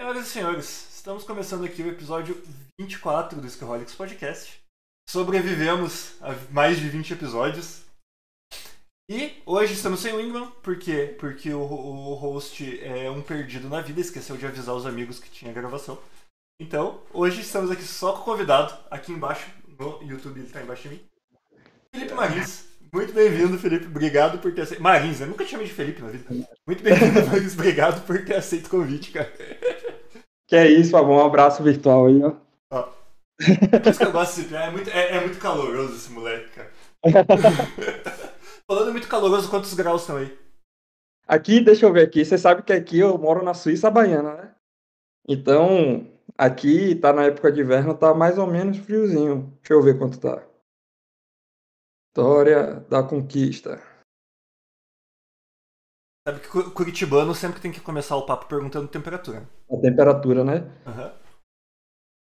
Senhoras 0.00 0.26
e 0.26 0.30
senhores, 0.30 0.88
estamos 0.94 1.24
começando 1.24 1.64
aqui 1.64 1.82
o 1.82 1.88
episódio 1.88 2.40
24 2.78 3.40
do 3.40 3.46
Skaholics 3.48 3.96
Podcast. 3.96 4.60
Sobrevivemos 5.10 6.12
a 6.22 6.36
mais 6.52 6.78
de 6.78 6.88
20 6.88 7.14
episódios. 7.14 7.82
E 9.10 9.42
hoje 9.44 9.72
estamos 9.72 9.98
sem 9.98 10.12
o 10.12 10.20
Ingram, 10.20 10.52
por 10.62 10.78
quê? 10.78 11.16
Porque 11.18 11.52
o, 11.52 11.60
o 11.60 12.14
host 12.14 12.80
é 12.80 13.10
um 13.10 13.20
perdido 13.20 13.68
na 13.68 13.80
vida, 13.80 14.00
esqueceu 14.00 14.36
de 14.36 14.46
avisar 14.46 14.76
os 14.76 14.86
amigos 14.86 15.18
que 15.18 15.30
tinha 15.32 15.52
gravação. 15.52 15.98
Então, 16.62 17.02
hoje 17.12 17.40
estamos 17.40 17.68
aqui 17.68 17.82
só 17.82 18.12
com 18.12 18.20
o 18.20 18.24
convidado, 18.24 18.78
aqui 18.92 19.10
embaixo, 19.10 19.50
no 19.66 20.00
YouTube, 20.00 20.38
ele 20.38 20.46
está 20.46 20.62
embaixo 20.62 20.84
de 20.84 20.90
mim. 20.90 21.00
Felipe 21.92 22.14
Marins. 22.14 22.68
Muito 22.92 23.12
bem-vindo, 23.12 23.58
Felipe. 23.58 23.86
Obrigado 23.86 24.38
por 24.38 24.54
ter 24.54 24.62
aceito. 24.62 24.80
Marins, 24.80 25.20
eu 25.20 25.26
nunca 25.26 25.44
te 25.44 25.50
chamei 25.50 25.66
de 25.66 25.72
Felipe 25.72 26.00
na 26.00 26.08
vida. 26.08 26.46
Muito 26.64 26.82
bem-vindo, 26.84 27.26
Marins. 27.26 27.54
Obrigado 27.54 28.06
por 28.06 28.24
ter 28.24 28.36
aceito 28.36 28.66
o 28.66 28.70
convite, 28.70 29.10
cara. 29.10 29.30
Que 30.48 30.56
é 30.56 30.66
isso, 30.66 30.90
Fabão. 30.90 31.16
Um 31.16 31.26
abraço 31.26 31.62
virtual 31.62 32.06
aí, 32.06 32.22
ó. 32.24 32.34
Por 33.38 33.90
isso 33.90 33.98
que 33.98 34.04
eu 34.04 34.12
gosto 34.12 34.40
desse 34.40 34.54
é 34.54 34.70
muito, 34.70 34.90
é, 34.90 35.16
é 35.16 35.20
muito 35.20 35.38
caloroso 35.38 35.94
esse 35.94 36.10
moleque, 36.10 36.50
cara. 36.50 36.70
Falando 38.66 38.90
muito 38.90 39.06
caloroso, 39.06 39.48
quantos 39.48 39.72
graus 39.74 40.00
estão 40.00 40.16
aí? 40.16 40.36
Aqui, 41.26 41.60
deixa 41.60 41.86
eu 41.86 41.92
ver 41.92 42.02
aqui. 42.02 42.24
Você 42.24 42.36
sabe 42.36 42.62
que 42.62 42.72
aqui 42.72 42.98
eu 42.98 43.16
moro 43.16 43.44
na 43.44 43.54
Suíça 43.54 43.90
baiana, 43.90 44.34
né? 44.34 44.54
Então, 45.28 46.10
aqui 46.36 46.94
tá 46.96 47.12
na 47.12 47.24
época 47.24 47.52
de 47.52 47.60
inverno, 47.60 47.94
tá 47.94 48.12
mais 48.12 48.38
ou 48.38 48.46
menos 48.46 48.78
friozinho. 48.78 49.52
Deixa 49.60 49.74
eu 49.74 49.82
ver 49.82 49.98
quanto 49.98 50.18
tá. 50.18 50.42
História 52.08 52.80
da 52.88 53.02
conquista. 53.02 53.80
Sabe 56.28 56.40
que 56.40 56.48
cu- 56.48 56.70
curitibano 56.72 57.34
sempre 57.34 57.58
tem 57.58 57.72
que 57.72 57.80
começar 57.80 58.14
o 58.14 58.26
papo 58.26 58.44
perguntando 58.44 58.86
temperatura. 58.86 59.48
A 59.72 59.76
temperatura, 59.78 60.44
né? 60.44 60.70
Aham. 60.86 61.10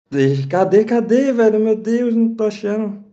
Deixa- 0.09 0.47
Cadê, 0.49 0.85
cadê, 0.85 1.33
velho? 1.33 1.59
Meu 1.59 1.75
Deus, 1.75 2.15
não 2.15 2.33
tô 2.33 2.45
achando. 2.45 3.05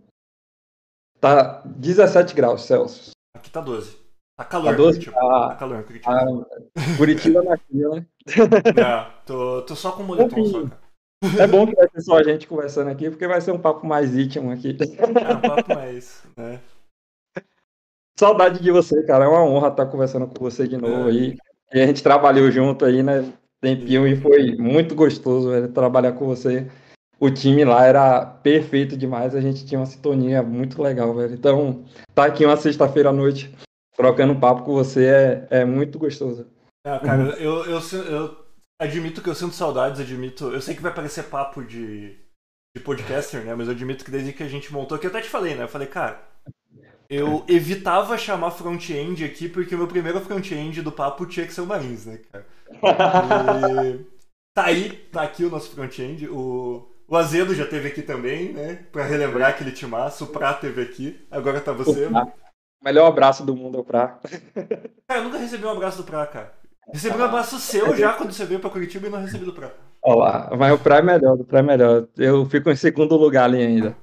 Tá 1.19 1.63
17 1.65 2.35
graus 2.35 2.61
Celsius. 2.65 3.09
Aqui 3.35 3.49
tá 3.49 3.59
12. 3.59 3.97
Tá 4.37 4.45
calor, 4.45 4.69
Tá 4.69 4.77
12? 4.77 4.99
Curitiba. 4.99 5.15
Tá 5.19 5.47
Ah, 5.51 5.55
calor, 5.55 5.83
Curitiba. 5.83 6.11
ah, 6.13 6.95
Curitiba 6.97 7.41
na 7.41 7.51
né? 7.71 8.05
Não, 8.75 9.11
tô, 9.25 9.61
tô 9.63 9.75
só 9.75 9.93
com 9.93 10.03
moletom 10.03 10.45
só, 10.45 10.61
cara. 10.67 10.83
É 11.39 11.47
bom 11.47 11.65
que 11.65 11.73
vai 11.73 11.87
ser 11.89 12.01
só 12.01 12.17
a 12.19 12.23
gente 12.23 12.45
conversando 12.45 12.91
aqui, 12.91 13.09
porque 13.09 13.27
vai 13.27 13.41
ser 13.41 13.51
um 13.51 13.57
papo 13.59 13.87
mais 13.87 14.15
íntimo 14.15 14.51
aqui. 14.51 14.77
É 14.99 15.33
um 15.35 15.41
papo 15.41 15.73
mais, 15.73 16.21
né? 16.37 16.59
Saudade 18.17 18.61
de 18.61 18.71
você, 18.71 19.03
cara. 19.03 19.25
É 19.25 19.27
uma 19.27 19.43
honra 19.43 19.69
estar 19.69 19.85
conversando 19.85 20.27
com 20.27 20.43
você 20.43 20.67
de 20.67 20.77
novo 20.77 21.07
aí. 21.07 21.35
E 21.73 21.81
a 21.81 21.87
gente 21.87 22.03
trabalhou 22.03 22.49
junto 22.51 22.85
aí, 22.85 23.01
né? 23.01 23.33
Tempinho 23.59 24.05
e 24.05 24.15
foi 24.15 24.55
muito 24.57 24.93
gostoso, 24.93 25.49
velho, 25.49 25.71
trabalhar 25.71 26.11
com 26.11 26.25
você. 26.25 26.69
O 27.17 27.31
time 27.31 27.63
lá 27.63 27.85
era 27.85 28.25
perfeito 28.25 28.97
demais, 28.97 29.33
a 29.33 29.39
gente 29.39 29.65
tinha 29.65 29.79
uma 29.79 29.85
sintonia 29.85 30.43
muito 30.43 30.81
legal, 30.81 31.15
velho. 31.15 31.33
Então, 31.33 31.85
tá 32.13 32.25
aqui 32.25 32.45
uma 32.45 32.57
sexta-feira 32.57 33.09
à 33.09 33.13
noite, 33.13 33.55
trocando 33.95 34.37
papo 34.37 34.63
com 34.63 34.73
você 34.73 35.05
é, 35.05 35.47
é 35.61 35.65
muito 35.65 35.97
gostoso. 35.97 36.45
Ah, 36.85 36.99
cara, 36.99 37.23
eu, 37.39 37.63
eu, 37.63 37.79
eu 37.79 38.37
admito 38.81 39.21
que 39.21 39.29
eu 39.29 39.35
sinto 39.35 39.55
saudades, 39.55 40.01
admito. 40.01 40.51
Eu 40.51 40.61
sei 40.61 40.75
que 40.75 40.81
vai 40.81 40.93
parecer 40.93 41.23
papo 41.23 41.63
de, 41.63 42.19
de 42.75 42.83
podcaster, 42.83 43.45
né? 43.45 43.55
Mas 43.55 43.67
eu 43.67 43.73
admito 43.73 44.03
que 44.03 44.11
desde 44.11 44.33
que 44.33 44.43
a 44.43 44.49
gente 44.49 44.73
montou, 44.73 44.99
que 44.99 45.07
eu 45.07 45.09
até 45.09 45.21
te 45.21 45.29
falei, 45.29 45.55
né? 45.55 45.63
Eu 45.63 45.69
falei, 45.69 45.87
cara, 45.87 46.21
eu 47.13 47.43
evitava 47.47 48.17
chamar 48.17 48.51
front-end 48.51 49.23
aqui 49.23 49.49
porque 49.49 49.75
o 49.75 49.77
meu 49.77 49.87
primeiro 49.87 50.19
front-end 50.21 50.81
do 50.81 50.91
papo 50.91 51.25
tinha 51.25 51.45
que 51.45 51.53
ser 51.53 51.61
o 51.61 51.65
Marins, 51.65 52.05
né, 52.05 52.19
cara? 52.31 52.45
E 52.71 54.05
tá 54.53 54.65
aí, 54.65 54.91
tá 55.11 55.23
aqui 55.23 55.43
o 55.43 55.49
nosso 55.49 55.71
front-end. 55.71 56.27
O, 56.29 56.89
o 57.07 57.15
Azedo 57.15 57.53
já 57.53 57.65
teve 57.65 57.89
aqui 57.89 58.01
também, 58.01 58.53
né? 58.53 58.85
Pra 58.91 59.03
relembrar 59.03 59.49
aquele 59.49 59.71
timaço. 59.71 60.25
O 60.25 60.27
Prá 60.27 60.53
teve 60.53 60.81
aqui, 60.81 61.25
agora 61.29 61.59
tá 61.61 61.71
você. 61.71 62.09
Melhor 62.83 63.07
abraço 63.07 63.45
do 63.45 63.55
mundo 63.55 63.77
é 63.77 63.81
o 63.81 63.83
Pra. 63.83 64.19
Cara, 65.07 65.19
eu 65.19 65.23
nunca 65.23 65.37
recebi 65.37 65.65
um 65.65 65.71
abraço 65.71 65.97
do 65.97 66.03
Prá, 66.03 66.25
cara. 66.25 66.53
Recebi 66.91 67.17
um 67.17 67.23
abraço 67.23 67.57
seu 67.59 67.95
já 67.95 68.13
quando 68.13 68.33
você 68.33 68.45
veio 68.45 68.59
pra 68.59 68.69
Curitiba 68.69 69.07
e 69.07 69.09
não 69.09 69.21
recebi 69.21 69.45
do 69.45 69.53
Prá. 69.53 69.71
Olha 70.01 70.15
lá, 70.15 70.49
mas 70.57 70.73
o 70.73 70.79
Pra 70.79 70.97
é 70.97 71.01
melhor, 71.01 71.39
o 71.39 71.45
Pra 71.45 71.59
é 71.59 71.61
melhor. 71.61 72.07
Eu 72.17 72.45
fico 72.45 72.69
em 72.69 72.75
segundo 72.75 73.15
lugar 73.15 73.45
ali 73.45 73.61
ainda. 73.61 73.95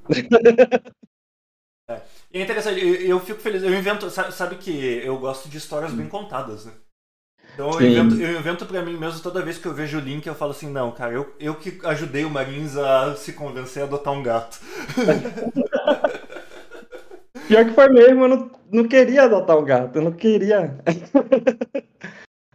E 2.32 2.38
é 2.38 2.42
interessante, 2.42 2.80
eu, 2.80 2.94
eu 2.94 3.20
fico 3.20 3.40
feliz. 3.40 3.62
Eu 3.62 3.74
invento, 3.74 4.08
sabe, 4.10 4.32
sabe 4.32 4.56
que 4.56 4.70
eu 5.04 5.18
gosto 5.18 5.48
de 5.48 5.58
histórias 5.58 5.92
bem 5.92 6.08
contadas, 6.08 6.64
né? 6.64 6.72
Então 7.54 7.72
eu 7.72 7.80
Sim. 7.80 7.86
invento, 7.88 8.14
eu 8.14 8.38
invento 8.38 8.66
pra 8.66 8.82
mim 8.82 8.96
mesmo 8.96 9.20
toda 9.20 9.42
vez 9.42 9.58
que 9.58 9.66
eu 9.66 9.74
vejo 9.74 9.98
o 9.98 10.00
link, 10.00 10.26
eu 10.26 10.34
falo 10.34 10.52
assim, 10.52 10.70
não, 10.70 10.92
cara, 10.92 11.12
eu, 11.12 11.34
eu 11.38 11.54
que 11.56 11.78
ajudei 11.84 12.24
o 12.24 12.30
Marins 12.30 12.76
a 12.76 13.14
se 13.16 13.32
convencer 13.32 13.82
a 13.82 13.86
adotar 13.86 14.14
um 14.14 14.22
gato. 14.22 14.60
Pior 17.48 17.64
que 17.64 17.74
foi 17.74 17.88
mesmo, 17.88 18.24
eu 18.24 18.28
não, 18.28 18.50
não 18.72 18.88
queria 18.88 19.24
adotar 19.24 19.58
um 19.58 19.64
gato, 19.64 19.96
eu 19.96 20.02
não 20.02 20.12
queria. 20.12 20.78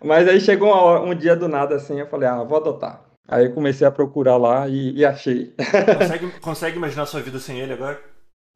Mas 0.03 0.27
aí 0.27 0.39
chegou 0.39 0.69
hora- 0.69 1.01
um 1.01 1.15
dia 1.15 1.35
do 1.35 1.47
nada 1.47 1.75
assim, 1.75 1.99
eu 1.99 2.07
falei, 2.07 2.27
ah, 2.27 2.43
vou 2.43 2.57
adotar. 2.57 3.03
Aí 3.27 3.45
eu 3.45 3.53
comecei 3.53 3.85
a 3.85 3.91
procurar 3.91 4.37
lá 4.37 4.67
e, 4.67 4.97
e 4.97 5.05
achei. 5.05 5.53
Consegue, 5.89 6.31
consegue 6.39 6.77
imaginar 6.77 7.05
sua 7.05 7.21
vida 7.21 7.39
sem 7.39 7.59
ele 7.59 7.73
agora? 7.73 7.99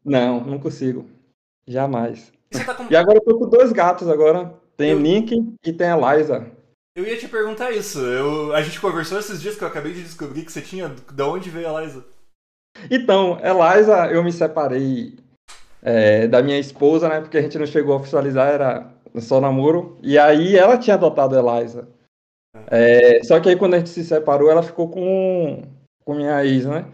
Não, 0.03 0.43
não 0.43 0.59
consigo. 0.59 1.05
Jamais. 1.67 2.31
E 2.51 2.59
tá 2.63 2.73
com... 2.73 2.87
E 2.89 2.95
agora 2.95 3.17
eu 3.17 3.23
tô 3.23 3.37
com 3.37 3.49
dois 3.49 3.71
gatos 3.71 4.07
agora. 4.07 4.53
Tem 4.75 4.91
Eu- 4.91 4.99
Link 4.99 5.35
e 5.65 5.73
tem 5.73 5.87
a 5.87 6.15
Liza. 6.15 6.47
Eu 6.95 7.05
ia 7.05 7.17
te 7.17 7.27
perguntar 7.27 7.71
isso. 7.71 7.99
Eu, 7.99 8.53
a 8.53 8.61
gente 8.61 8.81
conversou 8.81 9.19
esses 9.19 9.41
dias 9.41 9.55
que 9.55 9.63
eu 9.63 9.67
acabei 9.67 9.93
de 9.93 10.03
descobrir 10.03 10.43
que 10.43 10.51
você 10.51 10.61
tinha. 10.61 10.93
Da 11.13 11.27
onde 11.27 11.49
veio 11.49 11.73
a 11.73 11.81
Liza? 11.81 12.05
Então, 12.89 13.37
Eliza, 13.41 14.07
eu 14.07 14.23
me 14.23 14.31
separei 14.31 15.17
é, 15.81 16.27
da 16.27 16.41
minha 16.41 16.59
esposa, 16.59 17.07
né? 17.07 17.21
Porque 17.21 17.37
a 17.37 17.41
gente 17.41 17.57
não 17.57 17.65
chegou 17.65 17.93
a 17.93 17.97
oficializar, 17.97 18.49
era 18.49 18.91
só 19.17 19.39
namoro. 19.39 19.97
E 20.01 20.17
aí 20.17 20.57
ela 20.57 20.77
tinha 20.77 20.95
adotado 20.95 21.37
a 21.37 21.59
Eliza. 21.61 21.87
É, 22.67 23.23
só 23.23 23.39
que 23.39 23.49
aí 23.49 23.55
quando 23.55 23.75
a 23.75 23.77
gente 23.77 23.89
se 23.89 24.03
separou, 24.03 24.49
ela 24.49 24.63
ficou 24.63 24.89
com, 24.89 25.63
com 26.03 26.15
minha 26.15 26.43
ex, 26.43 26.65
né? 26.65 26.85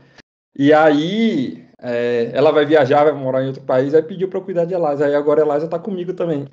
E 0.57 0.73
aí 0.73 1.64
é, 1.85 2.31
ela 2.33 2.51
vai 2.51 2.65
viajar, 2.65 3.03
vai 3.03 3.13
morar 3.13 3.43
em 3.43 3.47
outro 3.47 3.63
país, 3.63 3.93
aí 3.93 4.01
pediu 4.03 4.27
pra 4.27 4.39
eu 4.39 4.43
cuidar 4.43 4.65
de 4.65 4.73
Eliza. 4.73 5.05
Aí 5.05 5.15
agora 5.15 5.41
Eliza 5.41 5.67
tá 5.67 5.77
comigo 5.79 6.13
também. 6.13 6.45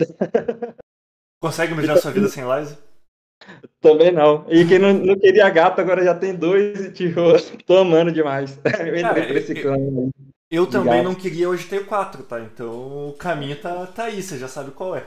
Consegue 1.42 1.72
imaginar 1.72 1.96
sua 1.96 2.10
vida 2.12 2.28
sem 2.28 2.44
Liza? 2.44 2.78
também 3.80 4.12
não. 4.12 4.44
E 4.48 4.64
quem 4.64 4.78
não, 4.78 4.92
não 4.92 5.18
queria 5.18 5.50
gato 5.50 5.80
agora 5.80 6.04
já 6.04 6.14
tem 6.14 6.34
dois 6.36 6.78
e 6.80 6.92
tipo, 6.92 7.20
tô 7.66 7.78
amando 7.78 8.12
demais. 8.12 8.56
Eu 8.78 8.86
entrei 8.96 9.02
Cara, 9.02 9.26
por 9.26 9.36
esse 9.36 9.58
eu- 9.58 9.62
clã. 9.62 9.76
Eu 10.48 10.66
também 10.66 11.00
Obrigado. 11.00 11.04
não 11.04 11.14
queria, 11.14 11.48
hoje 11.48 11.66
tenho 11.66 11.86
quatro, 11.86 12.22
tá? 12.24 12.38
Então 12.38 13.08
o 13.08 13.14
caminho 13.14 13.58
tá, 13.58 13.86
tá 13.86 14.04
aí, 14.04 14.22
você 14.22 14.38
já 14.38 14.46
sabe 14.46 14.70
qual 14.72 14.94
é. 14.94 15.06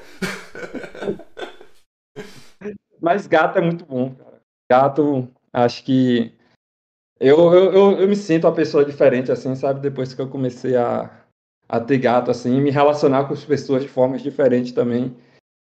Mas 2.99 3.27
gato 3.27 3.59
é 3.59 3.61
muito 3.61 3.85
bom, 3.85 4.13
cara. 4.15 4.41
Gato, 4.69 5.27
acho 5.53 5.83
que. 5.83 6.33
Eu, 7.19 7.37
eu, 7.53 7.73
eu, 7.73 7.91
eu 7.99 8.07
me 8.07 8.15
sinto 8.15 8.45
uma 8.45 8.53
pessoa 8.53 8.83
diferente, 8.83 9.31
assim, 9.31 9.55
sabe? 9.55 9.79
Depois 9.79 10.13
que 10.13 10.21
eu 10.21 10.27
comecei 10.27 10.75
a, 10.75 11.09
a 11.67 11.79
ter 11.79 11.97
gato, 11.97 12.29
assim, 12.29 12.59
me 12.59 12.69
relacionar 12.69 13.25
com 13.25 13.33
as 13.33 13.43
pessoas 13.43 13.83
de 13.83 13.89
formas 13.89 14.21
diferentes 14.21 14.73
também. 14.73 15.15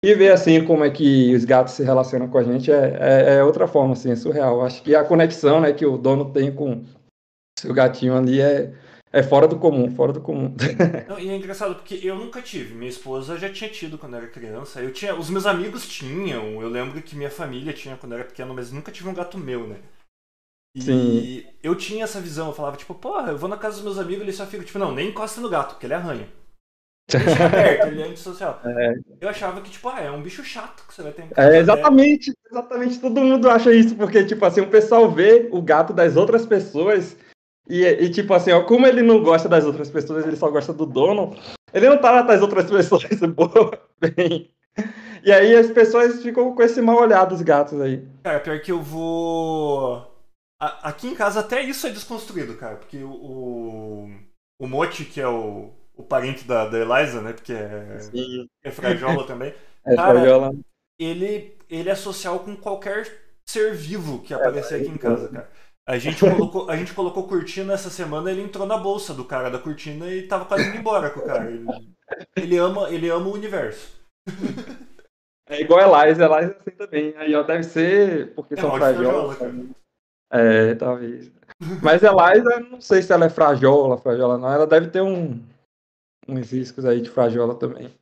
E 0.05 0.15
ver, 0.15 0.33
assim, 0.33 0.65
como 0.65 0.83
é 0.83 0.91
que 0.91 1.35
os 1.35 1.45
gatos 1.45 1.75
se 1.75 1.85
relacionam 1.85 2.27
com 2.29 2.39
a 2.39 2.43
gente 2.43 2.73
é, 2.73 2.99
é, 3.01 3.35
é 3.37 3.45
outra 3.45 3.69
forma, 3.69 3.93
assim, 3.93 4.11
é 4.11 4.17
surreal. 4.17 4.65
Acho 4.65 4.83
que 4.83 4.97
a 4.97 5.05
conexão, 5.05 5.61
né, 5.61 5.73
que 5.73 5.87
o 5.87 5.97
dono 5.97 6.33
tem 6.33 6.53
com 6.53 6.85
seu 7.57 7.73
gatinho 7.73 8.17
ali 8.17 8.41
é, 8.41 8.75
é 9.13 9.23
fora 9.23 9.47
do 9.47 9.59
comum, 9.59 9.89
fora 9.95 10.13
do 10.13 10.21
comum. 10.21 10.57
Não, 11.07 11.21
e 11.21 11.29
é 11.29 11.37
engraçado 11.37 11.77
porque 11.77 12.01
eu 12.03 12.17
nunca 12.17 12.43
tive. 12.43 12.75
Minha 12.75 12.91
esposa 12.91 13.39
já 13.39 13.53
tinha 13.53 13.71
tido 13.71 13.97
quando 13.97 14.17
era 14.17 14.27
criança. 14.27 14.81
Eu 14.81 14.93
tinha, 14.93 15.15
os 15.15 15.31
meus 15.31 15.47
amigos 15.47 15.87
tinham. 15.87 16.61
Eu 16.61 16.69
lembro 16.69 17.01
que 17.03 17.15
minha 17.15 17.31
família 17.31 17.73
tinha 17.73 17.97
quando 17.97 18.15
era 18.15 18.25
pequeno, 18.25 18.55
mas 18.55 18.73
nunca 18.73 18.91
tive 18.91 19.09
um 19.09 19.15
gato 19.15 19.39
meu, 19.39 19.69
né? 19.69 19.77
E 20.75 20.83
Sim. 20.83 21.45
eu 21.63 21.75
tinha 21.75 22.05
essa 22.05 22.21
visão. 22.21 22.49
Eu 22.49 22.55
falava 22.55 22.77
tipo, 22.77 22.95
porra, 22.95 23.31
eu 23.31 23.39
vou 23.39 23.49
na 23.49 23.57
casa 23.57 23.77
dos 23.77 23.85
meus 23.85 23.99
amigos, 23.99 24.23
eles 24.23 24.37
só 24.37 24.47
ficam 24.47 24.65
tipo, 24.65 24.79
não, 24.79 24.95
nem 24.95 25.09
encosta 25.09 25.41
no 25.41 25.49
gato, 25.49 25.73
porque 25.73 25.87
ele 25.87 25.95
arranha. 25.95 26.29
Chega 27.11 27.51
perto, 27.51 27.87
ele 27.89 28.03
é 28.03 28.07
antissocial. 28.07 28.61
Eu 29.21 29.29
achava 29.29 29.61
que 29.61 29.71
tipo, 29.71 29.89
ah, 29.89 30.01
é 30.01 30.11
um 30.11 30.23
bicho 30.23 30.43
chato 30.45 30.87
que 30.87 30.95
você 30.95 31.03
vai 31.03 31.13
ter 31.13 31.23
em 31.23 31.29
casa. 31.29 31.49
É, 31.49 31.53
né? 31.53 31.59
exatamente, 31.59 32.33
exatamente, 32.51 33.01
todo 33.01 33.21
mundo 33.21 33.51
acha 33.51 33.73
isso, 33.75 33.95
porque, 33.97 34.25
tipo 34.25 34.45
assim, 34.45 34.61
o 34.61 34.71
pessoal 34.71 35.11
vê 35.11 35.49
o 35.51 35.61
gato 35.61 35.93
das 35.93 36.17
outras 36.17 36.47
pessoas 36.47 37.17
e, 37.69 37.85
e, 37.85 38.11
tipo 38.11 38.33
assim, 38.35 38.53
ó, 38.53 38.63
como 38.63 38.87
ele 38.87 39.03
não 39.03 39.23
gosta 39.23 39.49
das 39.49 39.65
outras 39.65 39.91
pessoas, 39.91 40.27
ele 40.27 40.37
só 40.37 40.51
gosta 40.51 40.73
do 40.73 40.87
dono, 40.87 41.37
ele 41.73 41.89
não 41.89 41.99
tá 41.99 42.23
das 42.23 42.41
outras 42.41 42.69
pessoas 42.71 43.05
boa, 43.35 43.79
bem. 44.01 44.51
E 45.25 45.31
aí 45.31 45.55
as 45.55 45.71
pessoas 45.71 46.23
ficam 46.23 46.55
com 46.55 46.63
esse 46.63 46.81
mal 46.81 47.01
olhar 47.01 47.25
dos 47.25 47.43
gatos 47.43 47.81
aí. 47.81 48.03
Cara, 48.25 48.41
pior 48.41 48.61
que 48.61 48.73
eu 48.73 48.83
vou. 48.83 50.12
A- 50.63 50.91
aqui 50.91 51.09
em 51.09 51.15
casa 51.17 51.41
até 51.41 51.61
isso 51.61 51.87
é 51.89 51.91
desconstruído, 51.91 52.57
cara. 52.57 52.77
Porque 52.77 53.03
o. 53.03 54.09
O, 54.61 54.69
Mochi, 54.69 55.05
que 55.05 55.21
é 55.21 55.27
o, 55.27 55.73
o 55.97 56.05
parente 56.05 56.45
da, 56.45 56.69
da 56.69 56.79
Eliza, 56.79 57.21
né? 57.21 57.33
Porque 57.33 57.53
é, 57.53 57.99
Sim. 57.99 58.49
é 58.63 58.71
frajola 58.71 59.27
também. 59.27 59.53
É, 59.85 59.97
Cara. 59.97 60.53
Ele, 60.97 61.59
ele 61.69 61.91
é 61.91 61.95
social 61.97 62.39
com 62.39 62.55
qualquer 62.55 63.05
ser 63.45 63.75
vivo 63.75 64.23
que 64.23 64.33
aparecia 64.33 64.77
aqui 64.77 64.87
em 64.87 64.97
casa, 64.97 65.29
cara. 65.29 65.51
A 65.85 65.99
gente, 65.99 66.21
colocou, 66.21 66.71
a 66.71 66.77
gente 66.77 66.95
colocou 66.95 67.27
cortina 67.27 67.73
essa 67.73 67.91
semana, 67.91 68.31
ele 68.31 68.43
entrou 68.43 68.65
na 68.65 68.77
bolsa 68.79 69.13
do 69.13 69.25
cara 69.25 69.51
da 69.51 69.59
cortina 69.59 70.09
e 70.09 70.29
tava 70.29 70.45
quase 70.45 70.69
indo 70.69 70.77
embora 70.77 71.11
com 71.11 71.19
o 71.19 71.25
cara. 71.25 71.51
Ele, 71.51 71.67
ele 72.37 72.57
ama, 72.59 72.89
ele 72.91 73.09
ama 73.09 73.27
o 73.27 73.33
universo. 73.35 73.91
É 75.49 75.61
igual 75.61 75.81
a 75.95 76.07
Eliza, 76.07 76.25
Eliza 76.27 76.57
assim 76.61 76.71
também. 76.71 77.15
Aí 77.17 77.35
ó, 77.35 77.43
deve 77.43 77.65
ser 77.65 78.33
porque 78.35 78.55
É 78.55 78.57
são 78.57 78.71
frajola, 78.73 79.37
É, 80.33 80.75
talvez. 80.75 81.31
Mas 81.83 82.03
Eliza, 82.03 82.61
não 82.71 82.81
sei 82.81 83.03
se 83.03 83.13
ela 83.13 83.27
é 83.27 83.31
frajola, 83.31 83.99
frajola 83.99 84.39
não. 84.39 84.51
Ela 84.51 84.67
deve 84.67 84.89
ter 84.89 85.03
um, 85.03 85.41
uns 86.27 86.51
riscos 86.51 86.85
aí 86.85 87.01
de 87.01 87.11
frajola 87.11 87.55
também. 87.55 87.95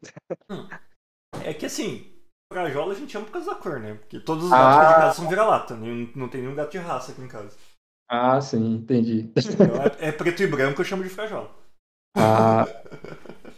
É 1.45 1.53
que 1.53 1.67
assim, 1.67 2.07
frajola 2.53 2.93
a 2.93 2.97
gente 2.97 3.17
ama 3.17 3.27
por 3.27 3.33
causa 3.33 3.51
da 3.51 3.57
cor, 3.57 3.81
né? 3.81 3.95
Porque 3.95 4.21
todos 4.21 4.45
os 4.45 4.53
Ah. 4.53 4.57
gatos 4.57 4.79
aqui 4.79 4.89
de 4.95 5.01
casa 5.01 5.15
são 5.17 5.29
vira-lata. 5.29 5.77
nenhum- 5.77 6.13
Não 6.15 6.29
tem 6.29 6.41
nenhum 6.41 6.55
gato 6.55 6.71
de 6.71 6.79
raça 6.79 7.13
aqui 7.13 7.21
em 7.23 7.29
casa. 7.29 7.57
Ah, 8.09 8.41
sim, 8.41 8.75
entendi. 8.77 9.31
É, 10.01 10.09
é 10.09 10.13
preto 10.13 10.43
e 10.43 10.47
branco, 10.47 10.81
eu 10.81 10.85
chamo 10.85 11.03
de 11.03 11.09
frajola. 11.09 11.51
Ah, 12.17 12.65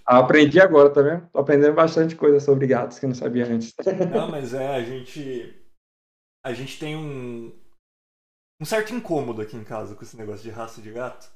aprendi 0.04 0.60
agora, 0.60 0.90
tá 0.90 1.00
vendo? 1.00 1.26
Tô 1.32 1.38
aprendendo 1.38 1.74
bastante 1.74 2.14
coisa 2.16 2.38
sobre 2.40 2.66
gatos 2.66 2.98
que 2.98 3.06
eu 3.06 3.08
não 3.08 3.14
sabia 3.14 3.46
antes. 3.46 3.72
Não, 4.12 4.30
mas 4.30 4.52
é, 4.52 4.76
a 4.76 4.82
gente. 4.82 5.58
A 6.44 6.52
gente 6.52 6.78
tem 6.78 6.96
um. 6.96 7.52
Um 8.62 8.64
certo 8.64 8.94
incômodo 8.94 9.42
aqui 9.42 9.56
em 9.56 9.64
casa 9.64 9.96
com 9.96 10.04
esse 10.04 10.16
negócio 10.16 10.40
de 10.44 10.48
raça 10.48 10.80
de 10.80 10.92
gato. 10.92 11.28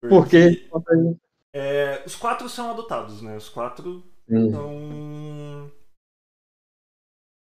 Por 0.00 0.26
quê? 0.26 0.66
É, 1.52 2.02
os 2.06 2.16
quatro 2.16 2.48
são 2.48 2.70
adotados, 2.70 3.20
né? 3.20 3.36
Os 3.36 3.50
quatro 3.50 4.02
Sim. 4.26 4.50
são. 4.50 5.70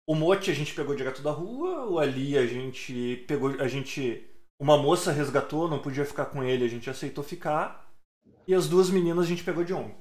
O 0.08 0.14
Mote 0.14 0.52
a 0.52 0.54
gente 0.54 0.72
pegou 0.72 0.94
direto 0.94 1.20
da 1.20 1.32
rua, 1.32 1.84
o 1.86 1.98
Ali 1.98 2.38
a 2.38 2.46
gente 2.46 3.24
pegou. 3.26 3.60
A 3.60 3.66
gente. 3.66 4.24
Uma 4.56 4.78
moça 4.78 5.10
resgatou, 5.10 5.68
não 5.68 5.82
podia 5.82 6.04
ficar 6.04 6.26
com 6.26 6.44
ele, 6.44 6.64
a 6.64 6.68
gente 6.68 6.88
aceitou 6.88 7.24
ficar. 7.24 7.92
E 8.46 8.54
as 8.54 8.68
duas 8.68 8.88
meninas 8.88 9.24
a 9.24 9.28
gente 9.28 9.42
pegou 9.42 9.64
de 9.64 9.74
ombro. 9.74 9.96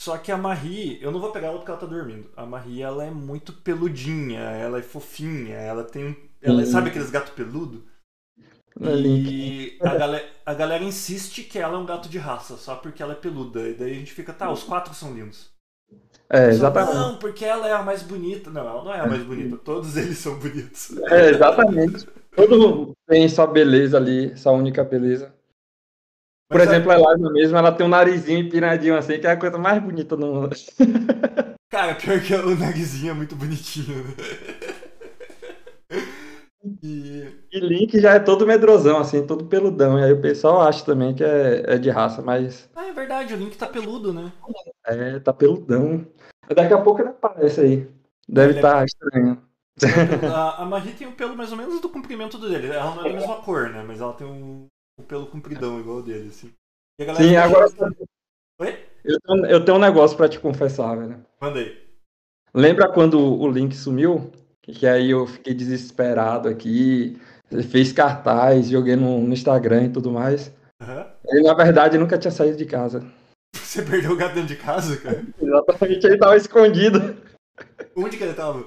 Só 0.00 0.16
que 0.16 0.30
a 0.30 0.38
Marie, 0.38 1.02
eu 1.02 1.10
não 1.10 1.20
vou 1.20 1.32
pegar 1.32 1.48
ela 1.48 1.58
porque 1.58 1.72
ela 1.72 1.80
tá 1.80 1.86
dormindo. 1.86 2.30
A 2.36 2.46
Marie, 2.46 2.82
ela 2.82 3.04
é 3.04 3.10
muito 3.10 3.52
peludinha, 3.52 4.38
ela 4.38 4.78
é 4.78 4.82
fofinha, 4.82 5.56
ela 5.56 5.82
tem 5.82 6.06
um. 6.06 6.29
Ela, 6.42 6.64
Sim. 6.64 6.72
sabe 6.72 6.90
aqueles 6.90 7.10
gatos 7.10 7.32
peludo? 7.32 7.84
É. 8.80 8.96
E 8.96 9.78
a 9.80 9.94
galera, 9.94 10.28
a 10.46 10.54
galera 10.54 10.84
insiste 10.84 11.42
que 11.42 11.58
ela 11.58 11.76
é 11.76 11.78
um 11.78 11.86
gato 11.86 12.08
de 12.08 12.18
raça, 12.18 12.56
só 12.56 12.76
porque 12.76 13.02
ela 13.02 13.12
é 13.12 13.16
peluda. 13.16 13.68
E 13.68 13.74
daí 13.74 13.92
a 13.92 13.94
gente 13.94 14.12
fica, 14.12 14.32
tá, 14.32 14.50
os 14.50 14.62
quatro 14.62 14.94
são 14.94 15.12
lindos. 15.12 15.50
É, 16.32 16.48
exatamente. 16.48 16.94
Não, 16.94 17.18
porque 17.18 17.44
ela 17.44 17.68
é 17.68 17.72
a 17.72 17.82
mais 17.82 18.02
bonita. 18.02 18.50
Não, 18.50 18.60
ela 18.60 18.84
não 18.84 18.94
é 18.94 19.00
a 19.00 19.06
mais 19.06 19.22
bonita. 19.22 19.56
Todos 19.56 19.96
eles 19.96 20.18
são 20.18 20.38
bonitos. 20.38 20.96
É, 21.08 21.30
exatamente. 21.30 22.06
Todo 22.34 22.58
mundo 22.58 22.92
tem 23.08 23.28
sua 23.28 23.46
beleza 23.46 23.96
ali, 23.96 24.36
sua 24.38 24.52
única 24.52 24.84
beleza. 24.84 25.34
Por 26.48 26.58
Mas, 26.58 26.68
exemplo, 26.68 26.90
a 26.90 26.94
Eliza 26.96 27.32
mesmo, 27.32 27.56
ela 27.56 27.72
tem 27.72 27.86
um 27.86 27.88
narizinho 27.88 28.40
empinadinho 28.40 28.96
assim, 28.96 29.18
que 29.18 29.26
é 29.26 29.30
a 29.30 29.36
coisa 29.36 29.58
mais 29.58 29.82
bonita 29.82 30.16
do 30.16 30.26
mundo. 30.26 30.50
Cara, 31.70 31.94
pior 31.94 32.20
que 32.20 32.34
o 32.34 32.56
narizinho 32.56 33.12
é 33.12 33.14
muito 33.14 33.36
bonitinho, 33.36 34.04
né? 34.04 34.14
E. 36.82 37.40
E 37.52 37.58
Link 37.60 37.98
já 38.00 38.14
é 38.14 38.18
todo 38.20 38.46
medrosão, 38.46 38.98
assim, 38.98 39.26
todo 39.26 39.46
peludão. 39.46 39.98
E 39.98 40.04
aí 40.04 40.12
o 40.12 40.20
pessoal 40.20 40.60
acha 40.60 40.84
também 40.84 41.14
que 41.14 41.24
é, 41.24 41.74
é 41.74 41.78
de 41.78 41.90
raça, 41.90 42.22
mas 42.22 42.68
Ah, 42.74 42.86
é 42.86 42.92
verdade, 42.92 43.34
o 43.34 43.36
Link 43.36 43.56
tá 43.56 43.66
peludo, 43.66 44.12
né? 44.12 44.32
é, 44.86 45.18
tá 45.20 45.32
peludão. 45.32 46.06
Daqui 46.54 46.72
a 46.74 46.80
pouco 46.82 47.00
ele 47.00 47.10
aparece 47.10 47.60
aí. 47.60 47.88
Deve 48.28 48.52
Ele 48.52 48.58
é- 48.58 48.62
estar 48.62 48.84
estranho. 48.84 49.42
A, 50.34 50.62
a 50.62 50.64
Marie 50.66 50.92
tem 50.92 51.06
o 51.06 51.12
pelo 51.12 51.34
mais 51.36 51.50
ou 51.52 51.56
menos 51.56 51.80
do 51.80 51.88
comprimento 51.88 52.36
dele. 52.38 52.66
Ela 52.68 52.94
não 52.94 53.00
é 53.06 53.08
da 53.08 53.14
mesma 53.14 53.36
cor, 53.42 53.70
né? 53.70 53.82
Mas 53.86 54.00
ela 54.00 54.12
tem 54.12 54.26
um, 54.26 54.66
um 54.98 55.04
pelo 55.04 55.26
compridão 55.26 55.80
igual 55.80 55.98
o 55.98 56.02
dele, 56.02 56.28
assim. 56.28 56.52
E 56.98 57.02
a 57.02 57.06
galera 57.06 57.24
Sim, 57.24 57.36
agora 57.36 57.64
achando- 57.66 57.96
Oi? 58.60 58.78
eu 59.04 59.18
tenho, 59.20 59.46
eu 59.46 59.64
tenho 59.64 59.78
um 59.78 59.80
negócio 59.80 60.16
pra 60.16 60.28
te 60.28 60.38
confessar, 60.38 60.96
velho. 60.96 61.24
Manda 61.40 61.60
aí. 61.60 61.82
Lembra 62.52 62.92
quando 62.92 63.18
o 63.18 63.48
Link 63.50 63.74
sumiu? 63.74 64.30
Que 64.70 64.86
aí 64.86 65.10
eu 65.10 65.26
fiquei 65.26 65.54
desesperado 65.54 66.48
aqui, 66.48 67.18
fez 67.70 67.92
cartaz, 67.92 68.68
joguei 68.68 68.96
no, 68.96 69.20
no 69.20 69.32
Instagram 69.32 69.84
e 69.84 69.90
tudo 69.90 70.10
mais. 70.10 70.52
Aham. 70.82 71.06
Ele, 71.26 71.42
na 71.42 71.54
verdade, 71.54 71.98
nunca 71.98 72.18
tinha 72.18 72.30
saído 72.30 72.56
de 72.56 72.64
casa. 72.64 73.04
Você 73.54 73.82
perdeu 73.82 74.12
o 74.12 74.16
gato 74.16 74.34
dentro 74.34 74.48
de 74.48 74.56
casa, 74.56 74.96
cara? 74.96 75.22
Exatamente, 75.40 76.06
ele 76.06 76.18
tava 76.18 76.36
escondido. 76.36 77.16
Onde 77.96 78.16
que 78.16 78.24
ele 78.24 78.34
tava? 78.34 78.64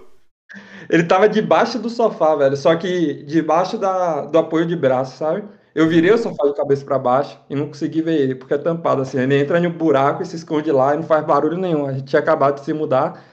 Ele 0.89 1.03
tava 1.03 1.27
debaixo 1.27 1.79
do 1.79 1.89
sofá, 1.89 2.35
velho. 2.35 2.55
Só 2.55 2.75
que 2.75 3.23
debaixo 3.23 3.77
da, 3.77 4.25
do 4.25 4.37
apoio 4.37 4.65
de 4.65 4.75
braço, 4.75 5.17
sabe? 5.17 5.43
Eu 5.73 5.89
virei 5.89 6.11
o 6.11 6.17
sofá 6.17 6.45
de 6.45 6.55
cabeça 6.55 6.85
pra 6.85 6.99
baixo 6.99 7.39
e 7.49 7.55
não 7.55 7.67
consegui 7.67 8.01
ver 8.01 8.19
ele, 8.19 8.35
porque 8.35 8.53
é 8.53 8.57
tampado 8.57 9.01
assim. 9.01 9.19
Ele 9.19 9.39
entra 9.39 9.59
no 9.59 9.69
buraco 9.71 10.21
e 10.21 10.25
se 10.25 10.35
esconde 10.35 10.71
lá 10.71 10.93
e 10.93 10.97
não 10.97 11.03
faz 11.03 11.25
barulho 11.25 11.57
nenhum. 11.57 11.87
A 11.87 11.93
gente 11.93 12.05
tinha 12.05 12.19
acabado 12.19 12.59
de 12.59 12.65
se 12.65 12.73
mudar. 12.73 13.32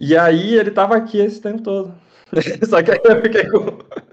E 0.00 0.16
aí 0.16 0.54
ele 0.54 0.70
tava 0.70 0.96
aqui 0.96 1.18
esse 1.18 1.38
tempo 1.42 1.62
todo. 1.62 1.94
Só 2.66 2.82
que 2.82 2.90
aí 2.90 3.00
eu 3.04 3.20
fiquei 3.20 3.46
com. 3.48 3.78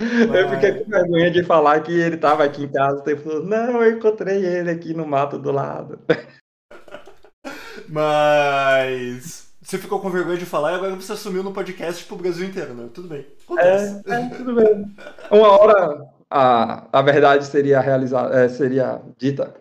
Eu 0.00 0.48
fiquei 0.48 0.72
com 0.72 0.90
vergonha 0.90 1.30
de 1.30 1.44
falar 1.44 1.78
que 1.80 1.92
ele 1.92 2.16
tava 2.16 2.42
aqui 2.42 2.64
em 2.64 2.72
casa 2.72 3.00
o 3.00 3.02
tempo 3.02 3.22
todo. 3.22 3.46
Não, 3.46 3.82
eu 3.82 3.98
encontrei 3.98 4.42
ele 4.46 4.70
aqui 4.70 4.94
no 4.94 5.06
mato 5.06 5.38
do 5.38 5.52
lado. 5.52 5.98
Mas. 7.86 9.52
Você 9.60 9.76
ficou 9.76 10.00
com 10.00 10.08
vergonha 10.08 10.38
de 10.38 10.46
falar 10.46 10.72
e 10.72 10.74
agora 10.76 10.96
você 10.96 11.12
assumiu 11.12 11.42
no 11.42 11.52
podcast 11.52 12.02
pro 12.06 12.16
Brasil 12.16 12.48
inteiro, 12.48 12.72
né? 12.72 12.88
Tudo 12.94 13.08
bem. 13.08 13.26
Acontece. 13.44 14.02
É, 14.06 14.14
é, 14.14 14.28
tudo 14.30 14.54
bem. 14.54 14.86
Uma 15.30 15.48
hora 15.48 16.08
a, 16.30 16.86
a 16.92 17.02
verdade 17.02 17.44
seria 17.44 17.80
realizada, 17.80 18.40
é, 18.40 18.48
seria 18.48 19.02
dita. 19.18 19.52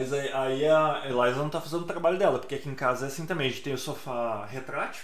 Mas 0.00 0.14
aí, 0.14 0.32
aí 0.32 0.66
a 0.66 1.02
Eliza 1.04 1.36
não 1.42 1.50
tá 1.50 1.60
fazendo 1.60 1.82
o 1.82 1.86
trabalho 1.86 2.16
dela, 2.18 2.38
porque 2.38 2.54
aqui 2.54 2.70
em 2.70 2.74
casa 2.74 3.04
é 3.04 3.08
assim 3.08 3.26
também. 3.26 3.48
A 3.48 3.50
gente 3.50 3.62
tem 3.62 3.74
o 3.74 3.78
sofá 3.78 4.46
retrátil. 4.46 5.02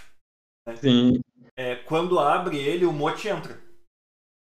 Sim, 0.80 1.20
É, 1.54 1.74
quando 1.76 2.18
abre 2.18 2.56
ele, 2.56 2.86
o 2.86 2.92
mote 2.94 3.28
entra. 3.28 3.58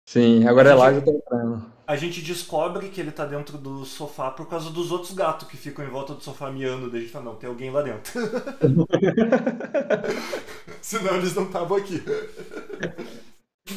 sim. 0.08 0.48
Agora 0.48 0.76
A 0.76 0.94
gente- 0.94 1.04
já 1.06 1.12
tá 1.12 1.18
entrando. 1.18 1.74
A 1.88 1.96
gente 1.96 2.22
descobre 2.22 2.90
que 2.90 3.02
ele 3.02 3.12
tá 3.12 3.26
dentro 3.26 3.58
do 3.58 3.86
sofá 3.86 4.30
por 4.32 4.48
causa 4.48 4.70
dos 4.70 4.92
outros 4.92 5.14
gatos 5.14 5.48
que 5.48 5.58
ficam 5.58 5.84
em 5.84 5.90
volta 5.90 6.14
do 6.14 6.22
sofá 6.24 6.52
miando. 6.52 6.92
Daí 6.92 7.00
a 7.00 7.04
gente 7.04 7.12
fala, 7.12 7.26
não, 7.26 7.36
tem 7.36 7.50
alguém 7.50 7.72
lá 7.72 7.82
dentro. 7.82 8.12
Senão 10.82 11.16
eles 11.16 11.34
não 11.34 11.46
estavam 11.46 11.78
aqui. 11.78 12.04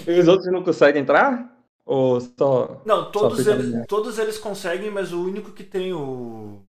E 0.06 0.20
os 0.20 0.28
outros 0.28 0.52
não 0.52 0.62
conseguem 0.62 1.00
entrar? 1.02 1.50
Ou 1.88 2.20
só. 2.20 2.82
Não, 2.84 3.10
todos, 3.10 3.38
fica 3.38 3.52
eles, 3.52 3.86
todos 3.86 4.18
eles 4.18 4.36
conseguem, 4.36 4.90
mas 4.90 5.10
o 5.10 5.24
único 5.24 5.52
que 5.52 5.64
tem 5.64 5.94
o. 5.94 6.60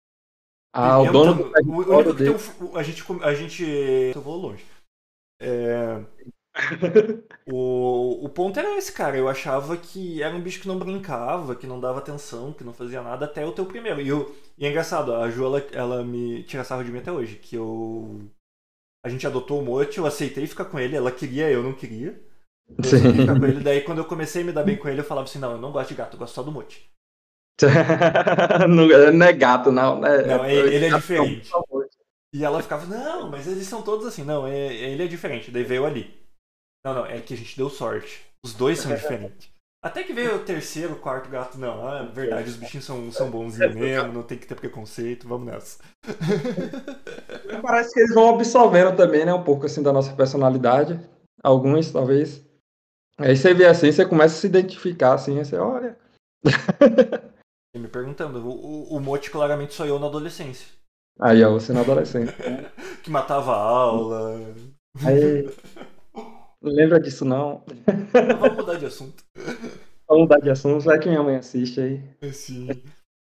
Ah, 0.73 1.01
o 1.01 1.11
dono 1.11 1.35
do 1.35 1.73
o 1.73 1.97
único 1.97 2.15
que 2.15 2.23
tem 2.23 2.31
o, 2.31 2.77
a 2.77 2.83
gente 2.85 3.05
a 3.23 3.35
gente 3.35 3.65
eu 4.15 4.23
vou 4.23 4.37
longe. 4.37 4.65
É, 5.41 6.01
o, 7.51 8.25
o 8.25 8.29
ponto 8.29 8.61
era 8.61 8.79
esse, 8.79 8.93
cara. 8.93 9.17
Eu 9.17 9.29
achava 9.29 9.77
que 9.77 10.23
era 10.23 10.37
um 10.37 10.41
bicho 10.41 10.61
que 10.61 10.69
não 10.69 10.79
brincava, 10.79 11.57
que 11.57 11.67
não 11.67 11.81
dava 11.81 11.99
atenção, 11.99 12.53
que 12.53 12.63
não 12.63 12.73
fazia 12.73 13.03
nada 13.03 13.25
até 13.25 13.45
o 13.45 13.53
teu 13.53 13.67
primeiro. 13.67 14.01
E, 14.01 14.07
eu, 14.07 14.33
e 14.57 14.67
é 14.67 14.71
engraçado, 14.71 15.13
a 15.15 15.29
Ju 15.29 15.45
ela, 15.47 15.59
ela 15.73 16.05
me 16.05 16.45
tira 16.45 16.63
sarro 16.63 16.85
de 16.85 16.93
mim 16.93 16.99
até 16.99 17.11
hoje, 17.11 17.37
que 17.37 17.57
eu 17.57 18.21
a 19.05 19.09
gente 19.09 19.27
adotou 19.27 19.61
o 19.61 19.65
Mote, 19.65 19.99
eu 19.99 20.07
aceitei 20.07 20.47
ficar 20.47 20.67
com 20.67 20.79
ele, 20.79 20.95
ela 20.95 21.11
queria, 21.11 21.51
eu 21.51 21.63
não 21.63 21.73
queria. 21.73 22.21
Sim. 22.83 23.27
com 23.27 23.45
ele, 23.47 23.61
daí 23.61 23.81
quando 23.83 23.99
eu 23.99 24.05
comecei 24.05 24.43
a 24.43 24.45
me 24.45 24.53
dar 24.53 24.63
bem 24.63 24.77
com 24.77 24.89
ele, 24.89 25.01
eu 25.01 25.05
falava 25.05 25.27
assim, 25.27 25.39
não, 25.39 25.53
eu 25.53 25.59
não 25.59 25.73
gosto 25.73 25.89
de 25.89 25.95
gato, 25.95 26.15
eu 26.15 26.19
gosto 26.19 26.35
só 26.35 26.43
do 26.43 26.53
Mote. 26.53 26.91
não, 28.69 28.85
é- 28.91 29.11
não 29.11 29.27
é 29.27 29.33
gato, 29.33 29.73
não. 29.73 30.01
Né? 30.01 30.23
Não, 30.23 30.45
ele- 30.47 30.75
ele 30.75 30.87
é 30.87 30.91
gato, 30.91 31.01
diferente. 31.01 31.51
E 32.33 32.45
ela 32.45 32.63
ficava, 32.63 32.87
não, 32.87 33.31
mas 33.31 33.47
eles 33.47 33.67
são 33.67 33.83
todos 33.83 34.07
assim. 34.07 34.23
Não, 34.23 34.47
é- 34.47 34.73
ele 34.75 35.03
é 35.03 35.07
diferente. 35.09 35.51
Daí 35.51 35.65
veio 35.65 35.85
ali. 35.85 36.15
Não, 36.85 36.95
não, 36.95 37.07
é 37.07 37.21
que 37.21 37.35
a 37.35 37.37
gente 37.37 37.57
deu 37.57 37.69
sorte. 37.69 38.21
Os 38.45 38.55
dois 38.55 38.79
são 38.79 38.95
diferentes. 38.95 39.51
Até 39.83 40.03
que 40.03 40.13
veio 40.13 40.37
o 40.37 40.45
terceiro, 40.45 40.95
o 40.95 40.99
quarto 40.99 41.29
gato. 41.31 41.59
Não, 41.59 41.87
ah, 41.89 42.07
é 42.09 42.13
verdade, 42.13 42.49
os 42.51 42.57
bichinhos 42.57 42.85
são, 42.85 43.11
são 43.11 43.31
bonzinhos 43.31 43.75
mesmo, 43.77 44.13
não 44.13 44.23
tem 44.23 44.37
que 44.39 44.47
ter 44.47 44.55
preconceito, 44.55 45.27
vamos 45.27 45.47
nessa. 45.47 45.79
Parece 47.63 47.93
que 47.95 48.01
eles 48.01 48.15
vão 48.15 48.35
absorvendo 48.35 48.97
também, 48.97 49.25
né? 49.25 49.33
Um 49.33 49.43
pouco 49.45 49.67
assim 49.67 49.83
da 49.83 49.93
nossa 49.93 50.13
personalidade. 50.15 51.01
Alguns, 51.43 51.91
talvez. 51.91 52.45
Aí 53.19 53.37
você 53.37 53.53
vê 53.53 53.67
assim, 53.67 53.91
você 53.91 54.07
começa 54.07 54.37
a 54.37 54.41
se 54.41 54.47
identificar 54.47 55.15
assim, 55.15 55.37
você 55.37 55.57
olha. 55.57 55.97
E 57.75 57.79
me 57.79 57.87
perguntando, 57.87 58.39
o, 58.49 58.95
o, 58.95 58.99
Mote 58.99 59.31
claramente 59.31 59.75
sou 59.75 59.85
eu 59.85 59.99
na 59.99 60.07
adolescência. 60.07 60.69
Aí, 61.21 61.45
ó, 61.45 61.53
você 61.53 61.71
na 61.71 61.83
adolescente. 61.83 62.33
Que 63.05 63.11
matava 63.11 63.53
a 63.53 63.61
aula. 63.61 64.41
Aí. 65.05 65.45
Não 66.63 66.73
lembra 66.73 66.99
disso, 66.99 67.27
não. 67.27 67.63
Mas 67.87 68.39
Vamos 68.39 68.57
mudar 68.57 68.79
de 68.79 68.87
assunto. 68.87 69.23
Vamos 70.09 70.23
mudar 70.23 70.41
de 70.41 70.49
assunto, 70.49 70.83
vai 70.83 70.99
que 70.99 71.11
minha 71.11 71.23
mãe 71.23 71.37
assiste 71.37 71.79
aí. 71.79 72.33
Sim. 72.33 72.69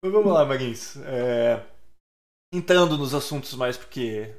Mas 0.04 0.12
vamos 0.12 0.34
lá, 0.34 0.44
Marins. 0.44 0.98
É, 1.06 1.62
Entrando 2.54 3.00
nos 3.00 3.16
assuntos 3.16 3.56
mais 3.56 3.78
porque 3.78 4.32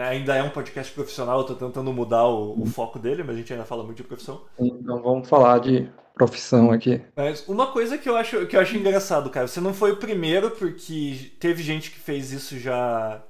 Ainda 0.00 0.34
é 0.34 0.42
um 0.42 0.48
podcast 0.48 0.90
profissional, 0.94 1.40
eu 1.40 1.46
tô 1.46 1.54
tentando 1.54 1.92
mudar 1.92 2.26
o, 2.26 2.62
o, 2.62 2.64
foco 2.64 2.98
dele, 2.98 3.22
mas 3.22 3.36
a 3.36 3.38
gente 3.38 3.52
ainda 3.52 3.66
fala 3.66 3.84
muito 3.84 3.98
de 3.98 4.04
profissão. 4.04 4.46
Então 4.58 5.02
vamos 5.02 5.28
falar 5.28 5.58
de 5.58 5.90
profissão 6.14 6.70
aqui. 6.70 7.02
Mas 7.14 7.46
uma 7.46 7.70
coisa 7.70 7.98
que 7.98 8.08
eu 8.08 8.16
acho 8.16 8.46
que 8.46 8.56
eu 8.56 8.60
acho 8.60 8.76
engraçado, 8.76 9.28
cara, 9.28 9.46
você 9.46 9.60
não 9.60 9.74
foi 9.74 9.92
o 9.92 9.98
primeiro, 9.98 10.52
porque 10.52 11.32
teve 11.38 11.62
gente 11.62 11.90
que 11.90 11.98
fez 11.98 12.32
isso 12.32 12.58
já. 12.58 13.22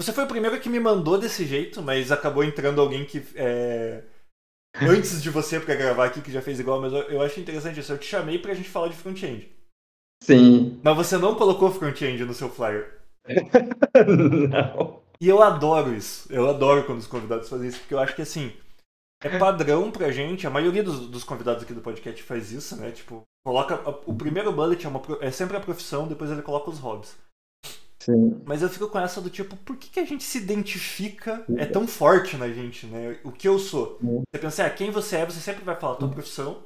Você 0.00 0.14
foi 0.14 0.24
o 0.24 0.28
primeiro 0.28 0.58
que 0.58 0.70
me 0.70 0.80
mandou 0.80 1.18
desse 1.18 1.44
jeito, 1.44 1.82
mas 1.82 2.10
acabou 2.10 2.42
entrando 2.42 2.80
alguém 2.80 3.04
que 3.04 3.22
é... 3.34 4.02
antes 4.80 5.22
de 5.22 5.28
você 5.28 5.60
para 5.60 5.74
gravar 5.74 6.06
aqui 6.06 6.22
que 6.22 6.32
já 6.32 6.40
fez 6.40 6.58
igual, 6.58 6.80
mas 6.80 6.94
eu, 6.94 7.02
eu 7.02 7.20
acho 7.20 7.38
interessante 7.38 7.80
isso. 7.80 7.92
Eu 7.92 7.98
te 7.98 8.06
chamei 8.06 8.38
pra 8.38 8.54
gente 8.54 8.70
falar 8.70 8.88
de 8.88 8.96
front-end. 8.96 9.46
Sim. 10.22 10.80
Mas 10.82 10.96
você 10.96 11.18
não 11.18 11.34
colocou 11.34 11.70
front-end 11.70 12.24
no 12.24 12.32
seu 12.32 12.48
flyer. 12.48 12.98
não. 14.48 15.01
E 15.22 15.28
eu 15.28 15.40
adoro 15.40 15.94
isso. 15.94 16.26
Eu 16.32 16.50
adoro 16.50 16.82
quando 16.82 16.98
os 16.98 17.06
convidados 17.06 17.48
fazem 17.48 17.68
isso, 17.68 17.78
porque 17.78 17.94
eu 17.94 18.00
acho 18.00 18.16
que 18.16 18.22
assim. 18.22 18.52
É 19.22 19.38
padrão 19.38 19.88
pra 19.88 20.10
gente, 20.10 20.48
a 20.48 20.50
maioria 20.50 20.82
dos, 20.82 21.06
dos 21.06 21.22
convidados 21.22 21.62
aqui 21.62 21.72
do 21.72 21.80
podcast 21.80 22.20
faz 22.24 22.50
isso, 22.50 22.74
né? 22.74 22.90
Tipo, 22.90 23.22
coloca. 23.46 23.88
O 24.04 24.14
primeiro 24.16 24.50
bullet 24.50 24.84
é, 24.84 24.88
uma, 24.88 25.00
é 25.20 25.30
sempre 25.30 25.56
a 25.56 25.60
profissão, 25.60 26.08
depois 26.08 26.28
ele 26.28 26.42
coloca 26.42 26.70
os 26.70 26.80
hobbies. 26.80 27.16
Sim. 28.00 28.42
Mas 28.44 28.62
eu 28.62 28.68
fico 28.68 28.88
com 28.88 28.98
essa 28.98 29.20
do 29.20 29.30
tipo, 29.30 29.54
por 29.58 29.76
que, 29.76 29.90
que 29.90 30.00
a 30.00 30.04
gente 30.04 30.24
se 30.24 30.38
identifica? 30.38 31.44
É 31.56 31.66
tão 31.66 31.86
forte 31.86 32.36
na 32.36 32.48
gente, 32.48 32.86
né? 32.86 33.16
O 33.22 33.30
que 33.30 33.46
eu 33.46 33.60
sou. 33.60 34.00
Você 34.02 34.40
pensa, 34.40 34.66
ah, 34.66 34.70
quem 34.70 34.90
você 34.90 35.18
é, 35.18 35.24
você 35.24 35.38
sempre 35.38 35.62
vai 35.62 35.76
falar 35.76 35.92
a 35.92 35.98
tua 35.98 36.08
profissão, 36.08 36.64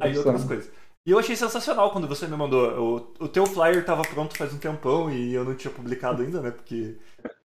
aí 0.00 0.16
outras 0.16 0.44
coisas. 0.44 0.70
E 1.04 1.10
eu 1.10 1.18
achei 1.18 1.34
sensacional 1.34 1.90
quando 1.90 2.06
você 2.06 2.28
me 2.28 2.36
mandou. 2.36 3.10
O, 3.20 3.24
o 3.24 3.28
teu 3.28 3.46
flyer 3.46 3.84
tava 3.84 4.02
pronto 4.02 4.36
faz 4.36 4.54
um 4.54 4.58
tempão 4.58 5.10
e 5.10 5.34
eu 5.34 5.44
não 5.44 5.56
tinha 5.56 5.72
publicado 5.72 6.22
ainda, 6.22 6.40
né? 6.40 6.52
Porque 6.52 6.96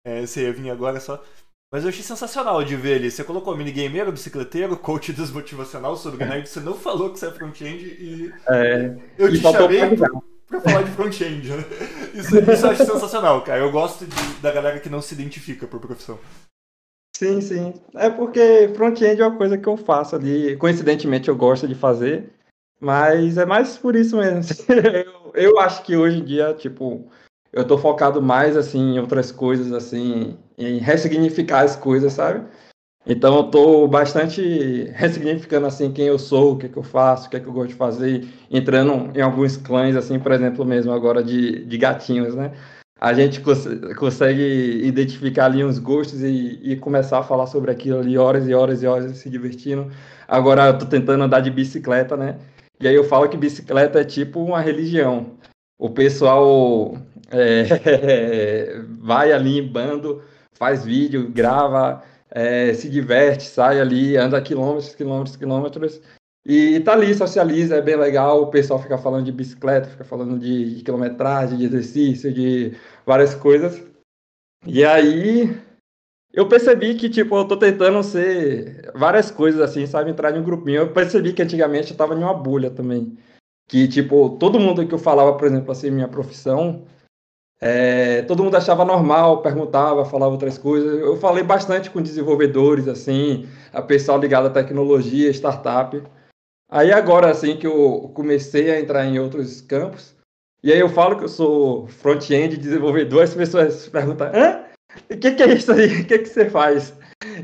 é, 0.05 0.25
você 0.25 0.43
ia 0.43 0.53
vir 0.53 0.69
agora 0.69 0.99
só. 0.99 1.23
Mas 1.71 1.83
eu 1.83 1.89
achei 1.89 2.01
sensacional 2.01 2.63
de 2.63 2.75
ver 2.75 2.95
ali. 2.95 3.11
Você 3.11 3.23
colocou 3.23 3.55
minigameiro, 3.55 4.11
bicicleteiro, 4.11 4.75
coach 4.75 5.13
desmotivacional 5.13 5.95
sobre 5.95 6.25
nerd. 6.25 6.49
Você 6.49 6.59
não 6.59 6.73
falou 6.73 7.11
que 7.11 7.19
você 7.19 7.27
é 7.27 7.31
front-end 7.31 7.85
e. 7.85 8.33
É, 8.47 8.95
eu 9.17 9.31
te 9.31 9.37
chamei 9.37 9.95
pra, 9.95 10.09
pra, 10.47 10.61
falar 10.61 10.81
de 10.81 10.91
front-end, 10.91 11.47
né? 11.47 11.63
Isso, 12.15 12.39
isso 12.39 12.65
eu 12.65 12.71
acho 12.71 12.85
sensacional, 12.85 13.43
cara. 13.43 13.61
Eu 13.61 13.71
gosto 13.71 14.05
de, 14.05 14.33
da 14.41 14.51
galera 14.51 14.79
que 14.79 14.89
não 14.89 15.01
se 15.01 15.13
identifica 15.13 15.67
por 15.67 15.79
profissão. 15.79 16.17
Sim, 17.15 17.39
sim. 17.39 17.73
É 17.93 18.09
porque 18.09 18.71
front-end 18.75 19.21
é 19.21 19.27
uma 19.27 19.37
coisa 19.37 19.57
que 19.57 19.67
eu 19.67 19.77
faço 19.77 20.15
ali. 20.15 20.57
Coincidentemente 20.57 21.29
eu 21.29 21.35
gosto 21.35 21.67
de 21.67 21.75
fazer. 21.75 22.31
Mas 22.79 23.37
é 23.37 23.45
mais 23.45 23.77
por 23.77 23.95
isso 23.95 24.17
mesmo. 24.17 24.41
eu, 24.73 25.33
eu 25.35 25.59
acho 25.59 25.83
que 25.83 25.95
hoje 25.95 26.19
em 26.19 26.25
dia, 26.25 26.53
tipo, 26.53 27.11
eu 27.51 27.65
tô 27.65 27.77
focado 27.77 28.21
mais 28.21 28.55
assim 28.55 28.95
em 28.95 28.99
outras 28.99 29.31
coisas, 29.31 29.71
assim, 29.71 30.37
em 30.57 30.77
ressignificar 30.77 31.61
as 31.61 31.75
coisas, 31.75 32.13
sabe? 32.13 32.45
Então 33.05 33.37
eu 33.37 33.43
tô 33.43 33.87
bastante 33.87 34.83
ressignificando 34.93 35.65
assim 35.65 35.91
quem 35.91 36.05
eu 36.05 36.19
sou, 36.19 36.53
o 36.53 36.57
que, 36.57 36.67
é 36.67 36.69
que 36.69 36.77
eu 36.77 36.83
faço, 36.83 37.27
o 37.27 37.29
que, 37.29 37.37
é 37.37 37.39
que 37.39 37.47
eu 37.47 37.53
gosto 37.53 37.69
de 37.69 37.75
fazer, 37.75 38.27
entrando 38.51 39.17
em 39.17 39.21
alguns 39.21 39.57
clãs, 39.57 39.95
assim, 39.95 40.19
por 40.19 40.31
exemplo, 40.31 40.65
mesmo 40.65 40.91
agora 40.91 41.23
de, 41.23 41.65
de 41.65 41.77
gatinhos, 41.77 42.35
né? 42.35 42.51
A 43.01 43.13
gente 43.13 43.39
cons 43.39 43.65
consegue 43.97 44.81
identificar 44.83 45.45
ali 45.45 45.63
uns 45.63 45.79
gostos 45.79 46.21
e, 46.21 46.59
e, 46.61 46.75
começar 46.75 47.19
a 47.19 47.23
falar 47.23 47.47
sobre 47.47 47.71
aquilo 47.71 47.99
ali 47.99 48.17
horas 48.17 48.47
e 48.47 48.53
horas 48.53 48.83
e 48.83 48.87
horas 48.87 49.17
se 49.17 49.29
divertindo. 49.29 49.89
Agora 50.27 50.67
eu 50.67 50.77
tô 50.77 50.85
tentando 50.85 51.23
andar 51.23 51.39
de 51.39 51.49
bicicleta, 51.49 52.17
né? 52.17 52.37
E 52.79 52.87
aí 52.87 52.95
eu 52.95 53.05
falo 53.05 53.29
que 53.29 53.37
bicicleta 53.37 54.01
é 54.01 54.03
tipo 54.03 54.43
uma 54.43 54.59
religião. 54.59 55.37
O 55.79 55.89
pessoal 55.89 56.97
é, 57.31 58.81
vai 58.99 59.31
ali 59.31 59.59
em 59.59 59.67
bando, 59.67 60.21
faz 60.53 60.83
vídeo, 60.85 61.29
grava, 61.31 62.03
é, 62.29 62.73
se 62.73 62.89
diverte, 62.89 63.43
sai 63.43 63.79
ali, 63.79 64.17
anda 64.17 64.41
quilômetros, 64.41 64.95
quilômetros, 64.95 65.35
quilômetros 65.35 66.01
e 66.45 66.79
tá 66.79 66.93
ali, 66.93 67.13
socializa, 67.13 67.75
é 67.75 67.81
bem 67.81 67.95
legal. 67.95 68.41
O 68.41 68.47
pessoal 68.47 68.81
fica 68.81 68.97
falando 68.97 69.25
de 69.25 69.31
bicicleta, 69.31 69.89
fica 69.89 70.03
falando 70.03 70.39
de, 70.39 70.77
de 70.77 70.83
quilometragem, 70.83 71.57
de 71.57 71.65
exercício, 71.65 72.33
de 72.33 72.75
várias 73.05 73.35
coisas. 73.35 73.83
E 74.65 74.83
aí 74.83 75.55
eu 76.33 76.47
percebi 76.47 76.95
que, 76.95 77.09
tipo, 77.09 77.35
eu 77.37 77.47
tô 77.47 77.57
tentando 77.57 78.01
ser 78.03 78.91
várias 78.95 79.29
coisas 79.29 79.61
assim, 79.61 79.85
sabe? 79.85 80.09
Entrar 80.09 80.35
em 80.35 80.39
um 80.39 80.43
grupinho. 80.43 80.77
Eu 80.77 80.93
percebi 80.93 81.33
que 81.33 81.41
antigamente 81.41 81.91
eu 81.91 81.97
tava 81.97 82.15
em 82.15 82.19
uma 82.19 82.33
bolha 82.33 82.71
também. 82.71 83.17
Que, 83.67 83.87
tipo, 83.87 84.37
todo 84.39 84.59
mundo 84.59 84.87
que 84.87 84.93
eu 84.93 84.99
falava, 84.99 85.37
por 85.37 85.45
exemplo, 85.47 85.71
assim, 85.71 85.91
minha 85.91 86.07
profissão, 86.07 86.85
é, 87.61 88.21
todo 88.21 88.43
mundo 88.43 88.55
achava 88.55 88.85
normal, 88.85 89.41
perguntava, 89.41 90.05
falava 90.05 90.31
outras 90.31 90.57
coisas. 90.57 90.99
Eu 90.99 91.17
falei 91.17 91.43
bastante 91.43 91.89
com 91.89 92.01
desenvolvedores, 92.01 92.87
assim, 92.87 93.47
a 93.73 93.81
pessoal 93.81 94.19
ligado 94.19 94.47
à 94.47 94.49
tecnologia, 94.49 95.29
startup. 95.31 96.01
Aí 96.71 96.91
agora, 96.91 97.29
assim, 97.29 97.57
que 97.57 97.67
eu 97.67 98.11
comecei 98.13 98.71
a 98.71 98.79
entrar 98.79 99.05
em 99.05 99.19
outros 99.19 99.59
campos, 99.59 100.15
e 100.63 100.71
aí 100.71 100.79
eu 100.79 100.89
falo 100.89 101.17
que 101.17 101.23
eu 101.23 101.29
sou 101.29 101.87
front-end 101.87 102.57
desenvolvedor, 102.57 103.23
as 103.23 103.33
pessoas 103.33 103.89
perguntam, 103.89 104.27
hã? 104.27 104.65
O 105.09 105.17
que, 105.17 105.31
que, 105.31 105.43
é 105.43 105.53
isso 105.53 105.71
aí? 105.71 106.01
O 106.01 106.05
que, 106.05 106.19
que 106.19 106.25
você 106.25 106.49
faz? 106.49 106.93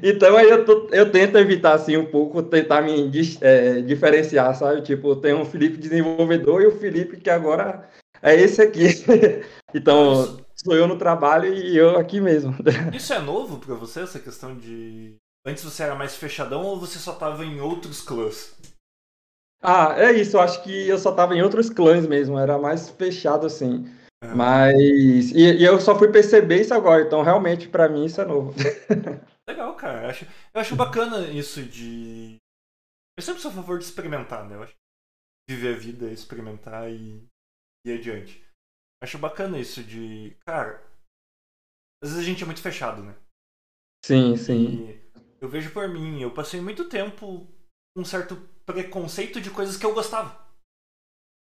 Então 0.01 0.35
aí 0.35 0.49
eu, 0.49 0.65
tô, 0.65 0.87
eu 0.91 1.11
tento 1.11 1.37
evitar 1.37 1.73
assim 1.73 1.97
um 1.97 2.05
pouco, 2.05 2.41
tentar 2.43 2.81
me 2.81 3.11
é, 3.41 3.81
diferenciar, 3.81 4.55
sabe? 4.55 4.81
Tipo, 4.81 5.15
tem 5.15 5.33
um 5.33 5.45
Felipe 5.45 5.77
desenvolvedor 5.77 6.61
e 6.61 6.67
o 6.67 6.77
Felipe 6.77 7.17
que 7.17 7.29
agora 7.29 7.87
é 8.21 8.35
esse 8.35 8.61
aqui. 8.61 8.87
então, 9.77 10.39
sou 10.55 10.75
eu 10.75 10.87
no 10.87 10.97
trabalho 10.97 11.53
e 11.53 11.75
eu 11.75 11.97
aqui 11.97 12.21
mesmo. 12.21 12.55
Isso 12.95 13.13
é 13.13 13.19
novo 13.19 13.59
para 13.59 13.75
você, 13.75 14.01
essa 14.01 14.19
questão 14.19 14.57
de. 14.57 15.15
Antes 15.45 15.63
você 15.63 15.83
era 15.83 15.95
mais 15.95 16.15
fechadão 16.15 16.63
ou 16.63 16.79
você 16.79 16.97
só 16.97 17.13
tava 17.13 17.45
em 17.45 17.59
outros 17.59 18.01
clãs? 18.01 18.57
Ah, 19.61 19.93
é 19.97 20.11
isso, 20.11 20.37
eu 20.37 20.41
acho 20.41 20.63
que 20.63 20.87
eu 20.87 20.97
só 20.97 21.11
tava 21.11 21.35
em 21.35 21.41
outros 21.41 21.69
clãs 21.69 22.07
mesmo, 22.07 22.37
era 22.37 22.57
mais 22.57 22.89
fechado 22.89 23.45
assim. 23.45 23.85
É. 24.23 24.27
Mas. 24.33 25.31
E, 25.31 25.57
e, 25.57 25.63
eu 25.63 25.79
só 25.79 25.97
fui 25.97 26.11
perceber 26.11 26.61
isso 26.61 26.73
agora, 26.73 27.03
então 27.03 27.21
realmente 27.21 27.67
para 27.67 27.87
mim 27.87 28.05
isso 28.05 28.21
é 28.21 28.25
novo. 28.25 28.53
Legal, 29.47 29.75
cara. 29.75 30.03
Eu 30.03 30.09
acho, 30.09 30.25
eu 30.25 30.61
acho 30.61 30.75
bacana 30.75 31.27
isso 31.27 31.61
de. 31.61 32.37
Eu 33.17 33.23
sempre 33.23 33.41
sou 33.41 33.51
a 33.51 33.53
favor 33.53 33.77
de 33.77 33.85
experimentar, 33.85 34.47
né? 34.47 34.55
Eu 34.55 34.63
acho 34.63 34.73
viver 35.47 35.75
a 35.75 35.77
vida, 35.77 36.11
experimentar 36.11 36.89
e 36.91 37.23
e 37.85 37.91
adiante. 37.91 38.43
Acho 39.01 39.17
bacana 39.17 39.59
isso 39.59 39.83
de. 39.83 40.35
Cara, 40.45 40.81
às 42.03 42.11
vezes 42.11 42.23
a 42.23 42.27
gente 42.27 42.43
é 42.43 42.45
muito 42.45 42.61
fechado, 42.61 43.03
né? 43.03 43.15
Sim, 44.05 44.35
sim. 44.35 44.89
E 44.89 45.05
eu 45.41 45.49
vejo 45.49 45.71
por 45.71 45.87
mim, 45.87 46.21
eu 46.21 46.31
passei 46.31 46.61
muito 46.61 46.85
tempo 46.85 47.47
com 47.95 48.01
um 48.01 48.05
certo 48.05 48.35
preconceito 48.65 49.39
de 49.41 49.49
coisas 49.49 49.77
que 49.77 49.85
eu 49.85 49.93
gostava. 49.93 50.45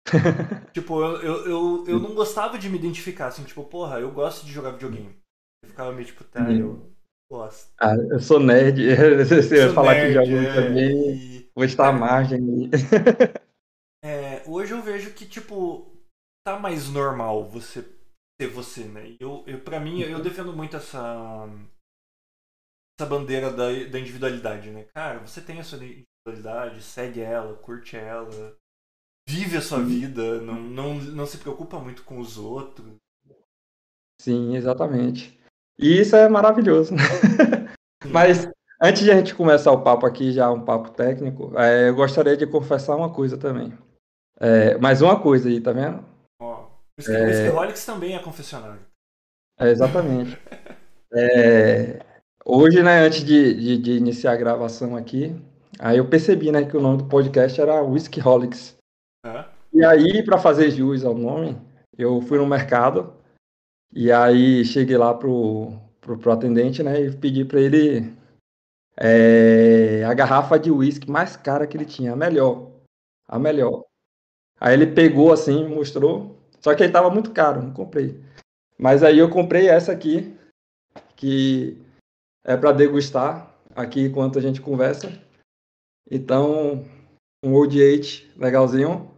tipo, 0.73 1.01
eu, 1.01 1.21
eu, 1.21 1.45
eu, 1.45 1.85
eu, 1.87 1.99
não 1.99 2.15
gostava 2.15 2.57
de 2.57 2.69
me 2.69 2.77
identificar, 2.77 3.27
assim, 3.27 3.43
tipo, 3.43 3.63
porra, 3.63 3.99
eu 3.99 4.11
gosto 4.11 4.45
de 4.45 4.53
jogar 4.53 4.71
videogame. 4.71 5.15
Eu 5.63 5.69
ficava 5.69 5.91
meio 5.91 6.05
tipo, 6.05 6.23
tá, 6.23 6.51
eu 6.51 6.91
gosto. 7.29 7.73
Ah, 7.79 7.95
eu 7.95 8.19
sou 8.19 8.39
nerd. 8.39 8.81
Você 9.25 9.57
ia 9.57 9.73
falar 9.73 9.95
nerd, 9.95 10.07
que 10.07 10.13
joga 10.13 10.47
é, 10.47 10.53
também. 10.53 11.49
Vou 11.53 11.65
estar 11.65 11.89
à 11.89 11.91
margem. 11.91 12.69
é, 14.03 14.43
hoje 14.45 14.73
eu 14.73 14.81
vejo 14.81 15.13
que, 15.13 15.25
tipo, 15.25 15.96
tá 16.47 16.57
mais 16.57 16.87
normal 16.87 17.43
você 17.43 17.83
ser 18.39 18.47
você, 18.47 18.85
né? 18.85 19.17
Eu, 19.19 19.43
eu 19.45 19.59
para 19.59 19.81
mim, 19.81 19.99
eu 19.99 20.21
defendo 20.21 20.53
muito 20.53 20.77
essa 20.77 21.45
essa 22.97 23.09
bandeira 23.09 23.51
da, 23.51 23.65
da 23.65 23.99
individualidade, 23.99 24.71
né? 24.71 24.85
Cara, 24.95 25.19
você 25.19 25.41
tem 25.41 25.59
a 25.59 25.63
sua 25.63 25.77
individualidade, 25.77 26.81
segue 26.81 27.19
ela, 27.19 27.53
curte 27.57 27.97
ela, 27.97 28.55
vive 29.27 29.57
a 29.57 29.61
sua 29.61 29.83
vida, 29.83 30.39
não, 30.39 30.55
não, 30.55 30.95
não 30.95 31.25
se 31.25 31.37
preocupa 31.37 31.79
muito 31.79 32.05
com 32.05 32.17
os 32.17 32.37
outros. 32.37 32.95
Sim, 34.21 34.55
exatamente. 34.55 35.37
E 35.77 35.99
isso 35.99 36.15
é 36.15 36.29
maravilhoso. 36.29 36.93
Mas 38.09 38.49
antes 38.81 39.03
de 39.03 39.11
a 39.11 39.17
gente 39.17 39.35
começar 39.35 39.73
o 39.73 39.83
papo 39.83 40.05
aqui, 40.05 40.31
já 40.31 40.49
um 40.49 40.63
papo 40.63 40.91
técnico, 40.91 41.51
é, 41.59 41.89
eu 41.89 41.95
gostaria 41.95 42.37
de 42.37 42.47
confessar 42.47 42.95
uma 42.95 43.13
coisa 43.13 43.37
também. 43.37 43.77
É, 44.39 44.77
mais 44.77 45.01
uma 45.01 45.21
coisa 45.21 45.49
aí, 45.49 45.59
tá 45.59 45.73
vendo? 45.73 46.16
O 46.97 47.11
é... 47.11 47.71
também 47.85 48.15
é 48.15 48.19
confessionário. 48.19 48.81
É, 49.59 49.69
exatamente. 49.69 50.37
é... 51.13 51.99
Hoje, 52.43 52.81
né, 52.81 53.01
antes 53.01 53.23
de, 53.23 53.53
de, 53.53 53.77
de, 53.77 53.91
iniciar 53.97 54.31
a 54.31 54.37
gravação 54.37 54.95
aqui, 54.95 55.35
aí 55.77 55.97
eu 55.97 56.07
percebi, 56.07 56.51
né, 56.51 56.65
que 56.65 56.77
o 56.77 56.81
nome 56.81 56.99
do 56.99 57.05
podcast 57.05 57.59
era 57.59 57.81
Whiskyholics. 57.81 58.77
É? 59.25 59.45
E 59.73 59.83
aí, 59.83 60.23
para 60.23 60.37
fazer 60.37 60.71
jus 60.71 61.03
ao 61.03 61.13
nome, 61.13 61.59
eu 61.97 62.21
fui 62.21 62.37
no 62.37 62.47
mercado 62.47 63.13
e 63.93 64.11
aí 64.11 64.63
cheguei 64.63 64.97
lá 64.97 65.13
pro, 65.13 65.73
pro, 65.99 66.17
pro 66.17 66.31
atendente, 66.31 66.81
né, 66.81 67.01
e 67.01 67.15
pedi 67.15 67.43
para 67.43 67.59
ele 67.59 68.15
é, 68.95 70.03
a 70.05 70.13
garrafa 70.13 70.57
de 70.57 70.71
uísque 70.71 71.11
mais 71.11 71.35
cara 71.35 71.67
que 71.67 71.77
ele 71.77 71.85
tinha, 71.85 72.13
a 72.13 72.15
melhor. 72.15 72.71
A 73.27 73.37
melhor. 73.37 73.83
Aí 74.59 74.73
ele 74.73 74.87
pegou 74.87 75.31
assim, 75.31 75.67
mostrou, 75.67 76.36
só 76.59 76.75
que 76.75 76.83
aí 76.83 76.91
tava 76.91 77.09
muito 77.09 77.31
caro, 77.31 77.61
não 77.61 77.73
comprei. 77.73 78.19
Mas 78.77 79.03
aí 79.03 79.17
eu 79.17 79.29
comprei 79.29 79.67
essa 79.67 79.91
aqui, 79.91 80.37
que 81.15 81.77
é 82.45 82.55
para 82.55 82.71
degustar 82.71 83.53
aqui 83.75 84.01
enquanto 84.05 84.37
a 84.37 84.41
gente 84.41 84.61
conversa. 84.61 85.11
Então, 86.09 86.85
um 87.43 87.53
Old 87.53 87.79
Eight 87.79 88.31
legalzinho. 88.37 89.11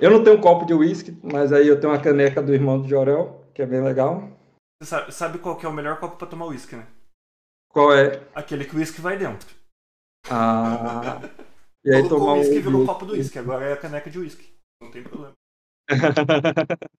Eu 0.00 0.10
não 0.10 0.22
tenho 0.22 0.36
um 0.36 0.40
copo 0.40 0.66
de 0.66 0.74
uísque, 0.74 1.16
mas 1.22 1.52
aí 1.52 1.66
eu 1.66 1.80
tenho 1.80 1.92
uma 1.92 2.02
caneca 2.02 2.42
do 2.42 2.52
irmão 2.52 2.80
do 2.80 2.88
Jorel, 2.88 3.44
que 3.54 3.62
é 3.62 3.66
bem 3.66 3.82
legal. 3.82 4.30
Você 4.80 4.88
sabe, 4.88 5.12
sabe 5.12 5.38
qual 5.38 5.56
que 5.56 5.66
é 5.66 5.68
o 5.68 5.72
melhor 5.72 5.98
copo 5.98 6.16
pra 6.16 6.26
tomar 6.26 6.46
uísque, 6.46 6.76
né? 6.76 6.86
Qual 7.68 7.92
é? 7.92 8.22
Aquele 8.34 8.64
que 8.64 8.74
o 8.74 8.78
uísque 8.78 9.00
vai 9.00 9.16
dentro. 9.16 9.48
Ah. 10.30 11.20
E 11.84 11.94
aí 11.94 12.02
Colocou 12.02 12.18
tomar 12.18 12.32
o 12.32 12.36
um 12.36 12.38
uísque 12.38 12.56
e 12.56 12.60
virou 12.60 12.74
o 12.74 12.78
Old 12.78 12.86
copo 12.86 13.06
do 13.06 13.12
uísque. 13.14 13.38
Agora 13.38 13.64
é 13.64 13.72
a 13.72 13.76
caneca 13.76 14.10
de 14.10 14.18
uísque. 14.18 14.52
Não 14.82 14.90
tem 14.90 15.02
problema. 15.02 15.32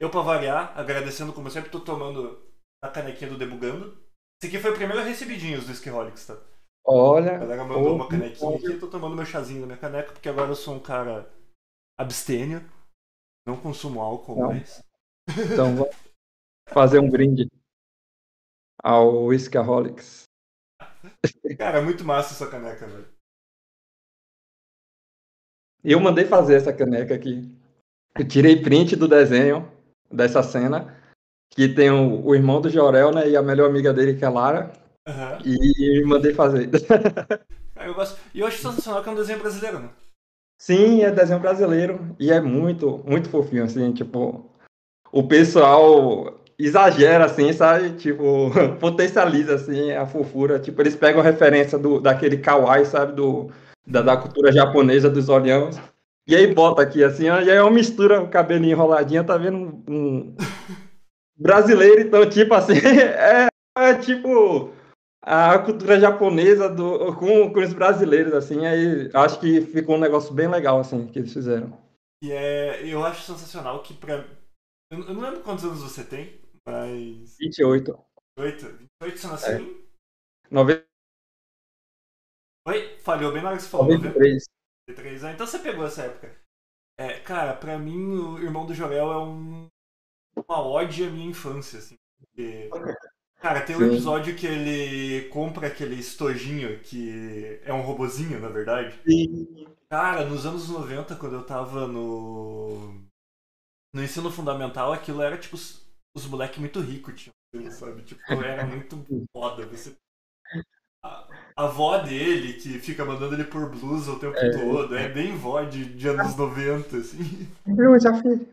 Eu, 0.00 0.10
pra 0.10 0.22
variar, 0.22 0.78
agradecendo 0.78 1.32
como 1.32 1.50
sempre 1.50 1.70
tô 1.70 1.80
tomando 1.80 2.40
a 2.82 2.88
canequinha 2.88 3.30
do 3.30 3.38
Debugando. 3.38 3.98
Esse 4.40 4.48
aqui 4.48 4.62
foi 4.62 4.70
o 4.70 4.76
primeiro 4.76 5.02
recebidinho 5.02 5.58
dos 5.58 5.68
Whiskyholics, 5.68 6.26
tá? 6.26 6.34
A 6.34 6.38
Olha. 6.92 7.38
galera 7.38 7.64
mandou 7.64 7.96
uma 7.96 8.08
canequinha 8.08 8.56
aqui, 8.56 8.66
eu 8.66 8.80
tô 8.80 8.88
tomando 8.88 9.16
meu 9.16 9.26
chazinho 9.26 9.60
na 9.60 9.66
minha 9.66 9.78
caneca, 9.78 10.12
porque 10.12 10.28
agora 10.28 10.50
eu 10.50 10.54
sou 10.54 10.76
um 10.76 10.80
cara 10.80 11.28
abstêmio. 11.98 12.64
Não 13.46 13.56
consumo 13.60 14.00
álcool 14.00 14.38
Não. 14.38 14.48
mais. 14.48 14.82
Então, 15.52 15.74
vamos 15.74 15.96
fazer 16.68 17.00
um 17.00 17.10
brinde 17.10 17.48
ao 18.82 19.24
Whiskaholics. 19.24 20.24
Cara, 21.58 21.78
é 21.78 21.82
muito 21.82 22.04
massa 22.04 22.34
essa 22.34 22.50
caneca, 22.50 22.86
velho. 22.86 23.08
Eu 25.82 26.00
mandei 26.00 26.24
fazer 26.24 26.56
essa 26.56 26.72
caneca 26.72 27.14
aqui. 27.14 27.57
Eu 28.18 28.26
tirei 28.26 28.56
print 28.56 28.96
do 28.96 29.06
desenho 29.06 29.68
dessa 30.10 30.42
cena, 30.42 30.94
que 31.50 31.68
tem 31.68 31.90
o, 31.90 32.24
o 32.24 32.34
irmão 32.34 32.60
do 32.60 32.68
Jorel, 32.68 33.12
né, 33.12 33.28
e 33.28 33.36
a 33.36 33.42
melhor 33.42 33.68
amiga 33.68 33.92
dele, 33.92 34.14
que 34.14 34.24
é 34.24 34.28
Lara, 34.28 34.72
Aham. 35.06 35.38
e 35.44 36.02
mandei 36.04 36.34
fazer. 36.34 36.68
Cara, 36.86 37.86
eu 37.86 37.94
gosto. 37.94 38.18
E 38.34 38.40
eu 38.40 38.46
acho 38.46 38.58
sensacional 38.58 39.02
que 39.02 39.08
é 39.08 39.12
um 39.12 39.16
desenho 39.16 39.38
brasileiro, 39.38 39.78
né? 39.78 39.88
Sim, 40.60 41.02
é 41.02 41.10
desenho 41.10 41.38
brasileiro 41.38 42.16
e 42.18 42.32
é 42.32 42.40
muito, 42.40 43.02
muito 43.06 43.28
fofinho, 43.28 43.62
assim, 43.62 43.92
tipo, 43.92 44.50
o 45.12 45.22
pessoal 45.22 46.40
exagera, 46.58 47.26
assim, 47.26 47.52
sabe? 47.52 47.90
Tipo, 47.92 48.50
potencializa, 48.80 49.54
assim, 49.54 49.92
a 49.92 50.04
fofura. 50.06 50.58
Tipo, 50.58 50.82
eles 50.82 50.96
pegam 50.96 51.22
referência 51.22 51.78
do, 51.78 52.00
daquele 52.00 52.38
kawaii, 52.38 52.84
sabe? 52.84 53.12
Do, 53.12 53.50
da, 53.86 54.02
da 54.02 54.16
cultura 54.16 54.50
japonesa 54.50 55.08
dos 55.08 55.28
olhões. 55.28 55.80
E 56.28 56.36
aí 56.36 56.52
bota 56.52 56.82
aqui, 56.82 57.02
assim, 57.02 57.30
ó, 57.30 57.40
e 57.40 57.50
aí 57.50 57.56
é 57.56 57.62
uma 57.62 57.70
mistura, 57.70 58.20
o 58.20 58.28
cabelinho 58.28 58.72
enroladinho, 58.72 59.24
tá 59.24 59.38
vendo? 59.38 59.56
Um, 59.56 59.84
um 59.88 60.36
brasileiro, 61.34 62.02
então, 62.02 62.28
tipo 62.28 62.52
assim, 62.52 62.74
é, 62.84 63.48
é 63.78 63.94
tipo 63.94 64.70
a 65.22 65.58
cultura 65.58 65.98
japonesa 65.98 66.68
do, 66.68 67.14
com, 67.16 67.50
com 67.50 67.60
os 67.60 67.72
brasileiros, 67.72 68.34
assim, 68.34 68.66
aí 68.66 69.10
acho 69.14 69.40
que 69.40 69.62
ficou 69.62 69.96
um 69.96 70.00
negócio 70.00 70.34
bem 70.34 70.48
legal, 70.48 70.78
assim, 70.78 71.06
que 71.06 71.18
eles 71.18 71.32
fizeram. 71.32 71.72
E 72.22 72.30
é, 72.30 72.86
eu 72.86 73.02
acho 73.04 73.22
sensacional 73.22 73.82
que 73.82 73.94
pra. 73.94 74.26
Eu 74.90 74.98
eu 75.00 75.14
não 75.14 75.22
lembro 75.22 75.40
quantos 75.40 75.64
anos 75.64 75.82
você 75.82 76.04
tem, 76.04 76.38
mas. 76.66 77.36
28. 77.38 77.98
28? 78.38 78.88
28 79.02 79.18
você 79.18 79.26
nasceu 79.28 79.54
É. 79.54 79.60
em. 79.60 79.88
90, 80.50 80.84
Oi? 82.66 82.98
Falhou 82.98 83.32
bem 83.32 83.42
na 83.42 83.48
hora 83.48 83.56
que 83.56 83.62
você 83.62 83.70
falou. 83.70 83.86
93. 83.86 84.44
93. 84.88 85.24
Ah, 85.24 85.32
então 85.32 85.46
você 85.46 85.58
pegou 85.58 85.86
essa 85.86 86.02
época. 86.02 86.34
É, 86.96 87.20
cara, 87.20 87.54
pra 87.54 87.78
mim, 87.78 88.16
o 88.16 88.38
Irmão 88.38 88.66
do 88.66 88.74
Jorel 88.74 89.12
é 89.12 89.18
um, 89.18 89.68
uma 90.34 90.66
ode 90.66 91.04
à 91.04 91.10
minha 91.10 91.28
infância, 91.28 91.78
assim. 91.78 91.96
Porque, 92.18 92.68
cara, 93.40 93.60
tem 93.60 93.76
um 93.76 93.80
Sim. 93.80 93.86
episódio 93.86 94.34
que 94.34 94.46
ele 94.46 95.28
compra 95.28 95.68
aquele 95.68 95.94
estojinho 95.96 96.80
que 96.80 97.60
é 97.62 97.72
um 97.72 97.82
robozinho, 97.82 98.40
na 98.40 98.48
verdade. 98.48 98.98
Cara, 99.88 100.24
nos 100.24 100.44
anos 100.44 100.68
90, 100.68 101.16
quando 101.16 101.36
eu 101.36 101.44
tava 101.44 101.86
no. 101.86 103.06
No 103.94 104.02
ensino 104.02 104.30
fundamental, 104.30 104.92
aquilo 104.92 105.22
era 105.22 105.38
tipo 105.38 105.56
os, 105.56 106.26
moleques 106.26 106.58
muito 106.58 106.78
ricos, 106.78 107.30
tinham, 107.54 107.70
sabe? 107.70 108.02
Tipo, 108.02 108.20
era 108.32 108.66
muito 108.66 108.96
foda. 109.32 109.66
Você... 109.66 109.96
A, 111.04 111.26
avó 111.56 111.98
dele, 111.98 112.54
que 112.54 112.78
fica 112.78 113.04
mandando 113.04 113.34
ele 113.34 113.44
por 113.44 113.68
blusa 113.70 114.12
o 114.12 114.18
tempo 114.18 114.36
É. 114.36 114.50
todo, 114.50 114.96
é 114.96 115.08
bem 115.08 115.36
vó 115.36 115.62
de, 115.62 115.84
de 115.84 116.08
anos 116.08 116.36
90, 116.36 116.96
assim. 116.96 117.48
Blusa, 117.66 118.14
filho. 118.22 118.48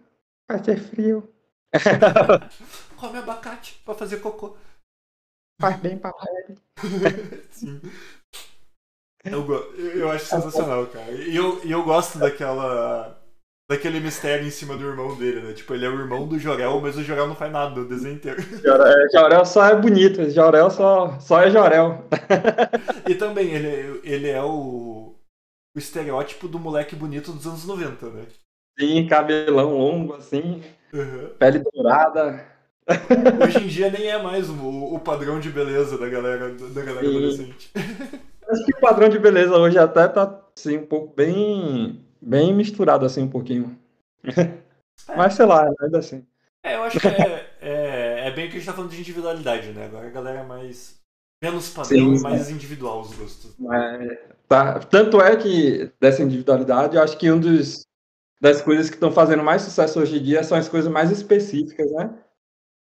Vai 0.47 0.61
ter 0.61 0.79
frio. 0.79 1.27
Come 2.97 3.17
abacate 3.17 3.81
pra 3.83 3.95
fazer 3.95 4.17
cocô. 4.17 4.55
Faz 5.59 5.77
bem 5.79 5.97
pra 5.97 6.13
pele. 6.13 6.59
Sim. 7.51 7.81
Eu, 9.23 9.43
eu 9.95 10.11
acho 10.11 10.25
sensacional, 10.25 10.85
cara. 10.87 11.11
E 11.11 11.35
eu, 11.35 11.65
e 11.65 11.71
eu 11.71 11.83
gosto 11.83 12.19
daquela. 12.19 13.19
Daquele 13.67 13.99
mistério 13.99 14.45
em 14.45 14.51
cima 14.51 14.77
do 14.77 14.85
irmão 14.87 15.17
dele, 15.17 15.41
né? 15.41 15.53
Tipo, 15.53 15.73
ele 15.73 15.85
é 15.85 15.89
o 15.89 15.99
irmão 15.99 16.27
do 16.27 16.37
Jorel, 16.37 16.79
mas 16.81 16.97
o 16.97 17.03
Jorel 17.03 17.25
não 17.27 17.35
faz 17.35 17.51
nada 17.51 17.73
no 17.73 17.87
desenho 17.87 18.15
inteiro. 18.15 18.39
Jorel, 18.63 19.09
Jorel 19.11 19.45
só 19.45 19.65
é 19.65 19.75
bonito. 19.75 20.29
Jorel 20.29 20.69
só, 20.69 21.17
só 21.19 21.41
é 21.41 21.49
Jorel. 21.49 22.05
E 23.09 23.15
também, 23.15 23.49
ele, 23.49 23.67
é- 23.67 23.99
ele 24.03 24.29
é 24.29 24.41
o, 24.43 25.15
o 25.75 25.79
estereótipo 25.79 26.47
do 26.47 26.59
moleque 26.59 26.95
bonito 26.95 27.31
dos 27.31 27.47
anos 27.47 27.65
90, 27.65 28.09
né? 28.11 28.25
Sim, 28.79 29.07
cabelão 29.07 29.75
longo, 29.77 30.13
assim. 30.13 30.61
Uhum. 30.93 31.29
Pele 31.39 31.59
dourada. 31.59 32.45
Hoje 33.43 33.63
em 33.63 33.67
dia 33.67 33.89
nem 33.89 34.09
é 34.09 34.21
mais 34.21 34.47
o, 34.49 34.93
o 34.93 34.99
padrão 34.99 35.39
de 35.39 35.49
beleza 35.49 35.97
da 35.97 36.07
galera, 36.07 36.53
da 36.53 36.81
galera 36.83 37.07
Sim. 37.07 37.17
adolescente. 37.17 37.71
Acho 38.47 38.63
que 38.63 38.73
o 38.75 38.79
padrão 38.79 39.09
de 39.09 39.17
beleza 39.17 39.57
hoje 39.57 39.77
até 39.79 40.07
tá, 40.07 40.39
assim, 40.55 40.77
um 40.77 40.85
pouco 40.85 41.15
bem, 41.15 42.04
bem 42.25 42.53
misturado, 42.53 43.05
assim, 43.05 43.21
um 43.21 43.29
pouquinho. 43.29 43.77
Mas 45.15 45.35
sei 45.35 45.45
lá, 45.45 45.69
ainda 45.79 45.99
assim. 45.99 46.25
É, 46.63 46.75
eu 46.75 46.83
acho 46.83 46.99
que 46.99 47.07
é, 47.07 47.49
é, 47.61 48.27
é 48.27 48.31
bem 48.31 48.49
que 48.49 48.55
a 48.55 48.59
gente 48.59 48.65
tá 48.65 48.73
falando 48.73 48.89
de 48.89 48.99
individualidade, 48.99 49.71
né? 49.71 49.85
Agora 49.85 50.07
a 50.07 50.11
galera 50.11 50.39
é 50.39 50.43
mais. 50.43 50.99
menos 51.41 51.69
padrão 51.69 52.15
e 52.15 52.19
mais 52.21 52.49
individual 52.49 53.01
os 53.01 53.13
gostos. 53.13 53.55
Tá. 54.47 54.79
Tanto 54.79 55.21
é 55.21 55.35
que, 55.35 55.91
dessa 56.01 56.23
individualidade, 56.23 56.95
eu 56.95 57.03
acho 57.03 57.17
que 57.17 57.31
um 57.31 57.39
dos 57.39 57.85
das 58.41 58.61
coisas 58.61 58.89
que 58.89 58.95
estão 58.95 59.11
fazendo 59.11 59.43
mais 59.43 59.61
sucesso 59.61 59.99
hoje 59.99 60.17
em 60.17 60.23
dia 60.23 60.43
são 60.43 60.57
as 60.57 60.67
coisas 60.67 60.91
mais 60.91 61.09
específicas, 61.11 61.89
né? 61.91 62.13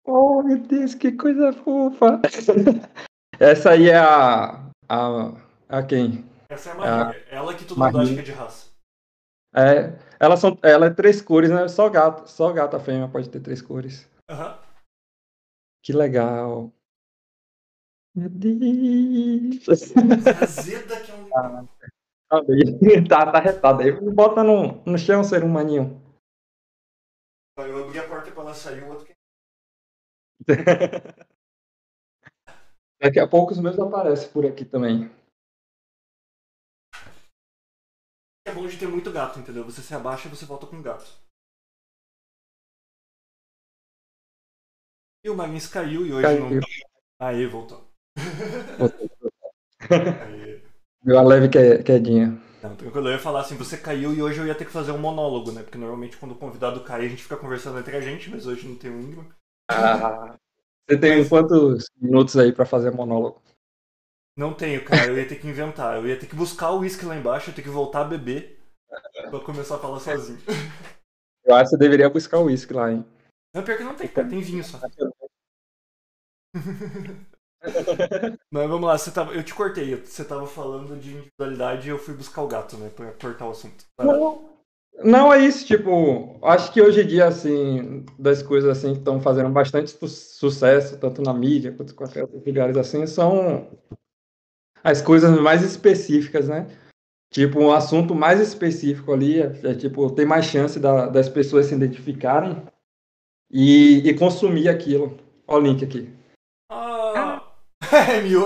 Oh, 0.05 0.41
meu 0.41 0.57
Deus, 0.57 0.95
que 0.95 1.11
coisa 1.11 1.53
fofa! 1.53 2.21
Essa 3.39 3.71
aí 3.71 3.89
é 3.89 3.97
a. 3.97 4.69
A, 4.87 5.33
a 5.69 5.83
quem? 5.83 6.25
Essa 6.49 6.69
é 6.69 6.73
a 6.73 6.75
Maria. 6.75 7.25
Ela 7.31 7.53
que 7.53 7.65
todo 7.65 7.79
mundo 7.79 7.99
acha 7.99 8.13
que 8.13 8.19
é 8.19 8.23
de 8.23 8.31
raça. 8.31 8.70
É, 9.53 9.97
elas 10.19 10.39
são, 10.39 10.57
ela 10.63 10.85
é 10.85 10.89
três 10.89 11.21
cores, 11.21 11.49
né? 11.49 11.67
Só 11.67 11.89
gato, 11.89 12.27
só 12.29 12.51
gata 12.53 12.79
fêmea 12.79 13.07
pode 13.07 13.29
ter 13.29 13.41
três 13.41 13.61
cores. 13.61 14.09
Aham. 14.29 14.57
Que 15.83 15.91
legal. 15.91 16.71
Meu 18.15 18.29
Deus. 18.29 19.67
Azeda 20.41 21.01
que 21.01 21.11
é 21.11 21.15
um. 21.15 23.07
tá, 23.07 23.31
tá 23.31 23.39
retado 23.39 23.81
aí. 23.81 23.91
Bota 23.91 24.43
no, 24.43 24.83
no 24.85 24.97
chão, 24.97 25.23
ser 25.23 25.43
humaninho. 25.43 26.01
Eu 27.57 27.85
abri 27.85 27.99
a 27.99 28.07
porta 28.07 28.31
pra 28.31 28.43
ela 28.43 28.53
sair, 28.53 28.83
o 28.83 28.89
outro 28.89 29.05
que. 29.05 29.13
Daqui 32.99 33.19
a 33.19 33.27
pouco 33.27 33.51
os 33.51 33.59
meus 33.59 33.77
aparecem 33.79 34.31
por 34.31 34.45
aqui 34.45 34.63
também. 34.63 35.11
É 38.71 38.73
bom 38.73 38.77
de 38.77 38.77
ter 38.79 38.87
muito 38.87 39.11
gato, 39.11 39.39
entendeu? 39.39 39.65
Você 39.65 39.81
se 39.81 39.93
abaixa 39.93 40.27
e 40.27 40.31
você 40.31 40.45
volta 40.45 40.65
com 40.65 40.77
um 40.77 40.81
gato. 40.81 41.05
E 45.23 45.29
o 45.29 45.35
Marins 45.35 45.67
caiu 45.67 46.05
e 46.05 46.13
hoje 46.13 46.21
Caiu. 46.23 46.49
não. 46.49 46.59
Aí, 47.19 47.45
voltou. 47.45 47.87
Aí. 49.89 50.63
Deu 51.03 51.17
a 51.19 51.21
leve 51.21 51.49
que- 51.49 51.83
quedinha. 51.83 52.39
Não, 52.63 52.75
tranquilo. 52.75 53.07
Eu 53.07 53.13
ia 53.13 53.19
falar 53.19 53.41
assim, 53.41 53.57
você 53.57 53.77
caiu 53.77 54.13
e 54.13 54.21
hoje 54.21 54.39
eu 54.39 54.47
ia 54.47 54.55
ter 54.55 54.65
que 54.65 54.71
fazer 54.71 54.91
um 54.91 54.97
monólogo, 54.99 55.51
né? 55.51 55.63
Porque 55.63 55.77
normalmente 55.77 56.17
quando 56.17 56.31
o 56.33 56.37
convidado 56.37 56.83
cai 56.83 57.05
a 57.05 57.09
gente 57.09 57.23
fica 57.23 57.37
conversando 57.37 57.79
entre 57.79 57.95
a 57.97 58.01
gente, 58.01 58.29
mas 58.29 58.45
hoje 58.47 58.67
não 58.67 58.75
tem 58.75 58.91
um. 58.91 59.25
Ah, 59.69 60.37
você 60.89 60.99
tem 60.99 61.27
quantos 61.27 61.89
minutos 61.97 62.37
aí 62.37 62.51
pra 62.53 62.65
fazer 62.65 62.91
monólogo? 62.91 63.41
Não 64.37 64.53
tenho, 64.53 64.83
cara. 64.85 65.07
Eu 65.07 65.17
ia 65.17 65.27
ter 65.27 65.39
que 65.39 65.47
inventar. 65.47 65.97
Eu 65.97 66.07
ia 66.07 66.17
ter 66.19 66.27
que 66.27 66.35
buscar 66.35 66.71
o 66.71 66.79
uísque 66.79 67.05
lá 67.05 67.15
embaixo, 67.15 67.47
eu 67.47 67.51
ia 67.51 67.55
ter 67.55 67.63
que 67.63 67.69
voltar 67.69 68.01
a 68.01 68.05
beber 68.05 68.60
pra 69.29 69.39
começar 69.39 69.75
a 69.75 69.79
falar 69.79 69.99
sozinho. 69.99 70.39
Eu 71.45 71.55
acho 71.55 71.65
que 71.65 71.69
você 71.71 71.77
deveria 71.77 72.09
buscar 72.09 72.39
o 72.39 72.45
uísque 72.45 72.73
lá, 72.73 72.91
hein? 72.91 73.05
Não, 73.55 73.63
pior 73.63 73.77
que 73.77 73.83
não 73.83 73.95
tem, 73.95 74.07
cara. 74.07 74.27
Tem 74.29 74.41
vinho 74.41 74.63
só. 74.63 74.79
Mas 78.51 78.67
vamos 78.69 78.87
lá, 78.87 78.97
você 78.97 79.11
tava, 79.11 79.33
eu 79.33 79.43
te 79.43 79.53
cortei. 79.53 79.95
Você 79.95 80.25
tava 80.25 80.47
falando 80.47 80.99
de 80.99 81.11
individualidade 81.11 81.87
e 81.87 81.91
eu 81.91 81.99
fui 81.99 82.13
buscar 82.13 82.41
o 82.41 82.47
gato, 82.47 82.77
né? 82.77 82.89
Pra 82.89 83.11
cortar 83.13 83.45
o 83.47 83.51
assunto. 83.51 83.85
Não, 83.99 84.49
Não 85.03 85.33
é 85.33 85.39
isso, 85.45 85.65
tipo, 85.65 86.39
acho 86.45 86.71
que 86.73 86.81
hoje 86.81 87.01
em 87.01 87.07
dia, 87.07 87.27
assim, 87.27 88.05
das 88.17 88.41
coisas 88.41 88.69
assim 88.77 88.93
que 88.93 88.99
estão 88.99 89.21
fazendo 89.21 89.49
bastante 89.49 89.91
su- 89.91 90.07
sucesso, 90.07 90.97
tanto 90.97 91.21
na 91.21 91.33
mídia 91.33 91.71
quanto 91.71 91.93
em 91.93 91.95
qualquer 91.95 92.25
lugares 92.25 92.75
assim, 92.77 93.05
são 93.07 93.69
as 94.83 95.01
coisas 95.01 95.39
mais 95.39 95.61
específicas, 95.63 96.47
né? 96.47 96.67
Tipo, 97.31 97.59
um 97.59 97.71
assunto 97.71 98.13
mais 98.13 98.39
específico 98.41 99.13
ali, 99.13 99.41
é, 99.41 99.45
é, 99.71 99.73
tipo, 99.75 100.11
tem 100.13 100.25
mais 100.25 100.45
chance 100.45 100.77
da- 100.79 101.07
das 101.07 101.29
pessoas 101.29 101.67
se 101.67 101.73
identificarem 101.75 102.61
e, 103.49 103.99
e 104.07 104.13
consumir 104.17 104.67
aquilo. 104.67 105.17
Olha 105.47 105.63
o 105.63 105.67
link 105.67 105.83
aqui. 105.85 106.09
Ah! 106.69 107.47
É, 107.91 108.21
Mil. 108.21 108.43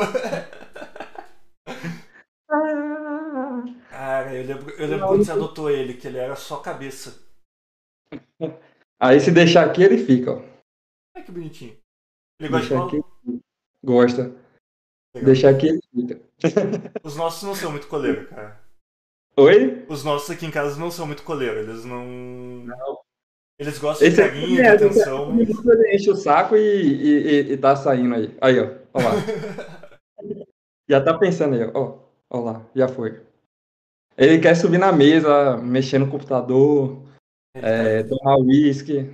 Cara, 3.89 4.33
eu 4.33 4.45
lembro, 4.45 4.69
eu 4.71 4.87
lembro 4.87 5.07
quando 5.07 5.25
você 5.25 5.31
adotou 5.31 5.69
ele, 5.69 5.93
que 5.95 6.07
ele 6.07 6.17
era 6.17 6.35
só 6.35 6.57
cabeça. 6.57 7.23
Aí 8.99 9.19
se 9.19 9.31
deixar 9.31 9.65
aqui, 9.69 9.83
ele 9.83 10.03
fica, 10.03 10.31
ó. 10.31 10.41
Ai, 11.15 11.23
que 11.23 11.31
bonitinho. 11.31 11.77
Ele 12.39 12.49
gosta 12.49 12.65
de 12.67 12.69
Deixar 12.69 12.85
bola? 12.85 12.87
aqui, 12.87 13.41
gosta. 13.83 14.21
Legal. 15.13 15.25
Deixar 15.25 15.49
aqui, 15.49 15.67
ele 15.67 15.81
fica. 15.93 16.21
Os 17.03 17.15
nossos 17.15 17.43
não 17.43 17.55
são 17.55 17.71
muito 17.71 17.87
coleiro, 17.87 18.27
cara. 18.29 18.64
Oi? 19.37 19.85
Os 19.89 20.03
nossos 20.03 20.29
aqui 20.29 20.45
em 20.45 20.51
casa 20.51 20.79
não 20.79 20.89
são 20.89 21.05
muito 21.05 21.23
coleiro. 21.23 21.59
Eles 21.59 21.83
não. 21.85 22.65
Eles 23.59 23.77
gostam 23.79 24.07
Esse 24.07 24.17
de 24.21 24.29
carinho, 24.29 24.55
de 24.55 24.61
é, 24.61 24.69
atenção, 24.69 25.31
mas. 25.31 25.49
Ele 25.65 25.95
enche 25.95 26.09
o 26.11 26.15
saco 26.15 26.55
e, 26.55 26.59
e, 26.61 27.09
e- 27.09 27.51
e 27.53 27.57
tá 27.57 27.75
saindo 27.75 28.15
aí. 28.15 28.35
Aí, 28.41 28.59
ó. 28.59 28.69
Ó 28.93 28.99
lá. 28.99 29.11
Já 30.89 31.01
tá 31.01 31.17
pensando 31.17 31.55
aí, 31.55 31.69
ó. 31.73 31.97
Ó, 32.29 32.39
lá. 32.41 32.65
Já 32.75 32.87
foi. 32.87 33.21
Ele 34.17 34.39
quer 34.39 34.55
subir 34.55 34.77
na 34.77 34.91
mesa, 34.91 35.57
mexer 35.57 35.99
no 35.99 36.09
computador, 36.09 37.01
Ele, 37.53 37.65
é, 37.65 38.03
tomar 38.03 38.37
uísque. 38.37 39.09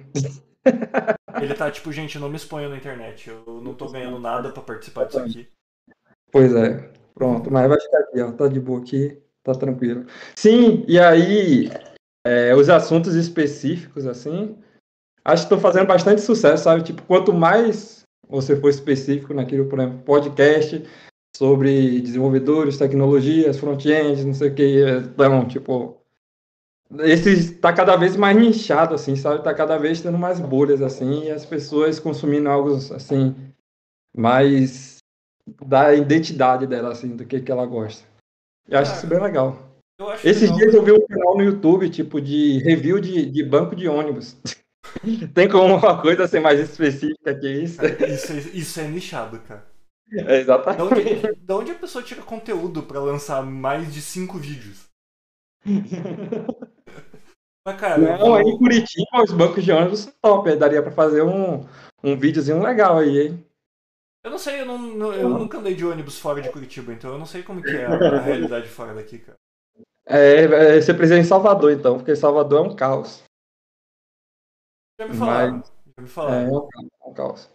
tá, 0.63 1.17
ele 1.41 1.53
tá 1.55 1.71
tipo, 1.71 1.91
gente, 1.91 2.19
não 2.19 2.29
me 2.29 2.35
exponho 2.35 2.69
na 2.69 2.77
internet. 2.77 3.29
Eu 3.29 3.61
não 3.61 3.73
tô 3.73 3.89
ganhando 3.89 4.19
nada 4.19 4.51
pra 4.51 4.61
participar 4.61 5.05
disso 5.05 5.19
aqui. 5.19 5.49
Pois 6.31 6.53
é. 6.53 6.91
Pronto, 7.15 7.51
mas 7.51 7.67
vai 7.67 7.79
ficar 7.79 7.99
aqui, 7.99 8.21
ó. 8.21 8.31
Tá 8.31 8.47
de 8.47 8.59
boa 8.59 8.79
aqui, 8.81 9.19
tá 9.43 9.53
tranquilo. 9.53 10.05
Sim, 10.35 10.83
e 10.87 10.99
aí, 10.99 11.69
é, 12.25 12.53
os 12.55 12.69
assuntos 12.69 13.15
específicos, 13.15 14.05
assim, 14.05 14.55
acho 15.25 15.43
que 15.43 15.53
estão 15.53 15.59
fazendo 15.59 15.87
bastante 15.87 16.21
sucesso, 16.21 16.63
sabe? 16.63 16.83
Tipo, 16.83 17.01
quanto 17.03 17.33
mais 17.33 18.03
você 18.27 18.55
for 18.55 18.69
específico 18.69 19.33
naquilo, 19.33 19.65
por 19.65 19.79
exemplo, 19.79 19.99
podcast 19.99 20.83
sobre 21.35 22.01
desenvolvedores, 22.01 22.77
tecnologias, 22.77 23.57
front-end, 23.57 24.25
não 24.25 24.33
sei 24.33 24.49
o 24.49 24.55
que, 24.55 24.83
então, 25.13 25.47
tipo, 25.47 26.01
esse 26.99 27.55
tá 27.55 27.71
cada 27.71 27.95
vez 27.95 28.15
mais 28.15 28.37
nichado, 28.37 28.95
assim, 28.95 29.15
sabe? 29.15 29.43
Tá 29.43 29.53
cada 29.53 29.77
vez 29.77 30.01
tendo 30.01 30.17
mais 30.17 30.39
bolhas, 30.39 30.81
assim, 30.81 31.25
e 31.25 31.31
as 31.31 31.45
pessoas 31.45 31.99
consumindo 31.99 32.49
algo, 32.49 32.75
assim, 32.75 33.35
mais 34.15 34.97
da 35.65 35.93
identidade 35.93 36.67
dela, 36.67 36.91
assim, 36.91 37.15
do 37.15 37.25
que, 37.25 37.39
que 37.41 37.51
ela 37.51 37.65
gosta. 37.65 38.10
Eu 38.67 38.79
acho 38.79 38.93
isso 38.95 39.07
bem 39.07 39.19
legal. 39.19 39.57
Esses 40.23 40.43
legal. 40.43 40.57
dias 40.57 40.73
eu 40.73 40.83
vi 40.83 40.91
um 40.91 41.05
canal 41.07 41.37
no 41.37 41.43
YouTube, 41.43 41.89
tipo, 41.89 42.19
de 42.19 42.57
review 42.59 42.99
de, 42.99 43.25
de 43.29 43.43
banco 43.43 43.75
de 43.75 43.87
ônibus. 43.87 44.35
Tem 45.33 45.47
como 45.47 45.75
uma 45.75 46.01
coisa 46.01 46.27
ser 46.27 46.39
mais 46.39 46.59
específica 46.59 47.35
que 47.35 47.47
isso? 47.49 47.79
Isso, 47.85 48.31
é- 48.33 48.57
isso 48.57 48.79
é 48.79 48.87
nichado, 48.87 49.39
cara. 49.41 49.65
É, 50.13 50.23
Da 50.23 50.35
exatamente. 50.35 50.81
onde, 50.81 51.35
da 51.41 51.55
onde 51.57 51.71
a 51.71 51.75
pessoa 51.75 52.03
tira 52.03 52.21
conteúdo 52.21 52.83
pra 52.83 52.99
lançar 52.99 53.41
mais 53.43 53.93
de 53.93 54.01
cinco 54.01 54.37
vídeos? 54.37 54.89
Mas, 57.65 57.79
cara, 57.79 58.17
Não, 58.17 58.33
aí 58.35 58.43
em 58.43 58.57
Curitiba 58.57 59.23
os 59.23 59.31
bancos 59.31 59.63
de 59.63 59.71
ônibus 59.71 59.99
são 60.01 60.13
top. 60.21 60.49
aí 60.49 60.57
Daria 60.57 60.81
pra 60.81 60.91
fazer 60.91 61.21
um, 61.21 61.63
um 62.03 62.17
videozinho 62.17 62.61
legal 62.61 62.97
aí, 62.97 63.19
hein? 63.27 63.45
Eu 64.23 64.31
não 64.31 64.37
sei, 64.37 64.61
eu, 64.61 64.65
não, 64.65 65.13
eu 65.13 65.29
nunca 65.29 65.57
andei 65.57 65.73
de 65.75 65.85
ônibus 65.85 66.19
fora 66.19 66.41
de 66.41 66.51
Curitiba, 66.51 66.93
então 66.93 67.11
eu 67.11 67.19
não 67.19 67.25
sei 67.25 67.43
como 67.43 67.61
que 67.61 67.69
é 67.71 67.85
a, 67.85 67.93
a 67.93 68.19
realidade 68.21 68.67
fora 68.67 68.93
daqui, 68.93 69.19
cara. 69.19 69.37
É, 70.05 70.43
é, 70.43 70.81
você 70.81 70.93
precisa 70.93 71.17
ir 71.17 71.21
em 71.21 71.23
Salvador, 71.23 71.71
então, 71.71 71.97
porque 71.97 72.15
Salvador 72.15 72.65
é 72.65 72.69
um 72.69 72.75
caos. 72.75 73.23
Já 74.99 75.07
me 75.07 75.15
falaram. 75.15 75.57
Mas- 75.57 75.71
Já 75.97 76.01
me 76.01 76.07
É, 76.07 76.11
falaram. 76.11 76.47
é 76.47 76.57
um 76.57 76.67
caos. 76.67 76.89
é 77.01 77.07
um 77.09 77.13
caos. 77.13 77.49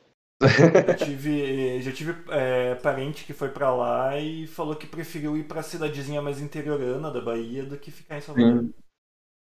Já 0.86 0.94
tive, 1.06 1.80
já 1.82 1.92
tive 1.92 2.14
é, 2.30 2.74
parente 2.76 3.24
que 3.24 3.32
foi 3.32 3.48
pra 3.48 3.74
lá 3.74 4.18
e 4.18 4.46
falou 4.46 4.76
que 4.76 4.86
preferiu 4.86 5.36
ir 5.36 5.44
pra 5.44 5.62
cidadezinha 5.62 6.20
mais 6.20 6.40
interiorana 6.40 7.10
da 7.10 7.20
Bahia 7.20 7.64
do 7.64 7.78
que 7.78 7.90
ficar 7.90 8.18
em 8.18 8.20
Salvador. 8.20 8.62
Sim. 8.62 8.74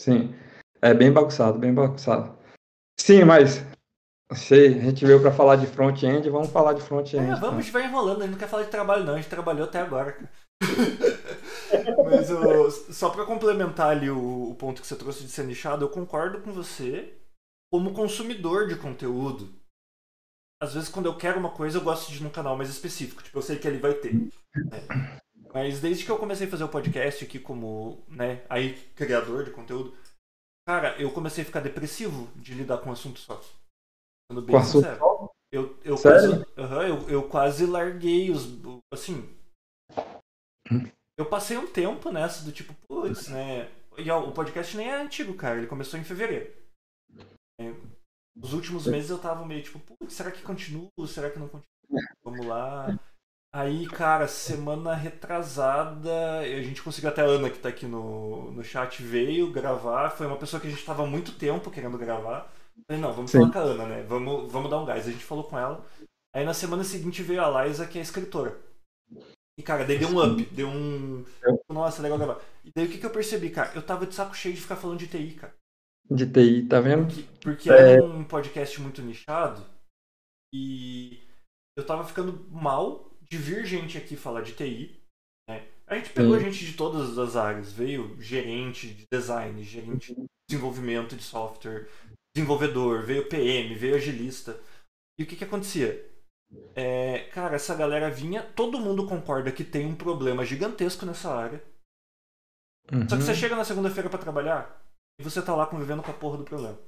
Sim. 0.00 0.34
É 0.80 0.92
bem 0.92 1.12
bagunçado, 1.12 1.58
bem 1.58 1.72
bagunçado. 1.72 2.36
Sim, 2.98 3.24
mas 3.24 3.64
sei, 4.34 4.78
a 4.78 4.82
gente 4.82 5.04
veio 5.04 5.20
pra 5.20 5.32
falar 5.32 5.56
de 5.56 5.66
front-end, 5.66 6.28
vamos 6.30 6.50
falar 6.50 6.72
de 6.74 6.82
front-end. 6.82 7.30
É, 7.30 7.34
vamos, 7.34 7.58
a 7.58 7.60
gente 7.60 7.72
vai 7.72 7.84
enrolando, 7.84 8.18
a 8.18 8.22
gente 8.22 8.32
não 8.32 8.38
quer 8.38 8.48
falar 8.48 8.64
de 8.64 8.70
trabalho 8.70 9.04
não, 9.04 9.14
a 9.14 9.16
gente 9.16 9.28
trabalhou 9.28 9.64
até 9.64 9.80
agora. 9.80 10.16
Mas 12.04 12.30
ô, 12.30 12.70
só 12.92 13.10
pra 13.10 13.24
complementar 13.26 13.90
ali 13.90 14.10
o, 14.10 14.50
o 14.50 14.54
ponto 14.54 14.80
que 14.80 14.86
você 14.86 14.96
trouxe 14.96 15.24
de 15.24 15.30
ser 15.30 15.44
nichado, 15.44 15.84
eu 15.84 15.88
concordo 15.88 16.40
com 16.40 16.52
você 16.52 17.14
como 17.72 17.92
consumidor 17.92 18.68
de 18.68 18.76
conteúdo. 18.76 19.52
Às 20.62 20.74
vezes 20.74 20.88
quando 20.88 21.06
eu 21.06 21.16
quero 21.16 21.40
uma 21.40 21.50
coisa, 21.50 21.78
eu 21.78 21.82
gosto 21.82 22.10
de 22.10 22.18
ir 22.18 22.22
num 22.22 22.30
canal 22.30 22.56
mais 22.56 22.68
específico, 22.70 23.22
tipo, 23.22 23.36
eu 23.38 23.42
sei 23.42 23.58
que 23.58 23.66
ele 23.66 23.78
vai 23.78 23.94
ter. 23.94 24.14
né? 24.14 24.28
Mas 25.52 25.80
desde 25.80 26.04
que 26.04 26.10
eu 26.10 26.18
comecei 26.18 26.46
a 26.46 26.50
fazer 26.50 26.64
o 26.64 26.68
podcast 26.68 27.24
aqui 27.24 27.38
como, 27.38 28.04
né, 28.08 28.42
aí 28.48 28.74
criador 28.94 29.44
de 29.44 29.50
conteúdo, 29.50 29.94
cara, 30.66 30.96
eu 31.00 31.10
comecei 31.10 31.42
a 31.42 31.46
ficar 31.46 31.60
depressivo 31.60 32.30
de 32.36 32.54
lidar 32.54 32.78
com 32.78 32.90
um 32.90 32.92
assunto 32.92 33.18
só. 33.18 33.40
Sendo 34.32 34.42
bem 34.42 34.64
sincero. 34.64 35.30
Eu, 35.52 35.78
eu, 35.84 35.96
Sério? 35.98 36.46
quase, 36.46 36.46
Aham, 36.56 36.88
eu, 36.88 37.08
eu 37.10 37.28
quase 37.28 37.66
larguei 37.66 38.30
os. 38.30 38.48
Assim. 38.90 39.28
Eu 41.18 41.26
passei 41.26 41.58
um 41.58 41.66
tempo 41.66 42.10
nessa 42.10 42.42
do 42.42 42.50
tipo, 42.50 42.74
putz, 42.88 43.28
né? 43.28 43.70
E 43.98 44.10
ó, 44.10 44.26
o 44.26 44.32
podcast 44.32 44.74
nem 44.74 44.88
é 44.88 44.94
antigo, 45.02 45.34
cara. 45.34 45.58
Ele 45.58 45.66
começou 45.66 46.00
em 46.00 46.04
fevereiro. 46.04 46.50
É, 47.60 47.74
Os 48.40 48.54
últimos 48.54 48.86
meses 48.86 49.10
eu 49.10 49.18
tava 49.18 49.44
meio 49.44 49.62
tipo, 49.62 49.78
putz, 49.78 50.14
será 50.14 50.30
que 50.30 50.42
continuo? 50.42 50.88
Será 51.06 51.30
que 51.30 51.38
não 51.38 51.48
continuo? 51.48 51.68
Vamos 52.24 52.46
lá. 52.46 52.98
Aí, 53.54 53.86
cara, 53.86 54.26
semana 54.26 54.94
retrasada, 54.94 56.38
a 56.38 56.62
gente 56.62 56.82
conseguiu 56.82 57.10
até 57.10 57.20
a 57.20 57.26
Ana, 57.26 57.50
que 57.50 57.58
tá 57.58 57.68
aqui 57.68 57.84
no, 57.84 58.50
no 58.52 58.64
chat, 58.64 59.02
veio 59.02 59.52
gravar. 59.52 60.08
Foi 60.08 60.26
uma 60.26 60.38
pessoa 60.38 60.58
que 60.58 60.66
a 60.68 60.70
gente 60.70 60.86
tava 60.86 61.02
há 61.02 61.06
muito 61.06 61.36
tempo 61.36 61.70
querendo 61.70 61.98
gravar. 61.98 62.50
Falei, 62.86 63.00
não, 63.02 63.12
vamos 63.12 63.30
Sim. 63.30 63.38
falar 63.38 63.52
com 63.52 63.58
a 63.58 63.62
Ana, 63.62 63.86
né? 63.86 64.02
Vamos, 64.02 64.50
vamos 64.52 64.70
dar 64.70 64.78
um 64.80 64.84
gás. 64.84 65.06
A 65.06 65.10
gente 65.10 65.24
falou 65.24 65.44
com 65.44 65.58
ela. 65.58 65.84
Aí 66.34 66.44
na 66.44 66.54
semana 66.54 66.82
seguinte 66.84 67.22
veio 67.22 67.42
a 67.44 67.64
Liza, 67.64 67.86
que 67.86 67.98
é 67.98 68.02
escritora. 68.02 68.58
E, 69.58 69.62
cara, 69.62 69.84
daí 69.84 69.98
deu 69.98 70.08
um 70.08 70.22
up, 70.32 70.42
deu 70.46 70.66
um. 70.68 71.24
Nossa, 71.68 72.00
legal 72.02 72.16
gravar. 72.18 72.40
E 72.64 72.70
daí 72.74 72.86
o 72.86 72.90
que, 72.90 72.98
que 72.98 73.04
eu 73.06 73.10
percebi, 73.10 73.50
cara? 73.50 73.72
Eu 73.74 73.82
tava 73.82 74.06
de 74.06 74.14
saco 74.14 74.34
cheio 74.34 74.54
de 74.54 74.60
ficar 74.62 74.76
falando 74.76 74.98
de 74.98 75.06
TI, 75.08 75.34
cara. 75.34 75.54
De 76.10 76.26
TI, 76.26 76.66
tá 76.66 76.80
vendo? 76.80 77.06
Porque, 77.06 77.22
porque 77.40 77.70
É. 77.70 77.92
era 77.94 78.04
um 78.04 78.24
podcast 78.24 78.80
muito 78.80 79.02
nichado 79.02 79.64
e 80.54 81.20
eu 81.76 81.84
tava 81.86 82.04
ficando 82.04 82.46
mal 82.50 83.10
de 83.30 83.36
vir 83.38 83.64
gente 83.66 83.96
aqui 83.98 84.16
falar 84.16 84.40
de 84.42 84.52
TI. 84.54 85.00
né? 85.48 85.66
A 85.86 85.96
gente 85.96 86.10
pegou 86.10 86.38
Sim. 86.38 86.44
gente 86.46 86.64
de 86.66 86.72
todas 86.76 87.18
as 87.18 87.36
áreas, 87.36 87.72
veio 87.72 88.20
gerente 88.20 88.88
de 88.92 89.04
design, 89.12 89.62
gerente 89.62 90.14
de 90.14 90.24
desenvolvimento 90.48 91.14
de 91.16 91.22
software, 91.22 91.88
desenvolvedor, 92.34 93.02
veio 93.04 93.28
PM, 93.28 93.74
veio 93.74 93.96
agilista. 93.96 94.58
E 95.18 95.22
o 95.22 95.26
que 95.26 95.36
que 95.36 95.44
acontecia? 95.44 96.10
É, 96.74 97.20
cara, 97.32 97.56
essa 97.56 97.74
galera 97.74 98.10
vinha, 98.10 98.42
todo 98.42 98.80
mundo 98.80 99.06
concorda 99.06 99.52
que 99.52 99.64
tem 99.64 99.86
um 99.86 99.94
problema 99.96 100.44
gigantesco 100.44 101.06
nessa 101.06 101.34
área. 101.34 101.62
Só 103.08 103.16
que 103.16 103.22
você 103.22 103.30
Uhum. 103.30 103.36
chega 103.36 103.56
na 103.56 103.64
segunda-feira 103.64 104.10
pra 104.10 104.18
trabalhar 104.18 104.82
e 105.18 105.22
você 105.22 105.40
tá 105.42 105.54
lá 105.54 105.66
convivendo 105.66 106.02
com 106.02 106.10
a 106.10 106.14
porra 106.14 106.38
do 106.38 106.44
problema. 106.44 106.78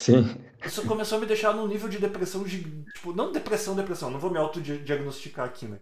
Sim. 0.00 0.22
Isso 0.64 0.86
começou 0.86 1.18
a 1.18 1.20
me 1.20 1.26
deixar 1.26 1.52
num 1.54 1.66
nível 1.66 1.88
de 1.88 1.98
depressão 1.98 2.44
de. 2.44 2.84
Tipo, 2.92 3.12
não 3.12 3.32
depressão, 3.32 3.74
depressão, 3.76 4.10
não 4.10 4.18
vou 4.20 4.30
me 4.30 4.38
autodiagnosticar 4.38 5.46
aqui, 5.46 5.66
né? 5.66 5.80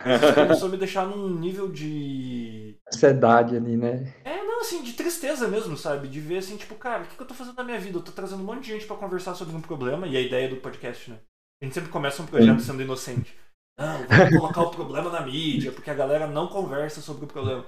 Isso 0.00 0.34
começou 0.34 0.68
a 0.68 0.70
me 0.72 0.76
deixar 0.78 1.06
num 1.06 1.28
nível 1.28 1.68
de. 1.70 2.76
Ansiedade 2.92 3.56
ali, 3.56 3.76
né? 3.76 4.14
É, 4.24 4.42
não, 4.42 4.60
assim, 4.60 4.82
de 4.82 4.92
tristeza 4.94 5.48
mesmo, 5.48 5.76
sabe? 5.76 6.08
De 6.08 6.20
ver 6.20 6.38
assim, 6.38 6.56
tipo, 6.56 6.74
cara, 6.76 7.02
o 7.02 7.06
que, 7.06 7.16
que 7.16 7.22
eu 7.22 7.26
tô 7.26 7.34
fazendo 7.34 7.56
na 7.56 7.64
minha 7.64 7.78
vida? 7.80 7.98
Eu 7.98 8.02
tô 8.02 8.12
trazendo 8.12 8.42
um 8.42 8.46
monte 8.46 8.62
de 8.64 8.72
gente 8.72 8.86
pra 8.86 8.96
conversar 8.96 9.34
sobre 9.34 9.54
um 9.54 9.60
problema, 9.60 10.06
e 10.06 10.16
a 10.16 10.20
ideia 10.20 10.48
do 10.48 10.56
podcast, 10.56 11.10
né? 11.10 11.18
A 11.60 11.64
gente 11.64 11.74
sempre 11.74 11.90
começa 11.90 12.22
um 12.22 12.26
projeto 12.26 12.60
Sim. 12.60 12.66
sendo 12.66 12.82
inocente. 12.82 13.36
Não, 13.78 14.06
vamos 14.06 14.36
colocar 14.38 14.62
o 14.62 14.70
problema 14.70 15.10
na 15.10 15.22
mídia, 15.22 15.72
porque 15.72 15.90
a 15.90 15.94
galera 15.94 16.26
não 16.26 16.46
conversa 16.48 17.00
sobre 17.00 17.24
o 17.24 17.28
problema. 17.28 17.64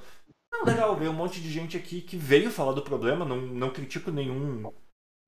Não, 0.53 0.65
legal, 0.65 0.95
veio 0.97 1.11
um 1.11 1.15
monte 1.15 1.41
de 1.41 1.51
gente 1.51 1.77
aqui 1.77 2.01
que 2.01 2.17
veio 2.17 2.51
falar 2.51 2.73
do 2.73 2.83
problema, 2.83 3.25
não, 3.25 3.37
não 3.41 3.71
critico 3.73 4.11
nenhum, 4.11 4.71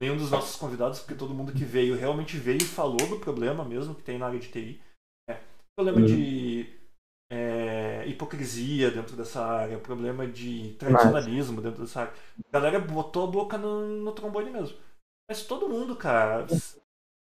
nenhum 0.00 0.16
dos 0.16 0.30
nossos 0.30 0.56
convidados, 0.56 1.00
porque 1.00 1.14
todo 1.14 1.34
mundo 1.34 1.52
que 1.52 1.64
veio 1.64 1.96
realmente 1.96 2.36
veio 2.36 2.58
e 2.58 2.64
falou 2.64 3.06
do 3.08 3.18
problema 3.18 3.64
mesmo 3.64 3.94
que 3.94 4.02
tem 4.02 4.18
na 4.18 4.26
área 4.26 4.38
de 4.38 4.48
TI. 4.48 4.82
É, 5.28 5.38
problema 5.76 6.00
Uhum. 6.00 6.06
de. 6.06 6.75
É, 7.28 8.06
hipocrisia 8.06 8.90
dentro 8.90 9.16
dessa 9.16 9.44
área, 9.44 9.78
problema 9.78 10.26
de 10.26 10.74
tradicionalismo 10.78 11.60
dentro 11.60 11.82
dessa 11.82 12.02
área. 12.02 12.12
A 12.48 12.52
galera 12.52 12.78
botou 12.78 13.24
a 13.24 13.30
boca 13.30 13.58
no, 13.58 13.86
no 14.02 14.12
trombone 14.12 14.50
mesmo. 14.50 14.78
Mas 15.28 15.44
todo 15.44 15.68
mundo, 15.68 15.96
cara, 15.96 16.46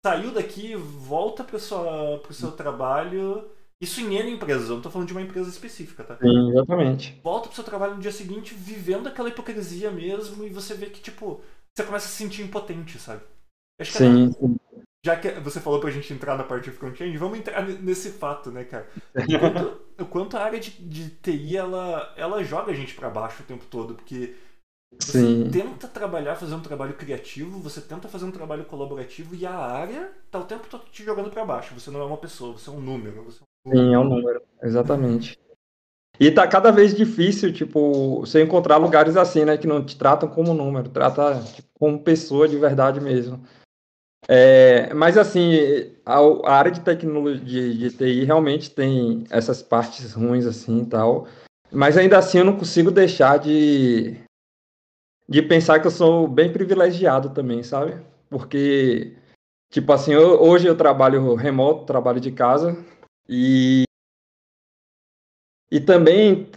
saiu 0.05 0.31
daqui, 0.31 0.75
volta 0.75 1.43
pro, 1.43 1.59
sua, 1.59 2.19
pro 2.19 2.33
seu 2.33 2.51
trabalho. 2.51 3.49
Isso 3.81 4.01
em 4.01 4.15
N 4.15 4.31
empresas, 4.31 4.69
eu 4.69 4.75
não 4.75 4.81
tô 4.81 4.91
falando 4.91 5.07
de 5.07 5.13
uma 5.13 5.21
empresa 5.21 5.49
específica, 5.49 6.03
tá? 6.03 6.17
Sim, 6.21 6.49
exatamente. 6.51 7.19
Volta 7.23 7.47
pro 7.47 7.55
seu 7.55 7.63
trabalho 7.63 7.95
no 7.95 8.01
dia 8.01 8.11
seguinte, 8.11 8.53
vivendo 8.53 9.07
aquela 9.07 9.29
hipocrisia 9.29 9.89
mesmo, 9.89 10.43
e 10.43 10.49
você 10.49 10.73
vê 10.73 10.87
que, 10.87 11.01
tipo, 11.01 11.41
você 11.73 11.85
começa 11.85 12.05
a 12.05 12.09
se 12.09 12.15
sentir 12.15 12.43
impotente, 12.43 12.99
sabe? 12.99 13.23
Acho 13.79 13.93
sim, 13.93 14.31
sim. 14.33 14.57
Já 15.05 15.15
que 15.15 15.29
você 15.39 15.61
falou 15.61 15.79
pra 15.79 15.91
gente 15.91 16.13
entrar 16.13 16.37
na 16.37 16.43
parte 16.43 16.65
de 16.65 16.75
front-end, 16.75 17.17
vamos 17.17 17.39
entrar 17.39 17.65
nesse 17.65 18.11
fato, 18.11 18.51
né, 18.51 18.63
cara? 18.65 18.87
O 19.15 19.39
quanto, 19.39 19.81
o 19.99 20.05
quanto 20.05 20.37
a 20.37 20.43
área 20.43 20.59
de, 20.59 20.71
de 20.71 21.09
TI, 21.09 21.55
ela, 21.55 22.13
ela 22.17 22.43
joga 22.43 22.71
a 22.71 22.75
gente 22.75 22.93
para 22.95 23.09
baixo 23.09 23.41
o 23.41 23.45
tempo 23.45 23.65
todo, 23.69 23.95
porque 23.95 24.35
você 24.97 25.19
Sim. 25.19 25.49
tenta 25.51 25.87
trabalhar, 25.87 26.35
fazer 26.35 26.55
um 26.55 26.61
trabalho 26.61 26.93
criativo, 26.93 27.59
você 27.59 27.79
tenta 27.79 28.07
fazer 28.07 28.25
um 28.25 28.31
trabalho 28.31 28.65
colaborativo 28.65 29.35
e 29.35 29.45
a 29.45 29.55
área 29.55 30.11
tá 30.29 30.39
o 30.39 30.45
tempo 30.45 30.67
todo 30.69 30.83
te 30.91 31.03
jogando 31.03 31.29
para 31.29 31.45
baixo. 31.45 31.73
Você 31.79 31.91
não 31.91 32.01
é 32.01 32.05
uma 32.05 32.17
pessoa, 32.17 32.57
você 32.57 32.69
é 32.69 32.73
um 32.73 32.81
número. 32.81 33.17
É 33.17 33.19
um 33.19 33.23
número. 33.23 33.45
Sim, 33.67 33.93
é 33.93 33.99
um 33.99 34.03
número, 34.03 34.41
exatamente. 34.61 35.39
E 36.19 36.29
tá 36.29 36.45
cada 36.45 36.69
vez 36.71 36.93
difícil, 36.93 37.53
tipo, 37.53 38.19
você 38.19 38.43
encontrar 38.43 38.75
lugares 38.75 39.15
assim, 39.15 39.45
né, 39.45 39.57
que 39.57 39.67
não 39.67 39.85
te 39.85 39.97
tratam 39.97 40.27
como 40.27 40.53
número, 40.53 40.89
trata 40.89 41.41
tipo, 41.53 41.69
como 41.79 42.03
pessoa 42.03 42.45
de 42.47 42.57
verdade 42.57 42.99
mesmo. 42.99 43.41
É, 44.27 44.93
mas 44.93 45.17
assim, 45.17 45.53
a, 46.05 46.17
a, 46.17 46.53
área 46.53 46.71
de 46.71 46.81
tecnologia 46.81 47.43
de, 47.43 47.77
de 47.77 47.97
TI 47.97 48.25
realmente 48.25 48.69
tem 48.69 49.23
essas 49.29 49.61
partes 49.61 50.13
ruins 50.13 50.45
assim 50.45 50.81
e 50.81 50.85
tal. 50.85 51.27
Mas 51.71 51.97
ainda 51.97 52.17
assim 52.17 52.39
eu 52.39 52.45
não 52.45 52.57
consigo 52.57 52.91
deixar 52.91 53.37
de, 53.37 54.17
de 55.27 55.41
pensar 55.41 55.79
que 55.79 55.87
eu 55.87 55.91
sou 55.91 56.27
bem 56.27 56.51
privilegiado 56.51 57.29
também, 57.29 57.63
sabe? 57.63 58.03
Porque, 58.29 59.15
tipo 59.71 59.91
assim, 59.93 60.13
eu, 60.13 60.41
hoje 60.41 60.67
eu 60.67 60.75
trabalho 60.75 61.35
remoto, 61.35 61.85
trabalho 61.85 62.19
de 62.19 62.31
casa, 62.31 62.75
e, 63.27 63.83
e 65.71 65.79
também 65.79 66.49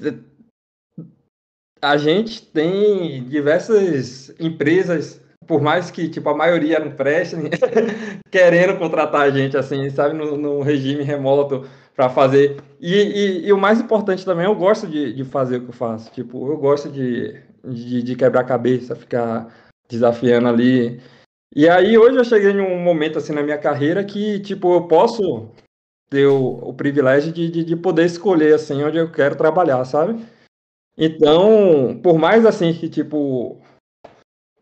a 1.83 1.96
gente 1.96 2.46
tem 2.46 3.25
diversas 3.29 4.31
empresas, 4.40 5.21
por 5.46 5.61
mais 5.61 5.90
que 5.90 6.09
tipo, 6.09 6.28
a 6.28 6.37
maioria 6.37 6.78
não 6.78 6.92
preste, 6.92 7.37
querendo 8.31 8.78
contratar 8.78 9.22
a 9.22 9.31
gente, 9.31 9.57
assim, 9.57 9.88
sabe, 9.90 10.16
no, 10.16 10.37
no 10.37 10.62
regime 10.62 11.02
remoto 11.02 11.66
para 11.94 12.09
fazer. 12.09 12.57
E, 12.81 12.94
e, 12.94 13.46
e, 13.46 13.52
o 13.52 13.59
mais 13.59 13.81
importante 13.81 14.24
também, 14.24 14.46
eu 14.46 14.55
gosto 14.55 14.87
de, 14.87 15.12
de 15.12 15.24
fazer 15.24 15.59
o 15.59 15.61
que 15.62 15.68
eu 15.68 15.74
faço. 15.74 16.11
Tipo, 16.11 16.50
eu 16.50 16.57
gosto 16.57 16.88
de 16.88 17.42
de, 17.64 18.02
de 18.02 18.16
quebrar 18.16 18.44
cabeça, 18.44 18.96
ficar 18.96 19.52
desafiando 19.88 20.48
ali. 20.48 21.00
E 21.55 21.68
aí 21.68 21.96
hoje 21.96 22.16
eu 22.16 22.24
cheguei 22.24 22.50
em 22.50 22.61
um 22.61 22.83
momento 22.83 23.18
assim 23.18 23.33
na 23.33 23.42
minha 23.42 23.59
carreira 23.59 24.05
que, 24.05 24.40
tipo, 24.40 24.74
eu 24.74 24.87
posso 24.88 25.48
ter 26.11 26.26
o, 26.26 26.59
o 26.68 26.74
privilégio 26.74 27.33
de, 27.33 27.50
de, 27.50 27.64
de, 27.64 27.76
poder 27.76 28.07
escolher 28.07 28.55
assim 28.55 28.83
onde 28.83 28.98
eu 28.98 29.11
quero 29.11 29.37
trabalhar, 29.37 29.85
sabe? 29.85 30.24
Então, 30.96 31.98
por 32.02 32.18
mais 32.18 32.44
assim 32.44 32.72
que, 32.72 32.88
tipo, 32.88 33.61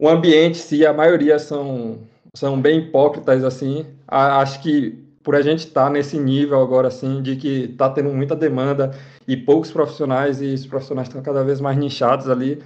o 0.00 0.08
ambiente, 0.08 0.56
se 0.56 0.86
a 0.86 0.94
maioria 0.94 1.38
são, 1.38 2.00
são 2.34 2.58
bem 2.58 2.78
hipócritas, 2.78 3.44
assim, 3.44 3.86
a, 4.08 4.40
acho 4.40 4.62
que 4.62 4.92
por 5.22 5.34
a 5.34 5.42
gente 5.42 5.66
estar 5.66 5.84
tá 5.84 5.90
nesse 5.90 6.18
nível 6.18 6.58
agora, 6.58 6.88
assim, 6.88 7.20
de 7.20 7.36
que 7.36 7.64
está 7.64 7.90
tendo 7.90 8.08
muita 8.08 8.34
demanda 8.34 8.98
e 9.28 9.36
poucos 9.36 9.70
profissionais, 9.70 10.40
e 10.40 10.54
os 10.54 10.66
profissionais 10.66 11.08
estão 11.08 11.22
cada 11.22 11.44
vez 11.44 11.60
mais 11.60 11.76
nichados 11.76 12.30
ali, 12.30 12.62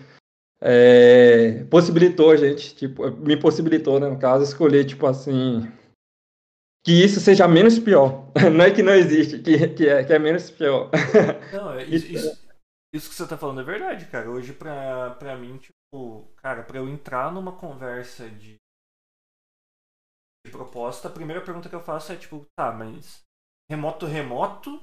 é, 0.60 1.64
possibilitou 1.68 2.30
a 2.30 2.36
gente, 2.36 2.76
tipo, 2.76 3.10
me 3.10 3.36
possibilitou, 3.36 3.98
né, 3.98 4.08
no 4.08 4.16
caso, 4.16 4.44
escolher, 4.44 4.84
tipo 4.84 5.04
assim, 5.04 5.68
que 6.84 6.92
isso 6.92 7.18
seja 7.18 7.48
menos 7.48 7.80
pior. 7.80 8.30
Não 8.54 8.64
é 8.64 8.70
que 8.70 8.82
não 8.82 8.94
existe, 8.94 9.40
que, 9.40 9.68
que, 9.68 9.88
é, 9.88 10.04
que 10.04 10.12
é 10.12 10.18
menos 10.20 10.50
pior. 10.50 10.88
Não, 11.52 11.72
é, 11.72 11.82
isso, 11.90 12.12
isso, 12.12 12.38
isso, 12.94 13.08
que 13.08 13.16
você 13.16 13.26
tá 13.26 13.36
falando 13.36 13.60
é 13.60 13.64
verdade, 13.64 14.04
cara. 14.04 14.30
Hoje, 14.30 14.52
pra 14.52 15.36
mim, 15.40 15.56
tipo, 15.56 15.74
cara, 16.36 16.62
pra 16.62 16.78
eu 16.78 16.88
entrar 16.88 17.32
numa 17.32 17.56
conversa 17.56 18.28
de, 18.28 18.56
de 20.44 20.52
proposta, 20.52 21.08
a 21.08 21.12
primeira 21.12 21.44
pergunta 21.44 21.68
que 21.68 21.74
eu 21.74 21.82
faço 21.82 22.12
é, 22.12 22.16
tipo, 22.16 22.44
tá, 22.58 22.72
mas 22.72 23.22
remoto, 23.70 24.06
remoto? 24.06 24.80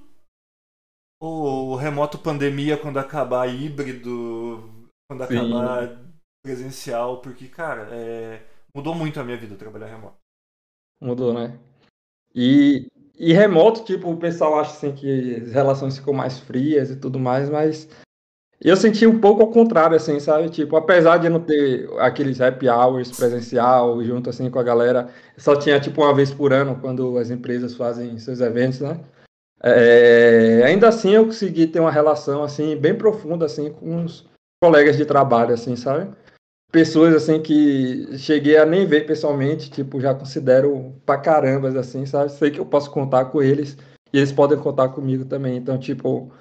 Ou 1.21 1.75
remoto 1.75 2.17
pandemia 2.17 2.77
quando 2.79 2.97
acabar 2.97 3.47
híbrido 3.47 4.89
quando 5.09 5.27
Sim. 5.27 5.37
acabar 5.37 6.11
presencial, 6.43 7.21
porque, 7.21 7.47
cara, 7.47 7.89
é... 7.93 8.47
mudou 8.73 8.95
muito 8.95 9.19
a 9.19 9.23
minha 9.23 9.37
vida 9.37 9.57
trabalhar 9.57 9.87
remoto. 9.87 10.17
Mudou, 11.01 11.33
né? 11.33 11.59
E, 12.33 12.87
e 13.15 13.33
remoto, 13.33 13.83
tipo, 13.83 14.09
o 14.09 14.17
pessoal 14.17 14.59
acha 14.59 14.71
assim 14.71 14.95
que 14.95 15.35
as 15.35 15.51
relações 15.51 15.97
ficam 15.97 16.13
mais 16.13 16.39
frias 16.39 16.89
e 16.89 16.99
tudo 16.99 17.19
mais, 17.19 17.49
mas 17.49 17.87
eu 18.61 18.77
senti 18.77 19.07
um 19.07 19.19
pouco 19.19 19.41
ao 19.41 19.51
contrário, 19.51 19.95
assim, 19.95 20.19
sabe? 20.19 20.49
Tipo, 20.49 20.75
apesar 20.75 21.17
de 21.17 21.29
não 21.29 21.39
ter 21.39 21.89
aqueles 21.99 22.39
happy 22.39 22.69
hours 22.69 23.11
presencial 23.11 24.03
junto 24.03 24.29
assim 24.29 24.49
com 24.49 24.59
a 24.59 24.63
galera, 24.63 25.09
só 25.37 25.55
tinha 25.55 25.79
tipo 25.79 26.01
uma 26.03 26.13
vez 26.13 26.31
por 26.33 26.53
ano 26.53 26.77
quando 26.79 27.17
as 27.17 27.31
empresas 27.31 27.75
fazem 27.75 28.17
seus 28.19 28.39
eventos, 28.39 28.79
né? 28.81 28.99
É, 29.63 30.63
ainda 30.65 30.87
assim 30.87 31.11
eu 31.11 31.25
consegui 31.25 31.67
ter 31.67 31.79
uma 31.79 31.91
relação 31.91 32.43
assim 32.43 32.75
bem 32.75 32.95
profunda 32.95 33.45
assim 33.45 33.71
com 33.71 34.03
os, 34.03 34.25
colegas 34.61 34.95
de 34.95 35.05
trabalho, 35.05 35.53
assim, 35.53 35.75
sabe? 35.75 36.11
Pessoas, 36.71 37.15
assim, 37.15 37.41
que 37.41 38.17
cheguei 38.17 38.57
a 38.57 38.65
nem 38.65 38.85
ver 38.85 39.05
pessoalmente, 39.05 39.71
tipo, 39.71 39.99
já 39.99 40.13
considero 40.13 40.93
pra 41.05 41.17
caramba, 41.17 41.67
assim, 41.79 42.05
sabe? 42.05 42.31
Sei 42.31 42.51
que 42.51 42.59
eu 42.59 42.65
posso 42.65 42.91
contar 42.91 43.25
com 43.25 43.41
eles 43.41 43.75
e 44.13 44.17
eles 44.19 44.31
podem 44.31 44.57
contar 44.57 44.89
comigo 44.89 45.25
também. 45.25 45.57
Então, 45.57 45.77
tipo, 45.77 46.31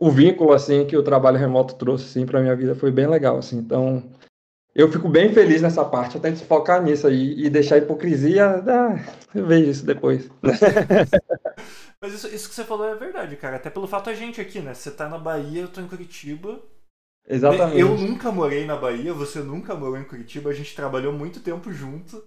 o 0.00 0.10
vínculo, 0.10 0.54
assim, 0.54 0.86
que 0.86 0.96
o 0.96 1.02
trabalho 1.02 1.36
remoto 1.36 1.74
trouxe, 1.74 2.06
assim, 2.06 2.24
pra 2.24 2.40
minha 2.40 2.56
vida 2.56 2.74
foi 2.74 2.90
bem 2.90 3.06
legal, 3.06 3.36
assim. 3.36 3.58
Então, 3.58 4.02
eu 4.74 4.90
fico 4.90 5.10
bem 5.10 5.30
feliz 5.34 5.60
nessa 5.60 5.84
parte. 5.84 6.14
Eu 6.14 6.22
tento 6.22 6.42
focar 6.46 6.82
nisso 6.82 7.06
aí 7.06 7.34
e 7.36 7.50
deixar 7.50 7.74
a 7.74 7.78
hipocrisia. 7.78 8.64
Ah, 8.66 8.98
eu 9.34 9.46
vejo 9.46 9.70
isso 9.70 9.84
depois. 9.84 10.26
Mas 12.00 12.14
isso, 12.14 12.28
isso 12.28 12.48
que 12.48 12.54
você 12.54 12.64
falou 12.64 12.88
é 12.88 12.94
verdade, 12.94 13.36
cara. 13.36 13.56
Até 13.56 13.68
pelo 13.68 13.86
fato 13.86 14.08
a 14.08 14.14
gente 14.14 14.40
aqui, 14.40 14.60
né? 14.60 14.72
Você 14.72 14.90
tá 14.90 15.06
na 15.06 15.18
Bahia, 15.18 15.60
eu 15.60 15.68
tô 15.68 15.82
em 15.82 15.86
Curitiba. 15.86 16.58
Exatamente. 17.28 17.78
Eu 17.78 17.94
nunca 17.98 18.32
morei 18.32 18.64
na 18.64 18.76
Bahia, 18.76 19.12
você 19.12 19.40
nunca 19.40 19.74
morou 19.74 19.98
em 19.98 20.04
Curitiba, 20.04 20.48
a 20.48 20.54
gente 20.54 20.74
trabalhou 20.74 21.12
muito 21.12 21.40
tempo 21.40 21.70
junto. 21.70 22.24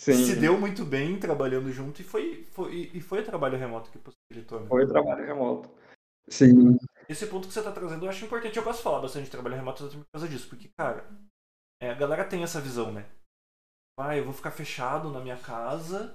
Sim. 0.00 0.24
Se 0.24 0.36
deu 0.36 0.58
muito 0.58 0.82
bem 0.82 1.18
trabalhando 1.18 1.70
junto 1.72 2.00
e 2.00 2.04
foi, 2.04 2.46
foi, 2.52 2.90
e 2.94 3.00
foi 3.02 3.20
o 3.20 3.24
trabalho 3.24 3.58
remoto 3.58 3.90
que 3.90 3.98
possibilitou. 3.98 4.60
Né? 4.60 4.66
Foi 4.66 4.84
o 4.84 4.88
trabalho 4.88 5.26
remoto. 5.26 5.70
Sim. 6.28 6.76
Esse 7.08 7.26
ponto 7.26 7.46
que 7.46 7.54
você 7.54 7.60
está 7.60 7.72
trazendo 7.72 8.04
eu 8.04 8.10
acho 8.10 8.24
importante. 8.24 8.56
Eu 8.56 8.64
gosto 8.64 8.78
de 8.78 8.84
falar 8.84 9.00
bastante 9.00 9.26
de 9.26 9.30
trabalho 9.30 9.56
remoto 9.56 9.88
por 9.88 10.06
causa 10.12 10.28
disso, 10.28 10.48
porque, 10.48 10.68
cara, 10.76 11.08
é, 11.80 11.90
a 11.90 11.94
galera 11.94 12.24
tem 12.24 12.42
essa 12.42 12.60
visão, 12.60 12.92
né? 12.92 13.08
Ah, 13.98 14.16
eu 14.16 14.24
vou 14.24 14.32
ficar 14.32 14.50
fechado 14.50 15.10
na 15.10 15.20
minha 15.20 15.38
casa, 15.38 16.14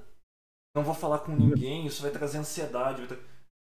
não 0.76 0.84
vou 0.84 0.94
falar 0.94 1.20
com 1.20 1.36
ninguém, 1.36 1.86
isso 1.86 2.02
vai 2.02 2.12
trazer 2.12 2.38
ansiedade. 2.38 3.06
Vai 3.06 3.08
tra... 3.08 3.32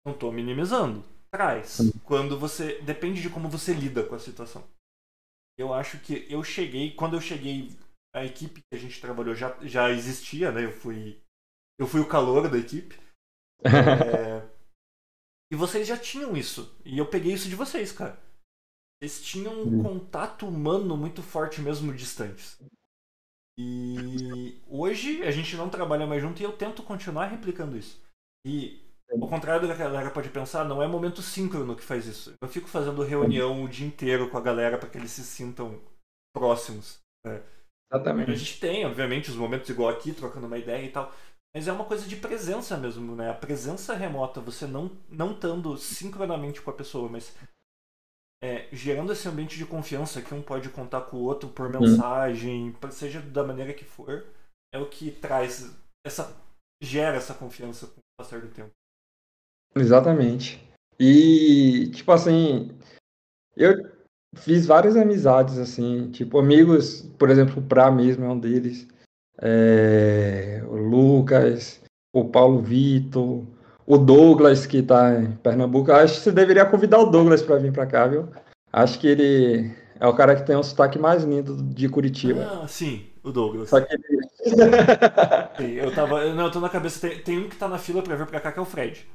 Não 0.05 0.13
estou 0.15 0.33
minimizando 0.33 1.05
traz 1.33 1.79
quando 2.05 2.39
você. 2.39 2.81
Depende 2.83 3.23
de 3.23 3.31
como 3.31 3.49
você 3.49 3.73
lida 3.73 4.05
com 4.05 4.15
a 4.15 4.19
situação. 4.19 4.63
Eu 5.59 5.73
acho 5.73 5.99
que 6.01 6.27
eu 6.31 6.43
cheguei. 6.45 6.95
Quando 6.95 7.17
eu 7.17 7.21
cheguei, 7.21 7.71
a 8.15 8.25
equipe 8.25 8.61
que 8.61 8.77
a 8.77 8.79
gente 8.79 9.01
trabalhou 9.01 9.35
já, 9.35 9.57
já 9.63 9.91
existia, 9.91 10.53
né? 10.53 10.65
Eu 10.65 10.73
fui. 10.73 11.21
Eu 11.79 11.87
fui 11.87 12.01
o 12.01 12.09
calor 12.09 12.49
da 12.49 12.59
equipe. 12.59 13.01
É, 13.65 14.52
e 15.53 15.55
vocês 15.55 15.87
já 15.87 15.99
tinham 15.99 16.35
isso. 16.35 16.75
E 16.83 16.97
eu 16.97 17.05
peguei 17.05 17.35
isso 17.35 17.47
de 17.47 17.55
vocês, 17.55 17.93
cara. 17.93 18.19
Eles 19.03 19.23
tinham 19.23 19.63
um 19.63 19.83
contato 19.83 20.49
humano 20.49 20.97
muito 20.97 21.23
forte, 21.23 21.61
mesmo 21.61 21.93
distantes. 21.93 22.57
E 23.59 24.59
hoje 24.67 25.23
a 25.23 25.31
gente 25.31 25.55
não 25.55 25.69
trabalha 25.69 26.07
mais 26.07 26.23
junto 26.23 26.41
e 26.41 26.43
eu 26.43 26.57
tento 26.57 26.83
continuar 26.83 27.27
replicando 27.27 27.77
isso. 27.77 28.01
E 28.47 28.81
ao 29.11 29.29
contrário 29.29 29.61
do 29.61 29.67
que 29.67 29.83
a 29.83 29.85
galera 29.85 30.11
pode 30.11 30.31
pensar, 30.31 30.65
não 30.65 30.83
é 30.83 30.87
momento 30.87 31.21
síncrono 31.21 31.77
que 31.77 31.83
faz 31.83 32.07
isso. 32.07 32.33
Eu 32.41 32.49
fico 32.49 32.67
fazendo 32.67 33.03
reunião 33.03 33.63
o 33.63 33.69
dia 33.69 33.87
inteiro 33.87 34.31
com 34.31 34.39
a 34.39 34.43
galera 34.43 34.79
para 34.79 34.89
que 34.89 34.97
eles 34.97 35.11
se 35.11 35.23
sintam 35.23 35.79
próximos. 36.35 36.99
Né? 37.27 37.43
Exatamente. 37.93 38.31
A 38.31 38.35
gente 38.35 38.59
tem, 38.59 38.87
obviamente, 38.87 39.29
os 39.29 39.37
momentos 39.37 39.69
igual 39.69 39.91
aqui, 39.91 40.15
trocando 40.15 40.47
uma 40.47 40.57
ideia 40.57 40.87
e 40.87 40.91
tal. 40.91 41.13
Mas 41.55 41.69
é 41.69 41.73
uma 41.73 41.85
coisa 41.85 42.07
de 42.07 42.17
presença 42.17 42.77
mesmo, 42.79 43.15
né? 43.15 43.31
A 43.31 43.35
presença 43.35 43.95
remota, 43.95 44.41
você 44.41 44.67
não, 44.67 44.91
não 45.09 45.33
estando 45.33 45.77
sincronamente 45.77 46.63
com 46.63 46.71
a 46.71 46.75
pessoa, 46.75 47.09
mas 47.11 47.37
é, 48.43 48.69
gerando 48.73 49.13
esse 49.13 49.29
ambiente 49.29 49.57
de 49.57 49.67
confiança 49.67 50.23
que 50.23 50.35
um 50.35 50.43
pode 50.43 50.69
contar 50.71 51.03
com 51.03 51.19
o 51.19 51.23
outro 51.23 51.51
por 51.51 51.67
uhum. 51.67 51.81
mensagem, 51.81 52.75
seja 52.91 53.21
da 53.21 53.45
maneira 53.45 53.75
que 53.75 53.85
for, 53.85 54.27
é 54.75 54.79
o 54.79 54.89
que 54.89 55.11
traz 55.11 55.71
essa. 56.05 56.35
gera 56.83 57.17
essa 57.17 57.35
confiança 57.35 57.87
com 57.87 58.01
o 58.01 58.19
passar 58.19 58.41
do 58.41 58.49
tempo. 58.49 58.71
Exatamente. 59.77 60.61
E, 60.99 61.91
tipo 61.95 62.11
assim, 62.13 62.77
eu 63.57 63.75
fiz 64.37 64.67
várias 64.67 64.97
amizades, 64.97 65.59
assim, 65.59 66.11
tipo, 66.11 66.39
amigos, 66.39 67.03
por 67.19 67.31
exemplo, 67.31 67.63
o 67.63 67.67
Pra 67.67 67.91
mesmo 67.91 68.25
é 68.25 68.29
um 68.29 68.39
deles, 68.39 68.89
é, 69.41 70.63
o 70.67 70.77
Lucas, 70.77 71.81
o 72.13 72.25
Paulo 72.25 72.61
Vitor, 72.61 73.45
o 73.87 73.99
Douglas, 73.99 74.67
que 74.67 74.83
tá 74.83 75.21
em 75.21 75.33
Pernambuco. 75.33 75.93
Acho 75.93 76.15
que 76.15 76.21
você 76.21 76.33
deveria 76.33 76.65
convidar 76.65 76.99
o 76.99 77.11
Douglas 77.11 77.43
para 77.43 77.57
vir 77.57 77.73
para 77.73 77.87
cá, 77.87 78.07
viu? 78.07 78.29
Acho 78.73 78.99
que 78.99 79.07
ele 79.07 79.75
é 80.01 80.07
o 80.07 80.15
cara 80.15 80.35
que 80.35 80.45
tem 80.45 80.57
o 80.57 80.63
sotaque 80.63 80.99
mais 80.99 81.23
lindo 81.23 81.63
de 81.63 81.89
Curitiba. 81.89 82.63
Ah, 82.63 82.67
sim, 82.67 83.07
o 83.23 83.31
Douglas. 83.31 83.69
Só 83.69 83.81
que 83.81 83.95
ele... 83.95 84.23
Sim, 85.57 85.73
eu 85.75 85.95
tava. 85.95 86.35
Não, 86.35 86.47
eu 86.47 86.51
tô 86.51 86.59
na 86.59 86.69
cabeça. 86.69 87.07
Tem, 87.07 87.19
tem 87.21 87.39
um 87.39 87.49
que 87.49 87.57
tá 87.57 87.69
na 87.69 87.79
fila 87.79 88.03
pra 88.03 88.17
vir 88.17 88.27
pra 88.27 88.41
cá 88.41 88.51
que 88.51 88.59
é 88.59 88.63
o 88.63 88.65
Fred. 88.65 89.07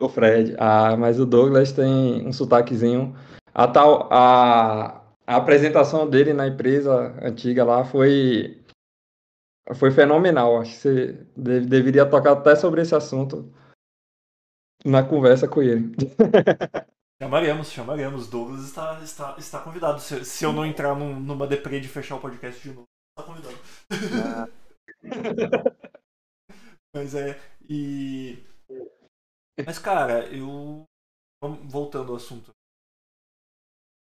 O 0.00 0.08
Fred. 0.08 0.56
Ah, 0.58 0.96
mas 0.96 1.20
o 1.20 1.26
Douglas 1.26 1.70
tem 1.70 2.26
um 2.26 2.32
sotaquezinho. 2.32 3.14
A 3.54 3.68
tal. 3.68 4.08
A, 4.10 5.00
a 5.24 5.36
apresentação 5.36 6.10
dele 6.10 6.32
na 6.32 6.48
empresa 6.48 7.14
antiga 7.22 7.62
lá 7.62 7.84
foi. 7.84 8.59
Foi 9.74 9.90
fenomenal. 9.90 10.60
Acho 10.60 10.72
que 10.72 10.78
você 10.78 11.12
deve, 11.36 11.66
deveria 11.66 12.08
tocar 12.08 12.32
até 12.32 12.56
sobre 12.56 12.82
esse 12.82 12.94
assunto 12.94 13.52
na 14.84 15.02
conversa 15.02 15.46
com 15.48 15.62
ele. 15.62 15.94
Chamaremos, 17.22 17.70
chamaremos. 17.70 18.30
Douglas 18.30 18.64
está, 18.64 18.98
está, 19.02 19.36
está 19.36 19.62
convidado. 19.62 20.00
Se, 20.00 20.24
se 20.24 20.42
eu 20.42 20.54
não 20.54 20.64
entrar 20.64 20.94
num, 20.94 21.20
numa 21.20 21.46
deprê 21.46 21.78
de 21.78 21.86
fechar 21.86 22.16
o 22.16 22.20
podcast 22.20 22.62
de 22.62 22.74
novo, 22.74 22.88
está 23.10 23.30
convidado. 23.30 23.56
Ah. 24.24 24.48
Mas 26.96 27.14
é. 27.14 27.38
E. 27.68 28.42
Mas, 29.66 29.78
cara, 29.78 30.26
eu. 30.34 30.84
Voltando 31.64 32.12
ao 32.12 32.16
assunto. 32.16 32.50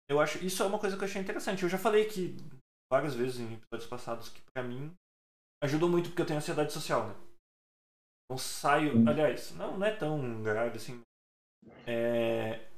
Eu 0.09 0.21
acho. 0.21 0.45
Isso 0.45 0.65
é 0.65 0.67
uma 0.67 0.81
coisa 0.81 0.97
que 0.97 1.05
eu 1.05 1.09
achei 1.09 1.23
interessante. 1.23 1.63
Eu 1.63 1.69
já 1.69 1.79
falei 1.79 2.07
que 2.07 2.37
várias 2.93 3.15
vezes 3.15 3.39
em 3.39 3.55
episódios 3.55 3.89
passados 3.89 4.29
que 4.29 4.43
pra 4.53 4.65
mim 4.65 4.93
ajudou 5.65 5.89
muito 5.89 6.11
porque 6.11 6.23
eu 6.23 6.27
tenho 6.27 6.39
ansiedade 6.39 6.73
social, 6.73 7.09
né? 7.09 7.15
Então 8.25 8.39
saio. 8.39 9.09
Aliás, 9.09 9.53
não, 9.53 9.79
não 9.79 9.87
é 9.87 9.95
tão 9.95 10.43
grave 10.43 10.77
assim. 10.77 11.01
É, 11.87 12.69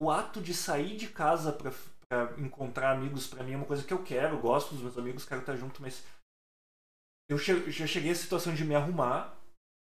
o 0.00 0.10
ato 0.10 0.40
de 0.40 0.52
sair 0.52 0.96
de 0.96 1.08
casa 1.08 1.52
pra, 1.52 1.70
pra 2.08 2.38
encontrar 2.38 2.92
amigos, 2.92 3.26
pra 3.26 3.42
mim 3.42 3.52
é 3.52 3.56
uma 3.56 3.66
coisa 3.66 3.84
que 3.84 3.92
eu 3.92 4.04
quero, 4.04 4.40
gosto 4.40 4.74
dos 4.74 4.82
meus 4.82 4.98
amigos, 4.98 5.24
quero 5.24 5.40
estar 5.40 5.56
junto, 5.56 5.80
mas 5.80 6.04
eu 7.28 7.38
che 7.38 7.70
já 7.70 7.86
cheguei 7.86 8.12
à 8.12 8.14
situação 8.14 8.54
de 8.54 8.64
me 8.64 8.74
arrumar, 8.74 9.36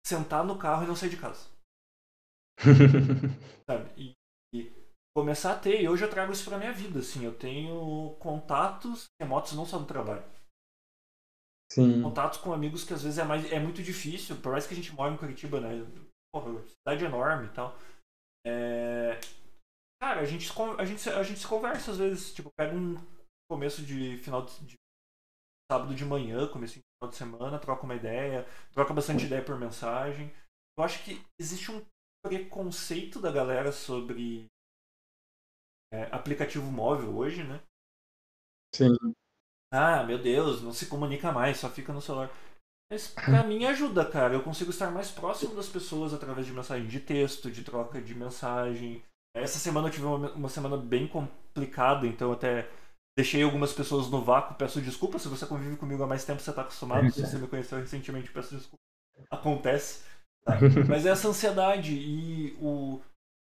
sentar 0.06 0.44
no 0.44 0.58
carro 0.58 0.84
e 0.84 0.86
não 0.86 0.96
sair 0.96 1.10
de 1.10 1.16
casa. 1.16 1.50
Sabe? 3.66 3.90
E, 3.96 4.12
e, 4.54 4.72
começar 5.16 5.54
a 5.54 5.58
ter, 5.58 5.80
e 5.80 5.88
hoje 5.88 6.04
eu 6.04 6.10
trago 6.10 6.32
isso 6.32 6.48
pra 6.48 6.58
minha 6.58 6.72
vida, 6.72 7.00
assim, 7.00 7.24
eu 7.24 7.36
tenho 7.36 8.14
contatos 8.20 9.06
remotos 9.20 9.52
não 9.54 9.64
só 9.64 9.78
no 9.78 9.86
trabalho. 9.86 10.24
Sim. 11.72 12.02
Contatos 12.02 12.38
com 12.38 12.52
amigos 12.52 12.84
que 12.84 12.92
às 12.92 13.02
vezes 13.02 13.18
é, 13.18 13.24
mais, 13.24 13.50
é 13.50 13.58
muito 13.58 13.82
difícil, 13.82 14.36
por 14.42 14.52
mais 14.52 14.66
que 14.66 14.74
a 14.74 14.76
gente 14.76 14.92
mora 14.92 15.14
em 15.14 15.16
Curitiba, 15.16 15.58
né? 15.58 15.70
Porra, 16.30 16.62
cidade 16.66 17.02
enorme 17.02 17.46
e 17.46 17.52
tal. 17.54 17.74
É... 18.46 19.18
Cara, 19.98 20.20
a 20.20 20.24
gente, 20.26 20.52
a, 20.78 20.84
gente, 20.84 21.08
a 21.08 21.22
gente 21.22 21.40
se 21.40 21.46
conversa 21.46 21.92
às 21.92 21.96
vezes, 21.96 22.34
tipo, 22.34 22.50
pega 22.58 22.76
um 22.76 22.96
começo 23.50 23.82
de 23.82 24.18
final 24.18 24.44
de, 24.44 24.66
de 24.66 24.74
sábado 25.70 25.94
de 25.94 26.04
manhã, 26.04 26.46
começo 26.46 26.74
de 26.74 26.80
final 26.80 27.10
de 27.10 27.16
semana, 27.16 27.58
troca 27.58 27.84
uma 27.84 27.94
ideia, 27.94 28.46
troca 28.72 28.92
bastante 28.92 29.24
ideia 29.24 29.42
por 29.42 29.58
mensagem. 29.58 30.30
Eu 30.76 30.84
acho 30.84 31.02
que 31.04 31.24
existe 31.40 31.70
um 31.70 31.82
preconceito 32.22 33.18
da 33.18 33.32
galera 33.32 33.72
sobre 33.72 34.46
é, 35.90 36.04
aplicativo 36.14 36.70
móvel 36.70 37.16
hoje, 37.16 37.42
né? 37.42 37.62
Sim. 38.74 38.94
Ah, 39.72 40.04
meu 40.04 40.18
Deus, 40.18 40.60
não 40.60 40.72
se 40.72 40.86
comunica 40.86 41.32
mais, 41.32 41.56
só 41.56 41.68
fica 41.70 41.94
no 41.94 42.02
celular. 42.02 42.30
Mas 42.90 43.08
pra 43.08 43.42
mim 43.42 43.64
ajuda, 43.64 44.04
cara. 44.04 44.34
Eu 44.34 44.42
consigo 44.42 44.70
estar 44.70 44.90
mais 44.90 45.10
próximo 45.10 45.54
das 45.54 45.66
pessoas 45.66 46.12
através 46.12 46.46
de 46.46 46.52
mensagem 46.52 46.86
de 46.86 47.00
texto, 47.00 47.50
de 47.50 47.64
troca 47.64 48.02
de 48.02 48.14
mensagem. 48.14 49.02
Essa 49.34 49.58
semana 49.58 49.88
eu 49.88 49.92
tive 49.92 50.04
uma, 50.04 50.30
uma 50.32 50.48
semana 50.50 50.76
bem 50.76 51.08
complicada, 51.08 52.06
então 52.06 52.30
até 52.32 52.68
deixei 53.16 53.42
algumas 53.42 53.72
pessoas 53.72 54.10
no 54.10 54.20
vácuo. 54.22 54.56
Peço 54.56 54.78
desculpa 54.82 55.18
se 55.18 55.28
você 55.28 55.46
convive 55.46 55.78
comigo 55.78 56.02
há 56.02 56.06
mais 56.06 56.22
tempo, 56.22 56.42
você 56.42 56.50
está 56.50 56.60
acostumado. 56.60 57.10
Se 57.10 57.22
você 57.22 57.38
me 57.38 57.48
conheceu 57.48 57.78
recentemente, 57.78 58.30
peço 58.30 58.54
desculpa. 58.54 58.82
Acontece. 59.30 60.04
Tá? 60.44 60.58
Mas 60.86 61.06
é 61.06 61.10
essa 61.10 61.28
ansiedade 61.28 61.94
e 61.94 62.54
o. 62.60 63.00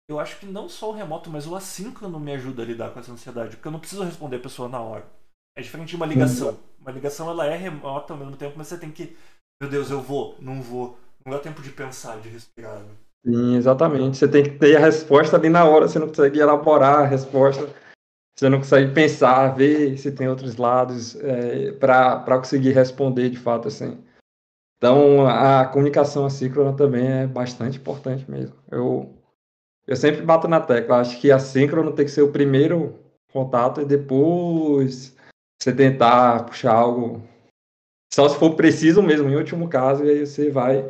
Eu 0.08 0.18
acho 0.18 0.40
que 0.40 0.46
não 0.46 0.70
só 0.70 0.92
o 0.92 0.94
remoto, 0.94 1.32
mas 1.32 1.48
o 1.48 1.56
assíncrono 1.56 2.20
me 2.20 2.32
ajuda 2.32 2.62
a 2.62 2.66
lidar 2.66 2.92
com 2.92 3.00
essa 3.00 3.12
ansiedade, 3.12 3.56
porque 3.56 3.68
eu 3.68 3.72
não 3.72 3.80
preciso 3.80 4.04
responder 4.04 4.36
a 4.36 4.40
pessoa 4.40 4.70
na 4.70 4.80
hora. 4.80 5.04
É 5.56 5.62
diferente 5.62 5.90
de 5.90 5.96
uma 5.96 6.06
ligação. 6.06 6.58
Uma 6.80 6.92
ligação 6.92 7.30
ela 7.30 7.48
é 7.48 7.56
remota 7.56 8.14
ao 8.14 8.20
mesmo 8.20 8.36
tempo, 8.36 8.56
mas 8.58 8.68
você 8.68 8.78
tem 8.78 8.92
que. 8.92 9.16
Meu 9.62 9.70
Deus, 9.70 9.90
eu 9.90 10.02
vou, 10.02 10.36
não 10.40 10.62
vou. 10.62 11.00
Não 11.26 11.32
dá 11.32 11.40
tempo 11.40 11.62
de 11.62 11.70
pensar, 11.70 12.20
de 12.20 12.30
respirar. 12.30 12.80
Né? 12.80 12.92
Sim, 13.26 13.56
exatamente. 13.56 14.18
Você 14.18 14.28
tem 14.28 14.44
que 14.44 14.52
ter 14.52 14.76
a 14.76 14.80
resposta 14.80 15.38
ali 15.38 15.50
na 15.50 15.64
hora, 15.66 15.88
você 15.88 15.98
não 15.98 16.10
consegue 16.10 16.40
elaborar 16.40 17.00
a 17.00 17.08
resposta, 17.08 17.68
você 18.38 18.50
não 18.50 18.60
consegue 18.60 18.94
pensar, 18.94 19.56
ver 19.56 19.98
se 19.98 20.12
tem 20.12 20.28
outros 20.28 20.58
lados 20.58 21.16
é, 21.22 21.72
para 21.72 22.38
conseguir 22.38 22.74
responder 22.74 23.30
de 23.30 23.40
fato 23.40 23.70
assim. 23.70 23.98
Então, 24.78 25.26
a 25.26 25.66
comunicação 25.66 26.26
assíncrona 26.26 26.76
também 26.76 27.08
é 27.08 27.26
bastante 27.26 27.78
importante 27.78 28.30
mesmo. 28.30 28.56
Eu, 28.70 29.16
eu 29.88 29.96
sempre 29.96 30.22
bato 30.22 30.48
na 30.50 30.60
tecla, 30.60 31.00
acho 31.00 31.20
que 31.20 31.32
assíncrono 31.32 31.94
tem 31.94 32.06
que 32.06 32.12
ser 32.12 32.22
o 32.22 32.32
primeiro 32.32 33.00
contato 33.32 33.82
e 33.82 33.86
depois 33.86 35.15
você 35.62 35.74
tentar 35.74 36.46
puxar 36.46 36.74
algo, 36.74 37.22
só 38.14 38.30
se 38.30 38.38
for 38.38 38.56
preciso 38.56 39.02
mesmo, 39.02 39.30
em 39.30 39.36
último 39.36 39.68
caso, 39.68 40.04
e 40.04 40.10
aí 40.10 40.26
você 40.26 40.50
vai 40.50 40.84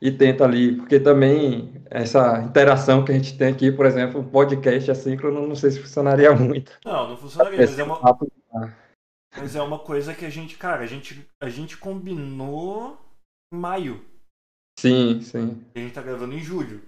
e 0.00 0.10
tenta 0.10 0.44
ali, 0.44 0.76
porque 0.76 0.98
também 0.98 1.74
essa 1.90 2.40
interação 2.42 3.04
que 3.04 3.12
a 3.12 3.14
gente 3.14 3.36
tem 3.36 3.52
aqui, 3.52 3.70
por 3.70 3.84
exemplo, 3.84 4.20
um 4.20 4.28
podcast 4.28 4.90
assíncrono, 4.90 5.46
não 5.46 5.54
sei 5.54 5.72
se 5.72 5.80
funcionaria 5.80 6.32
muito. 6.34 6.78
Não, 6.84 7.10
não 7.10 7.16
funcionaria, 7.16 7.58
mas 7.58 7.78
é 7.78 7.82
uma, 7.82 8.00
mas 9.36 9.56
é 9.56 9.62
uma 9.62 9.78
coisa 9.78 10.14
que 10.14 10.24
a 10.24 10.30
gente, 10.30 10.56
cara, 10.56 10.82
a 10.82 10.86
gente, 10.86 11.28
a 11.40 11.48
gente 11.48 11.76
combinou 11.76 12.98
em 13.52 13.56
maio. 13.58 14.04
Sim, 14.78 15.20
sim. 15.20 15.62
E 15.74 15.80
a 15.80 15.82
gente 15.82 15.94
tá 15.94 16.02
gravando 16.02 16.34
em 16.34 16.40
julho. 16.40 16.80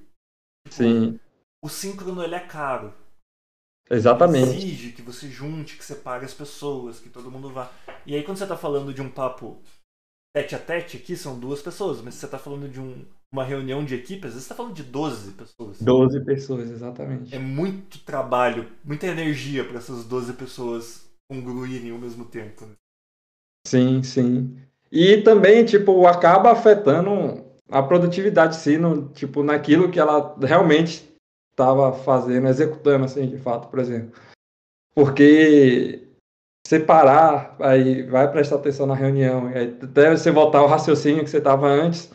Sim. 0.70 1.20
O 1.62 1.68
síncrono, 1.68 2.22
ele 2.22 2.34
é 2.34 2.40
caro. 2.40 2.94
Exatamente. 3.92 4.56
Exige 4.56 4.92
que 4.92 5.02
você 5.02 5.28
junte, 5.28 5.76
que 5.76 5.84
separe 5.84 6.24
as 6.24 6.32
pessoas, 6.32 6.98
que 6.98 7.10
todo 7.10 7.30
mundo 7.30 7.50
vá. 7.50 7.70
E 8.06 8.14
aí 8.14 8.22
quando 8.22 8.38
você 8.38 8.46
tá 8.46 8.56
falando 8.56 8.94
de 8.94 9.02
um 9.02 9.10
papo 9.10 9.60
tete 10.34 10.54
a 10.54 10.58
tete 10.58 10.96
aqui 10.96 11.14
são 11.14 11.38
duas 11.38 11.60
pessoas, 11.60 12.00
mas 12.00 12.14
se 12.14 12.20
você 12.20 12.26
está 12.26 12.38
falando 12.38 12.68
de 12.68 12.80
um, 12.80 13.04
uma 13.30 13.44
reunião 13.44 13.84
de 13.84 13.94
equipe, 13.94 14.26
às 14.26 14.32
vezes 14.32 14.46
você 14.46 14.52
está 14.52 14.54
falando 14.54 14.74
de 14.74 14.82
12 14.82 15.32
pessoas. 15.32 15.82
12 15.82 16.24
pessoas, 16.24 16.70
exatamente. 16.70 17.34
É 17.34 17.38
muito 17.38 17.98
trabalho, 18.00 18.66
muita 18.82 19.06
energia 19.06 19.62
para 19.62 19.76
essas 19.76 20.04
12 20.04 20.32
pessoas 20.32 21.06
congruírem 21.30 21.90
ao 21.90 21.98
mesmo 21.98 22.24
tempo. 22.24 22.64
Né? 22.64 22.72
Sim, 23.66 24.02
sim. 24.02 24.56
E 24.90 25.18
também, 25.18 25.64
tipo, 25.64 26.06
acaba 26.06 26.52
afetando 26.52 27.44
a 27.70 27.82
produtividade, 27.82 28.56
sim, 28.56 28.76
no, 28.78 29.08
tipo, 29.10 29.42
naquilo 29.42 29.90
que 29.90 30.00
ela 30.00 30.36
realmente 30.40 31.11
estava 31.52 31.92
fazendo, 31.92 32.48
executando, 32.48 33.04
assim, 33.04 33.28
de 33.28 33.38
fato, 33.38 33.68
por 33.68 33.78
exemplo. 33.78 34.20
Porque 34.94 36.08
separar, 36.66 37.56
aí 37.60 38.02
vai 38.02 38.30
prestar 38.30 38.56
atenção 38.56 38.86
na 38.86 38.94
reunião, 38.94 39.46
aí 39.46 39.76
até 39.82 40.10
você 40.10 40.30
voltar 40.30 40.58
ao 40.58 40.66
raciocínio 40.66 41.24
que 41.24 41.30
você 41.30 41.38
estava 41.38 41.66
antes, 41.66 42.10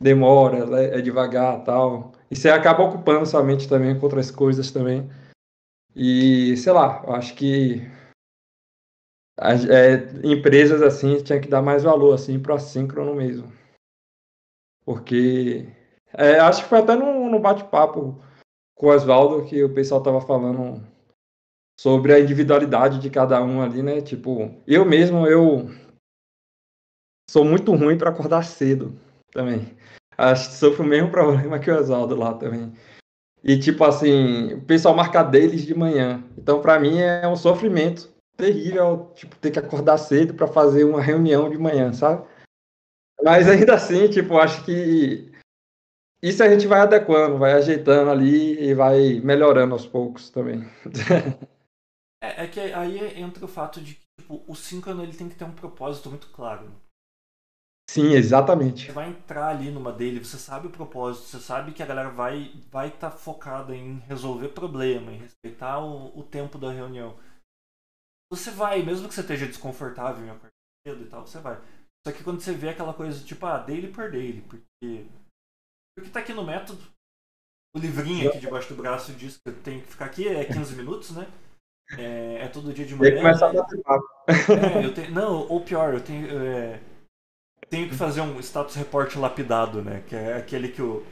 demora, 0.00 0.80
é, 0.80 0.98
é 0.98 1.00
devagar 1.00 1.62
tal. 1.64 2.12
E 2.30 2.36
você 2.36 2.48
acaba 2.50 2.82
ocupando 2.82 3.26
sua 3.26 3.42
mente 3.42 3.68
também 3.68 3.98
com 3.98 4.06
outras 4.06 4.30
coisas 4.30 4.70
também. 4.70 5.08
E, 5.94 6.56
sei 6.56 6.72
lá, 6.72 7.02
eu 7.06 7.14
acho 7.14 7.34
que 7.34 7.82
é, 9.38 10.26
empresas 10.26 10.82
assim 10.82 11.22
tinha 11.22 11.40
que 11.40 11.48
dar 11.48 11.62
mais 11.62 11.82
valor 11.82 12.14
assim 12.14 12.38
para 12.38 12.52
o 12.52 12.56
assíncrono 12.56 13.14
mesmo. 13.14 13.50
Porque 14.84 15.66
é, 16.12 16.38
acho 16.38 16.62
que 16.62 16.68
foi 16.68 16.78
até 16.78 16.94
no, 16.94 17.28
no 17.28 17.38
bate-papo 17.38 18.20
com 18.80 18.86
o 18.86 18.94
Oswaldo 18.94 19.44
que 19.44 19.62
o 19.62 19.74
pessoal 19.74 20.00
estava 20.00 20.22
falando 20.22 20.82
sobre 21.78 22.14
a 22.14 22.18
individualidade 22.18 22.98
de 22.98 23.10
cada 23.10 23.42
um 23.42 23.60
ali, 23.60 23.82
né? 23.82 24.00
Tipo, 24.00 24.54
eu 24.66 24.86
mesmo, 24.86 25.26
eu 25.26 25.68
sou 27.30 27.44
muito 27.44 27.74
ruim 27.74 27.98
para 27.98 28.08
acordar 28.08 28.42
cedo 28.42 28.98
também. 29.30 29.76
Acho 30.16 30.48
que 30.48 30.54
sofro 30.54 30.82
o 30.82 30.86
mesmo 30.86 31.10
problema 31.12 31.58
que 31.58 31.70
o 31.70 31.78
Oswaldo 31.78 32.16
lá 32.16 32.32
também. 32.32 32.72
E 33.44 33.58
tipo 33.58 33.84
assim, 33.84 34.54
o 34.54 34.62
pessoal 34.62 34.96
marca 34.96 35.22
deles 35.22 35.62
de 35.66 35.74
manhã. 35.74 36.24
Então 36.38 36.62
para 36.62 36.80
mim 36.80 36.98
é 37.00 37.28
um 37.28 37.36
sofrimento 37.36 38.10
terrível, 38.34 39.12
tipo, 39.14 39.36
ter 39.36 39.50
que 39.50 39.58
acordar 39.58 39.98
cedo 39.98 40.32
para 40.32 40.46
fazer 40.46 40.84
uma 40.84 41.02
reunião 41.02 41.50
de 41.50 41.58
manhã, 41.58 41.92
sabe? 41.92 42.26
Mas 43.22 43.46
ainda 43.46 43.74
assim, 43.74 44.08
tipo, 44.08 44.38
acho 44.38 44.64
que 44.64 45.29
isso 46.22 46.42
a 46.42 46.48
gente 46.48 46.66
vai 46.66 46.80
adequando, 46.80 47.38
vai 47.38 47.52
ajeitando 47.52 48.10
ali 48.10 48.62
e 48.62 48.74
vai 48.74 49.20
melhorando 49.20 49.72
aos 49.72 49.86
poucos 49.86 50.28
também. 50.30 50.60
é, 52.22 52.44
é, 52.44 52.46
que 52.46 52.60
aí 52.60 53.18
entra 53.20 53.44
o 53.44 53.48
fato 53.48 53.80
de 53.80 53.94
que 53.94 54.06
tipo, 54.20 54.42
o 54.46 54.54
síncrono 54.54 55.02
ele 55.02 55.16
tem 55.16 55.28
que 55.28 55.34
ter 55.34 55.44
um 55.44 55.54
propósito 55.54 56.10
muito 56.10 56.28
claro. 56.28 56.70
Sim, 57.90 58.12
exatamente. 58.12 58.86
Você 58.86 58.92
vai 58.92 59.08
entrar 59.08 59.48
ali 59.48 59.70
numa 59.70 59.92
dele, 59.92 60.22
você 60.22 60.38
sabe 60.38 60.68
o 60.68 60.70
propósito, 60.70 61.26
você 61.26 61.40
sabe 61.40 61.72
que 61.72 61.82
a 61.82 61.86
galera 61.86 62.10
vai 62.10 62.52
vai 62.70 62.86
estar 62.86 63.10
tá 63.10 63.16
focada 63.16 63.74
em 63.74 63.98
resolver 64.00 64.50
problema, 64.50 65.10
em 65.10 65.18
respeitar 65.18 65.80
o, 65.80 66.16
o, 66.16 66.22
tempo 66.22 66.56
da 66.56 66.70
reunião. 66.70 67.18
Você 68.30 68.52
vai, 68.52 68.80
mesmo 68.82 69.08
que 69.08 69.14
você 69.14 69.22
esteja 69.22 69.46
desconfortável 69.46 70.24
em 70.24 70.30
acordar 70.30 70.50
cedo 70.86 71.02
e 71.02 71.08
tal, 71.08 71.26
você 71.26 71.40
vai. 71.40 71.60
Só 72.06 72.12
que 72.14 72.22
quando 72.22 72.40
você 72.40 72.52
vê 72.52 72.68
aquela 72.68 72.94
coisa 72.94 73.24
tipo, 73.24 73.44
ah, 73.44 73.58
daily 73.58 73.92
por 73.92 74.08
daily, 74.08 74.42
porque 74.42 75.08
porque 75.96 76.10
tá 76.10 76.20
aqui 76.20 76.32
no 76.32 76.44
método, 76.44 76.82
o 77.74 77.78
livrinho 77.78 78.28
aqui 78.28 78.38
debaixo 78.38 78.74
do 78.74 78.82
braço 78.82 79.12
diz 79.12 79.36
que 79.36 79.48
eu 79.48 79.54
tenho 79.62 79.80
que 79.80 79.88
ficar 79.88 80.06
aqui, 80.06 80.26
é 80.26 80.44
15 80.44 80.74
minutos, 80.74 81.10
né? 81.12 81.26
É, 81.98 82.44
é 82.44 82.48
todo 82.48 82.72
dia 82.72 82.86
de 82.86 82.94
manhã. 82.94 83.12
E 83.12 83.16
começar 83.16 83.50
a 83.50 83.52
bater 83.52 83.82
papo. 83.82 84.06
É, 84.28 84.84
eu 84.84 84.94
tenho, 84.94 85.10
não, 85.10 85.48
ou 85.48 85.60
pior, 85.60 85.94
eu 85.94 86.00
tenho. 86.00 86.28
É, 86.30 86.80
tenho 87.68 87.88
que 87.88 87.94
fazer 87.94 88.20
um 88.20 88.38
status 88.40 88.74
report 88.74 89.14
lapidado, 89.16 89.82
né? 89.82 90.02
Que 90.06 90.16
é 90.16 90.36
aquele 90.36 90.68
que 90.68 90.82
o, 90.82 91.04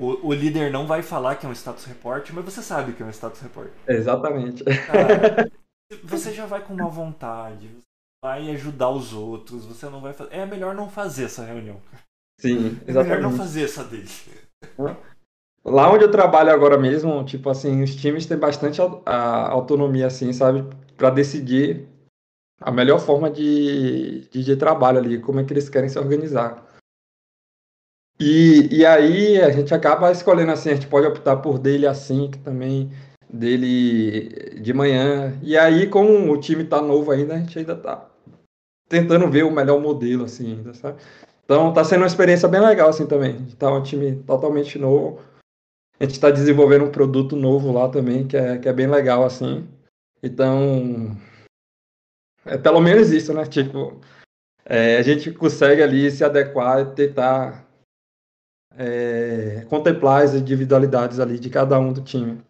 o, 0.00 0.28
o, 0.28 0.32
líder 0.32 0.70
não 0.72 0.86
vai 0.86 1.02
falar 1.02 1.36
que 1.36 1.46
é 1.46 1.48
um 1.48 1.52
status 1.54 1.84
report, 1.84 2.30
mas 2.30 2.44
você 2.44 2.62
sabe 2.62 2.92
que 2.92 3.02
é 3.02 3.06
um 3.06 3.10
status 3.10 3.40
report. 3.40 3.70
Exatamente. 3.86 4.64
Cara, 4.64 5.50
você 6.02 6.32
já 6.32 6.46
vai 6.46 6.64
com 6.64 6.74
uma 6.74 6.88
vontade, 6.88 7.70
vai 8.22 8.50
ajudar 8.50 8.90
os 8.90 9.12
outros, 9.12 9.64
você 9.64 9.88
não 9.88 10.00
vai 10.00 10.12
fazer. 10.12 10.34
É 10.34 10.44
melhor 10.44 10.74
não 10.74 10.88
fazer 10.88 11.24
essa 11.24 11.44
reunião. 11.44 11.80
Sim, 12.38 12.78
exatamente. 12.86 13.12
É 13.12 13.16
melhor 13.16 13.30
não 13.30 13.36
fazer 13.36 13.64
essa 13.64 13.84
dele. 13.84 14.08
Lá 15.64 15.90
onde 15.90 16.04
eu 16.04 16.10
trabalho 16.10 16.50
agora 16.50 16.76
mesmo, 16.76 17.24
tipo 17.24 17.48
assim, 17.48 17.82
os 17.82 17.94
times 17.94 18.26
têm 18.26 18.36
bastante 18.36 18.80
autonomia, 18.80 20.06
assim, 20.06 20.32
sabe? 20.32 20.64
para 20.96 21.10
decidir 21.10 21.86
a 22.60 22.70
melhor 22.70 22.98
forma 22.98 23.30
de, 23.30 24.28
de, 24.30 24.44
de, 24.44 24.56
trabalho 24.56 24.98
ali, 24.98 25.20
como 25.20 25.40
é 25.40 25.44
que 25.44 25.52
eles 25.52 25.68
querem 25.68 25.88
se 25.88 25.98
organizar. 25.98 26.64
E, 28.18 28.68
e 28.70 28.86
aí 28.86 29.40
a 29.40 29.50
gente 29.50 29.74
acaba 29.74 30.10
escolhendo 30.12 30.52
assim, 30.52 30.70
a 30.70 30.74
gente 30.74 30.86
pode 30.86 31.06
optar 31.06 31.36
por 31.36 31.58
dele 31.58 31.86
assim, 31.86 32.30
que 32.30 32.38
também 32.38 32.90
dele 33.28 34.60
de 34.60 34.72
manhã. 34.72 35.36
E 35.42 35.58
aí, 35.58 35.88
como 35.88 36.32
o 36.32 36.40
time 36.40 36.64
tá 36.64 36.80
novo 36.80 37.10
ainda, 37.10 37.34
a 37.34 37.38
gente 37.38 37.58
ainda 37.58 37.74
tá 37.74 38.08
tentando 38.88 39.28
ver 39.28 39.44
o 39.44 39.50
melhor 39.50 39.80
modelo, 39.80 40.24
assim, 40.24 40.52
ainda, 40.52 40.72
sabe? 40.74 41.02
Então 41.44 41.72
tá 41.72 41.84
sendo 41.84 42.00
uma 42.00 42.06
experiência 42.06 42.48
bem 42.48 42.60
legal, 42.60 42.88
assim, 42.88 43.06
também. 43.06 43.46
Tá 43.58 43.70
um 43.72 43.82
time 43.82 44.16
totalmente 44.22 44.78
novo. 44.78 45.20
A 46.00 46.04
gente 46.04 46.14
está 46.14 46.30
desenvolvendo 46.30 46.84
um 46.84 46.90
produto 46.90 47.36
novo 47.36 47.72
lá 47.72 47.88
também, 47.88 48.26
que 48.26 48.36
é, 48.36 48.58
que 48.58 48.68
é 48.68 48.72
bem 48.72 48.86
legal, 48.86 49.24
assim. 49.24 49.68
Então, 50.22 51.16
é 52.44 52.56
pelo 52.58 52.80
menos 52.80 53.10
isso, 53.10 53.32
né? 53.32 53.44
Tipo, 53.46 54.00
é, 54.64 54.96
a 54.96 55.02
gente 55.02 55.30
consegue 55.32 55.82
ali 55.82 56.10
se 56.10 56.24
adequar 56.24 56.80
e 56.80 56.94
tentar 56.94 57.66
é, 58.76 59.64
contemplar 59.68 60.24
as 60.24 60.34
individualidades 60.34 61.20
ali 61.20 61.38
de 61.38 61.50
cada 61.50 61.78
um 61.78 61.92
do 61.92 62.02
time. 62.02 62.42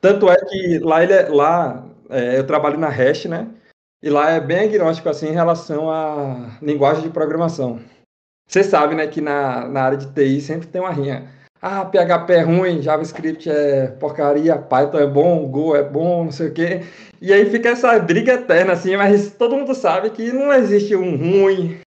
Tanto 0.00 0.28
é 0.30 0.36
que 0.36 0.78
lá, 0.78 1.02
ele 1.02 1.12
é, 1.12 1.28
lá 1.28 1.88
é, 2.10 2.38
eu 2.38 2.46
trabalho 2.46 2.78
na 2.78 2.88
Hash, 2.88 3.24
né? 3.24 3.52
E 4.02 4.08
lá 4.08 4.30
é 4.30 4.40
bem 4.40 4.60
agnóstico 4.60 5.08
assim 5.08 5.28
em 5.28 5.32
relação 5.32 5.90
à 5.90 6.58
linguagem 6.62 7.02
de 7.02 7.10
programação. 7.10 7.80
Você 8.48 8.64
sabe, 8.64 8.94
né, 8.94 9.06
que 9.06 9.20
na, 9.20 9.68
na 9.68 9.82
área 9.82 9.98
de 9.98 10.06
TI 10.06 10.40
sempre 10.40 10.66
tem 10.66 10.80
uma 10.80 10.90
rinha. 10.90 11.28
Ah, 11.60 11.84
PHP 11.84 12.32
é 12.32 12.40
ruim, 12.42 12.80
JavaScript 12.80 13.50
é 13.50 13.88
porcaria, 13.88 14.56
Python 14.56 14.98
é 14.98 15.06
bom, 15.06 15.46
Go 15.48 15.76
é 15.76 15.82
bom, 15.82 16.24
não 16.24 16.32
sei 16.32 16.48
o 16.48 16.52
quê. 16.54 16.80
E 17.20 17.32
aí 17.32 17.50
fica 17.50 17.70
essa 17.70 17.98
briga 17.98 18.34
eterna, 18.34 18.72
assim, 18.72 18.96
mas 18.96 19.32
todo 19.32 19.56
mundo 19.56 19.74
sabe 19.74 20.10
que 20.10 20.32
não 20.32 20.52
existe 20.52 20.96
um 20.96 21.16
ruim 21.16 21.80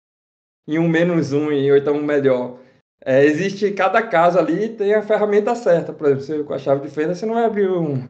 e 0.67 0.77
um 0.77 0.87
menos 0.87 1.31
um, 1.33 1.45
ou 1.45 1.77
então 1.77 1.95
um 1.95 2.03
melhor. 2.03 2.57
É, 3.05 3.23
existe 3.23 3.71
cada 3.71 4.01
caso 4.01 4.37
ali 4.37 4.69
tem 4.69 4.93
a 4.93 5.01
ferramenta 5.01 5.55
certa. 5.55 5.93
Por 5.93 6.07
exemplo, 6.07 6.25
você, 6.25 6.43
com 6.43 6.53
a 6.53 6.59
chave 6.59 6.81
de 6.81 6.93
fenda, 6.93 7.15
você 7.15 7.25
não 7.25 7.35
vai 7.35 7.45
abrir 7.45 7.69
um, 7.69 8.07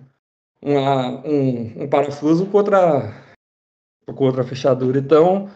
uma, 0.61 1.25
um, 1.27 1.83
um 1.83 1.89
parafuso 1.89 2.45
com 2.47 2.57
outra, 2.57 3.13
com 4.15 4.25
outra 4.25 4.43
fechadura. 4.43 4.97
Então, 4.97 5.49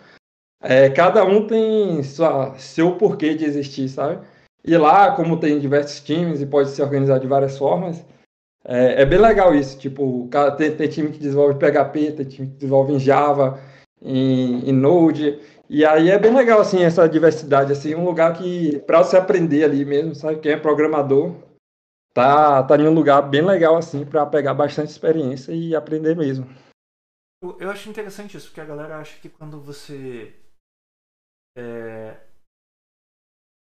é, 0.63 0.89
cada 0.89 1.25
um 1.25 1.45
tem 1.45 2.01
sua, 2.03 2.55
seu 2.57 2.95
porquê 2.95 3.35
de 3.35 3.43
existir, 3.43 3.89
sabe? 3.89 4.25
E 4.63 4.77
lá, 4.77 5.11
como 5.13 5.37
tem 5.37 5.59
diversos 5.59 5.99
times 5.99 6.41
e 6.41 6.45
pode 6.45 6.69
se 6.69 6.81
organizar 6.81 7.19
de 7.19 7.27
várias 7.27 7.57
formas, 7.57 8.05
é, 8.63 9.01
é 9.01 9.05
bem 9.05 9.19
legal 9.19 9.53
isso. 9.53 9.77
Tipo, 9.77 10.29
tem, 10.57 10.73
tem, 10.73 10.87
time 10.87 11.11
que 11.11 11.19
desenvolve 11.19 11.59
PHP, 11.59 12.13
tem 12.13 12.25
time 12.25 12.47
que 12.47 12.53
desenvolve 12.53 12.93
em 12.93 12.99
Java, 12.99 13.59
em, 14.01 14.69
em 14.69 14.71
Node. 14.71 15.37
E 15.69 15.83
aí 15.85 16.09
é 16.09 16.17
bem 16.17 16.33
legal, 16.33 16.61
assim, 16.61 16.81
essa 16.81 17.09
diversidade, 17.09 17.73
assim, 17.73 17.93
um 17.93 18.05
lugar 18.05 18.33
que, 18.33 18.79
para 18.87 19.03
você 19.03 19.17
aprender 19.17 19.65
ali 19.65 19.83
mesmo, 19.83 20.15
sabe? 20.15 20.39
Quem 20.39 20.53
é 20.53 20.57
programador, 20.57 21.35
tá, 22.13 22.63
tá 22.63 22.77
em 22.77 22.87
um 22.87 22.93
lugar 22.93 23.21
bem 23.23 23.41
legal, 23.41 23.75
assim, 23.75 24.05
para 24.05 24.25
pegar 24.25 24.53
bastante 24.53 24.91
experiência 24.91 25.51
e 25.51 25.75
aprender 25.75 26.15
mesmo. 26.15 26.47
Eu 27.59 27.69
acho 27.69 27.89
interessante 27.89 28.37
isso, 28.37 28.47
porque 28.47 28.61
a 28.61 28.65
galera 28.65 28.97
acha 28.97 29.19
que 29.19 29.27
quando 29.27 29.59
você 29.59 30.33
é, 31.57 32.17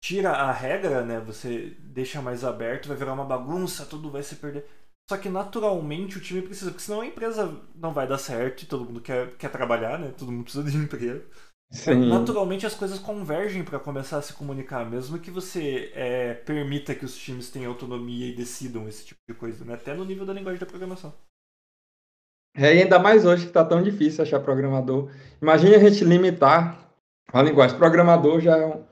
tira 0.02 0.30
a 0.30 0.52
regra, 0.52 1.04
né? 1.04 1.20
Você 1.20 1.76
deixa 1.80 2.22
mais 2.22 2.44
aberto, 2.44 2.88
vai 2.88 2.96
virar 2.96 3.12
uma 3.12 3.24
bagunça, 3.24 3.86
tudo 3.86 4.10
vai 4.10 4.22
se 4.22 4.36
perder. 4.36 4.66
Só 5.08 5.16
que 5.16 5.28
naturalmente 5.28 6.18
o 6.18 6.20
time 6.20 6.40
precisa, 6.40 6.70
porque 6.70 6.84
senão 6.84 7.00
a 7.00 7.06
empresa 7.06 7.60
não 7.74 7.92
vai 7.92 8.06
dar 8.06 8.18
certo 8.18 8.62
e 8.62 8.66
todo 8.66 8.84
mundo 8.84 9.00
quer, 9.00 9.36
quer 9.36 9.50
trabalhar, 9.50 9.98
né? 9.98 10.14
Todo 10.16 10.30
mundo 10.30 10.44
precisa 10.44 10.70
de 10.70 10.76
emprego. 10.78 11.24
Sim. 11.72 12.08
Naturalmente 12.08 12.66
as 12.66 12.74
coisas 12.74 12.98
convergem 12.98 13.62
para 13.62 13.78
começar 13.78 14.18
a 14.18 14.22
se 14.22 14.32
comunicar, 14.32 14.88
mesmo 14.88 15.20
que 15.20 15.30
você 15.30 15.92
é, 15.94 16.34
permita 16.34 16.94
que 16.94 17.04
os 17.04 17.16
times 17.16 17.48
tenham 17.48 17.70
autonomia 17.70 18.26
e 18.26 18.34
decidam 18.34 18.88
esse 18.88 19.06
tipo 19.06 19.20
de 19.28 19.34
coisa, 19.34 19.64
né? 19.64 19.74
até 19.74 19.94
no 19.94 20.04
nível 20.04 20.26
da 20.26 20.32
linguagem 20.32 20.58
da 20.58 20.66
programação. 20.66 21.14
É, 22.56 22.74
e 22.74 22.82
ainda 22.82 22.98
mais 22.98 23.24
hoje 23.24 23.42
que 23.42 23.50
está 23.50 23.64
tão 23.64 23.80
difícil 23.80 24.24
achar 24.24 24.40
programador. 24.40 25.10
Imagine 25.40 25.76
a 25.76 25.78
gente 25.78 26.04
limitar 26.04 26.89
a 27.32 27.42
linguagem. 27.42 27.76
Programador 27.76 28.40
já 28.40 28.56
é 28.56 28.66
um, 28.66 28.84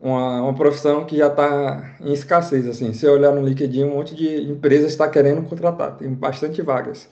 uma, 0.00 0.42
uma 0.42 0.54
profissão 0.54 1.04
que 1.04 1.16
já 1.16 1.28
está 1.28 1.96
em 2.00 2.12
escassez. 2.12 2.66
Assim. 2.66 2.92
Se 2.92 3.06
olhar 3.06 3.32
no 3.32 3.46
LinkedIn, 3.46 3.84
um 3.84 3.94
monte 3.94 4.14
de 4.14 4.42
empresas 4.42 4.92
está 4.92 5.08
querendo 5.08 5.48
contratar, 5.48 5.96
tem 5.96 6.12
bastante 6.12 6.60
vagas. 6.62 7.08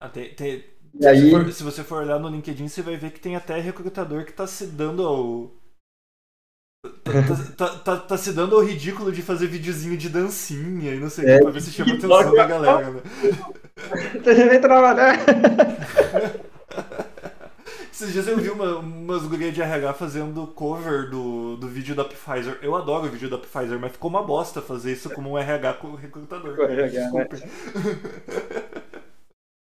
Ah, 0.00 0.08
tem, 0.08 0.34
tem, 0.34 0.64
se, 1.00 1.06
aí... 1.06 1.30
você 1.30 1.30
for, 1.30 1.52
se 1.52 1.62
você 1.62 1.84
for 1.84 2.02
olhar 2.02 2.18
no 2.18 2.28
LinkedIn, 2.28 2.68
você 2.68 2.82
vai 2.82 2.96
ver 2.96 3.10
que 3.10 3.20
tem 3.20 3.36
até 3.36 3.58
recrutador 3.60 4.24
que 4.24 4.30
está 4.30 4.46
se 4.46 4.66
dando 4.66 5.06
ao. 5.06 5.50
Tá, 7.02 7.12
tá, 7.12 7.36
tá, 7.56 7.78
tá, 7.78 7.96
tá, 7.96 8.16
se 8.16 8.32
dando 8.32 8.54
ao 8.54 8.62
ridículo 8.64 9.10
de 9.10 9.20
fazer 9.20 9.48
videozinho 9.48 9.96
de 9.96 10.08
dancinha 10.08 10.94
e 10.94 11.00
não 11.00 11.10
sei 11.10 11.24
o 11.24 11.28
é, 11.28 11.36
que, 11.38 11.42
pra 11.42 11.50
ver 11.50 11.60
se 11.60 11.72
chama 11.72 11.92
a 11.92 11.94
atenção 11.96 12.34
da 12.34 12.46
galera, 12.46 12.90
né? 12.90 13.02
Você 14.22 14.48
vem 14.48 14.60
trabalhar. 14.60 15.18
Esses 17.96 18.12
dias 18.12 18.28
eu 18.28 18.36
vi 18.36 18.50
uma, 18.50 18.76
umas 18.76 19.22
gurias 19.22 19.54
de 19.54 19.62
RH 19.62 19.94
fazendo 19.94 20.46
cover 20.48 21.08
do, 21.08 21.56
do 21.56 21.66
vídeo 21.66 21.94
da 21.94 22.04
Pfizer. 22.04 22.58
Eu 22.60 22.76
adoro 22.76 23.06
o 23.06 23.08
vídeo 23.08 23.30
da 23.30 23.38
Pfizer, 23.38 23.78
mas 23.80 23.92
ficou 23.92 24.10
uma 24.10 24.22
bosta 24.22 24.60
fazer 24.60 24.92
isso 24.92 25.08
como 25.08 25.30
um 25.30 25.38
RH 25.38 25.72
com 25.72 25.94
recrutador. 25.94 26.54
Com 26.54 26.62
RH, 26.64 27.10
né? 27.10 27.26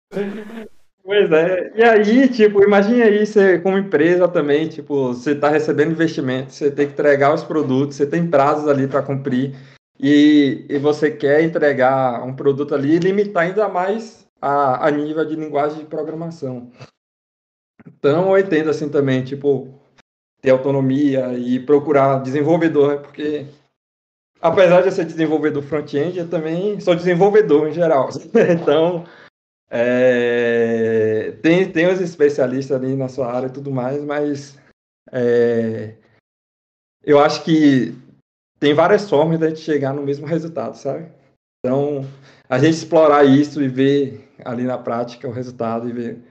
Pois 1.03 1.31
é. 1.31 1.71
E 1.75 1.83
aí, 1.83 2.27
tipo, 2.27 2.61
imagine 2.63 3.03
aí 3.03 3.25
você 3.25 3.59
como 3.59 3.77
empresa 3.77 4.27
também, 4.27 4.67
tipo, 4.67 5.13
você 5.13 5.31
está 5.31 5.47
recebendo 5.47 5.91
investimento, 5.91 6.51
você 6.51 6.71
tem 6.71 6.87
que 6.87 6.93
entregar 6.93 7.33
os 7.33 7.43
produtos, 7.43 7.95
você 7.95 8.05
tem 8.05 8.27
prazos 8.27 8.67
ali 8.67 8.87
para 8.87 9.03
cumprir 9.03 9.55
e, 9.97 10.65
e 10.67 10.77
você 10.79 11.11
quer 11.11 11.43
entregar 11.43 12.23
um 12.25 12.35
produto 12.35 12.73
ali 12.75 12.95
e 12.95 12.99
limitar 12.99 13.43
ainda 13.43 13.69
mais 13.69 14.27
a, 14.41 14.87
a 14.87 14.91
nível 14.91 15.23
de 15.23 15.35
linguagem 15.35 15.79
de 15.79 15.85
programação. 15.85 16.71
Eu 18.03 18.37
entendo 18.37 18.69
assim 18.69 18.89
também, 18.89 19.23
tipo, 19.23 19.73
ter 20.41 20.51
autonomia 20.51 21.33
e 21.37 21.59
procurar 21.59 22.21
desenvolvedor, 22.21 22.89
né? 22.89 22.97
porque 22.97 23.45
apesar 24.41 24.81
de 24.81 24.87
eu 24.87 24.91
ser 24.91 25.05
desenvolvedor 25.05 25.63
front-end, 25.63 26.19
eu 26.19 26.29
também 26.29 26.79
sou 26.79 26.95
desenvolvedor 26.95 27.67
em 27.67 27.73
geral. 27.73 28.09
então, 28.51 29.05
é, 29.69 31.31
tem, 31.41 31.71
tem 31.71 31.87
os 31.87 31.99
especialistas 31.99 32.77
ali 32.77 32.95
na 32.95 33.07
sua 33.07 33.31
área 33.31 33.47
e 33.47 33.51
tudo 33.51 33.71
mais, 33.71 34.03
mas 34.03 34.57
é, 35.11 35.95
eu 37.03 37.19
acho 37.19 37.43
que 37.43 37.93
tem 38.59 38.73
várias 38.73 39.09
formas 39.09 39.39
de 39.39 39.45
a 39.45 39.49
gente 39.49 39.61
chegar 39.61 39.93
no 39.93 40.03
mesmo 40.03 40.25
resultado, 40.25 40.75
sabe? 40.75 41.11
Então, 41.59 42.05
a 42.49 42.57
gente 42.59 42.75
explorar 42.75 43.23
isso 43.25 43.61
e 43.61 43.67
ver 43.67 44.29
ali 44.45 44.63
na 44.63 44.77
prática 44.77 45.27
o 45.27 45.31
resultado 45.31 45.89
e 45.89 45.91
ver 45.91 46.26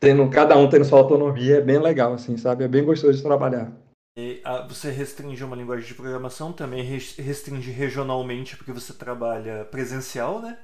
tendo 0.00 0.28
cada 0.30 0.56
um 0.56 0.68
tendo 0.68 0.84
sua 0.84 0.98
autonomia 0.98 1.56
é 1.56 1.60
bem 1.60 1.78
legal, 1.78 2.14
assim, 2.14 2.36
sabe? 2.36 2.64
É 2.64 2.68
bem 2.68 2.84
gostoso 2.84 3.16
de 3.16 3.22
trabalhar. 3.22 3.72
E 4.18 4.40
ah, 4.44 4.66
você 4.66 4.90
restringe 4.90 5.44
uma 5.44 5.56
linguagem 5.56 5.86
de 5.86 5.94
programação, 5.94 6.52
também 6.52 6.82
restringe 6.82 7.70
regionalmente 7.70 8.56
porque 8.56 8.72
você 8.72 8.94
trabalha 8.94 9.66
presencial, 9.66 10.40
né? 10.40 10.56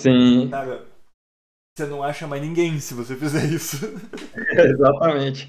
Sim. 0.00 0.48
Cara, 0.50 0.84
você 1.76 1.86
não 1.86 2.02
acha 2.02 2.26
mais 2.26 2.42
ninguém 2.42 2.78
se 2.80 2.92
você 2.92 3.14
fizer 3.14 3.44
isso. 3.44 3.76
exatamente. 4.52 5.48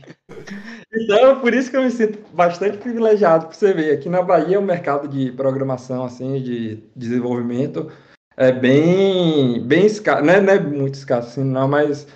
Então, 0.94 1.40
por 1.40 1.54
isso 1.54 1.72
que 1.72 1.76
eu 1.76 1.82
me 1.82 1.92
sinto 1.92 2.20
bastante 2.34 2.78
privilegiado, 2.78 3.46
porque 3.46 3.58
você 3.58 3.74
vê, 3.74 3.92
aqui 3.92 4.10
na 4.10 4.22
Bahia 4.22 4.60
o 4.60 4.64
mercado 4.64 5.08
de 5.08 5.32
programação, 5.32 6.06
assim, 6.06 6.42
de 6.42 6.84
desenvolvimento, 6.96 7.92
é 8.38 8.52
bem, 8.52 9.66
bem 9.66 9.86
escasso, 9.86 10.24
não 10.24 10.34
é, 10.34 10.40
não 10.40 10.54
é 10.54 10.60
muito 10.60 10.94
escasso, 10.94 11.30
assim, 11.30 11.44
não, 11.44 11.68
mas 11.68 12.08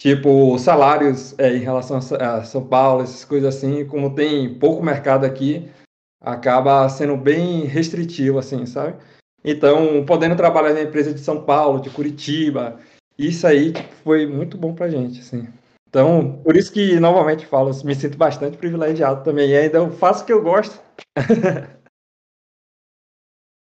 Tipo, 0.00 0.58
salários 0.58 1.38
é, 1.38 1.54
em 1.54 1.58
relação 1.58 1.98
a 1.98 2.42
São 2.42 2.66
Paulo, 2.66 3.02
essas 3.02 3.22
coisas 3.22 3.54
assim, 3.54 3.84
como 3.84 4.14
tem 4.14 4.58
pouco 4.58 4.82
mercado 4.82 5.26
aqui, 5.26 5.70
acaba 6.18 6.88
sendo 6.88 7.18
bem 7.18 7.66
restritivo, 7.66 8.38
assim, 8.38 8.64
sabe? 8.64 8.96
Então, 9.44 10.02
podendo 10.06 10.34
trabalhar 10.34 10.72
na 10.72 10.80
empresa 10.80 11.12
de 11.12 11.20
São 11.20 11.44
Paulo, 11.44 11.82
de 11.82 11.90
Curitiba, 11.90 12.80
isso 13.18 13.46
aí 13.46 13.74
tipo, 13.74 13.92
foi 14.02 14.26
muito 14.26 14.56
bom 14.56 14.74
pra 14.74 14.88
gente, 14.88 15.20
assim. 15.20 15.46
Então, 15.86 16.40
por 16.42 16.56
isso 16.56 16.72
que, 16.72 16.98
novamente, 16.98 17.44
falo, 17.44 17.70
me 17.84 17.94
sinto 17.94 18.16
bastante 18.16 18.56
privilegiado 18.56 19.22
também. 19.22 19.50
E 19.50 19.56
ainda 19.56 19.76
eu 19.76 19.90
faço 19.90 20.22
o 20.22 20.26
que 20.26 20.32
eu 20.32 20.42
gosto. 20.42 20.80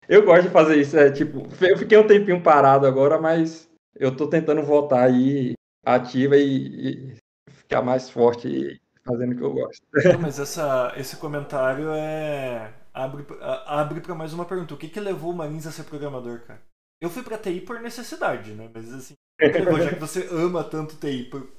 eu 0.08 0.24
gosto 0.24 0.44
de 0.44 0.50
fazer 0.50 0.76
isso. 0.76 0.96
É, 0.96 1.10
tipo, 1.10 1.48
eu 1.60 1.76
fiquei 1.76 1.98
um 1.98 2.06
tempinho 2.06 2.40
parado 2.40 2.86
agora, 2.86 3.20
mas 3.20 3.68
eu 3.96 4.16
tô 4.16 4.28
tentando 4.28 4.62
voltar 4.62 5.02
aí 5.02 5.54
ativa 5.84 6.36
e, 6.36 7.12
e 7.12 7.16
ficar 7.50 7.82
mais 7.82 8.08
forte 8.08 8.80
fazendo 9.04 9.32
o 9.32 9.36
que 9.36 9.42
eu 9.42 9.52
gosto. 9.52 9.82
Não, 10.12 10.20
mas 10.20 10.38
essa, 10.38 10.92
esse 10.96 11.16
comentário 11.16 11.88
é 11.92 12.72
abre, 12.92 13.26
abre 13.66 14.00
para 14.00 14.14
mais 14.14 14.32
uma 14.32 14.44
pergunta. 14.44 14.74
O 14.74 14.76
que, 14.76 14.88
que 14.88 15.00
levou 15.00 15.32
o 15.32 15.36
Marins 15.36 15.66
a 15.66 15.72
ser 15.72 15.84
programador, 15.84 16.40
cara? 16.46 16.62
Eu 17.00 17.10
fui 17.10 17.22
para 17.22 17.38
TI 17.38 17.60
por 17.60 17.80
necessidade, 17.80 18.52
né? 18.52 18.70
Mas 18.72 18.92
assim, 18.92 19.14
levou, 19.40 19.80
já 19.80 19.90
que 19.90 20.00
você 20.00 20.28
ama 20.30 20.62
tanto 20.62 20.96
TI, 20.96 21.24
por, 21.24 21.52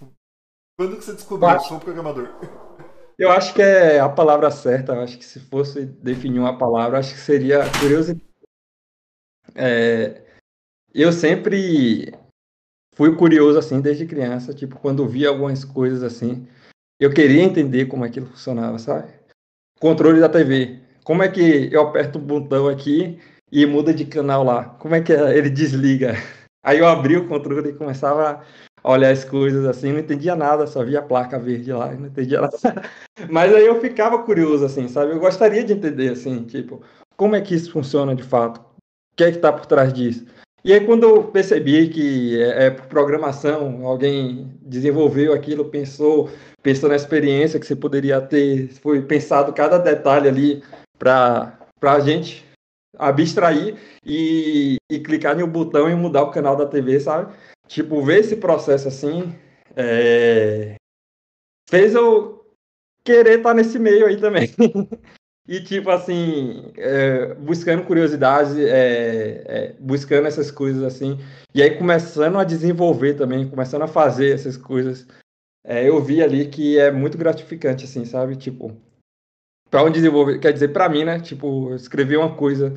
quando 0.78 0.98
que 0.98 1.04
você 1.04 1.14
descobriu 1.14 1.58
que 1.58 1.68
sou 1.68 1.80
programador? 1.80 2.30
Eu 3.16 3.30
acho 3.30 3.54
que 3.54 3.62
é 3.62 4.00
a 4.00 4.10
palavra 4.10 4.50
certa. 4.50 4.94
Eu 4.94 5.02
acho 5.02 5.20
que 5.20 5.24
se 5.24 5.40
fosse 5.40 5.86
definir 5.86 6.40
uma 6.40 6.58
palavra, 6.58 6.98
acho 6.98 7.14
que 7.14 7.20
seria 7.20 7.60
curiosidade. 7.80 8.26
É, 9.56 10.24
eu 10.92 11.12
sempre 11.12 12.12
fui 12.96 13.16
curioso 13.16 13.58
assim 13.58 13.82
desde 13.82 14.06
criança, 14.06 14.54
tipo, 14.54 14.78
quando 14.80 15.08
via 15.08 15.30
algumas 15.30 15.66
coisas 15.66 16.04
assim, 16.04 16.48
eu 17.00 17.12
queria 17.12 17.44
entender 17.44 17.86
como 17.86 18.04
aquilo 18.04 18.28
funcionava, 18.28 18.80
sabe? 18.80 19.12
Controle 19.80 20.20
da 20.20 20.30
TV. 20.30 20.80
Como 21.04 21.22
é 21.22 21.28
que 21.28 21.70
eu 21.72 21.82
aperto 21.82 22.18
o 22.18 22.22
botão 22.22 22.68
aqui 22.68 23.20
e 23.52 23.66
muda 23.66 23.94
de 23.94 24.06
canal 24.06 24.44
lá? 24.44 24.66
Como 24.66 24.96
é 24.96 25.02
que 25.02 25.12
ele 25.12 25.50
desliga? 25.50 26.14
Aí 26.64 26.80
eu 26.80 26.88
abri 26.88 27.18
o 27.18 27.28
controle 27.28 27.70
e 27.70 27.74
começava 27.74 28.42
a 28.82 28.92
olhar 28.92 29.12
as 29.12 29.26
coisas 29.26 29.66
assim, 29.66 29.92
não 29.92 30.00
entendia 30.00 30.34
nada, 30.34 30.66
só 30.66 30.84
via 30.84 31.00
a 31.00 31.04
placa 31.04 31.38
verde 31.38 31.74
lá, 31.74 31.92
não 31.92 32.08
entendia 32.08 32.40
nada. 32.40 32.58
Mas 33.30 33.54
aí 33.54 33.66
eu 33.66 33.80
ficava 33.82 34.24
curioso 34.24 34.66
assim, 34.66 34.88
sabe? 34.88 35.12
Eu 35.12 35.20
gostaria 35.20 35.64
de 35.64 35.74
entender 35.74 36.10
assim, 36.10 36.44
tipo, 36.44 36.82
como 37.18 37.36
é 37.36 37.42
que 37.42 37.54
isso 37.54 37.72
funciona 37.72 38.16
de 38.16 38.24
fato? 38.24 38.60
O 38.60 39.16
que 39.18 39.24
é 39.26 39.32
que 39.32 39.38
está 39.38 39.52
por 39.52 39.66
trás 39.66 39.94
disso? 39.94 40.26
E 40.66 40.72
aí, 40.72 40.86
quando 40.86 41.04
eu 41.04 41.24
percebi 41.26 41.90
que 41.90 42.42
é, 42.42 42.68
é 42.68 42.70
programação, 42.70 43.86
alguém 43.86 44.58
desenvolveu 44.62 45.34
aquilo, 45.34 45.66
pensou, 45.66 46.30
pensou 46.62 46.88
na 46.88 46.96
experiência 46.96 47.60
que 47.60 47.66
você 47.66 47.76
poderia 47.76 48.22
ter, 48.22 48.70
foi 48.76 49.02
pensado 49.02 49.52
cada 49.52 49.78
detalhe 49.78 50.30
ali 50.30 50.64
para 50.98 51.60
a 51.82 52.00
gente 52.00 52.46
abstrair 52.98 53.76
e, 54.06 54.78
e 54.90 55.00
clicar 55.00 55.38
um 55.38 55.48
botão 55.48 55.90
e 55.90 55.96
mudar 55.96 56.24
o 56.24 56.32
canal 56.32 56.56
da 56.56 56.66
TV, 56.66 57.00
sabe? 57.00 57.34
Tipo, 57.68 58.02
ver 58.02 58.20
esse 58.20 58.38
processo 58.38 58.88
assim 58.88 59.36
é... 59.76 60.76
fez 61.70 61.94
eu 61.94 62.46
querer 63.04 63.40
estar 63.40 63.54
nesse 63.54 63.78
meio 63.78 64.06
aí 64.06 64.18
também. 64.18 64.50
E, 65.48 65.62
tipo 65.62 65.90
assim, 65.90 66.72
é, 66.78 67.34
buscando 67.36 67.84
curiosidades, 67.84 68.58
é, 68.58 69.44
é, 69.46 69.74
buscando 69.80 70.28
essas 70.28 70.50
coisas 70.50 70.82
assim. 70.84 71.20
E 71.54 71.62
aí 71.62 71.78
começando 71.78 72.40
a 72.40 72.46
desenvolver 72.46 73.16
também, 73.16 73.50
começando 73.50 73.82
a 73.82 73.88
fazer 73.88 74.34
essas 74.34 74.56
coisas. 74.56 75.06
É, 75.66 75.88
eu 75.88 76.02
vi 76.02 76.22
ali 76.22 76.48
que 76.48 76.78
é 76.80 76.92
muito 76.92 77.18
gratificante, 77.18 77.84
assim, 77.84 78.06
sabe? 78.06 78.38
Tipo, 78.38 78.76
para 79.70 79.84
um 79.84 79.92
desenvolver, 79.92 80.40
quer 80.40 80.54
dizer, 80.54 80.70
para 80.70 80.88
mim, 80.88 81.04
né? 81.04 81.20
Tipo, 81.20 81.74
escrever 81.76 82.18
uma 82.18 82.36
coisa 82.36 82.74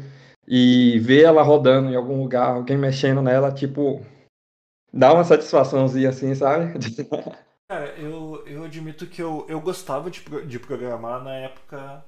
e 0.47 0.99
ver 1.01 1.23
ela 1.23 1.43
rodando 1.43 1.91
em 1.91 1.97
algum 1.97 2.21
lugar, 2.21 2.49
alguém 2.49 2.77
mexendo 2.77 3.23
nela, 3.23 3.53
tipo, 3.53 4.05
dá 4.93 5.13
uma 5.13 5.25
satisfaçãozinha 5.25 6.09
assim, 6.09 6.35
sabe? 6.35 6.73
Cara, 7.69 7.89
eu, 7.99 8.45
eu 8.47 8.65
admito 8.65 9.07
que 9.07 9.21
eu, 9.21 9.45
eu 9.49 9.61
gostava 9.61 10.09
de, 10.09 10.23
de 10.47 10.59
programar 10.59 11.23
na 11.23 11.35
época 11.35 12.05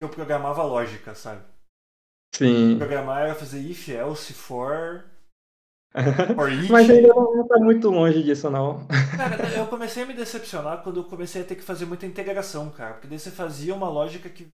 eu 0.00 0.08
programava 0.08 0.62
lógica, 0.62 1.14
sabe? 1.14 1.42
Sim. 2.34 2.76
Programar 2.78 3.22
era 3.22 3.34
fazer 3.34 3.60
if, 3.60 3.88
else, 3.88 4.32
for. 4.32 5.04
for 6.36 6.52
each. 6.52 6.70
Mas 6.70 6.88
ainda 6.88 7.08
não 7.08 7.46
tá 7.46 7.58
muito 7.58 7.90
longe 7.90 8.22
disso, 8.22 8.50
não. 8.50 8.86
Cara, 9.16 9.48
eu 9.56 9.66
comecei 9.66 10.02
a 10.02 10.06
me 10.06 10.14
decepcionar 10.14 10.82
quando 10.82 11.00
eu 11.00 11.04
comecei 11.04 11.42
a 11.42 11.44
ter 11.44 11.56
que 11.56 11.62
fazer 11.62 11.86
muita 11.86 12.06
integração, 12.06 12.70
cara. 12.70 12.94
Porque 12.94 13.08
daí 13.08 13.18
você 13.18 13.30
fazia 13.30 13.74
uma 13.74 13.88
lógica 13.88 14.28
que 14.28 14.48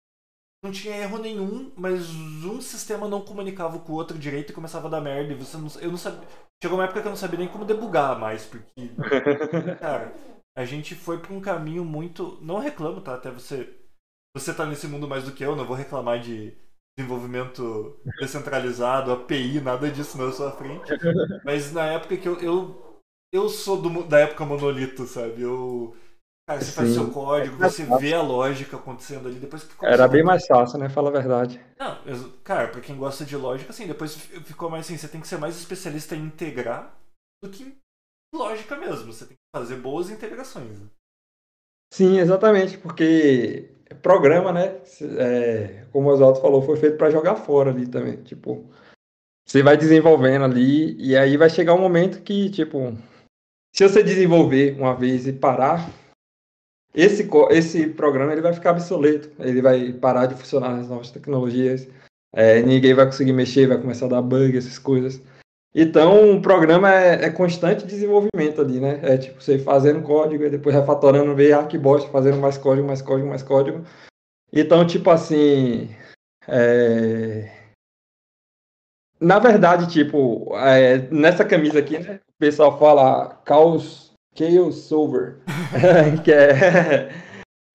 não 0.63 0.71
tinha 0.71 0.95
erro 0.95 1.17
nenhum, 1.17 1.73
mas 1.75 2.09
um 2.09 2.61
sistema 2.61 3.07
não 3.09 3.19
comunicava 3.19 3.79
com 3.79 3.91
o 3.91 3.95
outro 3.95 4.17
direito 4.17 4.51
e 4.51 4.55
começava 4.55 4.87
a 4.87 4.91
dar 4.91 5.01
merda. 5.01 5.33
E 5.33 5.35
você 5.35 5.57
não, 5.57 5.67
eu 5.81 5.91
não 5.91 5.97
sabia. 5.97 6.25
Chegou 6.61 6.77
uma 6.77 6.85
época 6.85 7.01
que 7.01 7.07
eu 7.07 7.11
não 7.11 7.17
sabia 7.17 7.39
nem 7.39 7.49
como 7.49 7.65
debugar 7.65 8.17
mais, 8.17 8.45
porque. 8.45 8.89
Cara, 9.79 10.13
a 10.55 10.63
gente 10.63 10.95
foi 10.95 11.19
pra 11.19 11.33
um 11.33 11.41
caminho 11.41 11.83
muito. 11.83 12.37
Não 12.41 12.59
reclamo, 12.59 13.01
tá? 13.01 13.15
Até 13.15 13.29
você 13.29 13.82
você 14.35 14.53
tá 14.53 14.65
nesse 14.65 14.87
mundo 14.87 15.07
mais 15.07 15.23
do 15.23 15.31
que 15.31 15.43
eu, 15.43 15.55
não 15.55 15.65
vou 15.65 15.75
reclamar 15.75 16.19
de 16.19 16.57
desenvolvimento 16.97 17.99
descentralizado, 18.19 19.11
API, 19.11 19.61
nada 19.61 19.89
disso 19.89 20.17
na 20.17 20.31
sua 20.31 20.51
frente. 20.51 20.91
Mas 21.43 21.71
na 21.71 21.85
época 21.85 22.17
que 22.17 22.27
eu. 22.27 22.39
Eu, 22.39 22.99
eu 23.31 23.49
sou 23.49 23.81
do, 23.81 24.03
da 24.03 24.19
época 24.19 24.45
monolito, 24.45 25.05
sabe? 25.05 25.41
Eu. 25.41 25.95
Cara, 26.47 26.59
você 26.59 26.71
Sim. 26.71 26.75
faz 26.75 26.89
seu 26.93 27.09
código, 27.09 27.55
você 27.55 27.85
vê 27.97 28.13
a 28.13 28.21
lógica 28.21 28.75
acontecendo 28.75 29.29
ali, 29.29 29.39
depois 29.39 29.63
que 29.63 29.85
Era 29.85 30.09
bem 30.09 30.23
mais 30.23 30.45
fácil, 30.45 30.77
né? 30.77 30.89
Fala 30.89 31.07
a 31.07 31.13
verdade. 31.13 31.59
Não, 31.79 31.97
cara, 32.43 32.67
pra 32.67 32.81
quem 32.81 32.97
gosta 32.97 33.23
de 33.23 33.37
lógica, 33.37 33.71
assim, 33.71 33.87
depois 33.87 34.13
ficou 34.15 34.69
mais 34.69 34.85
assim, 34.85 34.97
você 34.97 35.07
tem 35.07 35.21
que 35.21 35.27
ser 35.27 35.37
mais 35.37 35.55
especialista 35.55 36.17
em 36.17 36.25
integrar 36.25 36.93
do 37.41 37.49
que 37.49 37.77
lógica 38.35 38.75
mesmo. 38.75 39.13
Você 39.13 39.25
tem 39.25 39.37
que 39.37 39.57
fazer 39.57 39.77
boas 39.77 40.09
integrações. 40.09 40.81
Né? 40.81 40.87
Sim, 41.93 42.19
exatamente, 42.19 42.77
porque 42.77 43.73
programa, 44.01 44.51
né? 44.51 44.75
É, 45.17 45.85
como 45.91 46.09
o 46.09 46.11
Oswaldo 46.13 46.41
falou, 46.41 46.61
foi 46.61 46.77
feito 46.77 46.97
para 46.97 47.09
jogar 47.09 47.35
fora 47.35 47.71
ali 47.71 47.87
também. 47.87 48.17
Tipo, 48.23 48.69
você 49.45 49.61
vai 49.61 49.77
desenvolvendo 49.77 50.45
ali 50.45 50.95
e 50.97 51.15
aí 51.15 51.37
vai 51.37 51.49
chegar 51.49 51.73
um 51.73 51.81
momento 51.81 52.21
que, 52.21 52.49
tipo, 52.49 52.97
se 53.73 53.87
você 53.87 54.03
desenvolver 54.03 54.75
uma 54.77 54.95
vez 54.95 55.27
e 55.27 55.33
parar, 55.33 55.89
esse, 56.93 57.27
esse 57.49 57.87
programa 57.87 58.31
ele 58.31 58.41
vai 58.41 58.53
ficar 58.53 58.71
obsoleto. 58.71 59.31
Ele 59.39 59.61
vai 59.61 59.91
parar 59.93 60.27
de 60.27 60.35
funcionar 60.35 60.75
nas 60.75 60.87
novas 60.87 61.11
tecnologias. 61.11 61.87
É, 62.31 62.61
ninguém 62.61 62.93
vai 62.93 63.05
conseguir 63.05 63.33
mexer, 63.33 63.67
vai 63.67 63.79
começar 63.79 64.05
a 64.05 64.09
dar 64.09 64.21
bug, 64.21 64.57
essas 64.57 64.77
coisas. 64.77 65.21
Então, 65.75 66.35
o 66.35 66.41
programa 66.41 66.93
é, 66.93 67.25
é, 67.25 67.29
constante 67.31 67.85
desenvolvimento 67.85 68.61
ali, 68.61 68.79
né? 68.79 68.99
É 69.01 69.17
tipo, 69.17 69.41
você 69.41 69.57
fazendo 69.57 70.03
código 70.03 70.43
e 70.43 70.49
depois 70.49 70.75
refatorando, 70.75 71.33
ver, 71.35 71.53
ah, 71.53 71.65
que 71.65 71.77
bosta, 71.77 72.09
fazendo 72.11 72.37
mais 72.37 72.57
código, 72.57 72.85
mais 72.85 73.01
código, 73.01 73.27
mais 73.27 73.41
código. 73.41 73.83
Então, 74.51 74.85
tipo 74.85 75.09
assim. 75.09 75.89
É... 76.47 77.51
Na 79.19 79.39
verdade, 79.39 79.91
tipo, 79.91 80.55
é, 80.57 81.07
nessa 81.09 81.43
camisa 81.43 81.79
aqui, 81.79 81.97
né? 81.97 82.19
O 82.29 82.39
pessoal 82.39 82.77
fala 82.77 83.41
Chaos, 83.47 84.11
Chaos 84.37 84.75
Solver, 84.83 85.39
que 86.23 86.31
é 86.31 87.09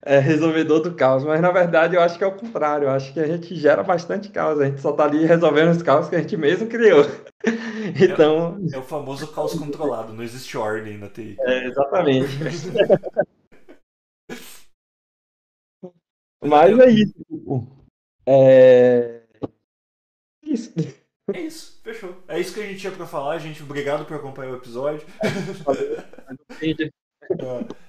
é, 0.09 0.19
resolvedor 0.19 0.81
do 0.81 0.95
caos, 0.95 1.23
mas 1.23 1.39
na 1.39 1.51
verdade 1.51 1.95
eu 1.95 2.01
acho 2.01 2.17
que 2.17 2.25
é 2.25 2.27
o 2.27 2.35
contrário, 2.35 2.87
eu 2.87 2.91
acho 2.91 3.13
que 3.13 3.21
a 3.21 3.27
gente 3.27 3.55
gera 3.55 3.83
bastante 3.83 4.31
caos, 4.31 4.59
a 4.59 4.65
gente 4.65 4.81
só 4.81 4.91
tá 4.93 5.05
ali 5.05 5.27
resolvendo 5.27 5.71
os 5.71 5.83
caos 5.83 6.09
que 6.09 6.17
a 6.17 6.23
gente 6.23 6.35
mesmo 6.35 6.67
criou. 6.67 7.05
então... 8.03 8.59
É, 8.73 8.77
é 8.77 8.79
o 8.79 8.83
famoso 8.83 9.31
caos 9.35 9.53
controlado, 9.53 10.15
não 10.15 10.23
existe 10.23 10.57
ordem 10.57 10.97
na 10.97 11.11
TI. 11.11 11.37
É, 11.41 11.67
exatamente. 11.67 12.27
mas 16.43 16.79
é 16.79 16.91
isso. 16.91 17.15
É... 18.27 19.21
Isso. 20.43 20.73
É 21.35 21.41
isso, 21.43 21.79
fechou. 21.83 22.17
É 22.27 22.41
isso 22.41 22.55
que 22.55 22.61
a 22.61 22.67
gente 22.67 22.81
tinha 22.81 22.93
pra 22.93 23.07
falar, 23.07 23.37
gente. 23.37 23.63
Obrigado 23.63 24.07
por 24.07 24.17
acompanhar 24.17 24.53
o 24.53 24.57
episódio. 24.57 25.07
É, 27.31 27.88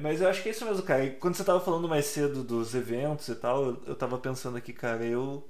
mas 0.00 0.20
eu 0.20 0.28
acho 0.28 0.42
que 0.42 0.48
é 0.48 0.52
isso 0.52 0.64
mesmo, 0.64 0.84
cara. 0.84 1.04
E 1.04 1.16
quando 1.18 1.34
você 1.36 1.44
tava 1.44 1.60
falando 1.60 1.88
mais 1.88 2.06
cedo 2.06 2.42
dos 2.42 2.74
eventos 2.74 3.28
e 3.28 3.36
tal, 3.36 3.64
eu, 3.64 3.84
eu 3.88 3.96
tava 3.96 4.18
pensando 4.18 4.56
aqui, 4.56 4.72
cara, 4.72 5.04
eu. 5.04 5.48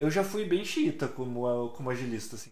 Eu 0.00 0.10
já 0.10 0.24
fui 0.24 0.44
bem 0.44 0.64
xiita 0.64 1.08
como, 1.08 1.70
como 1.70 1.90
agilista, 1.90 2.36
assim. 2.36 2.50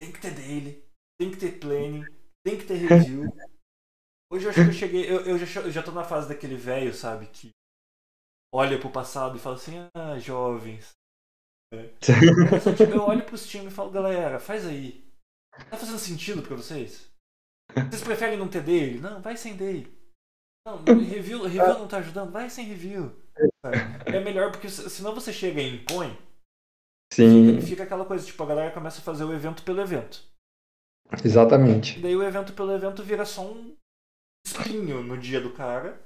Tem 0.00 0.12
que 0.12 0.20
ter 0.20 0.34
daily, 0.34 0.84
tem 1.18 1.30
que 1.30 1.36
ter 1.36 1.58
planning, 1.58 2.04
tem 2.44 2.58
que 2.58 2.66
ter 2.66 2.76
review. 2.76 3.30
Hoje 4.32 4.46
eu 4.46 4.50
acho 4.50 4.62
que 4.62 4.68
eu 4.68 4.72
cheguei. 4.72 5.10
Eu, 5.10 5.20
eu, 5.26 5.38
já, 5.38 5.60
eu 5.60 5.70
já 5.70 5.82
tô 5.82 5.90
na 5.90 6.04
fase 6.04 6.28
daquele 6.28 6.56
velho, 6.56 6.94
sabe? 6.94 7.26
Que 7.26 7.50
olha 8.54 8.78
pro 8.78 8.90
passado 8.90 9.36
e 9.36 9.40
fala 9.40 9.56
assim: 9.56 9.74
ah, 9.94 10.18
jovens. 10.18 10.92
É. 11.72 11.90
Eu 12.92 13.02
olho 13.02 13.24
pros 13.24 13.46
times 13.46 13.72
e 13.72 13.76
falo: 13.76 13.90
galera, 13.90 14.40
faz 14.40 14.66
aí. 14.66 15.04
Tá 15.70 15.76
fazendo 15.76 15.98
sentido 15.98 16.42
pra 16.42 16.56
vocês? 16.56 17.09
Vocês 17.90 18.02
preferem 18.02 18.38
não 18.38 18.48
ter 18.48 18.62
dele? 18.62 19.00
Não, 19.00 19.20
vai 19.20 19.36
sem 19.36 19.56
dele. 19.56 19.92
Não, 20.66 20.82
review, 20.84 21.42
review 21.42 21.78
não 21.78 21.88
tá 21.88 21.98
ajudando? 21.98 22.30
Vai 22.30 22.50
sem 22.50 22.64
review. 22.66 23.12
É 24.06 24.20
melhor 24.20 24.50
porque 24.50 24.68
senão 24.68 25.14
você 25.14 25.32
chega 25.32 25.60
e 25.60 25.76
impõe. 25.76 26.16
Sim. 27.12 27.54
Fica, 27.54 27.66
fica 27.66 27.82
aquela 27.84 28.04
coisa, 28.04 28.24
tipo, 28.24 28.42
a 28.42 28.46
galera 28.46 28.70
começa 28.70 29.00
a 29.00 29.04
fazer 29.04 29.24
o 29.24 29.32
evento 29.32 29.62
pelo 29.62 29.80
evento. 29.80 30.22
Exatamente. 31.24 31.98
E 31.98 32.02
daí 32.02 32.14
o 32.14 32.22
evento 32.22 32.52
pelo 32.52 32.72
evento 32.72 33.02
vira 33.02 33.24
só 33.24 33.50
um 33.50 33.74
espinho 34.46 35.02
no 35.02 35.18
dia 35.18 35.40
do 35.40 35.50
cara. 35.50 36.00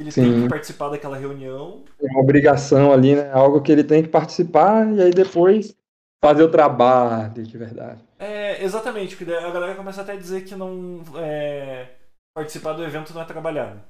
Ele 0.00 0.12
Sim. 0.12 0.22
tem 0.22 0.42
que 0.42 0.48
participar 0.48 0.90
daquela 0.90 1.16
reunião. 1.16 1.84
É 2.00 2.06
uma 2.06 2.20
obrigação 2.20 2.92
ali, 2.92 3.16
né? 3.16 3.32
Algo 3.32 3.60
que 3.60 3.72
ele 3.72 3.82
tem 3.82 4.02
que 4.02 4.08
participar 4.08 4.86
e 4.92 5.02
aí 5.02 5.10
depois 5.10 5.76
fazer 6.22 6.42
o 6.42 6.50
trabalho 6.50 7.32
de 7.42 7.58
verdade. 7.58 8.02
É, 8.18 8.62
exatamente, 8.62 9.16
porque 9.16 9.32
a 9.32 9.50
galera 9.50 9.74
começa 9.74 10.02
até 10.02 10.12
a 10.12 10.16
dizer 10.16 10.44
que 10.44 10.54
não. 10.56 11.02
É, 11.16 11.96
participar 12.34 12.72
do 12.72 12.84
evento 12.84 13.14
não 13.14 13.22
é 13.22 13.24
trabalhar. 13.24 13.74
né? 13.74 13.84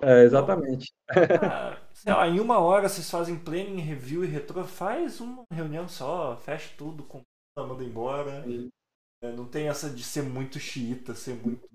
É, 0.00 0.24
exatamente. 0.24 0.92
Ah, 1.40 1.78
sei 1.94 2.12
lá, 2.12 2.26
em 2.26 2.40
uma 2.40 2.58
hora 2.58 2.88
vocês 2.88 3.08
fazem 3.08 3.38
planning, 3.38 3.80
review 3.80 4.24
e 4.24 4.26
retro, 4.28 4.64
faz 4.64 5.20
uma 5.20 5.44
reunião 5.52 5.88
só, 5.88 6.36
fecha 6.38 6.74
tudo, 6.76 7.04
compra, 7.04 7.26
manda 7.56 7.84
embora. 7.84 8.44
É, 9.22 9.32
não 9.32 9.46
tem 9.46 9.68
essa 9.68 9.88
de 9.88 10.02
ser 10.02 10.22
muito 10.22 10.58
xiita, 10.58 11.14
ser 11.14 11.34
muito. 11.34 11.68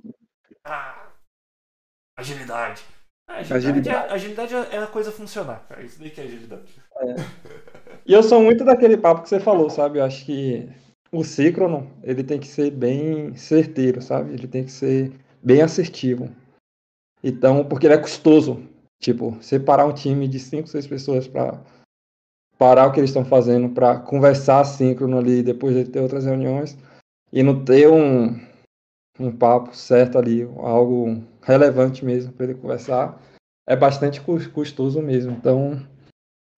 Ah, 0.64 1.12
agilidade. 2.18 2.84
Ah, 3.28 3.40
agilidade, 3.40 3.68
Agilidade. 3.68 3.90
É, 3.90 4.14
agilidade 4.14 4.54
é 4.56 4.78
a 4.78 4.88
coisa 4.88 5.12
funcionar, 5.12 5.66
cara. 5.68 5.84
Isso 5.84 6.00
daí 6.00 6.10
que 6.10 6.22
é 6.22 6.24
agilidade. 6.24 6.82
E 8.06 8.14
eu 8.14 8.24
sou 8.24 8.42
muito 8.42 8.64
daquele 8.64 8.98
papo 8.98 9.22
que 9.22 9.30
você 9.30 9.40
falou, 9.40 9.70
sabe? 9.70 10.00
Eu 10.00 10.06
acho 10.06 10.26
que 10.26 10.70
o 11.12 11.24
síncrono, 11.24 11.92
ele 12.04 12.24
tem 12.24 12.40
que 12.40 12.48
ser 12.48 12.72
bem 12.72 13.36
certeiro, 13.36 14.02
sabe? 14.02 14.34
Ele 14.34 14.48
tem 14.48 14.64
que 14.64 14.72
ser 14.72 15.12
bem 15.44 15.62
assertivo. 15.62 16.30
Então, 17.24 17.66
porque 17.66 17.86
ele 17.88 17.96
é 17.96 17.98
custoso. 17.98 18.64
Tipo, 19.00 19.38
separar 19.42 19.86
um 19.86 19.94
time 19.94 20.28
de 20.28 20.40
cinco, 20.40 20.68
seis 20.68 20.88
pessoas 20.88 21.28
para 21.28 21.62
parar 22.58 22.88
o 22.88 22.92
que 22.92 23.00
eles 23.00 23.12
estão 23.12 23.24
fazendo, 23.24 23.70
para 23.70 24.00
conversar 24.00 24.64
síncrono 24.64 25.18
ali, 25.18 25.44
depois 25.44 25.76
de 25.76 25.86
ter 25.86 26.00
outras 26.00 26.26
reuniões, 26.26 26.76
e 27.32 27.44
não 27.44 27.64
ter 27.64 27.88
um, 27.88 28.40
um 29.20 29.32
papo 29.32 29.76
certo 29.76 30.18
ali, 30.18 30.44
algo 30.58 31.24
relevante 31.42 32.06
mesmo 32.06 32.32
para 32.34 32.46
ele 32.46 32.56
conversar, 32.56 33.22
é 33.68 33.76
bastante 33.76 34.22
cus- 34.22 34.48
custoso 34.48 35.02
mesmo. 35.02 35.32
Então, 35.32 35.82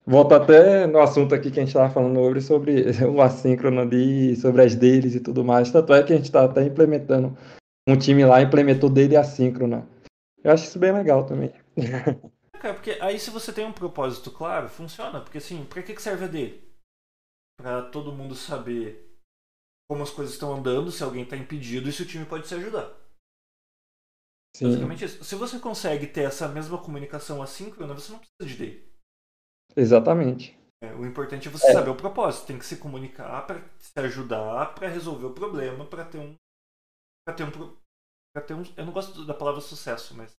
volta 0.06 0.36
até 0.36 0.86
no 0.86 1.00
assunto 1.00 1.34
aqui 1.34 1.50
que 1.50 1.58
a 1.58 1.62
gente 1.62 1.70
estava 1.70 1.92
falando 1.92 2.40
sobre, 2.40 2.92
sobre 2.92 3.04
o 3.06 3.20
assíncrono 3.20 3.80
ali, 3.80 4.36
sobre 4.36 4.62
as 4.62 4.74
deles 4.74 5.14
e 5.14 5.20
tudo 5.20 5.44
mais. 5.44 5.70
Tanto 5.70 5.92
é 5.94 6.02
que 6.02 6.12
a 6.12 6.16
gente 6.16 6.26
está 6.26 6.44
até 6.44 6.62
implementando, 6.64 7.36
um 7.88 7.96
time 7.96 8.24
lá 8.24 8.42
implementou 8.42 8.90
dele 8.90 9.16
assíncrona. 9.16 9.88
Eu 10.42 10.52
acho 10.52 10.64
isso 10.64 10.78
bem 10.78 10.92
legal 10.92 11.24
também. 11.24 11.52
Cara, 12.60 12.74
porque 12.74 12.96
aí 13.00 13.18
se 13.18 13.30
você 13.30 13.52
tem 13.52 13.64
um 13.64 13.72
propósito 13.72 14.30
claro, 14.30 14.68
funciona. 14.68 15.20
Porque 15.20 15.38
assim, 15.38 15.64
pra 15.64 15.82
que 15.82 15.94
que 15.94 16.02
serve 16.02 16.24
a 16.24 16.28
dele? 16.28 16.62
Pra 17.56 17.82
todo 17.82 18.12
mundo 18.12 18.34
saber 18.34 19.09
como 19.90 20.04
as 20.04 20.10
coisas 20.10 20.32
estão 20.34 20.54
andando, 20.54 20.92
se 20.92 21.02
alguém 21.02 21.26
tá 21.26 21.36
impedido 21.36 21.88
e 21.88 21.92
se 21.92 22.02
o 22.02 22.06
time 22.06 22.24
pode 22.24 22.46
se 22.46 22.54
ajudar. 22.54 22.96
Sim, 24.54 24.66
Basicamente 24.66 25.04
isso. 25.04 25.24
Se 25.24 25.34
você 25.34 25.58
consegue 25.58 26.06
ter 26.06 26.22
essa 26.22 26.46
mesma 26.46 26.80
comunicação 26.80 27.42
assíncrona, 27.42 27.92
você 27.92 28.12
não 28.12 28.20
precisa 28.20 28.46
de 28.46 28.56
dele. 28.56 28.92
exatamente. 29.76 30.56
É, 30.82 30.94
o 30.94 31.04
importante 31.04 31.48
é 31.48 31.50
você 31.50 31.66
É. 31.66 31.72
saber 31.72 31.90
o 31.90 31.96
propósito. 31.96 32.46
Tem 32.46 32.58
que 32.58 32.64
se 32.64 32.78
comunicar 32.78 33.44
pra 33.46 33.60
se 33.80 33.98
ajudar, 33.98 34.74
pra 34.76 34.88
resolver 34.88 35.26
o 35.26 35.34
problema, 35.34 35.84
pra 35.84 36.04
ter 36.04 36.18
um. 36.18 36.36
Pra 37.26 37.34
ter 37.34 37.42
um. 37.44 37.50
Pra 38.32 38.42
ter 38.46 38.54
um. 38.54 38.62
Eu 38.76 38.86
não 38.86 38.92
gosto 38.92 39.26
da 39.26 39.34
palavra 39.34 39.60
sucesso, 39.60 40.16
mas. 40.16 40.32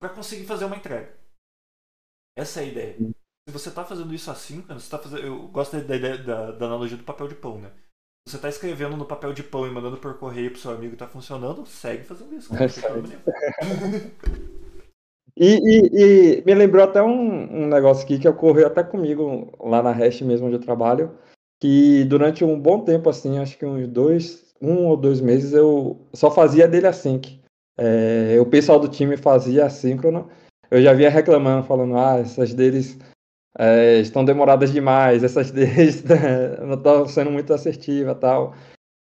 Pra 0.00 0.14
conseguir 0.14 0.46
fazer 0.46 0.64
uma 0.66 0.76
entrega. 0.76 1.18
Essa 2.36 2.60
é 2.60 2.64
a 2.64 2.66
ideia. 2.66 2.96
Se 2.96 3.52
você 3.52 3.70
tá 3.74 3.84
fazendo 3.84 4.14
isso 4.14 4.30
assim, 4.30 4.62
você 4.62 4.88
tá 4.88 4.98
fazendo. 4.98 5.26
Eu 5.26 5.48
gosto 5.48 5.72
da, 5.72 5.96
ideia 5.96 6.16
da, 6.22 6.52
da 6.52 6.66
analogia 6.66 6.96
do 6.96 7.04
papel 7.04 7.26
de 7.28 7.34
pão, 7.34 7.60
né? 7.60 7.74
Você 8.28 8.38
tá 8.38 8.48
escrevendo 8.48 8.96
no 8.96 9.06
papel 9.06 9.32
de 9.32 9.42
pão 9.42 9.66
e 9.66 9.70
mandando 9.70 9.96
por 9.96 10.14
correio 10.18 10.50
pro 10.50 10.60
seu 10.60 10.70
amigo 10.70 10.92
e 10.92 10.96
tá 10.96 11.06
funcionando, 11.06 11.64
segue 11.66 12.04
fazendo 12.04 12.34
isso. 12.36 12.52
Não. 12.52 12.60
E, 15.40 15.54
e- 15.54 16.38
e 16.40 16.42
me 16.44 16.52
lembrou 16.52 16.82
até 16.82 17.00
um, 17.00 17.62
um 17.62 17.68
negócio 17.68 18.02
aqui 18.04 18.18
que 18.18 18.28
ocorreu 18.28 18.66
até 18.66 18.82
comigo 18.82 19.52
lá 19.60 19.80
na 19.80 19.92
Hash 19.92 20.20
mesmo 20.22 20.48
onde 20.48 20.56
eu 20.56 20.60
trabalho, 20.60 21.12
que 21.60 22.02
durante 22.04 22.44
um 22.44 22.58
bom 22.58 22.80
tempo, 22.80 23.08
assim, 23.08 23.38
acho 23.38 23.56
que 23.56 23.64
uns 23.64 23.86
dois, 23.86 24.52
um 24.60 24.86
ou 24.88 24.96
dois 24.96 25.20
meses, 25.20 25.52
eu 25.52 26.00
só 26.12 26.28
fazia 26.28 26.66
dele 26.66 26.88
async. 26.88 27.40
É, 27.78 28.36
o 28.40 28.46
pessoal 28.46 28.80
do 28.80 28.88
time 28.88 29.16
fazia 29.16 29.66
assíncrono, 29.66 30.28
eu 30.72 30.82
já 30.82 30.92
vinha 30.92 31.08
reclamando, 31.08 31.64
falando, 31.68 31.96
ah, 31.96 32.18
essas 32.18 32.52
deles 32.52 32.98
é, 33.58 33.98
estão 33.98 34.24
demoradas 34.24 34.72
demais, 34.72 35.24
essas 35.24 35.50
deles 35.52 36.04
não 36.64 36.74
estão 36.74 37.08
sendo 37.08 37.30
muito 37.30 37.52
assertivas 37.52 38.16
tal. 38.20 38.54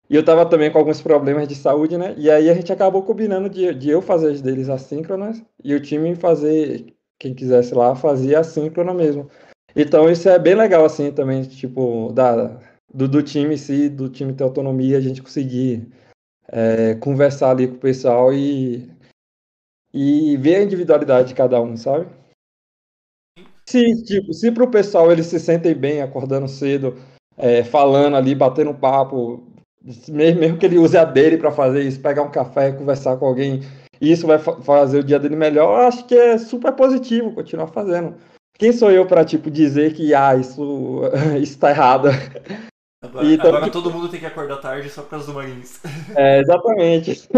E 0.10 0.16
eu 0.16 0.24
tava 0.24 0.46
também 0.46 0.72
com 0.72 0.78
alguns 0.78 1.02
problemas 1.02 1.48
de 1.50 1.56
saúde, 1.56 1.98
né? 1.98 2.16
E 2.18 2.32
aí 2.32 2.50
a 2.50 2.54
gente 2.54 2.72
acabou 2.72 3.04
combinando 3.04 3.50
de, 3.50 3.74
de 3.74 3.90
eu 3.90 4.02
fazer 4.02 4.32
as 4.32 4.42
deles 4.42 4.70
assíncronas 4.70 5.44
e 5.62 5.76
o 5.76 5.82
time 5.82 6.16
fazer, 6.16 6.96
quem 7.20 7.34
quisesse 7.34 7.76
lá, 7.76 7.94
fazia 7.94 8.40
assíncrona 8.40 8.94
mesmo. 8.94 9.30
Então 9.76 10.10
isso 10.10 10.30
é 10.30 10.40
bem 10.40 10.56
legal, 10.56 10.86
assim, 10.86 11.12
também, 11.12 11.44
tipo, 11.44 12.14
da, 12.14 12.58
do, 12.94 13.08
do 13.08 13.22
time 13.22 13.56
em 13.56 13.58
si, 13.58 13.90
do 13.90 14.10
time 14.10 14.34
ter 14.34 14.44
autonomia, 14.46 14.98
a 14.98 15.02
gente 15.02 15.22
conseguir 15.22 15.88
é, 16.48 16.96
conversar 16.96 17.52
ali 17.52 17.68
com 17.68 17.76
o 17.76 17.80
pessoal 17.80 18.34
e, 18.34 18.90
e 19.94 20.38
ver 20.38 20.56
a 20.56 20.64
individualidade 20.64 21.30
de 21.30 21.36
cada 21.36 21.62
um, 21.62 21.76
sabe? 21.76 22.08
Se, 23.68 24.04
tipo, 24.04 24.34
se 24.34 24.52
pro 24.52 24.70
pessoal 24.70 25.12
eles 25.12 25.26
se 25.26 25.40
sentem 25.40 25.76
bem 25.76 26.02
acordando 26.02 26.48
cedo, 26.48 26.96
é, 27.38 27.64
falando 27.64 28.16
ali, 28.16 28.34
batendo 28.34 28.72
um 28.72 28.74
papo, 28.74 29.44
mesmo, 30.08 30.40
mesmo 30.40 30.58
que 30.58 30.66
ele 30.66 30.78
use 30.78 30.98
a 30.98 31.04
dele 31.04 31.38
para 31.38 31.52
fazer 31.52 31.84
isso, 31.84 32.00
pegar 32.00 32.24
um 32.24 32.32
café, 32.32 32.72
conversar 32.72 33.18
com 33.18 33.26
alguém, 33.26 33.62
e 34.00 34.12
isso 34.12 34.26
vai 34.26 34.38
fa- 34.40 34.62
fazer 34.62 35.00
o 35.00 35.04
dia 35.04 35.20
dele 35.20 35.36
melhor, 35.36 35.82
eu 35.82 35.88
acho 35.88 36.06
que 36.06 36.16
é 36.16 36.38
super 36.38 36.72
positivo 36.74 37.34
continuar 37.34 37.68
fazendo. 37.68 38.16
Quem 38.58 38.72
sou 38.72 38.90
eu 38.90 39.06
para 39.06 39.26
tipo 39.26 39.52
dizer 39.52 39.94
que 39.94 40.14
ah, 40.16 40.36
isso 40.36 41.02
isso 41.42 41.60
tá 41.60 41.70
errado? 41.70 42.08
Agora, 43.04 43.26
E 43.26 43.38
também- 43.38 43.56
agora 43.58 43.72
todo 43.72 43.92
mundo 43.92 44.10
tem 44.10 44.20
que 44.20 44.26
acordar 44.26 44.58
tarde 44.58 44.90
só 44.90 45.02
por 45.04 45.10
causa 45.12 45.26
do 45.28 45.34
Marins. 45.34 45.80
É, 46.16 46.40
exatamente. 46.40 47.28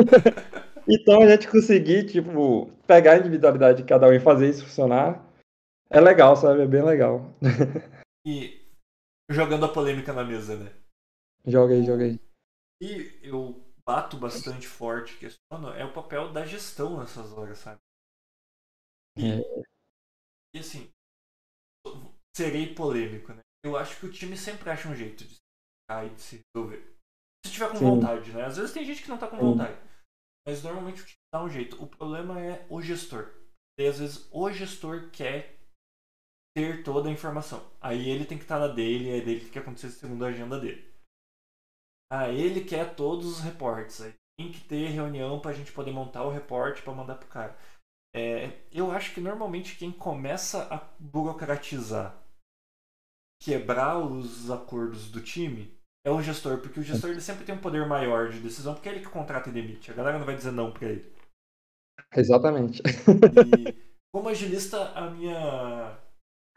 Então 0.92 1.22
a 1.22 1.28
gente 1.28 1.48
conseguir 1.48 2.06
tipo 2.06 2.68
pegar 2.88 3.12
a 3.14 3.18
individualidade 3.20 3.78
de 3.80 3.84
cada 3.84 4.08
um 4.08 4.14
e 4.14 4.20
fazer 4.20 4.50
isso 4.50 4.64
funcionar 4.66 5.24
é 5.90 6.00
legal, 6.00 6.36
sabe? 6.36 6.62
É 6.62 6.68
bem 6.68 6.84
legal. 6.84 7.22
E 8.26 8.62
jogando 9.32 9.66
a 9.66 9.74
polêmica 9.74 10.14
na 10.14 10.24
mesa, 10.24 10.58
né? 10.58 10.72
Joga 11.46 11.74
aí, 11.74 11.84
joga 11.86 12.04
aí. 12.04 12.20
E 12.82 13.20
eu 13.24 13.64
bato 13.86 14.18
bastante 14.18 14.68
forte, 14.68 15.18
questiono, 15.18 15.70
é 15.70 15.84
o 15.84 15.94
papel 15.94 16.32
da 16.32 16.46
gestão 16.46 17.00
nessas 17.00 17.32
horas, 17.32 17.58
sabe? 17.60 17.80
E, 19.18 19.26
É. 19.26 19.64
e 20.54 20.60
assim, 20.60 20.90
serei 22.36 22.74
polêmico, 22.74 23.34
né? 23.34 23.42
Eu 23.64 23.76
acho 23.76 24.00
que 24.00 24.06
o 24.06 24.12
time 24.12 24.38
sempre 24.38 24.70
acha 24.70 24.88
um 24.88 24.96
jeito 24.96 25.24
de 25.26 25.36
se 25.36 25.40
ficar 25.84 26.06
e 26.06 26.10
de 26.10 26.22
se 26.22 26.42
resolver. 26.56 26.96
Se 27.46 27.52
tiver 27.52 27.70
com 27.70 27.78
Sim. 27.78 27.90
vontade, 27.92 28.32
né? 28.32 28.46
Às 28.46 28.58
vezes 28.58 28.74
tem 28.74 28.86
gente 28.86 29.04
que 29.04 29.10
não 29.10 29.18
tá 29.18 29.28
com 29.28 29.38
Sim. 29.38 29.44
vontade. 29.44 29.78
Mas 30.46 30.64
normalmente 30.64 31.02
o 31.02 31.06
time 31.06 31.18
dá 31.34 31.44
um 31.44 31.50
jeito. 31.50 31.82
O 31.82 31.88
problema 31.88 32.40
é 32.40 32.66
o 32.70 32.82
gestor. 32.82 33.34
E 33.78 33.86
às 33.86 34.00
vezes 34.00 34.28
o 34.32 34.50
gestor 34.52 35.10
quer 35.12 35.59
ter 36.60 36.84
toda 36.84 37.08
a 37.08 37.12
informação. 37.12 37.66
Aí 37.80 38.10
ele 38.10 38.26
tem 38.26 38.38
que 38.38 38.44
estar 38.44 38.60
na 38.60 38.68
dele, 38.68 39.10
é 39.10 39.22
dele 39.22 39.40
que 39.40 39.46
tem 39.46 39.54
que 39.54 39.60
acontecer 39.60 39.90
segundo 39.92 40.26
a 40.26 40.28
agenda 40.28 40.60
dele. 40.60 40.86
Ah, 42.12 42.30
ele 42.30 42.66
quer 42.66 42.96
todos 42.96 43.26
os 43.26 43.40
reportes. 43.40 44.02
Aí 44.02 44.14
tem 44.38 44.52
que 44.52 44.62
ter 44.62 44.88
reunião 44.88 45.40
pra 45.40 45.54
gente 45.54 45.72
poder 45.72 45.92
montar 45.92 46.24
o 46.24 46.32
reporte 46.32 46.82
pra 46.82 46.94
mandar 46.94 47.16
pro 47.16 47.30
cara. 47.30 47.58
É, 48.14 48.60
eu 48.72 48.92
acho 48.92 49.14
que 49.14 49.22
normalmente 49.22 49.78
quem 49.78 49.92
começa 49.92 50.64
a 50.74 50.78
burocratizar, 51.00 52.22
quebrar 53.42 54.00
os 54.00 54.50
acordos 54.50 55.12
do 55.12 55.22
time, 55.22 55.78
é 56.06 56.10
o 56.10 56.22
gestor, 56.22 56.60
porque 56.60 56.80
o 56.80 56.84
gestor 56.84 57.12
ele 57.12 57.22
sempre 57.22 57.46
tem 57.46 57.54
um 57.54 57.62
poder 57.62 57.88
maior 57.88 58.30
de 58.30 58.40
decisão, 58.40 58.74
porque 58.74 58.90
é 58.90 58.94
ele 58.94 59.06
que 59.06 59.12
contrata 59.12 59.50
e 59.50 59.54
demite. 59.54 59.92
A 59.92 59.94
galera 59.94 60.18
não 60.18 60.26
vai 60.26 60.36
dizer 60.36 60.52
não 60.52 60.72
pra 60.74 60.90
ele. 60.90 61.14
Exatamente. 62.16 62.82
E 62.82 63.90
como 64.12 64.30
agilista, 64.30 64.92
a 64.94 65.12
minha. 65.12 65.99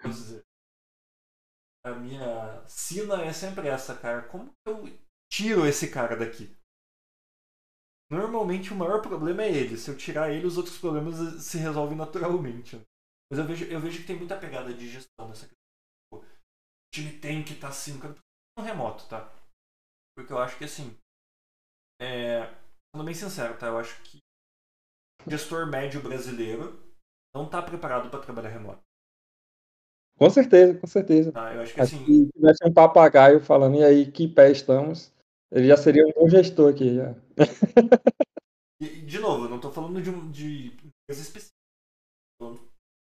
Vamos 0.02 0.18
dizer. 0.18 0.42
A 1.84 1.90
minha 1.92 2.66
sina 2.68 3.22
é 3.22 3.32
sempre 3.32 3.68
essa, 3.68 3.96
cara. 3.96 4.28
Como 4.28 4.52
eu 4.66 4.84
tiro 5.32 5.66
esse 5.66 5.90
cara 5.90 6.16
daqui? 6.16 6.54
Normalmente 8.10 8.72
o 8.72 8.76
maior 8.76 9.00
problema 9.00 9.42
é 9.42 9.50
ele. 9.50 9.76
Se 9.76 9.90
eu 9.90 9.96
tirar 9.96 10.30
ele, 10.30 10.46
os 10.46 10.58
outros 10.58 10.78
problemas 10.78 11.42
se 11.42 11.58
resolvem 11.58 11.96
naturalmente. 11.96 12.76
Mas 13.30 13.38
eu 13.38 13.46
vejo, 13.46 13.64
eu 13.64 13.80
vejo 13.80 14.00
que 14.00 14.06
tem 14.06 14.16
muita 14.16 14.38
pegada 14.38 14.72
de 14.74 14.88
gestão 14.88 15.28
nessa 15.28 15.48
questão. 15.48 16.20
O 16.20 16.24
time 16.94 17.18
tem 17.18 17.42
que 17.42 17.54
estar 17.54 17.68
tá 17.68 17.72
assim, 17.72 17.98
no 18.58 18.62
remoto, 18.62 19.08
tá? 19.08 19.32
Porque 20.14 20.32
eu 20.32 20.38
acho 20.38 20.58
que 20.58 20.64
assim. 20.64 20.94
É, 22.00 22.44
sendo 22.94 23.04
bem 23.04 23.14
sincero, 23.14 23.58
tá? 23.58 23.68
Eu 23.68 23.78
acho 23.78 24.02
que 24.02 24.18
o 25.26 25.30
gestor 25.30 25.66
médio 25.66 26.02
brasileiro 26.02 26.78
não 27.34 27.46
está 27.46 27.62
preparado 27.62 28.10
para 28.10 28.22
trabalhar 28.22 28.50
remoto. 28.50 28.82
Com 30.22 30.30
certeza, 30.30 30.78
com 30.78 30.86
certeza. 30.86 31.32
Ah, 31.34 31.52
eu 31.52 31.62
acho 31.62 31.74
que 31.74 31.80
assim. 31.80 32.04
Se 32.04 32.32
tivesse 32.32 32.64
um 32.64 32.72
papagaio 32.72 33.40
falando, 33.40 33.74
e 33.74 33.82
aí, 33.82 34.08
que 34.08 34.28
pé 34.28 34.52
estamos? 34.52 35.12
Ele 35.50 35.66
já 35.66 35.76
seria 35.76 36.06
um 36.06 36.12
bom 36.12 36.28
gestor 36.28 36.72
aqui. 36.72 36.94
Já. 36.94 37.12
de 39.04 39.18
novo, 39.18 39.46
eu 39.46 39.48
não 39.48 39.56
estou 39.56 39.72
falando 39.72 40.00
de, 40.00 40.10
um, 40.10 40.30
de 40.30 40.66
empresa 40.68 41.22
específica. 41.22 41.56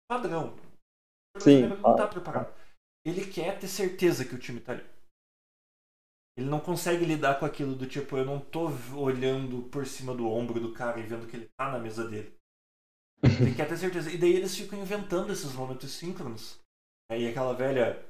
Padrão. 0.10 0.56
O 1.38 1.40
Sim. 1.40 1.68
não 1.68 1.92
está 1.92 2.08
preparado. 2.08 2.52
Ele 3.06 3.26
quer 3.28 3.60
ter 3.60 3.68
certeza 3.68 4.26
que 4.26 4.34
o 4.34 4.40
time 4.40 4.58
está 4.58 4.72
ali. 4.72 4.84
Ele 6.36 6.50
não 6.50 6.60
consegue 6.60 7.06
lidar 7.06 7.40
com 7.40 7.46
aquilo 7.46 7.76
do 7.76 7.86
tipo, 7.86 8.18
eu 8.18 8.26
não 8.26 8.40
tô 8.40 8.72
olhando 8.98 9.70
por 9.70 9.86
cima 9.86 10.16
do 10.16 10.28
ombro 10.28 10.60
do 10.60 10.74
cara 10.74 11.00
e 11.00 11.04
vendo 11.04 11.28
que 11.28 11.36
ele 11.36 11.50
tá 11.56 11.72
na 11.72 11.78
mesa 11.78 12.08
dele. 12.10 12.36
Ele 13.24 13.54
quer 13.56 13.70
ter 13.70 13.78
certeza. 13.78 14.12
E 14.12 14.18
daí 14.18 14.34
eles 14.34 14.58
ficam 14.58 14.80
inventando 14.80 15.32
esses 15.32 15.54
momentos 15.54 15.92
síncronos. 15.92 16.63
Aí 17.12 17.28
aquela 17.28 17.54
velha. 17.54 18.04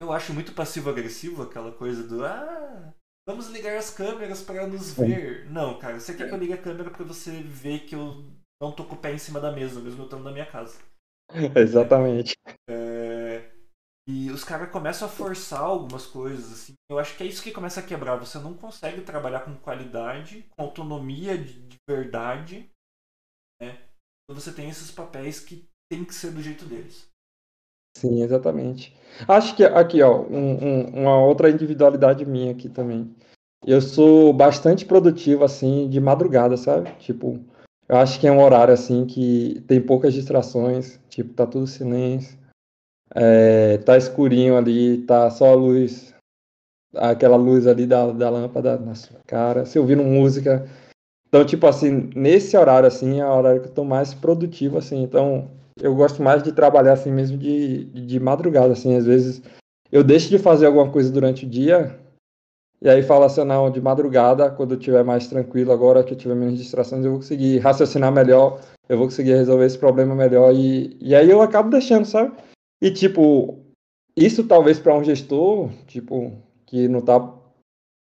Eu 0.00 0.12
acho 0.12 0.34
muito 0.34 0.52
passivo-agressivo 0.52 1.42
aquela 1.42 1.72
coisa 1.72 2.06
do. 2.06 2.24
Ah, 2.24 2.92
vamos 3.26 3.48
ligar 3.48 3.76
as 3.76 3.90
câmeras 3.90 4.42
para 4.42 4.66
nos 4.66 4.94
ver. 4.94 5.48
Não, 5.50 5.78
cara, 5.78 6.00
você 6.00 6.14
quer 6.14 6.28
que 6.28 6.34
eu 6.34 6.38
ligue 6.38 6.52
a 6.52 6.62
câmera 6.62 6.90
para 6.90 7.04
você 7.04 7.30
ver 7.42 7.80
que 7.86 7.94
eu 7.94 8.24
não 8.60 8.72
tô 8.72 8.84
com 8.84 8.94
o 8.94 8.98
pé 8.98 9.12
em 9.12 9.18
cima 9.18 9.40
da 9.40 9.52
mesa, 9.52 9.80
mesmo 9.80 10.02
eu 10.02 10.04
estando 10.04 10.24
na 10.24 10.32
minha 10.32 10.46
casa. 10.46 10.78
Exatamente. 11.56 12.36
É... 12.68 13.50
E 14.08 14.30
os 14.30 14.42
caras 14.42 14.70
começam 14.70 15.06
a 15.06 15.10
forçar 15.10 15.60
algumas 15.60 16.06
coisas, 16.06 16.52
assim. 16.52 16.74
Eu 16.90 16.98
acho 16.98 17.16
que 17.16 17.22
é 17.22 17.26
isso 17.26 17.42
que 17.42 17.52
começa 17.52 17.78
a 17.78 17.86
quebrar. 17.86 18.16
Você 18.16 18.38
não 18.38 18.54
consegue 18.54 19.02
trabalhar 19.02 19.40
com 19.40 19.56
qualidade, 19.56 20.42
com 20.50 20.62
autonomia 20.62 21.38
de 21.38 21.76
verdade, 21.88 22.68
né? 23.60 23.78
você 24.28 24.52
tem 24.52 24.68
esses 24.68 24.90
papéis 24.90 25.40
que 25.40 25.68
tem 25.90 26.04
que 26.04 26.14
ser 26.14 26.32
do 26.32 26.42
jeito 26.42 26.64
deles. 26.64 27.06
Sim, 27.96 28.22
exatamente. 28.22 28.96
Acho 29.28 29.54
que 29.54 29.64
aqui, 29.64 30.02
ó, 30.02 30.22
um, 30.22 30.64
um, 30.64 31.02
uma 31.02 31.24
outra 31.24 31.50
individualidade 31.50 32.24
minha 32.24 32.52
aqui 32.52 32.68
também. 32.68 33.14
Eu 33.64 33.80
sou 33.80 34.32
bastante 34.32 34.84
produtivo, 34.84 35.44
assim, 35.44 35.88
de 35.88 36.00
madrugada, 36.00 36.56
sabe? 36.56 36.90
Tipo, 36.98 37.38
eu 37.88 37.96
acho 37.96 38.18
que 38.18 38.26
é 38.26 38.32
um 38.32 38.42
horário, 38.42 38.74
assim, 38.74 39.06
que 39.06 39.62
tem 39.68 39.80
poucas 39.80 40.12
distrações, 40.14 40.98
tipo, 41.08 41.32
tá 41.34 41.46
tudo 41.46 41.66
silêncio, 41.66 42.38
é, 43.14 43.78
tá 43.78 43.96
escurinho 43.96 44.56
ali, 44.56 45.02
tá 45.02 45.30
só 45.30 45.52
a 45.52 45.54
luz, 45.54 46.14
aquela 46.96 47.36
luz 47.36 47.66
ali 47.66 47.86
da, 47.86 48.10
da 48.10 48.30
lâmpada 48.30 48.78
na 48.78 48.94
sua 48.94 49.20
cara, 49.26 49.64
se 49.64 49.78
ouvindo 49.78 50.02
música, 50.02 50.66
então, 51.32 51.46
tipo 51.46 51.66
assim, 51.66 52.10
nesse 52.14 52.54
horário, 52.58 52.86
assim, 52.86 53.18
é 53.18 53.24
o 53.24 53.30
horário 53.34 53.62
que 53.62 53.68
eu 53.68 53.72
tô 53.72 53.84
mais 53.84 54.12
produtivo, 54.12 54.76
assim. 54.76 55.02
Então, 55.02 55.50
eu 55.80 55.94
gosto 55.94 56.22
mais 56.22 56.42
de 56.42 56.52
trabalhar, 56.52 56.94
assim, 56.94 57.10
mesmo 57.10 57.36
de, 57.36 57.84
de 57.84 58.20
madrugada, 58.20 58.72
assim. 58.72 58.96
Às 58.96 59.06
vezes, 59.06 59.42
eu 59.90 60.02
deixo 60.02 60.28
de 60.28 60.38
fazer 60.38 60.66
alguma 60.66 60.90
coisa 60.90 61.10
durante 61.10 61.46
o 61.46 61.48
dia 61.48 61.98
e 62.82 62.88
aí 62.88 63.00
falo 63.00 63.24
assim, 63.24 63.44
não, 63.44 63.70
de 63.70 63.80
madrugada, 63.80 64.50
quando 64.50 64.72
eu 64.72 64.78
estiver 64.78 65.04
mais 65.04 65.28
tranquilo, 65.28 65.70
agora 65.70 66.02
que 66.02 66.14
eu 66.14 66.18
tiver 66.18 66.34
menos 66.34 66.58
distrações, 66.58 67.04
eu 67.04 67.12
vou 67.12 67.20
conseguir 67.20 67.58
raciocinar 67.60 68.10
melhor, 68.10 68.60
eu 68.88 68.98
vou 68.98 69.06
conseguir 69.06 69.34
resolver 69.34 69.66
esse 69.66 69.78
problema 69.78 70.16
melhor. 70.16 70.52
E, 70.52 70.96
e 71.00 71.14
aí 71.14 71.30
eu 71.30 71.40
acabo 71.40 71.70
deixando, 71.70 72.04
sabe? 72.04 72.32
E, 72.80 72.90
tipo, 72.90 73.60
isso 74.16 74.42
talvez 74.48 74.80
para 74.80 74.96
um 74.96 75.04
gestor, 75.04 75.70
tipo, 75.86 76.32
que 76.66 76.88
não 76.88 77.00
tá 77.00 77.38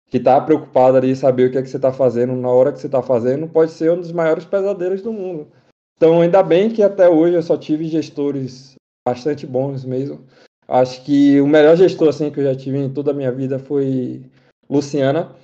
que 0.10 0.18
está 0.18 0.42
preocupado 0.42 0.98
ali 0.98 1.16
saber 1.16 1.50
o 1.50 1.52
que 1.52 1.58
é 1.58 1.62
que 1.62 1.70
você 1.70 1.78
está 1.78 1.92
fazendo 1.92 2.36
na 2.36 2.50
hora 2.50 2.72
que 2.72 2.80
você 2.80 2.86
está 2.86 3.02
fazendo, 3.02 3.48
pode 3.48 3.72
ser 3.72 3.92
um 3.92 4.00
dos 4.00 4.12
maiores 4.12 4.46
pesadelos 4.46 5.02
do 5.02 5.12
mundo. 5.14 5.48
Então, 5.96 6.22
ainda 6.22 6.44
bem 6.44 6.70
que 6.70 6.82
até 6.82 7.10
hoje 7.10 7.36
eu 7.36 7.44
só 7.44 7.58
tive 7.58 7.88
gestores 7.88 8.76
bastante 9.08 9.46
bons 9.46 9.86
mesmo. 9.86 10.26
Acho 10.68 11.04
que 11.04 11.40
o 11.42 11.48
melhor 11.48 11.76
gestor 11.76 12.10
assim 12.10 12.32
que 12.32 12.40
eu 12.40 12.44
já 12.46 12.56
tive 12.56 12.78
em 12.78 12.94
toda 12.94 13.12
a 13.12 13.14
minha 13.14 13.32
vida 13.32 13.60
foi 13.60 14.24
Luciana. 14.70 15.36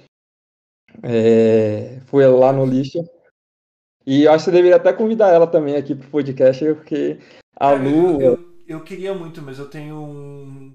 É, 1.04 2.00
foi 2.08 2.26
lá 2.28 2.52
no 2.52 2.66
lixo. 2.66 3.00
E 4.06 4.28
acho 4.28 4.46
que 4.46 4.46
você 4.46 4.52
deveria 4.52 4.78
até 4.78 4.92
convidar 4.92 5.30
ela 5.30 5.46
também 5.46 5.76
aqui 5.76 5.94
para 5.94 6.08
o 6.08 6.12
podcast, 6.12 6.66
porque 6.74 7.20
a 7.56 7.72
Lu. 7.72 8.22
Eu, 8.22 8.22
eu, 8.22 8.56
eu, 8.68 8.84
queria 8.84 9.14
muito, 9.14 9.42
mas 9.42 9.60
eu 9.60 9.70
tenho 9.70 9.96
um 9.96 10.74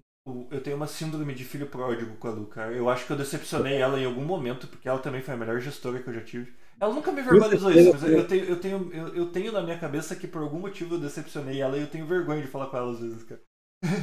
eu 0.50 0.62
tenho 0.62 0.76
uma 0.76 0.86
síndrome 0.86 1.34
de 1.34 1.44
filho 1.44 1.66
pródigo 1.66 2.16
com 2.16 2.28
a 2.28 2.30
Lu, 2.30 2.46
cara. 2.46 2.72
Eu 2.72 2.88
acho 2.88 3.06
que 3.06 3.12
eu 3.12 3.16
decepcionei 3.16 3.76
ela 3.80 3.98
em 3.98 4.04
algum 4.04 4.24
momento, 4.24 4.66
porque 4.68 4.88
ela 4.88 4.98
também 4.98 5.20
foi 5.20 5.34
a 5.34 5.36
melhor 5.36 5.60
gestora 5.60 6.02
que 6.02 6.08
eu 6.08 6.14
já 6.14 6.22
tive. 6.22 6.52
Ela 6.80 6.92
nunca 6.92 7.12
me 7.12 7.22
verbalizou 7.22 7.70
isso, 7.70 7.92
mas 7.92 8.02
eu 8.02 8.26
tenho, 8.26 8.44
eu, 8.44 8.60
tenho, 8.60 8.90
eu, 8.92 9.08
eu 9.14 9.26
tenho 9.26 9.52
na 9.52 9.62
minha 9.62 9.78
cabeça 9.78 10.16
que 10.16 10.26
por 10.26 10.42
algum 10.42 10.58
motivo 10.58 10.96
eu 10.96 11.00
decepcionei 11.00 11.60
ela 11.60 11.76
e 11.76 11.80
eu 11.80 11.86
tenho 11.86 12.06
vergonha 12.06 12.42
de 12.42 12.48
falar 12.48 12.66
com 12.66 12.76
ela 12.76 12.92
às 12.92 13.00
vezes, 13.00 13.22
cara. 13.22 13.40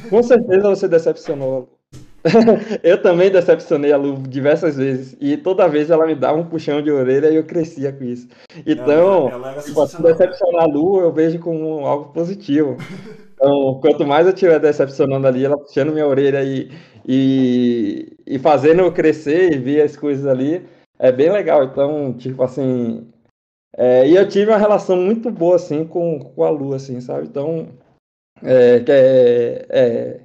Com 0.08 0.22
certeza 0.22 0.68
você 0.68 0.88
decepcionou. 0.88 1.78
eu 2.82 3.02
também 3.02 3.30
decepcionei 3.30 3.92
a 3.92 3.96
Lu 3.96 4.16
diversas 4.16 4.76
vezes. 4.76 5.16
E 5.20 5.36
toda 5.36 5.68
vez 5.68 5.90
ela 5.90 6.06
me 6.06 6.14
dava 6.14 6.38
um 6.38 6.46
puxão 6.46 6.80
de 6.80 6.90
orelha 6.90 7.28
e 7.28 7.36
eu 7.36 7.44
crescia 7.44 7.92
com 7.92 8.04
isso. 8.04 8.28
Então, 8.64 9.28
ela, 9.28 9.52
ela 9.52 9.62
tipo, 9.62 9.84
decepcionar 10.02 10.62
a 10.62 10.66
Lu 10.66 11.00
eu 11.00 11.12
vejo 11.12 11.38
como 11.40 11.84
algo 11.84 12.12
positivo. 12.12 12.76
Então, 13.34 13.80
quanto 13.80 14.06
mais 14.06 14.26
eu 14.26 14.32
estiver 14.32 14.60
decepcionando 14.60 15.26
ali, 15.26 15.44
ela 15.44 15.58
puxando 15.58 15.92
minha 15.92 16.06
orelha 16.06 16.44
e, 16.44 16.70
e, 17.06 18.16
e 18.24 18.38
fazendo 18.38 18.82
eu 18.82 18.92
crescer 18.92 19.52
e 19.52 19.58
ver 19.58 19.82
as 19.82 19.96
coisas 19.96 20.26
ali, 20.26 20.64
é 21.02 21.10
bem 21.10 21.30
legal. 21.30 21.64
Então, 21.64 22.16
tipo 22.16 22.42
assim. 22.42 23.12
É, 23.74 24.06
e 24.06 24.14
eu 24.14 24.28
tive 24.28 24.50
uma 24.50 24.58
relação 24.58 24.96
muito 24.96 25.30
boa, 25.30 25.56
assim, 25.56 25.84
com, 25.84 26.20
com 26.20 26.44
a 26.44 26.50
Lu, 26.50 26.74
assim, 26.74 27.00
sabe? 27.00 27.26
Então, 27.26 27.68
é, 28.42 28.80
que 28.80 28.92
é, 28.92 29.66
é, 29.70 30.20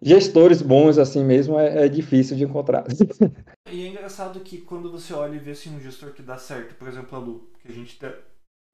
gestores 0.00 0.62
bons, 0.62 0.96
assim 0.96 1.24
mesmo, 1.24 1.58
é, 1.58 1.86
é 1.86 1.88
difícil 1.88 2.36
de 2.36 2.44
encontrar. 2.44 2.84
E 3.72 3.84
é 3.84 3.88
engraçado 3.88 4.40
que 4.40 4.58
quando 4.62 4.90
você 4.90 5.14
olha 5.14 5.36
e 5.36 5.38
vê 5.38 5.52
assim, 5.52 5.72
um 5.72 5.80
gestor 5.80 6.12
que 6.12 6.22
dá 6.22 6.36
certo, 6.36 6.74
por 6.74 6.88
exemplo, 6.88 7.16
a 7.16 7.20
Lu, 7.20 7.52
que 7.60 7.68
a 7.68 7.70
gente 7.70 7.96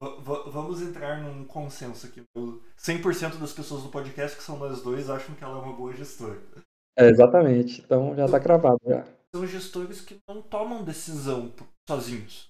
vamos 0.01 0.81
entrar 0.81 1.21
num 1.21 1.45
consenso 1.45 2.07
aqui. 2.07 2.23
100% 2.35 3.37
das 3.37 3.53
pessoas 3.53 3.83
do 3.83 3.89
podcast, 3.89 4.35
que 4.35 4.43
são 4.43 4.57
nós 4.57 4.81
dois, 4.81 5.07
acham 5.07 5.35
que 5.35 5.43
ela 5.43 5.59
é 5.59 5.61
uma 5.61 5.75
boa 5.75 5.93
gestora. 5.93 6.39
É, 6.97 7.09
exatamente. 7.09 7.81
Então 7.81 8.15
já 8.15 8.25
está 8.25 8.39
cravado. 8.39 8.79
Já. 8.87 9.05
São 9.33 9.45
gestores 9.45 10.01
que 10.01 10.17
não 10.27 10.41
tomam 10.41 10.83
decisão 10.83 11.53
sozinhos. 11.87 12.49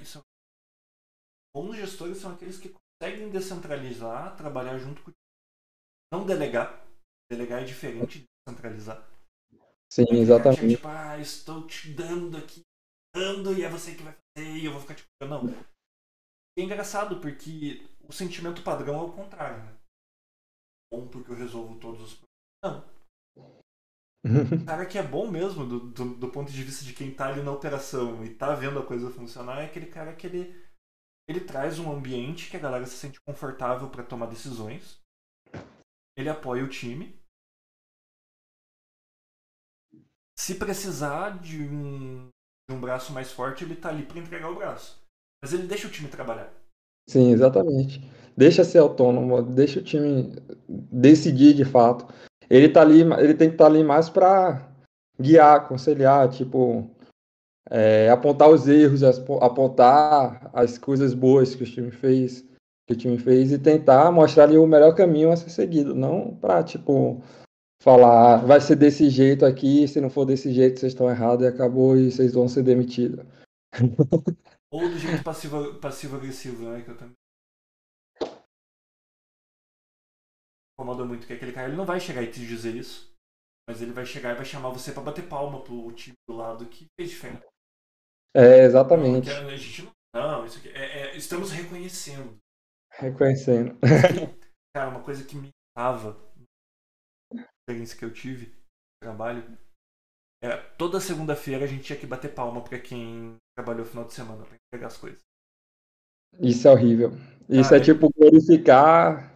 Isso 0.00 0.18
é... 0.18 0.22
Bons 1.56 1.76
gestores 1.76 2.18
são 2.18 2.34
aqueles 2.34 2.58
que 2.58 2.74
conseguem 3.00 3.30
descentralizar, 3.30 4.36
trabalhar 4.36 4.78
junto 4.78 5.02
com 5.02 5.10
o 5.10 5.14
Não 6.12 6.26
delegar. 6.26 6.84
Delegar 7.30 7.62
é 7.62 7.64
diferente 7.64 8.20
de 8.20 8.24
descentralizar. 8.46 9.08
Sim, 9.90 10.04
exatamente. 10.10 10.76
Tipo, 10.76 10.88
ah, 10.88 11.18
estou 11.18 11.66
te 11.66 11.94
dando 11.94 12.36
aqui, 12.36 12.62
dando, 13.14 13.56
e 13.56 13.62
é 13.62 13.68
você 13.68 13.94
que 13.94 14.02
vai 14.02 14.16
e 14.36 14.64
eu 14.64 14.72
vou 14.72 14.80
ficar 14.80 14.96
tipo, 14.96 15.08
não. 15.20 15.48
É 16.58 16.62
engraçado 16.62 17.20
porque 17.20 17.86
o 18.08 18.12
sentimento 18.12 18.64
padrão 18.64 18.96
é 18.96 19.02
o 19.02 19.12
contrário, 19.12 19.62
né? 19.62 19.78
Bom 20.92 21.08
porque 21.08 21.30
eu 21.30 21.36
resolvo 21.36 21.78
todos 21.78 22.00
os 22.02 22.14
problemas. 22.14 22.34
Não. 22.64 22.93
O 24.24 24.64
cara 24.64 24.86
que 24.86 24.96
é 24.96 25.02
bom 25.02 25.30
mesmo, 25.30 25.66
do, 25.66 25.80
do, 25.80 26.14
do, 26.14 26.28
ponto 26.28 26.50
de 26.50 26.62
vista 26.62 26.82
de 26.84 26.94
quem 26.94 27.12
tá 27.12 27.28
ali 27.28 27.42
na 27.42 27.52
operação 27.52 28.24
e 28.24 28.34
tá 28.34 28.54
vendo 28.54 28.78
a 28.78 28.86
coisa 28.86 29.10
funcionar, 29.10 29.60
é 29.60 29.66
aquele 29.66 29.86
cara 29.86 30.14
que 30.14 30.26
ele, 30.26 30.56
ele 31.28 31.40
traz 31.40 31.78
um 31.78 31.92
ambiente 31.92 32.50
que 32.50 32.56
a 32.56 32.60
galera 32.60 32.86
se 32.86 32.96
sente 32.96 33.20
confortável 33.26 33.90
para 33.90 34.02
tomar 34.02 34.26
decisões. 34.26 34.98
Ele 36.16 36.30
apoia 36.30 36.64
o 36.64 36.68
time. 36.68 37.20
Se 40.38 40.54
precisar 40.54 41.38
de 41.40 41.62
um 41.62 42.28
de 42.68 42.74
um 42.74 42.80
braço 42.80 43.12
mais 43.12 43.30
forte, 43.30 43.62
ele 43.62 43.76
tá 43.76 43.90
ali 43.90 44.04
para 44.04 44.18
entregar 44.18 44.50
o 44.50 44.54
braço. 44.54 45.02
Mas 45.42 45.52
ele 45.52 45.66
deixa 45.66 45.86
o 45.86 45.90
time 45.90 46.08
trabalhar. 46.08 46.50
Sim, 47.08 47.30
exatamente. 47.30 48.00
Deixa 48.36 48.64
ser 48.64 48.78
autônomo, 48.78 49.42
deixa 49.42 49.80
o 49.80 49.84
time 49.84 50.34
decidir 50.66 51.54
de 51.54 51.64
fato. 51.64 52.06
Ele 52.48 52.68
tá 52.68 52.80
ali, 52.82 53.00
ele 53.00 53.34
tem 53.34 53.48
que 53.48 53.54
estar 53.54 53.64
tá 53.64 53.70
ali 53.70 53.82
mais 53.82 54.08
para 54.08 54.68
guiar, 55.18 55.56
aconselhar, 55.56 56.28
tipo, 56.28 56.90
é, 57.70 58.10
apontar 58.10 58.48
os 58.50 58.68
erros, 58.68 59.02
apontar 59.02 60.50
as 60.52 60.78
coisas 60.78 61.14
boas 61.14 61.54
que 61.54 61.62
o 61.62 61.66
time 61.66 61.90
fez, 61.90 62.44
que 62.86 62.92
o 62.92 62.96
time 62.96 63.18
fez 63.18 63.52
e 63.52 63.58
tentar 63.58 64.10
mostrar 64.10 64.44
ali 64.44 64.58
o 64.58 64.66
melhor 64.66 64.94
caminho 64.94 65.30
a 65.30 65.36
ser 65.36 65.50
seguido, 65.50 65.94
não 65.94 66.36
para 66.36 66.62
tipo 66.62 67.22
falar, 67.82 68.34
ah, 68.34 68.36
vai 68.38 68.60
ser 68.60 68.76
desse 68.76 69.10
jeito 69.10 69.44
aqui, 69.44 69.86
se 69.86 70.00
não 70.00 70.08
for 70.08 70.24
desse 70.24 70.52
jeito 70.52 70.80
vocês 70.80 70.92
estão 70.92 71.10
errados 71.10 71.44
e 71.44 71.48
acabou 71.48 71.96
e 71.96 72.10
vocês 72.10 72.32
vão 72.32 72.48
ser 72.48 72.62
demitidos. 72.62 73.24
Ou 74.70 74.88
do 74.88 74.98
jeito 74.98 75.22
passivo, 75.22 75.74
passivo 75.74 76.16
né, 76.18 76.82
que 76.82 76.90
eu 76.90 76.96
também 76.96 77.14
incomoda 80.74 81.04
muito 81.04 81.26
que 81.26 81.32
aquele 81.32 81.52
cara 81.52 81.68
ele 81.68 81.76
não 81.76 81.86
vai 81.86 82.00
chegar 82.00 82.22
e 82.22 82.30
te 82.30 82.40
dizer 82.40 82.74
isso, 82.74 83.12
mas 83.68 83.80
ele 83.80 83.92
vai 83.92 84.04
chegar 84.04 84.32
e 84.32 84.36
vai 84.36 84.44
chamar 84.44 84.70
você 84.70 84.92
para 84.92 85.02
bater 85.02 85.28
palma 85.28 85.62
pro 85.62 85.92
time 85.92 86.16
do 86.28 86.36
lado 86.36 86.66
que 86.66 86.86
fez 86.98 87.10
diferença. 87.10 87.46
É, 88.34 88.64
exatamente. 88.64 89.28
Não, 89.28 89.48
a 89.48 89.56
gente 89.56 89.82
não, 89.82 89.92
não 90.14 90.46
isso 90.46 90.58
aqui, 90.58 90.68
é, 90.70 91.00
é, 91.00 91.16
estamos 91.16 91.50
reconhecendo. 91.52 92.36
Reconhecendo. 92.92 93.78
Cara, 94.76 94.90
uma 94.90 95.02
coisa 95.02 95.24
que 95.24 95.36
me 95.36 95.50
tava 95.76 96.20
experiência 97.64 97.98
que 97.98 98.04
eu 98.04 98.12
tive 98.12 98.46
no 98.46 99.08
trabalho 99.08 99.58
era 100.42 100.62
toda 100.76 101.00
segunda-feira 101.00 101.64
a 101.64 101.66
gente 101.66 101.84
tinha 101.84 101.98
que 101.98 102.06
bater 102.06 102.34
palma 102.34 102.62
para 102.62 102.78
quem 102.78 103.36
trabalhou 103.56 103.84
no 103.84 103.90
final 103.90 104.04
de 104.04 104.12
semana 104.12 104.44
para 104.44 104.56
entregar 104.56 104.88
as 104.88 104.96
coisas. 104.98 105.20
Isso 106.40 106.68
é 106.68 106.70
horrível. 106.70 107.12
Isso 107.48 107.74
é 107.74 107.80
tipo 107.80 108.10
glorificar 108.12 109.33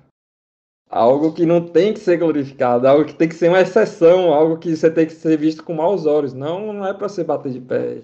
algo 0.88 1.34
que 1.34 1.44
não 1.44 1.66
tem 1.66 1.92
que 1.92 2.00
ser 2.00 2.18
glorificado, 2.18 2.86
algo 2.86 3.04
que 3.04 3.14
tem 3.14 3.28
que 3.28 3.34
ser 3.34 3.48
uma 3.48 3.60
exceção, 3.60 4.32
algo 4.32 4.58
que 4.58 4.74
você 4.74 4.90
tem 4.90 5.06
que 5.06 5.12
ser 5.12 5.36
visto 5.36 5.62
com 5.62 5.74
maus 5.74 6.06
olhos. 6.06 6.32
Não, 6.32 6.72
não 6.72 6.86
é 6.86 6.94
para 6.94 7.08
você 7.08 7.22
bater 7.22 7.52
de 7.52 7.60
pé. 7.60 8.02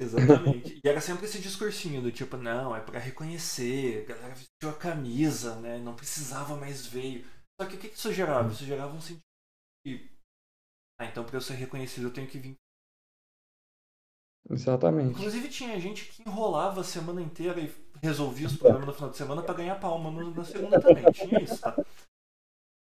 Exatamente. 0.00 0.80
E 0.84 0.88
era 0.88 1.00
sempre 1.00 1.26
esse 1.26 1.40
discursinho 1.40 2.02
do 2.02 2.10
tipo, 2.10 2.36
não, 2.36 2.74
é 2.74 2.80
para 2.80 2.98
reconhecer, 2.98 4.02
a 4.02 4.14
galera 4.14 4.34
vestiu 4.34 4.68
a 4.68 4.76
camisa, 4.76 5.56
né? 5.60 5.78
Não 5.78 5.94
precisava 5.94 6.56
mais 6.56 6.86
veio. 6.86 7.24
Só 7.60 7.68
que 7.68 7.76
o 7.76 7.78
que 7.78 7.86
isso 7.88 8.12
gerava? 8.12 8.50
Isso 8.50 8.64
gerava 8.64 8.94
um 8.94 9.00
sentido 9.00 9.22
de. 9.86 10.10
Ah, 11.00 11.06
então 11.06 11.24
para 11.24 11.36
eu 11.36 11.40
ser 11.40 11.54
reconhecido 11.54 12.08
eu 12.08 12.12
tenho 12.12 12.28
que 12.28 12.38
vir. 12.38 12.56
Exatamente. 14.50 15.12
Inclusive 15.12 15.48
tinha 15.48 15.80
gente 15.80 16.06
que 16.06 16.22
enrolava 16.22 16.80
a 16.80 16.84
semana 16.84 17.22
inteira 17.22 17.60
e 17.60 17.68
resolvia 18.02 18.46
os 18.46 18.56
problemas 18.56 18.86
no 18.86 18.94
final 18.94 19.10
de 19.10 19.16
semana 19.16 19.42
para 19.42 19.54
ganhar 19.54 19.80
palma 19.80 20.10
na 20.10 20.44
segunda 20.44 20.80
também. 20.80 21.04
Tinha 21.12 21.40
isso, 21.40 21.60
tá? 21.60 21.76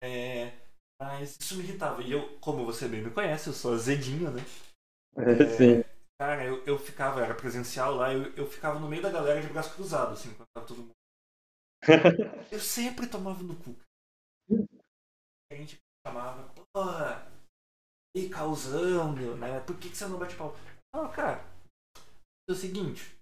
É, 0.02 0.52
mas 1.00 1.36
isso 1.40 1.56
me 1.56 1.64
irritava. 1.64 2.02
E 2.02 2.12
eu, 2.12 2.38
como 2.38 2.64
você 2.64 2.88
bem 2.88 3.02
me 3.02 3.10
conhece, 3.10 3.48
eu 3.48 3.52
sou 3.52 3.74
azedinho, 3.74 4.30
né? 4.30 4.42
É, 5.16 5.46
Sim. 5.56 5.84
Cara, 6.18 6.44
eu, 6.44 6.64
eu 6.64 6.78
ficava, 6.78 7.22
era 7.22 7.34
presencial 7.34 7.94
lá, 7.94 8.12
eu, 8.12 8.32
eu 8.34 8.46
ficava 8.46 8.78
no 8.78 8.88
meio 8.88 9.02
da 9.02 9.10
galera 9.10 9.40
de 9.40 9.48
braço 9.48 9.74
cruzado, 9.74 10.12
assim, 10.12 10.32
quando 10.34 10.48
tava 10.54 10.66
todo 10.66 10.78
mundo. 10.78 10.92
Eu 12.50 12.58
sempre 12.60 13.06
tomava 13.06 13.42
no 13.42 13.54
cu. 13.56 13.76
A 15.50 15.54
gente 15.54 15.78
chamava, 16.06 16.52
porra, 16.72 17.30
e 18.16 18.28
causando, 18.28 19.36
né? 19.36 19.60
Por 19.60 19.76
que, 19.78 19.90
que 19.90 19.96
você 19.96 20.06
não 20.06 20.18
bate 20.18 20.36
pau? 20.36 20.56
Ah, 20.94 21.08
cara, 21.08 21.44
é 22.48 22.52
o 22.52 22.54
seguinte. 22.54 23.15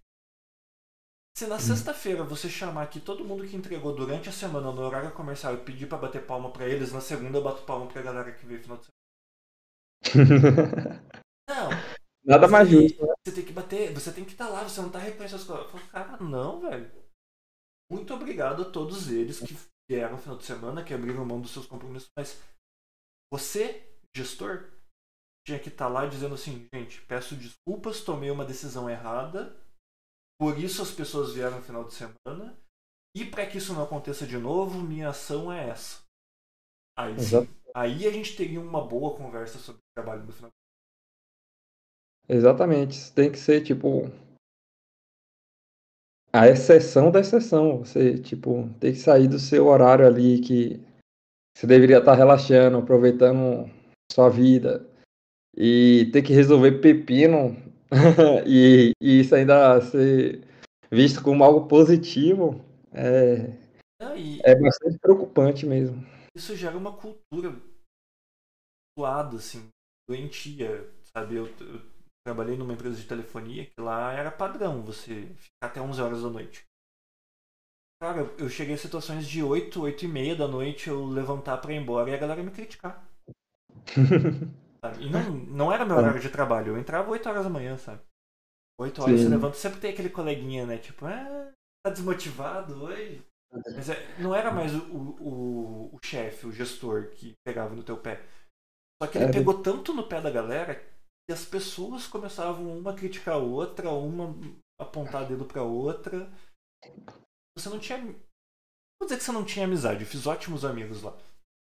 Se 1.36 1.46
na 1.46 1.58
sexta-feira 1.58 2.22
você 2.22 2.48
chamar 2.48 2.82
aqui 2.82 3.00
todo 3.00 3.24
mundo 3.24 3.46
que 3.46 3.56
entregou 3.56 3.94
durante 3.94 4.28
a 4.28 4.32
semana 4.32 4.70
no 4.70 4.80
horário 4.82 5.12
comercial 5.12 5.54
e 5.54 5.64
pedir 5.64 5.88
pra 5.88 5.98
bater 5.98 6.24
palma 6.24 6.52
pra 6.52 6.68
eles, 6.68 6.92
na 6.92 7.00
segunda 7.00 7.38
eu 7.38 7.42
bato 7.42 7.64
palma 7.64 7.86
pra 7.86 8.02
galera 8.02 8.32
que 8.32 8.46
veio 8.46 8.62
final 8.62 8.78
de 8.78 8.86
semana. 10.04 11.02
Não, 11.48 11.70
Nada 12.24 12.48
mais 12.48 12.68
justo. 12.68 13.04
Né? 13.04 13.14
Você 13.24 13.34
tem 13.34 13.44
que 13.44 13.52
bater, 13.52 13.92
você 13.92 14.12
tem 14.12 14.24
que 14.24 14.32
estar 14.32 14.46
tá 14.46 14.52
lá, 14.52 14.62
você 14.62 14.80
não 14.80 14.90
tá 14.90 14.98
reconhecendo 14.98 15.40
as 15.40 15.46
coisas. 15.46 15.64
Eu 15.64 15.70
falo, 15.70 15.90
cara, 15.90 16.24
não, 16.24 16.60
velho. 16.60 16.90
Muito 17.92 18.14
obrigado 18.14 18.62
a 18.62 18.70
todos 18.70 19.10
eles 19.10 19.40
que 19.40 19.54
vieram 19.90 20.12
no 20.12 20.18
final 20.18 20.38
de 20.38 20.44
semana, 20.44 20.82
que 20.82 20.94
abriram 20.94 21.24
mão 21.24 21.40
dos 21.40 21.50
seus 21.50 21.66
compromissos, 21.66 22.08
mas 22.16 22.40
você, 23.30 23.86
gestor, 24.16 24.70
tinha 25.46 25.58
que 25.58 25.68
estar 25.68 25.86
tá 25.86 25.90
lá 25.90 26.06
dizendo 26.06 26.34
assim, 26.34 26.66
gente, 26.72 27.02
peço 27.02 27.36
desculpas, 27.36 28.00
tomei 28.00 28.30
uma 28.30 28.44
decisão 28.44 28.88
errada, 28.88 29.54
por 30.38 30.58
isso 30.58 30.82
as 30.82 30.90
pessoas 30.90 31.32
vieram 31.32 31.56
no 31.56 31.62
final 31.62 31.84
de 31.84 31.94
semana, 31.94 32.58
e 33.16 33.24
para 33.24 33.46
que 33.46 33.58
isso 33.58 33.72
não 33.72 33.84
aconteça 33.84 34.26
de 34.26 34.36
novo, 34.36 34.82
minha 34.82 35.10
ação 35.10 35.52
é 35.52 35.68
essa. 35.68 36.02
Aí, 36.96 37.18
sim, 37.18 37.48
aí 37.74 38.06
a 38.06 38.10
gente 38.10 38.36
teria 38.36 38.60
uma 38.60 38.84
boa 38.86 39.16
conversa 39.16 39.58
sobre 39.58 39.80
o 39.80 39.94
trabalho 39.96 40.24
no 40.24 40.32
final 40.32 40.50
de 40.50 40.54
Exatamente. 42.26 43.12
Tem 43.12 43.30
que 43.30 43.38
ser, 43.38 43.62
tipo, 43.62 44.10
a 46.32 46.48
exceção 46.48 47.10
da 47.10 47.20
exceção. 47.20 47.78
Você, 47.78 48.18
tipo, 48.18 48.68
tem 48.80 48.92
que 48.92 48.98
sair 48.98 49.28
do 49.28 49.38
seu 49.38 49.66
horário 49.66 50.06
ali 50.06 50.40
que 50.40 50.80
você 51.56 51.66
deveria 51.66 51.98
estar 51.98 52.14
relaxando, 52.14 52.78
aproveitando 52.78 53.70
sua 54.10 54.28
vida 54.28 54.88
e 55.56 56.10
ter 56.12 56.22
que 56.22 56.32
resolver 56.32 56.80
pepino 56.80 57.56
e, 58.46 58.92
e 59.00 59.20
isso 59.20 59.34
ainda 59.34 59.80
ser 59.80 60.44
visto 60.90 61.22
como 61.22 61.44
algo 61.44 61.66
positivo 61.66 62.60
é, 62.92 63.50
ah, 64.00 64.14
é 64.44 64.54
bastante 64.54 64.98
preocupante 64.98 65.66
mesmo. 65.66 66.04
Isso 66.36 66.56
gera 66.56 66.76
uma 66.76 66.92
cultura 66.92 67.54
zoada, 68.98 69.36
assim, 69.36 69.68
doentia, 70.08 70.90
sabe? 71.14 71.36
Eu, 71.36 71.46
eu 71.46 71.80
trabalhei 72.26 72.56
numa 72.56 72.72
empresa 72.72 72.96
de 72.96 73.06
telefonia 73.06 73.66
que 73.66 73.80
lá 73.80 74.12
era 74.12 74.30
padrão 74.30 74.82
você 74.82 75.26
ficar 75.36 75.66
até 75.66 75.80
11 75.80 76.00
horas 76.00 76.22
da 76.22 76.30
noite. 76.30 76.64
Cara, 78.02 78.22
eu 78.38 78.48
cheguei 78.48 78.74
a 78.74 78.78
situações 78.78 79.26
de 79.26 79.42
8, 79.42 79.80
8 79.80 80.04
e 80.04 80.08
meia 80.08 80.36
da 80.36 80.46
noite 80.46 80.88
eu 80.88 81.06
levantar 81.06 81.58
pra 81.58 81.72
ir 81.72 81.76
embora 81.76 82.10
e 82.10 82.14
a 82.14 82.18
galera 82.18 82.42
me 82.42 82.50
criticar. 82.50 83.08
e 85.00 85.10
não, 85.10 85.30
não 85.30 85.72
era 85.72 85.84
meu 85.84 85.96
horário 85.96 86.20
de 86.20 86.28
trabalho, 86.28 86.72
eu 86.72 86.78
entrava 86.78 87.10
8 87.10 87.28
horas 87.28 87.44
da 87.44 87.50
manhã, 87.50 87.76
sabe? 87.76 88.02
8 88.80 89.02
horas 89.02 89.16
Sim. 89.16 89.24
você 89.24 89.30
levanta, 89.30 89.56
sempre 89.56 89.80
tem 89.80 89.90
aquele 89.92 90.10
coleguinha, 90.10 90.66
né? 90.66 90.78
Tipo, 90.78 91.06
ah, 91.06 91.52
tá 91.84 91.90
desmotivado 91.90 92.82
hoje? 92.82 93.24
Mas 93.52 93.88
é, 93.88 94.18
não 94.18 94.34
era 94.34 94.50
mais 94.50 94.74
o, 94.74 94.80
o, 95.20 95.94
o 95.94 95.98
chefe, 96.04 96.46
o 96.46 96.52
gestor 96.52 97.10
que 97.10 97.34
pegava 97.46 97.74
no 97.74 97.84
teu 97.84 97.96
pé. 97.96 98.20
Só 99.00 99.08
que 99.08 99.18
ele 99.18 99.26
é. 99.26 99.32
pegou 99.32 99.62
tanto 99.62 99.94
no 99.94 100.08
pé 100.08 100.20
da 100.20 100.30
galera 100.30 100.82
e 101.28 101.32
as 101.32 101.44
pessoas 101.44 102.06
começavam 102.06 102.76
uma 102.76 102.90
a 102.90 102.96
criticar 102.96 103.34
a 103.34 103.38
outra, 103.38 103.90
uma 103.90 104.34
apontar 104.80 105.26
dedo 105.26 105.44
pra 105.44 105.62
outra. 105.62 106.30
Você 107.56 107.68
não 107.68 107.78
tinha. 107.78 107.98
Vou 108.02 109.06
dizer 109.06 109.18
que 109.18 109.24
você 109.24 109.32
não 109.32 109.44
tinha 109.44 109.66
amizade, 109.66 110.02
eu 110.02 110.06
fiz 110.06 110.26
ótimos 110.26 110.64
amigos 110.64 111.02
lá. 111.02 111.16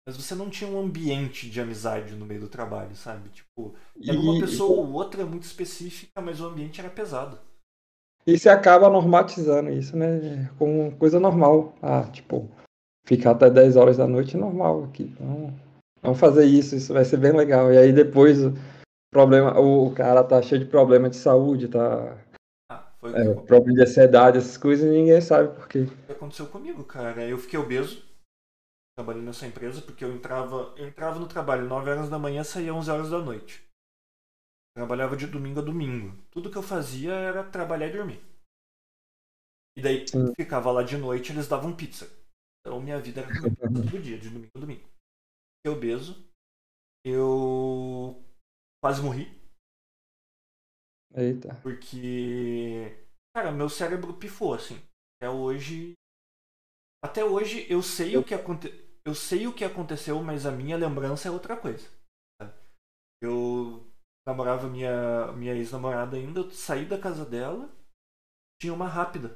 Mas 0.05 0.17
você 0.17 0.33
não 0.33 0.49
tinha 0.49 0.69
um 0.69 0.79
ambiente 0.79 1.49
de 1.49 1.61
amizade 1.61 2.15
no 2.15 2.25
meio 2.25 2.41
do 2.41 2.47
trabalho, 2.47 2.95
sabe? 2.95 3.29
Tipo, 3.29 3.75
era 4.03 4.19
uma 4.19 4.39
pessoa 4.39 4.79
ou 4.79 4.93
outra 4.93 5.25
muito 5.25 5.43
específica, 5.43 6.19
mas 6.21 6.41
o 6.41 6.47
ambiente 6.47 6.79
era 6.79 6.89
pesado. 6.89 7.39
E 8.25 8.37
você 8.37 8.49
acaba 8.49 8.89
normatizando 8.89 9.69
isso, 9.71 9.95
né? 9.95 10.49
Como 10.57 10.95
coisa 10.97 11.19
normal. 11.19 11.75
Ah, 11.81 12.03
tipo, 12.11 12.49
ficar 13.05 13.31
até 13.31 13.49
10 13.49 13.75
horas 13.75 13.97
da 13.97 14.07
noite 14.07 14.35
é 14.35 14.39
normal 14.39 14.85
aqui. 14.85 15.03
Então, 15.03 15.53
vamos 16.01 16.19
fazer 16.19 16.45
isso, 16.45 16.75
isso 16.75 16.93
vai 16.93 17.05
ser 17.05 17.17
bem 17.17 17.31
legal. 17.31 17.71
E 17.71 17.77
aí 17.77 17.93
depois 17.93 18.39
problema, 19.11 19.59
o 19.59 19.93
cara 19.93 20.23
tá 20.23 20.41
cheio 20.41 20.63
de 20.63 20.67
problema 20.69 21.09
de 21.09 21.17
saúde, 21.17 21.67
tá. 21.67 22.17
Ah, 22.71 22.91
foi 22.99 23.11
é, 23.13 23.33
problema 23.33 23.75
de 23.75 23.81
ansiedade, 23.83 24.37
essas 24.37 24.57
coisas, 24.57 24.87
e 24.87 24.97
ninguém 24.97 25.19
sabe 25.19 25.53
por 25.53 25.67
quê. 25.67 25.87
O 26.07 26.11
aconteceu 26.11 26.47
comigo, 26.47 26.83
cara? 26.83 27.27
Eu 27.27 27.37
fiquei 27.37 27.59
obeso, 27.59 28.03
trabalhando 28.95 29.25
nessa 29.25 29.47
empresa, 29.47 29.81
porque 29.81 30.03
eu 30.03 30.13
entrava, 30.13 30.73
eu 30.77 30.87
entrava 30.87 31.19
no 31.19 31.27
trabalho 31.27 31.67
9 31.67 31.89
horas 31.89 32.09
da 32.09 32.19
manhã 32.19 32.43
saía 32.43 32.73
11 32.73 32.91
horas 32.91 33.09
da 33.09 33.19
noite. 33.19 33.63
Trabalhava 34.75 35.17
de 35.17 35.27
domingo 35.27 35.59
a 35.59 35.63
domingo. 35.63 36.17
Tudo 36.31 36.49
que 36.49 36.57
eu 36.57 36.63
fazia 36.63 37.13
era 37.13 37.49
trabalhar 37.49 37.87
e 37.87 37.93
dormir. 37.93 38.23
E 39.77 39.81
daí 39.81 40.07
Sim. 40.07 40.33
ficava 40.35 40.71
lá 40.71 40.83
de 40.83 40.97
noite 40.97 41.31
eles 41.31 41.47
davam 41.47 41.75
pizza. 41.75 42.05
Então 42.59 42.79
minha 42.81 42.99
vida 42.99 43.21
era 43.21 43.29
todo 43.31 44.01
dia, 44.01 44.17
de 44.17 44.29
domingo 44.29 44.51
a 44.55 44.59
domingo. 44.59 44.89
Fiquei 45.57 45.77
obeso. 45.77 46.29
Eu 47.05 48.23
quase 48.81 49.01
morri. 49.01 49.25
Eita. 51.13 51.55
Porque, 51.61 53.05
cara, 53.35 53.51
meu 53.51 53.67
cérebro 53.67 54.13
pifou, 54.13 54.53
assim. 54.53 54.75
Até 55.17 55.29
hoje. 55.29 55.93
Até 57.03 57.23
hoje 57.23 57.65
eu 57.69 57.81
sei 57.81 58.15
eu... 58.15 58.21
o 58.21 58.23
que 58.23 58.33
aconteceu. 58.33 58.79
Eu 59.03 59.15
sei 59.15 59.47
o 59.47 59.53
que 59.53 59.65
aconteceu, 59.65 60.21
mas 60.21 60.45
a 60.45 60.51
minha 60.51 60.77
lembrança 60.77 61.27
é 61.27 61.31
outra 61.31 61.57
coisa. 61.57 61.89
Eu 63.19 63.83
namorava 64.27 64.67
minha, 64.67 65.31
minha 65.33 65.55
ex-namorada 65.55 66.17
ainda, 66.17 66.41
eu 66.41 66.51
saí 66.51 66.85
da 66.85 66.99
casa 66.99 67.25
dela, 67.25 67.67
tinha 68.61 68.73
uma 68.73 68.87
rápida. 68.87 69.35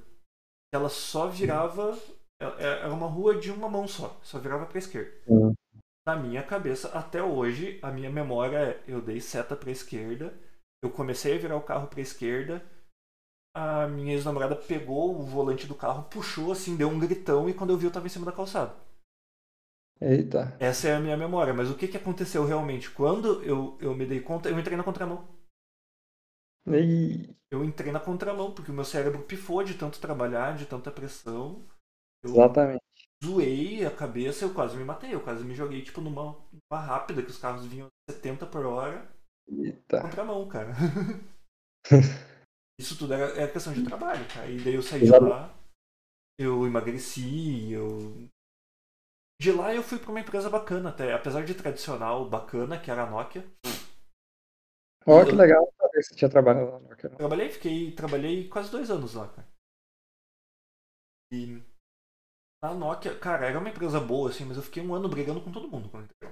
Ela 0.72 0.90
só 0.90 1.28
virava. 1.28 1.98
É, 2.40 2.46
é, 2.46 2.80
era 2.82 2.94
uma 2.94 3.08
rua 3.08 3.40
de 3.40 3.50
uma 3.50 3.68
mão 3.68 3.88
só, 3.88 4.20
só 4.22 4.38
virava 4.38 4.68
pra 4.68 4.78
esquerda. 4.78 5.20
Uhum 5.28 5.56
na 6.06 6.16
minha 6.16 6.44
cabeça, 6.44 6.90
até 6.90 7.22
hoje, 7.22 7.80
a 7.82 7.92
minha 7.92 8.10
memória 8.10 8.58
é: 8.58 8.84
eu 8.88 9.02
dei 9.02 9.20
seta 9.20 9.56
pra 9.56 9.72
esquerda, 9.72 10.34
eu 10.84 10.90
comecei 10.92 11.36
a 11.36 11.40
virar 11.40 11.56
o 11.56 11.64
carro 11.64 11.88
pra 11.88 12.02
esquerda, 12.02 12.64
a 13.56 13.88
minha 13.88 14.14
ex-namorada 14.14 14.54
pegou 14.54 15.18
o 15.18 15.24
volante 15.24 15.66
do 15.66 15.74
carro, 15.74 16.04
puxou 16.10 16.52
assim, 16.52 16.76
deu 16.76 16.90
um 16.90 17.00
gritão 17.00 17.50
e 17.50 17.54
quando 17.54 17.70
eu 17.70 17.78
vi 17.78 17.86
eu 17.86 17.92
tava 17.92 18.06
em 18.06 18.10
cima 18.10 18.26
da 18.26 18.34
calçada. 18.34 18.76
Eita. 20.02 20.58
Essa 20.60 20.90
é 20.90 20.96
a 20.96 21.00
minha 21.00 21.16
memória, 21.16 21.54
mas 21.54 21.72
o 21.72 21.76
que, 21.76 21.88
que 21.88 21.96
aconteceu 21.96 22.44
realmente? 22.46 22.92
Quando 22.92 23.42
eu, 23.44 23.78
eu 23.80 23.96
me 23.96 24.06
dei 24.06 24.20
conta, 24.20 24.50
eu 24.50 24.60
entrei 24.60 24.76
na 24.76 24.84
contramão. 24.84 25.26
E... 26.68 27.34
Eu 27.50 27.64
entrei 27.64 27.94
na 27.94 28.00
contramão, 28.00 28.52
porque 28.52 28.72
o 28.72 28.74
meu 28.74 28.84
cérebro 28.84 29.24
pifou 29.24 29.64
de 29.64 29.76
tanto 29.76 30.02
trabalhar, 30.02 30.58
de 30.58 30.66
tanta 30.66 30.92
pressão. 30.92 31.66
Eu 32.22 32.32
Exatamente. 32.32 32.84
zoei 33.24 33.86
a 33.86 33.92
cabeça, 33.92 34.44
eu 34.44 34.54
quase 34.54 34.76
me 34.76 34.84
matei, 34.84 35.14
eu 35.14 35.22
quase 35.22 35.46
me 35.46 35.56
joguei 35.56 35.82
tipo 35.82 36.02
numa, 36.02 36.36
numa 36.52 36.82
rápida 36.82 37.22
que 37.22 37.30
os 37.30 37.38
carros 37.38 37.66
vinham 37.66 37.88
70 38.10 38.46
por 38.48 38.66
hora. 38.66 39.10
Eita. 39.48 40.02
Contramão, 40.02 40.46
cara. 40.50 40.74
Isso 42.80 42.98
tudo 42.98 43.14
era, 43.14 43.26
era 43.40 43.52
questão 43.52 43.74
de 43.74 43.84
trabalho, 43.84 44.26
cara. 44.28 44.50
E 44.50 44.62
daí 44.64 44.76
eu 44.76 44.82
saí 44.82 45.00
de 45.00 45.06
Exato. 45.06 45.26
lá, 45.26 45.54
eu 46.40 46.66
emagreci, 46.66 47.72
eu. 47.72 48.30
De 49.42 49.52
lá 49.52 49.74
eu 49.74 49.84
fui 49.84 50.00
pra 50.00 50.12
uma 50.12 50.20
empresa 50.20 50.50
bacana 50.50 50.90
até, 50.90 51.14
apesar 51.14 51.46
de 51.46 51.54
tradicional, 51.54 52.30
bacana, 52.30 52.80
que 52.80 52.90
era 52.90 53.04
a 53.04 53.10
Nokia. 53.10 53.46
Ó, 55.08 55.24
que 55.24 55.32
legal 55.32 55.72
saber 55.78 55.98
que 56.00 56.04
você 56.04 56.16
tinha 56.16 56.30
trabalhado 56.30 56.72
lá 56.72 56.80
no 56.80 56.90
Nokia. 56.90 57.10
Trabalhei, 57.12 57.50
fiquei, 57.50 57.92
trabalhei 57.92 58.50
quase 58.50 58.72
dois 58.72 58.90
anos 58.90 59.14
lá, 59.14 59.28
cara. 59.28 59.48
E 61.32 61.62
a 62.64 62.74
Nokia, 62.74 63.18
cara, 63.20 63.46
era 63.46 63.60
uma 63.60 63.70
empresa 63.70 64.00
boa, 64.00 64.30
assim, 64.30 64.46
mas 64.46 64.58
eu 64.58 64.64
fiquei 64.64 64.84
um 64.84 64.94
ano 64.94 65.08
brigando 65.08 65.42
com 65.42 65.52
todo 65.52 65.70
mundo 65.70 65.90
quando 65.90 66.06
entrei. 66.06 66.32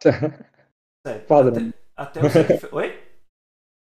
Sério. 1.06 1.26
Padrão. 1.26 1.72
Até, 1.96 2.20
até 2.20 2.20
eu 2.20 2.30
sair 2.30 2.46
de. 2.46 2.74
Oi? 2.74 2.99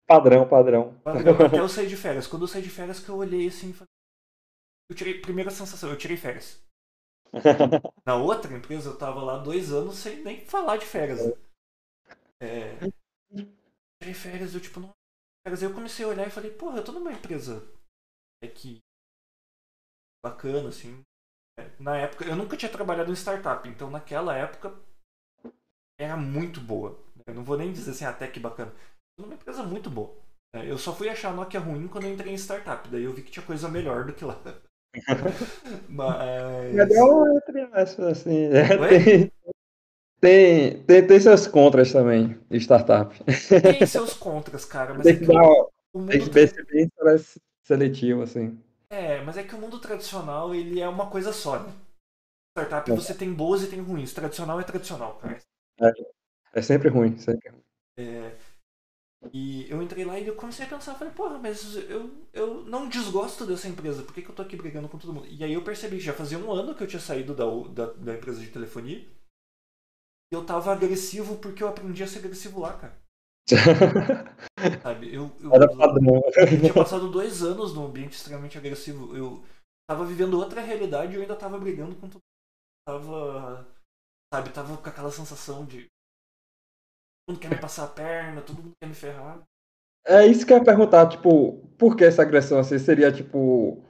Padrão, 0.08 0.48
padrão. 0.48 0.94
Até 1.46 1.58
eu 1.60 1.68
sair 1.68 1.86
de 1.88 1.96
férias. 1.96 2.26
Quando 2.26 2.42
eu 2.42 2.48
saí 2.48 2.62
de 2.62 2.70
férias 2.70 3.00
que 3.00 3.08
eu 3.08 3.16
olhei 3.16 3.48
assim. 3.48 3.70
e 3.70 3.72
falei- 3.72 3.88
Eu 4.90 4.96
tirei. 4.96 5.20
Primeira 5.20 5.50
sensação, 5.50 5.90
eu 5.90 5.98
tirei 5.98 6.16
férias. 6.16 6.60
Na 8.06 8.16
outra 8.16 8.56
empresa 8.56 8.90
eu 8.90 8.96
tava 8.98 9.22
lá 9.22 9.38
dois 9.38 9.70
anos 9.72 9.96
sem 9.96 10.22
nem 10.24 10.44
falar 10.46 10.78
de 10.78 10.86
férias. 10.86 11.20
É, 12.40 12.78
tirei 14.00 14.14
férias, 14.14 14.54
eu 14.54 14.60
tipo, 14.60 14.80
não. 14.80 14.90
Férias. 15.46 15.62
Aí 15.62 15.68
eu 15.68 15.74
comecei 15.74 16.04
a 16.04 16.08
olhar 16.08 16.26
e 16.26 16.30
falei, 16.30 16.50
porra, 16.50 16.78
eu 16.78 16.84
tô 16.84 16.92
numa 16.92 17.12
empresa 17.12 17.66
é 18.42 18.48
que 18.48 18.80
bacana, 20.24 20.68
assim. 20.68 21.02
É, 21.58 21.70
Na 21.80 21.96
época, 21.96 22.24
eu 22.24 22.36
nunca 22.36 22.56
tinha 22.56 22.70
trabalhado 22.70 23.10
em 23.10 23.16
startup, 23.16 23.68
então 23.68 23.90
naquela 23.90 24.36
época 24.36 24.74
era 25.98 26.16
muito 26.16 26.60
boa. 26.60 26.98
Eu 27.26 27.34
não 27.34 27.44
vou 27.44 27.56
nem 27.58 27.72
dizer 27.72 27.90
assim, 27.90 28.04
até 28.04 28.28
que 28.28 28.40
bacana. 28.40 28.72
Era 29.18 29.26
uma 29.26 29.34
empresa 29.34 29.62
muito 29.62 29.90
boa. 29.90 30.14
É, 30.54 30.70
Eu 30.70 30.78
só 30.78 30.94
fui 30.94 31.08
achar 31.08 31.30
a 31.30 31.34
Nokia 31.34 31.60
ruim 31.60 31.88
quando 31.88 32.04
eu 32.04 32.12
entrei 32.12 32.32
em 32.32 32.38
startup, 32.38 32.88
daí 32.88 33.04
eu 33.04 33.12
vi 33.12 33.22
que 33.22 33.30
tinha 33.30 33.44
coisa 33.44 33.68
melhor 33.68 34.04
do 34.04 34.12
que 34.12 34.24
lá. 34.24 34.40
Mas. 35.88 36.74
Melhor 36.74 37.36
entre 37.36 37.60
aspas, 37.72 38.06
assim. 38.06 38.46
é, 38.46 38.80
Oi? 38.80 39.32
Tem, 40.20 40.72
tem, 40.72 40.82
tem, 40.84 41.06
tem 41.06 41.20
seus 41.20 41.46
contras 41.46 41.92
também, 41.92 42.38
de 42.50 42.58
startup. 42.58 43.14
Tem 43.62 43.86
seus 43.86 44.14
contras, 44.14 44.64
cara, 44.64 44.94
mas 44.94 45.04
Tem 45.04 45.14
é 45.14 45.18
que, 45.18 45.26
que 45.26 45.32
dar, 45.32 45.42
o 45.42 45.70
tem 46.06 46.18
mundo 46.20 46.30
que 46.30 46.46
ser 46.48 46.66
bem 46.66 46.90
seletivo, 47.62 48.22
assim. 48.22 48.58
É, 48.90 49.20
mas 49.22 49.36
é 49.36 49.42
que 49.42 49.54
o 49.54 49.58
mundo 49.58 49.78
tradicional 49.78 50.54
ele 50.54 50.80
é 50.80 50.88
uma 50.88 51.10
coisa 51.10 51.32
só, 51.32 51.60
né? 51.60 51.72
Startup 52.56 52.90
É. 52.90 52.94
você 52.94 53.14
tem 53.14 53.32
boas 53.32 53.62
e 53.62 53.68
tem 53.68 53.80
ruins. 53.80 54.12
Tradicional 54.12 54.58
é 54.58 54.64
tradicional, 54.64 55.16
cara. 55.18 55.38
É 56.52 56.62
sempre 56.62 56.88
ruim, 56.88 57.16
sempre 57.18 57.50
ruim. 57.50 57.62
É, 57.98 58.32
e 59.32 59.68
eu 59.68 59.82
entrei 59.82 60.04
lá 60.04 60.18
e 60.18 60.26
eu 60.26 60.36
comecei 60.36 60.64
a 60.64 60.68
pensar, 60.68 60.94
falei, 60.94 61.12
porra, 61.12 61.38
mas 61.38 61.74
eu, 61.88 62.10
eu 62.32 62.64
não 62.64 62.88
desgosto 62.88 63.44
dessa 63.44 63.68
empresa, 63.68 64.02
por 64.02 64.14
que, 64.14 64.22
que 64.22 64.30
eu 64.30 64.34
tô 64.34 64.42
aqui 64.42 64.56
brigando 64.56 64.88
com 64.88 64.98
todo 64.98 65.12
mundo? 65.12 65.26
E 65.26 65.42
aí 65.42 65.52
eu 65.52 65.64
percebi 65.64 65.96
que 65.96 66.04
já 66.04 66.12
fazia 66.12 66.38
um 66.38 66.52
ano 66.52 66.74
que 66.74 66.82
eu 66.82 66.86
tinha 66.86 67.00
saído 67.00 67.34
da, 67.34 67.44
da, 67.68 67.92
da 67.92 68.14
empresa 68.14 68.40
de 68.40 68.50
telefonia. 68.50 68.98
E 70.30 70.34
eu 70.34 70.44
tava 70.44 70.72
agressivo 70.72 71.38
porque 71.38 71.62
eu 71.62 71.68
aprendi 71.68 72.02
a 72.02 72.06
ser 72.06 72.18
agressivo 72.18 72.60
lá, 72.60 72.76
cara. 72.76 72.96
Sabe? 74.82 75.14
Eu, 75.14 75.30
eu, 75.40 75.50
padrão. 75.50 76.22
eu 76.36 76.60
tinha 76.60 76.74
passado 76.74 77.10
dois 77.10 77.42
anos 77.42 77.74
num 77.74 77.86
ambiente 77.86 78.12
extremamente 78.12 78.58
agressivo. 78.58 79.16
Eu 79.16 79.42
tava 79.88 80.04
vivendo 80.04 80.38
outra 80.38 80.60
realidade 80.60 81.12
e 81.12 81.16
eu 81.16 81.22
ainda 81.22 81.34
tava 81.34 81.58
brigando 81.58 81.96
com 81.96 82.08
todo 82.08 82.20
mundo. 82.20 82.22
Tava. 82.86 83.66
Sabe, 84.32 84.50
tava 84.50 84.76
com 84.76 84.88
aquela 84.88 85.10
sensação 85.10 85.64
de. 85.64 85.86
Todo 87.28 87.34
mundo 87.34 87.40
quer 87.42 87.50
me 87.50 87.60
passar 87.60 87.84
a 87.84 87.88
perna, 87.88 88.40
todo 88.40 88.62
mundo 88.62 88.72
quer 88.80 88.88
me 88.88 88.94
ferrar. 88.94 89.42
É 90.06 90.26
isso 90.26 90.46
que 90.46 90.52
eu 90.54 90.56
ia 90.56 90.64
perguntar, 90.64 91.06
tipo, 91.10 91.58
por 91.76 91.94
que 91.94 92.04
essa 92.04 92.22
agressão 92.22 92.58
assim? 92.58 92.78
Seria 92.78 93.12
tipo 93.12 93.84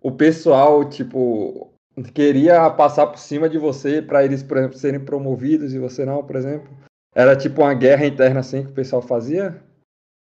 o 0.00 0.12
pessoal, 0.12 0.88
tipo, 0.88 1.72
queria 2.14 2.70
passar 2.70 3.08
por 3.08 3.18
cima 3.18 3.48
de 3.48 3.58
você 3.58 4.00
pra 4.00 4.24
eles, 4.24 4.40
por 4.44 4.56
exemplo, 4.56 4.78
serem 4.78 5.04
promovidos 5.04 5.74
e 5.74 5.80
você 5.80 6.04
não, 6.04 6.24
por 6.24 6.36
exemplo? 6.36 6.68
Era 7.12 7.36
tipo 7.36 7.62
uma 7.62 7.74
guerra 7.74 8.06
interna 8.06 8.38
assim 8.38 8.62
que 8.62 8.70
o 8.70 8.74
pessoal 8.74 9.02
fazia? 9.02 9.60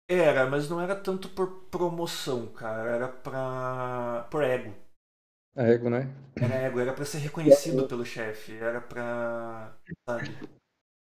Era, 0.09 0.47
mas 0.47 0.71
não 0.71 0.81
era 0.81 0.97
tanto 0.97 1.29
por 1.29 1.67
promoção, 1.71 2.47
cara. 2.47 2.89
Era 2.89 3.09
pra. 3.09 4.27
por 4.31 4.43
ego. 4.43 4.75
É 5.55 5.71
ego, 5.71 5.91
né? 5.91 6.09
Era 6.35 6.55
ego, 6.55 6.81
era 6.81 6.95
pra 6.95 7.05
ser 7.05 7.19
reconhecido 7.19 7.87
pelo 7.87 8.07
chefe. 8.07 8.57
Era 8.57 8.81
pra. 8.81 9.77
Sabe? 10.09 10.31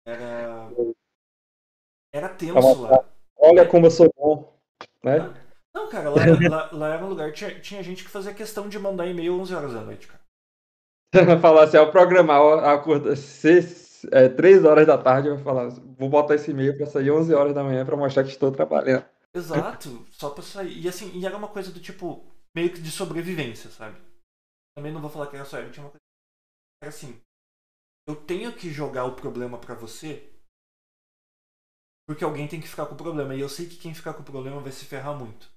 Era. 0.06 0.70
Era 2.16 2.30
tenso 2.30 2.82
lá. 2.82 3.04
Olha 3.38 3.68
como 3.68 3.88
eu 3.88 3.92
sou 3.92 4.10
bom, 4.16 4.58
né? 5.04 5.34
Não, 5.74 5.90
cara, 5.90 6.10
lá, 6.10 6.16
lá, 6.50 6.70
lá 6.72 6.94
era 6.94 7.04
um 7.04 7.10
lugar. 7.10 7.34
Tinha, 7.34 7.60
tinha 7.60 7.84
gente 7.84 8.06
que 8.06 8.10
fazia 8.10 8.34
questão 8.34 8.70
de 8.70 8.80
mandar 8.80 9.06
e-mail 9.06 9.38
11 9.42 9.54
horas 9.54 9.74
da 9.74 9.82
noite, 9.82 10.08
cara. 10.08 10.22
falar 11.42 11.66
assim, 11.66 11.76
ao 11.76 11.92
programar 11.92 12.42
a 12.64 12.78
curta, 12.78 13.18
seis, 13.18 14.06
é, 14.14 14.30
3 14.30 14.64
horas 14.64 14.88
da 14.88 14.98
tarde, 14.98 15.28
eu 15.28 15.36
vou 15.36 15.44
falar, 15.44 15.68
vou 15.68 16.08
botar 16.08 16.36
esse 16.36 16.52
e-mail 16.52 16.78
pra 16.78 16.86
sair 16.86 17.12
11 17.12 17.34
horas 17.34 17.54
da 17.54 17.66
manhã 17.66 17.86
pra 17.86 17.98
mostrar 17.98 18.24
que 18.24 18.30
estou 18.30 18.50
trabalhando. 18.50 19.06
Exato, 19.34 20.08
só 20.12 20.30
pra 20.30 20.42
sair. 20.42 20.80
E 20.80 20.88
assim, 20.88 21.12
e 21.14 21.26
era 21.26 21.36
uma 21.36 21.50
coisa 21.50 21.70
do 21.70 21.82
tipo, 21.82 22.26
meio 22.56 22.72
que 22.72 22.82
de 22.82 22.92
sobrevivência, 22.92 23.70
sabe? 23.70 23.98
Também 24.74 24.94
não 24.94 25.02
vou 25.02 25.10
falar 25.10 25.28
que 25.28 25.36
era 25.36 25.44
só 25.44 25.60
ele, 25.60 25.70
tinha 25.70 25.84
uma 25.84 25.92
coisa. 25.92 26.02
Era 26.82 26.90
assim, 26.90 27.20
eu 28.08 28.16
tenho 28.16 28.54
que 28.54 28.70
jogar 28.70 29.04
o 29.04 29.18
problema 29.18 29.58
pra 29.58 29.76
você. 29.76 30.32
Porque 32.08 32.24
alguém 32.24 32.48
tem 32.48 32.62
que 32.62 32.68
ficar 32.68 32.86
com 32.86 32.94
o 32.94 32.98
problema. 32.98 33.36
E 33.36 33.40
eu 33.40 33.50
sei 33.50 33.68
que 33.68 33.78
quem 33.78 33.94
ficar 33.94 34.14
com 34.14 34.22
o 34.22 34.26
problema 34.26 34.60
vai 34.60 34.72
se 34.72 34.86
ferrar 34.86 35.18
muito. 35.18 35.50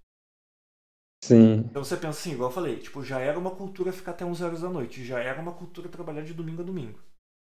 Sim. 1.25 1.67
Então 1.71 1.85
você 1.85 1.97
pensa 1.97 2.19
assim, 2.21 2.33
igual 2.33 2.51
eu 2.51 2.55
falei, 2.55 2.77
tipo, 2.79 3.05
já 3.05 3.19
era 3.19 3.39
uma 3.39 3.51
cultura 3.51 3.93
ficar 3.93 4.13
até 4.13 4.25
11 4.25 4.43
horas 4.43 4.61
da 4.61 4.71
noite. 4.71 5.05
Já 5.05 5.21
era 5.21 5.41
uma 5.41 5.53
cultura 5.53 5.89
trabalhar 5.89 6.23
de 6.23 6.33
domingo 6.33 6.63
a 6.63 6.65
domingo. 6.65 6.99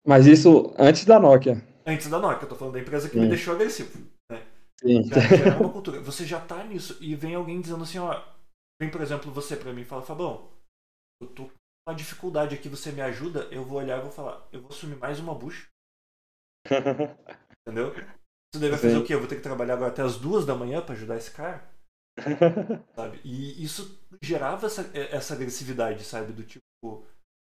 Mas 0.05 0.25
isso 0.25 0.73
antes 0.77 1.05
da 1.05 1.19
Nokia. 1.19 1.61
Antes 1.85 2.09
da 2.09 2.19
Nokia, 2.19 2.43
eu 2.45 2.49
tô 2.49 2.55
falando 2.55 2.73
da 2.73 2.79
empresa 2.79 3.09
que 3.09 3.15
me 3.15 3.23
Sim. 3.23 3.29
deixou 3.29 3.55
agressivo. 3.55 4.07
Sim. 4.81 5.03
Já, 5.03 5.19
já 5.19 5.45
era 5.45 5.59
uma 5.59 5.69
cultura. 5.73 5.99
Você 6.01 6.25
já 6.25 6.39
tá 6.39 6.63
nisso. 6.63 6.97
E 6.99 7.15
vem 7.15 7.35
alguém 7.35 7.61
dizendo 7.61 7.83
assim, 7.83 7.99
ó. 7.99 8.21
Vem, 8.81 8.89
por 8.89 9.01
exemplo, 9.01 9.31
você 9.31 9.55
pra 9.55 9.71
mim 9.71 9.81
e 9.81 9.85
fala, 9.85 10.01
Fabão, 10.01 10.49
eu 11.21 11.27
tô 11.27 11.45
com 11.45 11.51
uma 11.87 11.95
dificuldade 11.95 12.55
aqui, 12.55 12.67
você 12.67 12.91
me 12.91 13.01
ajuda, 13.01 13.47
eu 13.51 13.63
vou 13.63 13.77
olhar 13.77 13.99
e 13.99 14.01
vou 14.01 14.11
falar, 14.11 14.47
eu 14.51 14.59
vou 14.59 14.71
assumir 14.71 14.95
mais 14.95 15.19
uma 15.19 15.35
bucha, 15.35 15.67
entendeu? 17.61 17.93
Você 18.51 18.59
daí 18.59 18.69
vai 18.69 18.79
fazer 18.79 18.95
Sim. 18.95 19.01
o 19.01 19.05
quê? 19.05 19.13
Eu 19.13 19.19
vou 19.19 19.27
ter 19.27 19.37
que 19.37 19.41
trabalhar 19.41 19.75
agora 19.75 19.91
até 19.91 20.01
as 20.01 20.17
duas 20.17 20.45
da 20.45 20.53
manhã 20.53 20.81
pra 20.81 20.93
ajudar 20.93 21.17
esse 21.17 21.31
cara? 21.31 21.63
Sabe? 22.95 23.21
E 23.23 23.63
isso 23.63 23.97
gerava 24.21 24.67
essa, 24.67 24.81
essa 24.97 25.33
agressividade, 25.33 26.03
sabe? 26.03 26.33
Do 26.33 26.43
tipo, 26.43 27.05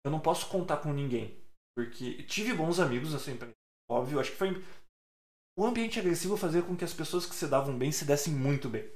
eu 0.05 0.11
não 0.11 0.19
posso 0.19 0.49
contar 0.49 0.77
com 0.77 0.91
ninguém. 0.91 1.41
Porque 1.75 2.23
tive 2.23 2.53
bons 2.53 2.79
amigos 2.79 3.13
nessa 3.13 3.31
empresa. 3.31 3.55
Óbvio, 3.89 4.19
acho 4.19 4.31
que 4.31 4.37
foi. 4.37 4.63
O 5.57 5.65
ambiente 5.65 5.99
agressivo 5.99 6.35
fazia 6.35 6.61
com 6.61 6.75
que 6.75 6.83
as 6.83 6.93
pessoas 6.93 7.25
que 7.25 7.33
se 7.35 7.47
davam 7.47 7.77
bem 7.77 7.91
se 7.91 8.05
dessem 8.05 8.33
muito 8.33 8.69
bem. 8.69 8.91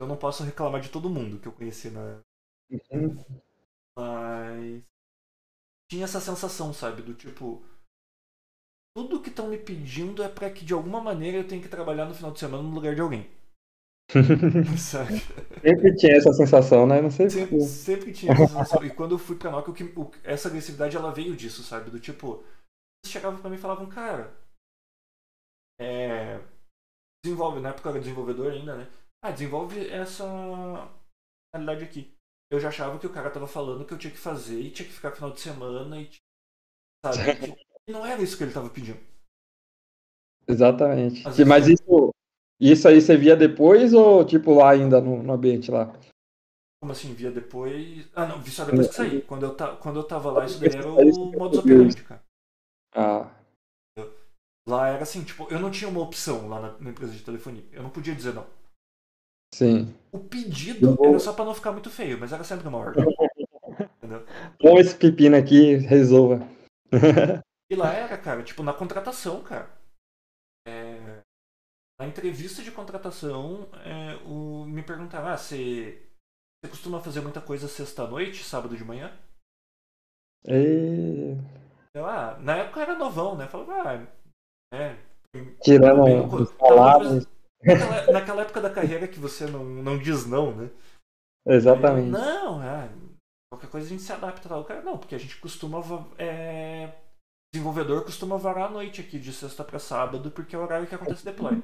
Eu 0.00 0.06
não 0.06 0.16
posso 0.16 0.42
reclamar 0.42 0.80
de 0.80 0.90
todo 0.90 1.10
mundo 1.10 1.38
que 1.38 1.48
eu 1.48 1.52
conheci 1.52 1.90
na. 1.90 2.20
Mas. 3.96 4.82
Tinha 5.90 6.04
essa 6.04 6.20
sensação, 6.20 6.72
sabe? 6.72 7.02
Do 7.02 7.14
tipo. 7.14 7.64
Tudo 8.96 9.22
que 9.22 9.28
estão 9.28 9.46
me 9.46 9.58
pedindo 9.58 10.24
é 10.24 10.28
pra 10.28 10.50
que 10.50 10.64
de 10.64 10.72
alguma 10.74 11.00
maneira 11.00 11.36
eu 11.38 11.46
tenha 11.46 11.62
que 11.62 11.68
trabalhar 11.68 12.04
no 12.06 12.14
final 12.14 12.32
de 12.32 12.40
semana 12.40 12.64
no 12.64 12.74
lugar 12.74 12.96
de 12.96 13.00
alguém. 13.00 13.30
sabe? 14.78 15.22
Sempre 15.64 15.94
tinha 15.96 16.16
essa 16.16 16.32
sensação, 16.32 16.86
né? 16.86 17.00
Não 17.00 17.10
sei 17.10 17.28
se. 17.30 17.36
Sempre, 17.40 17.60
sempre 17.60 18.12
tinha 18.12 18.32
essa 18.32 18.46
sensação. 18.46 18.84
E 18.84 18.90
quando 18.90 19.12
eu 19.14 19.18
fui 19.18 19.36
pra 19.36 19.50
Nokia, 19.50 19.70
o 19.72 19.74
que, 19.74 19.84
o- 19.98 20.10
essa 20.24 20.48
agressividade 20.48 20.96
ela 20.96 21.12
veio 21.12 21.36
disso, 21.36 21.62
sabe? 21.62 21.90
Do 21.90 21.98
tipo, 22.00 22.44
eles 23.04 23.12
chegavam 23.12 23.40
pra 23.40 23.50
mim 23.50 23.56
e 23.56 23.60
falavam, 23.60 23.86
cara, 23.88 24.32
é, 25.78 26.40
desenvolve, 27.24 27.60
na 27.60 27.70
época 27.70 27.88
eu 27.88 27.92
era 27.92 28.00
desenvolvedor 28.00 28.52
ainda, 28.52 28.76
né? 28.76 28.88
Ah, 29.22 29.30
desenvolve 29.32 29.88
essa 29.90 30.24
realidade 31.54 31.84
aqui. 31.84 32.16
Eu 32.50 32.60
já 32.60 32.68
achava 32.68 32.98
que 32.98 33.06
o 33.06 33.12
cara 33.12 33.30
tava 33.30 33.46
falando 33.46 33.84
que 33.84 33.92
eu 33.92 33.98
tinha 33.98 34.12
que 34.12 34.18
fazer 34.18 34.60
e 34.60 34.70
tinha 34.70 34.86
que 34.88 34.94
ficar 34.94 35.12
final 35.12 35.32
de 35.32 35.40
semana 35.40 36.00
e 36.00 36.10
sabe? 37.04 37.22
E 37.88 37.92
não 37.92 38.04
era 38.04 38.20
isso 38.20 38.36
que 38.36 38.42
ele 38.44 38.52
tava 38.52 38.68
pedindo. 38.68 38.98
Exatamente. 40.48 41.22
Que- 41.34 41.44
Mas 41.44 41.66
vezes- 41.66 41.80
isso, 41.80 42.10
Isso 42.58 42.88
aí 42.88 43.00
você 43.00 43.16
via 43.16 43.36
depois 43.36 43.92
ou 43.92 44.24
tipo 44.24 44.54
lá 44.54 44.70
ainda 44.70 45.00
no, 45.00 45.22
no 45.22 45.32
ambiente 45.32 45.70
lá? 45.70 45.92
Como 46.80 46.92
assim, 46.92 47.12
via 47.14 47.30
depois. 47.30 48.08
Ah, 48.14 48.26
não, 48.26 48.40
vi 48.40 48.50
só 48.50 48.64
depois 48.64 48.88
que 48.88 48.94
saí. 48.94 49.22
Quando 49.22 49.44
eu, 49.44 49.54
ta... 49.54 49.76
Quando 49.76 49.98
eu 49.98 50.04
tava 50.04 50.30
lá, 50.30 50.46
isso 50.46 50.58
daí 50.60 50.70
era 50.70 50.88
o 50.88 51.32
modus 51.32 51.58
operandi, 51.58 52.02
cara. 52.02 52.22
Ah. 52.94 53.30
Lá 54.68 54.88
era 54.88 55.02
assim, 55.02 55.22
tipo, 55.22 55.46
eu 55.50 55.60
não 55.60 55.70
tinha 55.70 55.88
uma 55.88 56.00
opção 56.00 56.48
lá 56.48 56.60
na, 56.60 56.78
na 56.78 56.90
empresa 56.90 57.12
de 57.12 57.22
telefonia. 57.22 57.64
Eu 57.72 57.82
não 57.82 57.90
podia 57.90 58.14
dizer 58.14 58.34
não. 58.34 58.46
Sim. 59.54 59.94
O 60.10 60.18
pedido 60.18 60.96
era 61.04 61.18
só 61.18 61.32
pra 61.32 61.44
não 61.44 61.54
ficar 61.54 61.72
muito 61.72 61.88
feio, 61.90 62.18
mas 62.18 62.32
era 62.32 62.42
sempre 62.42 62.66
uma 62.66 62.78
ordem. 62.78 63.04
Entendeu? 63.98 64.24
Põe 64.58 64.80
esse 64.80 64.96
pepino 64.96 65.36
aqui, 65.36 65.76
resolva. 65.76 66.40
E 67.70 67.74
lá 67.74 67.92
era, 67.92 68.16
cara, 68.16 68.42
tipo, 68.42 68.62
na 68.62 68.72
contratação, 68.72 69.42
cara. 69.42 69.70
É... 70.66 71.22
Na 71.98 72.06
entrevista 72.06 72.62
de 72.62 72.70
contratação, 72.70 73.68
é, 73.84 74.16
o... 74.24 74.64
me 74.66 74.82
perguntaram, 74.82 75.28
ah, 75.28 75.36
você... 75.36 76.06
você 76.62 76.70
costuma 76.70 77.00
fazer 77.00 77.20
muita 77.20 77.40
coisa 77.40 77.68
sexta-noite, 77.68 78.44
sábado 78.44 78.76
de 78.76 78.84
manhã? 78.84 79.16
E... 80.44 81.34
Eu, 81.94 82.06
ah, 82.06 82.38
na 82.38 82.56
época 82.58 82.82
era 82.82 82.98
novão, 82.98 83.36
né? 83.36 83.48
Falava, 83.48 83.72
ah, 83.72 84.16
é. 84.74 84.96
Tirando 85.62 86.04
no- 86.04 86.42
os 86.42 86.50
tava 86.52 86.68
salários. 86.68 87.26
Naquela, 87.64 88.12
naquela 88.12 88.42
época 88.42 88.60
da 88.60 88.72
carreira 88.72 89.08
que 89.08 89.18
você 89.18 89.46
não, 89.46 89.64
não 89.64 89.98
diz 89.98 90.26
não, 90.26 90.54
né? 90.54 90.70
Aí 91.46 91.54
eu, 91.56 91.56
Exatamente. 91.56 92.10
não, 92.10 92.62
é, 92.62 92.88
qualquer 93.50 93.70
coisa 93.70 93.86
a 93.86 93.90
gente 93.90 94.02
se 94.02 94.12
adapta. 94.12 94.48
Tal. 94.48 94.60
O 94.60 94.64
cara, 94.64 94.82
não, 94.82 94.98
porque 94.98 95.14
a 95.14 95.18
gente 95.18 95.40
costuma. 95.40 95.80
É, 96.18 96.92
desenvolvedor 97.56 98.04
costuma 98.04 98.36
varar 98.36 98.68
a 98.68 98.72
noite 98.72 99.00
aqui, 99.00 99.18
de 99.18 99.32
sexta 99.32 99.64
pra 99.64 99.78
sábado, 99.78 100.30
porque 100.30 100.54
é 100.54 100.58
o 100.58 100.62
horário 100.62 100.86
que 100.86 100.94
acontece 100.94 101.24
deploy. 101.24 101.62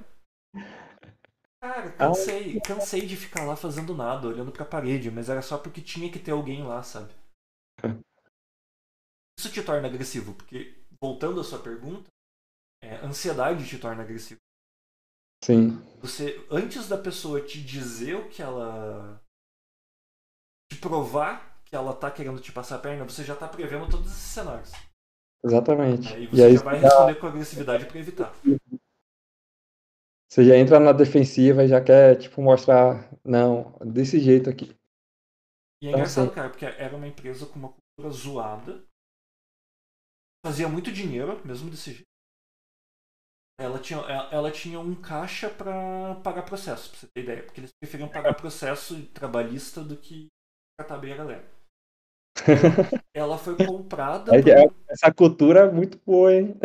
Cara, 1.61 1.93
cansei, 1.93 2.61
cansei 2.61 3.07
de 3.07 3.17
ficar 3.17 3.45
lá 3.45 3.55
fazendo 3.55 3.95
nada, 3.95 4.27
olhando 4.27 4.51
pra 4.51 4.65
parede, 4.65 5.11
mas 5.11 5.29
era 5.29 5.43
só 5.43 5.59
porque 5.59 5.81
tinha 5.81 6.11
que 6.11 6.19
ter 6.19 6.33
alguém 6.33 6.65
lá, 6.65 6.83
sabe? 6.83 7.15
Isso 9.39 9.51
te 9.51 9.63
torna 9.63 9.89
agressivo, 9.89 10.35
porque, 10.35 10.85
voltando 11.01 11.41
à 11.41 11.45
sua 11.45 11.59
pergunta, 11.59 12.09
é, 12.83 12.97
ansiedade 12.97 13.67
te 13.67 13.79
torna 13.79 14.03
agressivo. 14.03 14.41
Sim. 15.45 15.79
Você, 16.01 16.47
antes 16.51 16.89
da 16.89 16.97
pessoa 16.97 17.41
te 17.41 17.63
dizer 17.63 18.15
o 18.15 18.29
que 18.29 18.41
ela. 18.41 19.21
te 20.71 20.79
provar 20.79 21.61
que 21.65 21.75
ela 21.75 21.95
tá 21.95 22.11
querendo 22.11 22.41
te 22.41 22.53
passar 22.53 22.77
a 22.77 22.79
perna, 22.79 23.05
você 23.05 23.25
já 23.25 23.35
tá 23.35 23.49
prevendo 23.49 23.91
todos 23.91 24.07
esses 24.07 24.33
cenários. 24.33 24.71
Exatamente. 25.45 26.09
Aí 26.15 26.27
E 26.33 26.43
você 26.43 26.43
aí 26.43 26.57
já 26.57 26.63
vai 26.63 26.79
responder 26.79 27.17
com 27.17 27.27
agressividade 27.27 27.87
pra 27.87 27.99
evitar. 27.99 28.33
você 30.29 30.45
já 30.45 30.57
entra 30.57 30.81
na 30.81 30.91
defensiva 30.93 31.63
e 31.63 31.69
já 31.69 31.81
quer, 31.81 32.17
tipo, 32.17 32.43
mostrar, 32.43 33.09
não, 33.25 33.73
desse 33.85 34.19
jeito 34.19 34.51
aqui. 34.51 34.75
E 35.83 35.87
é 35.87 35.91
Então, 35.91 36.01
engraçado, 36.01 36.31
sim. 36.31 36.35
cara, 36.35 36.49
porque 36.49 36.65
era 36.65 36.97
uma 36.97 37.07
empresa 37.07 37.45
com 37.45 37.59
uma 37.59 37.69
cultura 37.75 38.11
zoada. 38.11 38.83
Fazia 40.47 40.69
muito 40.69 40.93
dinheiro, 40.93 41.45
mesmo 41.45 41.69
desse 41.69 41.93
jeito. 41.93 42.07
Ela 43.59 43.79
tinha, 43.79 44.01
ela, 44.01 44.29
ela 44.33 44.51
tinha 44.51 44.79
um 44.81 44.95
caixa 44.95 45.49
pra 45.49 46.17
pagar 46.23 46.43
processo, 46.43 46.91
pra 46.91 46.99
você 47.01 47.07
ter 47.09 47.23
ideia. 47.23 47.43
Porque 47.45 47.61
eles 47.61 47.71
preferiam 47.81 48.09
pagar 48.09 48.35
processo 48.35 49.07
trabalhista 49.09 49.83
do 49.85 49.97
que 49.97 50.29
catar 50.79 50.99
bem 50.99 51.13
a 51.13 51.17
galera. 51.17 51.62
Ela 53.15 53.39
foi 53.39 53.57
comprada 53.57 54.33
por, 54.33 54.75
Essa 54.89 55.13
cultura 55.13 55.61
é 55.61 55.71
muito 55.71 56.01
boa, 56.05 56.33
hein? 56.33 56.57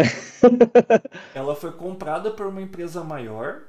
ela 1.34 1.56
foi 1.56 1.72
comprada 1.72 2.32
por 2.32 2.48
uma 2.48 2.62
empresa 2.62 3.04
maior. 3.04 3.68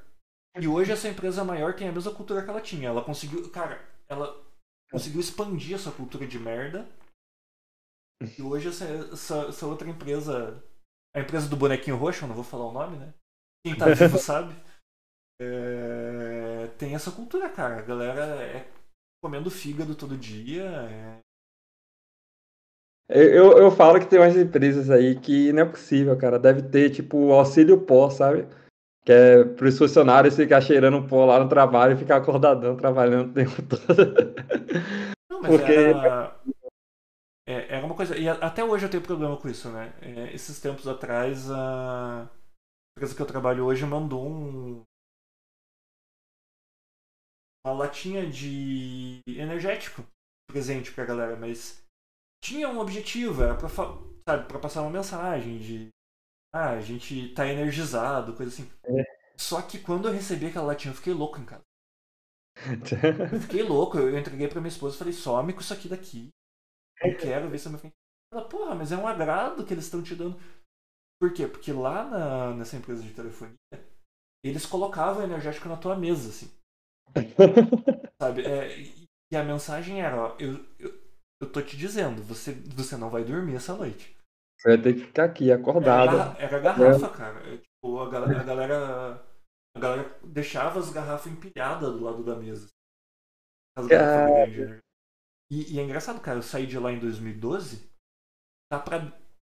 E 0.59 0.67
hoje 0.67 0.93
essa 0.93 1.09
empresa 1.09 1.45
maior 1.45 1.75
tem 1.75 1.89
a 1.89 1.93
mesma 1.93 2.13
cultura 2.15 2.43
que 2.43 2.51
ela 2.51 2.61
tinha. 2.61 2.89
Ela 2.89 3.03
conseguiu. 3.05 3.51
Cara, 3.51 3.81
ela 4.09 4.37
conseguiu 4.91 5.21
expandir 5.21 5.75
essa 5.75 5.91
cultura 5.91 6.27
de 6.27 6.39
merda. 6.39 6.89
E 8.39 8.43
hoje 8.43 8.69
essa, 8.69 8.85
essa, 8.85 9.47
essa 9.49 9.67
outra 9.67 9.89
empresa. 9.89 10.63
A 11.15 11.21
empresa 11.21 11.49
do 11.49 11.57
bonequinho 11.57 11.97
roxo, 11.97 12.25
eu 12.25 12.29
não 12.29 12.35
vou 12.35 12.45
falar 12.45 12.67
o 12.67 12.73
nome, 12.73 12.97
né? 12.97 13.15
Quem 13.65 13.75
tá 13.77 13.87
vivo 13.87 14.19
sabe. 14.19 14.55
É, 15.41 16.67
tem 16.79 16.95
essa 16.95 17.11
cultura, 17.11 17.49
cara. 17.49 17.79
A 17.79 17.83
galera 17.83 18.25
é 18.43 18.71
comendo 19.23 19.51
fígado 19.51 19.95
todo 19.95 20.17
dia. 20.17 20.65
é- 20.65 21.28
Eu, 23.09 23.57
eu 23.57 23.71
falo 23.71 23.99
que 23.99 24.07
tem 24.07 24.19
umas 24.19 24.37
empresas 24.37 24.91
aí 24.91 25.19
que 25.19 25.51
não 25.53 25.63
é 25.63 25.65
possível, 25.65 26.17
cara. 26.19 26.39
Deve 26.39 26.63
ter, 26.63 26.91
tipo, 26.91 27.33
auxílio 27.33 27.81
pó, 27.81 28.11
sabe? 28.11 28.47
Que 29.05 29.13
é 29.13 29.45
para 29.45 29.67
os 29.67 29.79
funcionários 29.79 30.37
ficar 30.37 30.61
cheirando 30.61 31.09
pó 31.09 31.25
lá 31.25 31.43
no 31.43 31.49
trabalho 31.49 31.95
e 31.95 31.99
ficar 31.99 32.17
acordadão 32.17 32.77
trabalhando 32.77 33.31
o 33.31 33.33
tempo 33.33 33.63
todo. 33.63 33.79
Não, 35.31 35.41
mas 35.41 35.51
Porque- 35.51 35.73
era. 35.73 36.39
É, 37.47 37.77
era 37.77 37.87
uma 37.87 37.97
coisa. 37.97 38.15
E 38.19 38.29
até 38.29 38.63
hoje 38.63 38.85
eu 38.85 38.91
tenho 38.91 39.03
problema 39.03 39.39
com 39.39 39.49
isso, 39.49 39.71
né? 39.71 39.95
É, 40.03 40.35
esses 40.35 40.61
tempos 40.61 40.87
atrás, 40.87 41.51
a 41.51 42.29
empresa 42.95 43.15
que 43.17 43.23
eu 43.23 43.27
trabalho 43.27 43.65
hoje 43.65 43.87
mandou 43.87 44.29
um. 44.29 44.83
Uma 47.65 47.73
latinha 47.73 48.29
de 48.29 49.21
energético 49.27 50.05
presente 50.47 50.93
pra 50.93 51.07
galera, 51.07 51.37
mas 51.37 51.83
tinha 52.41 52.69
um 52.69 52.79
objetivo, 52.79 53.43
era 53.43 53.57
pra, 53.57 53.69
sabe, 53.69 54.49
pra 54.49 54.59
passar 54.59 54.83
uma 54.83 54.91
mensagem 54.91 55.59
de. 55.59 55.89
Ah, 56.53 56.71
a 56.71 56.81
gente 56.81 57.35
tá 57.35 57.47
energizado, 57.47 58.35
coisa 58.35 58.53
assim. 58.53 58.71
É. 58.85 59.05
Só 59.39 59.63
que 59.63 59.79
quando 59.79 60.09
eu 60.09 60.13
recebi 60.13 60.47
aquela 60.47 60.67
latinha, 60.67 60.93
eu 60.93 60.97
fiquei 60.97 61.13
louco 61.13 61.39
em 61.39 61.45
casa. 61.45 61.63
Eu 63.33 63.41
fiquei 63.41 63.63
louco, 63.63 63.99
eu 63.99 64.19
entreguei 64.19 64.49
pra 64.49 64.61
minha 64.61 64.69
esposa 64.69 64.97
e 64.97 64.99
falei, 64.99 65.13
some 65.13 65.53
com 65.53 65.61
isso 65.61 65.73
aqui 65.73 65.89
daqui. 65.89 66.29
Não 67.03 67.15
quero 67.17 67.49
ver 67.49 67.63
na 67.65 67.71
minha 67.71 67.79
frente. 67.79 67.95
Ela, 68.33 68.49
porra, 68.49 68.75
mas 68.75 68.93
é 68.93 68.97
um 68.97 69.07
agrado 69.07 69.65
que 69.65 69.73
eles 69.73 69.85
estão 69.85 70.03
te 70.03 70.15
dando. 70.15 70.37
Por 71.21 71.33
quê? 71.33 71.47
Porque 71.47 71.73
lá 71.73 72.05
na, 72.05 72.55
nessa 72.55 72.77
empresa 72.77 73.03
de 73.03 73.15
telefonia, 73.15 73.57
eles 74.45 74.67
colocavam 74.67 75.23
energético 75.23 75.69
na 75.69 75.77
tua 75.77 75.97
mesa, 75.97 76.31
assim. 76.31 76.51
Sabe? 78.21 78.45
É, 78.45 78.81
e, 78.81 79.05
e 79.33 79.37
a 79.37 79.45
mensagem 79.45 80.01
era, 80.01 80.17
ó, 80.17 80.37
eu, 80.39 80.65
eu, 80.79 81.08
eu 81.41 81.51
tô 81.51 81.63
te 81.63 81.77
dizendo, 81.77 82.23
você, 82.23 82.53
você 82.53 82.97
não 82.97 83.11
vai 83.11 83.25
dormir 83.25 83.57
essa 83.57 83.75
noite. 83.77 84.17
Você 84.61 84.69
vai 84.77 84.83
ter 84.83 84.95
que 84.95 85.01
ficar 85.07 85.25
aqui, 85.25 85.51
Era, 85.51 85.61
acordado. 85.61 86.17
garra- 86.17 86.37
era 86.39 86.59
garrafa, 86.59 87.09
cara. 87.11 87.55
É, 87.55 87.59
tipo, 87.59 87.99
a, 88.01 88.11
galera, 88.11 88.41
a 88.41 88.45
galera. 88.45 89.29
A 89.77 89.81
galera 89.81 90.19
deixava 90.25 90.81
as 90.81 90.91
garrafas 90.91 91.31
empilhadas 91.31 91.93
do 91.93 92.03
lado 92.03 92.25
da 92.25 92.35
mesa. 92.35 92.67
As 93.77 93.87
garrafas 93.87 94.53
grandes? 94.53 94.81
E, 95.51 95.75
e 95.75 95.79
é 95.81 95.85
engraçado, 95.85 96.21
cara, 96.21 96.39
eu 96.39 96.43
saí 96.43 96.67
de 96.67 96.79
lá 96.79 96.91
em 96.91 96.99
2012. 96.99 97.89
Tá 98.71 98.81
pra, 98.81 98.99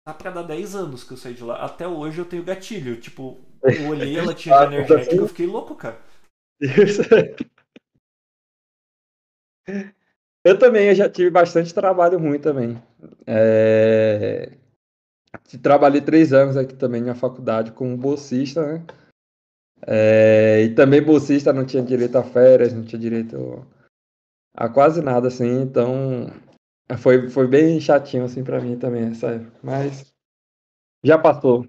tá 0.07 0.15
pra 0.15 0.31
dar 0.31 0.43
10 0.43 0.75
anos 0.75 1.03
que 1.03 1.13
eu 1.15 1.17
saí 1.17 1.35
de 1.35 1.43
lá. 1.43 1.65
Até 1.65 1.89
hoje 1.89 2.19
eu 2.19 2.29
tenho 2.29 2.45
gatilho. 2.45 3.01
Tipo, 3.01 3.41
eu 3.65 3.89
olhei 3.89 4.19
ela 4.19 4.35
tinha 4.35 4.59
de 4.59 4.75
energética, 4.75 5.15
eu 5.17 5.29
fiquei 5.29 5.47
louco, 5.47 5.75
cara. 5.75 6.01
Isso. 6.61 7.03
Eu 10.47 10.57
também, 10.57 10.87
eu 10.87 10.95
já 10.95 11.11
tive 11.11 11.29
bastante 11.29 11.75
trabalho 11.75 12.21
ruim 12.21 12.39
também. 12.39 12.81
É... 13.27 14.57
Trabalhei 15.61 16.01
três 16.01 16.33
anos 16.33 16.57
aqui 16.57 16.73
também 16.73 17.03
na 17.03 17.17
faculdade 17.17 17.73
como 17.73 17.97
bolsista, 17.97 18.65
né? 18.65 18.87
É, 19.85 20.63
E 20.63 20.75
também 20.77 21.03
bolsista 21.03 21.53
não 21.53 21.67
tinha 21.67 21.83
direito 21.83 22.17
a 22.17 22.23
férias, 22.23 22.73
não 22.73 22.85
tinha 22.85 22.99
direito 22.99 23.67
a 24.55 24.69
quase 24.69 25.03
nada, 25.03 25.27
assim, 25.27 25.63
então 25.63 26.29
foi, 26.97 27.29
foi 27.29 27.49
bem 27.49 27.81
chatinho, 27.81 28.25
assim, 28.25 28.45
pra 28.45 28.61
mim 28.61 28.79
também, 28.79 29.11
essa 29.11 29.33
época. 29.33 29.59
Mas 29.65 30.15
já 31.05 31.19
passou. 31.19 31.67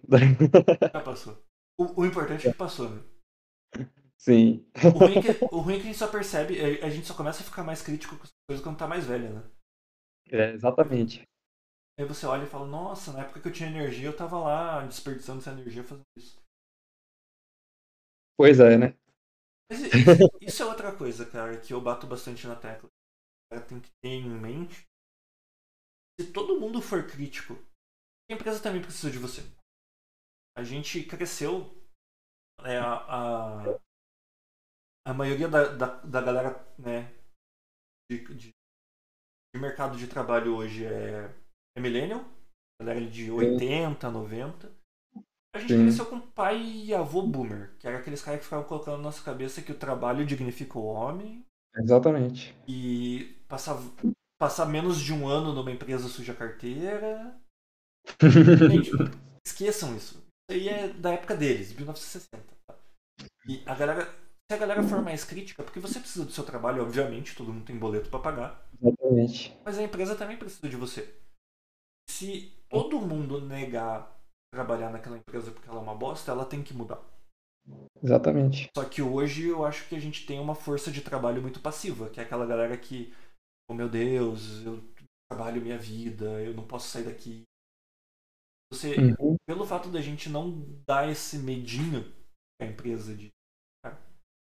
Já 0.93 1.01
passou. 1.01 1.43
O, 1.79 2.01
o 2.01 2.05
importante 2.05 2.47
é 2.47 2.51
que 2.51 2.57
passou, 2.57 2.91
né? 2.91 3.01
Sim. 4.17 4.65
O 4.93 4.99
ruim, 4.99 5.15
é 5.15 5.21
que, 5.21 5.47
o 5.51 5.59
ruim 5.59 5.75
é 5.75 5.77
que 5.77 5.83
a 5.83 5.85
gente 5.87 5.97
só 5.97 6.07
percebe, 6.07 6.59
a 6.83 6.89
gente 6.89 7.07
só 7.07 7.13
começa 7.15 7.41
a 7.41 7.45
ficar 7.45 7.63
mais 7.63 7.81
crítico 7.81 8.17
com 8.17 8.23
as 8.23 8.31
coisas 8.47 8.63
quando 8.63 8.77
tá 8.77 8.87
mais 8.87 9.05
velha, 9.05 9.29
né? 9.29 9.43
É, 10.31 10.51
exatamente. 10.53 11.27
Aí 11.99 12.05
você 12.05 12.25
olha 12.25 12.43
e 12.43 12.49
fala, 12.49 12.65
nossa, 12.65 13.13
na 13.13 13.21
época 13.21 13.39
que 13.39 13.47
eu 13.47 13.53
tinha 13.53 13.69
energia, 13.69 14.07
eu 14.07 14.15
tava 14.15 14.39
lá 14.39 14.83
desperdiçando 14.85 15.39
essa 15.41 15.51
energia 15.51 15.83
fazendo 15.83 16.05
isso. 16.17 16.39
Pois 18.35 18.59
é, 18.59 18.77
né? 18.77 18.93
Mas 19.69 19.81
isso, 19.81 19.91
isso 20.41 20.63
é 20.63 20.65
outra 20.65 20.95
coisa, 20.95 21.25
cara, 21.25 21.59
que 21.59 21.73
eu 21.73 21.81
bato 21.81 22.07
bastante 22.07 22.47
na 22.47 22.55
tecla. 22.55 22.89
O 22.89 23.55
cara 23.55 23.65
tem 23.65 23.79
que 23.79 23.89
ter 24.01 24.09
em 24.09 24.29
mente. 24.29 24.85
Se 26.19 26.31
todo 26.31 26.59
mundo 26.59 26.81
for 26.81 27.07
crítico, 27.07 27.53
a 28.29 28.33
empresa 28.33 28.61
também 28.61 28.81
precisa 28.81 29.11
de 29.11 29.19
você. 29.19 29.41
A 30.57 30.63
gente 30.63 31.03
cresceu. 31.03 31.69
né, 32.63 32.79
a, 32.79 32.95
a, 32.95 33.79
a 35.07 35.13
maioria 35.13 35.47
da, 35.47 35.69
da, 35.69 35.85
da 36.01 36.21
galera 36.21 36.67
né, 36.77 37.09
de, 38.11 38.19
de, 38.35 38.49
de 38.49 39.61
mercado 39.61 39.97
de 39.97 40.05
trabalho 40.05 40.53
hoje 40.53 40.85
é, 40.85 41.33
é 41.77 41.81
millennial. 41.81 42.25
Galera 42.81 42.99
de 43.07 43.31
80, 43.31 44.11
90. 44.11 44.71
A 45.55 45.59
gente 45.59 45.73
Sim. 45.73 45.83
cresceu 45.83 46.05
com 46.05 46.19
pai 46.19 46.61
e 46.61 46.93
avô 46.93 47.23
boomer, 47.23 47.71
que 47.79 47.87
era 47.87 47.97
aqueles 47.97 48.21
caras 48.21 48.41
que 48.41 48.43
ficavam 48.43 48.67
colocando 48.67 48.97
na 48.97 49.03
nossa 49.03 49.23
cabeça 49.23 49.61
que 49.61 49.71
o 49.71 49.77
trabalho 49.79 50.25
dignifica 50.25 50.77
o 50.77 50.85
homem. 50.85 51.43
Exatamente. 51.75 52.55
E 52.67 53.35
passar, 53.47 53.79
passar 54.37 54.65
menos 54.65 54.99
de 54.99 55.13
um 55.13 55.27
ano 55.27 55.53
numa 55.53 55.71
empresa 55.71 56.07
suja 56.09 56.35
carteira. 56.35 57.35
Gente, 58.69 58.91
esqueçam 59.45 59.95
isso. 59.95 60.17
Isso 60.17 60.51
aí 60.51 60.69
é 60.69 60.89
da 60.89 61.13
época 61.13 61.35
deles, 61.35 61.73
1960. 61.73 62.43
Tá? 62.67 62.77
E 63.47 63.63
a 63.65 63.73
galera, 63.73 64.13
se 64.49 64.55
a 64.55 64.57
galera 64.57 64.83
for 64.83 65.01
mais 65.01 65.23
crítica, 65.23 65.63
porque 65.63 65.79
você 65.79 65.99
precisa 65.99 66.25
do 66.25 66.31
seu 66.31 66.43
trabalho, 66.43 66.81
obviamente, 66.81 67.35
todo 67.35 67.51
mundo 67.53 67.65
tem 67.65 67.77
boleto 67.77 68.09
para 68.09 68.19
pagar. 68.19 68.69
Exatamente. 68.81 69.57
Mas 69.65 69.77
a 69.77 69.83
empresa 69.83 70.15
também 70.15 70.37
precisa 70.37 70.69
de 70.69 70.75
você. 70.75 71.13
Se 72.09 72.53
todo 72.69 73.01
mundo 73.01 73.41
negar 73.41 74.17
trabalhar 74.53 74.89
naquela 74.89 75.17
empresa 75.17 75.51
porque 75.51 75.69
ela 75.69 75.79
é 75.79 75.83
uma 75.83 75.95
bosta, 75.95 76.31
ela 76.31 76.45
tem 76.45 76.63
que 76.63 76.73
mudar. 76.73 77.03
Exatamente. 78.01 78.69
Só 78.75 78.85
que 78.85 79.01
hoje 79.01 79.47
eu 79.47 79.65
acho 79.65 79.87
que 79.87 79.95
a 79.95 79.99
gente 79.99 80.25
tem 80.25 80.39
uma 80.39 80.55
força 80.55 80.91
de 80.91 81.01
trabalho 81.01 81.41
muito 81.41 81.59
passiva, 81.59 82.09
que 82.09 82.19
é 82.19 82.23
aquela 82.23 82.45
galera 82.45 82.77
que, 82.77 83.13
oh 83.69 83.73
meu 83.73 83.89
Deus, 83.89 84.63
eu 84.65 84.81
trabalho 85.29 85.61
minha 85.61 85.77
vida, 85.77 86.25
eu 86.41 86.53
não 86.53 86.65
posso 86.65 86.87
sair 86.87 87.03
daqui. 87.03 87.43
Você, 88.71 88.95
uhum. 88.95 89.35
pelo 89.45 89.65
fato 89.65 89.89
da 89.89 90.01
gente 90.01 90.29
não 90.29 90.65
dar 90.85 91.09
esse 91.09 91.37
medinho 91.37 92.13
à 92.61 92.65
empresa 92.65 93.15
de. 93.15 93.29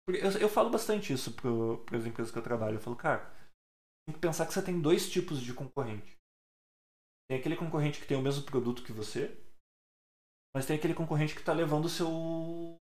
Eu, 0.07 0.41
eu 0.41 0.49
falo 0.49 0.69
bastante 0.69 1.11
isso 1.11 1.33
para 1.33 1.97
as 1.97 2.05
empresas 2.05 2.31
que 2.31 2.37
eu 2.37 2.43
trabalho. 2.43 2.77
Eu 2.77 2.81
falo, 2.81 2.95
cara, 2.95 3.25
tem 4.07 4.13
que 4.13 4.21
pensar 4.21 4.45
que 4.45 4.53
você 4.53 4.61
tem 4.61 4.81
dois 4.81 5.09
tipos 5.09 5.41
de 5.41 5.53
concorrente. 5.53 6.15
Tem 7.27 7.39
aquele 7.39 7.55
concorrente 7.55 7.99
que 7.99 8.07
tem 8.07 8.17
o 8.17 8.21
mesmo 8.21 8.45
produto 8.45 8.83
que 8.83 8.91
você, 8.91 9.35
mas 10.55 10.65
tem 10.65 10.77
aquele 10.77 10.93
concorrente 10.93 11.33
que 11.33 11.39
está 11.39 11.53
levando 11.53 11.85
o 11.85 11.89
seu 11.89 12.77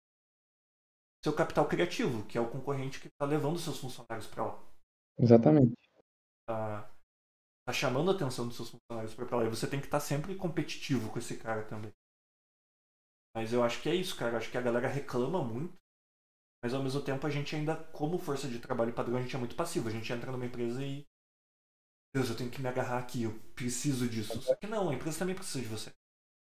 seu 1.23 1.35
capital 1.35 1.69
criativo, 1.69 2.25
que 2.27 2.39
é 2.39 2.41
o 2.41 2.51
concorrente 2.51 3.01
que 3.01 3.09
está 3.09 3.27
levando 3.27 3.59
seus 3.59 3.79
funcionários 3.79 4.27
para 4.29 4.47
lá. 4.47 4.65
Exatamente. 5.19 5.75
Tá, 6.49 6.89
tá 7.67 7.73
chamando 7.73 8.11
a 8.11 8.15
atenção 8.15 8.47
dos 8.47 8.57
seus 8.57 8.71
funcionários 8.71 9.15
para 9.15 9.37
lá. 9.37 9.45
E 9.45 9.51
você 9.51 9.69
tem 9.69 9.81
que 9.81 9.87
estar 9.87 9.99
tá 9.99 10.05
sempre 10.05 10.37
competitivo 10.37 11.11
com 11.11 11.19
esse 11.19 11.37
cara 11.37 11.65
também. 11.67 11.93
Mas 13.35 13.53
eu 13.53 13.63
acho 13.63 13.83
que 13.83 13.89
é 13.89 13.95
isso, 13.95 14.17
cara. 14.17 14.33
Eu 14.33 14.39
acho 14.39 14.51
que 14.51 14.57
a 14.57 14.63
galera 14.63 14.89
reclama 14.89 15.43
muito. 15.43 15.77
Mas 16.63 16.75
ao 16.75 16.83
mesmo 16.83 17.01
tempo 17.01 17.27
a 17.27 17.31
gente 17.31 17.55
ainda, 17.55 17.77
como 17.93 18.19
força 18.19 18.49
de 18.49 18.59
trabalho 18.59 18.93
padrão, 18.93 19.17
a 19.17 19.23
gente 19.23 19.35
é 19.35 19.39
muito 19.39 19.57
passivo. 19.57 19.89
A 19.89 19.93
gente 19.93 20.13
entra 20.13 20.33
numa 20.33 20.47
empresa 20.47 20.83
e. 20.85 21.07
Deus, 22.15 22.31
eu 22.31 22.37
tenho 22.37 22.51
que 22.51 22.61
me 22.61 22.69
agarrar 22.69 22.99
aqui, 22.99 23.25
eu 23.25 23.39
preciso 23.55 24.09
disso. 24.09 24.41
Só 24.43 24.55
que 24.55 24.67
não, 24.67 24.89
a 24.89 24.95
empresa 24.95 25.19
também 25.19 25.35
precisa 25.35 25.61
de 25.61 25.69
você. 25.69 25.93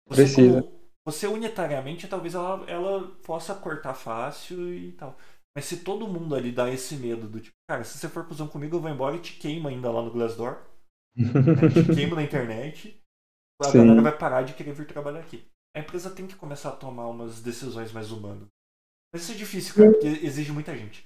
Você 0.07 0.23
precisa. 0.23 0.61
Como, 0.61 0.80
você 1.05 1.27
unitariamente, 1.27 2.07
talvez 2.07 2.35
ela, 2.35 2.69
ela 2.69 3.11
possa 3.23 3.55
cortar 3.55 3.93
fácil 3.93 4.73
e 4.73 4.91
tal. 4.93 5.17
Mas 5.55 5.65
se 5.65 5.84
todo 5.84 6.07
mundo 6.07 6.35
ali 6.35 6.51
dá 6.51 6.69
esse 6.69 6.95
medo 6.95 7.27
do 7.27 7.41
tipo, 7.41 7.55
cara, 7.67 7.84
se 7.84 7.97
você 7.97 8.07
for 8.07 8.26
cuzão 8.27 8.47
comigo, 8.47 8.76
eu 8.76 8.81
vou 8.81 8.89
embora 8.91 9.15
e 9.15 9.21
te 9.21 9.34
queima 9.34 9.69
ainda 9.69 9.91
lá 9.91 10.01
no 10.01 10.11
Glassdoor. 10.11 10.63
né? 11.53 11.67
Te 11.73 11.85
queima 11.93 12.15
na 12.15 12.23
internet. 12.23 13.01
A 13.61 13.65
Sim. 13.65 13.80
galera 13.80 14.01
vai 14.01 14.17
parar 14.17 14.43
de 14.43 14.53
querer 14.53 14.73
vir 14.73 14.88
trabalhar 14.88 15.19
aqui. 15.19 15.45
A 15.76 15.80
empresa 15.80 16.09
tem 16.09 16.27
que 16.27 16.35
começar 16.35 16.69
a 16.69 16.76
tomar 16.76 17.07
umas 17.07 17.41
decisões 17.41 17.91
mais 17.91 18.11
humanas. 18.11 18.47
Mas 19.14 19.23
isso 19.23 19.31
é 19.31 19.36
difícil, 19.36 19.76
cara, 19.76 19.91
porque 19.91 20.07
exige 20.07 20.52
muita 20.52 20.76
gente. 20.76 21.06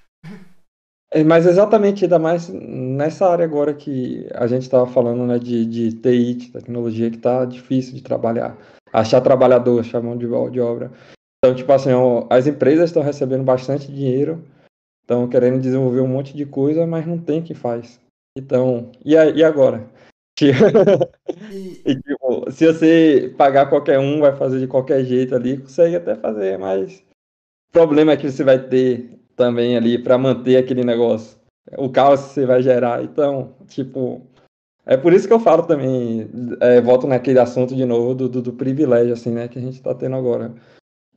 É, 1.12 1.24
mas 1.24 1.46
exatamente, 1.46 2.06
ainda 2.06 2.20
mais 2.20 2.50
nessa 2.50 3.30
área 3.30 3.46
agora 3.46 3.74
que 3.74 4.28
a 4.34 4.48
gente 4.48 4.64
estava 4.64 4.88
falando, 4.88 5.26
né, 5.26 5.38
de, 5.38 5.66
de 5.66 5.94
TI, 5.94 6.34
de 6.34 6.52
tecnologia, 6.52 7.10
que 7.10 7.18
está 7.18 7.46
difícil 7.46 7.94
de 7.94 8.02
trabalhar 8.02 8.58
achar 8.94 9.20
trabalhador, 9.20 9.80
achar 9.80 10.02
mão 10.02 10.16
de, 10.16 10.28
de 10.52 10.62
obra. 10.62 10.92
Então, 11.40 11.56
tipo 11.56 11.72
assim, 11.74 11.90
as 12.30 12.46
empresas 12.46 12.90
estão 12.90 13.02
recebendo 13.02 13.44
bastante 13.44 13.92
dinheiro, 13.92 14.46
estão 15.02 15.28
querendo 15.28 15.60
desenvolver 15.60 16.02
um 16.02 16.08
monte 16.08 16.38
de 16.38 16.46
coisa, 16.46 16.86
mas 16.86 17.06
não 17.08 17.18
tem 17.18 17.42
quem 17.42 17.56
faz. 17.56 18.00
Então, 18.38 18.92
e, 19.04 19.18
a, 19.18 19.26
e 19.26 19.44
agora? 19.44 19.90
e, 20.42 21.96
tipo, 21.96 22.52
se 22.52 22.66
você 22.66 23.34
pagar 23.38 23.70
qualquer 23.70 24.00
um, 24.00 24.20
vai 24.20 24.36
fazer 24.36 24.60
de 24.60 24.68
qualquer 24.68 25.04
jeito 25.04 25.36
ali, 25.36 25.58
consegue 25.58 25.96
até 25.96 26.16
fazer, 26.16 26.58
mas 26.58 27.04
problema 27.74 28.14
é 28.14 28.18
que 28.18 28.32
você 28.32 28.44
vai 28.44 28.60
ter 28.60 29.20
também 29.36 29.76
ali 29.76 29.98
para 29.98 30.18
manter 30.18 30.56
aquele 30.58 30.86
negócio. 30.86 31.38
O 31.78 31.90
caos 31.90 32.22
que 32.22 32.30
você 32.30 32.46
vai 32.46 32.62
gerar. 32.62 33.04
Então, 33.04 33.56
tipo, 33.68 34.22
é 34.86 34.96
por 34.96 35.12
isso 35.12 35.28
que 35.28 35.34
eu 35.34 35.40
falo 35.40 35.64
também, 35.64 36.30
é, 36.62 36.80
volto 36.80 37.08
naquele 37.08 37.40
assunto 37.40 37.76
de 37.76 37.86
novo 37.86 38.14
do, 38.14 38.30
do, 38.30 38.42
do, 38.42 38.54
privilégio, 38.54 39.14
assim, 39.14 39.32
né, 39.32 39.48
que 39.48 39.58
a 39.58 39.62
gente 39.62 39.76
está 39.76 39.94
tendo 39.94 40.16
agora. 40.16 40.54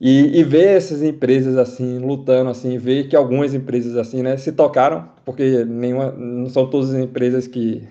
E, 0.00 0.38
e 0.38 0.44
ver 0.44 0.76
essas 0.76 1.02
empresas, 1.02 1.56
assim, 1.56 1.98
lutando, 1.98 2.50
assim, 2.50 2.78
ver 2.78 3.08
que 3.08 3.16
algumas 3.16 3.54
empresas, 3.54 3.96
assim, 3.96 4.22
né, 4.22 4.36
se 4.36 4.52
tocaram, 4.52 5.08
porque 5.24 5.64
nenhuma, 5.64 6.12
não 6.12 6.48
são 6.48 6.68
todas 6.70 6.94
as 6.94 7.00
empresas 7.00 7.46
que, 7.46 7.86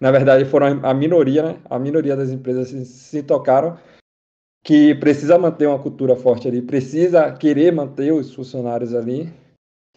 na 0.00 0.10
verdade, 0.10 0.44
foram 0.46 0.80
a 0.82 0.92
minoria, 0.92 1.42
né, 1.42 1.56
a 1.70 1.78
minoria 1.78 2.16
das 2.16 2.30
empresas 2.30 2.68
se, 2.68 2.84
se 2.84 3.22
tocaram, 3.22 3.78
que 4.64 4.94
precisa 4.96 5.38
manter 5.38 5.68
uma 5.68 5.78
cultura 5.78 6.16
forte 6.16 6.48
ali, 6.48 6.62
precisa 6.62 7.32
querer 7.32 7.72
manter 7.72 8.12
os 8.12 8.34
funcionários 8.34 8.94
ali, 8.94 9.32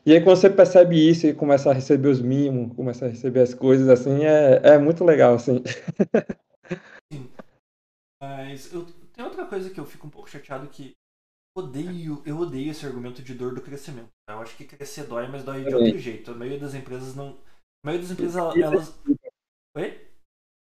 e 0.05 0.13
aí 0.13 0.21
quando 0.23 0.37
você 0.37 0.49
percebe 0.49 1.09
isso 1.09 1.25
e 1.25 1.33
começa 1.33 1.71
a 1.71 1.73
receber 1.73 2.09
os 2.09 2.21
mimos, 2.21 2.75
começa 2.75 3.05
a 3.05 3.09
receber 3.09 3.41
as 3.41 3.53
coisas 3.53 3.89
assim, 3.89 4.25
é, 4.25 4.61
é 4.63 4.77
muito 4.77 5.03
legal, 5.03 5.33
assim. 5.33 5.63
Sim. 7.11 7.29
Mas 8.21 8.73
eu 8.73 8.85
tem 9.17 9.25
outra 9.25 9.45
coisa 9.47 9.71
que 9.71 9.79
eu 9.79 9.85
fico 9.85 10.05
um 10.05 10.11
pouco 10.11 10.29
chateado 10.29 10.67
que 10.67 10.93
odeio, 11.57 12.21
eu 12.23 12.37
odeio 12.37 12.69
esse 12.69 12.85
argumento 12.85 13.23
de 13.23 13.33
dor 13.33 13.55
do 13.55 13.61
crescimento. 13.61 14.09
Eu 14.29 14.39
acho 14.39 14.55
que 14.55 14.63
crescer 14.63 15.05
dói, 15.05 15.27
mas 15.27 15.43
dói 15.43 15.63
de 15.63 15.73
outro 15.73 15.97
jeito. 15.97 16.29
A 16.29 16.35
maioria 16.35 16.59
das 16.59 16.75
empresas 16.75 17.15
não. 17.15 17.29
A 17.29 17.87
maioria 17.87 18.07
das 18.07 18.11
empresas, 18.11 18.35
elas. 18.35 18.99
Oi? 19.75 20.07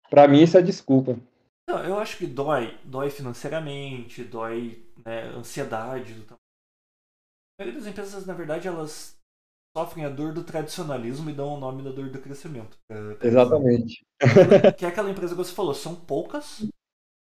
Pra 0.10 0.26
mim 0.26 0.42
isso 0.42 0.58
é 0.58 0.62
desculpa. 0.62 1.20
Não, 1.68 1.84
eu 1.84 1.98
acho 1.98 2.18
que 2.18 2.28
dói, 2.28 2.78
dói 2.84 3.10
financeiramente, 3.10 4.24
dói 4.24 4.86
né, 5.04 5.24
ansiedade 5.30 6.14
do 6.14 6.34
A 6.34 6.38
maioria 7.60 7.80
das 7.80 7.90
empresas, 7.90 8.26
na 8.26 8.34
verdade, 8.34 8.68
elas 8.68 9.18
sofrem 9.76 10.06
a 10.06 10.10
dor 10.10 10.34
do 10.34 10.44
tradicionalismo 10.44 11.30
e 11.30 11.34
dão 11.34 11.50
o 11.54 11.60
nome 11.60 11.84
da 11.84 11.92
dor 11.92 12.10
do 12.10 12.22
crescimento. 12.22 12.78
É, 12.90 13.28
Exatamente. 13.28 14.06
Que 14.78 14.86
é 14.86 14.88
aquela 14.88 15.10
empresa 15.10 15.34
que 15.34 15.38
você 15.44 15.54
falou, 15.54 15.74
são 15.74 15.96
poucas, 15.96 16.62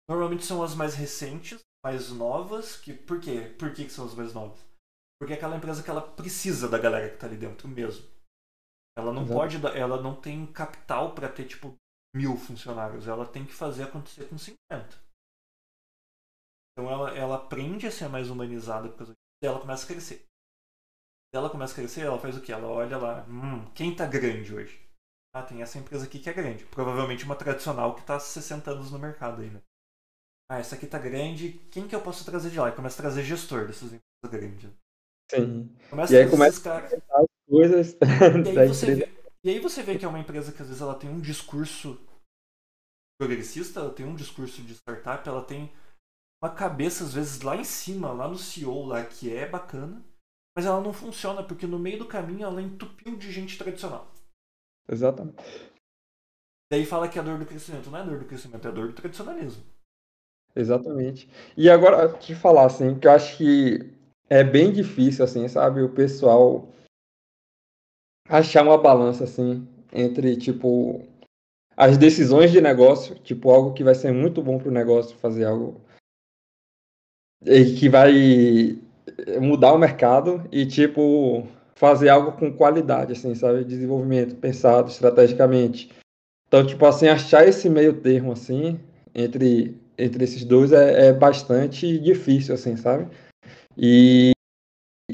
normalmente 0.08 0.44
são 0.44 0.62
as 0.62 0.74
mais 0.74 0.94
recentes, 0.94 1.60
mais 1.84 2.10
novas. 2.10 2.76
Que, 2.76 2.92
por 2.92 3.20
quê? 3.20 3.54
Por 3.58 3.72
que, 3.72 3.84
que 3.84 3.92
são 3.92 4.06
as 4.06 4.14
mais 4.14 4.34
novas? 4.34 4.58
Porque 5.20 5.34
é 5.34 5.36
aquela 5.36 5.56
empresa 5.56 5.82
que 5.82 5.90
ela 5.90 6.00
precisa 6.02 6.68
da 6.68 6.78
galera 6.78 7.08
que 7.08 7.14
está 7.14 7.26
ali 7.26 7.36
dentro 7.36 7.68
mesmo. 7.68 8.04
Ela 8.98 9.12
não 9.12 9.22
Exato. 9.22 9.34
pode, 9.34 9.66
ela 9.78 10.00
não 10.02 10.14
tem 10.14 10.46
capital 10.46 11.14
para 11.14 11.28
ter 11.28 11.46
tipo 11.46 11.74
mil 12.14 12.36
funcionários, 12.36 13.06
ela 13.06 13.26
tem 13.26 13.44
que 13.44 13.52
fazer 13.52 13.84
acontecer 13.84 14.28
com 14.28 14.36
50. 14.36 14.58
Então 16.72 16.90
ela, 16.90 17.16
ela 17.16 17.36
aprende 17.36 17.86
a 17.86 17.90
ser 17.90 18.08
mais 18.08 18.30
humanizada 18.30 18.88
porque 18.88 19.14
ela 19.42 19.60
começa 19.60 19.84
a 19.84 19.88
crescer 19.88 20.30
ela 21.32 21.48
começa 21.48 21.72
a 21.72 21.76
crescer, 21.76 22.00
ela 22.02 22.18
faz 22.18 22.36
o 22.36 22.40
que? 22.40 22.52
Ela 22.52 22.66
olha 22.66 22.98
lá, 22.98 23.24
hum, 23.28 23.64
quem 23.74 23.94
tá 23.94 24.06
grande 24.06 24.54
hoje? 24.54 24.80
Ah, 25.32 25.42
tem 25.42 25.62
essa 25.62 25.78
empresa 25.78 26.04
aqui 26.04 26.18
que 26.18 26.28
é 26.28 26.32
grande. 26.32 26.64
Provavelmente 26.66 27.24
uma 27.24 27.36
tradicional 27.36 27.94
que 27.94 28.02
tá 28.02 28.16
há 28.16 28.20
60 28.20 28.72
anos 28.72 28.90
no 28.90 28.98
mercado 28.98 29.40
né? 29.42 29.60
Ah, 30.50 30.58
essa 30.58 30.74
aqui 30.74 30.86
tá 30.86 30.98
grande, 30.98 31.52
quem 31.70 31.86
que 31.86 31.94
eu 31.94 32.00
posso 32.00 32.24
trazer 32.24 32.50
de 32.50 32.58
lá? 32.58 32.68
E 32.68 32.72
começa 32.72 33.00
a 33.00 33.02
trazer 33.04 33.22
gestor 33.22 33.68
dessas 33.68 33.92
empresas 33.92 34.40
grandes. 34.40 34.70
Sim. 35.30 35.76
Começa 35.88 36.12
e 36.12 36.16
aí 36.18 36.28
começa 36.28 36.72
a 36.72 36.78
as 37.20 37.26
coisas 37.48 37.96
e 38.52 38.58
aí, 38.58 38.66
você 38.68 38.94
vê, 38.96 39.19
e 39.44 39.50
aí 39.50 39.58
você 39.58 39.82
vê 39.82 39.98
que 39.98 40.04
é 40.04 40.08
uma 40.08 40.18
empresa 40.18 40.52
que 40.52 40.60
às 40.60 40.68
vezes 40.68 40.82
ela 40.82 40.98
tem 40.98 41.10
um 41.10 41.20
discurso 41.20 41.98
progressista, 43.18 43.80
ela 43.80 43.92
tem 43.92 44.06
um 44.06 44.14
discurso 44.14 44.62
de 44.62 44.74
startup, 44.74 45.28
ela 45.28 45.44
tem 45.44 45.72
uma 46.42 46.54
cabeça 46.54 47.04
às 47.04 47.14
vezes 47.14 47.42
lá 47.42 47.56
em 47.56 47.64
cima, 47.64 48.12
lá 48.12 48.26
no 48.26 48.38
CEO 48.38 48.86
lá, 48.86 49.04
que 49.04 49.34
é 49.34 49.46
bacana, 49.46 50.02
mas 50.56 50.64
ela 50.64 50.80
não 50.80 50.92
funciona 50.92 51.42
porque 51.42 51.66
no 51.66 51.78
meio 51.78 51.98
do 51.98 52.08
caminho 52.08 52.44
ela 52.44 52.62
entupiu 52.62 53.16
de 53.16 53.30
gente 53.30 53.58
tradicional. 53.58 54.10
Exatamente. 54.88 55.70
Daí 56.70 56.86
fala 56.86 57.08
que 57.08 57.18
é 57.18 57.20
a 57.20 57.24
dor 57.24 57.38
do 57.38 57.46
crescimento. 57.46 57.90
Não 57.90 57.98
é 57.98 58.02
a 58.02 58.04
dor 58.04 58.18
do 58.18 58.24
crescimento, 58.24 58.66
é 58.66 58.70
a 58.70 58.74
dor 58.74 58.88
do 58.88 58.94
tradicionalismo. 58.94 59.62
Exatamente. 60.54 61.28
E 61.56 61.68
agora, 61.68 62.16
te 62.18 62.34
falar, 62.34 62.66
assim, 62.66 62.98
que 62.98 63.06
eu 63.06 63.12
acho 63.12 63.36
que 63.36 63.92
é 64.28 64.42
bem 64.42 64.72
difícil, 64.72 65.24
assim, 65.24 65.46
sabe, 65.48 65.82
o 65.82 65.92
pessoal 65.92 66.72
achar 68.30 68.62
uma 68.62 68.78
balança, 68.78 69.24
assim, 69.24 69.66
entre, 69.92 70.36
tipo, 70.36 71.02
as 71.76 71.98
decisões 71.98 72.52
de 72.52 72.60
negócio, 72.60 73.16
tipo, 73.16 73.50
algo 73.50 73.72
que 73.72 73.84
vai 73.84 73.94
ser 73.94 74.12
muito 74.12 74.42
bom 74.42 74.58
para 74.58 74.68
o 74.68 74.72
negócio, 74.72 75.16
fazer 75.16 75.44
algo 75.44 75.80
que 77.44 77.88
vai 77.88 78.78
mudar 79.40 79.72
o 79.72 79.78
mercado 79.78 80.46
e, 80.52 80.64
tipo, 80.64 81.46
fazer 81.74 82.08
algo 82.08 82.32
com 82.32 82.52
qualidade, 82.52 83.12
assim, 83.12 83.34
sabe? 83.34 83.64
Desenvolvimento 83.64 84.36
pensado 84.36 84.90
estrategicamente. 84.90 85.90
Então, 86.46 86.66
tipo 86.66 86.84
assim, 86.86 87.08
achar 87.08 87.46
esse 87.46 87.68
meio 87.68 88.00
termo, 88.00 88.32
assim, 88.32 88.78
entre 89.14 89.78
entre 90.00 90.24
esses 90.24 90.44
dois 90.44 90.72
é, 90.72 91.08
é 91.08 91.12
bastante 91.12 91.98
difícil, 91.98 92.54
assim, 92.54 92.76
sabe? 92.76 93.06
E, 93.76 94.32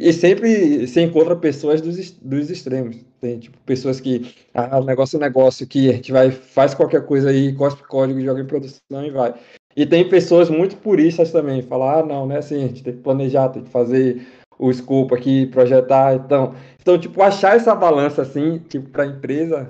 e 0.07 0.12
sempre 0.12 0.87
se 0.87 1.01
encontra 1.01 1.35
pessoas 1.35 1.81
dos, 1.81 2.12
dos 2.12 2.49
extremos. 2.49 2.97
Tem, 3.20 3.41
tipo, 3.41 3.59
pessoas 3.66 3.99
que, 3.99 4.33
ah, 4.55 4.81
negócio 4.81 5.16
é 5.16 5.20
negócio, 5.20 5.66
que 5.66 5.91
a 5.91 5.95
gente 5.95 6.12
vai, 6.12 6.31
faz 6.31 6.74
qualquer 6.74 7.05
coisa 7.05 7.31
aí, 7.31 7.53
cospe 7.53 7.83
código, 7.83 8.20
joga 8.20 8.41
em 8.41 8.47
produção 8.47 9.05
e 9.05 9.11
vai. 9.11 9.35
E 9.77 9.85
tem 9.85 10.09
pessoas 10.09 10.49
muito 10.49 10.77
puristas 10.77 11.33
também, 11.33 11.61
falar, 11.61 12.01
ah, 12.01 12.07
não, 12.07 12.24
né, 12.24 12.39
assim, 12.39 12.62
a 12.62 12.69
gente 12.69 12.85
tem 12.85 12.93
que 12.93 13.03
planejar, 13.03 13.49
tem 13.49 13.65
que 13.65 13.70
fazer 13.70 14.24
o 14.59 14.70
escopo 14.70 15.15
aqui, 15.15 15.47
projetar, 15.47 16.15
então... 16.15 16.55
Então, 16.81 16.97
tipo, 16.97 17.20
achar 17.20 17.57
essa 17.57 17.74
balança, 17.74 18.23
assim, 18.23 18.59
tipo, 18.59 18.89
para 18.91 19.03
a 19.03 19.07
empresa 19.09 19.69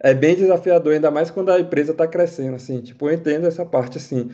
é 0.00 0.14
bem 0.14 0.36
desafiador, 0.36 0.92
ainda 0.92 1.10
mais 1.10 1.28
quando 1.28 1.50
a 1.50 1.58
empresa 1.58 1.90
está 1.90 2.06
crescendo, 2.06 2.54
assim, 2.54 2.80
tipo, 2.80 3.08
eu 3.08 3.14
entendo 3.14 3.48
essa 3.48 3.66
parte, 3.66 3.98
assim. 3.98 4.30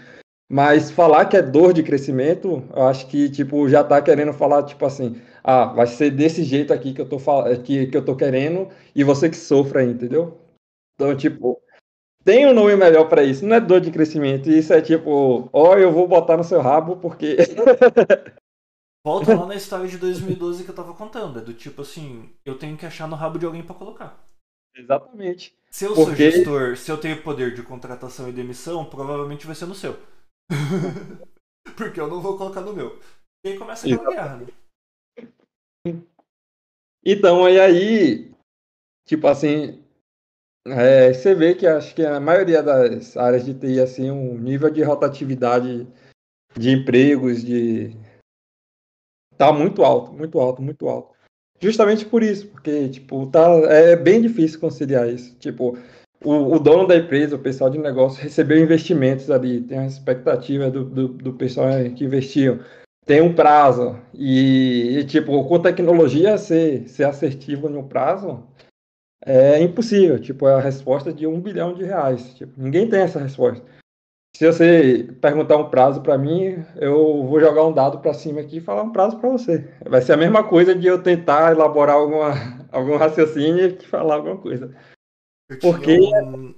Mas 0.51 0.91
falar 0.91 1.27
que 1.27 1.37
é 1.37 1.43
dor 1.43 1.75
de 1.75 1.83
crescimento, 1.83 2.65
eu 2.75 2.85
acho 2.85 3.07
que, 3.09 3.29
tipo, 3.29 3.69
já 3.69 3.83
está 3.83 4.01
querendo 4.01 4.33
falar, 4.33 4.63
tipo 4.63 4.85
assim, 4.87 5.21
ah, 5.45 5.67
vai 5.67 5.87
ser 5.87 6.11
desse 6.11 6.43
jeito 6.43 6.73
aqui 6.73 6.95
que 6.95 7.01
eu 7.03 7.09
tô, 7.09 7.19
que, 7.63 7.87
que 7.87 7.97
eu 7.97 8.05
tô 8.05 8.17
querendo 8.17 8.69
e 8.95 9.05
você 9.05 9.29
que 9.29 9.37
sofra 9.37 9.83
aí, 9.83 9.91
entendeu? 9.91 10.41
Então, 10.95 11.15
tipo, 11.15 11.61
tem 12.25 12.47
um 12.47 12.55
nome 12.55 12.75
melhor 12.77 13.09
para 13.11 13.23
isso, 13.23 13.45
não 13.47 13.57
é 13.57 13.61
dor 13.61 13.81
de 13.81 13.91
crescimento, 13.91 14.49
isso 14.49 14.73
é 14.73 14.81
tipo, 14.81 15.51
ó, 15.53 15.71
oh, 15.71 15.75
eu 15.77 15.93
vou 15.93 16.09
botar 16.09 16.39
no 16.39 16.45
seu 16.45 16.63
rabo 16.63 16.97
porque... 16.97 17.37
Volta 19.05 19.35
lá 19.35 19.47
na 19.47 19.55
história 19.55 19.87
de 19.87 19.97
2012 19.97 20.65
que 20.65 20.71
eu 20.71 20.75
tava 20.75 20.93
contando, 20.93 21.39
é 21.39 21.43
do 21.43 21.55
tipo 21.55 21.83
assim, 21.83 22.31
eu 22.45 22.59
tenho 22.59 22.77
que 22.77 22.85
achar 22.85 23.07
no 23.07 23.17
rabo 23.17 23.39
de 23.39 23.47
alguém 23.47 23.63
para 23.63 23.75
colocar. 23.75 24.23
Exatamente. 24.75 25.55
Se 25.71 25.85
eu 25.85 25.95
Porque... 25.95 26.05
sou 26.05 26.15
gestor, 26.15 26.77
se 26.77 26.91
eu 26.91 26.99
tenho 26.99 27.23
poder 27.23 27.55
de 27.55 27.63
contratação 27.63 28.29
e 28.29 28.33
demissão, 28.33 28.85
provavelmente 28.85 29.47
vai 29.47 29.55
ser 29.55 29.67
no 29.67 29.75
seu. 29.75 29.97
Porque 31.77 32.01
eu 32.01 32.09
não 32.09 32.21
vou 32.21 32.37
colocar 32.37 32.61
no 32.61 32.73
meu. 32.73 32.99
E 33.45 33.51
aí 33.51 33.59
começa 33.59 33.87
aquela 33.87 34.11
guerra, 34.11 34.37
né? 34.39 34.47
Então, 37.05 37.49
e 37.49 37.61
aí, 37.61 38.33
tipo 39.07 39.27
assim, 39.27 39.83
é, 40.67 41.13
você 41.13 41.35
vê 41.35 41.55
que 41.55 41.67
acho 41.67 41.95
que 41.95 42.05
a 42.05 42.21
maioria 42.21 42.63
das 42.63 43.17
áreas 43.17 43.45
de 43.45 43.55
TI, 43.55 43.81
assim, 43.81 44.11
um 44.11 44.37
nível 44.37 44.71
de 44.71 44.83
rotatividade 44.83 45.87
de 46.57 46.71
empregos, 46.71 47.43
de 47.43 47.97
tá 49.37 49.53
muito 49.53 49.85
alto, 49.85 50.13
muito 50.13 50.39
alto, 50.41 50.61
muito 50.61 50.89
alto. 50.89 51.17
Justamente 51.61 52.05
por 52.05 52.23
isso, 52.23 52.49
porque, 52.49 52.89
tipo, 52.89 53.27
tá, 53.29 53.49
é 53.69 53.97
bem 53.97 54.21
difícil 54.21 54.61
conciliar 54.61 55.09
isso. 55.09 55.37
Tipo, 55.39 55.79
o, 56.25 56.55
o 56.55 56.59
dono 56.59 56.87
da 56.87 56.97
empresa, 56.97 57.37
o 57.37 57.41
pessoal 57.41 57.71
de 57.71 57.79
negócio, 57.79 58.23
recebeu 58.23 58.59
investimentos 58.59 59.31
ali, 59.31 59.61
tem 59.61 59.79
as 59.79 59.95
expectativas 59.95 60.73
do, 60.73 60.85
do, 60.85 61.09
do 61.09 61.33
pessoal 61.35 61.69
que 61.95 62.05
investiu, 62.05 62.61
tem 63.07 63.21
um 63.21 63.35
prazo, 63.35 63.99
e, 64.13 64.99
e, 64.99 65.05
tipo, 65.05 65.45
com 65.45 65.61
tecnologia, 65.61 66.37
ser, 66.37 66.89
ser 66.89 67.05
assertivo 67.05 67.69
no 67.69 67.89
prazo 67.89 68.45
é 69.25 69.61
impossível, 69.61 70.19
tipo, 70.21 70.47
é 70.47 70.55
a 70.55 70.61
resposta 70.61 71.13
de 71.13 71.27
um 71.27 71.41
bilhão 71.41 71.75
de 71.75 71.85
reais, 71.85 72.35
tipo, 72.35 72.53
ninguém 72.57 72.89
tem 72.89 73.01
essa 73.01 73.19
resposta. 73.19 73.65
Se 74.37 74.47
você 74.47 75.09
perguntar 75.21 75.57
um 75.57 75.69
prazo 75.69 76.01
para 76.01 76.17
mim, 76.17 76.65
eu 76.77 77.27
vou 77.27 77.41
jogar 77.41 77.67
um 77.67 77.73
dado 77.73 77.99
para 77.99 78.15
cima 78.15 78.41
aqui 78.41 78.59
e 78.59 78.61
falar 78.61 78.83
um 78.83 78.93
prazo 78.93 79.19
para 79.19 79.31
você. 79.31 79.69
Vai 79.85 80.01
ser 80.01 80.13
a 80.13 80.17
mesma 80.17 80.45
coisa 80.45 80.77
de 80.77 80.87
eu 80.87 81.03
tentar 81.03 81.51
elaborar 81.51 81.97
alguma, 81.97 82.35
algum 82.71 82.97
raciocínio 82.97 83.67
e 83.67 83.85
falar 83.85 84.15
alguma 84.15 84.37
coisa. 84.37 84.73
Porque 85.61 85.99
um... 85.99 86.55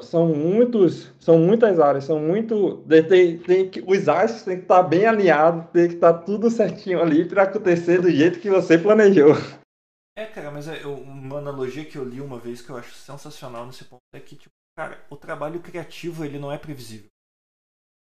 são 0.00 0.28
muitos, 0.28 1.12
são 1.18 1.38
muitas 1.38 1.80
áreas, 1.80 2.04
são 2.04 2.20
muito. 2.20 2.84
Tem, 3.08 3.38
tem 3.38 3.70
que, 3.70 3.82
os 3.86 4.08
astros 4.08 4.44
têm 4.44 4.56
que 4.56 4.62
estar 4.62 4.82
bem 4.84 5.06
alinhados, 5.06 5.70
tem 5.72 5.88
que 5.88 5.94
estar 5.94 6.14
tudo 6.14 6.50
certinho 6.50 7.00
ali 7.00 7.28
para 7.28 7.42
acontecer 7.42 8.00
do 8.00 8.10
jeito 8.10 8.40
que 8.40 8.48
você 8.48 8.78
planejou. 8.78 9.34
É, 10.16 10.26
cara, 10.26 10.50
mas 10.50 10.68
é, 10.68 10.86
uma 10.86 11.38
analogia 11.38 11.84
que 11.84 11.96
eu 11.96 12.04
li 12.04 12.20
uma 12.20 12.38
vez 12.38 12.62
que 12.62 12.70
eu 12.70 12.76
acho 12.76 12.94
sensacional 12.94 13.66
nesse 13.66 13.84
ponto 13.84 14.00
é 14.14 14.20
que, 14.20 14.36
tipo, 14.36 14.54
Cara, 14.80 15.04
o 15.10 15.16
trabalho 15.16 15.60
criativo 15.60 16.24
ele 16.24 16.38
não 16.38 16.50
é 16.50 16.56
previsível. 16.56 17.10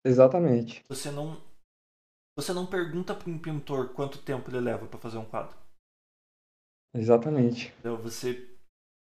Exatamente. 0.05 0.85
Você 0.89 1.11
não 1.11 1.43
você 2.39 2.53
não 2.53 2.67
pergunta 2.67 3.17
para 3.17 3.29
um 3.29 3.37
pintor 3.37 3.93
quanto 3.95 4.23
tempo 4.23 4.49
ele 4.49 4.61
leva 4.61 4.87
para 4.87 5.01
fazer 5.01 5.19
um 5.19 5.25
quadro. 5.25 5.57
Exatamente. 6.95 7.75
Então 7.81 7.97
você 7.97 8.57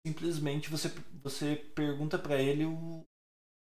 simplesmente 0.07 0.71
você 0.71 0.89
você 1.23 1.57
pergunta 1.75 2.19
para 2.19 2.37
ele 2.41 2.67
o, 2.67 3.03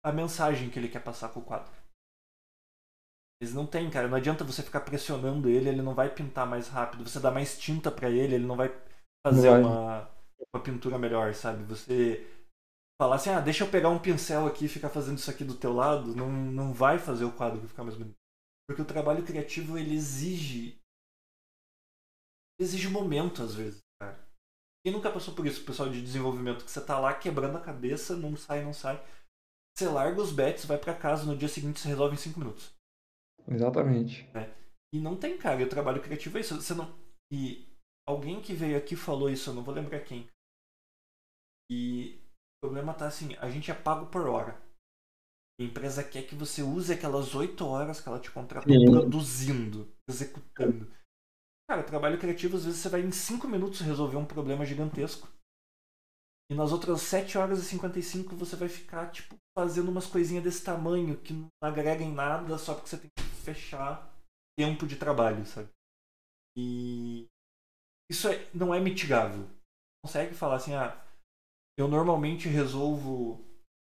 a 0.04 0.12
mensagem 0.12 0.70
que 0.70 0.78
ele 0.78 0.88
quer 0.88 1.04
passar 1.04 1.28
com 1.28 1.40
o 1.40 1.44
quadro. 1.44 1.70
Eles 3.40 3.54
não 3.54 3.66
tem, 3.66 3.90
cara. 3.90 4.08
Não 4.08 4.16
adianta 4.16 4.44
você 4.44 4.62
ficar 4.62 4.80
pressionando 4.80 5.48
ele, 5.48 5.68
ele 5.68 5.82
não 5.82 5.94
vai 5.94 6.12
pintar 6.14 6.46
mais 6.46 6.68
rápido. 6.68 7.04
Você 7.08 7.20
dá 7.20 7.30
mais 7.30 7.58
tinta 7.58 7.90
para 7.90 8.10
ele, 8.10 8.34
ele 8.34 8.46
não 8.46 8.56
vai 8.56 8.68
fazer 9.26 9.50
não 9.50 9.62
vai. 9.62 9.62
Uma, 9.62 10.10
uma 10.54 10.62
pintura 10.62 10.98
melhor, 10.98 11.34
sabe? 11.34 11.64
Você 11.64 12.26
falar 13.00 13.16
assim, 13.16 13.30
ah, 13.30 13.40
deixa 13.40 13.64
eu 13.64 13.70
pegar 13.70 13.88
um 13.88 13.98
pincel 13.98 14.46
aqui 14.46 14.66
e 14.66 14.68
ficar 14.68 14.90
fazendo 14.90 15.16
isso 15.16 15.30
aqui 15.30 15.42
do 15.42 15.56
teu 15.56 15.72
lado, 15.72 16.14
não, 16.14 16.30
não 16.30 16.72
vai 16.74 16.98
fazer 16.98 17.24
o 17.24 17.32
quadro 17.32 17.66
ficar 17.66 17.82
mais 17.82 17.96
bonito. 17.96 18.16
Porque 18.68 18.82
o 18.82 18.86
trabalho 18.86 19.24
criativo, 19.24 19.78
ele 19.78 19.94
exige... 19.94 20.78
Exige 22.58 22.88
momento, 22.88 23.42
às 23.42 23.54
vezes. 23.54 23.80
Quem 24.84 24.92
nunca 24.92 25.10
passou 25.10 25.34
por 25.34 25.46
isso, 25.46 25.64
pessoal 25.64 25.90
de 25.90 26.00
desenvolvimento, 26.00 26.64
que 26.64 26.70
você 26.70 26.80
tá 26.80 26.98
lá 26.98 27.12
quebrando 27.14 27.56
a 27.58 27.60
cabeça, 27.60 28.16
não 28.16 28.36
sai, 28.36 28.64
não 28.64 28.72
sai. 28.72 29.02
Você 29.76 29.86
larga 29.88 30.20
os 30.20 30.32
bets, 30.32 30.64
vai 30.64 30.78
para 30.78 30.96
casa, 30.96 31.24
no 31.24 31.36
dia 31.36 31.48
seguinte 31.48 31.80
você 31.80 31.88
resolve 31.88 32.14
em 32.14 32.18
5 32.18 32.38
minutos. 32.38 32.74
Exatamente. 33.46 34.28
É. 34.34 34.50
E 34.94 35.00
não 35.00 35.16
tem, 35.16 35.38
cara, 35.38 35.60
e 35.60 35.64
o 35.64 35.68
trabalho 35.68 36.02
criativo 36.02 36.38
é 36.38 36.40
isso. 36.40 36.60
Você 36.60 36.74
não... 36.74 36.98
E 37.32 37.66
alguém 38.08 38.40
que 38.40 38.52
veio 38.52 38.76
aqui 38.76 38.96
falou 38.96 39.30
isso, 39.30 39.50
eu 39.50 39.54
não 39.54 39.62
vou 39.62 39.74
lembrar 39.74 40.00
quem. 40.00 40.28
E 41.70 42.18
o 42.58 42.66
problema 42.66 42.92
tá 42.92 43.06
assim, 43.06 43.36
a 43.36 43.48
gente 43.48 43.70
é 43.70 43.74
pago 43.74 44.06
por 44.06 44.26
hora. 44.26 44.60
A 45.60 45.62
empresa 45.62 46.02
quer 46.02 46.26
que 46.26 46.34
você 46.34 46.62
use 46.62 46.92
aquelas 46.92 47.34
8 47.34 47.64
horas 47.66 48.00
que 48.00 48.08
ela 48.08 48.18
te 48.18 48.30
contratou 48.30 48.72
Sim. 48.72 48.90
produzindo, 48.90 49.94
executando. 50.08 50.90
Cara, 51.70 51.84
trabalho 51.84 52.18
criativo, 52.18 52.56
às 52.56 52.64
vezes 52.64 52.80
você 52.80 52.88
vai 52.88 53.00
em 53.00 53.12
5 53.12 53.46
minutos 53.46 53.80
resolver 53.80 54.16
um 54.16 54.26
problema 54.26 54.66
gigantesco. 54.66 55.28
E 56.50 56.54
nas 56.56 56.72
outras 56.72 57.00
7 57.02 57.38
horas 57.38 57.60
e 57.60 57.64
55 57.64 58.34
você 58.34 58.56
vai 58.56 58.68
ficar, 58.68 59.08
tipo, 59.12 59.36
fazendo 59.56 59.88
umas 59.88 60.04
coisinhas 60.04 60.42
desse 60.42 60.64
tamanho 60.64 61.16
que 61.20 61.32
não 61.32 61.46
agregam 61.62 62.10
nada 62.10 62.58
só 62.58 62.74
porque 62.74 62.88
você 62.88 62.98
tem 62.98 63.10
que 63.16 63.22
fechar 63.22 64.12
tempo 64.58 64.84
de 64.84 64.96
trabalho, 64.96 65.46
sabe? 65.46 65.68
E 66.58 67.28
isso 68.10 68.26
é, 68.26 68.50
não 68.52 68.74
é 68.74 68.80
mitigável. 68.80 69.48
Consegue 70.04 70.34
falar 70.34 70.56
assim, 70.56 70.74
ah, 70.74 71.00
eu 71.78 71.86
normalmente 71.86 72.48
resolvo 72.48 73.46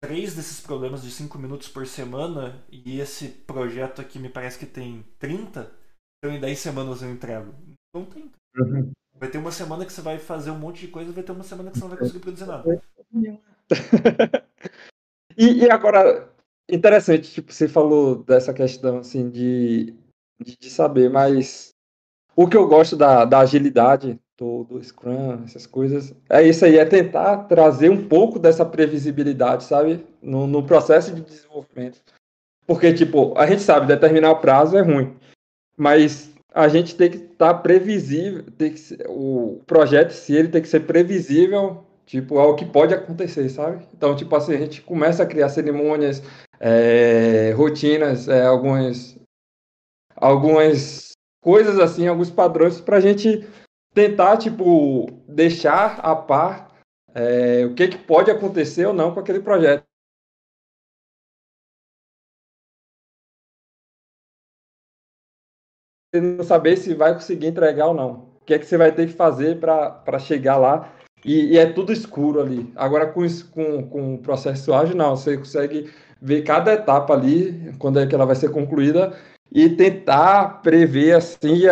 três 0.04 0.36
desses 0.36 0.60
problemas 0.60 1.04
de 1.04 1.10
cinco 1.10 1.38
minutos 1.38 1.70
por 1.70 1.88
semana 1.88 2.62
e 2.70 3.00
esse 3.00 3.30
projeto 3.30 4.02
aqui 4.02 4.20
me 4.20 4.28
parece 4.28 4.60
que 4.60 4.66
tem 4.66 5.04
30, 5.20 5.74
então 6.22 6.36
em 6.36 6.40
10 6.40 6.60
semanas 6.60 7.02
eu 7.02 7.12
entrego. 7.12 7.52
Não 7.94 8.06
tem. 8.06 8.32
Uhum. 8.56 8.92
Vai 9.16 9.30
ter 9.30 9.40
uma 9.40 9.52
semana 9.52 9.86
que 9.86 9.92
você 9.92 10.02
vai 10.02 10.20
fazer 10.20 10.52
um 10.52 10.60
monte 10.60 10.82
de 10.82 10.88
coisa, 10.88 11.12
vai 11.12 11.24
ter 11.24 11.32
uma 11.32 11.44
semana 11.44 11.72
que 11.72 11.78
você 11.78 11.84
não 11.84 11.90
vai 11.90 11.98
conseguir 11.98 12.20
produzir 12.20 12.46
nada. 12.46 12.82
e, 15.38 15.64
e, 15.64 15.72
agora, 15.72 16.32
interessante, 16.70 17.32
tipo, 17.32 17.52
você 17.52 17.68
falou 17.68 18.24
dessa 18.24 18.54
questão 18.54 19.00
assim 19.00 19.30
de, 19.30 19.96
de, 20.40 20.58
de 20.58 20.70
saber, 20.70 21.10
mas 21.10 21.74
o 22.36 22.48
que 22.48 22.56
eu 22.58 22.68
gosto 22.68 22.96
da, 22.96 23.26
da 23.26 23.40
agilidade 23.40 24.20
todo, 24.38 24.84
Scrum, 24.84 25.44
essas 25.44 25.68
coisas. 25.68 26.16
É 26.28 26.42
isso 26.42 26.66
aí, 26.66 26.78
é 26.78 26.86
tentar 26.86 27.44
trazer 27.44 27.90
um 27.90 28.08
pouco 28.08 28.40
dessa 28.40 28.66
previsibilidade, 28.66 29.64
sabe? 29.66 30.04
No, 30.20 30.48
no 30.48 30.66
processo 30.66 31.14
de 31.14 31.22
desenvolvimento. 31.22 32.02
Porque, 32.66 32.92
tipo, 32.92 33.38
a 33.38 33.46
gente 33.46 33.62
sabe, 33.62 33.86
determinar 33.86 34.32
o 34.32 34.40
prazo 34.40 34.76
é 34.78 34.82
ruim. 34.82 35.16
Mas 35.78 36.32
a 36.54 36.68
gente 36.68 36.96
tem 36.96 37.10
que 37.10 37.18
estar 37.18 37.54
tá 37.54 37.60
previsível, 37.60 38.44
tem 38.58 38.72
que 38.72 38.80
ser, 38.80 39.06
o 39.08 39.62
projeto 39.66 40.12
se 40.12 40.34
ele 40.34 40.50
tem 40.50 40.62
que 40.62 40.68
ser 40.68 40.82
previsível, 40.82 41.86
tipo, 42.06 42.38
ao 42.38 42.56
que 42.56 42.66
pode 42.66 42.94
acontecer, 42.94 43.48
sabe? 43.50 43.86
Então, 43.96 44.16
tipo 44.16 44.36
assim, 44.36 44.54
a 44.54 44.58
gente 44.58 44.82
começa 44.82 45.24
a 45.24 45.26
criar 45.26 45.50
cerimônias, 45.50 46.22
é, 46.60 47.52
rotinas, 47.52 48.28
é, 48.28 48.46
algumas, 48.46 49.18
algumas 50.16 51.12
coisas 51.42 51.80
assim, 51.80 52.08
alguns 52.08 52.30
padrões 52.30 52.82
para 52.82 52.98
a 52.98 53.02
gente 53.02 53.48
tentar, 53.94 54.38
tipo, 54.38 55.08
deixar 55.28 56.00
a 56.00 56.16
par 56.16 56.72
é, 57.14 57.66
o 57.66 57.74
que, 57.74 57.88
que 57.88 57.98
pode 57.98 58.30
acontecer 58.30 58.86
ou 58.86 58.94
não 58.94 59.14
com 59.14 59.20
aquele 59.20 59.40
projeto. 59.40 59.84
Não 66.20 66.44
saber 66.44 66.78
se 66.78 66.94
vai 66.94 67.14
conseguir 67.14 67.48
entregar 67.48 67.88
ou 67.88 67.94
não. 67.94 68.32
O 68.42 68.46
que 68.46 68.54
é 68.54 68.60
que 68.60 68.66
você 68.66 68.78
vai 68.78 68.92
ter 68.92 69.08
que 69.08 69.14
fazer 69.14 69.60
para 69.60 70.20
chegar 70.20 70.58
lá 70.58 70.92
e, 71.24 71.54
e, 71.54 71.58
é 71.58 71.66
tudo 71.68 71.94
escuro 71.94 72.42
ali. 72.42 72.72
Agora 72.76 73.06
com, 73.06 73.26
com, 73.52 73.84
com 73.88 74.16
o 74.16 74.18
processo 74.18 74.74
ágil, 74.74 74.96
não, 74.96 75.16
você 75.16 75.38
consegue 75.38 75.90
ver 76.22 76.44
cada 76.44 76.74
etapa 76.74 77.14
ali, 77.14 77.74
quando 77.80 78.00
é 78.00 78.08
que 78.08 78.14
ela 78.14 78.26
vai 78.26 78.36
ser 78.36 78.50
concluída, 78.50 79.14
e 79.52 79.70
tentar 79.70 80.62
prever 80.62 81.14
assim 81.14 81.64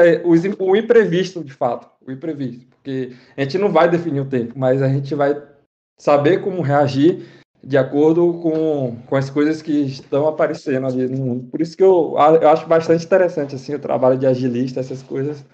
o 0.59 0.75
imprevisto 0.75 1.43
de 1.43 1.53
fato, 1.53 1.89
o 2.05 2.11
imprevisto, 2.11 2.67
porque 2.67 3.13
a 3.37 3.41
gente 3.41 3.57
não 3.57 3.71
vai 3.71 3.89
definir 3.89 4.19
o 4.19 4.25
tempo, 4.25 4.53
mas 4.57 4.81
a 4.81 4.89
gente 4.89 5.15
vai 5.15 5.41
saber 5.97 6.41
como 6.41 6.61
reagir 6.61 7.25
de 7.63 7.77
acordo 7.77 8.39
com, 8.41 9.01
com 9.05 9.15
as 9.15 9.29
coisas 9.29 9.61
que 9.61 9.71
estão 9.71 10.27
aparecendo 10.27 10.87
ali 10.87 11.07
no 11.07 11.17
mundo. 11.17 11.49
Por 11.49 11.61
isso 11.61 11.75
que 11.75 11.83
eu, 11.83 12.15
eu 12.41 12.49
acho 12.49 12.67
bastante 12.67 13.05
interessante 13.05 13.55
assim 13.55 13.75
o 13.75 13.79
trabalho 13.79 14.17
de 14.17 14.25
agilista, 14.25 14.79
essas 14.79 15.03
coisas, 15.03 15.45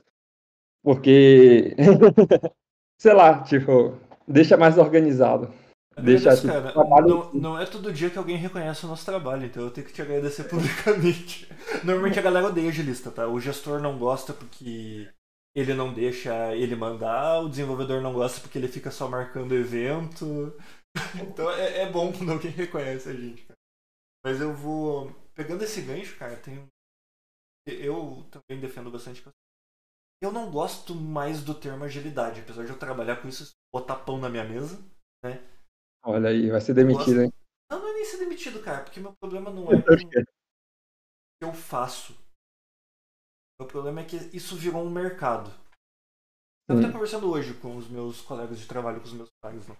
porque 0.83 1.75
sei 2.97 3.13
lá, 3.13 3.41
tipo, 3.41 3.97
deixa 4.27 4.55
mais 4.55 4.77
organizado. 4.77 5.51
Deixa 5.97 6.29
assim, 6.29 6.47
cara, 6.47 6.73
não, 6.73 7.33
não, 7.33 7.59
é 7.59 7.65
todo 7.65 7.93
dia 7.93 8.09
que 8.09 8.17
alguém 8.17 8.35
reconhece 8.35 8.85
o 8.85 8.89
nosso 8.89 9.05
trabalho, 9.05 9.45
então 9.45 9.63
eu 9.63 9.71
tenho 9.71 9.87
que 9.87 9.93
te 9.93 10.01
agradecer 10.01 10.43
publicamente. 10.49 11.49
Normalmente 11.83 12.19
a 12.19 12.21
galera 12.21 12.47
odeia 12.47 12.67
agilista, 12.67 13.09
tá? 13.09 13.27
O 13.27 13.39
gestor 13.39 13.79
não 13.79 13.97
gosta 13.97 14.33
porque 14.33 15.07
ele 15.55 15.73
não 15.73 15.93
deixa 15.93 16.53
ele 16.53 16.75
mandar, 16.75 17.39
o 17.39 17.47
desenvolvedor 17.47 18.01
não 18.01 18.11
gosta 18.11 18.41
porque 18.41 18.57
ele 18.57 18.67
fica 18.67 18.91
só 18.91 19.07
marcando 19.07 19.55
evento. 19.55 20.53
Então 21.21 21.49
é, 21.51 21.81
é 21.81 21.91
bom 21.91 22.11
quando 22.11 22.31
alguém 22.31 22.51
reconhece 22.51 23.09
a 23.09 23.13
gente, 23.13 23.43
cara. 23.43 23.57
Mas 24.23 24.41
eu 24.41 24.53
vou. 24.53 25.11
Pegando 25.33 25.63
esse 25.63 25.81
gancho, 25.81 26.17
cara, 26.17 26.35
tem. 26.37 26.67
Eu 27.67 28.25
também 28.31 28.61
defendo 28.61 28.91
bastante. 28.91 29.23
Eu 30.21 30.31
não 30.31 30.49
gosto 30.49 30.95
mais 30.95 31.43
do 31.43 31.53
termo 31.53 31.83
agilidade, 31.83 32.41
apesar 32.41 32.63
de 32.63 32.71
eu 32.71 32.79
trabalhar 32.79 33.21
com 33.21 33.27
isso, 33.27 33.51
botar 33.73 33.97
pão 33.97 34.17
na 34.17 34.29
minha 34.29 34.43
mesa, 34.43 34.77
né? 35.23 35.43
Olha 36.03 36.29
aí, 36.29 36.49
vai 36.49 36.61
ser 36.61 36.73
demitido, 36.73 37.21
hein? 37.21 37.33
Não, 37.69 37.79
não 37.79 37.89
é 37.89 37.93
nem 37.93 38.05
ser 38.05 38.17
demitido, 38.17 38.61
cara, 38.63 38.83
porque 38.83 38.99
meu 38.99 39.13
problema 39.19 39.49
não 39.51 39.71
é 39.71 39.75
o 39.75 39.83
que 39.83 40.25
eu 41.41 41.53
faço. 41.53 42.15
Meu 43.59 43.67
problema 43.67 44.01
é 44.01 44.05
que 44.05 44.15
isso 44.35 44.55
virou 44.55 44.83
um 44.83 44.89
mercado. 44.89 45.51
Eu 46.67 46.77
estou 46.77 46.91
conversando 46.91 47.29
hoje 47.29 47.53
com 47.59 47.77
os 47.77 47.87
meus 47.87 48.21
colegas 48.21 48.59
de 48.59 48.67
trabalho, 48.67 48.99
com 48.99 49.05
os 49.05 49.13
meus 49.13 49.29
pais. 49.41 49.67
Né? 49.67 49.77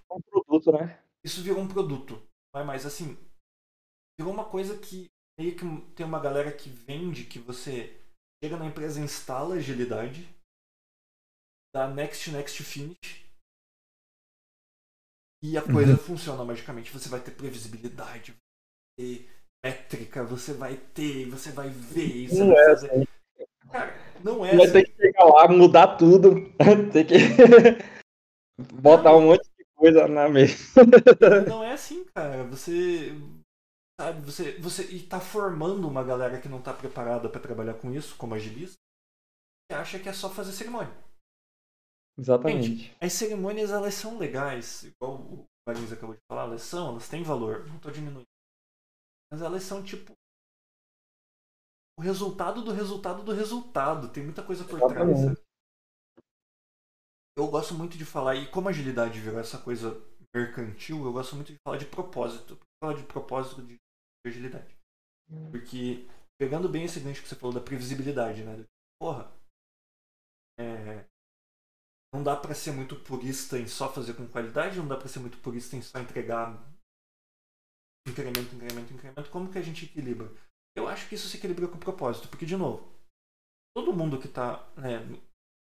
Produto, 0.66 0.72
né? 0.72 1.00
Isso 1.24 1.42
virou 1.42 1.62
um 1.62 1.68
produto. 1.68 2.22
Não 2.54 2.62
é 2.62 2.64
mais 2.64 2.86
assim. 2.86 3.18
Virou 4.20 4.34
uma 4.34 4.46
coisa 4.46 4.78
que 4.78 5.08
meio 5.40 5.56
que 5.56 5.66
tem 5.94 6.06
uma 6.06 6.20
galera 6.20 6.52
que 6.52 6.70
vende 6.70 7.26
que 7.26 7.40
você 7.40 8.00
chega 8.44 8.58
na 8.58 8.66
empresa, 8.66 9.00
instala 9.00 9.56
agilidade, 9.56 10.28
dá 11.74 11.88
next, 11.88 12.32
next, 12.32 12.64
finish. 12.64 13.26
E 15.44 15.58
a 15.58 15.62
coisa 15.62 15.92
uhum. 15.92 15.98
funciona 15.98 16.44
magicamente. 16.44 16.92
Você 16.92 17.10
vai 17.10 17.20
ter 17.20 17.32
previsibilidade, 17.32 18.32
vai 18.32 18.40
ter 18.98 19.30
métrica, 19.64 20.24
você 20.24 20.54
vai 20.54 20.78
ter, 20.78 21.30
você 21.30 21.52
vai 21.52 21.70
ver, 21.70 22.30
você 22.30 22.46
vai 22.46 22.66
fazer. 22.66 22.92
Assim. 22.92 23.08
Cara, 23.72 23.94
não 24.24 24.46
é 24.46 24.56
Vai 24.56 24.66
assim. 24.66 24.74
ter 24.74 24.86
que 24.86 25.02
chegar 25.02 25.26
lá, 25.26 25.48
mudar 25.48 25.98
tudo. 25.98 26.50
Tem 26.94 27.06
que 27.06 27.16
botar 28.74 29.12
não. 29.12 29.20
um 29.20 29.26
monte 29.28 29.55
coisa 29.76 30.08
na 30.08 30.28
mesa. 30.30 30.56
Não 31.48 31.64
é 31.64 31.74
assim, 31.74 32.04
cara. 32.06 32.44
Você. 32.46 33.12
Sabe, 34.00 34.22
você, 34.26 34.60
você 34.60 34.84
e 34.92 35.08
tá 35.08 35.22
formando 35.22 35.88
uma 35.88 36.04
galera 36.04 36.42
que 36.42 36.50
não 36.50 36.62
tá 36.62 36.74
preparada 36.74 37.30
para 37.30 37.40
trabalhar 37.40 37.76
com 37.76 37.94
isso, 37.94 38.18
como 38.18 38.36
agilista, 38.36 38.76
que 39.70 39.76
acha 39.76 39.98
que 39.98 40.10
é 40.10 40.14
só 40.14 40.30
fazer 40.30 40.52
cerimônia. 40.52 40.94
Exatamente. 42.18 42.68
Gente, 42.68 42.98
as 43.00 43.14
cerimônias 43.14 43.72
elas 43.72 43.94
são 43.94 44.18
legais, 44.18 44.84
igual 44.84 45.22
o 45.22 45.46
Marins 45.66 45.94
acabou 45.94 46.14
de 46.14 46.22
falar, 46.30 46.44
elas 46.44 46.62
são, 46.62 46.90
elas 46.90 47.08
têm 47.08 47.24
valor, 47.24 47.66
não 47.68 47.80
tô 47.80 47.90
diminuindo. 47.90 48.28
Mas 49.32 49.42
elas 49.42 49.64
são 49.64 49.82
tipo 49.82 50.14
o 51.98 52.02
resultado 52.02 52.62
do 52.62 52.72
resultado 52.72 53.24
do 53.24 53.34
resultado. 53.34 54.10
Tem 54.10 54.24
muita 54.24 54.44
coisa 54.44 54.64
por 54.66 54.80
trás. 54.80 55.20
Sabe? 55.20 55.45
Eu 57.38 57.48
gosto 57.48 57.74
muito 57.74 57.98
de 57.98 58.06
falar, 58.06 58.36
e 58.36 58.50
como 58.50 58.70
agilidade 58.70 59.20
virou 59.20 59.40
essa 59.40 59.58
coisa 59.58 60.02
mercantil, 60.34 61.04
eu 61.04 61.12
gosto 61.12 61.36
muito 61.36 61.52
de 61.52 61.60
falar 61.66 61.78
de 61.78 61.86
propósito. 61.86 62.58
Falar 62.82 62.96
de 62.96 63.04
propósito 63.04 63.62
de 63.62 63.78
agilidade. 64.26 64.76
Hum. 65.30 65.52
Porque, 65.52 66.08
pegando 66.40 66.70
bem 66.70 66.86
esse 66.86 67.00
gancho 67.00 67.22
que 67.22 67.28
você 67.28 67.36
falou 67.36 67.54
da 67.54 67.62
previsibilidade, 67.62 68.44
né? 68.44 68.66
Porra, 69.02 69.32
é, 70.58 71.06
não 72.14 72.24
dá 72.24 72.36
para 72.36 72.56
ser 72.56 72.72
muito 72.72 72.96
purista 72.96 73.60
em 73.60 73.68
só 73.68 73.92
fazer 73.92 74.14
com 74.14 74.28
qualidade, 74.28 74.78
não 74.78 74.88
dá 74.88 74.96
para 74.96 75.10
ser 75.10 75.20
muito 75.20 75.38
purista 75.40 75.76
em 75.76 75.82
só 75.82 76.00
entregar 76.00 76.56
incremento, 78.08 78.56
incremento, 78.56 78.94
incremento. 78.94 79.30
Como 79.30 79.52
que 79.52 79.58
a 79.58 79.62
gente 79.62 79.86
equilibra? 79.86 80.32
Eu 80.78 80.88
acho 80.88 81.10
que 81.10 81.16
isso 81.16 81.28
se 81.28 81.38
equilibra 81.38 81.68
com 81.68 81.78
propósito, 81.78 82.30
porque, 82.30 82.46
de 82.46 82.56
novo, 82.56 82.90
todo 83.76 83.94
mundo 83.94 84.20
que 84.20 84.28
está. 84.28 84.66
Né, 84.78 85.00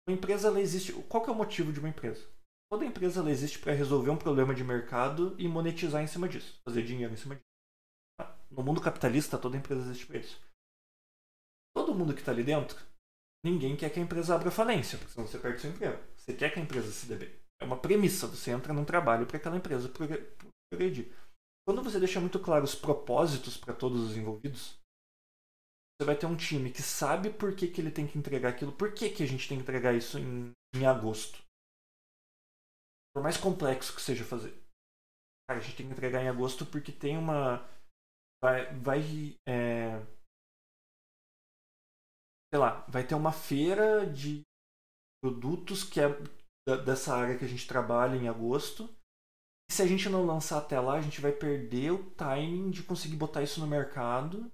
uma 0.07 0.15
empresa 0.15 0.47
ela 0.47 0.59
existe. 0.61 0.93
Qual 1.03 1.23
que 1.23 1.29
é 1.29 1.33
o 1.33 1.35
motivo 1.35 1.73
de 1.73 1.79
uma 1.79 1.89
empresa? 1.89 2.27
Toda 2.71 2.85
empresa 2.85 3.19
ela 3.19 3.31
existe 3.31 3.59
para 3.59 3.73
resolver 3.73 4.09
um 4.09 4.17
problema 4.17 4.53
de 4.53 4.63
mercado 4.63 5.35
e 5.39 5.47
monetizar 5.47 6.01
em 6.01 6.07
cima 6.07 6.27
disso, 6.27 6.59
fazer 6.63 6.83
dinheiro 6.83 7.13
em 7.13 7.17
cima 7.17 7.35
disso. 7.35 7.45
No 8.49 8.63
mundo 8.63 8.81
capitalista, 8.81 9.37
toda 9.37 9.57
empresa 9.57 9.81
existe 9.81 10.05
para 10.05 10.17
isso. 10.17 10.39
Todo 11.75 11.93
mundo 11.93 12.13
que 12.13 12.21
está 12.21 12.31
ali 12.31 12.43
dentro, 12.43 12.77
ninguém 13.43 13.75
quer 13.75 13.89
que 13.89 13.99
a 13.99 14.03
empresa 14.03 14.35
abra 14.35 14.49
falência, 14.49 14.97
porque 14.97 15.13
senão 15.13 15.27
você 15.27 15.37
perde 15.37 15.61
seu 15.61 15.71
emprego. 15.71 16.01
Você 16.15 16.33
quer 16.33 16.53
que 16.53 16.59
a 16.59 16.63
empresa 16.63 16.91
se 16.91 17.05
dê 17.05 17.15
bem. 17.15 17.31
É 17.59 17.65
uma 17.65 17.77
premissa. 17.77 18.27
Você 18.27 18.51
entra 18.51 18.73
num 18.73 18.85
trabalho 18.85 19.25
para 19.25 19.37
aquela 19.37 19.57
empresa 19.57 19.91
progredir. 20.71 21.11
Quando 21.67 21.83
você 21.83 21.99
deixa 21.99 22.19
muito 22.19 22.39
claro 22.39 22.63
os 22.63 22.75
propósitos 22.75 23.57
para 23.57 23.73
todos 23.73 24.01
os 24.01 24.17
envolvidos, 24.17 24.79
você 25.97 26.05
vai 26.05 26.17
ter 26.17 26.25
um 26.25 26.35
time 26.35 26.71
que 26.71 26.81
sabe 26.81 27.31
por 27.31 27.55
que, 27.55 27.67
que 27.67 27.79
ele 27.79 27.91
tem 27.91 28.05
que 28.05 28.17
entregar 28.17 28.49
aquilo, 28.49 28.75
por 28.75 28.93
que, 28.93 29.09
que 29.09 29.23
a 29.23 29.27
gente 29.27 29.47
tem 29.47 29.57
que 29.57 29.63
entregar 29.63 29.93
isso 29.93 30.19
em, 30.19 30.51
em 30.75 30.85
agosto. 30.85 31.41
Por 33.13 33.23
mais 33.23 33.37
complexo 33.37 33.95
que 33.95 34.01
seja 34.01 34.25
fazer. 34.25 34.51
Cara, 35.47 35.59
a 35.59 35.63
gente 35.63 35.77
tem 35.77 35.87
que 35.87 35.93
entregar 35.93 36.21
em 36.21 36.27
agosto 36.27 36.65
porque 36.65 36.91
tem 36.91 37.17
uma. 37.17 37.65
Vai. 38.43 38.73
vai 38.75 39.01
é... 39.47 39.99
Sei 42.53 42.59
lá, 42.59 42.85
vai 42.87 43.07
ter 43.07 43.15
uma 43.15 43.31
feira 43.31 44.05
de 44.05 44.41
produtos 45.23 45.83
que 45.83 46.01
é 46.01 46.07
dessa 46.83 47.15
área 47.15 47.37
que 47.37 47.45
a 47.45 47.47
gente 47.47 47.67
trabalha 47.67 48.15
em 48.15 48.27
agosto. 48.27 48.83
E 49.69 49.73
se 49.73 49.81
a 49.81 49.87
gente 49.87 50.09
não 50.09 50.25
lançar 50.25 50.59
até 50.59 50.79
lá, 50.79 50.95
a 50.95 51.01
gente 51.01 51.21
vai 51.21 51.31
perder 51.31 51.91
o 51.91 52.11
timing 52.11 52.69
de 52.69 52.83
conseguir 52.83 53.15
botar 53.15 53.43
isso 53.43 53.59
no 53.59 53.67
mercado 53.67 54.51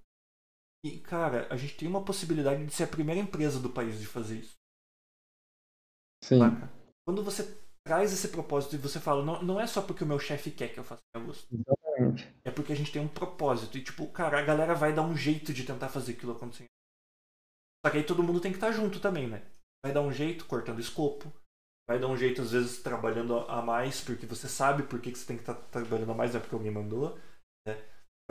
e, 0.84 1.00
cara, 1.00 1.48
a 1.52 1.58
gente 1.58 1.78
tem 1.78 1.88
uma 1.88 2.04
possibilidade 2.04 2.66
de 2.66 2.74
ser 2.74 2.84
a 2.84 2.88
primeira 2.88 3.22
empresa 3.22 3.60
do 3.60 3.70
país 3.70 4.00
de 4.00 4.08
fazer 4.08 4.40
isso. 4.40 4.56
Sim. 6.24 6.40
Quando 7.06 7.24
você 7.24 7.60
traz 7.86 8.14
esse 8.14 8.30
propósito 8.30 8.76
e 8.76 8.80
você 8.80 9.00
fala, 9.00 9.24
não, 9.24 9.42
não 9.44 9.60
é 9.60 9.68
só 9.68 9.82
porque 9.82 10.04
o 10.04 10.08
meu 10.08 10.20
chefe 10.20 10.52
quer 10.52 10.74
que 10.74 10.80
eu 10.80 10.84
faça 10.84 11.02
agosto. 11.16 11.48
Exatamente. 11.54 12.34
É 12.44 12.52
porque 12.52 12.74
a 12.74 12.76
gente 12.76 12.92
tem 12.92 13.02
um 13.02 13.08
propósito. 13.08 13.78
E, 13.78 13.84
tipo, 13.84 14.08
cara, 14.08 14.40
a 14.40 14.44
galera 14.44 14.74
vai 14.74 14.94
dar 14.94 15.04
um 15.04 15.16
jeito 15.16 15.54
de 15.54 15.64
tentar 15.64 15.90
fazer 15.90 16.14
aquilo 16.14 16.34
acontecer. 16.34 16.66
Só 17.86 17.92
que 17.92 17.98
aí 17.98 18.04
todo 18.04 18.24
mundo 18.24 18.40
tem 18.40 18.52
que 18.52 18.58
estar 18.58 18.72
junto 18.72 19.00
também, 19.00 19.28
né? 19.28 19.44
Vai 19.84 19.94
dar 19.94 20.02
um 20.02 20.12
jeito 20.12 20.46
cortando 20.46 20.80
escopo. 20.80 21.32
Vai 21.90 22.00
dar 22.00 22.08
um 22.08 22.16
jeito, 22.16 22.42
às 22.42 22.52
vezes, 22.52 22.82
trabalhando 22.82 23.40
a 23.40 23.62
mais, 23.62 24.02
porque 24.02 24.26
você 24.26 24.48
sabe 24.48 24.84
por 24.84 25.02
que, 25.02 25.12
que 25.12 25.18
você 25.18 25.26
tem 25.26 25.36
que 25.36 25.42
estar 25.42 25.56
trabalhando 25.56 26.12
a 26.12 26.16
mais, 26.16 26.36
é 26.36 26.40
porque 26.40 26.56
alguém 26.56 26.72
mandou. 26.72 27.20
Né? 27.68 27.76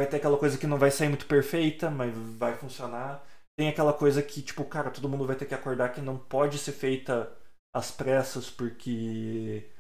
Vai 0.01 0.09
ter 0.09 0.17
aquela 0.17 0.39
coisa 0.39 0.57
que 0.57 0.67
não 0.67 0.79
vai 0.79 0.91
sair 0.91 1.11
muito 1.11 1.27
perfeita, 1.27 1.91
mas 1.91 2.17
vai 2.39 2.57
funcionar. 2.57 3.23
Tem 3.55 3.69
aquela 3.69 3.93
coisa 3.93 4.23
que, 4.23 4.41
tipo, 4.41 4.65
cara, 4.65 4.91
todo 4.91 5.07
mundo 5.11 5.27
vai 5.27 5.37
ter 5.37 5.45
que 5.45 5.55
acordar 5.55 5.93
que 5.93 6.01
não 6.01 6.17
pode 6.17 6.57
ser 6.57 6.73
feita 6.73 7.31
às 7.77 7.91
pressas, 7.91 8.49
porque 8.49 9.71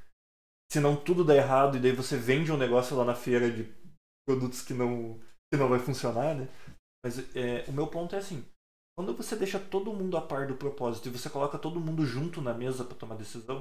senão 0.70 0.94
tudo 0.94 1.24
dá 1.24 1.34
errado 1.34 1.78
e 1.78 1.80
daí 1.80 1.92
você 1.92 2.18
vende 2.18 2.52
um 2.52 2.58
negócio 2.58 2.94
lá 2.94 3.02
na 3.02 3.14
feira 3.14 3.50
de 3.50 3.64
produtos 4.28 4.60
que 4.60 4.74
não, 4.74 5.18
que 5.50 5.58
não 5.58 5.70
vai 5.70 5.78
funcionar, 5.78 6.34
né? 6.34 6.48
Mas 7.02 7.18
é, 7.34 7.64
o 7.66 7.72
meu 7.72 7.86
ponto 7.86 8.14
é 8.14 8.18
assim: 8.18 8.44
quando 8.98 9.16
você 9.16 9.34
deixa 9.34 9.58
todo 9.58 9.94
mundo 9.94 10.18
a 10.18 10.20
par 10.20 10.46
do 10.46 10.54
propósito 10.54 11.08
e 11.08 11.12
você 11.12 11.30
coloca 11.30 11.58
todo 11.58 11.80
mundo 11.80 12.04
junto 12.04 12.42
na 12.42 12.52
mesa 12.52 12.84
para 12.84 12.98
tomar 12.98 13.14
decisão, 13.14 13.60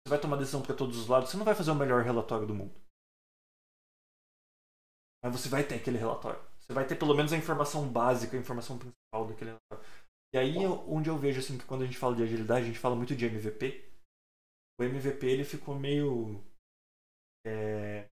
você 0.00 0.08
vai 0.08 0.18
tomar 0.18 0.38
decisão 0.38 0.62
para 0.62 0.74
todos 0.74 0.96
os 0.96 1.08
lados, 1.08 1.28
você 1.28 1.36
não 1.36 1.44
vai 1.44 1.54
fazer 1.54 1.72
o 1.72 1.74
melhor 1.74 2.02
relatório 2.02 2.46
do 2.46 2.54
mundo. 2.54 2.85
Mas 5.26 5.40
você 5.40 5.48
vai 5.48 5.64
ter 5.64 5.74
aquele 5.74 5.98
relatório. 5.98 6.40
Você 6.60 6.72
vai 6.72 6.86
ter 6.86 6.94
pelo 6.94 7.14
menos 7.14 7.32
a 7.32 7.36
informação 7.36 7.88
básica, 7.88 8.36
a 8.36 8.40
informação 8.40 8.78
principal 8.78 9.26
daquele 9.26 9.50
relatório. 9.50 9.92
E 10.32 10.38
aí 10.38 10.66
onde 10.86 11.08
eu 11.08 11.16
vejo 11.16 11.40
assim 11.40 11.58
que 11.58 11.64
quando 11.64 11.82
a 11.82 11.86
gente 11.86 11.98
fala 11.98 12.14
de 12.14 12.22
agilidade, 12.22 12.64
a 12.64 12.66
gente 12.68 12.78
fala 12.78 12.94
muito 12.94 13.14
de 13.16 13.24
MVP. 13.24 13.84
O 14.78 14.84
MVP 14.84 15.26
ele 15.26 15.44
ficou 15.44 15.74
meio. 15.74 16.40
É... 17.44 18.06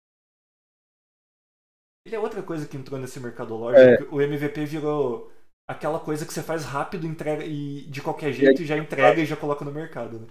Ele 2.06 2.16
é 2.16 2.18
outra 2.18 2.42
coisa 2.42 2.66
que 2.66 2.76
entrou 2.76 2.98
nesse 2.98 3.20
mercadológico. 3.20 4.04
É. 4.04 4.14
O 4.14 4.20
MVP 4.20 4.64
virou 4.64 5.30
aquela 5.68 6.00
coisa 6.00 6.24
que 6.24 6.32
você 6.32 6.42
faz 6.42 6.64
rápido 6.64 7.06
entrega 7.06 7.44
e 7.44 7.86
de 7.90 8.00
qualquer 8.00 8.32
jeito 8.32 8.62
e 8.62 8.66
já 8.66 8.76
entrega 8.76 9.20
e 9.20 9.26
já 9.26 9.36
coloca 9.36 9.64
no 9.64 9.72
mercado. 9.72 10.18
Né? 10.18 10.26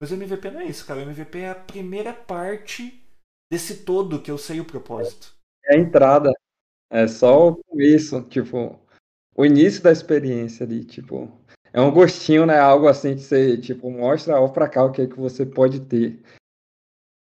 Mas 0.00 0.10
o 0.10 0.14
MVP 0.14 0.50
não 0.50 0.60
é 0.60 0.64
isso, 0.64 0.86
cara. 0.86 1.00
O 1.00 1.02
MVP 1.02 1.38
é 1.38 1.50
a 1.50 1.54
primeira 1.54 2.14
parte 2.14 3.04
desse 3.52 3.84
todo 3.84 4.20
que 4.20 4.30
eu 4.30 4.38
sei 4.38 4.60
o 4.60 4.64
propósito. 4.64 5.41
É 5.66 5.76
a 5.76 5.78
entrada. 5.78 6.32
É 6.90 7.06
só 7.08 7.48
o 7.48 7.56
começo, 7.64 8.22
tipo, 8.22 8.78
o 9.36 9.46
início 9.46 9.82
da 9.82 9.90
experiência 9.92 10.64
ali, 10.66 10.84
tipo, 10.84 11.30
é 11.72 11.80
um 11.80 11.90
gostinho, 11.90 12.44
né? 12.46 12.58
Algo 12.58 12.86
assim 12.86 13.14
que 13.14 13.22
você, 13.22 13.56
tipo, 13.56 13.90
mostra 13.90 14.40
ó 14.40 14.48
pra 14.48 14.68
cá 14.68 14.84
o 14.84 14.92
que 14.92 15.02
é 15.02 15.06
que 15.06 15.18
você 15.18 15.46
pode 15.46 15.80
ter. 15.80 16.20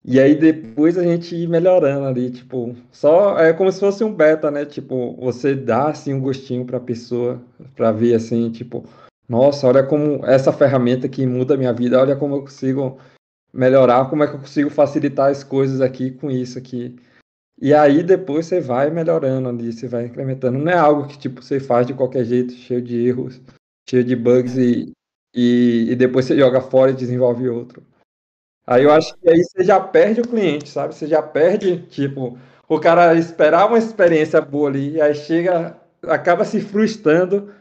E 0.03 0.19
aí 0.19 0.35
depois 0.35 0.97
a 0.97 1.03
gente 1.03 1.35
ir 1.35 1.47
melhorando 1.47 2.05
ali, 2.05 2.31
tipo, 2.31 2.75
só 2.91 3.37
é 3.37 3.53
como 3.53 3.71
se 3.71 3.79
fosse 3.79 4.03
um 4.03 4.13
beta, 4.13 4.49
né? 4.49 4.65
Tipo, 4.65 5.15
você 5.15 5.53
dá 5.55 5.89
assim 5.89 6.13
um 6.13 6.19
gostinho 6.19 6.65
pra 6.65 6.79
pessoa, 6.79 7.39
pra 7.75 7.91
ver 7.91 8.15
assim, 8.15 8.51
tipo, 8.51 8.83
nossa, 9.29 9.67
olha 9.67 9.83
como 9.85 10.25
essa 10.25 10.51
ferramenta 10.51 11.07
que 11.07 11.25
muda 11.25 11.53
a 11.53 11.57
minha 11.57 11.71
vida, 11.71 12.01
olha 12.01 12.15
como 12.15 12.35
eu 12.35 12.41
consigo 12.41 12.99
melhorar, 13.53 14.09
como 14.09 14.23
é 14.23 14.27
que 14.27 14.33
eu 14.33 14.39
consigo 14.39 14.69
facilitar 14.71 15.29
as 15.29 15.43
coisas 15.43 15.81
aqui 15.81 16.11
com 16.11 16.31
isso 16.31 16.57
aqui. 16.57 16.95
E 17.61 17.75
aí 17.75 18.01
depois 18.01 18.47
você 18.47 18.59
vai 18.59 18.89
melhorando 18.89 19.47
ali, 19.47 19.71
você 19.71 19.87
vai 19.87 20.05
incrementando. 20.05 20.57
Não 20.57 20.71
é 20.71 20.75
algo 20.75 21.07
que 21.07 21.19
tipo 21.19 21.43
você 21.43 21.59
faz 21.59 21.85
de 21.85 21.93
qualquer 21.93 22.25
jeito, 22.25 22.53
cheio 22.53 22.81
de 22.81 23.07
erros, 23.07 23.39
cheio 23.87 24.03
de 24.03 24.15
bugs 24.15 24.57
e, 24.57 24.91
e, 25.31 25.91
e 25.91 25.95
depois 25.95 26.25
você 26.25 26.35
joga 26.35 26.59
fora 26.59 26.89
e 26.89 26.95
desenvolve 26.95 27.47
outro. 27.47 27.85
Aí 28.65 28.83
eu 28.83 28.91
acho 28.91 29.15
que 29.15 29.29
aí 29.29 29.43
você 29.43 29.63
já 29.63 29.79
perde 29.79 30.21
o 30.21 30.27
cliente, 30.27 30.69
sabe? 30.69 30.95
Você 30.95 31.05
já 31.05 31.21
perde, 31.21 31.85
tipo, 31.87 32.35
o 32.67 32.79
cara 32.79 33.13
esperar 33.15 33.67
uma 33.67 33.77
experiência 33.77 34.41
boa 34.41 34.69
ali, 34.69 34.93
e 34.93 35.01
aí 35.01 35.13
chega, 35.13 35.79
acaba 36.03 36.43
se 36.43 36.59
frustrando. 36.61 37.53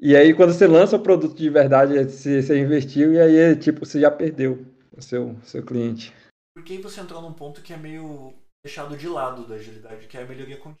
E 0.00 0.16
aí 0.16 0.32
quando 0.32 0.54
você 0.54 0.66
lança 0.66 0.96
o 0.96 1.02
produto 1.02 1.36
de 1.36 1.50
verdade, 1.50 2.02
você, 2.04 2.40
você 2.40 2.58
investiu 2.58 3.12
e 3.12 3.20
aí 3.20 3.56
tipo, 3.56 3.84
você 3.84 4.00
já 4.00 4.10
perdeu 4.10 4.64
o 4.96 5.02
seu, 5.02 5.36
seu 5.42 5.62
cliente. 5.62 6.14
Porque 6.54 6.72
aí 6.72 6.80
você 6.80 7.00
entrou 7.00 7.20
num 7.20 7.32
ponto 7.34 7.60
que 7.60 7.74
é 7.74 7.76
meio 7.76 8.32
deixado 8.68 8.96
de 8.96 9.08
lado 9.08 9.46
da 9.46 9.54
agilidade, 9.54 10.06
que 10.06 10.16
é 10.16 10.22
a 10.22 10.26
melhoria 10.26 10.58
contínua. 10.58 10.76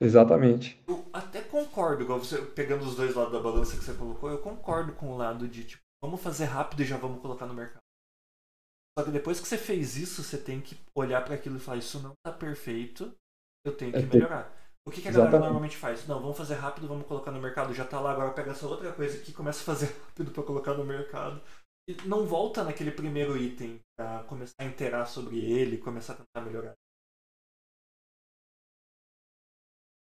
Exatamente. 0.00 0.78
Eu 0.86 1.08
até 1.12 1.40
concordo, 1.40 2.02
igual 2.02 2.18
você 2.18 2.42
pegando 2.42 2.84
os 2.84 2.96
dois 2.96 3.14
lados 3.14 3.32
da 3.32 3.40
balança 3.40 3.76
que 3.78 3.84
você 3.84 3.94
colocou, 3.94 4.28
eu 4.28 4.38
concordo 4.38 4.92
com 4.92 5.10
o 5.10 5.16
lado 5.16 5.48
de 5.48 5.64
tipo, 5.64 5.82
vamos 6.02 6.20
fazer 6.20 6.44
rápido 6.44 6.82
e 6.82 6.84
já 6.84 6.98
vamos 6.98 7.22
colocar 7.22 7.46
no 7.46 7.54
mercado. 7.54 7.80
Só 8.98 9.04
que 9.04 9.10
depois 9.10 9.40
que 9.40 9.46
você 9.46 9.56
fez 9.56 9.96
isso, 9.96 10.22
você 10.22 10.36
tem 10.36 10.60
que 10.60 10.76
olhar 10.94 11.24
para 11.24 11.34
aquilo 11.34 11.56
e 11.56 11.60
falar: 11.60 11.78
Isso 11.78 12.00
não 12.00 12.12
tá 12.24 12.32
perfeito, 12.32 13.14
eu 13.64 13.74
tenho 13.76 13.92
que 13.92 13.98
é 13.98 14.02
melhorar. 14.02 14.52
O 14.86 14.90
que, 14.90 15.02
que 15.02 15.08
a 15.08 15.10
Exatamente. 15.10 15.32
galera 15.32 15.44
normalmente 15.52 15.76
faz? 15.76 16.06
Não, 16.06 16.20
vamos 16.20 16.36
fazer 16.36 16.54
rápido, 16.54 16.86
vamos 16.86 17.06
colocar 17.06 17.30
no 17.30 17.40
mercado. 17.40 17.74
Já 17.74 17.84
tá 17.84 18.00
lá, 18.00 18.12
agora 18.12 18.32
pega 18.32 18.52
essa 18.52 18.66
outra 18.66 18.92
coisa 18.92 19.18
aqui 19.18 19.32
começa 19.32 19.60
a 19.60 19.64
fazer 19.64 19.86
rápido 20.08 20.30
para 20.30 20.42
colocar 20.42 20.74
no 20.74 20.84
mercado. 20.84 21.42
Não 22.04 22.26
volta 22.26 22.64
naquele 22.64 22.90
primeiro 22.90 23.36
item 23.36 23.80
para 23.96 24.24
começar 24.24 24.56
a 24.58 24.64
interar 24.64 25.06
sobre 25.06 25.38
ele, 25.38 25.78
começar 25.78 26.14
a 26.14 26.16
tentar 26.16 26.40
melhorar. 26.44 26.74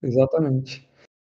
Exatamente. 0.02 0.88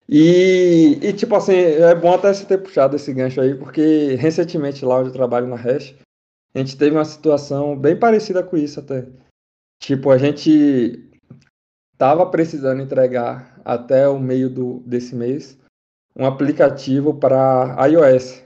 E, 0.08 1.00
e, 1.02 1.14
tipo 1.14 1.36
assim, 1.36 1.54
é 1.54 1.96
bom 1.96 2.14
até 2.14 2.34
você 2.34 2.46
ter 2.46 2.58
puxado 2.62 2.96
esse 2.96 3.14
gancho 3.14 3.42
aí, 3.42 3.56
porque 3.56 4.16
recentemente 4.16 4.86
lá 4.86 5.00
onde 5.00 5.10
eu 5.10 5.14
trabalho 5.14 5.48
na 5.48 5.56
Hash, 5.56 5.96
a 6.54 6.60
gente 6.60 6.78
teve 6.78 6.96
uma 6.96 7.06
situação 7.06 7.78
bem 7.78 7.98
parecida 7.98 8.44
com 8.44 8.56
isso 8.56 8.80
até. 8.80 9.08
Tipo, 9.82 10.12
a 10.12 10.18
gente 10.18 11.10
tava 11.98 12.30
precisando 12.30 12.82
entregar 12.82 13.60
até 13.66 14.08
o 14.08 14.20
meio 14.20 14.50
do, 14.50 14.80
desse 14.82 15.16
mês 15.16 15.58
um 16.16 16.26
aplicativo 16.26 17.18
para 17.18 17.76
iOS. 17.88 18.44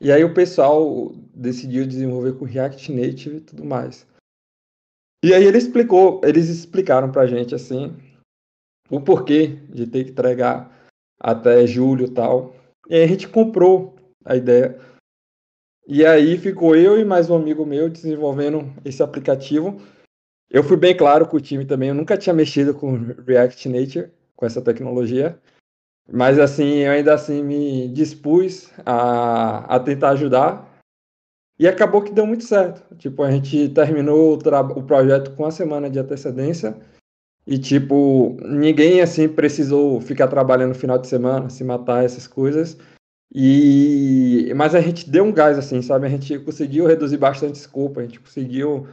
E 0.00 0.12
aí 0.12 0.22
o 0.22 0.32
pessoal 0.32 1.12
decidiu 1.34 1.86
desenvolver 1.86 2.38
com 2.38 2.44
React 2.44 2.92
Native 2.92 3.36
e 3.36 3.40
tudo 3.40 3.64
mais. 3.64 4.06
E 5.24 5.34
aí 5.34 5.44
ele 5.44 5.58
explicou, 5.58 6.20
eles 6.22 6.48
explicaram 6.48 7.10
pra 7.10 7.26
gente 7.26 7.54
assim 7.54 7.96
o 8.88 9.00
porquê 9.00 9.48
de 9.68 9.86
ter 9.86 10.04
que 10.04 10.10
entregar 10.12 10.72
até 11.18 11.66
julho 11.66 12.06
e 12.06 12.10
tal. 12.10 12.54
E 12.88 12.94
aí 12.94 13.02
a 13.02 13.06
gente 13.08 13.28
comprou 13.28 13.96
a 14.24 14.36
ideia. 14.36 14.78
E 15.86 16.06
aí 16.06 16.38
ficou 16.38 16.76
eu 16.76 17.00
e 17.00 17.04
mais 17.04 17.28
um 17.28 17.36
amigo 17.36 17.66
meu 17.66 17.88
desenvolvendo 17.88 18.72
esse 18.84 19.02
aplicativo. 19.02 19.80
Eu 20.48 20.62
fui 20.62 20.76
bem 20.76 20.96
claro 20.96 21.26
com 21.26 21.36
o 21.36 21.40
time 21.40 21.66
também, 21.66 21.88
eu 21.88 21.94
nunca 21.94 22.16
tinha 22.16 22.34
mexido 22.34 22.72
com 22.72 22.96
React 23.26 23.68
Native, 23.68 24.10
com 24.36 24.46
essa 24.46 24.62
tecnologia. 24.62 25.38
Mas 26.10 26.38
assim, 26.38 26.78
eu 26.78 26.92
ainda 26.92 27.14
assim 27.14 27.42
me 27.42 27.88
dispus 27.88 28.70
a, 28.84 29.76
a 29.76 29.80
tentar 29.80 30.10
ajudar. 30.10 30.66
E 31.58 31.66
acabou 31.66 32.02
que 32.02 32.12
deu 32.12 32.26
muito 32.26 32.44
certo. 32.44 32.82
Tipo, 32.96 33.22
a 33.22 33.30
gente 33.30 33.68
terminou 33.70 34.34
o, 34.34 34.78
o 34.78 34.82
projeto 34.82 35.32
com 35.32 35.42
uma 35.42 35.50
semana 35.50 35.90
de 35.90 35.98
antecedência. 35.98 36.76
E, 37.46 37.58
tipo, 37.58 38.36
ninguém, 38.42 39.00
assim, 39.00 39.28
precisou 39.28 40.00
ficar 40.00 40.28
trabalhando 40.28 40.70
no 40.70 40.74
final 40.74 40.98
de 40.98 41.08
semana, 41.08 41.50
se 41.50 41.64
matar, 41.64 42.04
essas 42.04 42.26
coisas. 42.26 42.78
E 43.34 44.52
mas 44.56 44.74
a 44.74 44.80
gente 44.80 45.08
deu 45.08 45.24
um 45.24 45.32
gás 45.32 45.58
assim, 45.58 45.82
sabe? 45.82 46.06
A 46.06 46.10
gente 46.10 46.38
conseguiu 46.38 46.86
reduzir 46.86 47.18
bastante 47.18 47.56
escopo, 47.56 48.00
a 48.00 48.02
gente 48.02 48.20
conseguiu 48.20 48.88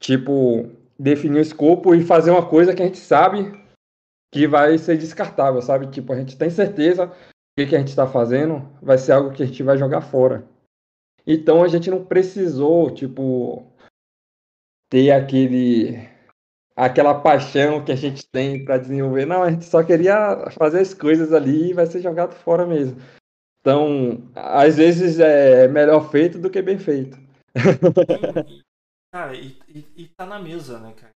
tipo 0.00 0.70
definir 0.98 1.38
o 1.38 1.42
escopo 1.42 1.94
e 1.94 2.02
fazer 2.02 2.30
uma 2.30 2.46
coisa 2.46 2.74
que 2.74 2.82
a 2.82 2.86
gente 2.86 2.98
sabe 2.98 3.52
que 4.36 4.46
vai 4.46 4.76
ser 4.76 4.98
descartável, 4.98 5.62
sabe? 5.62 5.86
Tipo, 5.86 6.12
a 6.12 6.16
gente 6.18 6.36
tem 6.36 6.50
certeza 6.50 7.10
que 7.56 7.64
o 7.64 7.66
que 7.66 7.74
a 7.74 7.78
gente 7.78 7.88
está 7.88 8.06
fazendo 8.06 8.70
vai 8.82 8.98
ser 8.98 9.12
algo 9.12 9.32
que 9.32 9.42
a 9.42 9.46
gente 9.46 9.62
vai 9.62 9.78
jogar 9.78 10.02
fora. 10.02 10.46
Então 11.26 11.64
a 11.64 11.68
gente 11.68 11.88
não 11.88 12.04
precisou, 12.04 12.90
tipo, 12.90 13.66
ter 14.90 15.10
aquele 15.10 16.06
aquela 16.76 17.18
paixão 17.18 17.82
que 17.82 17.90
a 17.90 17.96
gente 17.96 18.28
tem 18.30 18.62
para 18.62 18.76
desenvolver. 18.76 19.24
Não, 19.24 19.42
a 19.42 19.50
gente 19.50 19.64
só 19.64 19.82
queria 19.82 20.50
fazer 20.50 20.80
as 20.80 20.92
coisas 20.92 21.32
ali 21.32 21.70
e 21.70 21.72
vai 21.72 21.86
ser 21.86 22.02
jogado 22.02 22.34
fora 22.34 22.66
mesmo. 22.66 23.00
Então, 23.62 24.30
às 24.34 24.76
vezes 24.76 25.18
é 25.18 25.66
melhor 25.66 26.10
feito 26.10 26.38
do 26.38 26.50
que 26.50 26.60
bem 26.60 26.78
feito. 26.78 27.18
Cara, 29.10 29.34
e, 29.34 29.58
e, 29.66 29.86
e, 29.96 30.08
tá 30.08 30.26
na 30.26 30.38
mesa, 30.38 30.78
né, 30.78 30.92
cara? 30.92 31.15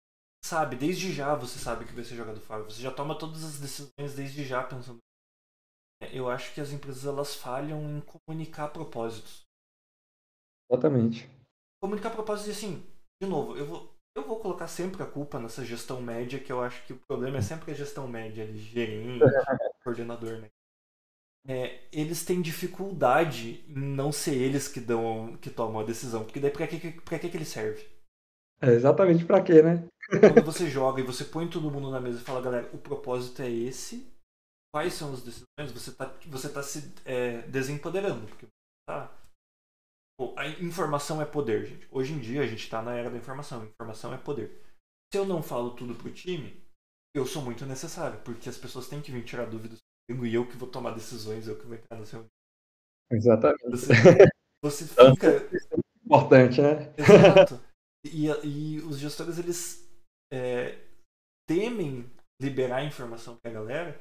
Sabe, 0.50 0.76
desde 0.76 1.14
já 1.14 1.36
você 1.36 1.60
sabe 1.60 1.86
que 1.86 1.94
vai 1.94 2.04
ser 2.04 2.16
jogado 2.16 2.42
fora. 2.42 2.64
Você 2.64 2.82
já 2.82 2.92
toma 2.92 3.16
todas 3.16 3.44
as 3.44 3.60
decisões 3.60 4.16
desde 4.16 4.44
já 4.44 4.64
pensando. 4.64 4.98
Eu 6.12 6.28
acho 6.28 6.56
que 6.56 6.60
as 6.60 6.72
empresas 6.72 7.06
elas 7.06 7.36
falham 7.36 7.80
em 7.84 8.02
comunicar 8.02 8.70
propósitos. 8.70 9.44
Exatamente. 10.68 11.30
Comunicar 11.80 12.10
propósitos 12.10 12.58
assim, 12.58 12.84
de 13.22 13.30
novo, 13.30 13.56
eu 13.58 13.66
vou, 13.68 13.94
eu 14.18 14.26
vou 14.26 14.40
colocar 14.40 14.68
sempre 14.68 15.04
a 15.04 15.06
culpa 15.06 15.40
nessa 15.40 15.64
gestão 15.64 16.02
média, 16.02 16.40
que 16.40 16.52
eu 16.52 16.64
acho 16.64 16.84
que 16.88 16.94
o 16.94 17.00
problema 17.08 17.38
é 17.38 17.42
sempre 17.42 17.72
a 17.72 17.76
gestão 17.76 18.08
média 18.08 18.44
ali, 18.44 18.58
gerente, 18.58 19.20
coordenador, 19.84 20.40
né? 20.40 20.50
é, 21.48 21.88
eles 21.92 22.26
têm 22.26 22.42
dificuldade 22.42 23.64
em 23.68 23.80
não 23.80 24.12
ser 24.12 24.36
eles 24.36 24.68
que 24.68 24.80
dão 24.80 25.38
que 25.38 25.52
tomam 25.52 25.82
a 25.82 25.86
decisão. 25.86 26.24
Porque 26.24 26.40
daí 26.40 26.50
pra 26.50 26.68
que, 26.68 26.92
pra 27.02 27.20
que, 27.20 27.30
que 27.30 27.38
ele 27.38 27.46
serve? 27.46 27.88
É 28.62 28.72
exatamente 28.72 29.26
pra 29.26 29.44
quê, 29.44 29.62
né? 29.62 29.88
Quando 30.10 30.46
você 30.46 30.70
joga 30.70 31.02
e 31.02 31.06
você 31.06 31.24
põe 31.24 31.48
todo 31.48 31.70
mundo 31.70 31.92
na 31.92 32.02
mesa 32.02 32.20
e 32.20 32.24
fala, 32.24 32.42
galera, 32.42 32.70
o 32.74 32.78
propósito 32.78 33.42
é 33.42 33.50
esse, 33.50 34.12
quais 34.74 34.94
são 34.94 35.14
as 35.14 35.22
decisões, 35.22 35.72
você 35.72 35.92
tá, 35.92 36.06
você 36.28 36.50
tá 36.50 36.64
se 36.64 36.94
é, 37.06 37.42
desempoderando. 37.44 38.26
Porque 38.28 38.48
tá. 38.88 39.16
Pô, 40.20 40.34
a 40.38 40.48
informação 40.48 41.22
é 41.22 41.26
poder, 41.26 41.66
gente. 41.66 41.88
Hoje 41.92 42.14
em 42.14 42.20
dia 42.20 42.42
a 42.42 42.48
gente 42.48 42.70
tá 42.70 42.82
na 42.82 42.96
era 42.96 43.10
da 43.10 43.18
informação. 43.18 43.66
Informação 43.66 44.14
é 44.14 44.18
poder. 44.18 44.62
Se 45.12 45.18
eu 45.18 45.26
não 45.26 45.42
falo 45.42 45.76
tudo 45.76 45.96
pro 45.96 46.12
time, 46.12 46.62
eu 47.16 47.26
sou 47.26 47.42
muito 47.42 47.66
necessário, 47.66 48.20
porque 48.22 48.50
as 48.50 48.58
pessoas 48.58 48.88
têm 48.88 49.02
que 49.02 49.12
vir 49.12 49.24
tirar 49.24 49.46
dúvidas 49.46 49.80
e 50.10 50.34
eu 50.34 50.48
que 50.48 50.58
vou 50.58 50.68
tomar 50.68 50.92
decisões, 50.92 51.48
eu 51.48 51.58
que 51.58 51.66
vou 51.66 51.76
entrar 51.76 51.98
no 51.98 52.06
seu. 52.06 52.26
Exatamente. 53.12 53.70
Você, 53.70 53.94
você 54.64 54.86
fica. 54.86 55.56
Isso 55.56 55.68
é 55.72 55.78
importante, 56.06 56.62
né? 56.62 56.94
Exato. 56.98 57.60
E, 58.06 58.28
e 58.46 58.80
os 58.80 58.98
gestores, 58.98 59.38
eles 59.38 59.89
é, 60.32 60.78
temem 61.48 62.10
liberar 62.42 62.86
informação 62.86 63.38
pra 63.42 63.52
galera. 63.52 64.00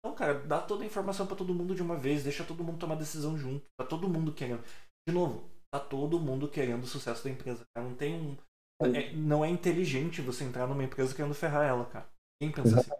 Então, 0.00 0.14
cara, 0.14 0.34
dá 0.34 0.60
toda 0.60 0.84
a 0.84 0.86
informação 0.86 1.26
para 1.26 1.36
todo 1.36 1.54
mundo 1.54 1.74
de 1.74 1.82
uma 1.82 1.96
vez, 1.96 2.22
deixa 2.22 2.44
todo 2.44 2.62
mundo 2.62 2.78
tomar 2.78 2.94
decisão 2.94 3.36
junto. 3.36 3.64
Tá 3.78 3.86
todo 3.86 4.08
mundo 4.08 4.32
querendo. 4.32 4.62
De 5.08 5.14
novo, 5.14 5.48
tá 5.72 5.80
todo 5.80 6.20
mundo 6.20 6.48
querendo 6.48 6.84
o 6.84 6.86
sucesso 6.86 7.24
da 7.24 7.30
empresa. 7.30 7.64
Cara. 7.74 7.88
Não 7.88 7.96
tem 7.96 8.14
um. 8.14 8.36
É, 8.80 9.12
não 9.12 9.44
é 9.44 9.48
inteligente 9.48 10.22
você 10.22 10.44
entrar 10.44 10.66
numa 10.66 10.84
empresa 10.84 11.14
querendo 11.14 11.34
ferrar 11.34 11.66
ela, 11.66 11.84
cara. 11.86 12.08
Quem 12.40 12.52
pensa 12.52 12.78
assim? 12.80 12.90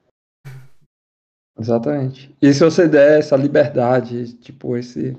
Exatamente. 1.59 2.36
E 2.42 2.52
se 2.52 2.64
você 2.64 2.88
der 2.88 3.18
essa 3.18 3.36
liberdade, 3.36 4.34
tipo, 4.38 4.76
esse 4.76 5.16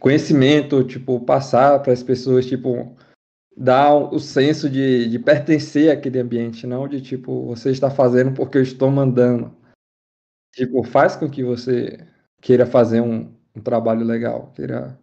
conhecimento, 0.00 0.84
tipo, 0.84 1.20
passar 1.24 1.82
para 1.82 1.92
as 1.92 2.02
pessoas, 2.02 2.46
tipo, 2.46 2.96
dar 3.58 3.94
o 3.94 4.20
senso 4.20 4.70
de, 4.70 5.08
de 5.08 5.18
pertencer 5.18 5.90
àquele 5.90 6.20
ambiente, 6.20 6.66
não 6.66 6.86
de, 6.86 7.00
tipo, 7.00 7.44
você 7.46 7.70
está 7.70 7.90
fazendo 7.90 8.32
porque 8.32 8.56
eu 8.56 8.62
estou 8.62 8.90
mandando. 8.90 9.54
Tipo, 10.54 10.84
faz 10.84 11.16
com 11.16 11.28
que 11.28 11.42
você 11.42 12.06
queira 12.40 12.64
fazer 12.64 13.00
um, 13.00 13.34
um 13.54 13.60
trabalho 13.60 14.04
legal, 14.04 14.52
queira 14.52 14.98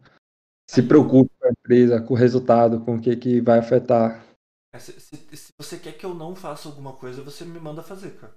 se 0.67 0.81
preocupe 0.81 1.31
com 1.39 1.47
a 1.47 1.51
empresa, 1.51 2.01
com 2.01 2.13
o 2.13 2.17
resultado, 2.17 2.83
com 2.83 2.95
o 2.95 3.01
que, 3.01 3.15
que 3.15 3.41
vai 3.41 3.59
afetar. 3.59 4.25
É, 4.73 4.79
se, 4.79 4.99
se, 4.99 5.37
se, 5.37 5.53
você 5.59 5.77
quer 5.77 5.97
que 5.97 6.05
eu 6.05 6.13
não 6.13 6.35
faça 6.35 6.67
alguma 6.67 6.95
coisa, 6.97 7.21
você 7.21 7.45
me 7.45 7.59
manda 7.59 7.83
fazer, 7.83 8.17
cara. 8.19 8.35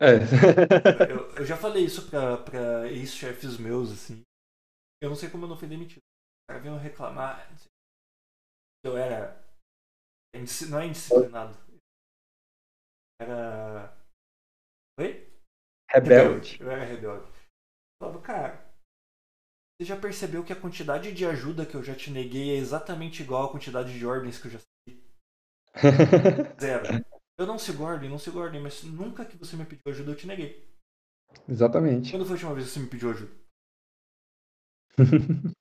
É. 0.00 0.14
eu, 1.10 1.36
eu, 1.36 1.46
já 1.46 1.56
falei 1.56 1.84
isso 1.84 2.08
pra, 2.08 2.36
pra 2.36 2.86
ex-chefes 2.88 3.56
meus, 3.56 3.90
assim. 3.90 4.22
Eu 5.02 5.08
não 5.08 5.16
sei 5.16 5.30
como 5.30 5.44
eu 5.44 5.48
não 5.48 5.56
fui 5.56 5.66
demitido. 5.66 5.98
Os 5.98 6.50
caras 6.50 6.62
vinham 6.62 6.78
reclamar. 6.78 7.50
Eu 8.88 8.96
era. 8.96 9.44
Não 10.70 10.80
é 10.80 10.86
indisciplinado. 10.86 11.54
Era. 13.20 13.94
Oi? 14.98 15.28
Rebelde. 15.90 16.58
Eu 16.60 16.70
era 16.70 16.84
rebelde. 16.84 17.26
Eu 17.26 17.34
falava, 18.02 18.22
cara, 18.22 18.72
você 19.76 19.86
já 19.86 20.00
percebeu 20.00 20.42
que 20.42 20.52
a 20.52 20.60
quantidade 20.60 21.12
de 21.12 21.26
ajuda 21.26 21.66
que 21.66 21.74
eu 21.74 21.84
já 21.84 21.94
te 21.94 22.10
neguei 22.10 22.50
é 22.50 22.58
exatamente 22.58 23.22
igual 23.22 23.48
à 23.48 23.52
quantidade 23.52 23.96
de 23.96 24.06
ordens 24.06 24.40
que 24.40 24.46
eu 24.46 24.52
já 24.52 24.58
segui? 24.58 25.04
Zero. 26.58 27.04
Eu 27.38 27.46
não 27.46 27.58
sigo 27.58 27.84
ordem, 27.84 28.08
não 28.08 28.18
sigo 28.18 28.40
ordem, 28.40 28.60
mas 28.60 28.82
nunca 28.82 29.24
que 29.24 29.36
você 29.36 29.54
me 29.54 29.66
pediu 29.66 29.82
ajuda 29.86 30.12
eu 30.12 30.16
te 30.16 30.26
neguei. 30.26 30.66
Exatamente. 31.46 32.10
Quando 32.10 32.24
foi 32.24 32.32
a 32.32 32.34
última 32.34 32.54
vez 32.54 32.68
que 32.68 32.72
você 32.72 32.80
me 32.80 32.88
pediu 32.88 33.10
ajuda? 33.10 33.32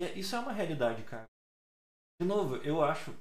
É, 0.00 0.18
isso 0.18 0.34
é 0.34 0.40
uma 0.40 0.50
realidade, 0.50 1.04
cara. 1.04 1.28
De 2.22 2.28
novo, 2.28 2.56
eu 2.58 2.84
acho. 2.84 3.12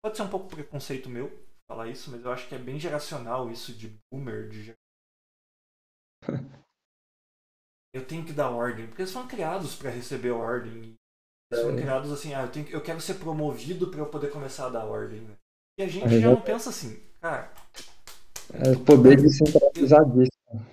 Pode 0.00 0.16
ser 0.16 0.22
um 0.22 0.30
pouco 0.30 0.48
preconceito 0.48 1.10
meu 1.10 1.32
falar 1.68 1.88
isso, 1.88 2.12
mas 2.12 2.24
eu 2.24 2.30
acho 2.30 2.48
que 2.48 2.54
é 2.54 2.58
bem 2.58 2.78
geracional 2.78 3.50
isso 3.50 3.72
de 3.72 3.98
boomer, 4.12 4.48
de 4.48 4.72
eu 7.92 8.06
tenho 8.06 8.24
que 8.24 8.32
dar 8.32 8.50
ordem, 8.50 8.86
porque 8.86 9.02
eles 9.02 9.12
foram 9.12 9.26
criados 9.26 9.74
para 9.74 9.90
receber 9.90 10.30
ordem. 10.30 10.94
Eles 11.50 11.64
foram 11.64 11.76
é. 11.76 11.80
criados 11.80 12.12
assim, 12.12 12.34
ah, 12.34 12.42
eu, 12.42 12.52
tenho, 12.52 12.68
eu 12.68 12.80
quero 12.80 13.00
ser 13.00 13.14
promovido 13.14 13.90
para 13.90 13.98
eu 13.98 14.06
poder 14.06 14.30
começar 14.30 14.66
a 14.66 14.70
dar 14.70 14.84
ordem. 14.84 15.20
Né? 15.22 15.34
E 15.78 15.82
a 15.82 15.88
gente 15.88 16.20
já 16.20 16.30
não 16.30 16.40
pensa 16.40 16.70
assim, 16.70 17.02
cara. 17.20 17.52
É 18.52 18.70
o 18.70 18.84
poder 18.84 19.16
de 19.16 19.28
centralizar 19.32 20.08
disso. 20.12 20.30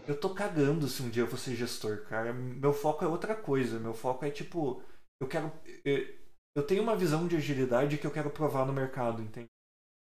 Eu 0.08 0.20
tô 0.20 0.30
cagando 0.32 0.88
se 0.88 1.02
um 1.02 1.10
dia 1.10 1.24
eu 1.24 1.28
vou 1.28 1.40
ser 1.40 1.56
gestor, 1.56 2.06
cara. 2.06 2.32
Meu 2.34 2.72
foco 2.74 3.04
é 3.04 3.08
outra 3.08 3.34
coisa. 3.34 3.80
Meu 3.80 3.96
foco 3.96 4.26
é 4.26 4.30
tipo, 4.30 4.84
eu 5.20 5.28
quero. 5.28 5.52
Eu 5.84 6.21
tenho 6.66 6.84
uma 6.84 6.96
visão 6.96 7.28
de 7.28 7.38
agilidade 7.38 7.98
que 7.98 8.06
eu 8.06 8.12
quero 8.12 8.30
provar 8.30 8.66
no 8.66 8.74
mercado, 8.74 9.22
entende? 9.22 9.50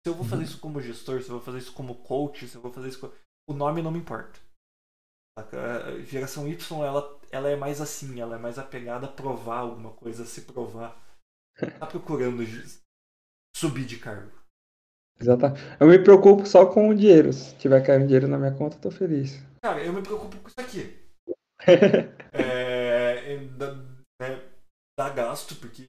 Se 0.04 0.10
eu 0.10 0.14
vou 0.14 0.24
fazer 0.24 0.42
uhum. 0.42 0.48
isso 0.48 0.60
como 0.60 0.80
gestor, 0.80 1.22
se 1.22 1.28
eu 1.28 1.36
vou 1.36 1.44
fazer 1.44 1.58
isso 1.58 1.72
como 1.72 2.02
coach, 2.02 2.48
se 2.48 2.56
eu 2.56 2.62
vou 2.62 2.72
fazer 2.72 2.88
isso. 2.88 3.12
O 3.48 3.52
nome 3.52 3.82
não 3.82 3.90
me 3.90 3.98
importa. 3.98 4.40
A 5.38 5.98
geração 6.00 6.48
Y, 6.48 6.84
ela, 6.84 7.20
ela 7.30 7.48
é 7.48 7.56
mais 7.56 7.80
assim, 7.80 8.20
ela 8.20 8.36
é 8.36 8.38
mais 8.38 8.58
apegada 8.58 9.06
a 9.06 9.12
provar 9.12 9.58
alguma 9.58 9.92
coisa, 9.92 10.24
a 10.24 10.26
se 10.26 10.42
provar. 10.42 11.00
Tá 11.78 11.86
procurando 11.86 12.42
subir 13.56 13.84
de 13.84 13.98
cargo. 13.98 14.32
Exato. 15.20 15.46
Eu 15.78 15.86
me 15.86 16.02
preocupo 16.02 16.46
só 16.46 16.66
com 16.66 16.88
o 16.88 16.94
dinheiro. 16.94 17.32
Se 17.32 17.56
tiver 17.56 17.84
caindo 17.84 18.06
dinheiro 18.06 18.26
na 18.26 18.38
minha 18.38 18.54
conta, 18.54 18.76
eu 18.76 18.80
tô 18.80 18.90
feliz. 18.90 19.40
Cara, 19.62 19.84
eu 19.84 19.92
me 19.92 20.02
preocupo 20.02 20.36
com 20.38 20.48
isso 20.48 20.60
aqui. 20.60 20.98
é, 22.32 23.36
dá, 23.56 23.74
né, 24.20 24.52
dá 24.98 25.10
gasto, 25.10 25.54
porque 25.56 25.86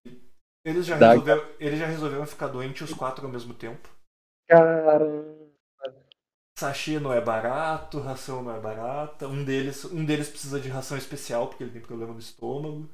eles 0.65 0.85
já, 0.85 0.95
resolveram, 0.95 1.45
eles 1.59 1.79
já 1.79 1.85
resolveram 1.85 2.25
ficar 2.25 2.47
doente 2.47 2.83
os 2.83 2.93
quatro 2.93 3.25
ao 3.25 3.31
mesmo 3.31 3.53
tempo. 3.53 3.89
Caramba. 4.47 5.43
Sachê 6.57 6.99
não 6.99 7.11
é 7.11 7.19
barato, 7.19 7.99
ração 7.99 8.43
não 8.43 8.55
é 8.55 8.59
barata. 8.59 9.27
Um 9.27 9.43
deles, 9.43 9.85
um 9.85 10.05
deles 10.05 10.29
precisa 10.29 10.59
de 10.59 10.69
ração 10.69 10.97
especial 10.97 11.47
porque 11.47 11.63
ele 11.63 11.71
tem 11.71 11.81
problema 11.81 12.13
no 12.13 12.19
estômago. 12.19 12.89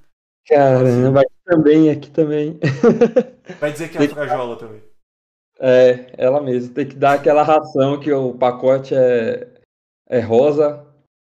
Caramba, 0.47 1.21
aqui 1.21 1.35
também, 1.45 1.89
aqui 1.91 2.09
também. 2.09 2.59
Vai 3.59 3.71
dizer 3.71 3.89
que 3.89 3.97
é 3.97 4.05
a 4.05 4.09
frajola 4.09 4.57
também. 4.57 4.81
É, 5.59 6.13
ela 6.17 6.41
mesma. 6.41 6.73
Tem 6.73 6.87
que 6.87 6.95
dar 6.95 7.15
aquela 7.15 7.43
ração 7.43 7.99
que 7.99 8.11
o 8.11 8.33
pacote 8.33 8.95
é, 8.95 9.61
é 10.07 10.19
rosa. 10.19 10.85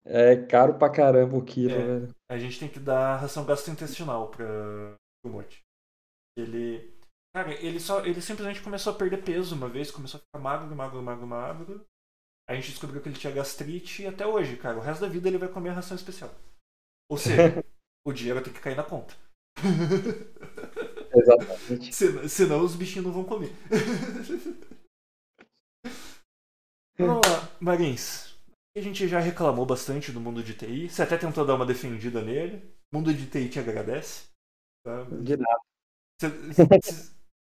É 0.08 0.36
caro 0.36 0.76
pra 0.76 0.90
caramba 0.90 1.36
o 1.36 1.44
quilo, 1.44 1.74
é, 1.74 1.78
velho. 1.78 2.10
A 2.30 2.38
gente 2.38 2.60
tem 2.60 2.70
que 2.70 2.80
dar 2.80 3.18
ração 3.18 3.46
gastrointestinal 3.46 4.28
pra 4.30 4.46
o 5.26 5.30
monte. 5.30 5.65
Ele. 6.38 6.94
Cara, 7.34 7.54
ele 7.54 7.80
só. 7.80 8.06
Ele 8.06 8.22
simplesmente 8.22 8.62
começou 8.62 8.94
a 8.94 8.96
perder 8.96 9.24
peso 9.24 9.56
uma 9.56 9.70
vez, 9.70 9.92
começou 9.92 10.20
a 10.20 10.22
ficar 10.22 10.40
magro, 10.40 10.76
magro, 10.76 11.02
magro, 11.02 11.28
magro. 11.28 11.86
A 12.48 12.56
gente 12.56 12.70
descobriu 12.70 13.02
que 13.02 13.10
ele 13.10 13.18
tinha 13.18 13.34
gastrite 13.34 14.04
e 14.04 14.08
até 14.08 14.26
hoje, 14.26 14.56
cara, 14.58 14.78
o 14.78 14.82
resto 14.82 15.02
da 15.02 15.08
vida 15.08 15.28
ele 15.28 15.38
vai 15.38 15.50
comer 15.50 15.72
ração 15.72 15.96
especial. 15.96 16.34
Ou 17.10 17.18
seja, 17.18 17.64
o 18.06 18.14
dinheiro 18.14 18.44
tem 18.44 18.54
que 18.54 18.60
cair 18.60 18.76
na 18.76 18.84
conta. 18.84 19.16
Exatamente. 21.14 21.94
Senão, 21.96 22.30
senão 22.30 22.64
os 22.64 22.76
bichinhos 22.76 23.06
não 23.06 23.14
vão 23.14 23.24
comer. 23.24 23.52
Vamos 26.98 27.28
lá, 27.28 27.50
Marins. 27.60 28.36
A 28.78 28.82
gente 28.82 29.08
já 29.08 29.20
reclamou 29.20 29.66
bastante 29.66 30.12
do 30.12 30.20
mundo 30.20 30.44
de 30.44 30.54
TI. 30.54 30.90
Você 30.90 31.02
até 31.02 31.18
tentou 31.18 31.46
dar 31.46 31.56
uma 31.56 31.66
defendida 31.66 32.22
nele. 32.22 32.58
O 32.92 32.98
mundo 32.98 33.14
de 33.14 33.26
TI 33.28 33.50
te 33.50 33.60
agradece. 33.60 34.28
Tá? 34.84 35.04
De 35.04 35.38
nada. 35.38 35.75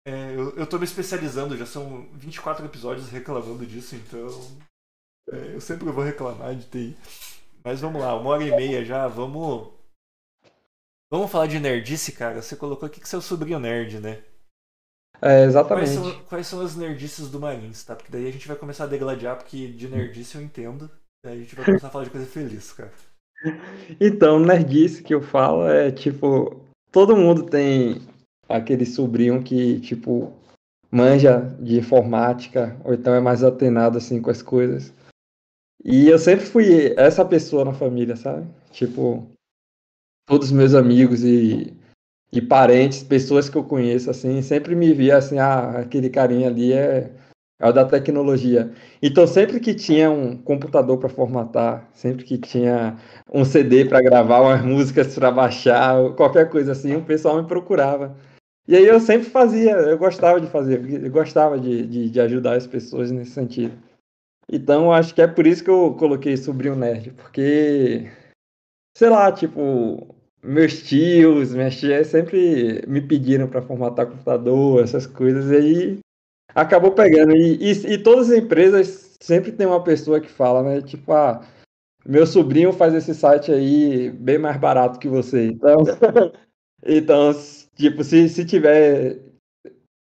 É, 0.06 0.36
eu, 0.36 0.56
eu 0.58 0.68
tô 0.68 0.78
me 0.78 0.84
especializando, 0.84 1.58
já 1.58 1.66
são 1.66 2.10
24 2.14 2.66
episódios 2.66 3.10
reclamando 3.10 3.66
disso, 3.66 3.96
então 3.96 4.28
é, 5.32 5.56
eu 5.56 5.62
sempre 5.62 5.90
vou 5.90 6.04
reclamar 6.04 6.54
de 6.56 6.66
TI. 6.66 6.98
Mas 7.64 7.80
vamos 7.80 8.02
lá, 8.02 8.14
uma 8.16 8.32
hora 8.32 8.44
e 8.44 8.54
meia 8.54 8.84
já, 8.84 9.08
vamos. 9.08 9.72
Vamos 11.10 11.32
falar 11.32 11.48
de 11.48 11.60
nerdice, 11.60 12.12
cara. 12.12 12.42
Você 12.42 12.56
colocou 12.56 12.88
aqui 12.88 13.00
que 13.00 13.08
seu 13.08 13.22
sobrinho 13.22 13.60
nerd, 13.60 14.00
né? 14.00 14.22
É, 15.22 15.44
exatamente. 15.46 15.96
Quais 15.96 16.14
são, 16.14 16.24
quais 16.26 16.48
são 16.48 16.62
as 16.62 16.76
nerdices 16.76 17.30
do 17.30 17.40
Marins, 17.40 17.84
tá? 17.86 17.96
Porque 17.96 18.12
daí 18.12 18.28
a 18.28 18.32
gente 18.32 18.48
vai 18.48 18.58
começar 18.58 18.84
a 18.84 18.88
degladiar, 18.88 19.38
porque 19.38 19.68
de 19.68 19.88
nerdice 19.88 20.36
eu 20.36 20.42
entendo. 20.42 20.92
Daí 21.24 21.38
a 21.38 21.42
gente 21.42 21.56
vai 21.56 21.64
começar 21.64 21.88
a 21.88 21.92
falar 21.92 22.04
de 22.04 22.10
coisa 22.10 22.28
feliz, 22.28 22.74
cara. 22.74 22.92
Então, 24.02 24.40
nerdice 24.40 25.02
que 25.02 25.14
eu 25.14 25.22
falo 25.22 25.68
é 25.68 25.92
tipo. 25.92 26.62
Todo 26.92 27.16
mundo 27.16 27.44
tem 27.44 28.06
aquele 28.58 28.86
sobrinho 28.86 29.42
que, 29.44 29.80
tipo, 29.80 30.32
manja 30.92 31.40
de 31.60 31.80
informática, 31.80 32.80
ou 32.84 32.94
então 32.94 33.16
é 33.16 33.20
mais 33.20 33.44
atenado 33.44 33.98
assim 33.98 34.22
com 34.22 34.30
as 34.30 34.42
coisas. 34.42 34.94
E 35.84 36.08
eu 36.08 36.20
sempre 36.20 36.46
fui 36.46 36.94
essa 36.98 37.26
pessoa 37.26 37.66
na 37.66 37.74
família, 37.74 38.16
sabe? 38.16 38.48
Tipo, 38.72 39.28
todos 40.26 40.48
os 40.48 40.54
meus 40.54 40.74
amigos 40.76 41.24
e, 41.24 41.76
e 42.32 42.42
parentes, 42.42 43.04
pessoas 43.04 43.50
que 43.50 43.58
eu 43.58 43.64
conheço, 43.64 44.10
assim, 44.10 44.42
sempre 44.42 44.76
me 44.76 44.94
via 44.94 45.18
assim, 45.18 45.40
ah, 45.40 45.80
aquele 45.80 46.10
carinha 46.10 46.48
ali 46.48 46.72
é, 46.74 47.12
é 47.60 47.68
o 47.68 47.74
da 47.74 47.86
tecnologia. 47.86 48.72
Então, 49.02 49.26
sempre 49.26 49.60
que 49.60 49.74
tinha 49.74 50.12
um 50.12 50.38
computador 50.38 51.00
para 51.00 51.10
formatar, 51.10 51.90
sempre 51.92 52.24
que 52.24 52.38
tinha 52.38 52.98
um 53.34 53.44
CD 53.44 53.86
para 53.86 54.02
gravar, 54.02 54.42
umas 54.42 54.64
músicas 54.64 55.16
para 55.16 55.32
baixar, 55.32 56.14
qualquer 56.16 56.50
coisa 56.50 56.72
assim, 56.72 56.96
o 56.96 57.04
pessoal 57.04 57.42
me 57.42 57.48
procurava. 57.48 58.16
E 58.68 58.76
aí 58.76 58.86
eu 58.86 59.00
sempre 59.00 59.30
fazia, 59.30 59.72
eu 59.72 59.98
gostava 59.98 60.40
de 60.40 60.48
fazer, 60.48 61.04
eu 61.04 61.12
gostava 61.12 61.60
de, 61.60 61.86
de, 61.86 62.10
de 62.10 62.22
ajudar 62.22 62.56
as 62.56 62.66
pessoas 62.66 63.12
nesse 63.12 63.32
sentido. 63.32 63.78
Então, 64.50 64.92
acho 64.92 65.14
que 65.14 65.22
é 65.22 65.28
por 65.28 65.46
isso 65.46 65.64
que 65.64 65.70
eu 65.70 65.96
coloquei 65.96 66.38
sobrinho 66.38 66.76
nerd, 66.76 67.12
porque, 67.12 68.10
sei 68.98 69.10
lá, 69.10 69.32
tipo, 69.32 70.16
meus 70.42 70.84
tios, 70.84 71.54
minhas 71.54 71.78
tias 71.78 72.08
sempre 72.08 72.84
me 72.88 73.02
pediram 73.02 73.48
para 73.48 73.62
formatar 73.62 74.08
computador, 74.08 74.84
essas 74.84 75.08
coisas, 75.08 75.50
e 75.52 75.56
aí 75.56 76.00
acabou 76.54 76.92
pegando. 76.92 77.36
E, 77.36 77.56
e, 77.56 77.94
e, 77.94 77.98
todas 77.98 78.30
as 78.30 78.38
empresas 78.38 79.18
sempre 79.20 79.52
tem 79.52 79.66
uma 79.66 79.84
pessoa 79.84 80.20
que 80.20 80.30
fala, 80.30 80.62
né? 80.64 80.82
Tipo, 80.82 81.14
ah, 81.14 81.42
meu 82.06 82.28
sobrinho 82.28 82.74
faz 82.74 82.94
esse 82.94 83.16
site 83.16 83.52
aí 83.52 84.12
bem 84.12 84.38
mais 84.38 84.58
barato 84.58 85.00
que 85.00 85.08
você. 85.08 85.48
Então, 85.48 85.78
então 86.86 87.34
tipo, 87.76 88.04
se, 88.04 88.30
se 88.30 88.46
tiver. 88.46 89.20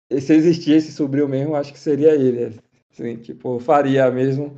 Se 0.10 0.34
existir 0.34 0.72
esse 0.74 0.92
sobrinho 0.92 1.28
mesmo, 1.28 1.56
acho 1.56 1.74
que 1.74 1.80
seria 1.80 2.16
ele. 2.16 2.58
Sim, 2.92 3.18
tipo, 3.18 3.60
faria 3.60 4.10
mesmo. 4.10 4.58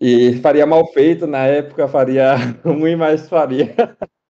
E 0.00 0.40
faria 0.40 0.66
mal 0.66 0.86
feito 0.92 1.26
na 1.26 1.46
época, 1.46 1.88
faria 1.88 2.34
ruim, 2.64 2.96
mas 2.96 3.28
faria. 3.28 3.74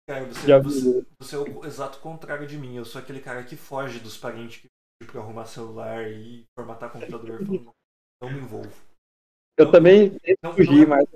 Cara, 0.08 0.26
você, 0.26 0.60
você, 0.60 1.06
você, 1.20 1.36
é 1.36 1.40
o 1.40 1.66
exato 1.66 2.00
contrário 2.00 2.48
de 2.48 2.58
mim. 2.58 2.76
Eu 2.76 2.86
sou 2.86 3.02
aquele 3.02 3.20
cara 3.20 3.44
que 3.44 3.58
foge 3.58 4.00
dos 4.00 4.18
parentes 4.18 4.62
que 4.62 5.12
pra 5.12 5.22
arrumar 5.22 5.46
celular 5.46 6.10
e 6.10 6.46
formatar 6.58 6.92
computador. 6.92 7.46
Falo, 7.46 7.76
não, 8.22 8.32
me 8.32 8.40
envolvo. 8.40 8.72
Eu 9.58 9.66
não, 9.66 9.72
também 9.72 10.18
não, 10.42 10.54
fugi, 10.54 10.86
não 10.86 10.96
é, 10.96 11.04
mas. 11.06 11.08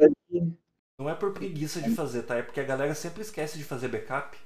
Não 1.00 1.10
é 1.10 1.16
por 1.16 1.34
preguiça 1.34 1.82
de 1.82 1.96
fazer, 1.96 2.24
tá? 2.24 2.36
É 2.36 2.44
porque 2.44 2.60
a 2.60 2.66
galera 2.66 2.94
sempre 2.94 3.22
esquece 3.22 3.58
de 3.58 3.64
fazer 3.64 3.88
backup. 3.88 4.38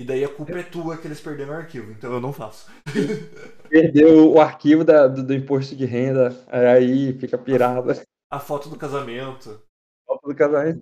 E 0.00 0.04
daí 0.04 0.24
a 0.24 0.28
culpa 0.30 0.58
é 0.58 0.62
tua 0.62 0.96
que 0.96 1.06
eles 1.06 1.20
perderam 1.20 1.52
o 1.52 1.56
arquivo, 1.58 1.92
então 1.92 2.10
eu 2.10 2.22
não 2.22 2.32
faço. 2.32 2.72
Perdeu 3.68 4.32
o 4.32 4.40
arquivo 4.40 4.82
da, 4.82 5.06
do, 5.06 5.22
do, 5.22 5.34
imposto 5.34 5.76
de 5.76 5.84
renda, 5.84 6.34
aí 6.48 7.12
fica 7.18 7.36
pirada. 7.36 8.02
A 8.32 8.40
foto 8.40 8.70
do 8.70 8.78
casamento. 8.78 9.62
A 10.08 10.14
foto 10.14 10.28
do 10.28 10.34
casamento. 10.34 10.80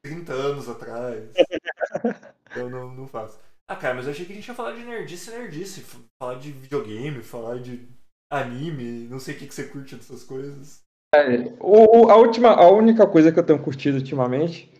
30 0.00 0.32
anos 0.32 0.70
atrás. 0.70 1.32
eu 2.56 2.70
não, 2.70 2.94
não 2.94 3.06
faço. 3.06 3.38
Ah, 3.68 3.76
cara, 3.76 3.92
mas 3.92 4.06
eu 4.06 4.12
achei 4.12 4.24
que 4.24 4.32
a 4.32 4.36
gente 4.36 4.48
ia 4.48 4.54
falar 4.54 4.72
de 4.72 4.84
nerdice 4.84 5.30
nerdice. 5.30 5.84
Falar 6.18 6.36
de 6.36 6.50
videogame, 6.50 7.22
falar 7.22 7.58
de 7.58 7.86
anime, 8.32 9.06
não 9.06 9.18
sei 9.18 9.34
o 9.34 9.38
que, 9.38 9.46
que 9.46 9.54
você 9.54 9.64
curte 9.64 9.96
dessas 9.96 10.24
coisas. 10.24 10.80
É, 11.14 11.54
o, 11.60 12.08
a, 12.08 12.16
última, 12.16 12.54
a 12.54 12.70
única 12.70 13.06
coisa 13.06 13.30
que 13.30 13.38
eu 13.38 13.44
tenho 13.44 13.62
curtido 13.62 13.98
ultimamente, 13.98 14.72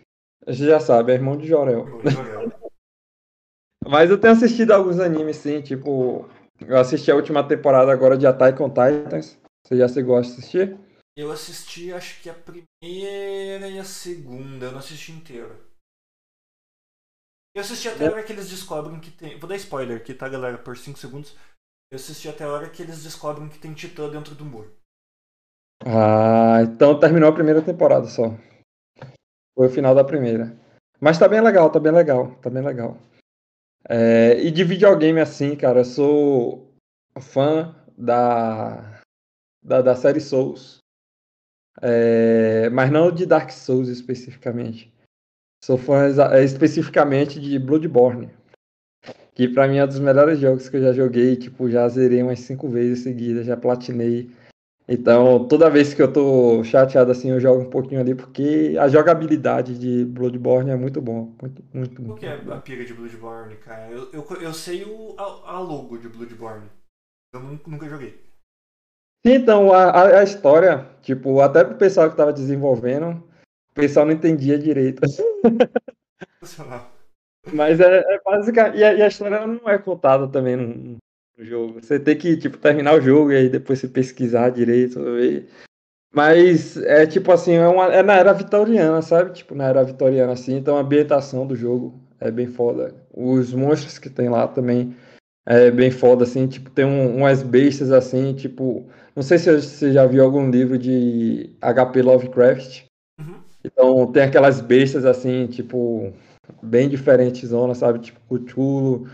você 0.43 0.65
já 0.65 0.79
sabe, 0.79 1.11
é 1.11 1.15
Irmão 1.15 1.37
de 1.37 1.45
Jorel. 1.45 1.81
Irmão 1.81 2.01
de 2.01 2.09
Jorel. 2.09 2.51
Mas 3.87 4.09
eu 4.09 4.19
tenho 4.19 4.33
assistido 4.33 4.71
alguns 4.71 4.99
animes, 4.99 5.37
sim, 5.37 5.61
tipo. 5.61 6.27
Eu 6.61 6.77
assisti 6.77 7.11
a 7.11 7.15
última 7.15 7.47
temporada 7.47 7.91
agora 7.91 8.17
de 8.17 8.25
Attack 8.25 8.61
on 8.61 8.69
Titans. 8.69 9.37
Você 9.63 9.77
já 9.77 9.87
se 9.87 10.01
gosta 10.01 10.33
de 10.33 10.39
assistir? 10.39 10.77
Eu 11.17 11.31
assisti, 11.31 11.93
acho 11.93 12.21
que 12.21 12.29
a 12.29 12.33
primeira 12.33 13.67
e 13.67 13.79
a 13.79 13.83
segunda. 13.83 14.67
Eu 14.67 14.71
não 14.71 14.79
assisti 14.79 15.11
inteira. 15.11 15.55
Eu 17.55 17.61
assisti 17.61 17.87
até 17.87 18.07
a 18.07 18.11
hora 18.11 18.23
que 18.23 18.33
eles 18.33 18.49
descobrem 18.49 18.99
que 18.99 19.11
tem. 19.11 19.39
Vou 19.39 19.47
dar 19.47 19.55
spoiler 19.55 19.97
aqui, 19.97 20.13
tá, 20.13 20.27
galera? 20.27 20.57
Por 20.57 20.77
5 20.77 20.99
segundos. 20.99 21.35
Eu 21.91 21.95
assisti 21.95 22.27
até 22.27 22.43
a 22.43 22.49
hora 22.49 22.69
que 22.69 22.81
eles 22.81 23.03
descobrem 23.03 23.47
que 23.47 23.59
tem 23.59 23.73
Titã 23.73 24.09
dentro 24.09 24.35
do 24.35 24.43
muro. 24.43 24.75
Ah, 25.85 26.61
então 26.63 26.99
terminou 26.99 27.29
a 27.29 27.33
primeira 27.33 27.61
temporada 27.61 28.07
só. 28.07 28.35
Foi 29.55 29.67
o 29.67 29.71
final 29.71 29.95
da 29.95 30.03
primeira. 30.03 30.57
Mas 30.99 31.17
tá 31.17 31.27
bem 31.27 31.41
legal, 31.41 31.69
tá 31.69 31.79
bem 31.79 31.93
legal, 31.93 32.35
tá 32.41 32.49
bem 32.49 32.63
legal. 32.63 32.97
É, 33.87 34.39
e 34.41 34.49
de 34.49 34.63
videogame 34.63 35.19
assim, 35.19 35.55
cara, 35.55 35.81
eu 35.81 35.85
sou 35.85 36.73
fã 37.19 37.75
da, 37.97 39.01
da, 39.63 39.81
da 39.81 39.95
série 39.95 40.19
Souls. 40.19 40.79
É, 41.81 42.69
mas 42.69 42.91
não 42.91 43.11
de 43.11 43.25
Dark 43.25 43.51
Souls 43.51 43.89
especificamente. 43.89 44.93
Sou 45.63 45.77
fã 45.77 46.07
é, 46.31 46.43
especificamente 46.43 47.39
de 47.39 47.59
Bloodborne. 47.59 48.29
Que 49.33 49.47
pra 49.47 49.67
mim 49.67 49.77
é 49.77 49.83
um 49.83 49.87
dos 49.87 49.99
melhores 49.99 50.39
jogos 50.39 50.69
que 50.69 50.77
eu 50.77 50.81
já 50.81 50.93
joguei. 50.93 51.35
Tipo, 51.35 51.69
já 51.69 51.87
zerei 51.89 52.23
umas 52.23 52.39
cinco 52.39 52.69
vezes 52.69 53.03
seguidas, 53.03 53.45
já 53.45 53.57
platinei. 53.57 54.31
Então, 54.87 55.47
toda 55.47 55.69
vez 55.69 55.95
que 55.95 56.01
eu 56.01 56.11
tô 56.11 56.63
chateado 56.63 57.11
assim, 57.11 57.31
eu 57.31 57.39
jogo 57.39 57.63
um 57.63 57.69
pouquinho 57.69 57.99
ali, 57.99 58.13
porque 58.13 58.75
a 58.79 58.87
jogabilidade 58.87 59.79
de 59.79 60.05
Bloodborne 60.05 60.69
é 60.69 60.75
muito 60.75 61.01
bom. 61.01 61.35
Muito, 61.41 61.63
muito, 61.73 62.11
O 62.11 62.15
que 62.15 62.27
é 62.27 62.33
a 62.33 62.61
pira 62.61 62.85
de 62.85 62.93
Bloodborne, 62.93 63.55
cara? 63.55 63.89
Eu, 63.89 64.11
eu, 64.13 64.23
eu 64.41 64.53
sei 64.53 64.83
o, 64.83 65.15
a, 65.17 65.55
a 65.55 65.59
logo 65.59 65.97
de 65.97 66.07
Bloodborne. 66.07 66.69
Eu 67.33 67.39
nunca, 67.39 67.69
nunca 67.69 67.89
joguei. 67.89 68.23
Então, 69.25 69.73
a, 69.73 70.19
a 70.19 70.23
história, 70.23 70.87
tipo, 71.01 71.41
até 71.41 71.63
pro 71.63 71.77
pessoal 71.77 72.11
que 72.11 72.15
tava 72.15 72.31
desenvolvendo, 72.31 73.23
o 73.71 73.73
pessoal 73.73 74.05
não 74.05 74.13
entendia 74.13 74.59
direito. 74.59 75.01
Mas 77.51 77.79
é, 77.79 77.99
é 77.99 78.21
basicamente. 78.23 78.77
E 78.77 78.83
a, 78.83 78.93
e 78.93 79.01
a, 79.01 79.07
história 79.07 79.47
não 79.47 79.67
é 79.67 79.79
contada 79.79 80.27
também 80.27 80.55
no, 80.55 80.97
no, 81.37 81.45
jogo. 81.45 81.81
Você 81.81 81.99
tem 81.99 82.17
que, 82.17 82.37
tipo, 82.37 82.57
terminar 82.57 82.95
o 82.95 83.01
jogo 83.01 83.31
e 83.31 83.37
aí 83.37 83.49
depois 83.49 83.79
você 83.79 83.87
pesquisar 83.87 84.49
direito. 84.49 85.01
Ver. 85.01 85.47
Mas 86.13 86.77
é 86.77 87.05
tipo 87.05 87.31
assim, 87.31 87.53
é, 87.53 87.67
uma, 87.67 87.93
é 87.93 88.01
na 88.01 88.15
era 88.15 88.31
vitoriana, 88.31 89.01
sabe? 89.01 89.33
Tipo, 89.33 89.53
na 89.53 89.65
era 89.65 89.83
vitoriana, 89.83 90.31
assim, 90.31 90.55
então 90.55 90.77
a 90.77 90.81
ambientação 90.81 91.45
do 91.45 91.55
jogo 91.55 91.99
é 92.21 92.31
bem 92.31 92.47
foda. 92.47 92.95
Os 93.13 93.53
monstros 93.53 93.99
que 93.99 94.09
tem 94.09 94.29
lá 94.29 94.47
também 94.47 94.95
é 95.45 95.69
bem 95.69 95.91
foda, 95.91 96.23
assim, 96.23 96.47
tipo, 96.47 96.69
tem 96.69 96.85
um, 96.85 97.17
umas 97.17 97.43
bestas 97.43 97.91
assim, 97.91 98.33
tipo. 98.33 98.87
Não 99.15 99.23
sei 99.23 99.37
se 99.37 99.61
você 99.61 99.91
já 99.91 100.05
viu 100.05 100.23
algum 100.23 100.49
livro 100.49 100.77
de 100.77 101.49
HP 101.61 102.01
Lovecraft. 102.01 102.83
Uhum. 103.19 103.35
Então 103.63 104.11
tem 104.11 104.23
aquelas 104.23 104.61
bestas 104.61 105.05
assim, 105.05 105.47
tipo, 105.47 106.13
bem 106.63 106.87
diferentes, 106.87 107.49
zona, 107.49 107.75
sabe? 107.75 107.99
Tipo 107.99 108.39
Cthulhu 108.39 109.07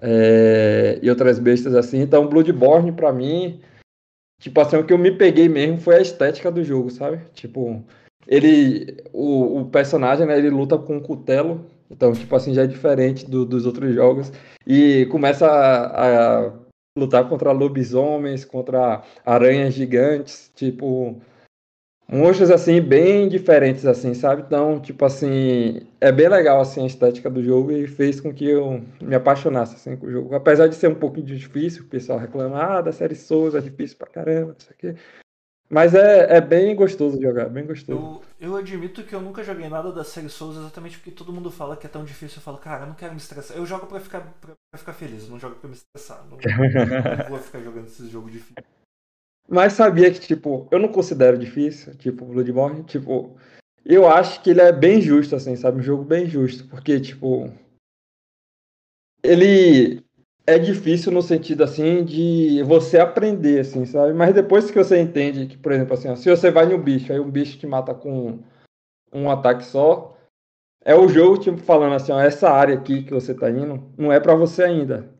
é, 0.00 0.98
e 1.02 1.10
outras 1.10 1.38
bestas 1.38 1.74
assim. 1.74 2.00
Então 2.00 2.28
Bloodborne, 2.28 2.92
pra 2.92 3.12
mim, 3.12 3.60
tipo 4.40 4.60
assim, 4.60 4.76
o 4.76 4.84
que 4.84 4.92
eu 4.92 4.98
me 4.98 5.12
peguei 5.12 5.48
mesmo 5.48 5.78
foi 5.78 5.96
a 5.96 6.00
estética 6.00 6.50
do 6.50 6.64
jogo, 6.64 6.90
sabe? 6.90 7.20
Tipo, 7.34 7.84
ele. 8.26 9.02
O, 9.12 9.60
o 9.60 9.70
personagem, 9.70 10.26
né, 10.26 10.38
ele 10.38 10.50
luta 10.50 10.78
com 10.78 10.96
um 10.96 11.00
cutelo. 11.02 11.66
Então, 11.90 12.12
tipo 12.12 12.34
assim, 12.36 12.52
já 12.52 12.64
é 12.64 12.66
diferente 12.66 13.28
do, 13.28 13.46
dos 13.46 13.64
outros 13.64 13.94
jogos. 13.94 14.30
E 14.66 15.06
começa 15.06 15.46
a, 15.46 16.46
a 16.46 16.52
lutar 16.98 17.28
contra 17.28 17.52
lobisomens, 17.52 18.44
contra 18.44 19.02
aranhas 19.24 19.72
gigantes, 19.74 20.52
tipo 20.54 21.20
monstros 22.10 22.50
assim 22.50 22.80
bem 22.80 23.28
diferentes 23.28 23.84
assim, 23.84 24.14
sabe? 24.14 24.42
Então, 24.42 24.80
tipo 24.80 25.04
assim, 25.04 25.80
é 26.00 26.10
bem 26.10 26.28
legal 26.28 26.60
assim 26.60 26.82
a 26.82 26.86
estética 26.86 27.28
do 27.28 27.42
jogo 27.42 27.70
e 27.72 27.86
fez 27.86 28.20
com 28.20 28.32
que 28.32 28.48
eu 28.48 28.82
me 29.00 29.14
apaixonasse 29.14 29.74
assim 29.74 29.96
com 29.96 30.06
o 30.06 30.10
jogo. 30.10 30.34
Apesar 30.34 30.66
de 30.68 30.74
ser 30.74 30.88
um 30.88 30.94
pouquinho 30.94 31.26
difícil, 31.26 31.84
o 31.84 31.88
pessoal 31.88 32.18
reclama, 32.18 32.62
ah, 32.62 32.80
da 32.80 32.92
série 32.92 33.14
Souls 33.14 33.54
é 33.54 33.60
difícil 33.60 33.98
pra 33.98 34.08
caramba, 34.08 34.56
isso 34.58 34.70
aqui. 34.70 34.94
Mas 35.70 35.94
é, 35.94 36.36
é 36.36 36.40
bem 36.40 36.74
gostoso 36.74 37.20
jogar, 37.20 37.50
bem 37.50 37.66
gostoso. 37.66 38.22
Eu, 38.40 38.48
eu 38.48 38.56
admito 38.56 39.02
que 39.02 39.14
eu 39.14 39.20
nunca 39.20 39.44
joguei 39.44 39.68
nada 39.68 39.92
da 39.92 40.02
série 40.02 40.30
Souls 40.30 40.56
exatamente 40.56 40.96
porque 40.96 41.10
todo 41.10 41.30
mundo 41.30 41.50
fala 41.50 41.76
que 41.76 41.86
é 41.86 41.90
tão 41.90 42.06
difícil. 42.06 42.38
Eu 42.38 42.42
falo, 42.42 42.56
cara, 42.56 42.84
eu 42.84 42.86
não 42.86 42.94
quero 42.94 43.12
me 43.12 43.18
estressar. 43.18 43.54
Eu 43.54 43.66
jogo 43.66 43.86
pra 43.86 44.00
ficar, 44.00 44.20
pra, 44.40 44.54
pra 44.70 44.78
ficar 44.78 44.94
feliz, 44.94 45.28
não 45.28 45.38
jogo 45.38 45.56
pra 45.56 45.68
me 45.68 45.74
estressar. 45.76 46.24
Não, 46.24 46.38
não 46.38 47.28
vou 47.28 47.38
ficar 47.38 47.60
jogando 47.60 47.86
esse 47.86 48.08
jogo 48.08 48.30
difícil. 48.30 48.64
Mas 49.48 49.72
sabia 49.72 50.10
que, 50.10 50.20
tipo, 50.20 50.68
eu 50.70 50.78
não 50.78 50.88
considero 50.88 51.38
difícil, 51.38 51.94
tipo, 51.96 52.26
Bloodborne, 52.26 52.84
tipo, 52.84 53.36
eu 53.84 54.06
acho 54.06 54.42
que 54.42 54.50
ele 54.50 54.60
é 54.60 54.70
bem 54.70 55.00
justo, 55.00 55.34
assim, 55.34 55.56
sabe? 55.56 55.78
Um 55.78 55.82
jogo 55.82 56.04
bem 56.04 56.26
justo, 56.26 56.68
porque, 56.68 57.00
tipo, 57.00 57.50
ele 59.22 60.04
é 60.46 60.58
difícil 60.58 61.12
no 61.12 61.20
sentido 61.20 61.62
assim 61.62 62.02
de 62.04 62.62
você 62.62 62.98
aprender, 62.98 63.60
assim, 63.60 63.84
sabe? 63.84 64.14
Mas 64.14 64.34
depois 64.34 64.70
que 64.70 64.78
você 64.78 64.98
entende 64.98 65.46
que, 65.46 65.58
por 65.58 65.72
exemplo, 65.72 65.94
assim, 65.94 66.08
ó, 66.08 66.16
se 66.16 66.28
você 66.28 66.50
vai 66.50 66.66
no 66.66 66.78
bicho, 66.78 67.12
aí 67.12 67.20
um 67.20 67.30
bicho 67.30 67.58
te 67.58 67.66
mata 67.66 67.94
com 67.94 68.38
um 69.12 69.30
ataque 69.30 69.64
só, 69.64 70.16
é 70.82 70.94
o 70.94 71.08
jogo 71.08 71.38
tipo 71.38 71.58
falando 71.58 71.94
assim, 71.94 72.12
ó, 72.12 72.20
essa 72.20 72.50
área 72.50 72.74
aqui 72.74 73.02
que 73.02 73.12
você 73.12 73.34
tá 73.34 73.50
indo 73.50 73.92
não 73.96 74.10
é 74.10 74.18
para 74.18 74.34
você 74.34 74.62
ainda. 74.62 75.10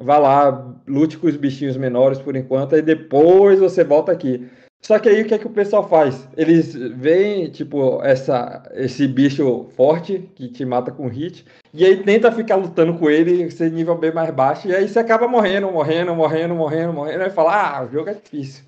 Vá 0.00 0.18
lá, 0.18 0.74
lute 0.86 1.18
com 1.18 1.26
os 1.26 1.36
bichinhos 1.36 1.76
menores 1.76 2.20
por 2.20 2.36
enquanto, 2.36 2.76
e 2.76 2.82
depois 2.82 3.58
você 3.58 3.82
volta 3.82 4.12
aqui. 4.12 4.48
Só 4.80 4.96
que 4.98 5.08
aí 5.08 5.22
o 5.22 5.26
que 5.26 5.34
é 5.34 5.38
que 5.38 5.46
o 5.46 5.50
pessoal 5.50 5.88
faz? 5.88 6.28
Eles 6.36 6.72
veem, 6.72 7.50
tipo, 7.50 8.00
essa, 8.02 8.62
esse 8.74 9.08
bicho 9.08 9.66
forte 9.76 10.30
que 10.36 10.48
te 10.48 10.64
mata 10.64 10.92
com 10.92 11.08
hit, 11.08 11.44
e 11.74 11.84
aí 11.84 12.02
tenta 12.04 12.30
ficar 12.30 12.54
lutando 12.54 12.96
com 12.96 13.10
ele, 13.10 13.50
ser 13.50 13.72
nível 13.72 13.96
bem 13.96 14.12
mais 14.12 14.30
baixo, 14.30 14.68
e 14.68 14.74
aí 14.74 14.88
você 14.88 15.00
acaba 15.00 15.26
morrendo, 15.26 15.70
morrendo, 15.72 16.14
morrendo, 16.14 16.54
morrendo, 16.54 16.92
morrendo, 16.92 17.24
e 17.24 17.30
fala, 17.30 17.78
ah, 17.78 17.84
o 17.84 17.90
jogo 17.90 18.08
é 18.08 18.14
difícil. 18.14 18.64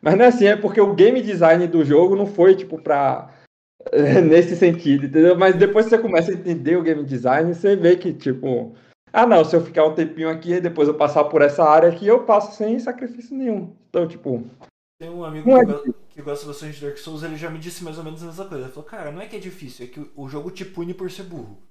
Mas 0.00 0.16
não 0.16 0.24
é 0.24 0.28
assim, 0.28 0.46
é 0.46 0.56
porque 0.56 0.80
o 0.80 0.94
game 0.94 1.20
design 1.20 1.66
do 1.66 1.84
jogo 1.84 2.14
não 2.14 2.26
foi, 2.26 2.54
tipo, 2.54 2.80
pra. 2.80 3.34
nesse 4.24 4.54
sentido, 4.56 5.06
entendeu? 5.06 5.36
Mas 5.36 5.56
depois 5.56 5.86
que 5.86 5.90
você 5.90 5.98
começa 5.98 6.30
a 6.30 6.34
entender 6.34 6.76
o 6.76 6.82
game 6.82 7.04
design, 7.04 7.52
você 7.52 7.74
vê 7.74 7.96
que, 7.96 8.12
tipo. 8.12 8.74
Ah, 9.12 9.26
não, 9.26 9.44
se 9.44 9.56
eu 9.56 9.64
ficar 9.64 9.84
um 9.84 9.94
tempinho 9.94 10.28
aqui 10.28 10.54
e 10.54 10.60
depois 10.60 10.88
eu 10.88 10.94
passar 10.94 11.24
por 11.24 11.42
essa 11.42 11.64
área 11.64 11.88
aqui, 11.88 12.06
eu 12.06 12.24
passo 12.24 12.56
sem 12.56 12.78
sacrifício 12.78 13.36
nenhum. 13.36 13.74
Então, 13.88 14.06
tipo, 14.06 14.44
tem 14.98 15.08
um 15.08 15.24
amigo 15.24 15.48
é 15.56 15.64
que, 15.64 15.92
que, 16.10 16.22
gosta 16.22 16.44
bastante 16.44 16.76
de 16.76 16.84
Dark 16.84 16.98
Souls, 16.98 17.22
ele 17.22 17.36
já 17.36 17.48
me 17.48 17.60
disse 17.60 17.84
mais 17.84 17.96
ou 17.98 18.04
menos 18.04 18.20
a 18.20 18.26
mesma 18.26 18.48
coisa. 18.48 18.64
Ele 18.64 18.72
falou, 18.72 18.88
cara, 18.88 19.12
não 19.12 19.20
é 19.20 19.28
que 19.28 19.36
é 19.36 19.38
difícil, 19.38 19.86
é 19.86 19.88
que 19.88 20.10
o 20.16 20.28
jogo 20.28 20.50
te 20.50 20.64
pune 20.64 20.92
por 20.92 21.08
ser 21.08 21.22
burro. 21.22 21.62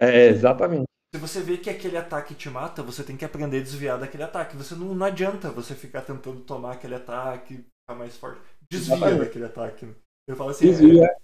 É, 0.00 0.28
exatamente. 0.28 0.86
Se 1.14 1.20
você 1.20 1.40
vê 1.40 1.58
que 1.58 1.68
aquele 1.68 1.98
ataque 1.98 2.34
te 2.34 2.48
mata, 2.48 2.82
você 2.82 3.04
tem 3.04 3.16
que 3.16 3.24
aprender 3.24 3.58
a 3.58 3.62
desviar 3.62 3.98
daquele 3.98 4.22
ataque. 4.22 4.56
Você 4.56 4.74
não, 4.74 4.94
não 4.94 5.06
adianta 5.06 5.50
você 5.50 5.74
ficar 5.74 6.00
tentando 6.00 6.40
tomar 6.40 6.72
aquele 6.72 6.94
ataque, 6.94 7.56
ficar 7.56 7.98
mais 7.98 8.16
forte. 8.16 8.40
Desvia 8.68 8.96
exatamente. 8.96 9.24
daquele 9.24 9.44
ataque. 9.44 9.86
Né? 9.86 9.94
Eu 10.26 10.34
falo 10.34 10.50
assim, 10.50 10.66
Desvia. 10.66 11.04
É, 11.04 11.16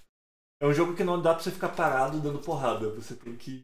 é 0.62 0.66
um 0.66 0.74
jogo 0.74 0.94
que 0.94 1.02
não 1.02 1.20
dá 1.20 1.34
pra 1.34 1.42
você 1.42 1.50
ficar 1.50 1.70
parado 1.70 2.20
dando 2.20 2.38
porrada. 2.38 2.90
Você 2.90 3.16
tem 3.16 3.34
que 3.34 3.62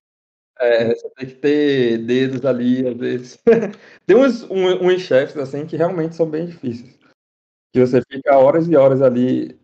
é, 0.59 0.95
você 0.95 1.11
tem 1.11 1.27
que 1.27 1.35
ter 1.35 1.99
dedos 1.99 2.45
ali, 2.45 2.87
às 2.87 2.97
vezes. 2.97 3.39
tem 4.07 4.17
uns, 4.17 4.43
um, 4.45 4.87
uns 4.87 5.03
chefes, 5.03 5.37
assim, 5.37 5.67
que 5.67 5.77
realmente 5.77 6.15
são 6.15 6.29
bem 6.29 6.47
difíceis 6.47 6.97
que 7.77 7.87
você 7.87 8.01
fica 8.11 8.39
horas 8.39 8.67
e 8.67 8.75
horas 8.75 9.03
ali 9.03 9.61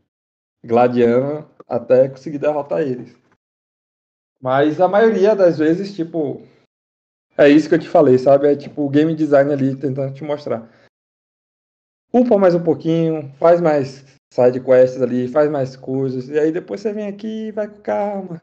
gladiando 0.63 1.49
até 1.67 2.11
conseguir 2.11 2.37
derrotar 2.37 2.83
eles. 2.83 3.17
Mas 4.39 4.83
a 4.83 4.87
maioria 4.87 5.35
das 5.35 5.57
vezes, 5.57 5.95
tipo, 5.95 6.43
é 7.39 7.49
isso 7.49 7.71
que 7.71 7.75
eu 7.75 7.79
te 7.79 7.89
falei, 7.89 8.19
sabe? 8.19 8.53
É 8.53 8.55
tipo 8.55 8.83
o 8.83 8.91
game 8.91 9.15
design 9.15 9.51
ali 9.51 9.75
tentando 9.75 10.13
te 10.13 10.23
mostrar. 10.23 10.69
Upa 12.13 12.37
mais 12.37 12.55
um 12.55 12.63
pouquinho, 12.63 13.33
faz 13.39 13.63
mais 13.63 14.05
side 14.31 14.61
quests 14.61 15.01
ali, 15.01 15.27
faz 15.27 15.51
mais 15.51 15.75
coisas, 15.75 16.29
e 16.29 16.39
aí 16.39 16.53
depois 16.53 16.83
você 16.83 16.93
vem 16.93 17.07
aqui 17.07 17.47
e 17.47 17.53
vai 17.53 17.67
com 17.67 17.81
calma. 17.81 18.43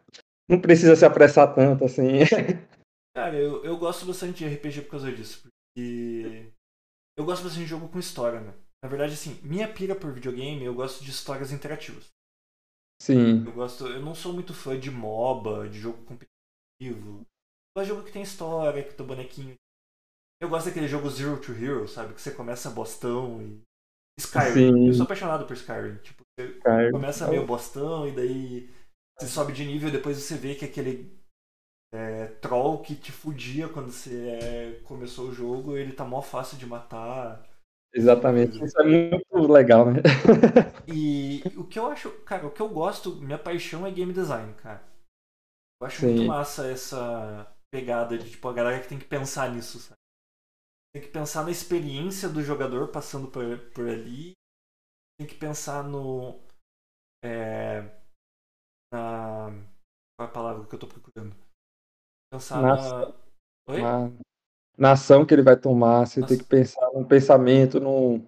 Não 0.50 0.60
precisa 0.60 0.96
se 0.96 1.06
apressar 1.06 1.54
tanto 1.54 1.86
assim. 1.86 2.20
Cara, 3.16 3.38
eu, 3.38 3.64
eu 3.64 3.78
gosto 3.78 4.06
bastante 4.06 4.40
de 4.40 4.56
RPG 4.56 4.84
por 4.84 4.92
causa 4.92 5.12
disso, 5.12 5.44
porque 5.44 6.52
eu 7.18 7.26
gosto 7.26 7.44
bastante 7.44 7.64
de 7.64 7.70
jogo 7.70 7.88
com 7.90 8.00
história, 8.00 8.40
né? 8.40 8.54
Na 8.84 8.90
verdade, 8.90 9.14
assim, 9.14 9.40
minha 9.44 9.72
pira 9.72 9.94
por 9.94 10.12
videogame, 10.14 10.64
eu 10.64 10.74
gosto 10.74 11.04
de 11.04 11.12
histórias 11.12 11.52
interativas. 11.52 12.08
Sim. 13.02 13.46
Eu 13.46 13.52
gosto. 13.54 13.88
Eu 13.88 14.02
não 14.02 14.16
sou 14.16 14.34
muito 14.34 14.54
fã 14.54 14.80
de 14.80 14.90
MOBA, 14.90 15.70
de 15.70 15.80
jogo 15.80 15.98
competitivo. 16.06 17.22
Eu 17.22 17.78
gosto 17.78 17.88
de 17.88 17.96
jogo 17.96 18.04
que 18.06 18.12
tem 18.12 18.24
história, 18.24 18.84
que 18.84 18.94
tem 18.94 19.06
bonequinho. 19.06 19.56
Eu 20.42 20.50
gosto 20.50 20.68
daquele 20.68 20.88
jogo 20.88 21.10
Zero 21.10 21.40
to 21.42 21.52
Hero, 21.52 21.88
sabe? 21.88 22.14
Que 22.14 22.22
você 22.22 22.32
começa 22.32 22.70
bostão 22.70 23.42
e 23.42 23.62
Skyrim. 24.20 24.54
Sim. 24.54 24.88
Eu 24.88 24.94
sou 24.94 25.04
apaixonado 25.04 25.46
por 25.46 25.54
Skyrim. 25.54 25.98
Tipo, 25.98 26.24
você 26.24 26.48
Skyrim. 26.58 26.92
começa 26.92 27.28
meio 27.28 27.46
bostão 27.46 28.08
e 28.08 28.12
daí 28.12 28.70
você 29.20 29.28
sobe 29.28 29.54
de 29.54 29.66
nível 29.66 29.90
e 29.90 29.92
depois 29.92 30.18
você 30.18 30.36
vê 30.36 30.56
que 30.56 30.66
aquele 30.66 31.20
é, 31.92 32.28
troll 32.42 32.82
que 32.82 32.96
te 32.96 33.12
fudia 33.12 33.68
quando 33.68 33.92
você 33.92 34.30
é, 34.30 34.80
começou 34.84 35.30
o 35.30 35.34
jogo, 35.34 35.76
ele 35.76 35.94
tá 35.94 36.06
mó 36.06 36.22
fácil 36.22 36.58
de 36.58 36.66
matar. 36.66 37.44
Exatamente. 37.94 38.64
Isso 38.64 38.80
é 38.80 38.84
muito 38.86 39.52
legal, 39.52 39.92
né? 39.92 40.02
E 40.88 41.44
o 41.56 41.64
que 41.66 41.78
eu 41.78 41.88
acho, 41.88 42.10
cara, 42.22 42.48
o 42.48 42.52
que 42.52 42.62
eu 42.62 42.70
gosto, 42.70 43.16
minha 43.18 43.38
paixão 43.38 43.86
é 43.86 43.92
game 43.92 44.12
design, 44.12 44.54
cara. 44.56 44.84
Eu 45.80 45.88
acho 45.88 46.02
Sim. 46.02 46.08
muito 46.08 46.28
massa 46.28 46.68
essa 46.68 47.56
pegada 47.72 48.18
de, 48.18 48.32
tipo, 48.32 48.48
a 48.48 48.54
galera 48.54 48.82
que 48.82 48.90
tem 48.90 48.98
que 48.98 49.06
pensar 49.06 49.54
nisso, 49.54 49.80
sabe? 49.80 50.00
Tem 50.94 51.02
que 51.04 51.10
pensar 51.10 51.44
na 51.44 51.52
experiência 51.52 52.28
do 52.28 52.42
jogador 52.42 52.88
passando 52.88 53.28
por, 53.28 53.60
por 53.72 53.88
ali. 53.88 54.34
Tem 55.20 55.28
que 55.28 55.36
pensar 55.36 55.84
no. 55.84 56.40
É, 57.24 57.99
na. 58.92 59.52
Qual 60.16 60.28
é 60.28 60.30
a 60.30 60.34
palavra 60.34 60.66
que 60.68 60.76
eu 60.76 60.80
tô 60.80 60.88
procurando? 60.88 61.36
Pensar 62.32 62.62
Na 62.62 62.76
na. 62.76 63.14
Oi? 63.70 63.82
Na, 63.82 64.12
na 64.78 64.92
ação 64.94 65.26
que 65.26 65.34
ele 65.34 65.44
vai 65.44 65.58
tomar, 65.58 66.06
você 66.06 66.22
Nossa. 66.22 66.34
tem 66.34 66.44
que 66.44 66.50
pensar 66.50 66.90
num 66.94 67.04
pensamento, 67.04 67.80
num. 67.80 68.26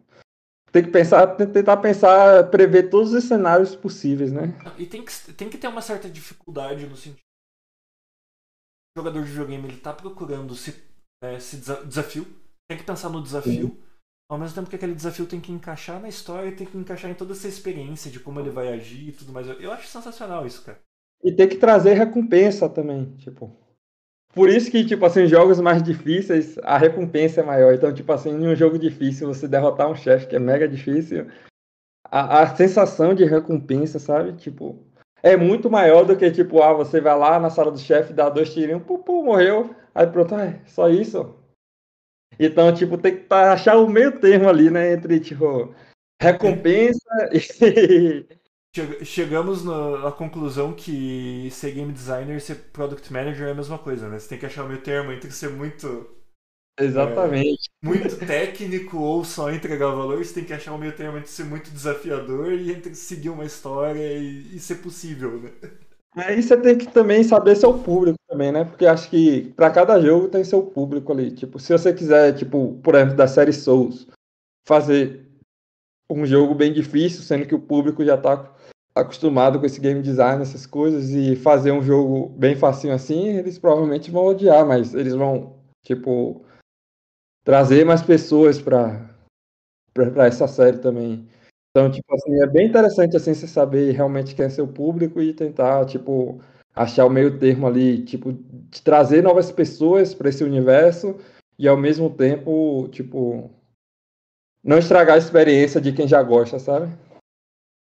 Tem 0.71 0.83
que 0.83 0.91
pensar, 0.91 1.35
tentar 1.35 1.77
pensar, 1.77 2.49
prever 2.49 2.89
todos 2.89 3.11
os 3.11 3.25
cenários 3.25 3.75
possíveis, 3.75 4.31
né? 4.31 4.53
E 4.77 4.85
tem 4.85 5.03
que, 5.03 5.33
tem 5.33 5.49
que 5.49 5.57
ter 5.57 5.67
uma 5.67 5.81
certa 5.81 6.09
dificuldade 6.09 6.87
no 6.87 6.95
sentido. 6.95 7.19
O 8.95 8.99
jogador 8.99 9.23
de 9.23 9.29
videogame 9.29 9.67
ele 9.67 9.81
tá 9.81 9.93
procurando 9.93 10.55
se, 10.55 10.81
é, 11.23 11.39
se 11.39 11.57
desa- 11.57 11.85
desafio. 11.85 12.25
Tem 12.69 12.77
que 12.77 12.85
pensar 12.85 13.09
no 13.09 13.21
desafio. 13.21 13.77
Ao 14.31 14.37
mesmo 14.37 14.55
tempo 14.55 14.69
que 14.69 14.77
aquele 14.77 14.95
desafio 14.95 15.25
tem 15.25 15.41
que 15.41 15.51
encaixar 15.51 15.99
na 15.99 16.07
história 16.07 16.53
tem 16.53 16.65
que 16.65 16.77
encaixar 16.77 17.11
em 17.11 17.13
toda 17.13 17.33
essa 17.33 17.49
experiência 17.49 18.09
de 18.09 18.17
como 18.17 18.39
ele 18.39 18.49
vai 18.49 18.69
agir 18.69 19.09
e 19.09 19.11
tudo 19.11 19.33
mais. 19.33 19.45
Eu, 19.59 19.73
acho 19.73 19.89
sensacional 19.89 20.47
isso, 20.47 20.63
cara. 20.63 20.79
E 21.21 21.33
tem 21.33 21.49
que 21.49 21.57
trazer 21.57 21.95
recompensa 21.95 22.69
também, 22.69 23.13
tipo. 23.17 23.53
Por 24.33 24.47
isso 24.47 24.71
que, 24.71 24.85
tipo 24.85 25.05
assim, 25.05 25.27
jogos 25.27 25.59
mais 25.59 25.83
difíceis, 25.83 26.57
a 26.59 26.77
recompensa 26.77 27.41
é 27.41 27.43
maior. 27.43 27.73
Então, 27.73 27.93
tipo 27.93 28.09
assim, 28.13 28.29
em 28.29 28.47
um 28.47 28.55
jogo 28.55 28.79
difícil, 28.79 29.27
você 29.27 29.49
derrotar 29.49 29.91
um 29.91 29.95
chefe 29.95 30.27
que 30.27 30.35
é 30.37 30.39
mega 30.39 30.65
difícil, 30.65 31.27
a, 32.05 32.43
a 32.43 32.55
sensação 32.55 33.13
de 33.13 33.25
recompensa, 33.25 33.99
sabe? 33.99 34.31
Tipo, 34.37 34.81
é 35.21 35.35
muito 35.35 35.69
maior 35.69 36.05
do 36.05 36.15
que, 36.15 36.31
tipo, 36.31 36.61
ah, 36.61 36.71
você 36.71 37.01
vai 37.01 37.19
lá 37.19 37.37
na 37.37 37.49
sala 37.49 37.69
do 37.69 37.77
chefe, 37.77 38.13
dá 38.13 38.29
dois 38.29 38.53
tirinhos, 38.53 38.83
pum, 38.83 38.97
pum, 38.97 39.25
morreu. 39.25 39.75
Aí 39.93 40.07
pronto, 40.07 40.33
ah, 40.35 40.57
só 40.67 40.87
isso. 40.87 41.40
Então, 42.39 42.73
tipo, 42.73 42.97
tem 42.97 43.15
que 43.17 43.23
tá- 43.23 43.53
achar 43.53 43.77
o 43.77 43.87
meio 43.87 44.19
termo 44.19 44.49
ali, 44.49 44.69
né? 44.69 44.93
Entre, 44.93 45.19
tipo, 45.19 45.73
recompensa 46.21 46.99
e. 47.31 47.39
Chega- 48.73 49.03
Chegamos 49.03 49.67
à 49.67 50.13
conclusão 50.13 50.73
que 50.73 51.49
ser 51.51 51.71
game 51.73 51.91
designer 51.91 52.37
e 52.37 52.39
ser 52.39 52.55
product 52.71 53.11
manager 53.11 53.47
é 53.47 53.51
a 53.51 53.55
mesma 53.55 53.77
coisa, 53.77 54.07
né? 54.07 54.17
Você 54.17 54.29
tem 54.29 54.39
que 54.39 54.45
achar 54.45 54.63
o 54.63 54.67
meio 54.69 54.81
termo 54.81 55.11
entre 55.11 55.29
ser 55.29 55.49
muito 55.49 56.09
Exatamente. 56.79 57.69
muito 57.83 58.15
técnico 58.25 58.97
ou 58.97 59.25
só 59.25 59.51
entregar 59.51 59.87
valor, 59.89 60.23
você 60.23 60.35
tem 60.35 60.45
que 60.45 60.53
achar 60.53 60.73
um 60.73 60.77
meio 60.77 60.95
termo 60.95 61.17
entre 61.17 61.29
ser 61.29 61.43
muito 61.43 61.69
desafiador 61.69 62.53
e 62.53 62.71
entre 62.71 62.95
seguir 62.95 63.29
uma 63.29 63.43
história 63.43 63.99
e, 64.17 64.55
e 64.55 64.59
ser 64.59 64.75
possível, 64.75 65.37
né? 65.41 65.51
Aí 66.15 66.41
você 66.41 66.55
tem 66.57 66.77
que 66.77 66.87
também 66.87 67.23
saber 67.23 67.55
seu 67.55 67.77
público 67.77 68.17
também, 68.41 68.51
né? 68.51 68.65
Porque 68.65 68.87
acho 68.87 69.09
que 69.09 69.53
para 69.55 69.69
cada 69.69 70.01
jogo 70.01 70.27
tem 70.27 70.43
seu 70.43 70.63
público 70.63 71.11
ali. 71.13 71.31
Tipo, 71.31 71.59
se 71.59 71.71
você 71.71 71.93
quiser, 71.93 72.33
tipo, 72.33 72.79
por 72.83 72.95
exemplo, 72.95 73.15
da 73.15 73.27
série 73.27 73.53
Souls, 73.53 74.07
fazer 74.67 75.27
um 76.09 76.25
jogo 76.25 76.55
bem 76.55 76.73
difícil, 76.73 77.21
sendo 77.21 77.45
que 77.45 77.55
o 77.55 77.61
público 77.61 78.03
já 78.03 78.17
tá 78.17 78.51
acostumado 78.95 79.59
com 79.59 79.65
esse 79.65 79.79
game 79.79 80.01
design, 80.01 80.41
essas 80.41 80.65
coisas, 80.65 81.11
e 81.11 81.35
fazer 81.35 81.71
um 81.71 81.83
jogo 81.83 82.29
bem 82.29 82.55
facinho 82.55 82.93
assim, 82.93 83.27
eles 83.27 83.57
provavelmente 83.57 84.11
vão 84.11 84.25
odiar, 84.25 84.65
mas 84.65 84.93
eles 84.93 85.13
vão, 85.13 85.55
tipo, 85.85 86.43
trazer 87.45 87.85
mais 87.85 88.01
pessoas 88.01 88.59
para 88.59 89.09
para 89.93 90.25
essa 90.25 90.47
série 90.47 90.77
também. 90.77 91.27
Então, 91.69 91.91
tipo 91.91 92.15
assim, 92.15 92.41
é 92.41 92.47
bem 92.47 92.67
interessante 92.67 93.17
assim 93.17 93.33
você 93.33 93.45
saber 93.45 93.91
realmente 93.91 94.33
quem 94.33 94.45
é 94.45 94.49
seu 94.49 94.65
público 94.65 95.21
e 95.21 95.33
tentar, 95.33 95.85
tipo, 95.85 96.39
achar 96.73 97.05
o 97.05 97.09
meio 97.09 97.39
termo 97.39 97.67
ali, 97.67 98.03
tipo, 98.03 98.33
de 98.33 98.81
trazer 98.81 99.21
novas 99.21 99.51
pessoas 99.51 100.13
para 100.13 100.29
esse 100.29 100.43
universo 100.43 101.15
e 101.57 101.67
ao 101.67 101.77
mesmo 101.77 102.15
tempo, 102.15 102.87
tipo, 102.89 103.51
não 104.63 104.77
estragar 104.77 105.15
a 105.15 105.19
experiência 105.19 105.81
de 105.81 105.93
quem 105.93 106.07
já 106.07 106.21
gosta, 106.23 106.59
sabe? 106.59 106.87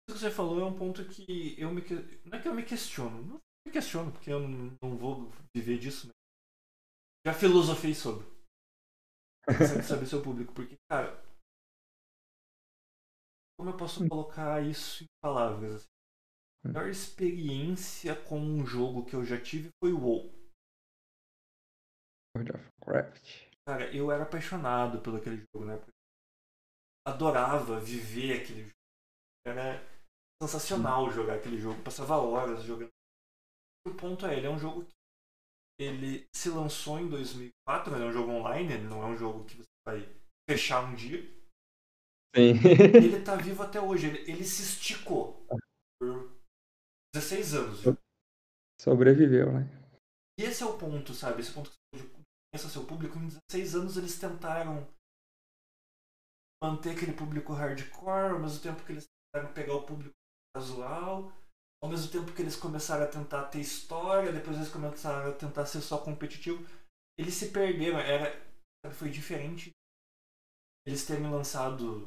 Isso 0.07 0.17
que 0.17 0.23
você 0.23 0.31
falou 0.31 0.59
é 0.59 0.65
um 0.65 0.75
ponto 0.75 1.05
que 1.05 1.55
eu 1.59 1.71
me. 1.71 1.81
Não 2.25 2.37
é 2.37 2.41
que 2.41 2.47
eu 2.47 2.53
me 2.53 2.63
questiono. 2.63 3.21
Não 3.23 3.41
me 3.65 3.71
questiono, 3.71 4.11
porque 4.11 4.31
eu 4.31 4.39
não, 4.39 4.97
vou 4.97 5.29
viver 5.55 5.77
disso. 5.77 6.07
Né? 6.07 6.13
Já 7.27 7.33
filosofei 7.33 7.93
sobre. 7.93 8.25
Saber 9.87 10.07
seu 10.07 10.21
público. 10.21 10.53
Porque, 10.53 10.75
cara. 10.89 11.21
Como 13.57 13.69
eu 13.69 13.77
posso 13.77 14.07
colocar 14.07 14.65
isso 14.65 15.03
em 15.03 15.07
palavras? 15.21 15.75
assim? 15.75 15.98
A 16.63 16.67
melhor 16.67 16.89
experiência 16.89 18.15
com 18.15 18.39
um 18.39 18.65
jogo 18.65 19.05
que 19.05 19.15
eu 19.15 19.23
já 19.23 19.39
tive 19.39 19.69
foi 19.81 19.93
o 19.93 19.99
WoW. 19.99 20.33
World 22.35 22.51
of 22.51 22.67
Warcraft. 22.85 23.49
Cara, 23.67 23.95
eu 23.95 24.11
era 24.11 24.23
apaixonado 24.23 25.01
pelo 25.01 25.17
aquele 25.17 25.43
jogo, 25.53 25.65
né? 25.65 25.79
Adorava 27.07 27.79
viver 27.79 28.41
aquele 28.41 28.63
jogo. 28.63 28.75
Era 29.45 29.81
sensacional 30.41 31.09
jogar 31.11 31.35
aquele 31.35 31.59
jogo. 31.59 31.81
Passava 31.83 32.17
horas 32.17 32.63
jogando. 32.63 32.89
O 33.87 33.93
ponto 33.93 34.25
é, 34.25 34.35
ele 34.35 34.47
é 34.47 34.49
um 34.49 34.59
jogo 34.59 34.85
que 34.85 34.93
ele 35.79 36.27
se 36.35 36.49
lançou 36.49 36.99
em 36.99 37.07
2004, 37.07 37.95
ele 37.95 38.03
é 38.03 38.07
um 38.07 38.11
jogo 38.11 38.31
online, 38.31 38.73
ele 38.73 38.87
não 38.87 39.01
é 39.01 39.05
um 39.05 39.15
jogo 39.15 39.45
que 39.45 39.55
você 39.55 39.69
vai 39.87 40.09
fechar 40.49 40.83
um 40.83 40.95
dia. 40.95 41.21
Sim. 42.35 42.53
Ele 42.95 43.23
tá 43.23 43.35
vivo 43.35 43.63
até 43.63 43.79
hoje, 43.79 44.07
ele, 44.07 44.29
ele 44.29 44.43
se 44.43 44.61
esticou 44.61 45.45
por 45.99 46.28
16 47.13 47.53
anos. 47.55 47.79
Sobreviveu, 48.79 49.51
né? 49.51 49.67
E 50.39 50.43
esse 50.43 50.63
é 50.63 50.65
o 50.65 50.77
ponto, 50.77 51.13
sabe? 51.13 51.41
Esse 51.41 51.53
ponto 51.53 51.69
que 51.69 51.77
você 51.99 52.09
conheça 52.53 52.69
seu 52.69 52.85
público. 52.85 53.17
Em 53.17 53.27
16 53.51 53.75
anos 53.75 53.97
eles 53.97 54.19
tentaram 54.19 54.87
manter 56.63 56.91
aquele 56.91 57.13
público 57.13 57.53
hardcore, 57.53 58.33
ao 58.33 58.39
mesmo 58.39 58.61
tempo 58.61 58.83
que 58.85 58.93
eles 58.93 59.05
tentaram 59.33 59.53
pegar 59.53 59.75
o 59.75 59.85
público 59.85 60.15
casual, 60.55 61.31
ao 61.81 61.89
mesmo 61.89 62.11
tempo 62.11 62.33
que 62.33 62.41
eles 62.41 62.55
começaram 62.55 63.05
a 63.05 63.07
tentar 63.07 63.45
ter 63.45 63.59
história, 63.59 64.31
depois 64.31 64.57
eles 64.57 64.69
começaram 64.69 65.31
a 65.31 65.33
tentar 65.33 65.65
ser 65.65 65.81
só 65.81 65.97
competitivo. 65.97 66.65
Eles 67.17 67.33
se 67.33 67.51
perderam, 67.51 67.99
era, 67.99 68.31
sabe, 68.83 68.95
foi 68.95 69.09
diferente 69.09 69.71
eles 70.89 71.05
terem 71.05 71.29
lançado, 71.29 72.05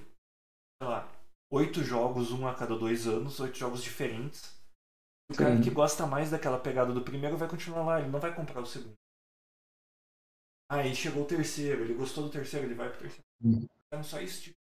sei 0.81 0.89
lá, 0.89 1.09
oito 1.53 1.85
jogos, 1.85 2.33
um 2.33 2.47
a 2.49 2.55
cada 2.55 2.77
dois 2.77 3.07
anos, 3.07 3.39
oito 3.39 3.57
jogos 3.57 3.83
diferentes. 3.83 4.61
O 5.33 5.37
cara 5.37 5.61
que 5.63 5.71
gosta 5.71 6.07
mais 6.07 6.31
daquela 6.31 6.59
pegada 6.59 6.93
do 6.93 7.03
primeiro 7.03 7.37
vai 7.37 7.49
continuar 7.49 7.85
lá, 7.85 8.01
ele 8.01 8.11
não 8.11 8.21
vai 8.21 8.35
comprar 8.35 8.61
o 8.61 8.67
segundo. 8.67 8.95
Aí 10.71 10.95
chegou 10.95 11.25
o 11.25 11.27
terceiro, 11.27 11.83
ele 11.83 11.95
gostou 11.95 12.25
do 12.25 12.31
terceiro, 12.31 12.67
ele 12.67 12.75
vai 12.75 12.89
pro 12.89 13.01
terceiro. 13.01 13.25
Então 13.87 14.03
só 14.03 14.21
isso. 14.21 14.43
Tipo. 14.43 14.57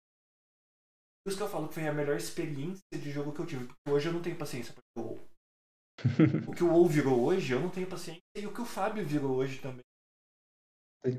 Por 1.24 1.30
isso 1.30 1.38
que 1.38 1.44
eu 1.44 1.50
falo 1.50 1.68
que 1.68 1.76
foi 1.76 1.88
a 1.88 1.94
melhor 1.94 2.18
experiência 2.18 2.82
de 2.91 3.12
jogo 3.12 3.34
que 3.34 3.40
eu 3.40 3.46
tive. 3.46 3.66
Porque 3.68 3.91
hoje 3.91 4.08
eu 4.08 4.14
não 4.14 4.22
tenho 4.22 4.38
paciência 4.38 4.74
pra 4.74 4.82
jogar 4.98 5.10
WoW. 5.10 5.30
O 6.48 6.56
que 6.56 6.64
o 6.64 6.72
WoW 6.72 6.88
virou 6.88 7.24
hoje, 7.26 7.54
eu 7.54 7.60
não 7.60 7.70
tenho 7.70 7.88
paciência. 7.88 8.22
E 8.36 8.48
o 8.48 8.54
que 8.54 8.62
o 8.62 8.66
Fábio 8.66 9.06
virou 9.06 9.36
hoje 9.36 9.60
também. 9.60 9.84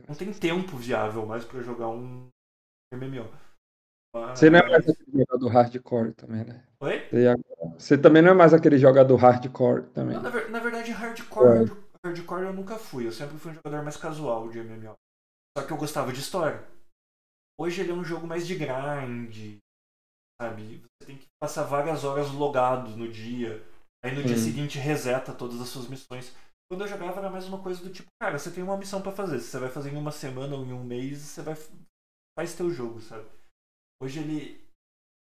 Não 0.09 0.15
tem 0.15 0.33
tempo 0.33 0.77
viável 0.77 1.25
mais 1.25 1.45
pra 1.45 1.63
jogar 1.63 1.89
um 1.89 2.29
MMO. 2.93 3.31
Mas- 4.15 4.39
Você 4.39 4.51
não 4.51 4.59
é 4.59 4.69
mais 4.69 4.89
aquele 4.89 5.19
jogador 5.19 5.49
hardcore 5.49 6.13
também, 6.15 6.45
né? 6.45 6.65
Oi? 6.81 7.09
Você, 7.79 7.97
também 7.97 8.23
não 8.23 8.31
é 8.31 8.35
mais 8.35 8.53
aquele 8.53 8.79
jogador 8.79 9.17
hardcore 9.17 9.83
também. 9.91 10.17
Não, 10.17 10.23
na, 10.23 10.31
ver- 10.31 10.51
na 10.51 10.59
verdade, 10.59 10.91
hardcore, 10.91 11.47
É. 11.47 11.59
hard- 11.59 11.79
hardcore 12.05 12.43
eu 12.47 12.53
nunca 12.53 12.77
fui. 12.77 13.07
Eu 13.07 13.13
sempre 13.13 13.37
fui 13.39 13.53
um 13.53 13.55
jogador 13.55 13.83
mais 13.83 13.97
casual 13.97 14.49
de 14.49 14.59
MMO. 14.59 14.95
Só 15.57 15.65
que 15.65 15.73
eu 15.73 15.77
gostava 15.77 16.13
de 16.13 16.21
história. 16.21 16.65
Hoje 17.59 17.83
ele 17.83 17.91
é 17.91 17.95
um 17.95 18.05
jogo 18.05 18.27
mais 18.27 18.47
de 18.47 18.55
grind, 18.57 19.59
sabe? 20.41 20.83
Você 20.99 21.07
tem 21.07 21.17
que 21.19 21.27
passar 21.41 21.65
várias 21.65 22.05
horas 22.05 22.31
logado 22.31 22.97
no 22.97 23.11
dia. 23.11 23.63
Aí 24.03 24.15
no 24.15 24.25
dia 24.25 24.37
Sim. 24.37 24.45
seguinte 24.45 24.79
reseta 24.79 25.33
todas 25.35 25.61
as 25.61 25.69
suas 25.69 25.87
missões. 25.89 26.35
Quando 26.71 26.83
eu 26.83 26.89
jogava 26.89 27.19
era 27.19 27.29
mais 27.31 27.47
uma 27.47 27.61
coisa 27.63 27.83
do 27.83 27.91
tipo, 27.91 28.09
cara, 28.21 28.39
você 28.39 28.51
tem 28.51 28.63
uma 28.65 28.77
missão 28.79 29.03
pra 29.03 29.13
fazer. 29.13 29.41
Se 29.41 29.49
você 29.49 29.59
vai 29.59 29.69
fazer 29.69 29.93
em 29.93 29.97
uma 29.99 30.13
semana 30.13 30.57
ou 30.57 30.65
em 30.65 30.73
um 30.73 30.83
mês, 30.85 31.19
você 31.19 31.43
vai 31.43 31.55
faz 32.39 32.55
teu 32.55 32.71
jogo, 32.71 33.01
sabe? 33.03 33.27
Hoje 34.01 34.21
ele 34.21 34.61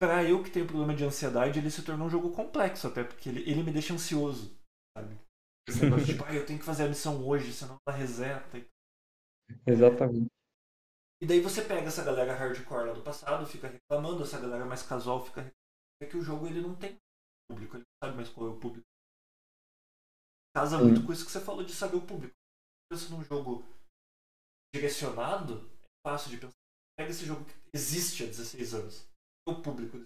Pra 0.00 0.24
eu 0.24 0.42
que 0.42 0.50
tenho 0.50 0.66
problema 0.66 0.94
de 0.94 1.04
ansiedade, 1.04 1.58
ele 1.58 1.70
se 1.70 1.84
tornou 1.84 2.06
um 2.06 2.10
jogo 2.10 2.30
complexo 2.32 2.88
até, 2.88 3.04
porque 3.04 3.28
ele, 3.28 3.40
ele 3.48 3.62
me 3.62 3.72
deixa 3.72 3.94
ansioso, 3.94 4.54
sabe? 4.96 5.18
Esse 5.68 5.80
negócio 5.84 6.04
de, 6.04 6.12
tipo, 6.12 6.24
ah, 6.24 6.34
eu 6.34 6.44
tenho 6.44 6.58
que 6.58 6.64
fazer 6.64 6.84
a 6.84 6.88
missão 6.88 7.24
hoje, 7.26 7.52
senão 7.52 7.78
ela 7.86 7.96
reseta. 7.96 8.58
Exatamente. 9.66 10.28
E 11.22 11.26
daí 11.26 11.40
você 11.40 11.62
pega 11.62 11.86
essa 11.86 12.04
galera 12.04 12.34
hardcore 12.34 12.88
lá 12.88 12.92
do 12.92 13.02
passado, 13.02 13.46
fica 13.46 13.68
reclamando, 13.68 14.22
essa 14.22 14.40
galera 14.40 14.66
mais 14.66 14.82
casual 14.82 15.24
fica 15.24 15.40
reclamando. 15.40 15.64
É 16.02 16.06
que 16.06 16.16
o 16.16 16.22
jogo 16.22 16.46
ele 16.46 16.60
não 16.60 16.74
tem 16.74 16.98
público, 17.48 17.76
ele 17.76 17.84
não 17.84 18.06
sabe 18.06 18.16
mais 18.16 18.28
qual 18.28 18.48
é 18.48 18.50
o 18.50 18.60
público. 18.60 18.86
Casa 20.54 20.76
Sim. 20.76 20.84
muito 20.84 21.06
com 21.06 21.12
isso 21.12 21.24
que 21.24 21.32
você 21.32 21.40
falou 21.40 21.64
de 21.64 21.72
saber 21.72 21.96
o 21.96 22.06
público. 22.06 22.34
Pensa 22.90 23.08
num 23.08 23.24
jogo 23.24 23.64
direcionado, 24.74 25.66
é 25.82 25.88
fácil 26.06 26.30
de 26.30 26.38
pensar. 26.38 26.63
Pega 26.96 27.10
esse 27.10 27.24
jogo 27.24 27.44
que 27.44 27.54
existe 27.72 28.22
há 28.22 28.26
16 28.26 28.74
anos. 28.74 29.08
O 29.46 29.60
público. 29.60 30.02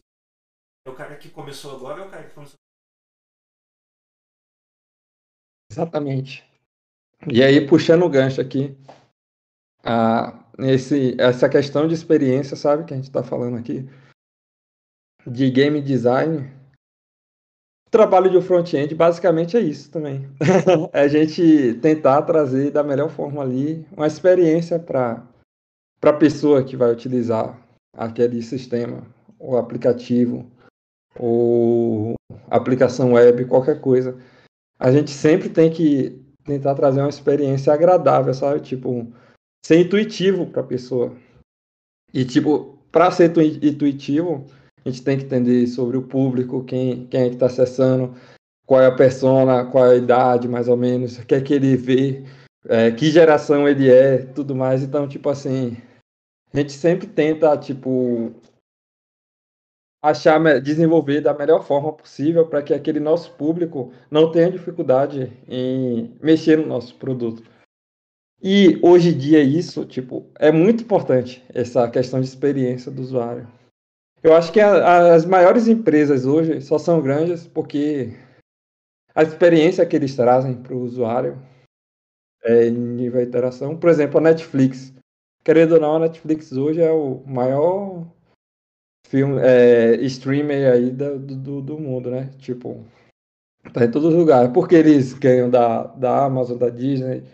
É 0.86 0.90
o 0.90 0.96
cara 0.96 1.16
que 1.16 1.30
começou 1.30 1.76
agora, 1.76 2.02
é 2.02 2.06
o 2.06 2.10
cara 2.10 2.26
que 2.26 2.34
começou. 2.34 2.56
Exatamente. 5.70 6.48
E 7.30 7.42
aí, 7.42 7.66
puxando 7.66 8.04
o 8.04 8.10
gancho 8.10 8.40
aqui, 8.40 8.76
a, 9.84 10.44
esse, 10.58 11.20
essa 11.20 11.48
questão 11.48 11.86
de 11.86 11.94
experiência, 11.94 12.56
sabe, 12.56 12.84
que 12.84 12.94
a 12.94 12.96
gente 12.96 13.06
está 13.06 13.22
falando 13.22 13.58
aqui, 13.58 13.84
de 15.26 15.50
game 15.50 15.82
design, 15.82 16.50
o 17.86 17.90
trabalho 17.90 18.30
de 18.30 18.36
um 18.36 18.42
front-end 18.42 18.94
basicamente 18.94 19.56
é 19.56 19.60
isso 19.60 19.90
também. 19.90 20.28
é 20.92 21.00
a 21.00 21.08
gente 21.08 21.74
tentar 21.80 22.22
trazer 22.22 22.70
da 22.70 22.82
melhor 22.82 23.10
forma 23.10 23.42
ali 23.42 23.86
uma 23.92 24.06
experiência 24.06 24.78
para 24.78 25.26
a 26.00 26.12
pessoa 26.12 26.62
que 26.62 26.76
vai 26.76 26.92
utilizar 26.92 27.58
aquele 27.96 28.42
sistema, 28.42 29.06
ou 29.38 29.56
aplicativo, 29.56 30.50
ou 31.18 32.14
aplicação 32.50 33.12
web, 33.12 33.44
qualquer 33.46 33.80
coisa. 33.80 34.16
A 34.78 34.92
gente 34.92 35.10
sempre 35.10 35.48
tem 35.48 35.70
que 35.70 36.22
tentar 36.44 36.74
trazer 36.74 37.00
uma 37.00 37.08
experiência 37.08 37.72
agradável, 37.72 38.32
sabe? 38.32 38.60
Tipo, 38.60 39.06
ser 39.64 39.80
intuitivo 39.80 40.46
para 40.46 40.62
a 40.62 40.66
pessoa. 40.66 41.16
E, 42.14 42.24
tipo, 42.24 42.78
para 42.90 43.10
ser 43.10 43.30
intu- 43.30 43.40
intuitivo, 43.42 44.46
a 44.84 44.88
gente 44.88 45.02
tem 45.02 45.18
que 45.18 45.24
entender 45.24 45.66
sobre 45.66 45.96
o 45.96 46.02
público, 46.02 46.64
quem, 46.64 47.06
quem 47.06 47.22
é 47.22 47.28
que 47.28 47.34
está 47.34 47.46
acessando, 47.46 48.14
qual 48.64 48.80
é 48.80 48.86
a 48.86 48.94
persona, 48.94 49.64
qual 49.64 49.86
é 49.86 49.90
a 49.92 49.96
idade, 49.96 50.48
mais 50.48 50.68
ou 50.68 50.76
menos, 50.76 51.18
o 51.18 51.26
que 51.26 51.34
é 51.34 51.40
que 51.40 51.54
ele 51.54 51.76
vê, 51.76 52.24
é, 52.66 52.90
que 52.90 53.10
geração 53.10 53.68
ele 53.68 53.90
é, 53.90 54.18
tudo 54.18 54.54
mais. 54.54 54.82
Então, 54.82 55.08
tipo 55.08 55.28
assim, 55.28 55.76
a 56.52 56.56
gente 56.58 56.72
sempre 56.72 57.06
tenta, 57.06 57.56
tipo, 57.56 58.32
achar, 60.02 60.60
desenvolver 60.60 61.20
da 61.20 61.34
melhor 61.34 61.64
forma 61.64 61.92
possível 61.92 62.46
para 62.46 62.62
que 62.62 62.72
aquele 62.72 63.00
nosso 63.00 63.34
público 63.34 63.92
não 64.10 64.30
tenha 64.30 64.50
dificuldade 64.50 65.32
em 65.48 66.16
mexer 66.22 66.56
no 66.56 66.66
nosso 66.66 66.94
produto. 66.96 67.42
E 68.40 68.78
hoje 68.82 69.10
em 69.10 69.18
dia 69.18 69.42
isso, 69.42 69.84
tipo, 69.84 70.30
é 70.38 70.52
muito 70.52 70.84
importante 70.84 71.44
essa 71.52 71.90
questão 71.90 72.20
de 72.20 72.26
experiência 72.26 72.90
do 72.90 73.02
usuário. 73.02 73.48
Eu 74.22 74.34
acho 74.34 74.52
que 74.52 74.60
a- 74.60 75.14
as 75.14 75.24
maiores 75.24 75.66
empresas 75.68 76.24
hoje 76.24 76.60
só 76.60 76.78
são 76.78 77.00
grandes 77.00 77.46
porque 77.46 78.10
a 79.14 79.22
experiência 79.22 79.84
que 79.84 79.96
eles 79.96 80.14
trazem 80.14 80.54
para 80.54 80.74
o 80.74 80.82
usuário 80.82 81.36
é 82.42 82.70
nível 82.70 83.20
de 83.20 83.28
interação. 83.28 83.76
Por 83.76 83.90
exemplo, 83.90 84.18
a 84.18 84.22
Netflix. 84.22 84.94
Querendo 85.48 85.76
ou 85.76 85.80
não, 85.80 85.96
a 85.96 86.00
Netflix 86.00 86.52
hoje 86.52 86.82
é 86.82 86.92
o 86.92 87.22
maior 87.26 88.06
filme, 89.08 89.40
é, 89.40 89.94
streamer 90.02 90.70
aí 90.70 90.90
do, 90.90 91.18
do, 91.18 91.62
do 91.62 91.78
mundo, 91.78 92.10
né? 92.10 92.28
Tipo, 92.36 92.84
tá 93.72 93.86
em 93.86 93.90
todos 93.90 94.10
os 94.10 94.14
lugares. 94.14 94.52
Porque 94.52 94.74
eles 94.74 95.14
ganham 95.14 95.48
da, 95.48 95.84
da 95.84 96.26
Amazon, 96.26 96.58
da 96.58 96.68
Disney, 96.68 97.24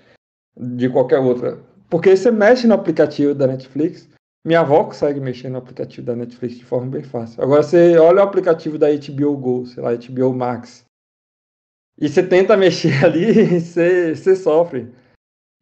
de 0.57 0.89
qualquer 0.89 1.19
outra. 1.19 1.59
Porque 1.91 2.17
você 2.17 2.31
mexe 2.31 2.69
no 2.69 2.75
aplicativo 2.75 3.35
da 3.35 3.49
Netflix. 3.49 4.09
Minha 4.47 4.61
avó 4.61 4.85
consegue 4.85 5.19
mexer 5.19 5.49
no 5.49 5.59
aplicativo 5.59 6.07
da 6.07 6.15
Netflix 6.15 6.59
de 6.59 6.65
forma 6.65 6.89
bem 6.89 7.03
fácil. 7.03 7.43
Agora 7.43 7.65
você 7.65 7.99
olha 7.99 8.21
o 8.21 8.29
aplicativo 8.29 8.79
da 8.79 8.87
HBO 8.91 9.37
Go, 9.37 9.67
sei 9.67 9.83
lá, 9.83 9.91
HBO 9.93 10.33
Max. 10.33 10.85
E 12.01 12.09
você 12.09 12.23
tenta 12.23 12.55
mexer 12.57 13.05
ali 13.05 13.59
você, 13.59 14.15
você 14.15 14.37
sofre. 14.37 14.89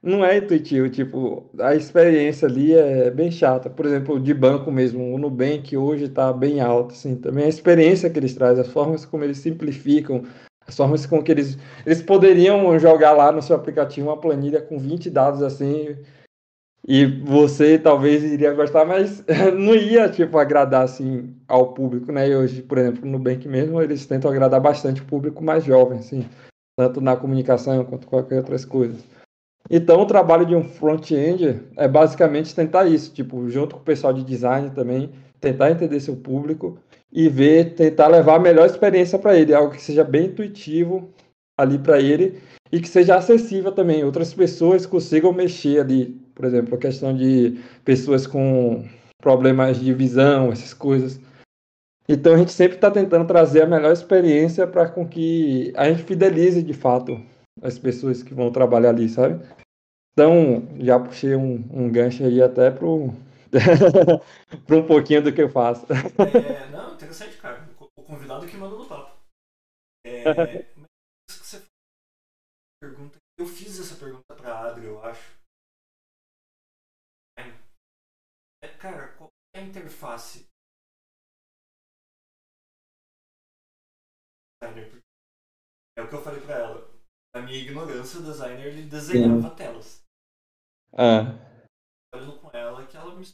Não 0.02 0.24
é 0.24 0.38
intuitivo, 0.38 0.90
tipo, 0.90 1.48
a 1.60 1.76
experiência 1.76 2.48
ali 2.48 2.74
é 2.74 3.08
bem 3.08 3.30
chata. 3.30 3.70
Por 3.70 3.86
exemplo, 3.86 4.18
de 4.18 4.34
banco 4.34 4.70
mesmo, 4.72 5.14
o 5.14 5.18
Nubank 5.18 5.76
hoje 5.76 6.04
está 6.04 6.32
bem 6.32 6.60
alto, 6.60 6.92
assim, 6.92 7.14
também 7.14 7.44
a 7.44 7.48
experiência 7.48 8.10
que 8.10 8.18
eles 8.18 8.34
trazem, 8.34 8.62
as 8.62 8.68
formas 8.72 9.04
como 9.04 9.22
eles 9.22 9.38
simplificam, 9.38 10.24
as 10.66 10.76
formas 10.76 11.06
com 11.06 11.22
que 11.22 11.30
eles... 11.30 11.56
Eles 11.86 12.02
poderiam 12.02 12.76
jogar 12.80 13.12
lá 13.12 13.30
no 13.30 13.40
seu 13.40 13.54
aplicativo 13.54 14.08
uma 14.08 14.20
planilha 14.20 14.60
com 14.60 14.76
20 14.76 15.08
dados, 15.08 15.40
assim, 15.40 15.96
e 16.86 17.06
você 17.06 17.78
talvez 17.78 18.24
iria 18.24 18.52
gostar, 18.54 18.84
mas 18.84 19.24
não 19.56 19.72
ia, 19.76 20.08
tipo, 20.08 20.36
agradar, 20.36 20.82
assim, 20.82 21.32
ao 21.46 21.72
público, 21.74 22.10
né? 22.10 22.28
E 22.28 22.34
hoje, 22.34 22.60
por 22.60 22.76
exemplo, 22.76 23.04
no 23.04 23.12
Nubank 23.12 23.46
mesmo, 23.46 23.80
eles 23.80 24.04
tentam 24.04 24.32
agradar 24.32 24.60
bastante 24.60 25.00
o 25.00 25.06
público 25.06 25.44
mais 25.44 25.62
jovem, 25.64 26.00
assim, 26.00 26.28
tanto 26.76 27.00
na 27.00 27.16
comunicação 27.16 27.84
quanto 27.84 28.08
qualquer 28.08 28.38
outras 28.38 28.64
coisas. 28.64 29.00
Então, 29.70 30.00
o 30.00 30.06
trabalho 30.06 30.44
de 30.44 30.54
um 30.54 30.64
front-end 30.64 31.62
é 31.76 31.88
basicamente 31.88 32.54
tentar 32.54 32.86
isso, 32.86 33.12
tipo, 33.12 33.48
junto 33.48 33.76
com 33.76 33.80
o 33.80 33.84
pessoal 33.84 34.12
de 34.12 34.24
design 34.24 34.70
também, 34.70 35.10
tentar 35.40 35.70
entender 35.70 36.00
seu 36.00 36.16
público 36.16 36.78
e 37.12 37.28
ver, 37.28 37.74
tentar 37.74 38.08
levar 38.08 38.36
a 38.36 38.40
melhor 38.40 38.66
experiência 38.66 39.18
para 39.18 39.36
ele, 39.36 39.54
algo 39.54 39.72
que 39.72 39.82
seja 39.82 40.04
bem 40.04 40.26
intuitivo 40.26 41.10
ali 41.58 41.78
para 41.78 42.00
ele 42.00 42.40
e 42.70 42.80
que 42.80 42.88
seja 42.88 43.16
acessível 43.16 43.70
também, 43.72 44.02
outras 44.02 44.32
pessoas 44.32 44.86
consigam 44.86 45.32
mexer 45.32 45.80
ali, 45.80 46.20
por 46.34 46.46
exemplo, 46.46 46.74
a 46.74 46.78
questão 46.78 47.14
de 47.14 47.58
pessoas 47.84 48.26
com 48.26 48.84
problemas 49.20 49.78
de 49.78 49.92
visão, 49.92 50.50
essas 50.50 50.72
coisas. 50.72 51.20
Então, 52.08 52.34
a 52.34 52.38
gente 52.38 52.52
sempre 52.52 52.76
está 52.76 52.90
tentando 52.90 53.26
trazer 53.26 53.62
a 53.62 53.66
melhor 53.66 53.92
experiência 53.92 54.66
para 54.66 54.88
com 54.88 55.06
que 55.06 55.72
a 55.76 55.88
gente 55.88 56.02
fidelize 56.02 56.62
de 56.62 56.72
fato 56.72 57.20
as 57.60 57.78
pessoas 57.78 58.22
que 58.22 58.34
vão 58.34 58.50
trabalhar 58.52 58.90
ali, 58.90 59.08
sabe? 59.08 59.44
Então, 60.12 60.62
já 60.80 60.98
puxei 61.00 61.34
um, 61.36 61.64
um 61.72 61.90
gancho 61.90 62.24
aí 62.24 62.42
até 62.42 62.70
pro 62.70 63.12
para 64.66 64.76
um 64.76 64.86
pouquinho 64.86 65.22
do 65.22 65.32
que 65.32 65.42
eu 65.42 65.48
faço. 65.48 65.86
É, 65.92 66.68
não, 66.72 66.94
interessante, 66.94 67.36
cara. 67.38 67.68
O 67.96 68.02
convidado 68.02 68.46
que 68.46 68.56
manda 68.56 68.76
no 68.76 68.86
papo. 68.86 69.16
É, 70.06 70.24
que 71.26 71.32
você 71.32 71.62
pergunta. 72.80 73.18
Eu 73.38 73.46
fiz 73.46 73.78
essa 73.80 73.94
pergunta 73.96 74.34
pra 74.34 74.68
Adri, 74.68 74.86
eu 74.86 75.02
acho. 75.02 75.32
É, 78.62 78.68
cara, 78.78 79.08
qual 79.18 79.30
é 79.54 79.60
a 79.60 79.62
interface? 79.62 80.46
É 85.96 86.02
o 86.02 86.08
que 86.08 86.14
eu 86.14 86.22
falei 86.22 86.40
pra 86.40 86.54
ela. 86.58 86.91
Na 87.34 87.40
minha 87.42 87.58
ignorância, 87.58 88.20
o 88.20 88.22
designer 88.22 88.66
ele 88.66 88.88
desenhava 88.88 89.50
telas. 89.54 90.02
Ah, 90.96 91.34
Falando 92.10 92.38
com 92.40 92.50
ela 92.56 92.86
que 92.86 92.96
ela 92.96 93.14
me 93.14 93.24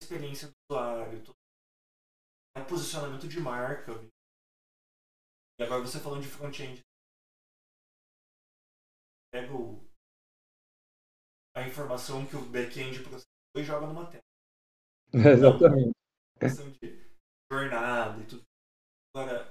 experiência 0.00 0.48
do 0.48 0.54
usuário, 0.70 1.24
todo- 1.24 1.34
é 2.56 2.62
posicionamento 2.62 3.26
de 3.28 3.40
marca. 3.40 3.92
E 5.58 5.62
agora 5.64 5.82
você 5.82 5.98
falando 6.00 6.22
de 6.22 6.28
front-end. 6.28 6.80
Pega 9.32 9.52
o, 9.52 9.84
a 11.56 11.62
informação 11.66 12.26
que 12.26 12.36
o 12.36 12.44
back-end 12.50 13.00
processou 13.02 13.26
e 13.56 13.62
joga 13.64 13.86
numa 13.86 14.06
tela. 14.06 14.22
exatamente. 15.12 15.92
Questão 16.40 16.70
de 16.70 17.04
jornada 17.50 18.20
e 18.22 18.26
tudo. 18.26 18.42
Agora, 19.14 19.46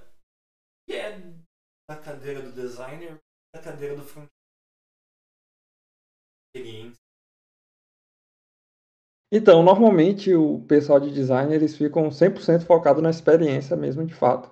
é 0.89 1.11
da 1.89 1.97
cadeira 1.97 2.41
do 2.41 2.51
designer 2.51 3.19
da 3.53 3.61
cadeira 3.61 3.95
do? 3.95 4.03
Experiência. 6.55 7.01
Então, 9.31 9.63
normalmente 9.63 10.33
o 10.35 10.63
pessoal 10.67 10.99
de 10.99 11.11
design 11.11 11.53
eles 11.53 11.75
ficam 11.75 12.09
100% 12.09 12.65
focado 12.65 13.01
na 13.01 13.09
experiência 13.09 13.75
mesmo, 13.75 14.05
de 14.05 14.13
fato. 14.13 14.49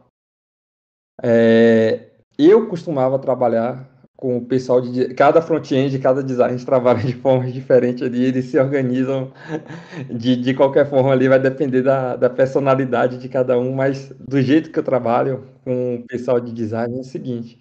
É, 1.24 2.12
eu 2.38 2.68
costumava 2.68 3.20
trabalhar 3.20 3.90
com 4.22 4.38
o 4.38 4.45
pessoal 4.45 4.80
de 4.80 5.15
cada 5.15 5.41
front-end, 5.41 5.98
cada 5.98 6.23
design 6.23 6.64
trabalha 6.64 6.99
de 6.99 7.14
forma 7.14 7.52
diferente 7.52 8.03
ali, 8.03 8.23
eles 8.23 8.45
se 8.45 8.60
organizam 8.60 9.34
de, 10.15 10.35
de 10.35 10.53
qualquer 10.53 10.88
forma 10.88 11.11
ali, 11.11 11.27
vai 11.27 11.39
depender 11.39 11.81
da, 11.81 12.15
da 12.15 12.30
personalidade 12.30 13.18
de 13.18 13.27
cada 13.27 13.57
um, 13.57 13.73
mas 13.73 14.10
do 14.10 14.39
jeito 14.39 14.72
que 14.72 14.77
eu 14.77 14.84
trabalho 14.84 15.49
com 15.64 15.95
o 15.95 16.03
pessoal 16.06 16.39
de 16.39 16.53
design 16.53 16.95
é 16.95 17.02
o 17.02 17.03
seguinte: 17.03 17.57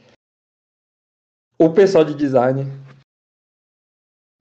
o 1.58 1.70
pessoal 1.70 2.04
de 2.04 2.14
design 2.14 2.66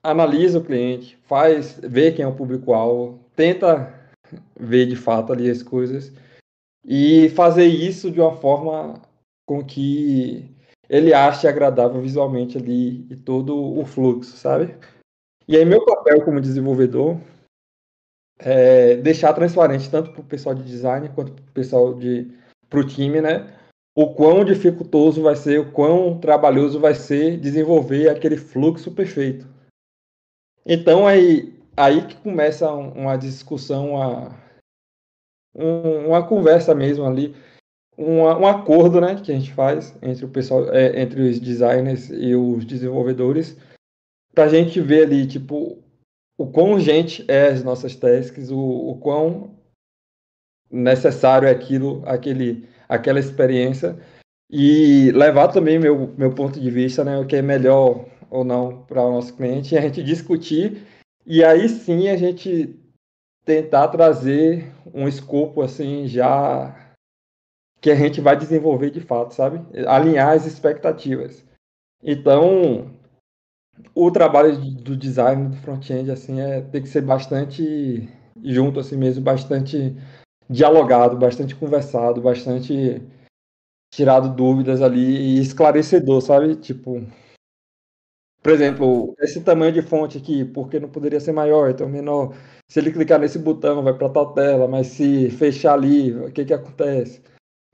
analisa 0.03 0.59
o 0.59 0.65
cliente, 0.65 1.17
faz, 1.23 1.79
vê 1.81 2.11
quem 2.11 2.25
é 2.25 2.27
o 2.27 2.35
público-alvo, 2.35 3.23
tenta 3.33 3.93
ver 4.59 4.87
de 4.87 4.97
fato 4.97 5.31
ali 5.31 5.49
as 5.49 5.63
coisas 5.63 6.11
e 6.83 7.29
fazer 7.29 7.65
isso 7.65 8.11
de 8.11 8.19
uma 8.19 8.35
forma 8.35 9.01
com 9.45 9.63
que 9.63 10.58
ele 10.89 11.13
ache 11.13 11.47
agradável 11.47 12.01
visualmente 12.01 12.57
ali 12.57 13.05
e 13.09 13.15
todo 13.15 13.55
o 13.55 13.85
fluxo, 13.85 14.35
sabe? 14.35 14.75
E 15.47 15.55
aí 15.55 15.63
meu 15.63 15.85
papel 15.85 16.23
como 16.25 16.41
desenvolvedor 16.41 17.19
é 18.39 18.95
deixar 18.95 19.33
transparente 19.33 19.89
tanto 19.89 20.11
para 20.11 20.21
o 20.21 20.25
pessoal 20.25 20.55
de 20.55 20.63
design 20.63 21.09
quanto 21.09 21.33
para 21.33 21.43
o 21.43 21.53
pessoal 21.53 21.93
de 21.93 22.31
para 22.69 22.79
o 22.79 22.87
time, 22.87 23.21
né? 23.21 23.55
O 23.95 24.13
quão 24.13 24.45
dificultoso 24.45 25.21
vai 25.21 25.35
ser, 25.35 25.59
o 25.59 25.71
quão 25.71 26.19
trabalhoso 26.19 26.79
vai 26.79 26.93
ser 26.93 27.37
desenvolver 27.37 28.09
aquele 28.09 28.37
fluxo 28.37 28.91
perfeito. 28.91 29.47
Então 30.65 31.05
aí 31.05 31.59
aí 31.75 32.05
que 32.05 32.15
começa 32.17 32.71
uma 32.71 33.15
discussão, 33.15 33.91
uma, 33.91 34.37
uma 35.55 36.27
conversa 36.27 36.75
mesmo 36.75 37.05
ali, 37.05 37.35
um, 37.99 38.47
acordo, 38.47 39.01
né, 39.01 39.15
que 39.15 39.31
a 39.31 39.35
gente 39.35 39.51
faz 39.51 39.93
entre 40.01 40.23
o 40.23 40.29
pessoal, 40.29 40.73
é, 40.73 41.01
entre 41.01 41.21
os 41.21 41.39
designers 41.39 42.09
e 42.09 42.33
os 42.33 42.63
desenvolvedores, 42.63 43.57
para 44.33 44.45
a 44.45 44.47
gente 44.47 44.79
ver 44.79 45.03
ali, 45.03 45.27
tipo, 45.27 45.83
o 46.37 46.47
quão 46.47 46.73
urgente 46.73 47.25
é 47.27 47.47
as 47.47 47.61
nossas 47.61 47.95
tasks, 47.95 48.49
o, 48.49 48.57
o 48.57 48.97
quão 48.99 49.55
necessário 50.71 51.47
é 51.47 51.51
aquilo, 51.51 52.01
aquele, 52.05 52.67
aquela 52.87 53.19
experiência 53.19 53.97
e 54.49 55.11
levar 55.11 55.49
também 55.49 55.77
meu, 55.77 56.13
meu 56.17 56.33
ponto 56.33 56.59
de 56.59 56.71
vista, 56.71 57.03
né, 57.03 57.17
o 57.17 57.25
que 57.25 57.35
é 57.35 57.41
melhor 57.41 58.05
ou 58.29 58.45
não 58.45 58.83
para 58.83 59.03
o 59.03 59.11
nosso 59.11 59.35
cliente, 59.35 59.75
e 59.75 59.77
a 59.77 59.81
gente 59.81 60.03
discutir 60.03 60.83
e 61.25 61.43
aí 61.43 61.67
sim 61.67 62.07
a 62.07 62.15
gente 62.15 62.79
tentar 63.43 63.89
trazer 63.89 64.71
um 64.93 65.07
escopo 65.07 65.61
assim 65.61 66.07
já 66.07 66.88
que 67.81 67.89
a 67.89 67.95
gente 67.95 68.21
vai 68.21 68.37
desenvolver 68.37 68.89
de 68.89 68.99
fato, 68.99 69.33
sabe? 69.33 69.61
Alinhar 69.87 70.29
as 70.33 70.45
expectativas. 70.45 71.45
Então, 72.03 72.93
o 73.93 74.11
trabalho 74.11 74.57
do 74.57 74.95
design 74.95 75.49
do 75.49 75.57
front-end 75.57 76.11
assim 76.11 76.39
é 76.39 76.61
tem 76.61 76.81
que 76.81 76.89
ser 76.89 77.01
bastante 77.01 78.09
junto 78.43 78.79
assim 78.79 78.97
mesmo, 78.97 79.23
bastante 79.23 79.95
dialogado, 80.49 81.17
bastante 81.17 81.55
conversado, 81.55 82.21
bastante 82.21 83.01
tirado 83.93 84.33
dúvidas 84.35 84.81
ali 84.81 85.37
e 85.37 85.39
esclarecedor, 85.39 86.21
sabe? 86.21 86.55
Tipo, 86.55 87.01
por 88.41 88.51
exemplo, 88.53 89.13
esse 89.19 89.41
tamanho 89.41 89.73
de 89.73 89.81
fonte 89.81 90.17
aqui, 90.17 90.45
por 90.45 90.69
que 90.69 90.79
não 90.79 90.89
poderia 90.89 91.19
ser 91.19 91.33
maior, 91.33 91.69
então 91.69 91.89
menor? 91.89 92.35
Se 92.69 92.79
ele 92.79 92.91
clicar 92.91 93.19
nesse 93.19 93.37
botão, 93.37 93.83
vai 93.83 93.93
para 93.93 94.09
tal 94.09 94.33
tela, 94.33 94.67
mas 94.67 94.87
se 94.87 95.29
fechar 95.31 95.73
ali, 95.73 96.13
o 96.13 96.31
que 96.31 96.45
que 96.45 96.53
acontece? 96.53 97.21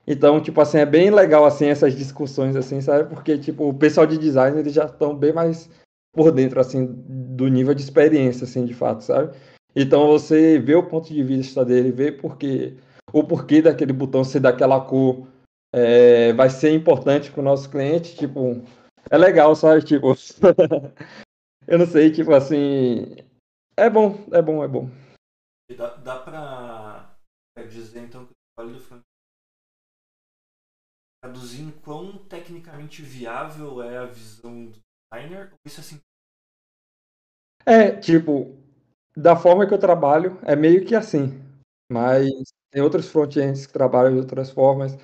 Então, 0.06 0.40
tipo 0.40 0.60
assim, 0.60 0.78
é 0.78 0.86
bem 0.86 1.10
legal 1.10 1.44
assim 1.44 1.66
essas 1.66 1.96
discussões 1.96 2.54
assim, 2.54 2.80
sabe? 2.80 3.08
Porque 3.08 3.36
tipo, 3.36 3.68
o 3.68 3.74
pessoal 3.74 4.06
de 4.06 4.16
design 4.16 4.58
eles 4.58 4.72
já 4.72 4.84
estão 4.84 5.14
bem 5.14 5.32
mais 5.32 5.68
por 6.12 6.30
dentro 6.30 6.60
assim 6.60 6.86
do 6.86 7.48
nível 7.48 7.74
de 7.74 7.82
experiência 7.82 8.44
assim, 8.44 8.64
de 8.64 8.72
fato, 8.72 9.02
sabe? 9.02 9.36
Então 9.74 10.06
você 10.06 10.58
vê 10.58 10.74
o 10.74 10.86
ponto 10.86 11.12
de 11.12 11.22
vista 11.22 11.64
dele, 11.64 11.90
vê 11.90 12.12
porque 12.12 12.76
o 13.12 13.24
porquê 13.24 13.60
daquele 13.60 13.92
botão 13.92 14.22
ser 14.22 14.40
daquela 14.40 14.80
cor 14.80 15.26
é, 15.72 16.32
vai 16.32 16.48
ser 16.48 16.72
importante 16.72 17.30
para 17.30 17.40
o 17.40 17.44
nosso 17.44 17.68
cliente, 17.68 18.16
tipo, 18.16 18.62
é 19.10 19.18
legal, 19.18 19.54
sabe? 19.54 19.82
Tipo, 19.82 20.14
eu 21.66 21.78
não 21.78 21.86
sei, 21.86 22.10
tipo 22.10 22.32
assim, 22.32 23.16
é 23.76 23.90
bom, 23.90 24.24
é 24.32 24.40
bom, 24.40 24.64
é 24.64 24.68
bom. 24.68 24.88
Dá, 25.76 25.96
dá 25.96 26.18
pra 26.20 27.16
dizer 27.68 28.00
então 28.00 28.24
que 28.24 28.32
o 28.32 28.36
trabalho 28.56 28.78
do 28.78 28.82
Frank 28.82 29.05
traduzir 31.26 31.62
em 31.62 31.70
quão 31.70 32.16
tecnicamente 32.18 33.02
viável 33.02 33.82
é 33.82 33.98
a 33.98 34.06
visão 34.06 34.66
do 34.66 34.78
designer 35.12 35.48
ou 35.52 35.58
isso 35.66 35.80
é 35.80 35.82
assim? 35.82 36.00
É, 37.64 37.90
tipo, 37.90 38.56
da 39.16 39.34
forma 39.34 39.66
que 39.66 39.74
eu 39.74 39.78
trabalho, 39.78 40.38
é 40.42 40.54
meio 40.54 40.84
que 40.84 40.94
assim. 40.94 41.42
Mas 41.90 42.28
tem 42.70 42.82
outros 42.82 43.08
front-ends 43.08 43.66
que 43.66 43.72
trabalham 43.72 44.12
de 44.12 44.20
outras 44.20 44.50
formas, 44.50 44.96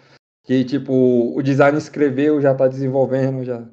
que 0.44 0.64
tipo, 0.64 1.36
o 1.36 1.42
design 1.42 1.76
escreveu, 1.76 2.40
já 2.40 2.52
está 2.52 2.68
desenvolvendo, 2.68 3.44
já 3.44 3.66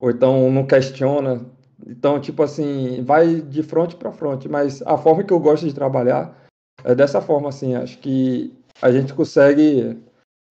ou 0.00 0.10
então 0.10 0.50
não 0.50 0.66
questiona. 0.66 1.46
Então, 1.86 2.20
tipo 2.20 2.42
assim, 2.42 3.02
vai 3.04 3.40
de 3.40 3.62
frente 3.62 3.96
para 3.96 4.12
frente, 4.12 4.48
mas 4.48 4.82
a 4.82 4.98
forma 4.98 5.24
que 5.24 5.32
eu 5.32 5.38
gosto 5.38 5.66
de 5.66 5.74
trabalhar 5.74 6.36
é 6.84 6.94
dessa 6.94 7.20
forma 7.20 7.48
assim, 7.48 7.74
acho 7.74 7.98
que 7.98 8.56
a 8.80 8.90
gente 8.90 9.14
consegue 9.14 10.00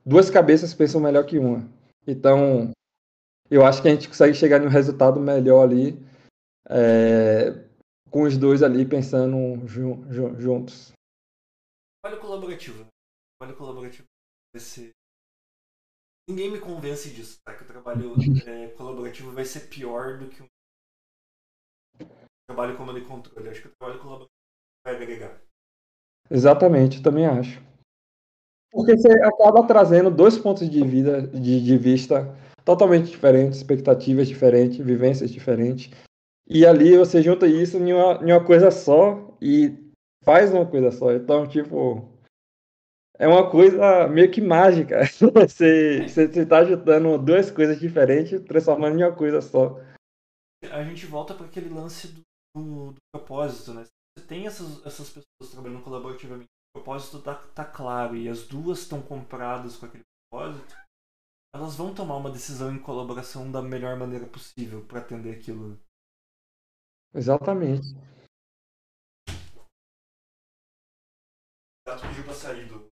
duas 0.06 0.30
cabeças 0.30 0.74
pensam 0.74 1.02
melhor 1.02 1.26
que 1.26 1.38
uma. 1.38 1.68
Então, 2.08 2.72
eu 3.50 3.66
acho 3.66 3.82
que 3.82 3.88
a 3.88 3.92
gente 3.92 4.08
consegue 4.08 4.34
chegar 4.34 4.62
em 4.62 4.66
um 4.66 4.70
resultado 4.70 5.20
melhor 5.20 5.64
ali, 5.64 5.98
é, 6.70 7.68
com 8.10 8.24
os 8.24 8.38
dois 8.38 8.64
ali 8.64 8.86
pensando 8.86 9.68
jun, 9.68 10.12
jun, 10.12 10.40
juntos. 10.40 10.92
Trabalho 12.04 12.22
colaborativo. 12.22 12.86
Trabalho 13.40 13.58
colaborativo 13.58 14.06
vai 14.54 14.62
ser 14.62 14.92
ninguém 16.30 16.52
me 16.52 16.60
convence 16.60 17.10
disso, 17.14 17.40
tá? 17.46 17.54
Que 17.56 17.64
o 17.64 17.68
trabalho 17.68 18.14
é, 18.48 18.70
colaborativo 18.70 19.32
vai 19.32 19.46
ser 19.46 19.68
pior 19.68 20.18
do 20.18 20.30
que 20.30 20.42
um 20.42 20.48
trabalho 22.50 22.78
comando 22.78 23.00
e 23.00 23.06
controle. 23.06 23.50
Acho 23.50 23.62
que 23.62 23.68
o 23.68 23.72
trabalho 23.80 24.00
colaborativo 24.00 24.32
vai 24.86 24.96
agregar. 24.96 25.42
Exatamente, 26.30 26.98
eu 26.98 27.04
também 27.04 27.26
acho. 27.26 27.60
Porque 28.72 28.98
você 28.98 29.12
acaba 29.24 29.66
trazendo 29.68 30.10
dois 30.10 30.38
pontos 30.38 30.70
de, 30.70 30.84
vida, 30.84 31.22
de, 31.22 31.62
de 31.62 31.78
vista 31.78 32.34
totalmente 32.64 33.10
diferentes, 33.10 33.58
expectativas 33.58 34.28
diferentes, 34.28 34.78
vivências 34.78 35.30
diferentes. 35.30 35.92
E 36.48 36.66
ali 36.66 36.98
você 36.98 37.22
junta 37.22 37.48
isso 37.48 37.78
em 37.78 37.94
uma, 37.94 38.14
em 38.24 38.32
uma 38.32 38.44
coisa 38.44 38.72
só 38.72 39.36
e 39.42 39.74
faz 40.24 40.54
uma 40.54 40.66
coisa 40.66 40.92
só. 40.92 41.12
Então, 41.14 41.48
tipo, 41.48 42.10
é 43.18 43.28
uma 43.28 43.50
coisa 43.50 44.08
meio 44.08 44.32
que 44.32 44.42
mágica. 44.42 45.02
Você, 45.34 46.08
você, 46.08 46.28
você 46.28 46.46
tá 46.46 46.66
juntando 46.66 47.18
duas 47.18 47.52
coisas 47.52 47.80
diferentes, 47.80 48.42
transformando 48.42 49.00
em 49.00 49.04
uma 49.04 49.16
coisa 49.16 49.42
só. 49.42 49.80
A 50.72 50.84
gente 50.84 51.06
volta 51.06 51.34
para 51.34 51.46
aquele 51.46 51.70
lance 51.70 52.08
do, 52.08 52.22
do, 52.56 52.92
do, 52.94 52.96
propósito, 53.14 53.74
né? 53.74 53.84
Você 54.18 54.26
tem 54.26 54.48
essas, 54.48 54.84
essas 54.86 55.10
pessoas 55.10 55.52
trabalhando 55.52 55.84
colaborativamente, 55.84 56.50
propósito 56.74 57.22
tá, 57.22 57.36
tá 57.36 57.66
claro 57.66 58.16
e 58.16 58.28
as 58.28 58.48
duas 58.48 58.80
estão 58.80 59.02
compradas 59.02 59.78
com 59.78 59.86
aquele 59.86 60.04
propósito, 60.30 60.76
elas 61.54 61.76
vão 61.76 61.94
tomar 61.94 62.18
uma 62.18 62.32
decisão 62.32 62.74
em 62.74 62.80
colaboração 62.80 63.52
da 63.52 63.62
melhor 63.62 63.98
maneira 63.98 64.26
possível 64.26 64.86
para 64.86 65.00
atender 65.00 65.38
aquilo. 65.38 65.80
Exatamente. 67.14 67.94
O 71.80 71.90
gato 71.90 72.08
pediu 72.08 72.24
pra 72.24 72.34
sair 72.34 72.68
do, 72.68 72.92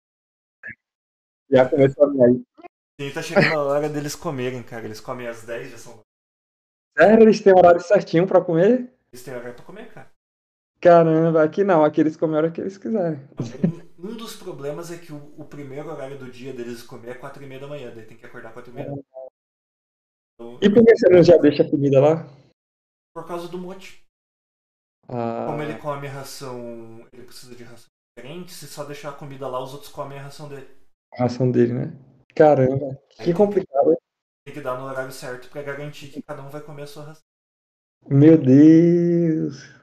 já 1.51 1.67
começou 1.67 2.03
a 2.03 2.07
me 2.07 2.45
Sim, 3.01 3.13
tá 3.13 3.23
chegando 3.23 3.59
a 3.59 3.63
hora 3.63 3.89
deles 3.89 4.15
comerem, 4.15 4.61
cara. 4.61 4.85
Eles 4.85 4.99
comem 4.99 5.27
às 5.27 5.43
10, 5.43 5.71
já 5.71 5.77
são. 5.77 6.01
Sério, 6.97 7.23
eles 7.23 7.41
têm 7.41 7.53
horário 7.53 7.81
certinho 7.81 8.27
pra 8.27 8.43
comer? 8.43 8.93
Eles 9.11 9.23
têm 9.23 9.33
horário 9.33 9.55
pra 9.55 9.65
comer, 9.65 9.91
cara. 9.91 10.11
Caramba, 10.81 11.43
aqui 11.43 11.63
não, 11.63 11.83
aqui 11.83 11.99
eles 11.99 12.15
comem 12.15 12.35
a 12.35 12.39
hora 12.39 12.51
que 12.51 12.61
eles 12.61 12.77
quiserem. 12.77 13.19
Um, 13.97 14.15
dos 14.15 14.37
problemas 14.37 14.91
é 14.91 14.97
que 14.97 15.11
o, 15.11 15.33
o, 15.37 15.43
primeiro 15.43 15.89
horário 15.89 16.17
do 16.17 16.31
dia 16.31 16.53
deles 16.53 16.81
comer 16.83 17.09
é 17.09 17.13
4 17.15 17.43
e 17.43 17.45
meia 17.45 17.59
da 17.59 17.67
manhã, 17.67 17.91
daí 17.93 18.05
tem 18.05 18.15
que 18.15 18.25
acordar 18.25 18.53
4 18.53 18.71
e 18.71 18.73
meia. 18.73 18.87
Então, 20.35 20.57
e 20.61 20.69
por 20.69 20.85
que 20.85 20.95
você 20.95 21.09
não 21.09 21.21
já 21.21 21.35
deixa 21.37 21.63
a 21.63 21.69
comida 21.69 21.99
lá? 21.99 22.25
Por 23.13 23.27
causa 23.27 23.49
do 23.49 23.57
mote. 23.57 24.05
Ah. 25.05 25.47
Como 25.47 25.61
ele 25.61 25.77
come 25.79 26.07
a 26.07 26.11
ração, 26.11 27.05
ele 27.11 27.23
precisa 27.23 27.53
de 27.55 27.63
ração 27.63 27.87
diferente, 28.17 28.53
se 28.53 28.67
só 28.67 28.85
deixar 28.85 29.09
a 29.09 29.13
comida 29.13 29.47
lá, 29.49 29.61
os 29.61 29.73
outros 29.73 29.91
comem 29.91 30.17
a 30.17 30.23
ração 30.23 30.47
dele. 30.47 30.67
A 31.13 31.23
ração 31.23 31.51
dele, 31.51 31.73
né? 31.73 31.93
Caramba, 32.33 32.97
que 33.09 33.33
complicado. 33.33 33.97
Tem 34.45 34.53
que 34.53 34.61
dar 34.61 34.77
no 34.77 34.85
horário 34.85 35.11
certo 35.11 35.49
para 35.49 35.61
garantir 35.61 36.07
que 36.07 36.21
cada 36.21 36.41
um 36.41 36.49
vai 36.49 36.61
comer 36.61 36.83
a 36.83 36.87
sua 36.87 37.03
ração. 37.03 37.23
Meu 38.07 38.37
Deus! 38.37 39.78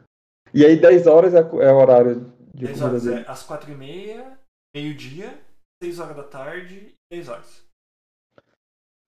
E 0.57 0.65
aí 0.65 0.81
10 0.81 1.07
horas 1.07 1.35
é, 1.35 1.41
é 1.41 1.71
o 1.71 1.77
horário 1.77 2.33
de 2.55 2.65
10 2.65 2.79
comida 2.79 2.87
horas, 2.87 3.05
dele? 3.05 3.21
É 3.21 3.31
às 3.31 3.43
4 3.43 3.71
e 3.71 3.75
meia, 3.75 4.39
meio-dia, 4.75 5.39
6 5.83 5.99
horas 5.99 6.17
da 6.17 6.25
tarde 6.25 6.97
e 7.13 7.15
10 7.15 7.29
horas. 7.29 7.63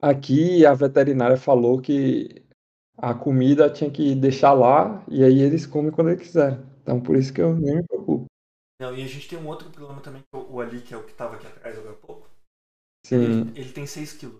Aqui 0.03 0.67
a 0.67 0.75
veterinária 0.75 1.39
falou 1.39 1.81
que 1.81 2.45
a 2.99 3.15
comida 3.15 3.73
tinha 3.73 3.91
que 3.91 4.15
deixar 4.15 4.53
lá 4.53 5.03
e 5.09 5.25
aí 5.25 5.41
eles 5.41 5.65
comem 5.65 5.91
quando 5.91 6.11
eles 6.11 6.21
quiserem. 6.21 6.59
Então 6.83 7.01
por 7.01 7.17
isso 7.17 7.33
que 7.33 7.41
eu 7.41 7.57
nem 7.57 7.77
me 7.77 7.83
preocupo. 7.83 8.27
Não, 8.79 8.95
e 8.95 9.03
a 9.03 9.07
gente 9.07 9.27
tem 9.27 9.39
um 9.39 9.47
outro 9.47 9.71
problema 9.71 10.03
também, 10.03 10.21
que 10.21 10.39
o 10.39 10.61
Ali, 10.61 10.83
que 10.83 10.93
é 10.93 10.99
o 10.99 11.05
que 11.05 11.13
estava 11.13 11.37
aqui 11.37 11.47
atrás 11.47 11.79
agora 11.79 11.95
há 11.95 11.99
pouco. 11.99 12.29
Sim. 13.07 13.41
Ele, 13.41 13.61
ele 13.61 13.73
tem 13.73 13.87
6 13.87 14.13
quilos. 14.13 14.39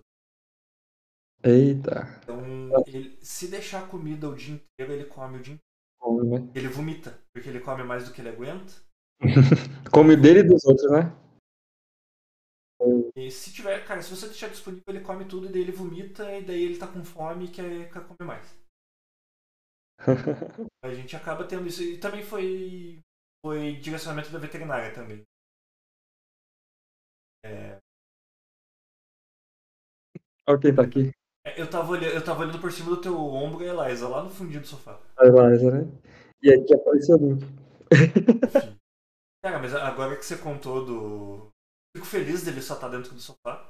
Eita. 1.43 2.19
Então, 2.23 2.39
ele, 2.85 3.17
se 3.19 3.47
deixar 3.47 3.89
comida 3.89 4.29
o 4.29 4.35
dia 4.35 4.53
inteiro, 4.53 4.93
ele 4.93 5.05
come 5.05 5.37
o 5.37 5.41
dia 5.41 5.53
inteiro. 5.53 5.68
Come, 5.99 6.29
né? 6.29 6.51
Ele 6.55 6.67
vomita, 6.67 7.21
porque 7.33 7.49
ele 7.49 7.59
come 7.59 7.83
mais 7.83 8.07
do 8.07 8.13
que 8.13 8.21
ele 8.21 8.29
aguenta. 8.29 8.73
come 9.91 10.15
dele 10.15 10.39
e 10.39 10.43
dos 10.43 10.63
outros, 10.65 10.89
né? 10.91 11.13
E 13.15 13.29
se 13.29 13.51
tiver, 13.51 13.85
cara, 13.85 14.01
se 14.01 14.09
você 14.09 14.27
deixar 14.27 14.47
disponível, 14.47 14.85
ele 14.87 15.01
come 15.01 15.25
tudo 15.25 15.47
e 15.47 15.51
daí 15.51 15.61
ele 15.61 15.71
vomita 15.73 16.23
e 16.31 16.45
daí 16.45 16.63
ele 16.63 16.79
tá 16.79 16.87
com 16.87 17.03
fome 17.03 17.45
e 17.45 17.51
quer, 17.51 17.91
quer 17.91 18.07
comer 18.07 18.25
mais. 18.25 18.57
a 20.83 20.93
gente 20.93 21.15
acaba 21.15 21.45
tendo 21.45 21.67
isso. 21.67 21.83
E 21.83 21.99
também 21.99 22.23
foi, 22.23 23.01
foi 23.45 23.75
direcionamento 23.75 24.31
da 24.31 24.39
veterinária 24.39 24.93
também. 24.93 25.23
É... 27.43 27.77
Olha 30.47 30.59
quem 30.59 30.73
tá 30.73 30.83
aqui. 30.83 31.11
É, 31.49 31.61
eu 31.61 31.69
tava, 31.69 31.91
olhando, 31.91 32.13
eu 32.13 32.23
tava 32.23 32.41
olhando 32.41 32.59
por 32.59 32.71
cima 32.71 32.89
do 32.89 33.01
teu 33.01 33.17
ombro 33.17 33.63
Eliza, 33.63 34.07
lá 34.07 34.23
no 34.23 34.29
fundinho 34.29 34.61
do 34.61 34.67
sofá. 34.67 34.99
A 35.17 35.25
Eliza, 35.25 35.71
né? 35.71 35.91
E 36.41 36.51
aqui 36.51 36.73
apareceu 36.73 37.15
o. 37.15 37.37
Cara, 39.43 39.59
mas 39.59 39.73
agora 39.73 40.15
que 40.15 40.25
você 40.25 40.37
contou 40.37 40.85
do. 40.85 41.47
Fico 41.95 42.05
feliz 42.05 42.43
dele 42.43 42.61
só 42.61 42.75
estar 42.75 42.89
tá 42.89 42.95
dentro 42.95 43.13
do 43.13 43.19
sofá. 43.19 43.67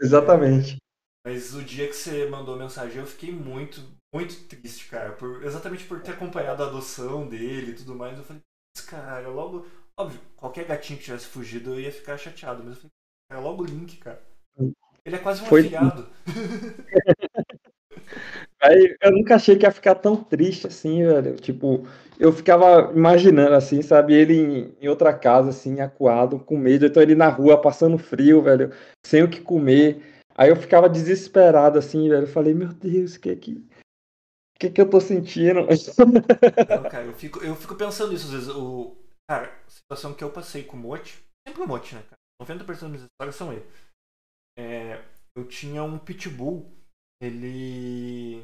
Exatamente. 0.00 0.74
É, 0.74 1.30
mas 1.30 1.54
o 1.54 1.62
dia 1.62 1.86
que 1.86 1.94
você 1.94 2.28
mandou 2.28 2.54
a 2.54 2.58
mensagem 2.58 2.98
eu 2.98 3.06
fiquei 3.06 3.32
muito, 3.32 3.80
muito 4.14 4.46
triste, 4.46 4.88
cara. 4.88 5.12
Por, 5.12 5.42
exatamente 5.44 5.86
por 5.86 6.02
ter 6.02 6.12
acompanhado 6.12 6.62
a 6.62 6.66
adoção 6.66 7.26
dele 7.26 7.72
e 7.72 7.76
tudo 7.76 7.94
mais. 7.94 8.18
Eu 8.18 8.24
falei, 8.24 8.42
cara, 8.86 9.28
logo. 9.28 9.66
Óbvio, 9.96 10.20
qualquer 10.36 10.66
gatinho 10.66 10.98
que 10.98 11.06
tivesse 11.06 11.26
fugido 11.26 11.70
eu 11.70 11.80
ia 11.80 11.92
ficar 11.92 12.18
chateado. 12.18 12.62
Mas 12.62 12.74
eu 12.74 12.80
falei, 12.82 12.92
cara, 13.30 13.40
logo 13.40 13.62
o 13.62 13.66
Link, 13.66 13.96
cara. 13.96 14.22
Ele 15.08 15.16
é 15.16 15.18
quase 15.18 15.42
um 15.42 15.46
Foi... 15.46 15.60
afilhado. 15.60 16.06
Aí 18.60 18.96
eu 19.00 19.12
nunca 19.12 19.36
achei 19.36 19.56
que 19.56 19.64
ia 19.64 19.70
ficar 19.70 19.94
tão 19.94 20.16
triste 20.16 20.66
assim, 20.66 21.02
velho. 21.04 21.36
Tipo, 21.36 21.86
eu 22.18 22.32
ficava 22.32 22.92
imaginando 22.92 23.54
assim, 23.54 23.80
sabe, 23.80 24.14
ele 24.14 24.34
em, 24.34 24.76
em, 24.80 24.88
outra 24.88 25.14
casa, 25.14 25.50
assim, 25.50 25.80
acuado, 25.80 26.40
com 26.40 26.58
medo. 26.58 26.84
Então 26.84 27.02
ele 27.02 27.14
na 27.14 27.28
rua, 27.28 27.60
passando 27.60 27.96
frio, 27.96 28.42
velho, 28.42 28.70
sem 29.06 29.22
o 29.22 29.30
que 29.30 29.40
comer. 29.40 30.22
Aí 30.34 30.50
eu 30.50 30.56
ficava 30.56 30.88
desesperado, 30.88 31.78
assim, 31.78 32.08
velho. 32.08 32.24
Eu 32.24 32.28
falei, 32.28 32.52
meu 32.52 32.68
Deus, 32.68 33.14
o 33.14 33.20
que 33.20 33.30
é 33.30 33.36
que. 33.36 33.52
O 33.52 34.58
que 34.58 34.66
é 34.66 34.70
que 34.70 34.80
eu 34.80 34.90
tô 34.90 35.00
sentindo? 35.00 35.60
Não, 36.68 36.90
cara, 36.90 37.04
eu 37.04 37.14
fico, 37.14 37.42
eu 37.42 37.54
fico 37.54 37.76
pensando 37.76 38.12
nisso 38.12 38.26
às 38.26 38.32
vezes. 38.32 38.48
O, 38.48 38.96
cara, 39.30 39.50
a 39.66 39.70
situação 39.70 40.12
que 40.12 40.24
eu 40.24 40.30
passei 40.30 40.64
com 40.64 40.76
o 40.76 40.80
Mote, 40.80 41.16
sempre 41.46 41.62
o 41.62 41.66
Mote, 41.66 41.94
né, 41.94 42.02
cara? 42.02 42.18
90% 42.42 42.66
das 42.66 42.82
minhas 42.82 43.02
histórias 43.02 43.36
são 43.36 43.52
ele. 43.52 43.64
É, 44.58 44.98
eu 45.36 45.46
tinha 45.46 45.84
um 45.84 46.00
pitbull, 46.00 46.74
ele. 47.22 48.42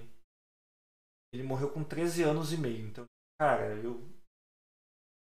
Ele 1.33 1.43
morreu 1.43 1.73
com 1.73 1.83
13 1.83 2.23
anos 2.23 2.53
e 2.53 2.57
meio. 2.57 2.87
Então, 2.87 3.05
cara, 3.41 3.75
eu. 3.83 4.01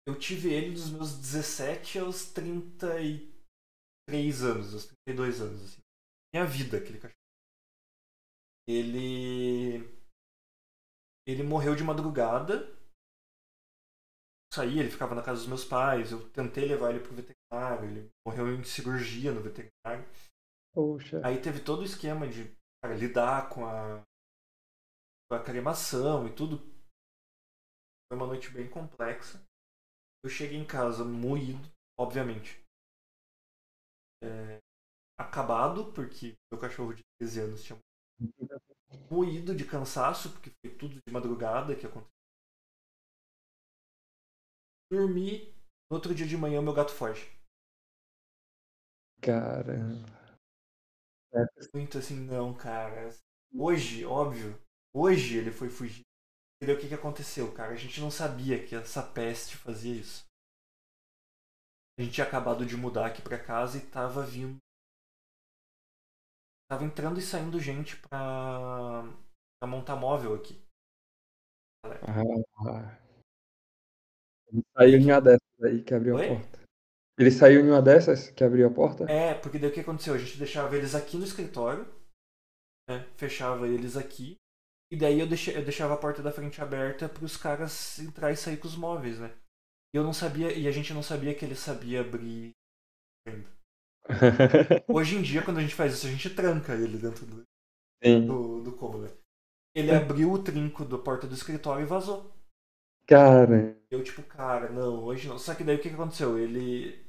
Eu 0.08 0.18
tive 0.18 0.54
ele 0.54 0.72
dos 0.72 0.90
meus 0.90 1.18
17 1.18 2.00
aos 2.00 2.32
33 2.32 4.42
anos, 4.42 4.74
aos 4.74 4.86
32 5.06 5.42
anos, 5.42 5.66
assim. 5.66 5.82
Minha 6.34 6.46
vida, 6.46 6.78
aquele 6.78 6.98
cachorro. 6.98 7.20
Ele. 8.66 9.84
Ele 11.28 11.44
morreu 11.44 11.76
de 11.76 11.84
madrugada. 11.84 12.74
Saí, 14.54 14.80
ele 14.80 14.90
ficava 14.90 15.14
na 15.14 15.22
casa 15.22 15.40
dos 15.40 15.48
meus 15.48 15.66
pais. 15.66 16.14
Eu 16.14 16.32
tentei 16.32 16.64
levar 16.66 16.92
ele 16.92 17.02
pro 17.02 17.14
veterinário. 17.14 17.90
Ele 17.90 18.10
morreu 18.26 18.54
em 18.54 18.64
cirurgia 18.64 19.34
no 19.34 19.42
veterinário. 19.42 20.08
Poxa. 20.80 21.20
Aí 21.26 21.42
teve 21.42 21.62
todo 21.62 21.82
o 21.82 21.84
esquema 21.84 22.26
de 22.26 22.56
cara, 22.82 22.96
lidar 22.96 23.50
com 23.50 23.66
a, 23.66 24.02
com 25.28 25.36
a 25.36 25.44
cremação 25.44 26.26
e 26.26 26.34
tudo. 26.34 26.58
Foi 28.08 28.16
uma 28.16 28.26
noite 28.26 28.50
bem 28.50 28.70
complexa. 28.70 29.44
Eu 30.24 30.30
cheguei 30.30 30.58
em 30.58 30.66
casa 30.66 31.04
moído, 31.04 31.68
obviamente. 32.00 32.64
É, 34.24 34.60
acabado, 35.20 35.92
porque 35.92 36.36
meu 36.50 36.62
cachorro 36.62 36.94
de 36.94 37.04
13 37.20 37.42
anos 37.42 37.62
tinha 37.62 37.78
moído 39.12 39.54
de 39.54 39.66
cansaço, 39.66 40.32
porque 40.32 40.50
foi 40.64 40.78
tudo 40.78 40.96
de 40.96 41.12
madrugada 41.12 41.76
que 41.76 41.86
aconteceu. 41.86 42.08
Dormi, 44.90 45.54
no 45.92 45.98
outro 45.98 46.16
dia 46.16 46.26
de 46.26 46.38
manhã 46.38 46.62
meu 46.62 46.74
gato 46.74 46.94
foge. 46.94 47.28
Caramba. 49.22 50.19
É. 51.34 51.46
Muito 51.74 51.98
assim, 51.98 52.16
não, 52.16 52.54
cara. 52.54 53.10
Hoje, 53.54 54.06
óbvio, 54.06 54.60
hoje 54.94 55.38
ele 55.38 55.52
foi 55.52 55.70
fugir. 55.70 56.04
E 56.62 56.72
o 56.72 56.80
que, 56.80 56.88
que 56.90 56.94
aconteceu, 56.94 57.52
cara? 57.54 57.72
A 57.74 57.78
gente 57.78 58.02
não 58.02 58.12
sabia 58.12 58.64
que 58.66 58.76
essa 58.76 59.02
peste 59.02 59.56
fazia 59.58 59.96
isso. 59.96 60.26
A 61.98 62.02
gente 62.02 62.14
tinha 62.16 62.26
acabado 62.28 62.66
de 62.66 62.76
mudar 62.78 63.06
aqui 63.06 63.22
pra 63.22 63.38
casa 63.38 63.78
e 63.78 63.82
tava 63.82 64.24
vindo. 64.26 64.58
Tava 66.68 66.84
entrando 66.84 67.20
e 67.20 67.22
saindo 67.22 67.60
gente 67.60 67.98
pra, 67.98 69.04
pra 69.60 69.70
montar 69.70 69.96
móvel 69.96 70.36
aqui. 70.36 70.60
Ah, 71.84 73.00
ele 74.52 74.64
saiu 74.78 75.00
em 75.00 75.06
uma 75.06 75.22
dessas 75.22 75.42
aí 75.64 75.82
que 75.84 75.94
abriu 75.94 76.16
Oi? 76.16 76.26
a 76.26 76.28
porta. 76.28 76.59
Ele 77.20 77.32
saiu 77.32 77.60
em 77.60 77.68
uma 77.68 77.82
dessas 77.82 78.32
que 78.32 78.46
abriu 78.46 78.66
a 78.66 78.72
porta? 78.72 79.04
É, 79.12 79.34
porque 79.34 79.60
daí 79.60 79.70
o 79.70 79.74
que 79.74 79.82
aconteceu? 79.82 80.14
A 80.14 80.18
gente 80.18 80.38
deixava 80.38 80.78
eles 80.78 80.96
aqui 80.96 81.18
no 81.18 81.26
escritório, 81.26 81.86
né? 82.90 83.06
fechava 83.18 83.68
eles 83.68 83.98
aqui, 83.98 84.38
e 84.90 84.96
daí 84.96 85.20
eu, 85.20 85.28
deixei, 85.28 85.58
eu 85.58 85.64
deixava 85.64 85.96
a 85.96 85.98
porta 85.98 86.24
da 86.24 86.32
frente 86.32 86.62
aberta 86.62 87.10
para 87.10 87.26
os 87.26 87.36
caras 87.36 88.00
entrar 88.00 88.32
e 88.32 88.38
sair 88.38 88.56
com 88.56 88.68
os 88.68 88.78
móveis, 88.78 89.20
né? 89.20 89.34
E 89.94 89.98
eu 89.98 90.04
não 90.04 90.14
sabia, 90.14 90.58
e 90.58 90.66
a 90.66 90.72
gente 90.72 90.94
não 90.94 91.04
sabia 91.04 91.36
que 91.36 91.44
ele 91.44 91.56
sabia 91.56 92.00
abrir. 92.00 92.52
Hoje 94.88 95.18
em 95.18 95.22
dia, 95.22 95.44
quando 95.44 95.58
a 95.58 95.62
gente 95.62 95.76
faz 95.76 95.94
isso, 95.94 96.08
a 96.08 96.10
gente 96.10 96.30
tranca 96.30 96.74
ele 96.74 96.98
dentro 96.98 97.26
do, 97.26 97.46
do, 98.02 98.64
do 98.64 98.72
cômodo. 98.78 99.12
Ele 99.76 99.92
abriu 99.92 100.32
o 100.32 100.42
trinco 100.42 100.86
da 100.86 100.98
porta 100.98 101.28
do 101.28 101.34
escritório 101.34 101.84
e 101.84 101.86
vazou. 101.86 102.32
Cara. 103.06 103.78
Eu, 103.92 104.04
tipo, 104.04 104.24
cara, 104.24 104.70
não, 104.70 105.04
hoje 105.04 105.28
não. 105.28 105.38
Só 105.38 105.54
que 105.54 105.66
daí 105.66 105.76
o 105.76 105.82
que 105.82 105.90
aconteceu? 105.90 106.40
Ele 106.40 107.09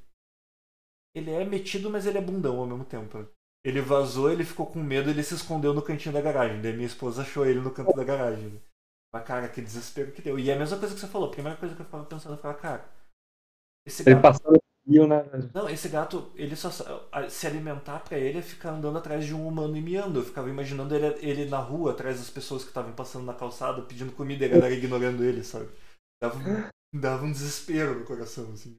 ele 1.15 1.31
é 1.31 1.45
metido, 1.45 1.91
mas 1.91 2.07
ele 2.07 2.19
é 2.19 2.21
bundão 2.21 2.59
ao 2.59 2.67
mesmo 2.67 2.85
tempo. 2.85 3.27
Ele 3.65 3.81
vazou, 3.81 4.31
ele 4.31 4.45
ficou 4.45 4.67
com 4.67 4.79
medo, 4.83 5.11
ele 5.11 5.23
se 5.23 5.35
escondeu 5.35 5.75
no 5.75 5.83
cantinho 5.83 6.15
da 6.15 6.21
garagem. 6.21 6.63
Daí 6.63 6.73
minha 6.73 6.87
esposa 6.87 7.23
achou 7.23 7.45
ele 7.45 7.61
no 7.61 7.71
canto 7.71 7.95
da 7.95 8.05
garagem. 8.05 8.61
Mas, 9.13 9.25
cara, 9.25 9.49
que 9.49 9.61
desespero 9.61 10.13
que 10.13 10.23
deu. 10.23 10.39
E 10.39 10.49
é 10.49 10.55
a 10.55 10.59
mesma 10.59 10.79
coisa 10.79 10.95
que 10.95 11.01
você 11.01 11.09
falou. 11.09 11.29
A 11.29 11.33
primeira 11.33 11.59
coisa 11.59 11.75
que 11.75 11.81
eu 11.83 11.85
ficava 11.85 12.05
pensando, 12.05 12.33
eu 12.33 12.37
ficava, 12.37 12.55
cara. 12.55 12.89
Esse 13.87 14.05
gato... 14.05 14.15
Ele 14.15 14.23
passou 14.23 14.63
fio, 14.87 15.07
né? 15.07 15.25
Não, 15.53 15.69
esse 15.69 15.89
gato, 15.89 16.31
ele 16.37 16.57
só. 16.57 16.71
Se 17.29 17.47
alimentar 17.47 17.99
pra 18.01 18.17
ele 18.17 18.39
é 18.39 18.43
ficar 18.43 18.71
andando 18.71 18.97
atrás 18.97 19.27
de 19.27 19.35
um 19.35 19.47
humano 19.47 19.77
e 19.77 19.83
miando. 19.83 20.21
Eu 20.21 20.25
ficava 20.25 20.49
imaginando 20.49 20.95
ele, 20.95 21.07
ele 21.19 21.51
na 21.51 21.59
rua, 21.59 21.91
atrás 21.93 22.19
das 22.19 22.31
pessoas 22.31 22.63
que 22.63 22.69
estavam 22.69 22.93
passando 22.93 23.27
na 23.27 23.35
calçada, 23.35 23.83
pedindo 23.83 24.13
comida 24.13 24.47
e 24.47 24.49
a 24.49 24.53
galera 24.53 24.75
ignorando 24.75 25.25
ele, 25.25 25.43
sabe? 25.43 25.69
Dava, 26.23 26.39
dava 26.95 27.25
um 27.25 27.33
desespero 27.33 27.99
no 27.99 28.07
coração, 28.07 28.53
assim. 28.53 28.77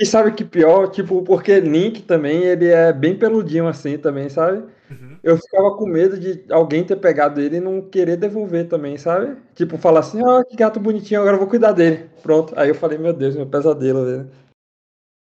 E 0.00 0.06
sabe 0.06 0.32
que 0.32 0.42
pior, 0.42 0.88
tipo, 0.88 1.22
porque 1.22 1.60
Link 1.60 2.00
também, 2.04 2.42
ele 2.44 2.68
é 2.68 2.90
bem 2.90 3.18
peludinho 3.18 3.68
assim 3.68 3.98
também, 3.98 4.30
sabe? 4.30 4.64
Uhum. 4.90 5.18
Eu 5.22 5.36
ficava 5.36 5.76
com 5.76 5.84
medo 5.86 6.18
de 6.18 6.42
alguém 6.50 6.82
ter 6.82 6.96
pegado 6.96 7.38
ele 7.38 7.58
e 7.58 7.60
não 7.60 7.82
querer 7.82 8.16
devolver 8.16 8.66
também, 8.66 8.96
sabe? 8.96 9.36
Tipo, 9.54 9.76
falar 9.76 10.00
assim, 10.00 10.24
ó, 10.24 10.40
oh, 10.40 10.44
que 10.46 10.56
gato 10.56 10.80
bonitinho, 10.80 11.20
agora 11.20 11.34
eu 11.36 11.40
vou 11.40 11.48
cuidar 11.48 11.72
dele. 11.72 12.08
Pronto. 12.22 12.54
Aí 12.56 12.70
eu 12.70 12.74
falei, 12.74 12.96
meu 12.96 13.12
Deus, 13.12 13.36
meu 13.36 13.46
pesadelo, 13.46 14.06
velho. 14.06 14.30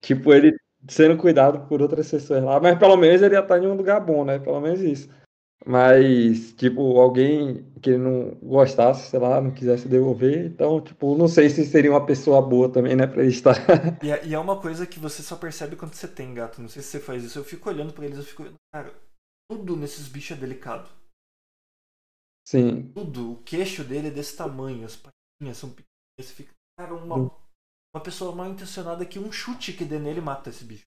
Tipo, 0.04 0.32
ele 0.32 0.56
sendo 0.88 1.18
cuidado 1.18 1.68
por 1.68 1.82
outras 1.82 2.12
pessoas 2.12 2.44
lá, 2.44 2.60
mas 2.60 2.78
pelo 2.78 2.96
menos 2.98 3.24
ele 3.24 3.34
ia 3.34 3.40
estar 3.40 3.58
em 3.58 3.66
um 3.66 3.74
lugar 3.74 4.00
bom, 4.00 4.24
né? 4.24 4.38
Pelo 4.38 4.62
menos 4.62 4.80
isso. 4.80 5.10
Mas, 5.66 6.54
tipo, 6.54 6.98
alguém 7.00 7.66
que 7.82 7.98
não 7.98 8.36
gostasse, 8.36 9.10
sei 9.10 9.20
lá, 9.20 9.42
não 9.42 9.52
quisesse 9.52 9.88
devolver, 9.88 10.46
então, 10.46 10.80
tipo, 10.80 11.18
não 11.18 11.28
sei 11.28 11.50
se 11.50 11.66
seria 11.66 11.92
uma 11.92 12.06
pessoa 12.06 12.42
boa 12.42 12.72
também, 12.72 12.96
né, 12.96 13.06
pra 13.08 13.26
estar. 13.26 13.56
E 14.04 14.12
é, 14.12 14.26
e 14.26 14.34
é 14.34 14.40
uma 14.40 14.62
coisa 14.62 14.86
que 14.86 15.00
você 15.00 15.22
só 15.22 15.36
percebe 15.36 15.76
quando 15.76 15.94
você 15.94 16.08
tem 16.08 16.34
gato. 16.34 16.62
Não 16.62 16.70
sei 16.70 16.82
se 16.82 16.90
você 16.90 17.00
faz 17.00 17.24
isso. 17.24 17.40
Eu 17.40 17.44
fico 17.44 17.70
olhando 17.70 17.92
para 17.92 18.06
eles, 18.06 18.18
eu 18.18 18.24
fico. 18.24 18.46
Cara, 18.74 18.94
tudo 19.52 19.76
nesses 19.76 20.08
bichos 20.08 20.38
é 20.38 20.40
delicado. 20.40 20.90
Sim. 22.48 22.92
Tudo. 22.94 23.34
O 23.34 23.44
queixo 23.44 23.84
dele 23.84 24.08
é 24.08 24.12
desse 24.12 24.38
tamanho, 24.38 24.86
as 24.86 24.96
patinhas 24.96 25.58
são 25.58 25.70
pequenas. 25.70 25.88
Você 26.20 26.34
fica. 26.34 26.54
Cara, 26.80 26.94
uma, 26.94 27.32
uma 27.94 28.04
pessoa 28.04 28.34
mal 28.34 28.48
intencionada 28.48 29.06
que 29.06 29.20
um 29.20 29.32
chute 29.32 29.74
que 29.74 29.84
dê 29.84 30.00
nele 30.00 30.22
mata 30.22 30.50
esse 30.50 30.64
bicho. 30.64 30.86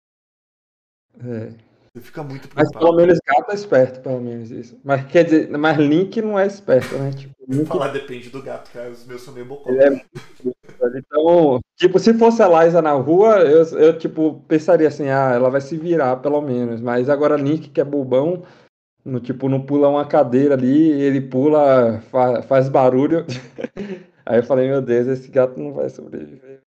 É. 1.19 1.70
Você 1.93 2.03
fica 2.03 2.23
muito 2.23 2.49
preocupado. 2.49 2.71
Mas 2.73 2.79
pelo 2.79 2.97
menos 2.97 3.19
gato 3.27 3.51
é 3.51 3.55
esperto, 3.55 4.01
pelo 4.01 4.21
menos 4.21 4.51
isso. 4.53 4.79
Mas 4.85 5.05
quer 5.07 5.25
dizer, 5.25 5.51
mas 5.51 5.77
Link 5.77 6.23
não 6.23 6.39
é 6.39 6.47
esperto, 6.47 6.97
né? 6.97 7.11
Tipo, 7.11 7.35
Link... 7.49 7.67
Falar 7.67 7.89
depende 7.89 8.31
do 8.31 8.41
gato, 8.41 8.71
cara. 8.71 8.91
Os 8.91 9.05
meus 9.05 9.23
são 9.23 9.35
meio 9.35 9.47
bocó. 9.47 9.71
É... 9.73 10.01
Então, 10.95 11.61
tipo, 11.77 11.99
se 11.99 12.15
fosse 12.15 12.43
a 12.43 12.65
Liza 12.65 12.81
na 12.81 12.93
rua, 12.93 13.41
eu, 13.41 13.65
eu, 13.77 13.99
tipo, 13.99 14.41
pensaria 14.47 14.87
assim, 14.87 15.09
ah, 15.09 15.33
ela 15.35 15.51
vai 15.51 15.61
se 15.61 15.77
virar, 15.77 16.17
pelo 16.17 16.41
menos. 16.41 16.81
Mas 16.81 17.09
agora 17.09 17.37
Link, 17.37 17.71
que 17.71 17.81
é 17.81 17.85
bobão, 17.85 18.45
no, 19.05 19.19
tipo, 19.19 19.49
não 19.49 19.61
pula 19.67 19.89
uma 19.89 20.07
cadeira 20.07 20.55
ali, 20.55 20.93
ele 20.93 21.21
pula, 21.21 22.01
fa 22.03 22.41
faz 22.43 22.69
barulho. 22.69 23.27
Aí 24.25 24.39
eu 24.39 24.45
falei, 24.45 24.69
meu 24.69 24.81
Deus, 24.81 25.09
esse 25.09 25.29
gato 25.29 25.59
não 25.59 25.73
vai 25.73 25.89
sobreviver. 25.89 26.61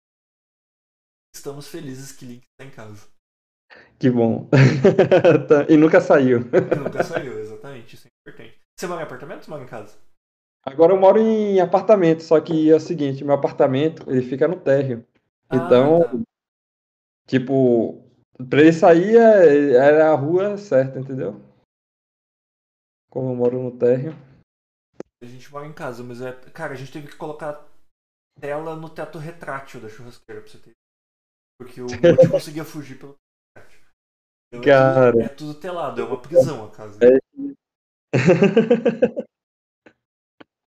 Estamos 1.34 1.68
felizes 1.70 2.12
que 2.12 2.26
Link 2.26 2.44
está 2.44 2.66
em 2.66 2.70
casa. 2.70 3.13
Que 4.00 4.10
bom. 4.10 4.50
Tá, 5.48 5.66
e 5.70 5.78
nunca 5.78 6.02
saiu. 6.02 6.40
nunca 6.78 7.04
saiu, 7.04 7.40
exatamente. 7.40 7.96
Isso 7.96 8.08
é 8.08 8.10
importante. 8.30 8.60
Você 8.78 8.88
mora 8.88 9.02
em 9.02 9.06
apartamento 9.06 9.44
ou 9.46 9.50
mora 9.52 9.64
em 9.64 9.68
casa? 9.68 9.98
Agora 10.66 10.94
eu 10.94 11.00
moro 11.00 11.20
em 11.20 11.60
apartamento, 11.60 12.24
só 12.24 12.40
que 12.40 12.72
é 12.72 12.76
o 12.76 12.80
seguinte, 12.80 13.24
meu 13.24 13.36
apartamento, 13.36 14.10
ele 14.10 14.22
fica 14.22 14.48
no 14.48 14.60
térreo. 14.60 15.06
Ah, 15.50 15.58
Então, 15.58 16.00
tá. 16.02 16.24
tipo, 17.28 18.02
pra 18.50 18.62
ele 18.62 18.74
sair 18.74 19.18
é- 19.18 19.74
era 19.74 20.12
a 20.12 20.16
rua 20.16 20.58
certa, 20.58 21.00
entendeu? 21.00 21.42
Como 23.10 23.30
eu 23.32 23.36
moro 23.36 23.62
no 23.62 23.78
térreo. 23.78 24.14
A 25.22 25.26
gente 25.26 25.52
mora 25.52 25.66
em 25.68 25.74
casa, 25.74 26.04
mas 26.04 26.22
é. 26.22 26.32
Cara, 26.52 26.74
a 26.74 26.76
gente 26.76 26.92
teve 26.92 27.08
que 27.08 27.16
colocar 27.16 27.66
tela 28.40 28.76
no 28.76 28.90
teto 28.90 29.18
retrátil 29.18 29.80
da 29.80 29.88
churrasqueira 29.90 30.42
pra 30.42 30.50
você 30.50 30.58
ter. 30.58 30.72
Porque 31.60 31.82
o 31.82 31.86
Monte 32.18 32.30
conseguia 32.30 32.66
fugir 32.66 32.98
pelo. 33.00 33.16
Então, 34.54 34.62
é, 34.62 34.66
Cara. 34.66 35.12
tudo, 35.12 35.22
é 35.24 35.28
tudo 35.30 35.54
telado, 35.56 36.02
é 36.02 36.06
uma 36.06 36.22
prisão 36.22 36.66
a 36.66 36.70
casa. 36.70 37.00
É. 37.04 37.20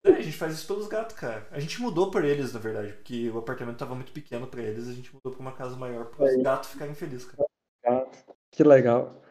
É, 0.04 0.14
a 0.14 0.22
gente 0.22 0.36
faz 0.36 0.56
isso 0.56 0.66
pelos 0.66 0.88
gatos, 0.88 1.16
cara. 1.16 1.48
A 1.52 1.60
gente 1.60 1.80
mudou 1.80 2.10
por 2.10 2.26
eles, 2.26 2.52
na 2.54 2.60
verdade, 2.60 2.92
porque 2.94 3.30
o 3.30 3.38
apartamento 3.38 3.78
tava 3.78 3.94
muito 3.94 4.12
pequeno 4.12 4.48
pra 4.48 4.60
eles, 4.60 4.88
a 4.88 4.94
gente 4.94 5.14
mudou 5.14 5.32
pra 5.32 5.40
uma 5.42 5.52
casa 5.52 5.76
maior 5.76 6.06
para 6.06 6.26
os 6.26 6.42
gatos 6.42 6.72
ficarem 6.72 6.96
felizes, 6.96 7.28
cara. 7.28 8.10
Que 8.52 8.64
legal. 8.64 9.22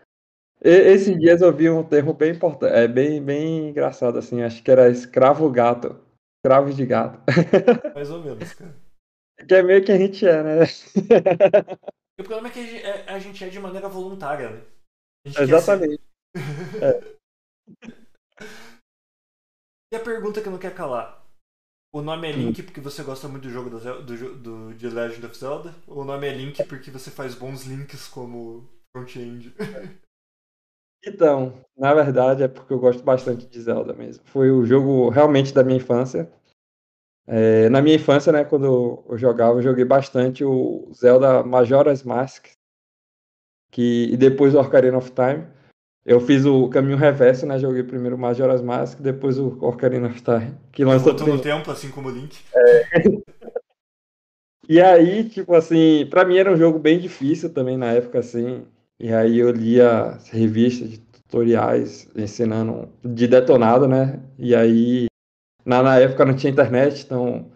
Esses 0.60 1.18
dias 1.18 1.42
eu 1.42 1.52
vi 1.52 1.68
um 1.68 1.82
termo 1.82 2.14
bem 2.14 2.36
importante, 2.36 2.72
é 2.72 2.86
bem, 2.86 3.20
bem 3.20 3.70
engraçado, 3.70 4.16
assim, 4.16 4.42
acho 4.42 4.62
que 4.62 4.70
era 4.70 4.88
escravo 4.88 5.50
gato. 5.50 5.98
Escravos 6.38 6.76
de 6.76 6.86
gato. 6.86 7.20
Mais 7.92 8.08
ou 8.10 8.22
menos, 8.22 8.54
cara. 8.54 8.74
Que 9.48 9.54
é 9.54 9.62
meio 9.62 9.82
que 9.82 9.90
a 9.90 9.96
gente 9.96 10.24
é, 10.24 10.42
né? 10.42 10.58
E 12.20 12.22
o 12.22 12.24
problema 12.24 12.48
é 12.48 12.52
que 12.52 12.58
a 12.58 12.62
gente 12.62 12.84
é, 12.84 13.10
a 13.10 13.18
gente 13.18 13.42
é 13.42 13.48
de 13.48 13.58
maneira 13.58 13.88
voluntária, 13.88 14.50
né? 14.50 14.62
Exatamente. 15.24 16.02
E 19.92 19.96
a 19.96 20.04
pergunta 20.04 20.40
que 20.40 20.48
não 20.48 20.58
quer 20.58 20.72
calar? 20.72 21.26
O 21.92 22.00
nome 22.00 22.28
é 22.28 22.32
Link 22.32 22.62
porque 22.62 22.80
você 22.80 23.02
gosta 23.02 23.26
muito 23.26 23.42
do 23.42 23.50
jogo 23.50 23.68
do, 23.68 24.02
do, 24.04 24.34
do, 24.36 24.74
de 24.74 24.88
Legend 24.88 25.26
of 25.26 25.36
Zelda? 25.36 25.74
Ou 25.88 26.02
o 26.02 26.04
nome 26.04 26.28
é 26.28 26.32
Link 26.32 26.62
porque 26.66 26.92
você 26.92 27.10
faz 27.10 27.34
bons 27.34 27.64
links 27.64 28.06
como 28.06 28.68
front-end? 28.94 29.52
Então, 31.02 31.54
na 31.78 31.94
verdade 31.94 32.42
é 32.42 32.48
porque 32.48 32.74
eu 32.74 32.78
gosto 32.78 33.02
bastante 33.02 33.46
de 33.46 33.58
Zelda 33.58 33.94
mesmo. 33.94 34.22
Foi 34.26 34.50
o 34.50 34.66
jogo 34.66 35.08
realmente 35.08 35.54
da 35.54 35.64
minha 35.64 35.78
infância. 35.78 36.30
É, 37.32 37.68
na 37.68 37.80
minha 37.80 37.94
infância, 37.94 38.32
né, 38.32 38.44
quando 38.44 39.04
eu 39.08 39.16
jogava, 39.16 39.58
eu 39.58 39.62
joguei 39.62 39.84
bastante 39.84 40.44
o 40.44 40.90
Zelda 40.92 41.44
Majora's 41.44 42.02
Mask 42.02 42.46
que, 43.70 44.08
e 44.10 44.16
depois 44.16 44.52
o 44.52 44.60
Ocarina 44.60 44.98
of 44.98 45.12
Time. 45.12 45.46
Eu 46.04 46.18
fiz 46.18 46.44
o 46.44 46.68
caminho 46.68 46.96
reverso, 46.96 47.46
né? 47.46 47.58
Joguei 47.58 47.84
primeiro 47.84 48.16
o 48.16 48.18
Majora's 48.18 48.62
Mask, 48.62 48.98
depois 49.00 49.38
o 49.38 49.56
Ocarina 49.60 50.08
of 50.08 50.20
Time, 50.20 50.54
que 50.72 50.84
lançou 50.84 51.12
Voltou 51.12 51.36
no 51.36 51.40
tempo, 51.40 51.70
assim 51.70 51.90
como 51.90 52.08
o 52.08 52.10
Link. 52.10 52.36
E 54.68 54.80
aí, 54.80 55.28
tipo 55.28 55.52
assim, 55.56 56.06
pra 56.08 56.24
mim 56.24 56.36
era 56.36 56.52
um 56.52 56.56
jogo 56.56 56.78
bem 56.78 57.00
difícil 57.00 57.52
também 57.52 57.76
na 57.76 57.90
época, 57.90 58.20
assim. 58.20 58.64
E 59.00 59.12
aí 59.12 59.36
eu 59.36 59.50
lia 59.50 60.02
as 60.10 60.28
revistas 60.28 60.90
de 60.90 61.00
tutoriais 61.00 62.08
ensinando 62.14 62.88
de 63.04 63.26
detonado, 63.26 63.88
né? 63.88 64.20
E 64.38 64.54
aí, 64.54 65.09
na, 65.64 65.82
na 65.82 65.98
época 65.98 66.24
não 66.24 66.34
tinha 66.34 66.52
internet, 66.52 67.04
então 67.04 67.50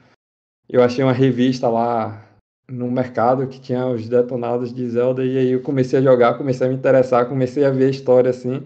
eu 0.68 0.82
achei 0.82 1.05
uma 1.05 1.12
revista 1.12 1.68
lá 1.68 2.24
no 2.68 2.90
mercado 2.90 3.47
que 3.47 3.60
tinha 3.60 3.86
os 3.86 4.09
detonados 4.09 4.72
de 4.72 4.89
Zelda. 4.89 5.24
E 5.24 5.36
aí 5.36 5.51
eu 5.51 5.62
comecei 5.62 5.98
a 5.98 6.02
jogar, 6.02 6.39
comecei 6.39 6.66
a 6.66 6.70
me 6.70 6.76
interessar, 6.76 7.28
comecei 7.28 7.64
a 7.64 7.70
ver 7.70 7.86
a 7.86 7.90
história, 7.90 8.31
assim. 8.31 8.64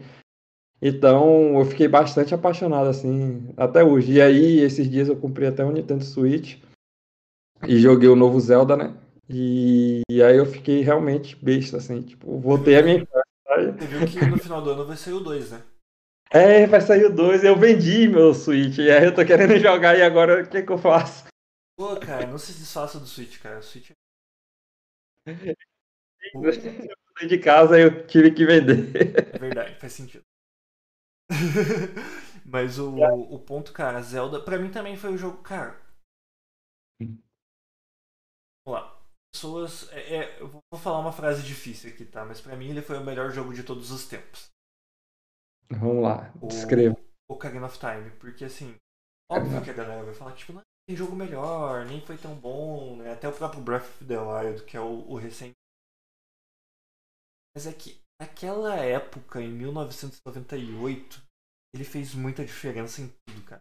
Então 0.80 1.58
eu 1.58 1.64
fiquei 1.64 1.88
bastante 1.88 2.34
apaixonado, 2.34 2.88
assim, 2.88 3.52
até 3.56 3.82
hoje. 3.82 4.12
E 4.12 4.22
aí, 4.22 4.60
esses 4.60 4.88
dias 4.88 5.08
eu 5.08 5.16
comprei 5.16 5.48
até 5.48 5.64
um 5.64 5.72
Nintendo 5.72 6.04
Switch 6.04 6.58
e 7.66 7.78
joguei 7.78 8.08
o 8.08 8.16
novo 8.16 8.38
Zelda, 8.38 8.76
né? 8.76 8.94
E, 9.28 10.02
e 10.08 10.22
aí 10.22 10.36
eu 10.36 10.46
fiquei 10.46 10.80
realmente 10.82 11.36
besta, 11.36 11.76
assim, 11.78 12.00
tipo, 12.02 12.38
voltei 12.38 12.76
a 12.76 12.82
minha 12.82 12.96
infância. 12.96 13.24
Você 13.76 13.86
viu 13.86 14.06
que 14.06 14.26
no 14.26 14.38
final 14.38 14.62
do 14.62 14.70
ano 14.70 14.86
vai 14.86 14.96
sair 14.96 15.14
o 15.14 15.20
2, 15.20 15.50
né? 15.50 15.62
É, 16.30 16.66
vai 16.66 16.80
sair 16.80 17.06
o 17.06 17.14
2, 17.14 17.42
eu 17.42 17.56
vendi 17.56 18.06
meu 18.06 18.34
Switch, 18.34 18.78
e 18.78 18.90
aí 18.90 19.04
eu 19.04 19.14
tô 19.14 19.24
querendo 19.24 19.56
jogar, 19.60 19.96
e 19.96 20.02
agora 20.02 20.42
o 20.42 20.48
que 20.48 20.62
que 20.62 20.70
eu 20.72 20.78
faço? 20.78 21.24
Pô, 21.76 21.98
cara, 21.98 22.26
não 22.26 22.38
se 22.38 22.52
desfaça 22.52 22.98
do 22.98 23.06
Switch, 23.06 23.38
cara. 23.40 23.58
O 23.60 23.62
Switch 23.62 23.90
Eu 26.34 26.52
saí 26.52 27.28
de 27.28 27.38
casa 27.38 27.78
e 27.78 27.82
eu 27.82 28.06
tive 28.06 28.32
que 28.32 28.44
vender. 28.44 28.92
é 29.32 29.38
verdade, 29.38 29.74
faz 29.78 29.92
sentido. 29.92 30.24
Mas 32.44 32.78
o, 32.78 32.94
o 32.96 33.38
ponto, 33.38 33.72
cara, 33.72 34.00
Zelda, 34.02 34.40
pra 34.40 34.58
mim 34.58 34.70
também 34.70 34.96
foi 34.96 35.12
o 35.12 35.18
jogo, 35.18 35.42
cara. 35.42 35.78
Vamos 37.00 37.22
lá. 38.66 38.98
Pessoas. 39.32 39.90
é- 39.92 40.16
é, 40.16 40.40
eu 40.40 40.48
vou 40.48 40.62
falar 40.80 41.00
uma 41.00 41.12
frase 41.12 41.42
difícil 41.42 41.90
aqui, 41.90 42.04
tá? 42.04 42.24
Mas 42.24 42.40
pra 42.40 42.56
mim 42.56 42.70
ele 42.70 42.82
foi 42.82 42.98
o 42.98 43.04
melhor 43.04 43.30
jogo 43.30 43.52
de 43.52 43.62
todos 43.62 43.90
os 43.90 44.06
tempos. 44.06 44.48
Vamos 45.70 46.02
lá, 46.02 46.32
O, 46.40 46.48
descreva. 46.48 46.96
Ocarina 47.30 47.66
of 47.66 47.78
Time. 47.78 48.10
Porque 48.18 48.44
assim, 48.44 48.74
óbvio 49.30 49.62
que 49.62 49.70
a 49.70 49.74
galera 49.74 50.04
vai 50.04 50.14
falar, 50.14 50.32
tipo, 50.32 50.52
não, 50.52 50.62
tem 50.88 50.96
jogo 50.96 51.14
melhor, 51.14 51.84
nem 51.84 52.00
foi 52.00 52.16
tão 52.16 52.34
bom, 52.34 52.96
né? 52.96 53.12
Até 53.12 53.28
o 53.28 53.32
próprio 53.32 53.62
Breath 53.62 53.84
of 53.84 54.04
the 54.06 54.18
Wild, 54.18 54.64
que 54.64 54.76
é 54.76 54.80
o, 54.80 55.06
o 55.08 55.16
recente. 55.16 55.52
Mas 57.54 57.66
é 57.66 57.72
que 57.72 58.00
naquela 58.20 58.76
época, 58.76 59.40
em 59.40 59.50
1998, 59.50 61.22
ele 61.74 61.84
fez 61.84 62.14
muita 62.14 62.44
diferença 62.44 63.02
em 63.02 63.08
tudo, 63.08 63.44
cara. 63.44 63.60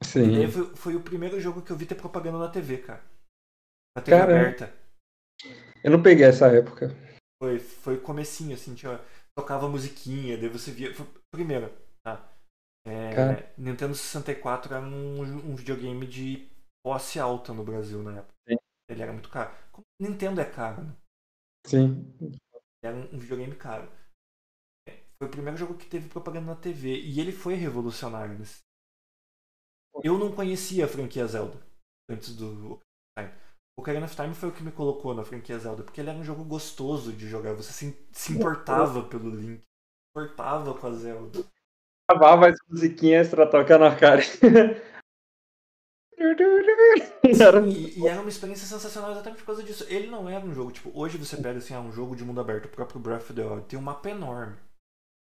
E 0.00 0.04
Sim. 0.04 0.50
foi, 0.50 0.76
foi 0.76 0.96
o 0.96 1.02
primeiro 1.02 1.40
jogo 1.40 1.62
que 1.62 1.70
eu 1.70 1.76
vi 1.76 1.86
ter 1.86 1.94
propaganda 1.94 2.38
na 2.38 2.50
TV, 2.50 2.78
cara. 2.78 3.02
Na 3.96 4.02
TV 4.02 4.16
Caramba. 4.16 4.40
aberta. 4.40 4.82
Eu 5.82 5.90
não 5.90 6.02
peguei 6.02 6.26
essa 6.26 6.46
época. 6.46 6.88
Foi, 7.42 7.58
foi 7.58 8.00
comecinho, 8.00 8.54
assim, 8.54 8.74
tinha, 8.74 9.00
tocava 9.36 9.68
musiquinha, 9.68 10.36
daí 10.36 10.48
você 10.48 10.70
via. 10.70 10.90
Primeiro, 11.30 11.70
tá? 12.02 12.28
É. 12.86 13.52
Nintendo 13.56 13.94
64 13.94 14.74
era 14.74 14.84
um, 14.84 15.20
um 15.22 15.54
videogame 15.54 16.06
de 16.06 16.48
posse 16.84 17.18
alta 17.18 17.52
no 17.52 17.64
Brasil 17.64 18.02
na 18.02 18.18
época. 18.18 18.34
Sim. 18.48 18.56
Ele 18.90 19.02
era 19.02 19.12
muito 19.12 19.28
caro. 19.30 19.54
Como 19.70 19.84
Nintendo 20.00 20.40
é 20.40 20.44
caro, 20.44 20.82
né? 20.82 20.96
Sim. 21.66 22.12
Era 22.82 22.96
um, 22.96 23.14
um 23.14 23.18
videogame 23.18 23.54
caro. 23.56 23.90
É, 24.88 24.98
Foi 25.18 25.28
o 25.28 25.30
primeiro 25.30 25.56
jogo 25.56 25.78
que 25.78 25.86
teve 25.86 26.08
propaganda 26.08 26.46
na 26.46 26.56
TV. 26.56 27.00
E 27.00 27.20
ele 27.20 27.32
foi 27.32 27.54
revolucionário 27.54 28.38
nesse. 28.38 28.60
Eu 30.02 30.18
não 30.18 30.34
conhecia 30.34 30.84
a 30.84 30.88
franquia 30.88 31.26
Zelda 31.26 31.60
antes 32.10 32.34
do 32.34 32.74
Ocarina 32.74 32.82
Time. 33.16 33.41
O 33.76 33.82
Ocarina 33.82 34.04
of 34.04 34.14
Time 34.14 34.34
foi 34.34 34.48
o 34.50 34.52
que 34.52 34.62
me 34.62 34.70
colocou 34.70 35.14
na 35.14 35.24
franquia 35.24 35.58
Zelda, 35.58 35.82
porque 35.82 36.00
ele 36.00 36.10
era 36.10 36.18
um 36.18 36.24
jogo 36.24 36.44
gostoso 36.44 37.12
de 37.12 37.26
jogar. 37.28 37.54
Você 37.54 37.72
se, 37.72 38.06
se 38.12 38.32
importava 38.32 39.02
pelo 39.08 39.30
Link, 39.30 39.60
se 39.60 39.66
importava 40.14 40.74
com 40.78 40.86
a 40.86 40.92
Zelda. 40.92 41.44
Gravava 42.10 42.48
as 42.48 42.56
musiquinhas 42.68 43.28
pra 43.28 43.46
tocar 43.46 43.78
na 43.78 43.96
cara. 43.96 44.20
Era- 47.40 47.66
E, 47.66 47.98
e 47.98 48.06
era 48.06 48.20
uma 48.20 48.28
experiência 48.28 48.66
sensacional 48.66 49.10
exatamente 49.12 49.38
por 49.40 49.46
causa 49.46 49.62
disso. 49.62 49.84
Ele 49.88 50.08
não 50.08 50.28
era 50.28 50.44
um 50.44 50.52
jogo, 50.54 50.70
tipo, 50.70 50.90
hoje 50.94 51.16
você 51.18 51.36
pega 51.36 51.58
assim, 51.58 51.74
ah, 51.74 51.80
um 51.80 51.92
jogo 51.92 52.14
de 52.14 52.24
mundo 52.24 52.40
aberto, 52.40 52.66
o 52.66 52.68
próprio 52.68 53.00
Breath 53.00 53.22
of 53.22 53.34
the 53.34 53.42
Wild, 53.44 53.66
tem 53.66 53.78
um 53.78 53.82
mapa 53.82 54.10
enorme. 54.10 54.56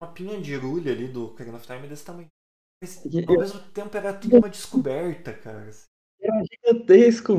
Uma 0.02 0.12
pinha 0.12 0.40
de 0.42 0.56
agulha 0.56 0.92
ali 0.92 1.08
do 1.08 1.26
Ocarina 1.28 1.58
of 1.58 1.66
Time 1.68 1.88
desse 1.88 2.06
tamanho. 2.06 2.28
Mas 2.82 2.98
ao 3.06 3.38
mesmo 3.38 3.60
tempo 3.72 3.96
era 3.98 4.14
tudo 4.14 4.38
uma 4.38 4.50
descoberta, 4.50 5.34
cara. 5.34 5.70
Era 6.22 6.44
gigantesco. 6.44 7.34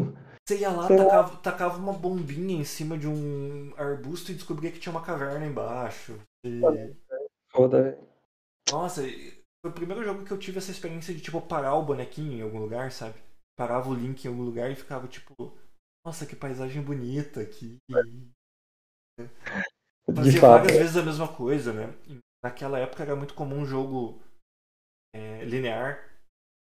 Você 0.51 0.59
ia 0.59 0.71
lá, 0.71 0.89
tacava, 0.89 1.37
tacava 1.37 1.79
uma 1.79 1.93
bombinha 1.93 2.57
em 2.57 2.65
cima 2.65 2.99
de 2.99 3.07
um 3.07 3.73
arbusto 3.77 4.33
e 4.33 4.35
descobria 4.35 4.73
que 4.73 4.81
tinha 4.81 4.91
uma 4.93 5.03
caverna 5.05 5.47
embaixo. 5.47 6.19
E- 6.45 6.61
Foda, 7.53 7.83
velho. 7.83 7.99
Nossa, 8.71 9.03
foi 9.03 9.71
o 9.71 9.73
primeiro 9.73 10.03
jogo 10.03 10.25
que 10.25 10.33
eu 10.33 10.39
tive 10.39 10.59
essa 10.59 10.71
experiência 10.73 11.15
de, 11.15 11.21
tipo, 11.21 11.41
parar 11.41 11.75
o 11.77 11.85
bonequinho 11.85 12.33
em 12.33 12.43
algum 12.43 12.59
lugar, 12.59 12.91
sabe? 12.91 13.15
Parava 13.57 13.89
o 13.91 13.95
Link 13.95 14.25
em 14.25 14.29
algum 14.29 14.43
lugar 14.43 14.71
e 14.71 14.77
ficava, 14.77 15.07
tipo, 15.07 15.35
nossa, 16.05 16.27
que 16.27 16.35
paisagem 16.35 16.83
bonita 16.83 17.41
aqui. 17.41 17.79
De 20.09 20.15
Fazia 20.17 20.41
fato. 20.41 20.63
várias 20.63 20.79
vezes 20.79 20.97
a 20.97 21.03
mesma 21.03 21.29
coisa, 21.29 21.73
né? 21.73 21.95
Naquela 22.43 22.79
época 22.79 23.03
era 23.03 23.15
muito 23.15 23.35
comum 23.35 23.61
um 23.61 23.67
jogo 23.67 24.21
é, 25.15 25.45
linear. 25.45 26.11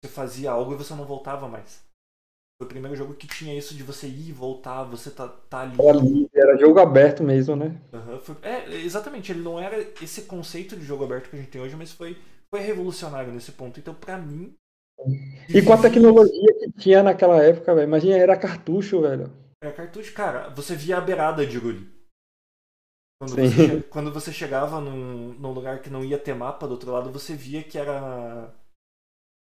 Você 0.03 0.11
fazia 0.11 0.51
algo 0.51 0.73
e 0.73 0.77
você 0.77 0.93
não 0.93 1.05
voltava 1.05 1.47
mais. 1.47 1.86
Foi 2.57 2.65
o 2.65 2.69
primeiro 2.69 2.95
jogo 2.95 3.15
que 3.15 3.27
tinha 3.27 3.57
isso 3.57 3.75
de 3.75 3.83
você 3.83 4.07
ir 4.07 4.29
e 4.29 4.33
voltar, 4.33 4.83
você 4.83 5.11
tá, 5.11 5.27
tá 5.27 5.61
ali. 5.61 5.77
Era 5.79 5.97
livre, 5.99 6.29
era 6.35 6.57
jogo 6.57 6.79
aberto 6.79 7.23
mesmo, 7.23 7.55
né? 7.55 7.75
Aham, 7.93 8.19
foi- 8.19 8.35
é, 8.43 8.69
exatamente, 8.75 9.31
ele 9.31 9.41
não 9.41 9.59
era 9.59 9.77
esse 10.01 10.23
conceito 10.23 10.75
de 10.75 10.83
jogo 10.85 11.03
aberto 11.05 11.29
que 11.29 11.35
a 11.35 11.39
gente 11.39 11.51
tem 11.51 11.61
hoje, 11.61 11.75
mas 11.75 11.91
foi, 11.91 12.17
foi 12.49 12.59
revolucionário 12.61 13.31
nesse 13.33 13.51
ponto. 13.53 13.79
Então, 13.79 13.93
pra 13.95 14.17
mim. 14.17 14.55
E 15.49 15.61
com 15.61 15.73
a 15.73 15.77
tecnologia 15.77 16.53
que 16.59 16.71
tinha 16.71 17.03
naquela 17.03 17.41
época, 17.43 17.73
velho. 17.73 17.87
Imagina, 17.87 18.17
era 18.17 18.35
cartucho, 18.37 19.01
velho. 19.01 19.31
Era 19.61 19.71
cartucho, 19.71 20.13
cara, 20.15 20.49
você 20.49 20.75
via 20.75 20.97
a 20.97 21.01
beirada 21.01 21.45
de 21.45 21.59
Guri. 21.59 21.87
Quando, 23.19 23.35
Sim. 23.35 23.37
você, 23.37 23.81
quando 23.83 24.13
você 24.13 24.31
chegava 24.31 24.79
num, 24.79 25.33
num 25.33 25.51
lugar 25.51 25.81
que 25.81 25.89
não 25.89 26.03
ia 26.05 26.19
ter 26.19 26.35
mapa 26.35 26.67
do 26.67 26.73
outro 26.73 26.91
lado, 26.91 27.11
você 27.11 27.35
via 27.35 27.63
que 27.63 27.77
era. 27.77 28.53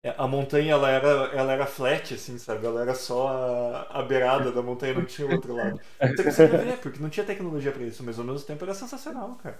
É, 0.03 0.15
a 0.17 0.27
montanha 0.27 0.73
ela 0.73 0.89
era, 0.89 1.09
ela 1.35 1.53
era 1.53 1.67
flat, 1.67 2.15
assim, 2.15 2.39
sabe? 2.39 2.65
Ela 2.65 2.81
era 2.81 2.95
só 2.95 3.29
a, 3.29 4.01
a 4.01 4.03
beirada 4.03 4.51
da 4.51 4.63
montanha, 4.63 4.95
não 4.95 5.05
tinha 5.05 5.29
o 5.29 5.33
outro 5.33 5.55
lado. 5.55 5.79
Você 6.17 6.47
ver, 6.47 6.79
porque 6.79 6.99
não 7.01 7.11
tinha 7.11 7.27
tecnologia 7.27 7.71
pra 7.71 7.83
isso, 7.83 8.03
mas 8.03 8.19
ao 8.19 8.25
mesmo 8.25 8.47
tempo 8.47 8.65
era 8.65 8.73
sensacional, 8.73 9.35
cara. 9.37 9.59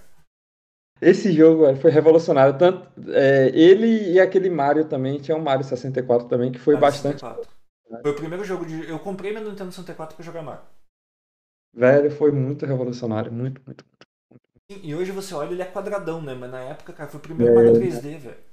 Esse 0.99 1.31
jogo 1.31 1.65
velho, 1.65 1.79
foi 1.79 1.91
revolucionário. 1.91 2.57
Tanto 2.57 2.87
é, 3.11 3.49
ele 3.49 4.11
e 4.11 4.19
aquele 4.19 4.49
Mario 4.49 4.85
também, 4.87 5.19
tinha 5.19 5.37
um 5.37 5.41
Mario 5.41 5.63
64 5.63 6.27
também, 6.27 6.51
que 6.51 6.59
foi 6.59 6.73
Mario 6.73 6.87
bastante. 6.87 7.19
64. 7.19 7.51
Foi 8.01 8.11
o 8.11 8.15
primeiro 8.15 8.43
jogo 8.43 8.65
de. 8.65 8.87
Eu 8.87 8.99
comprei 8.99 9.33
meu 9.33 9.43
Nintendo 9.43 9.71
64 9.71 10.15
pra 10.15 10.25
jogar 10.25 10.41
Mario. 10.41 10.63
Velho, 11.73 12.11
foi 12.11 12.31
muito 12.31 12.65
revolucionário. 12.65 13.31
Muito, 13.31 13.61
muito. 13.65 13.83
Sim, 14.71 14.79
e 14.83 14.95
hoje 14.95 15.11
você 15.11 15.33
olha, 15.33 15.51
ele 15.51 15.61
é 15.61 15.65
quadradão, 15.65 16.21
né? 16.21 16.33
Mas 16.33 16.51
na 16.51 16.61
época, 16.61 16.93
cara, 16.93 17.09
foi 17.09 17.19
o 17.19 17.23
primeiro 17.23 17.53
Mario 17.53 17.73
3D, 17.73 18.17
velho. 18.17 18.43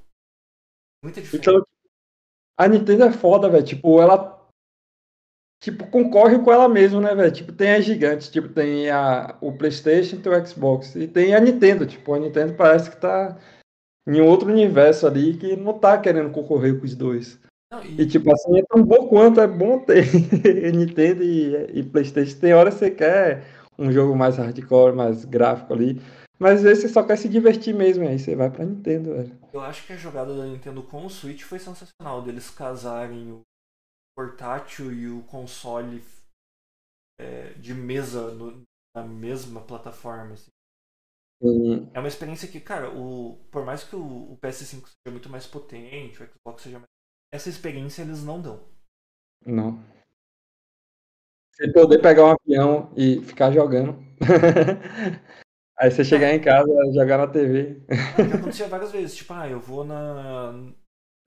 Muita 1.03 1.21
diferença. 1.21 1.51
Então, 1.51 1.67
a 2.59 2.67
Nintendo 2.67 3.05
é 3.05 3.13
foda, 3.13 3.49
velho. 3.49 3.65
Tipo, 3.65 4.01
ela. 4.03 4.37
Tipo, 5.63 5.87
concorre 5.89 6.39
com 6.39 6.53
ela 6.53 6.69
mesma, 6.69 7.01
né, 7.01 7.15
velho? 7.15 7.33
Tipo, 7.33 7.53
tem 7.53 7.73
as 7.73 7.85
gigantes, 7.85 8.29
tipo, 8.29 8.49
tem 8.49 8.91
a, 8.91 9.37
o 9.41 9.53
PlayStation 9.53 10.21
tem 10.21 10.33
o 10.33 10.47
Xbox. 10.47 10.95
E 10.95 11.07
tem 11.09 11.35
a 11.35 11.41
Nintendo, 11.41 11.87
tipo, 11.87 12.15
a 12.15 12.19
Nintendo 12.19 12.55
parece 12.55 12.91
que 12.91 12.97
tá 12.97 13.37
em 14.07 14.21
outro 14.21 14.49
universo 14.49 15.07
ali 15.07 15.37
que 15.37 15.57
não 15.57 15.79
tá 15.79 15.99
querendo 15.99 16.31
concorrer 16.31 16.79
com 16.79 16.85
os 16.85 16.95
dois. 16.95 17.41
Não, 17.73 17.85
e... 17.85 18.03
e, 18.03 18.07
tipo 18.07 18.33
assim, 18.33 18.59
é 18.59 18.63
tão 18.69 18.83
bom 18.83 19.09
quanto 19.09 19.41
é 19.41 19.47
bom 19.47 19.79
ter 19.81 20.07
Nintendo 20.73 21.23
e, 21.23 21.81
e 21.81 21.83
PlayStation. 21.83 22.39
Tem 22.39 22.55
hora 22.55 22.71
que 22.71 22.79
você 22.79 22.91
quer 22.91 23.45
um 23.79 23.93
jogo 23.93 24.17
mais 24.17 24.37
hardcore, 24.37 24.95
mais 24.95 25.25
gráfico 25.25 25.75
ali. 25.75 26.01
Mas 26.39 26.59
às 26.59 26.63
vezes 26.63 26.83
você 26.83 26.89
só 26.89 27.05
quer 27.05 27.17
se 27.17 27.29
divertir 27.29 27.75
mesmo, 27.75 28.07
aí 28.07 28.19
você 28.19 28.37
vai 28.37 28.51
pra 28.51 28.65
Nintendo, 28.65 29.13
velho. 29.15 29.39
Eu 29.53 29.61
acho 29.61 29.85
que 29.87 29.93
a 29.93 29.97
jogada 29.97 30.37
da 30.37 30.47
Nintendo 30.47 30.83
com 30.83 31.05
o 31.05 31.11
Switch 31.11 31.43
foi 31.43 31.59
sensacional, 31.59 32.23
deles 32.23 32.49
casarem 32.49 33.33
o 33.33 33.41
portátil 34.17 34.93
e 34.93 35.09
o 35.09 35.23
console 35.25 36.03
é, 37.19 37.55
de 37.55 37.75
mesa 37.75 38.33
no, 38.33 38.63
na 38.97 39.03
mesma 39.03 39.61
plataforma. 39.61 40.35
Assim. 40.35 40.51
Sim. 41.43 41.91
É 41.93 41.99
uma 41.99 42.09
experiência 42.09 42.49
que, 42.49 42.61
cara, 42.61 42.91
o, 42.97 43.37
por 43.51 43.65
mais 43.65 43.83
que 43.83 43.97
o, 43.97 44.33
o 44.33 44.39
PS5 44.39 44.87
seja 44.87 45.11
muito 45.11 45.29
mais 45.29 45.47
potente, 45.47 46.23
o 46.23 46.27
Xbox 46.27 46.63
seja 46.63 46.79
mais. 46.79 46.89
Essa 47.33 47.49
experiência 47.49 48.03
eles 48.03 48.25
não 48.25 48.41
dão. 48.41 48.65
Não. 49.45 49.85
Você 51.53 51.73
poder 51.73 52.01
pegar 52.01 52.25
um 52.25 52.37
avião 52.41 52.93
e 52.97 53.21
ficar 53.25 53.51
jogando. 53.51 53.99
Aí 55.81 55.91
você 55.91 56.05
chegar 56.05 56.35
em 56.35 56.41
casa, 56.41 56.69
jogar 56.93 57.19
na 57.19 57.29
TV. 57.29 57.81
Ah, 57.89 58.29
já 58.29 58.35
acontecia 58.35 58.69
várias 58.69 58.91
vezes. 58.91 59.17
Tipo, 59.17 59.33
ah, 59.35 59.49
eu 59.49 59.61
vou 59.61 59.85
na. 59.85 60.53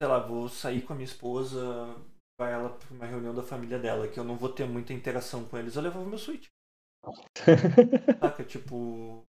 Sei 0.00 0.08
lá, 0.08 0.18
vou 0.18 0.48
sair 0.48 0.82
com 0.82 0.92
a 0.92 0.96
minha 0.96 1.06
esposa, 1.06 1.96
vai 2.38 2.52
ela 2.52 2.70
pra 2.70 2.94
uma 2.94 3.06
reunião 3.06 3.34
da 3.34 3.42
família 3.42 3.78
dela, 3.78 4.08
que 4.08 4.18
eu 4.18 4.24
não 4.24 4.36
vou 4.36 4.48
ter 4.48 4.66
muita 4.66 4.92
interação 4.92 5.44
com 5.44 5.56
eles, 5.56 5.76
eu 5.76 5.82
levava 5.82 6.04
meu 6.04 6.18
Switch. 6.18 6.48
Saca? 8.20 8.44
Tipo. 8.44 9.22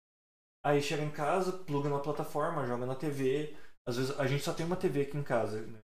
Aí 0.65 0.81
chega 0.81 1.03
em 1.03 1.11
casa, 1.11 1.53
pluga 1.53 1.89
na 1.89 1.99
plataforma, 1.99 2.67
joga 2.67 2.87
na 2.87 2.95
TV. 2.95 3.55
Às 3.87 3.97
vezes 3.97 4.19
a 4.19 4.27
gente 4.27 4.43
só 4.43 4.53
tem 4.53 4.65
uma 4.65 4.77
TV 4.77 5.03
aqui 5.03 5.17
em 5.17 5.23
casa, 5.23 5.61
né? 5.61 5.79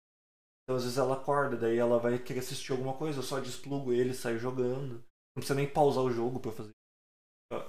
Então 0.63 0.75
às 0.75 0.83
vezes 0.83 0.97
ela 0.97 1.15
acorda, 1.15 1.55
daí 1.55 1.77
ela 1.77 1.99
vai 1.99 2.19
querer 2.19 2.39
assistir 2.39 2.71
alguma 2.71 2.93
coisa, 2.93 3.19
eu 3.19 3.23
só 3.23 3.39
desplugo 3.39 3.93
ele, 3.93 4.13
saio 4.13 4.37
jogando. 4.37 4.95
Não 4.95 5.41
precisa 5.41 5.55
nem 5.55 5.67
pausar 5.67 6.03
o 6.03 6.11
jogo 6.11 6.39
pra 6.39 6.51
fazer 6.51 6.74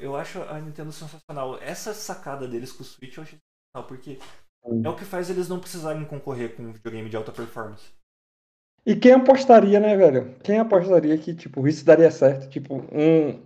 eu 0.01 0.17
acho 0.17 0.43
a 0.43 0.61
Nintendo 0.61 0.93
sensacional. 0.93 1.59
Essa 1.61 1.93
sacada 1.93 2.49
deles 2.49 2.73
com 2.73 2.83
o 2.83 2.87
Switch 2.87 3.17
eu 3.17 3.23
achei 3.23 3.39
sensacional, 3.39 3.89
porque 3.89 4.19
é 4.85 4.89
o 4.89 4.97
que 4.97 5.05
faz 5.05 5.31
eles 5.31 5.49
não 5.49 5.61
precisarem 5.61 6.05
concorrer 6.05 6.55
com 6.57 6.63
um 6.63 6.73
videogame 6.73 7.09
de 7.09 7.17
alta 7.17 7.33
performance. 7.33 7.91
E 8.85 8.95
quem 8.95 9.13
apostaria, 9.13 9.81
né, 9.81 9.97
velho? 9.97 10.37
Quem 10.43 10.59
apostaria 10.59 11.19
que, 11.19 11.35
tipo, 11.35 11.67
isso 11.67 11.85
daria 11.85 12.11
certo? 12.11 12.49
Tipo, 12.49 12.77
um, 12.93 13.43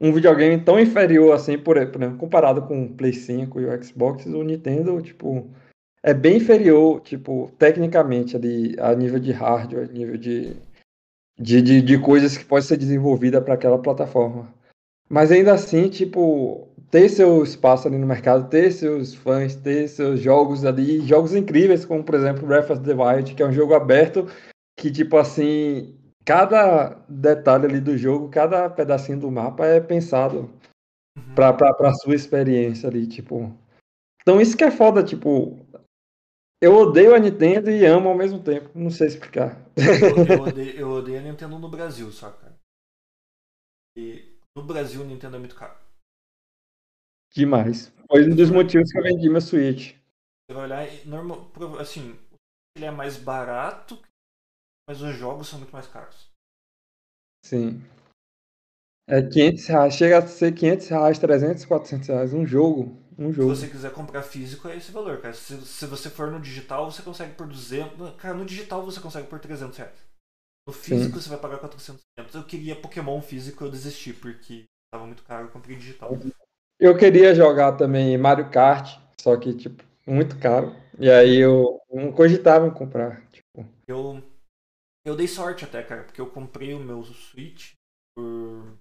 um 0.00 0.12
videogame 0.12 0.62
tão 0.62 0.78
inferior 0.78 1.34
assim, 1.34 1.56
por 1.56 1.76
exemplo, 1.76 2.18
comparado 2.18 2.62
com 2.62 2.84
o 2.84 2.94
Play 2.94 3.12
5 3.12 3.60
e 3.60 3.66
o 3.66 3.84
Xbox, 3.84 4.26
o 4.26 4.42
Nintendo, 4.42 5.00
tipo, 5.00 5.48
é 6.02 6.12
bem 6.12 6.38
inferior, 6.38 7.00
tipo, 7.00 7.52
tecnicamente 7.58 8.34
ali, 8.34 8.74
a 8.80 8.92
nível 8.94 9.20
de 9.20 9.30
hardware, 9.30 9.92
nível 9.92 10.16
de, 10.16 10.56
de, 11.38 11.62
de, 11.62 11.80
de 11.80 11.98
coisas 12.00 12.36
que 12.36 12.44
pode 12.44 12.64
ser 12.64 12.76
desenvolvida 12.76 13.40
para 13.40 13.54
aquela 13.54 13.80
plataforma. 13.80 14.52
Mas 15.12 15.30
ainda 15.30 15.52
assim, 15.52 15.90
tipo, 15.90 16.66
ter 16.90 17.06
seu 17.10 17.42
espaço 17.42 17.86
ali 17.86 17.98
no 17.98 18.06
mercado, 18.06 18.48
ter 18.48 18.72
seus 18.72 19.14
fãs, 19.14 19.54
ter 19.54 19.86
seus 19.86 20.18
jogos 20.20 20.64
ali, 20.64 21.00
jogos 21.06 21.34
incríveis, 21.34 21.84
como 21.84 22.02
por 22.02 22.14
exemplo 22.14 22.46
Breath 22.46 22.70
of 22.70 22.82
the 22.82 22.94
Wild, 22.94 23.34
que 23.34 23.42
é 23.42 23.46
um 23.46 23.52
jogo 23.52 23.74
aberto, 23.74 24.26
que 24.74 24.90
tipo 24.90 25.18
assim, 25.18 25.94
cada 26.24 27.04
detalhe 27.06 27.66
ali 27.66 27.78
do 27.78 27.94
jogo, 27.94 28.30
cada 28.30 28.70
pedacinho 28.70 29.20
do 29.20 29.30
mapa 29.30 29.66
é 29.66 29.80
pensado 29.80 30.50
uhum. 31.18 31.34
pra, 31.34 31.52
pra, 31.52 31.74
pra 31.74 31.92
sua 31.92 32.14
experiência 32.14 32.88
ali, 32.88 33.06
tipo. 33.06 33.54
Então 34.22 34.40
isso 34.40 34.56
que 34.56 34.64
é 34.64 34.70
foda, 34.70 35.04
tipo. 35.04 35.58
Eu 36.58 36.74
odeio 36.74 37.14
a 37.14 37.18
Nintendo 37.18 37.70
e 37.70 37.84
amo 37.84 38.08
ao 38.08 38.16
mesmo 38.16 38.42
tempo. 38.42 38.70
Não 38.74 38.88
sei 38.88 39.08
explicar. 39.08 39.60
Eu, 39.76 40.36
eu, 40.36 40.40
odeio, 40.48 40.70
eu 40.78 40.90
odeio 40.90 41.18
a 41.18 41.22
Nintendo 41.22 41.58
no 41.58 41.68
Brasil, 41.68 42.10
só, 42.10 42.30
cara. 42.30 42.54
E 43.98 44.31
no 44.56 44.62
Brasil, 44.62 45.00
o 45.00 45.04
Nintendo 45.04 45.36
é 45.36 45.38
muito 45.38 45.54
caro. 45.54 45.76
Demais. 47.34 47.92
Foi 48.06 48.24
um 48.28 48.36
dos 48.36 48.50
motivos 48.50 48.92
que 48.92 48.98
eu 48.98 49.02
vendi 49.02 49.28
meu 49.28 49.40
Switch. 49.40 49.94
Você 50.46 50.54
vai 50.54 50.64
olhar, 50.64 51.06
normal, 51.06 51.50
assim, 51.80 52.18
ele 52.76 52.84
é 52.84 52.90
mais 52.90 53.16
barato, 53.16 53.98
mas 54.88 55.00
os 55.00 55.16
jogos 55.16 55.48
são 55.48 55.58
muito 55.58 55.72
mais 55.72 55.86
caros. 55.86 56.30
Sim. 57.44 57.82
É 59.08 59.22
500 59.22 59.66
reais, 59.66 59.94
chega 59.94 60.18
a 60.18 60.26
ser 60.26 60.54
500 60.54 60.88
reais, 60.88 61.18
300, 61.18 61.64
400 61.64 62.08
reais, 62.08 62.34
um 62.34 62.46
jogo, 62.46 62.96
um 63.18 63.32
jogo. 63.32 63.54
Se 63.54 63.62
você 63.62 63.70
quiser 63.70 63.92
comprar 63.92 64.22
físico, 64.22 64.68
é 64.68 64.76
esse 64.76 64.92
valor, 64.92 65.20
cara. 65.20 65.34
Se, 65.34 65.60
se 65.64 65.86
você 65.86 66.08
for 66.08 66.30
no 66.30 66.40
digital, 66.40 66.90
você 66.90 67.02
consegue 67.02 67.34
por 67.34 67.46
200, 67.46 68.14
cara, 68.16 68.34
no 68.34 68.44
digital 68.44 68.84
você 68.84 69.00
consegue 69.00 69.26
por 69.26 69.40
300 69.40 69.76
reais. 69.76 70.11
No 70.66 70.72
físico 70.72 71.16
Sim. 71.16 71.20
você 71.20 71.28
vai 71.28 71.40
pagar 71.40 71.58
400 71.58 72.02
Eu 72.34 72.44
queria 72.46 72.80
Pokémon 72.80 73.20
físico, 73.20 73.64
eu 73.64 73.70
desisti, 73.70 74.12
porque 74.12 74.64
tava 74.92 75.06
muito 75.06 75.24
caro, 75.24 75.46
eu 75.46 75.50
comprei 75.50 75.76
digital. 75.76 76.12
Eu 76.78 76.96
queria 76.96 77.34
jogar 77.34 77.76
também 77.76 78.16
Mario 78.16 78.50
Kart, 78.50 78.98
só 79.20 79.36
que, 79.36 79.54
tipo, 79.54 79.84
muito 80.06 80.38
caro. 80.38 80.72
E 80.98 81.10
aí 81.10 81.36
eu 81.36 81.80
não 81.90 82.12
cogitava 82.12 82.66
em 82.66 82.74
comprar. 82.74 83.28
Tipo. 83.30 83.66
Eu, 83.88 84.22
eu 85.04 85.16
dei 85.16 85.26
sorte 85.26 85.64
até, 85.64 85.82
cara, 85.82 86.04
porque 86.04 86.20
eu 86.20 86.30
comprei 86.30 86.74
o 86.74 86.80
meu 86.80 87.02
Switch 87.04 87.74
por 88.16 88.78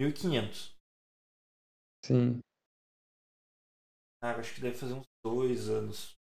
1.500. 0.00 0.74
Sim. 2.04 2.40
Cara, 4.22 4.40
acho 4.40 4.54
que 4.54 4.60
deve 4.60 4.76
fazer 4.76 4.94
uns 4.94 5.06
dois 5.24 5.68
anos. 5.68 6.14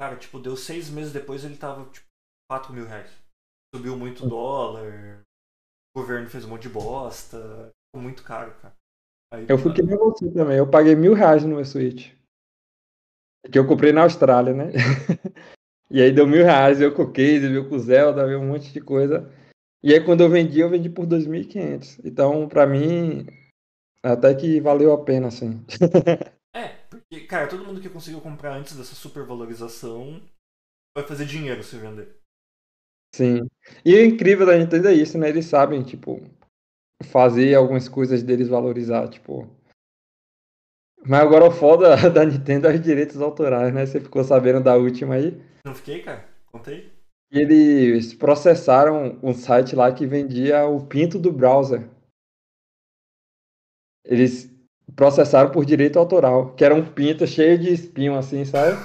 Cara, 0.00 0.16
tipo, 0.16 0.40
deu 0.40 0.56
seis 0.56 0.90
meses 0.90 1.12
depois 1.12 1.44
ele 1.44 1.56
tava, 1.56 1.88
tipo, 1.90 2.06
4 2.50 2.72
mil 2.72 2.86
reais. 2.86 3.10
Subiu 3.74 3.96
muito 3.96 4.24
o 4.24 4.28
dólar, 4.28 5.24
o 5.94 6.00
governo 6.00 6.28
fez 6.28 6.44
um 6.44 6.48
monte 6.48 6.62
de 6.62 6.68
bosta, 6.68 7.72
ficou 7.88 8.02
muito 8.02 8.22
caro, 8.22 8.54
cara. 8.60 8.74
Aí, 9.32 9.46
eu 9.48 9.58
fui 9.58 9.72
que 9.72 9.82
nem 9.82 9.96
você 9.96 10.30
também, 10.30 10.58
eu 10.58 10.70
paguei 10.70 10.94
mil 10.94 11.14
reais 11.14 11.42
no 11.42 11.56
meu 11.56 11.64
Switch. 11.64 12.12
Que 13.50 13.58
eu 13.58 13.66
comprei 13.66 13.92
na 13.92 14.02
Austrália, 14.02 14.54
né? 14.54 14.70
e 15.90 16.00
aí 16.00 16.12
deu 16.12 16.26
mil 16.26 16.44
reais, 16.44 16.80
eu 16.80 16.94
com 16.94 17.02
o 17.02 17.12
case, 17.12 17.48
veio 17.48 17.68
com 17.68 17.74
o 17.74 17.78
Zelda, 17.78 18.26
veio 18.26 18.40
um 18.40 18.48
monte 18.48 18.72
de 18.72 18.80
coisa. 18.80 19.30
E 19.82 19.92
aí 19.92 20.02
quando 20.02 20.22
eu 20.22 20.30
vendi, 20.30 20.60
eu 20.60 20.70
vendi 20.70 20.88
por 20.88 21.06
2.500. 21.06 22.00
Então, 22.04 22.48
pra 22.48 22.66
mim, 22.66 23.26
até 24.02 24.34
que 24.34 24.60
valeu 24.60 24.92
a 24.92 25.04
pena, 25.04 25.28
assim. 25.28 25.64
é, 26.54 26.68
porque, 26.88 27.26
cara, 27.26 27.48
todo 27.48 27.64
mundo 27.64 27.80
que 27.80 27.88
conseguiu 27.88 28.20
comprar 28.20 28.54
antes 28.54 28.76
dessa 28.76 28.94
supervalorização 28.94 30.22
vai 30.96 31.06
fazer 31.06 31.26
dinheiro 31.26 31.62
se 31.62 31.76
vender. 31.76 32.23
Sim. 33.14 33.48
E 33.84 33.94
o 33.94 34.04
incrível 34.04 34.44
da 34.44 34.58
Nintendo 34.58 34.88
é 34.88 34.92
isso, 34.92 35.16
né? 35.16 35.28
Eles 35.28 35.46
sabem, 35.46 35.84
tipo, 35.84 36.20
fazer 37.04 37.54
algumas 37.54 37.88
coisas 37.88 38.24
deles 38.24 38.48
valorizar, 38.48 39.06
tipo. 39.08 39.48
Mas 41.06 41.20
agora 41.20 41.44
o 41.44 41.50
foda 41.52 41.94
da 42.10 42.24
Nintendo 42.24 42.66
é 42.66 42.74
os 42.74 42.80
direitos 42.80 43.20
autorais, 43.20 43.72
né? 43.72 43.86
Você 43.86 44.00
ficou 44.00 44.24
sabendo 44.24 44.60
da 44.60 44.74
última 44.74 45.14
aí? 45.14 45.40
Não 45.64 45.76
fiquei, 45.76 46.02
cara? 46.02 46.28
Contei? 46.50 46.90
Eles 47.30 48.12
processaram 48.12 49.16
um 49.22 49.32
site 49.32 49.76
lá 49.76 49.94
que 49.94 50.08
vendia 50.08 50.66
o 50.66 50.84
pinto 50.84 51.16
do 51.16 51.30
browser. 51.30 51.88
Eles 54.04 54.52
processaram 54.96 55.52
por 55.52 55.64
direito 55.64 56.00
autoral, 56.00 56.52
que 56.56 56.64
era 56.64 56.74
um 56.74 56.84
pinto 56.84 57.28
cheio 57.28 57.56
de 57.56 57.72
espinho, 57.72 58.18
assim, 58.18 58.44
sabe? 58.44 58.76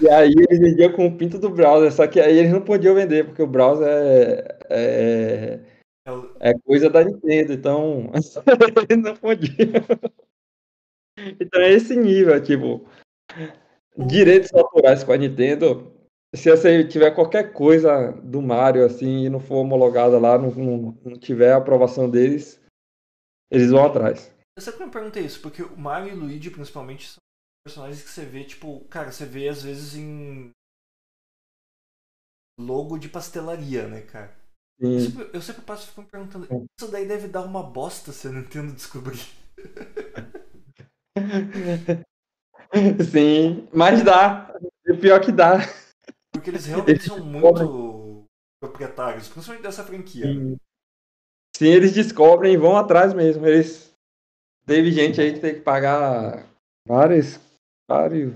E 0.00 0.08
aí 0.08 0.32
eles 0.32 0.58
vendiam 0.58 0.92
com 0.92 1.06
o 1.06 1.16
pinto 1.16 1.38
do 1.38 1.50
browser, 1.50 1.92
só 1.92 2.06
que 2.06 2.20
aí 2.20 2.38
eles 2.38 2.52
não 2.52 2.60
podiam 2.60 2.94
vender, 2.94 3.24
porque 3.24 3.42
o 3.42 3.46
browser 3.46 3.86
é, 3.88 4.58
é, 4.70 5.60
é, 6.06 6.50
é 6.50 6.58
coisa 6.60 6.90
da 6.90 7.04
Nintendo, 7.04 7.52
então 7.52 8.10
eles 8.88 9.02
não 9.02 9.16
podiam. 9.16 9.72
Então 11.40 11.60
é 11.60 11.72
esse 11.72 11.96
nível, 11.96 12.42
tipo, 12.42 12.86
direitos 13.96 14.52
autorais 14.52 15.02
com 15.02 15.12
a 15.12 15.16
Nintendo 15.16 15.96
se 16.36 16.50
você 16.50 16.84
tiver 16.86 17.10
qualquer 17.12 17.52
coisa 17.52 18.12
do 18.22 18.42
Mario 18.42 18.84
assim 18.84 19.24
e 19.24 19.30
não 19.30 19.40
for 19.40 19.56
homologada 19.56 20.18
lá, 20.18 20.38
não, 20.38 20.50
não, 20.50 20.98
não 21.04 21.18
tiver 21.18 21.52
a 21.52 21.56
aprovação 21.56 22.10
deles, 22.10 22.60
eles 23.50 23.70
vão 23.70 23.84
atrás. 23.84 24.32
Eu 24.56 24.62
sempre 24.62 24.84
me 24.84 24.90
perguntei 24.90 25.24
isso, 25.24 25.40
porque 25.40 25.62
o 25.62 25.76
Mario 25.76 26.12
e 26.12 26.12
o 26.12 26.20
Luigi, 26.20 26.50
principalmente, 26.50 27.08
são 27.08 27.18
personagens 27.66 28.00
que 28.00 28.08
você 28.08 28.24
vê, 28.24 28.44
tipo, 28.44 28.84
cara, 28.84 29.10
você 29.10 29.26
vê 29.26 29.48
às 29.48 29.60
vezes 29.64 29.96
em 29.96 30.52
logo 32.60 32.96
de 32.96 33.08
pastelaria, 33.08 33.88
né, 33.88 34.02
cara? 34.02 34.32
Eu 34.78 35.00
sempre, 35.00 35.30
eu 35.32 35.42
sempre 35.42 35.62
passo 35.62 35.92
e 35.96 36.00
me 36.00 36.06
perguntando, 36.06 36.46
isso 36.78 36.90
daí 36.92 37.08
deve 37.08 37.26
dar 37.26 37.42
uma 37.42 37.64
bosta 37.64 38.12
se 38.12 38.28
a 38.28 38.30
Nintendo 38.30 38.72
descobrir. 38.72 39.18
Sim, 43.10 43.68
mas 43.72 44.04
dá. 44.04 44.54
O 44.88 44.96
pior 44.98 45.20
que 45.20 45.32
dá. 45.32 45.58
Porque 46.32 46.50
eles 46.50 46.66
realmente 46.66 47.02
são 47.02 47.18
muito 47.24 48.24
proprietários, 48.62 49.28
principalmente 49.28 49.64
dessa 49.64 49.82
franquia. 49.82 50.26
Sim. 50.26 50.56
Sim, 51.56 51.68
eles 51.68 51.92
descobrem 51.92 52.54
e 52.54 52.58
vão 52.58 52.76
atrás 52.76 53.12
mesmo. 53.12 53.44
Eles 53.44 53.92
teve 54.66 54.92
gente 54.92 55.20
aí 55.20 55.32
que 55.32 55.40
tem 55.40 55.54
que 55.54 55.62
pagar 55.62 56.46
vários, 56.86 57.40
vários 57.88 58.34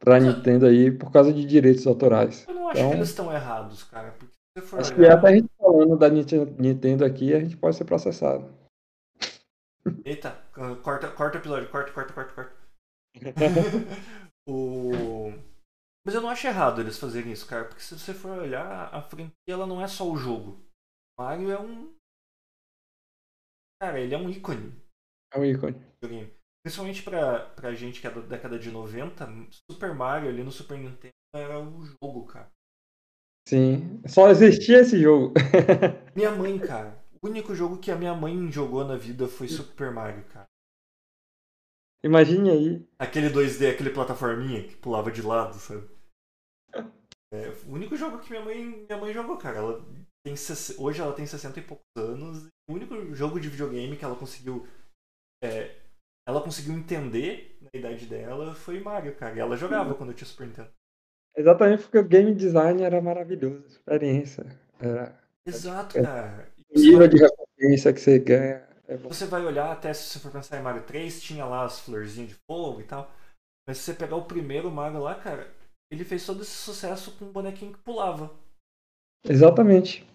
pra 0.00 0.20
Nintendo 0.20 0.66
aí 0.66 0.90
por 0.96 1.10
causa 1.12 1.32
de 1.32 1.44
direitos 1.44 1.86
autorais. 1.86 2.46
Eu 2.48 2.54
não 2.54 2.68
acho 2.68 2.78
Então- 2.78 2.90
que 2.90 2.96
eles 2.96 3.08
estão 3.08 3.32
errados, 3.32 3.84
cara. 3.84 4.12
Porque 4.12 4.32
se 4.56 4.66
for 4.66 4.80
Acho 4.80 4.94
que 4.94 5.00
olhar. 5.00 5.18
até 5.18 5.28
a 5.28 5.32
gente 5.36 5.48
falando 5.58 5.98
da 5.98 6.08
Nintendo 6.08 7.04
aqui, 7.04 7.34
a 7.34 7.40
gente 7.40 7.56
pode 7.56 7.76
ser 7.76 7.84
processado. 7.84 8.56
Eita, 10.04 10.32
corta, 10.82 11.10
corta 11.10 11.38
o 11.38 11.40
episódio, 11.40 11.70
corta, 11.70 11.92
corta, 11.92 12.12
corta, 12.12 12.34
corta. 12.34 12.56
o... 14.48 15.30
Mas 16.04 16.14
eu 16.14 16.20
não 16.20 16.28
acho 16.30 16.46
errado 16.46 16.80
eles 16.80 16.98
fazerem 16.98 17.32
isso, 17.32 17.46
cara, 17.46 17.64
porque 17.66 17.80
se 17.82 17.98
você 17.98 18.14
for 18.14 18.38
olhar, 18.38 18.94
a 18.94 19.02
franquia 19.02 19.32
ela 19.48 19.66
não 19.66 19.82
é 19.82 19.88
só 19.88 20.08
o 20.08 20.16
jogo. 20.16 20.58
Mario 21.18 21.50
é 21.50 21.58
um. 21.60 21.94
Cara, 23.80 24.00
ele 24.00 24.14
é 24.14 24.18
um 24.18 24.28
ícone 24.28 24.72
É 25.32 25.38
um 25.38 25.44
ícone. 25.44 25.80
Principalmente 26.64 27.02
pra, 27.02 27.46
pra 27.50 27.74
gente 27.74 28.00
que 28.00 28.06
é 28.06 28.10
da 28.10 28.20
década 28.20 28.58
de 28.58 28.70
90, 28.70 29.26
Super 29.70 29.94
Mario 29.94 30.28
ali 30.28 30.42
no 30.42 30.50
Super 30.50 30.78
Nintendo 30.78 31.12
era 31.34 31.58
o 31.58 31.84
jogo, 31.84 32.26
cara. 32.26 32.50
Sim. 33.48 34.02
Só 34.06 34.28
existia 34.28 34.80
esse 34.80 35.00
jogo. 35.00 35.32
Minha 36.14 36.30
mãe, 36.30 36.58
cara. 36.58 37.02
O 37.22 37.26
único 37.26 37.54
jogo 37.54 37.78
que 37.78 37.90
a 37.90 37.96
minha 37.96 38.14
mãe 38.14 38.50
jogou 38.52 38.84
na 38.84 38.96
vida 38.96 39.26
foi 39.26 39.48
Super 39.48 39.90
Mario, 39.90 40.24
cara. 40.26 40.46
Imagine 42.04 42.50
aí. 42.50 42.88
Aquele 42.98 43.28
2D, 43.28 43.72
aquele 43.72 43.90
plataforminha 43.90 44.62
que 44.62 44.76
pulava 44.76 45.10
de 45.10 45.22
lado, 45.22 45.54
sabe? 45.54 45.88
É, 47.30 47.50
o 47.66 47.74
único 47.74 47.94
jogo 47.94 48.20
que 48.20 48.30
minha 48.30 48.42
mãe, 48.42 48.64
minha 48.64 48.96
mãe 48.96 49.12
jogou, 49.12 49.36
cara. 49.36 49.58
Ela 49.58 49.84
tem, 50.24 50.34
hoje 50.78 50.98
ela 50.98 51.12
tem 51.12 51.26
60 51.26 51.60
e 51.60 51.62
poucos 51.62 51.84
anos. 51.94 52.46
O 52.66 52.72
único 52.72 53.14
jogo 53.14 53.38
de 53.38 53.50
videogame 53.50 53.98
que 53.98 54.02
ela 54.02 54.16
conseguiu. 54.16 54.66
é, 55.44 55.76
ela 56.28 56.42
conseguiu 56.42 56.74
entender 56.74 57.58
na 57.62 57.70
idade 57.78 58.06
dela 58.06 58.54
foi 58.54 58.78
Mario, 58.80 59.14
cara. 59.16 59.34
E 59.36 59.40
ela 59.40 59.56
jogava 59.56 59.94
quando 59.94 60.10
eu 60.10 60.16
tinha 60.16 60.28
Super 60.28 60.46
Nintendo. 60.46 60.68
Exatamente 61.36 61.82
porque 61.84 61.98
o 61.98 62.04
game 62.04 62.34
design 62.34 62.82
era 62.82 63.00
maravilhoso. 63.00 63.64
A 63.64 63.68
experiência. 63.68 64.44
Era 64.80 65.18
Exato, 65.46 65.98
É. 65.98 66.02
cara. 66.02 66.48
O 66.70 66.78
você 66.78 66.84
nível 66.84 66.98
vai- 66.98 67.08
de 67.08 67.16
recompensa 67.18 67.92
que 67.92 68.00
você 68.00 68.18
ganha. 68.18 68.68
É 68.86 68.96
bom. 68.96 69.08
Você 69.08 69.26
vai 69.26 69.44
olhar 69.44 69.70
até 69.72 69.92
se 69.94 70.04
você 70.04 70.18
for 70.18 70.30
pensar 70.32 70.58
em 70.58 70.62
Mario 70.62 70.82
3, 70.82 71.22
tinha 71.22 71.44
lá 71.44 71.64
as 71.64 71.80
florzinhas 71.80 72.30
de 72.30 72.36
fogo 72.50 72.80
e 72.80 72.84
tal. 72.84 73.10
Mas 73.66 73.78
se 73.78 73.84
você 73.84 73.94
pegar 73.94 74.16
o 74.16 74.24
primeiro 74.24 74.70
Mario 74.70 75.00
lá, 75.00 75.14
cara, 75.14 75.50
ele 75.90 76.04
fez 76.04 76.24
todo 76.26 76.42
esse 76.42 76.50
sucesso 76.52 77.12
com 77.18 77.26
um 77.26 77.32
bonequinho 77.32 77.72
que 77.72 77.78
pulava. 77.80 78.30
Exatamente. 79.24 80.06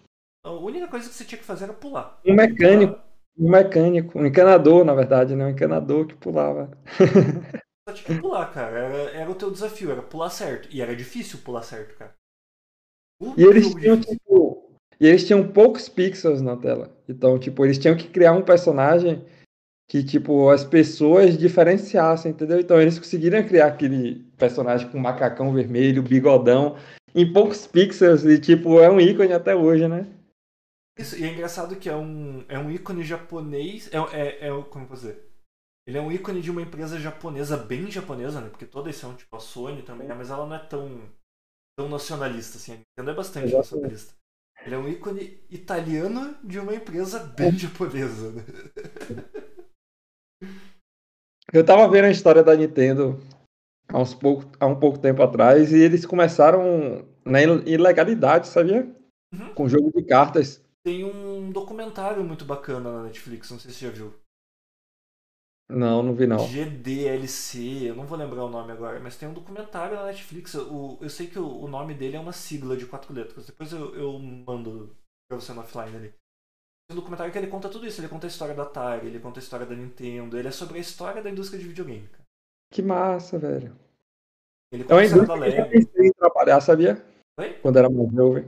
A 0.44 0.50
única 0.50 0.88
coisa 0.88 1.08
que 1.08 1.14
você 1.14 1.24
tinha 1.24 1.38
que 1.38 1.44
fazer 1.44 1.64
era 1.64 1.72
pular. 1.72 2.20
Um 2.24 2.34
mecânico. 2.34 3.00
Um 3.36 3.50
mecânico, 3.50 4.18
um 4.18 4.26
encanador, 4.26 4.84
na 4.84 4.94
verdade, 4.94 5.34
né? 5.34 5.46
Um 5.46 5.50
encanador 5.50 6.06
que 6.06 6.14
pulava. 6.14 6.70
Só 7.88 7.94
tinha 7.94 8.16
que 8.16 8.22
pular, 8.22 8.46
cara. 8.52 8.78
Era, 8.78 9.10
era 9.10 9.30
o 9.30 9.34
teu 9.34 9.50
desafio, 9.50 9.90
era 9.90 10.02
pular 10.02 10.30
certo. 10.30 10.68
E 10.70 10.80
era 10.80 10.94
difícil 10.94 11.40
pular 11.44 11.62
certo, 11.62 11.96
cara. 11.96 12.14
E 13.36 13.42
eles 13.42 13.74
tinham, 13.74 13.96
difícil. 13.96 14.18
tipo. 14.18 14.78
E 15.00 15.06
eles 15.06 15.26
tinham 15.26 15.46
poucos 15.46 15.88
pixels 15.88 16.40
na 16.40 16.56
tela. 16.56 16.96
Então, 17.08 17.38
tipo, 17.38 17.64
eles 17.64 17.78
tinham 17.78 17.96
que 17.96 18.08
criar 18.08 18.32
um 18.32 18.42
personagem 18.42 19.24
que, 19.88 20.02
tipo, 20.02 20.48
as 20.48 20.64
pessoas 20.64 21.36
diferenciassem, 21.36 22.32
entendeu? 22.32 22.58
Então 22.58 22.80
eles 22.80 22.98
conseguiram 22.98 23.42
criar 23.42 23.66
aquele 23.66 24.24
personagem 24.38 24.88
com 24.88 24.98
macacão 24.98 25.52
vermelho, 25.52 26.02
bigodão, 26.02 26.76
em 27.14 27.30
poucos 27.30 27.66
pixels, 27.66 28.24
e 28.24 28.38
tipo, 28.38 28.80
é 28.80 28.90
um 28.90 29.00
ícone 29.00 29.32
até 29.32 29.54
hoje, 29.54 29.86
né? 29.86 30.06
Isso, 30.98 31.16
e 31.18 31.24
é 31.24 31.32
engraçado 31.32 31.76
que 31.76 31.88
é 31.88 31.96
um, 31.96 32.44
é 32.48 32.58
um 32.58 32.70
ícone 32.70 33.02
japonês. 33.02 33.90
É, 33.92 33.98
é, 34.16 34.48
é, 34.48 34.62
como 34.64 34.84
eu 34.84 34.88
vou 34.88 34.96
dizer? 34.96 35.28
Ele 35.86 35.98
é 35.98 36.00
um 36.00 36.10
ícone 36.10 36.40
de 36.40 36.50
uma 36.50 36.62
empresa 36.62 36.98
japonesa, 36.98 37.56
bem 37.56 37.90
japonesa, 37.90 38.40
né? 38.40 38.48
Porque 38.48 38.64
todas 38.64 38.96
são, 38.96 39.14
tipo, 39.14 39.36
a 39.36 39.40
Sony 39.40 39.82
também, 39.82 40.08
né? 40.08 40.14
mas 40.14 40.30
ela 40.30 40.46
não 40.46 40.56
é 40.56 40.58
tão, 40.58 41.02
tão 41.76 41.88
nacionalista, 41.88 42.56
assim. 42.56 42.72
A 42.72 42.76
Nintendo 42.76 43.10
é 43.10 43.14
bastante 43.14 43.46
Exatamente. 43.48 43.72
nacionalista. 43.72 44.14
Ele 44.64 44.74
é 44.74 44.78
um 44.78 44.88
ícone 44.88 45.44
italiano 45.50 46.36
de 46.42 46.58
uma 46.58 46.74
empresa 46.74 47.18
bem 47.18 47.52
japonesa, 47.58 48.32
né? 48.32 48.42
Eu 51.52 51.64
tava 51.64 51.88
vendo 51.88 52.06
a 52.06 52.10
história 52.10 52.42
da 52.42 52.56
Nintendo 52.56 53.20
há, 53.88 54.00
uns 54.00 54.14
pouco, 54.14 54.46
há 54.60 54.66
um 54.66 54.78
pouco 54.78 54.98
tempo 54.98 55.22
atrás, 55.22 55.72
e 55.72 55.78
eles 55.78 56.06
começaram 56.06 57.06
na 57.24 57.42
il- 57.42 57.68
ilegalidade, 57.68 58.48
sabia? 58.48 58.88
Uhum. 59.32 59.54
Com 59.54 59.68
jogo 59.68 59.92
de 59.94 60.04
cartas. 60.04 60.63
Tem 60.84 61.02
um 61.02 61.50
documentário 61.50 62.22
muito 62.22 62.44
bacana 62.44 62.92
na 62.92 63.02
Netflix, 63.04 63.50
não 63.50 63.58
sei 63.58 63.70
se 63.70 63.78
você 63.78 63.86
já 63.86 63.92
viu. 63.92 64.12
Não, 65.70 66.02
não 66.02 66.14
vi 66.14 66.26
não. 66.26 66.38
GDLC, 66.38 67.88
eu 67.88 67.94
não 67.96 68.04
vou 68.04 68.18
lembrar 68.18 68.44
o 68.44 68.50
nome 68.50 68.70
agora, 68.70 69.00
mas 69.00 69.16
tem 69.16 69.26
um 69.26 69.32
documentário 69.32 69.96
na 69.96 70.04
Netflix. 70.04 70.54
O, 70.54 70.98
eu 71.00 71.08
sei 71.08 71.26
que 71.26 71.38
o, 71.38 71.46
o 71.46 71.66
nome 71.66 71.94
dele 71.94 72.16
é 72.16 72.20
uma 72.20 72.34
sigla 72.34 72.76
de 72.76 72.86
quatro 72.86 73.14
letras. 73.14 73.46
Depois 73.46 73.72
eu, 73.72 73.94
eu 73.94 74.18
mando 74.18 74.94
pra 75.26 75.40
você 75.40 75.54
no 75.54 75.62
offline 75.62 75.96
ali. 75.96 76.08
Tem 76.10 76.92
um 76.92 76.96
documentário 76.96 77.32
que 77.32 77.38
ele 77.38 77.46
conta 77.46 77.70
tudo 77.70 77.86
isso. 77.86 78.00
Ele 78.00 78.08
conta 78.08 78.26
a 78.26 78.28
história 78.28 78.54
da 78.54 78.64
Atari, 78.64 79.06
ele 79.06 79.20
conta 79.20 79.40
a 79.40 79.42
história 79.42 79.64
da 79.64 79.74
Nintendo. 79.74 80.38
Ele 80.38 80.48
é 80.48 80.52
sobre 80.52 80.76
a 80.76 80.80
história 80.82 81.22
da 81.22 81.30
indústria 81.30 81.58
de 81.58 81.66
videogame, 81.66 82.08
cara. 82.08 82.24
Que 82.70 82.82
massa, 82.82 83.38
velho. 83.38 83.74
Ele 84.70 84.84
É 84.86 84.86
conta 84.86 84.94
uma 84.94 85.00
a 85.00 85.04
história 85.04 85.26
da 85.26 85.36
indústria 85.36 85.52
que 85.52 85.60
eu 85.60 85.66
pensei 85.66 86.06
em 86.08 86.12
trabalhar, 86.12 86.60
sabia? 86.60 87.02
Oi? 87.38 87.50
Quando 87.62 87.78
era 87.78 87.90
mais 87.90 88.12
jovem. 88.12 88.44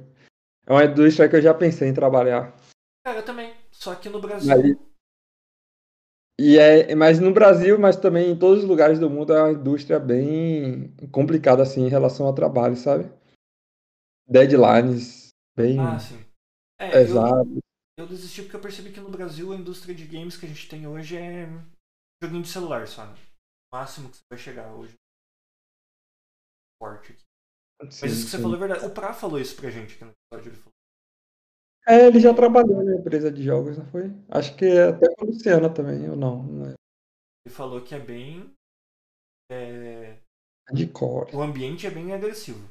É 0.66 0.72
uma 0.72 0.84
indústria 0.84 1.28
que 1.28 1.36
eu 1.36 1.40
já 1.42 1.54
pensei 1.54 1.88
em 1.88 1.94
trabalhar. 1.94 2.54
Cara, 3.04 3.18
eu 3.20 3.24
também. 3.24 3.54
Só 3.70 3.94
que 3.94 4.08
no 4.08 4.20
Brasil. 4.20 4.52
Aí- 4.52 4.76
E 6.38 6.58
é, 6.58 6.94
mas 6.94 7.18
no 7.18 7.32
Brasil, 7.32 7.78
mas 7.78 7.96
também 7.96 8.30
em 8.32 8.38
todos 8.38 8.62
os 8.62 8.68
lugares 8.68 8.98
do 8.98 9.08
mundo, 9.08 9.32
é 9.32 9.42
uma 9.42 9.52
indústria 9.52 9.98
bem 9.98 10.94
complicada 11.10 11.62
assim 11.62 11.86
em 11.86 11.88
relação 11.88 12.26
ao 12.26 12.34
trabalho, 12.34 12.76
sabe? 12.76 13.10
Deadlines 14.28 15.28
bem 15.56 15.80
Ah, 15.80 15.98
sim. 15.98 16.24
É, 16.78 17.02
eu, 17.02 17.62
eu 17.98 18.06
desisti 18.06 18.42
porque 18.42 18.56
eu 18.56 18.60
percebi 18.60 18.92
que 18.92 19.00
no 19.00 19.08
Brasil 19.08 19.52
a 19.52 19.56
indústria 19.56 19.94
de 19.94 20.04
games 20.04 20.36
que 20.36 20.44
a 20.44 20.48
gente 20.48 20.68
tem 20.68 20.86
hoje 20.86 21.16
é 21.16 21.46
joguinho 22.22 22.42
de 22.42 22.48
celular 22.48 22.86
só, 22.86 23.06
né? 23.06 23.14
O 23.72 23.76
máximo 23.76 24.10
que 24.10 24.16
você 24.16 24.22
vai 24.30 24.38
chegar 24.38 24.74
hoje. 24.74 24.94
Forte 26.78 27.12
aqui. 27.12 27.25
Mas 27.82 27.94
Sim, 27.94 28.06
isso 28.06 28.24
que 28.24 28.30
você 28.30 28.36
sim. 28.36 28.42
falou 28.42 28.56
é 28.56 28.60
verdade. 28.60 28.86
O 28.86 28.90
Pra 28.90 29.12
falou 29.12 29.38
isso 29.40 29.56
pra 29.56 29.70
gente 29.70 29.94
aqui 29.94 30.04
no 30.04 30.10
episódio. 30.32 30.50
Ele 30.52 30.56
falou. 30.60 30.72
É, 31.88 32.06
ele 32.08 32.18
já 32.20 32.34
trabalhou 32.34 32.82
na 32.82 32.96
empresa 32.96 33.30
de 33.30 33.42
jogos, 33.44 33.78
não 33.78 33.86
foi? 33.86 34.10
Acho 34.28 34.56
que 34.56 34.66
até 34.78 35.06
com 35.14 35.24
a 35.24 35.26
Luciana 35.26 35.72
também, 35.72 36.08
ou 36.10 36.16
não, 36.16 36.42
não 36.42 36.66
é. 36.70 36.74
Ele 37.46 37.54
falou 37.54 37.80
que 37.82 37.94
é 37.94 38.00
bem. 38.00 38.50
é, 39.52 40.16
De 40.72 40.88
core. 40.88 41.34
o 41.36 41.40
ambiente 41.42 41.86
é 41.86 41.90
bem 41.90 42.12
agressivo. 42.12 42.68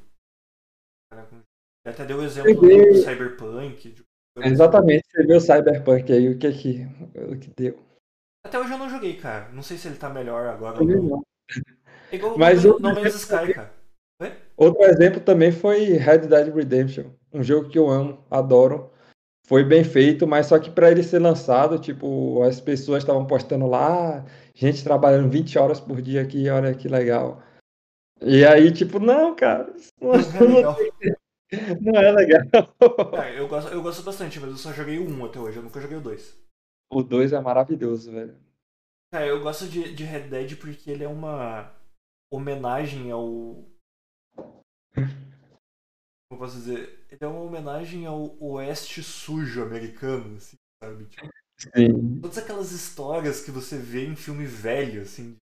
Ele 1.12 1.94
até 1.94 2.04
deu 2.04 2.18
o 2.18 2.22
exemplo 2.24 2.52
do 2.54 2.94
Cyberpunk. 2.96 3.92
de- 3.92 4.04
Exatamente, 4.38 5.02
você 5.10 5.24
viu 5.26 5.36
o 5.36 5.40
Cyberpunk 5.40 6.12
aí, 6.12 6.28
o 6.28 6.38
que 6.38 6.52
que, 6.52 6.82
o 7.32 7.38
que 7.40 7.50
deu. 7.56 7.82
Até 8.44 8.58
hoje 8.58 8.72
eu 8.72 8.78
não 8.78 8.90
joguei, 8.90 9.16
cara. 9.18 9.48
Não 9.50 9.62
sei 9.62 9.78
se 9.78 9.88
ele 9.88 9.96
tá 9.96 10.10
melhor 10.10 10.46
agora 10.48 10.78
ou 10.78 10.86
não. 10.86 11.02
não. 11.02 11.22
É 12.12 12.16
igual 12.16 12.36
Mas 12.36 12.64
o 12.66 12.68
eu- 12.68 12.80
No 12.80 12.94
Man's 12.94 13.14
Sky, 13.14 13.54
cara. 13.54 13.72
Outro 14.56 14.82
exemplo 14.84 15.20
também 15.20 15.52
foi 15.52 15.92
Red 15.92 16.20
Dead 16.20 16.54
Redemption, 16.54 17.10
um 17.32 17.42
jogo 17.42 17.68
que 17.68 17.78
eu 17.78 17.90
amo, 17.90 18.24
adoro. 18.30 18.90
Foi 19.46 19.62
bem 19.62 19.84
feito, 19.84 20.26
mas 20.26 20.46
só 20.46 20.58
que 20.58 20.70
para 20.70 20.90
ele 20.90 21.02
ser 21.02 21.20
lançado, 21.20 21.78
tipo, 21.78 22.42
as 22.42 22.60
pessoas 22.60 23.02
estavam 23.02 23.26
postando 23.26 23.66
lá, 23.66 24.18
"Ah, 24.18 24.24
gente 24.54 24.82
trabalhando 24.82 25.30
20 25.30 25.58
horas 25.58 25.78
por 25.78 26.00
dia 26.02 26.22
aqui, 26.22 26.48
olha 26.48 26.74
que 26.74 26.88
legal. 26.88 27.42
E 28.22 28.44
aí, 28.44 28.72
tipo, 28.72 28.98
não, 28.98 29.36
cara, 29.36 29.72
isso 29.76 29.92
não, 30.00 30.14
é 30.14 30.40
legal. 30.40 30.76
não 31.80 32.00
é 32.00 32.12
legal. 32.12 32.40
Cara, 33.12 33.34
eu 33.34 33.46
gosto, 33.46 33.70
eu 33.70 33.82
gosto 33.82 34.02
bastante, 34.02 34.40
mas 34.40 34.50
eu 34.50 34.56
só 34.56 34.72
joguei 34.72 34.98
1 34.98 35.24
até 35.26 35.38
hoje. 35.38 35.58
Eu 35.58 35.62
nunca 35.62 35.80
joguei 35.80 35.98
o 35.98 36.00
2. 36.00 36.34
O 36.90 37.02
2 37.02 37.32
é 37.32 37.40
maravilhoso, 37.40 38.10
velho. 38.10 38.34
Cara, 39.12 39.26
eu 39.26 39.42
gosto 39.42 39.66
de, 39.68 39.94
de 39.94 40.02
Red 40.02 40.28
Dead 40.28 40.56
porque 40.58 40.90
ele 40.90 41.04
é 41.04 41.08
uma 41.08 41.72
homenagem 42.32 43.10
ao, 43.10 43.64
Como 46.28 46.40
posso 46.40 46.56
dizer? 46.56 47.06
Ele 47.08 47.18
é 47.20 47.26
uma 47.26 47.40
homenagem 47.40 48.06
ao 48.06 48.36
oeste 48.42 49.02
sujo 49.02 49.62
americano, 49.62 50.36
assim, 50.36 50.56
sabe? 50.82 51.06
Tipo, 51.06 51.30
Sim. 51.58 52.20
todas 52.20 52.38
aquelas 52.38 52.72
histórias 52.72 53.44
que 53.44 53.50
você 53.50 53.78
vê 53.78 54.06
em 54.06 54.16
filme 54.16 54.44
velho, 54.44 55.02
assim, 55.02 55.36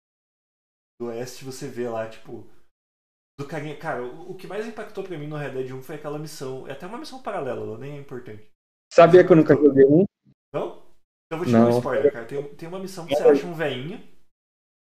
do 1.00 1.06
oeste, 1.06 1.44
você 1.44 1.68
vê 1.68 1.88
lá, 1.88 2.08
tipo. 2.08 2.46
Do 3.38 3.46
carinha. 3.46 3.78
Cara, 3.78 4.04
o, 4.04 4.34
que 4.34 4.46
mais 4.46 4.66
impactou 4.66 5.02
pra 5.02 5.16
mim 5.16 5.26
no 5.26 5.36
Red 5.36 5.50
Dead 5.50 5.70
1 5.70 5.82
foi 5.82 5.96
aquela 5.96 6.18
missão. 6.18 6.66
É 6.68 6.72
até 6.72 6.86
uma 6.86 6.98
missão 6.98 7.22
paralela, 7.22 7.62
ela 7.62 7.78
nem 7.78 7.96
é 7.96 8.00
importante. 8.00 8.46
Sabia 8.92 9.24
que 9.24 9.32
eu 9.32 9.36
nunca 9.36 9.54
joguei 9.54 9.84
um? 9.86 10.04
Não? 10.52 10.82
Então 11.26 11.32
eu 11.32 11.38
vou 11.38 11.46
te 11.46 11.52
dar 11.52 11.66
um 11.66 11.78
spoiler, 11.78 12.12
cara. 12.12 12.26
Tem, 12.26 12.54
tem 12.56 12.68
uma 12.68 12.78
missão 12.78 13.06
que 13.06 13.16
você 13.16 13.22
acha 13.22 13.46
um 13.46 13.54
veinho 13.54 14.06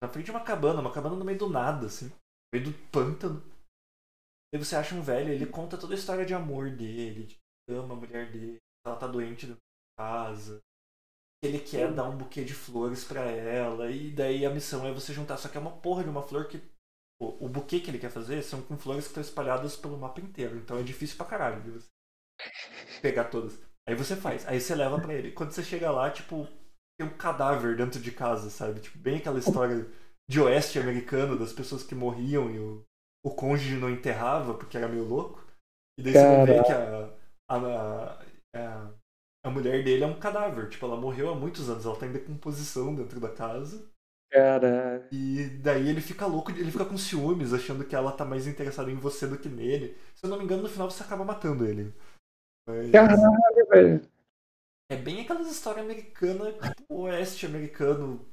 na 0.02 0.10
frente 0.10 0.26
de 0.26 0.32
uma 0.32 0.44
cabana, 0.44 0.82
uma 0.82 0.92
cabana 0.92 1.16
no 1.16 1.24
meio 1.24 1.38
do 1.38 1.48
nada, 1.48 1.86
assim. 1.86 2.08
No 2.08 2.60
meio 2.60 2.66
do 2.66 2.74
pântano. 2.90 3.44
Aí 4.54 4.60
você 4.60 4.76
acha 4.76 4.94
um 4.94 5.02
velho, 5.02 5.34
ele 5.34 5.48
conta 5.48 5.78
toda 5.78 5.96
a 5.96 5.98
história 5.98 6.24
de 6.24 6.34
amor 6.34 6.70
dele, 6.70 7.26
de 7.26 7.36
que 7.36 7.74
ama 7.74 7.96
a 7.96 7.98
mulher 7.98 8.32
dele, 8.32 8.60
ela 8.86 8.96
tá 8.96 9.08
doente 9.08 9.48
dentro 9.48 9.62
de 9.62 9.98
casa. 9.98 10.62
Ele 11.44 11.60
quer 11.60 11.92
dar 11.92 12.08
um 12.08 12.16
buquê 12.16 12.44
de 12.44 12.54
flores 12.54 13.04
pra 13.04 13.22
ela, 13.24 13.90
e 13.90 14.12
daí 14.12 14.46
a 14.46 14.52
missão 14.52 14.86
é 14.86 14.94
você 14.94 15.12
juntar. 15.12 15.38
Só 15.38 15.50
que 15.50 15.58
é 15.58 15.60
uma 15.60 15.76
porra 15.78 16.04
de 16.04 16.10
uma 16.10 16.22
flor 16.22 16.48
que. 16.48 16.62
O, 17.20 17.46
o 17.46 17.50
buquê 17.50 17.80
que 17.80 17.90
ele 17.90 17.98
quer 17.98 18.12
fazer 18.12 18.44
são 18.44 18.62
com 18.62 18.78
flores 18.78 19.06
que 19.06 19.10
estão 19.10 19.22
espalhadas 19.22 19.76
pelo 19.76 19.98
mapa 19.98 20.22
inteiro. 20.22 20.58
Então 20.58 20.78
é 20.78 20.84
difícil 20.84 21.18
pra 21.18 21.26
caralho 21.26 21.62
de 21.64 21.72
você 21.72 21.90
pegar 23.02 23.26
todas. 23.26 23.60
Aí 23.88 23.96
você 23.96 24.16
faz, 24.16 24.48
aí 24.48 24.62
você 24.62 24.76
leva 24.76 25.02
pra 25.02 25.14
ele. 25.14 25.32
Quando 25.32 25.52
você 25.52 25.64
chega 25.64 25.92
lá, 25.92 26.12
tipo, 26.12 26.48
tem 26.98 27.08
um 27.08 27.18
cadáver 27.18 27.76
dentro 27.76 28.00
de 28.00 28.12
casa, 28.12 28.50
sabe? 28.50 28.80
Tipo, 28.80 29.00
bem 29.00 29.18
aquela 29.18 29.40
história 29.40 29.86
de 30.30 30.40
oeste 30.40 30.80
americano 30.80 31.38
das 31.38 31.52
pessoas 31.52 31.84
que 31.84 31.96
morriam 31.96 32.50
e 32.50 32.60
o, 32.60 32.86
o 33.26 33.32
cônjuge 33.36 33.78
não 33.78 33.90
enterrava 33.90 34.54
porque 34.54 34.78
era 34.78 34.88
meio 34.88 35.04
louco. 35.06 35.44
E 35.98 36.04
daí 36.04 36.16
você 36.16 36.28
vai 36.28 36.42
ver 36.42 36.64
que 36.64 36.72
a, 36.72 37.10
a, 37.50 38.24
a, 38.56 38.94
a 39.46 39.50
mulher 39.50 39.84
dele 39.84 40.04
é 40.04 40.08
um 40.08 40.20
cadáver. 40.20 40.70
Tipo, 40.70 40.86
ela 40.86 40.98
morreu 40.98 41.30
há 41.30 41.36
muitos 41.36 41.70
anos, 41.70 41.86
ela 41.86 41.98
tá 42.00 42.06
em 42.08 42.14
decomposição 42.14 42.96
dentro 42.96 43.20
da 43.20 43.30
casa. 43.30 43.90
Caralho. 44.32 45.10
E 45.12 45.48
daí 45.62 45.90
ele 45.90 46.02
fica 46.02 46.26
louco, 46.26 46.52
ele 46.52 46.72
fica 46.72 46.86
com 46.86 46.98
ciúmes, 46.98 47.54
achando 47.54 47.86
que 47.86 47.96
ela 47.96 48.12
tá 48.12 48.26
mais 48.26 48.48
interessada 48.48 48.92
em 48.92 48.96
você 48.96 49.28
do 49.28 49.38
que 49.38 49.48
nele. 49.48 49.96
Se 50.16 50.26
eu 50.26 50.30
não 50.30 50.38
me 50.40 50.44
engano, 50.44 50.64
no 50.64 50.70
final 50.70 50.90
você 50.90 51.04
acaba 51.04 51.24
matando 51.24 51.66
ele. 51.66 51.94
Mas 52.68 52.92
Caralho, 52.92 53.68
velho. 53.70 54.02
é 54.90 54.96
bem 54.96 55.22
aquelas 55.22 55.48
histórias 55.52 55.84
americanas, 55.86 56.56
tipo 56.76 56.96
oeste 57.02 57.46
americano, 57.46 58.26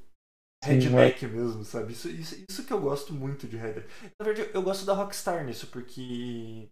Redneck 0.63 1.25
mesmo, 1.25 1.63
sabe? 1.63 1.93
Isso, 1.93 2.07
isso, 2.09 2.45
isso 2.47 2.65
que 2.65 2.71
eu 2.73 2.79
gosto 2.79 3.13
muito 3.13 3.47
de 3.47 3.57
Red 3.57 3.73
Dead. 3.73 3.85
Na 4.19 4.25
verdade, 4.25 4.51
eu 4.53 4.61
gosto 4.61 4.85
da 4.85 4.93
Rockstar 4.93 5.43
nisso, 5.43 5.67
porque 5.67 6.69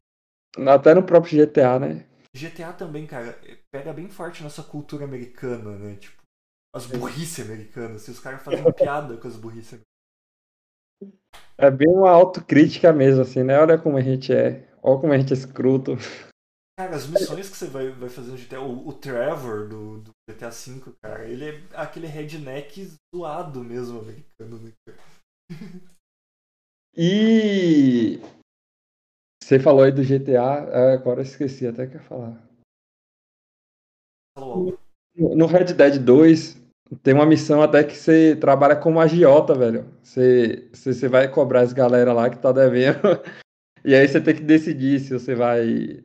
Até 0.68 0.94
no 0.94 1.04
próprio 1.04 1.46
GTA, 1.46 1.80
né? 1.80 2.06
GTA 2.36 2.72
também, 2.74 3.08
cara, 3.08 3.40
pega 3.72 3.92
bem 3.92 4.08
forte 4.10 4.44
nessa 4.44 4.62
cultura 4.62 5.06
americana, 5.06 5.78
né? 5.78 5.96
Tipo, 5.96 6.22
as 6.76 6.86
burrice 6.86 7.42
americanas. 7.42 8.04
Se 8.04 8.12
os 8.12 8.20
caras 8.20 8.44
fazem 8.44 8.64
piada 8.74 9.18
com 9.18 9.28
as 9.28 9.36
burrice 9.36 9.82
É 11.58 11.72
bem 11.72 11.90
uma 11.90 12.12
autocrítica 12.12 12.94
mesmo, 12.94 13.22
assim, 13.22 13.44
né? 13.44 13.60
Olha 13.60 13.78
como 13.78 13.98
a 13.98 14.02
gente 14.02 14.32
é. 14.32 14.68
Olha 14.82 15.00
como 15.00 15.14
a 15.14 15.18
gente 15.18 15.34
é 15.34 15.36
escroto. 15.36 15.98
Cara, 16.80 16.96
as 16.96 17.08
missões 17.08 17.50
que 17.50 17.58
você 17.58 17.68
vai, 17.68 17.90
vai 17.90 18.08
fazer 18.08 18.32
no 18.32 18.38
GTA, 18.38 18.62
o, 18.62 18.88
o 18.88 18.94
Trevor 18.94 19.68
do, 19.68 20.00
do 20.00 20.12
GTA 20.30 20.50
V, 20.50 20.94
cara, 21.02 21.28
ele 21.28 21.50
é 21.50 21.62
aquele 21.74 22.08
redneck 22.08 22.90
zoado 23.14 23.62
mesmo 23.62 24.00
americano, 24.00 24.60
né? 24.60 24.72
cara? 24.88 24.98
E 26.96 28.22
você 29.44 29.60
falou 29.60 29.84
aí 29.84 29.92
do 29.92 30.02
GTA, 30.02 30.70
é, 30.72 30.94
agora 30.94 31.20
eu 31.20 31.26
esqueci 31.26 31.68
até 31.68 31.86
que 31.86 31.96
ia 31.96 32.02
falar. 32.04 32.42
Falou. 34.38 34.80
No 35.18 35.48
Red 35.48 35.74
Dead 35.74 36.02
2 36.02 36.56
tem 37.04 37.14
uma 37.14 37.26
missão 37.26 37.62
até 37.62 37.84
que 37.84 37.94
você 37.94 38.38
trabalha 38.38 38.78
como 38.78 39.02
agiota, 39.02 39.54
velho. 39.54 39.84
Você, 40.02 40.70
você, 40.72 40.94
você 40.94 41.10
vai 41.10 41.30
cobrar 41.30 41.60
as 41.60 41.74
galera 41.74 42.14
lá 42.14 42.30
que 42.30 42.40
tá 42.40 42.54
devendo. 42.54 43.02
E 43.86 43.96
aí 43.96 44.06
você 44.06 44.20
tem 44.20 44.36
que 44.36 44.42
decidir 44.42 45.00
se 45.00 45.14
você 45.14 45.34
vai 45.34 46.04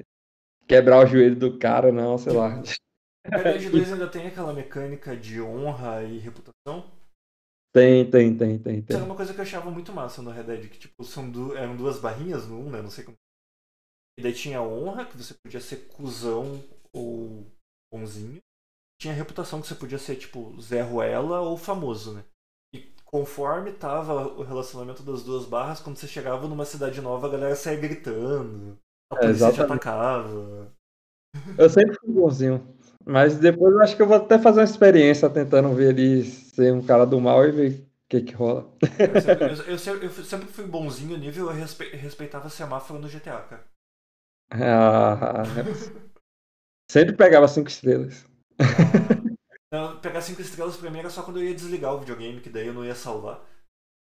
quebrar 0.68 0.98
o 1.04 1.06
joelho 1.06 1.36
do 1.36 1.58
cara 1.58 1.92
não, 1.92 2.18
sei 2.18 2.32
lá. 2.32 2.62
Red 3.30 3.44
Dead 3.44 3.70
2 3.70 3.92
ainda 3.92 4.08
tem 4.08 4.26
aquela 4.26 4.52
mecânica 4.54 5.16
de 5.16 5.40
honra 5.40 6.02
e 6.04 6.18
reputação. 6.18 6.90
Tem, 7.72 8.08
tem, 8.08 8.36
tem, 8.36 8.58
tem, 8.58 8.82
Isso 8.88 8.96
tem. 8.96 8.96
era 8.96 9.04
uma 9.04 9.16
coisa 9.16 9.32
que 9.32 9.40
eu 9.40 9.44
achava 9.44 9.70
muito 9.70 9.92
massa 9.92 10.22
no 10.22 10.30
Red 10.30 10.44
Dead, 10.44 10.68
que 10.70 10.78
tipo, 10.78 11.04
são 11.04 11.30
du- 11.30 11.56
eram 11.56 11.76
duas 11.76 11.98
barrinhas 11.98 12.46
no 12.46 12.58
1, 12.60 12.70
né? 12.70 12.82
Não 12.82 12.90
sei 12.90 13.04
como. 13.04 13.16
E 14.18 14.22
daí 14.22 14.32
tinha 14.32 14.58
a 14.58 14.62
honra, 14.62 15.04
que 15.04 15.16
você 15.16 15.34
podia 15.34 15.60
ser 15.60 15.88
cuzão 15.88 16.62
ou 16.92 17.44
bonzinho. 17.92 18.40
Tinha 19.00 19.14
a 19.14 19.16
reputação, 19.16 19.60
que 19.60 19.66
você 19.68 19.74
podia 19.74 19.98
ser, 19.98 20.16
tipo, 20.16 20.60
Zé 20.60 20.82
Ruela 20.82 21.40
ou 21.40 21.56
famoso, 21.58 22.14
né? 22.14 22.24
E 22.74 22.92
conforme 23.04 23.72
tava 23.72 24.28
o 24.28 24.42
relacionamento 24.42 25.02
das 25.02 25.22
duas 25.24 25.46
barras, 25.46 25.80
quando 25.80 25.96
você 25.96 26.08
chegava 26.08 26.48
numa 26.48 26.64
cidade 26.64 27.00
nova, 27.00 27.26
a 27.26 27.30
galera 27.30 27.56
saía 27.56 27.80
gritando. 27.80 28.78
A 29.10 29.16
É, 29.16 29.16
polícia 29.16 29.50
te 29.52 29.60
atacava. 29.60 30.70
Eu 31.56 31.68
sempre 31.68 31.96
fui 31.98 32.12
bonzinho. 32.12 32.66
Mas 33.04 33.36
depois 33.38 33.72
eu 33.74 33.82
acho 33.82 33.96
que 33.96 34.02
eu 34.02 34.06
vou 34.06 34.16
até 34.16 34.38
fazer 34.38 34.60
uma 34.60 34.64
experiência 34.64 35.28
tentando 35.28 35.72
ver 35.74 35.90
ele 35.90 36.24
ser 36.24 36.72
um 36.72 36.82
cara 36.82 37.04
do 37.04 37.20
mal 37.20 37.44
e 37.44 37.50
ver 37.52 37.70
o 37.80 37.86
que 38.08 38.22
que 38.22 38.32
rola. 38.34 38.66
Eu 39.04 39.16
sempre, 39.16 39.48
eu- 39.52 39.64
eu 39.74 39.78
sempre- 39.78 40.06
eu 40.06 40.12
sempre 40.24 40.48
fui 40.48 40.66
bonzinho 40.66 41.16
nível, 41.16 41.46
eu 41.46 41.52
respe- 41.54 41.94
respeitava 41.96 42.50
semáforo 42.50 42.98
no 43.00 43.08
GTA, 43.08 43.40
cara. 43.42 43.64
Ah, 44.50 45.42
sempre 46.90 47.16
pegava 47.16 47.48
cinco 47.48 47.68
estrelas. 47.68 48.24
Não, 49.70 50.00
pegar 50.00 50.22
5 50.22 50.40
estrelas 50.40 50.76
pra 50.76 50.90
mim 50.90 51.00
era 51.00 51.10
só 51.10 51.22
quando 51.22 51.38
eu 51.40 51.44
ia 51.44 51.54
desligar 51.54 51.92
o 51.94 51.98
videogame, 52.00 52.40
que 52.40 52.48
daí 52.50 52.66
eu 52.66 52.74
não 52.74 52.84
ia 52.84 52.94
salvar. 52.94 53.44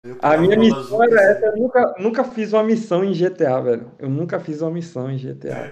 Eu 0.05 0.15
A 0.21 0.37
minha 0.37 0.57
missão 0.57 1.03
era 1.03 1.21
assim. 1.21 1.31
essa. 1.31 1.45
Eu 1.47 1.57
nunca, 1.57 1.95
nunca 1.99 2.23
fiz 2.23 2.53
uma 2.53 2.63
missão 2.63 3.03
em 3.03 3.13
GTA, 3.13 3.61
velho. 3.61 3.91
Eu 3.99 4.09
nunca 4.09 4.39
fiz 4.39 4.61
uma 4.61 4.71
missão 4.71 5.09
em 5.11 5.17
GTA. 5.17 5.71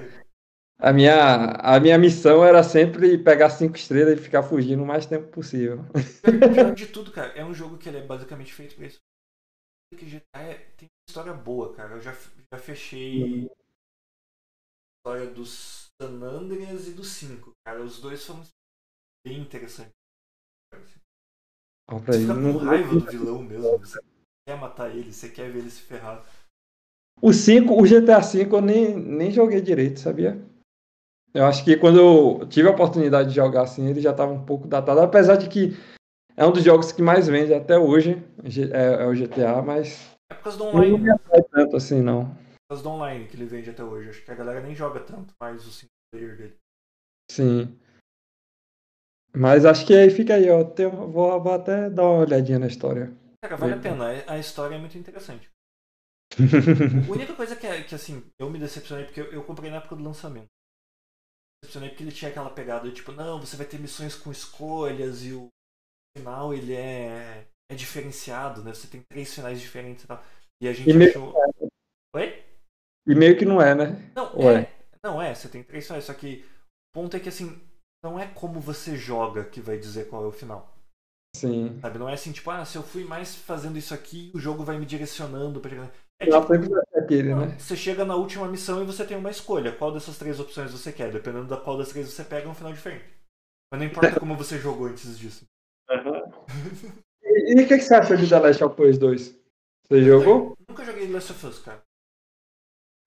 A 0.80 0.92
minha, 0.94 1.16
a 1.62 1.80
minha 1.80 1.98
missão 1.98 2.44
era 2.44 2.64
sempre 2.64 3.18
pegar 3.18 3.50
cinco 3.50 3.78
estrelas 3.78 4.20
e 4.20 4.22
ficar 4.24 4.44
fugindo 4.44 4.84
o 4.84 4.86
mais 4.86 5.06
tempo 5.06 5.28
possível. 5.28 5.86
Pior, 6.22 6.40
pior 6.50 6.74
de 6.76 6.88
tudo, 6.88 7.12
cara, 7.12 7.34
é 7.34 7.44
um 7.46 7.54
jogo 7.54 7.78
que 7.78 7.88
ele 7.90 7.98
é 7.98 8.06
basicamente 8.06 8.54
feito 8.54 8.76
pra 8.76 8.86
isso. 8.86 9.00
Que 9.98 10.10
GTA 10.10 10.42
é- 10.42 10.58
tem 10.78 10.88
uma 10.88 11.08
história 11.08 11.34
boa, 11.34 11.74
cara. 11.76 11.96
Eu 11.96 12.02
já, 12.02 12.14
já 12.14 12.60
fechei 12.60 13.46
a 13.46 14.98
história 14.98 15.32
do 15.32 15.46
San 15.46 16.22
Andreas 16.24 16.88
e 16.88 16.94
do 16.94 17.04
5, 17.04 17.52
cara. 17.66 17.84
Os 17.84 18.00
dois 18.00 18.26
foram 18.26 18.44
bem 19.26 19.40
interessantes. 19.40 19.94
Você 22.10 22.20
fica 22.20 22.36
com 22.36 22.58
raiva 22.58 22.96
do 22.96 23.06
vilão 23.06 23.42
mesmo. 23.44 23.82
Quer 24.46 24.58
matar 24.58 24.90
ele, 24.90 25.12
você 25.12 25.30
quer 25.30 25.50
ver 25.50 25.60
ele 25.60 25.70
se 25.70 25.82
ferrar. 25.82 26.24
O 27.22 27.32
5, 27.32 27.74
o 27.82 27.86
GTA 27.86 28.20
V 28.20 28.48
eu 28.52 28.62
nem, 28.62 28.96
nem 28.96 29.32
joguei 29.32 29.62
direito, 29.62 30.00
sabia? 30.00 30.42
Eu 31.34 31.46
acho 31.46 31.64
que 31.64 31.78
quando 31.78 32.00
eu 32.00 32.48
tive 32.48 32.68
a 32.68 32.72
oportunidade 32.72 33.30
de 33.30 33.36
jogar 33.36 33.64
assim, 33.64 33.88
ele 33.88 34.02
já 34.02 34.12
estava 34.12 34.32
um 34.32 34.46
pouco 34.46 34.68
datado, 34.68 35.00
apesar 35.00 35.36
de 35.38 35.48
que 35.50 35.72
é 36.36 36.46
um 36.46 36.52
dos 36.52 36.64
jogos 36.64 36.92
que 36.92 37.02
mais 37.02 37.28
vende 37.28 37.54
até 37.54 37.78
hoje, 37.78 38.22
é, 38.72 39.04
é 39.04 39.06
o 39.08 39.16
GTA, 39.16 39.62
mas 39.62 40.12
É 40.30 40.36
por 40.36 40.44
causa 40.44 40.58
do 40.58 40.64
não 40.66 40.72
online, 40.74 40.98
me 40.98 41.08
né? 41.08 41.14
atrai 41.14 41.42
tanto 41.44 41.78
assim, 41.78 42.02
não. 42.02 42.26
Por 42.26 42.76
causa 42.76 42.84
do 42.84 42.90
online 42.90 43.28
que 43.28 43.36
ele 43.36 43.46
vende 43.46 43.70
até 43.70 43.84
hoje. 43.84 44.10
Acho 44.10 44.24
que 44.26 44.32
a 44.32 44.36
galera 44.36 44.62
nem 44.62 44.76
joga 44.76 45.00
tanto 45.00 45.34
mais 45.42 45.66
o 45.66 45.72
single 45.72 45.90
player 46.12 46.38
dele. 46.38 46.56
Sim. 47.32 47.80
Mas 49.36 49.66
acho 49.66 49.86
que 49.88 49.96
aí 49.96 50.10
fica 50.10 50.36
aí, 50.36 50.50
ó. 50.50 50.64
Tem- 50.64 50.88
vou, 50.90 51.42
vou 51.42 51.54
até 51.54 51.90
dar 51.90 52.04
uma 52.04 52.22
olhadinha 52.22 52.60
na 52.60 52.68
história. 52.68 53.12
Cara, 53.44 53.58
vale 53.58 53.74
a 53.76 53.78
pena. 53.78 54.06
A 54.34 54.40
história 54.40 54.76
é 54.76 54.80
muito 54.80 54.98
interessante. 54.98 55.48
A 57.08 57.12
única 57.12 57.34
coisa 57.36 57.56
que, 57.56 57.68
é- 57.68 57.84
que 57.84 57.96
assim, 57.96 58.24
eu 58.40 58.50
me 58.50 58.60
decepcionei 58.60 59.06
porque 59.06 59.22
eu, 59.22 59.32
eu 59.32 59.44
comprei 59.44 59.70
na 59.70 59.78
época 59.78 59.96
do 59.96 60.04
lançamento. 60.04 60.48
Me 60.48 61.62
decepcionei 61.62 61.90
porque 61.90 62.04
ele 62.04 62.12
tinha 62.12 62.30
aquela 62.32 62.50
pegada 62.50 62.88
de 62.88 62.96
tipo, 62.96 63.12
não, 63.12 63.40
você 63.40 63.56
vai 63.56 63.66
ter 63.66 63.80
missões 63.80 64.16
com 64.16 64.32
escolhas 64.32 65.24
e 65.24 65.34
o 65.34 65.48
final 66.18 66.54
ele 66.54 66.74
é, 66.76 67.48
é 67.72 67.76
diferenciado, 67.76 68.64
né? 68.64 68.74
Você 68.74 68.88
tem 68.88 69.04
três 69.12 69.34
finais 69.34 69.62
diferentes 69.62 70.06
e 70.06 70.08
tal. 70.08 70.24
E 70.62 70.68
a 70.68 70.74
gente 70.74 70.90
E 70.90 70.94
meio- 70.94 71.12
achou. 71.12 71.34
Oi? 72.16 72.44
E 73.08 73.16
meio 73.16 73.38
que 73.38 73.46
não 73.46 73.62
é, 73.62 73.74
né? 73.76 73.96
Não, 74.16 74.38
Ué. 74.38 74.62
é. 74.62 74.74
Não, 75.04 75.22
é, 75.22 75.36
você 75.36 75.50
tem 75.50 75.64
três 75.64 75.86
finais, 75.86 76.06
só 76.06 76.14
que 76.14 76.46
o 76.46 76.94
ponto 77.02 77.16
é 77.18 77.20
que 77.20 77.30
assim, 77.30 77.60
não 78.04 78.20
é 78.20 78.28
como 78.28 78.60
você 78.60 78.96
joga 78.98 79.46
que 79.46 79.60
vai 79.62 79.78
dizer 79.78 80.10
qual 80.10 80.24
é 80.24 80.28
o 80.28 80.32
final. 80.32 80.73
Sim. 81.36 81.80
Sabe? 81.82 82.00
Não 82.00 82.08
é 82.08 82.14
assim, 82.14 82.32
tipo, 82.32 82.50
ah, 82.52 82.64
se 82.64 82.78
eu 82.78 82.84
fui 82.84 83.04
mais 83.04 83.36
fazendo 83.36 83.78
isso 83.78 83.94
aqui, 83.94 84.32
o 84.34 84.40
jogo 84.40 84.64
vai 84.64 84.78
me 84.78 84.86
direcionando 84.86 85.60
pra 85.60 85.70
chegar. 85.70 85.92
É 86.20 86.26
tipo, 86.26 86.66
ser 86.66 87.00
aquele, 87.00 87.36
né? 87.36 87.58
você 87.60 87.76
chega 87.76 88.06
na 88.06 88.16
última 88.16 88.48
missão 88.48 88.82
e 88.82 88.86
você 88.86 89.04
tem 89.04 89.18
uma 89.18 89.32
escolha. 89.32 89.72
Qual 89.72 89.92
dessas 89.92 90.18
três 90.18 90.40
opções 90.40 90.72
você 90.72 90.92
quer? 90.92 91.12
Dependendo 91.12 91.48
da 91.48 91.58
qual 91.58 91.78
das 91.78 91.90
três 91.90 92.08
você 92.10 92.24
pega, 92.24 92.48
é 92.48 92.50
um 92.50 92.56
final 92.56 92.72
diferente. 92.72 93.06
Mas 93.72 93.82
não 93.82 93.88
importa 93.88 94.20
como 94.20 94.38
você 94.38 94.58
jogou 94.60 94.88
antes 94.88 95.18
disso. 95.18 95.46
E 97.26 97.54
e 97.54 97.64
o 97.64 97.68
que, 97.68 97.78
que 97.78 97.80
você 97.80 97.96
achou 97.96 98.18
de 98.18 98.30
The 98.30 98.38
Last 98.38 98.64
of 98.64 98.82
Us 98.82 98.98
2? 98.98 99.40
Você 99.88 100.04
jogou? 100.04 100.58
Nunca 100.68 100.84
joguei 100.84 101.10
Last 101.10 101.32
of 101.32 101.48
Us, 101.48 101.60
cara. 101.60 101.82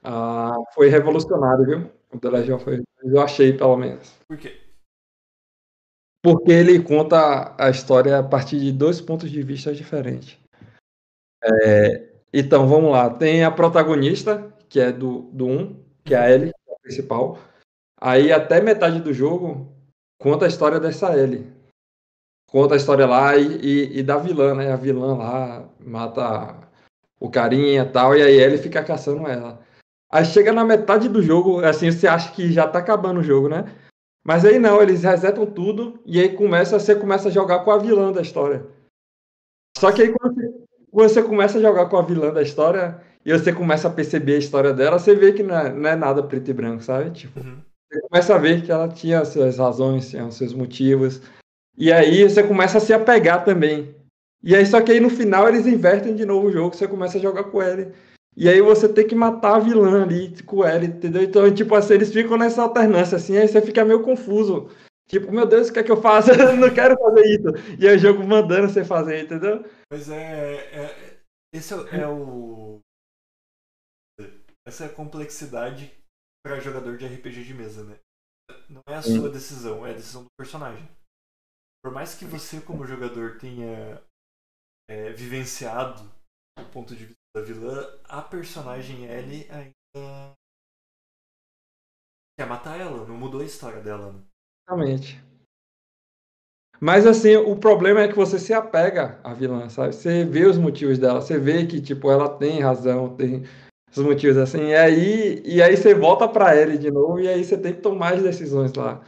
Ah, 0.03 0.57
foi 0.75 0.89
revolucionário, 0.89 1.67
viu? 1.67 1.93
O 2.11 2.19
The 2.19 2.31
Legend 2.31 2.53
of 2.53 2.71
Us. 2.71 2.83
Eu 3.05 3.21
achei, 3.21 3.53
pelo 3.53 3.77
menos. 3.77 4.11
Por 4.27 4.39
quê? 4.39 4.66
Porque 6.27 6.51
ele 6.51 6.83
conta 6.83 7.55
a 7.57 7.71
história 7.71 8.19
a 8.19 8.23
partir 8.23 8.59
de 8.59 8.73
dois 8.73 9.01
pontos 9.01 9.31
de 9.31 9.41
vista 9.45 9.73
diferentes. 9.73 10.37
É, 11.41 12.09
então, 12.33 12.67
vamos 12.67 12.91
lá. 12.91 13.09
Tem 13.09 13.45
a 13.45 13.51
protagonista, 13.53 14.53
que 14.69 14.81
é 14.81 14.91
do, 14.91 15.31
do 15.33 15.47
1, 15.47 15.85
que 16.05 16.17
é 16.17 16.19
a 16.19 16.29
Ellie, 16.29 16.53
é 16.69 16.73
a 16.73 16.79
principal. 16.81 17.39
Aí, 18.01 18.33
até 18.33 18.61
metade 18.61 19.01
do 19.01 19.15
jogo, 19.15 19.73
conta 20.21 20.47
a 20.47 20.49
história 20.49 20.81
dessa 20.81 21.17
Ellie. 21.17 21.47
Conta 22.51 22.75
a 22.75 22.77
história 22.77 23.07
lá 23.07 23.37
e, 23.37 23.47
e, 23.59 23.99
e 24.01 24.03
da 24.03 24.19
vilã, 24.19 24.53
né? 24.57 24.73
A 24.73 24.77
vilã 24.77 25.17
lá 25.17 25.69
mata 25.79 26.57
o 27.21 27.31
carinha 27.31 27.83
e 27.83 27.89
tal, 27.93 28.17
e 28.17 28.23
aí 28.23 28.35
ele 28.35 28.59
fica 28.59 28.83
caçando 28.83 29.29
ela. 29.29 29.61
Aí 30.11 30.25
chega 30.25 30.53
na 30.53 30.65
metade 30.65 31.09
do 31.09 31.23
jogo, 31.23 31.65
assim, 31.65 31.93
você 31.93 32.09
acha 32.09 32.33
que 32.33 32.53
já 32.53 32.67
tá 32.67 32.81
acabando 32.81 33.21
o 33.21 33.25
jogo, 33.25 33.49
né? 33.49 33.65
Mas 34.27 34.45
aí 34.45 34.59
não, 34.59 34.83
eles 34.83 35.05
resetam 35.05 35.47
tudo 35.47 36.01
e 36.05 36.19
aí 36.21 36.29
começa, 36.31 36.81
você 36.81 36.97
começa 36.97 37.29
a 37.29 37.31
jogar 37.31 37.61
com 37.61 37.71
a 37.71 37.79
vilã 37.79 38.11
da 38.11 38.21
história. 38.21 38.67
Só 39.79 39.93
que 39.93 40.03
aí 40.03 40.13
quando 40.13 40.35
você, 40.35 40.53
quando 40.91 41.09
você 41.09 41.23
começa 41.23 41.59
a 41.59 41.61
jogar 41.63 41.87
com 41.87 41.97
a 41.97 42.03
vilã 42.03 42.33
da 42.33 42.43
história 42.43 43.01
e 43.25 43.33
você 43.33 43.53
começa 43.53 43.87
a 43.87 43.91
perceber 43.93 44.35
a 44.35 44.39
história 44.39 44.73
dela, 44.73 44.99
você 44.99 45.15
vê 45.15 45.33
que 45.33 45.45
não 45.45 45.57
é, 45.57 45.73
não 45.73 45.89
é 45.89 45.95
nada 45.95 46.25
preto 46.25 46.51
e 46.51 46.55
branco, 46.55 46.83
sabe? 46.83 47.13
Tipo, 47.13 47.39
Uhum. 47.39 47.59
você 47.89 48.01
começa 48.01 48.35
a 48.35 48.39
ver 48.39 48.63
que 48.65 48.73
ela 48.73 48.89
tinha 48.89 49.25
suas 49.25 49.59
razões, 49.59 50.11
tinha 50.11 50.29
seus 50.33 50.53
motivos. 50.53 51.23
E 51.79 51.93
aí 51.93 52.25
você 52.29 52.43
começa 52.43 52.79
a 52.79 52.81
se 52.81 52.93
apegar 52.93 53.45
também. 53.45 53.95
E 54.43 54.57
aí, 54.57 54.67
só 54.67 54.81
que 54.81 54.91
aí 54.91 54.99
no 54.99 55.11
final 55.11 55.49
eles 55.49 55.67
invertem 55.69 56.17
de 56.17 56.25
novo 56.25 56.49
o 56.49 56.53
jogo, 56.53 56.75
você 56.75 56.89
começa 56.89 57.17
a 57.19 57.21
jogar 57.21 57.45
com 57.45 57.63
ele. 57.63 57.93
E 58.37 58.51
aí 58.51 58.61
você 58.61 58.87
tem 58.93 59.07
que 59.07 59.15
matar 59.15 59.57
a 59.57 59.59
vilã 59.59 60.03
ali 60.03 60.43
com 60.43 60.63
ele, 60.63 60.87
entendeu? 60.87 61.23
Então, 61.23 61.53
tipo 61.55 61.75
assim, 61.75 61.95
eles 61.95 62.13
ficam 62.13 62.37
nessa 62.37 62.63
alternância, 62.63 63.17
assim, 63.17 63.37
aí 63.37 63.49
você 63.49 63.63
fica 63.63 63.83
meio 63.83 64.03
confuso. 64.03 64.69
Tipo, 65.09 65.33
meu 65.33 65.47
Deus, 65.47 65.69
o 65.69 65.73
que 65.73 65.79
é 65.79 65.83
que 65.83 65.91
eu 65.91 66.03
faço? 66.03 66.31
Eu 66.33 66.57
não 66.57 66.75
quero 66.75 66.99
fazer 66.99 67.25
isso. 67.25 67.79
E 67.81 67.89
aí 67.89 67.97
o 67.97 67.99
jogo 67.99 68.27
mandando 68.27 68.69
você 68.69 68.85
fazer, 68.85 69.25
entendeu? 69.25 69.65
Mas 69.91 70.11
é. 70.11 70.57
é- 70.75 71.21
esse 71.55 71.73
é, 71.73 72.01
é 72.03 72.09
o. 72.09 72.81
Essa 74.67 74.85
é 74.85 74.87
a 74.89 74.93
complexidade 74.93 75.97
para 76.45 76.61
jogador 76.61 76.97
de 76.99 77.07
RPG 77.07 77.45
de 77.45 77.55
mesa, 77.55 77.85
né? 77.85 77.99
Não 78.69 78.83
é 78.89 78.97
a 78.97 79.03
sua 79.03 79.31
decisão, 79.31 79.87
é 79.87 79.93
a 79.93 79.95
decisão 79.95 80.25
do 80.25 80.29
personagem. 80.37 80.87
Por 81.83 81.93
mais 81.93 82.15
que 82.15 82.25
você, 82.25 82.61
como 82.61 82.87
jogador, 82.87 83.39
tenha 83.39 84.03
é, 84.91 85.13
vivenciado 85.13 86.03
o 86.59 86.65
ponto 86.73 86.97
de 86.97 87.07
vista 87.07 87.17
da 87.37 87.43
vilã, 87.43 87.87
a 88.05 88.23
personagem 88.23 89.05
Ellie 89.05 89.47
ainda 89.51 90.33
quer 92.39 92.47
matar 92.49 92.81
ela, 92.81 93.07
não 93.07 93.15
mudou 93.15 93.43
a 93.43 93.45
história 93.45 93.83
dela. 93.83 94.11
Né? 94.11 94.21
Exatamente. 94.67 95.23
Mas 96.81 97.07
assim, 97.07 97.37
o 97.37 97.55
problema 97.55 98.01
é 98.01 98.09
que 98.09 98.17
você 98.17 98.39
se 98.39 98.55
apega 98.55 99.21
à 99.23 99.35
vilã, 99.35 99.69
sabe? 99.69 99.95
Você 99.95 100.25
vê 100.25 100.47
os 100.47 100.57
motivos 100.57 100.99
dela, 100.99 101.21
você 101.21 101.39
vê 101.39 101.67
que, 101.67 101.79
tipo, 101.81 102.11
ela 102.11 102.39
tem 102.39 102.61
razão, 102.61 103.15
tem 103.15 103.45
os 103.91 103.99
motivos 103.99 104.39
assim, 104.39 104.69
e 104.69 104.75
aí, 104.75 105.43
e 105.45 105.63
aí 105.63 105.77
você 105.77 105.95
volta 105.95 106.27
pra 106.27 106.55
ela 106.55 106.77
de 106.77 106.91
novo, 106.91 107.21
e 107.21 107.29
aí 107.29 107.45
você 107.45 107.59
tem 107.59 107.75
que 107.75 107.83
tomar 107.83 108.15
as 108.15 108.23
decisões 108.23 108.73
lá. 108.73 109.03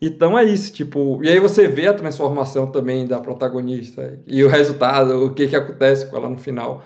Então 0.00 0.38
é 0.38 0.44
isso, 0.44 0.72
tipo, 0.72 1.22
e 1.22 1.28
aí 1.28 1.40
você 1.40 1.68
vê 1.68 1.88
a 1.88 1.94
transformação 1.94 2.70
também 2.70 3.06
da 3.06 3.20
protagonista 3.20 4.18
e 4.26 4.42
o 4.44 4.48
resultado, 4.48 5.26
o 5.26 5.34
que 5.34 5.48
que 5.48 5.56
acontece 5.56 6.08
com 6.10 6.16
ela 6.16 6.28
no 6.30 6.38
final. 6.38 6.82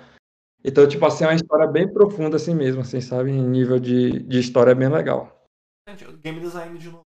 Então, 0.65 0.87
tipo 0.87 1.05
assim, 1.07 1.25
é 1.25 1.29
uma 1.29 1.35
história 1.35 1.67
bem 1.67 1.91
profunda 1.91 2.37
assim 2.37 2.55
mesmo, 2.55 2.83
assim, 2.83 3.01
sabe? 3.01 3.31
Em 3.31 3.49
nível 3.49 3.79
de, 3.79 4.21
de 4.21 4.39
história 4.39 4.73
é 4.73 4.75
bem 4.75 4.91
legal. 4.91 5.45
O 5.89 6.17
Game 6.19 6.39
design 6.41 6.79
de 6.79 6.91
novo. 6.91 7.03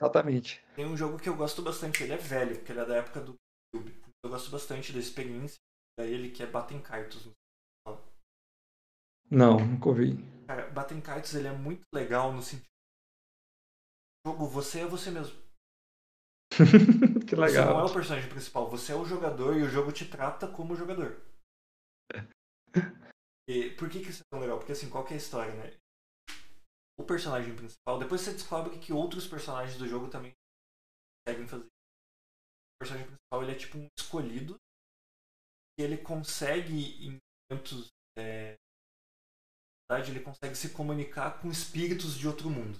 Exatamente. 0.00 0.64
Tem 0.74 0.86
um 0.86 0.96
jogo 0.96 1.18
que 1.18 1.28
eu 1.28 1.36
gosto 1.36 1.60
bastante, 1.60 2.02
ele 2.02 2.12
é 2.12 2.16
velho, 2.16 2.56
porque 2.56 2.72
ele 2.72 2.80
é 2.80 2.86
da 2.86 2.96
época 2.96 3.20
do 3.20 3.34
YouTube. 3.74 3.94
Eu 4.24 4.30
gosto 4.30 4.50
bastante 4.50 4.92
da 4.92 4.98
experiência 4.98 5.58
dele, 5.98 6.30
que 6.30 6.42
é 6.42 6.46
Batem 6.46 6.80
Kaitos. 6.80 7.28
Não, 9.30 9.58
nunca 9.58 9.88
ouvi. 9.88 10.16
Cara, 10.46 10.70
Batem 10.70 11.00
Kaitos 11.00 11.34
ele 11.34 11.48
é 11.48 11.52
muito 11.52 11.82
legal 11.92 12.32
no 12.32 12.42
sentido. 12.42 12.66
Jogo, 14.26 14.46
você 14.46 14.80
é 14.80 14.86
você 14.86 15.10
mesmo. 15.10 15.36
que 17.26 17.36
Você 17.36 17.36
não 17.36 17.44
é 17.44 17.48
legal. 17.48 17.86
o 17.86 17.92
personagem 17.92 18.28
principal, 18.30 18.70
você 18.70 18.92
é 18.92 18.96
o 18.96 19.04
jogador 19.04 19.56
e 19.56 19.62
o 19.62 19.68
jogo 19.68 19.92
te 19.92 20.08
trata 20.08 20.48
como 20.48 20.74
jogador. 20.74 21.20
E 23.48 23.70
por 23.76 23.88
que, 23.88 24.02
que 24.02 24.10
isso 24.10 24.22
é 24.22 24.30
tão 24.30 24.40
legal? 24.40 24.58
Porque 24.58 24.72
assim, 24.72 24.90
qual 24.90 25.04
que 25.04 25.12
é 25.12 25.16
a 25.16 25.18
história, 25.18 25.54
né? 25.54 25.76
O 26.98 27.04
personagem 27.04 27.54
principal, 27.54 27.98
depois 27.98 28.20
você 28.20 28.32
descobre 28.32 28.78
que 28.78 28.92
outros 28.92 29.26
personagens 29.26 29.78
do 29.78 29.88
jogo 29.88 30.10
também 30.10 30.32
conseguem 31.26 31.46
fazer. 31.46 31.64
O 31.64 32.78
personagem 32.80 33.06
principal 33.06 33.42
ele 33.42 33.52
é 33.52 33.58
tipo 33.58 33.78
um 33.78 33.88
escolhido 33.98 34.56
e 35.78 35.82
ele 35.82 35.96
consegue 35.96 37.06
em 37.06 37.18
momentos 37.50 37.88
é, 38.18 38.56
verdade, 39.90 40.10
ele 40.10 40.20
consegue 40.20 40.54
se 40.54 40.70
comunicar 40.70 41.40
com 41.40 41.50
espíritos 41.50 42.16
de 42.16 42.28
outro 42.28 42.50
mundo. 42.50 42.78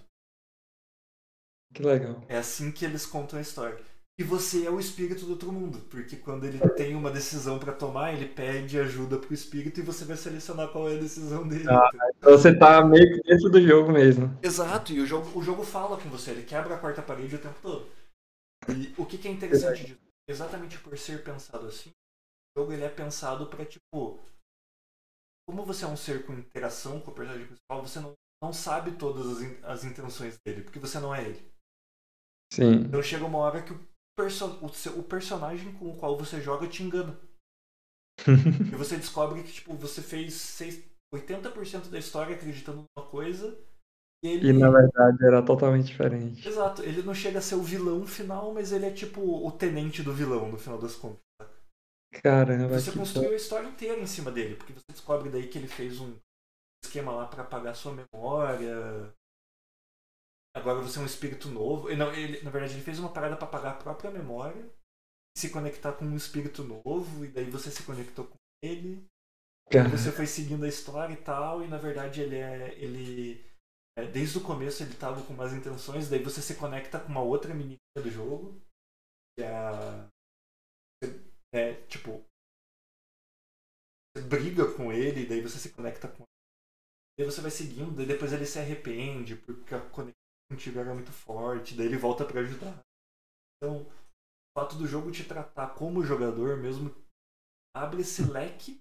Que 1.74 1.82
legal. 1.82 2.22
É 2.28 2.36
assim 2.36 2.70
que 2.70 2.84
eles 2.84 3.06
contam 3.06 3.38
a 3.38 3.42
história. 3.42 3.82
E 4.18 4.24
você 4.24 4.66
é 4.66 4.70
o 4.70 4.80
espírito 4.80 5.24
do 5.24 5.30
outro 5.30 5.52
mundo, 5.52 5.78
porque 5.88 6.16
quando 6.16 6.44
ele 6.44 6.58
tem 6.70 6.96
uma 6.96 7.08
decisão 7.08 7.56
pra 7.56 7.72
tomar, 7.72 8.12
ele 8.12 8.26
pede 8.26 8.76
ajuda 8.80 9.16
pro 9.16 9.32
espírito 9.32 9.78
e 9.78 9.82
você 9.84 10.04
vai 10.04 10.16
selecionar 10.16 10.72
qual 10.72 10.90
é 10.90 10.96
a 10.96 11.00
decisão 11.00 11.46
dele. 11.46 11.70
Ah. 11.70 11.88
Então 12.16 12.32
você 12.32 12.52
tá 12.52 12.84
meio 12.84 13.08
que 13.14 13.22
dentro 13.22 13.48
do 13.48 13.62
jogo 13.62 13.92
mesmo. 13.92 14.36
Exato, 14.42 14.92
e 14.92 15.00
o 15.00 15.06
jogo, 15.06 15.38
o 15.38 15.42
jogo 15.42 15.62
fala 15.62 15.96
com 15.96 16.08
você, 16.08 16.32
ele 16.32 16.42
quebra 16.42 16.74
a 16.74 16.78
quarta 16.78 17.00
parede 17.00 17.36
o 17.36 17.40
tempo 17.40 17.60
todo. 17.62 17.86
E 18.68 18.92
o 18.98 19.06
que, 19.06 19.18
que 19.18 19.28
é 19.28 19.30
interessante 19.30 19.86
disso? 19.86 20.00
Exatamente 20.28 20.80
por 20.80 20.98
ser 20.98 21.22
pensado 21.22 21.68
assim, 21.68 21.90
o 21.90 22.60
jogo 22.60 22.72
ele 22.72 22.82
é 22.82 22.88
pensado 22.88 23.46
pra 23.46 23.64
tipo. 23.64 24.18
Como 25.48 25.64
você 25.64 25.84
é 25.84 25.88
um 25.88 25.96
ser 25.96 26.26
com 26.26 26.32
interação 26.32 27.00
com 27.00 27.12
o 27.12 27.14
personagem 27.14 27.46
principal, 27.46 27.86
você 27.86 28.00
não, 28.00 28.12
não 28.42 28.52
sabe 28.52 28.92
todas 28.96 29.40
as, 29.40 29.64
as 29.64 29.84
intenções 29.84 30.36
dele, 30.44 30.62
porque 30.62 30.80
você 30.80 30.98
não 30.98 31.14
é 31.14 31.24
ele. 31.24 31.48
Sim. 32.52 32.72
Então 32.86 33.02
chega 33.02 33.24
uma 33.24 33.38
hora 33.38 33.62
que 33.62 33.72
o, 33.72 33.87
perso 34.18 34.58
o, 34.60 34.68
seu- 34.68 34.98
o 34.98 35.02
personagem 35.02 35.72
com 35.74 35.90
o 35.90 35.96
qual 35.96 36.16
você 36.18 36.40
joga 36.40 36.66
te 36.68 36.82
engana. 36.82 37.16
E 38.72 38.76
você 38.76 38.96
descobre 38.96 39.42
que 39.42 39.52
tipo, 39.52 39.74
você 39.74 40.02
fez 40.02 40.34
seis- 40.34 40.82
80% 41.14 41.88
da 41.88 41.98
história 41.98 42.34
acreditando 42.36 42.84
numa 42.96 43.08
coisa 43.08 43.56
e 44.24 44.28
ele. 44.28 44.48
E 44.48 44.52
na 44.52 44.70
verdade 44.70 45.24
era 45.24 45.42
totalmente 45.42 45.86
diferente. 45.86 46.48
Exato, 46.48 46.82
ele 46.82 47.02
não 47.02 47.14
chega 47.14 47.38
a 47.38 47.42
ser 47.42 47.54
o 47.56 47.62
vilão 47.62 48.06
final, 48.06 48.52
mas 48.52 48.72
ele 48.72 48.86
é 48.86 48.90
tipo 48.92 49.20
o 49.46 49.50
tenente 49.52 50.02
do 50.02 50.12
vilão 50.12 50.50
no 50.50 50.58
final 50.58 50.78
das 50.78 50.94
contas. 50.94 51.18
Caramba, 52.22 52.78
Você 52.80 52.90
construiu 52.92 53.32
a 53.32 53.36
história 53.36 53.68
inteira 53.68 53.98
em 54.00 54.06
cima 54.06 54.30
dele, 54.30 54.56
porque 54.56 54.72
você 54.72 54.84
descobre 54.90 55.30
daí 55.30 55.48
que 55.48 55.58
ele 55.58 55.68
fez 55.68 56.00
um 56.00 56.16
esquema 56.84 57.12
lá 57.12 57.26
pra 57.26 57.42
apagar 57.42 57.74
sua 57.76 57.92
memória. 57.94 59.12
Agora 60.58 60.80
você 60.80 60.98
é 60.98 61.02
um 61.02 61.06
espírito 61.06 61.48
novo. 61.48 61.90
E 61.90 61.96
Não, 61.96 62.12
ele, 62.12 62.42
na 62.42 62.50
verdade, 62.50 62.74
ele 62.74 62.82
fez 62.82 62.98
uma 62.98 63.12
parada 63.12 63.36
pra 63.36 63.46
apagar 63.46 63.74
a 63.74 63.78
própria 63.78 64.10
memória, 64.10 64.68
se 65.36 65.50
conectar 65.50 65.92
com 65.92 66.04
um 66.04 66.16
espírito 66.16 66.64
novo, 66.64 67.24
e 67.24 67.28
daí 67.28 67.48
você 67.48 67.70
se 67.70 67.84
conectou 67.84 68.26
com 68.26 68.36
ele. 68.62 69.06
Cara, 69.70 69.88
Você 69.90 70.10
foi 70.10 70.26
seguindo 70.26 70.64
a 70.64 70.68
história 70.68 71.12
e 71.12 71.22
tal, 71.22 71.62
e 71.62 71.68
na 71.68 71.76
verdade 71.78 72.22
ele 72.22 72.36
é. 72.36 72.74
ele 72.78 73.44
é, 73.98 74.06
Desde 74.06 74.38
o 74.38 74.42
começo 74.42 74.82
ele 74.82 74.94
tava 74.94 75.24
com 75.24 75.34
más 75.34 75.52
intenções, 75.52 76.08
daí 76.08 76.22
você 76.22 76.40
se 76.40 76.56
conecta 76.56 76.98
com 76.98 77.08
uma 77.08 77.22
outra 77.22 77.54
menina 77.54 77.78
do 77.96 78.10
jogo, 78.10 78.60
que 79.36 79.44
é. 79.44 80.08
É, 81.54 81.74
tipo. 81.86 82.24
Você 84.16 84.24
briga 84.26 84.74
com 84.74 84.92
ele, 84.92 85.26
daí 85.26 85.40
você 85.40 85.58
se 85.58 85.70
conecta 85.72 86.08
com 86.08 86.22
ele. 86.22 86.38
Daí 87.18 87.26
você 87.26 87.40
vai 87.40 87.50
seguindo, 87.50 87.94
daí 87.94 88.06
depois 88.06 88.32
ele 88.32 88.46
se 88.46 88.58
arrepende 88.58 89.36
porque 89.36 89.74
a 89.74 89.80
conexão 89.90 90.27
contigo 90.50 90.78
era 90.78 90.94
muito 90.94 91.12
forte, 91.12 91.76
daí 91.76 91.86
ele 91.86 91.96
volta 91.96 92.24
pra 92.24 92.40
ajudar. 92.40 92.78
Então, 93.56 93.82
o 93.82 94.58
fato 94.58 94.76
do 94.76 94.86
jogo 94.86 95.10
te 95.10 95.24
tratar 95.24 95.74
como 95.74 96.04
jogador 96.04 96.56
mesmo 96.56 96.94
abre 97.76 98.00
esse 98.00 98.22
leque 98.22 98.80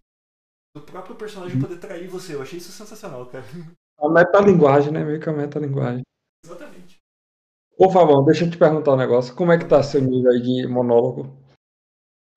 do 0.75 0.81
próprio 0.81 1.15
personagem 1.15 1.59
poder 1.59 1.79
trair 1.79 2.07
você. 2.07 2.35
Eu 2.35 2.41
achei 2.41 2.57
isso 2.57 2.71
sensacional, 2.71 3.25
cara. 3.27 3.43
a 3.99 4.09
metalinguagem, 4.09 4.91
né? 4.91 5.03
Meio 5.03 5.19
que 5.19 5.29
a 5.29 5.33
metalinguagem. 5.33 6.03
Exatamente. 6.43 6.97
Ô, 7.77 7.91
Fabão, 7.91 8.23
deixa 8.25 8.45
eu 8.45 8.51
te 8.51 8.57
perguntar 8.57 8.93
um 8.93 8.97
negócio. 8.97 9.35
Como 9.35 9.51
é 9.51 9.57
que 9.57 9.65
tá 9.65 9.83
seu 9.83 10.01
nível 10.01 10.31
aí 10.31 10.41
de 10.41 10.67
monólogo? 10.67 11.37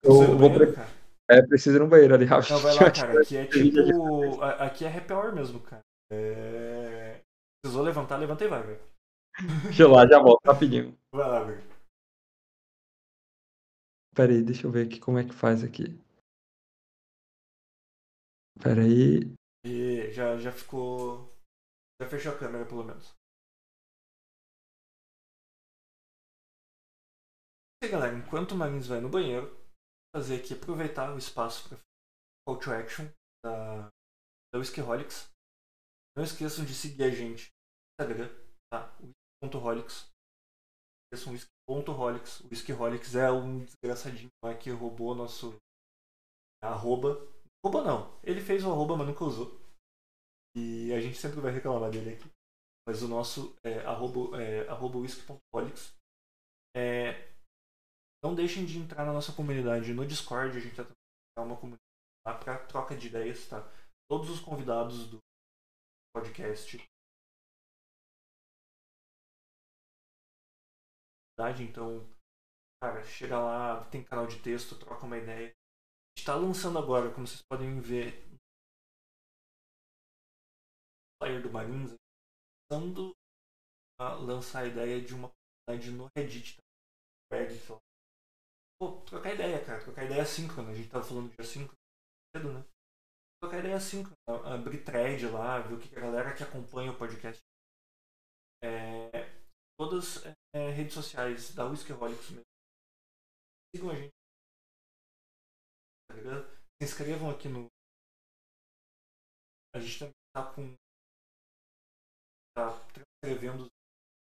Eu 0.03 0.15
no 0.15 0.39
vou 0.39 0.51
banheiro, 0.51 0.73
pre-? 0.73 0.85
É, 1.31 1.43
preciso 1.43 1.77
ir 1.77 1.81
no 1.81 1.89
banheiro 1.89 2.15
ali, 2.15 2.25
rápido. 2.25 2.51
Não, 2.51 2.59
vai 2.59 2.75
lá, 2.75 2.91
cara. 2.91 3.21
Aqui 3.21 3.37
é 3.37 3.47
tipo. 3.47 4.43
Aqui 4.43 4.85
é 4.85 4.97
happy 4.97 5.13
hour 5.13 5.35
mesmo, 5.35 5.61
cara. 5.61 5.83
É... 6.11 7.21
Precisou 7.63 7.85
levantar, 7.85 8.17
levanta 8.17 8.45
e 8.45 8.49
vai, 8.49 8.63
velho. 8.63 8.81
Deixa 9.65 9.83
eu 9.83 9.91
lá, 9.91 10.07
já 10.07 10.19
volto 10.19 10.45
rapidinho. 10.45 10.99
Vai 11.13 11.29
lá. 11.29 11.71
Pera 14.15 14.33
aí, 14.33 14.43
deixa 14.43 14.67
eu 14.67 14.71
ver 14.71 14.87
aqui 14.87 15.01
como 15.01 15.19
é 15.19 15.25
que 15.25 15.33
faz 15.35 15.65
aqui. 15.65 15.85
Pera 18.63 18.83
aí. 18.83 19.35
E 19.65 20.11
já, 20.13 20.37
já 20.37 20.53
ficou. 20.53 21.33
Já 22.01 22.09
fechou 22.09 22.33
a 22.33 22.39
câmera, 22.39 22.67
pelo 22.67 22.85
menos. 22.85 23.15
E 27.83 27.89
galera, 27.89 28.15
enquanto 28.15 28.53
o 28.53 28.57
Marins 28.57 28.87
vai 28.87 29.01
no 29.01 29.09
banheiro, 29.09 29.49
vou 29.49 30.21
fazer 30.21 30.41
aqui 30.41 30.53
aproveitar 30.53 31.15
o 31.15 31.19
espaço 31.19 31.69
para 31.69 31.79
call 32.47 32.59
to 32.59 32.71
action 32.73 33.07
da, 33.43 33.89
da 34.53 34.59
Whiskyholics. 34.59 35.31
Não 36.17 36.25
esqueçam 36.25 36.65
de 36.65 36.75
seguir 36.75 37.05
a 37.05 37.11
gente 37.11 37.49
no 37.99 38.05
Instagram, 38.05 38.29
tá? 38.71 38.93
Whisky.holics. 39.43 40.11
Esqueçam 41.13 41.33
whisky.holics. 41.33 42.41
O 42.41 42.49
Whiskyholics 42.49 43.15
é 43.15 43.31
um 43.31 43.65
desgraçadinho 43.65 44.31
que 44.61 44.71
roubou 44.71 45.15
nosso 45.15 45.57
arroba. 46.63 47.17
Arroba 47.65 47.85
não. 47.85 48.21
Ele 48.23 48.41
fez 48.41 48.65
o 48.65 48.71
arroba, 48.71 48.97
mas 48.97 49.07
nunca 49.07 49.25
usou. 49.25 49.59
E 50.57 50.93
a 50.93 51.01
gente 51.01 51.19
sempre 51.19 51.41
vai 51.41 51.53
reclamar 51.53 51.91
dele 51.91 52.15
aqui. 52.15 52.31
Mas 52.87 53.03
o 53.03 53.09
nosso 53.09 53.55
é 53.65 53.81
arroba, 53.81 54.41
é, 54.43 54.69
arroba 54.69 54.99
whisky.holics. 54.99 55.95
É, 56.77 57.31
não 58.23 58.35
deixem 58.35 58.65
de 58.65 58.79
entrar 58.79 59.05
na 59.05 59.13
nossa 59.13 59.33
comunidade 59.33 59.93
no 59.95 60.07
Discord. 60.07 60.57
A 60.57 60.61
gente 60.61 60.79
está 60.81 61.43
uma 61.43 61.57
comunidade 61.57 61.81
lá 62.27 62.37
para 62.37 62.67
troca 62.67 62.97
de 62.97 63.07
ideias, 63.07 63.49
tá? 63.49 63.61
Todos 64.09 64.29
os 64.29 64.41
convidados 64.41 65.09
do 65.09 65.19
podcast. 66.15 66.83
Então, 71.63 72.07
cara, 72.83 73.03
chega 73.05 73.39
lá, 73.39 73.85
tem 73.91 74.05
canal 74.05 74.27
de 74.27 74.43
texto, 74.43 74.79
troca 74.79 75.07
uma 75.07 75.17
ideia. 75.17 75.49
A 75.49 76.13
gente 76.13 76.19
está 76.19 76.35
lançando 76.35 76.79
agora, 76.79 77.13
como 77.15 77.27
vocês 77.27 77.43
podem 77.51 77.81
ver, 77.81 78.13
o 81.15 81.25
player 81.25 81.43
do 81.43 81.51
Marines, 81.51 81.95
lançando 82.71 83.13
a 83.99 84.15
lançar 84.15 84.65
a 84.65 84.67
ideia 84.67 85.01
de 85.01 85.15
uma 85.15 85.31
comunidade 85.31 85.97
no 85.97 86.09
Reddit, 86.17 86.57
tá? 86.57 87.37
Reddit, 87.37 87.67
Pô, 88.79 89.01
trocar 89.03 89.35
ideia, 89.35 89.65
cara, 89.65 89.83
trocar 89.83 90.05
ideia 90.05 90.25
síncrona. 90.25 90.71
A 90.71 90.75
gente 90.75 90.89
tava 90.89 91.05
falando 91.05 91.31
de 91.31 91.41
assíncrono 91.41 91.77
cedo, 92.35 92.53
né? 92.53 92.65
trocar 93.43 93.61
ideia 93.61 93.77
assim, 93.77 94.05
abrir 94.27 94.85
thread 94.85 95.27
lá, 95.29 95.59
ver 95.61 95.75
o 95.75 95.79
que 95.79 95.97
a 95.97 96.01
galera 96.01 96.35
que 96.35 96.43
acompanha 96.43 96.93
o 96.93 96.99
podcast. 96.99 97.41
É, 98.63 99.30
todas 99.81 100.19
as 100.19 100.37
é, 100.55 100.69
redes 100.69 100.93
sociais 100.93 101.55
da 101.55 101.65
Whiskyholics 101.65 102.29
mesmo. 102.29 102.45
Sigam 103.75 103.91
a 103.91 103.95
gente. 103.95 104.13
Se 106.77 106.85
inscrevam 106.85 107.31
aqui 107.31 107.49
no. 107.49 107.67
A 109.75 109.81
gente 109.81 109.99
também 109.99 110.15
tá 110.37 110.53
com. 110.53 110.75
tá 112.55 112.77
transcrevendo 112.93 113.65
os 113.65 113.71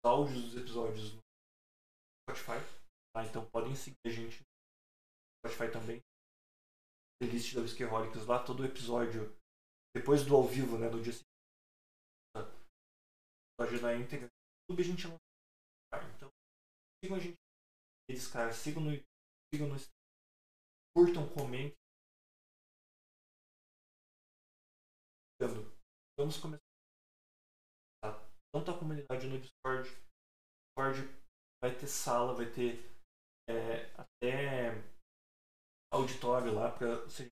áudios 0.05 0.43
dos 0.47 0.57
episódios 0.57 1.15
no 1.15 1.21
Spotify. 2.25 2.59
Tá? 3.15 3.25
Então 3.25 3.49
podem 3.51 3.77
seguir 3.77 3.97
a 4.05 4.11
gente 4.11 4.41
no 4.41 5.47
Spotify 5.47 5.71
também 5.73 6.01
playlist 7.21 7.55
da 7.55 7.63
Whiskyholics 7.63 8.27
lá, 8.27 8.43
todo 8.45 8.65
episódio, 8.65 9.35
depois 9.95 10.27
do 10.27 10.35
ao 10.35 10.43
vivo, 10.43 10.77
né, 10.77 10.91
no 10.91 11.03
dia 11.03 11.13
seguinte. 11.13 11.25
Episódio 13.59 13.81
na 13.81 13.95
íntegra. 13.95 14.29
YouTube 14.69 14.83
a 14.83 14.85
gente 14.85 15.07
Então, 15.07 15.26
sigam 17.07 17.17
a 17.17 17.21
gente 17.21 17.37
eles, 18.09 18.27
cara, 18.29 18.53
sigam 18.53 18.83
no 18.83 18.91
sigam 19.53 19.69
no 19.69 19.77
curtam, 20.95 21.23
comentem. 21.33 21.77
Vamos 26.19 26.39
começar. 26.39 26.65
Tá? 28.03 28.11
Tanto 28.53 28.71
a 28.71 28.79
comunidade 28.79 29.27
no 29.29 29.39
Discord. 29.39 29.89
Discord 29.89 31.03
vai 31.63 31.77
ter 31.79 31.87
sala, 31.87 32.35
vai 32.35 32.47
ter 32.47 32.81
é, 33.49 33.87
até 33.95 34.73
auditório 35.93 36.55
lá 36.55 36.73
para 36.73 37.05
você 37.05 37.29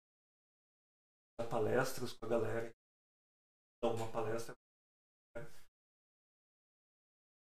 dar 1.39 1.47
palestras 1.47 2.11
com 2.13 2.25
a 2.25 2.29
galera. 2.29 2.71
Dar 3.83 3.93
uma 3.93 4.11
palestra. 4.11 4.53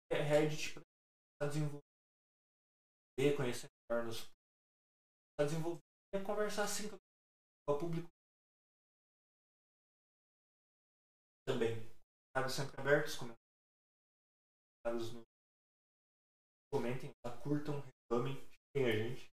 É 0.10 0.22
Reddit 0.22 0.74
para 1.38 1.50
desenvolver, 1.50 1.87
conhecer 3.36 3.68
melhor 3.90 4.06
nos. 4.06 4.30
Para 5.36 5.46
desenvolver 5.46 5.82
e 6.14 6.24
conversar 6.24 6.64
assim 6.66 6.88
com 6.90 6.96
o 7.70 7.78
público. 7.78 8.08
Também. 11.46 11.76
Comentários 12.38 12.54
sempre 12.54 12.80
abertos, 12.80 13.16
comentários 13.16 15.14
no. 15.14 15.24
Comentem, 16.72 17.12
curtam, 17.42 17.82
reclamem, 17.82 18.36
xinguem 18.76 18.86
a 18.86 19.10
gente 19.10 19.28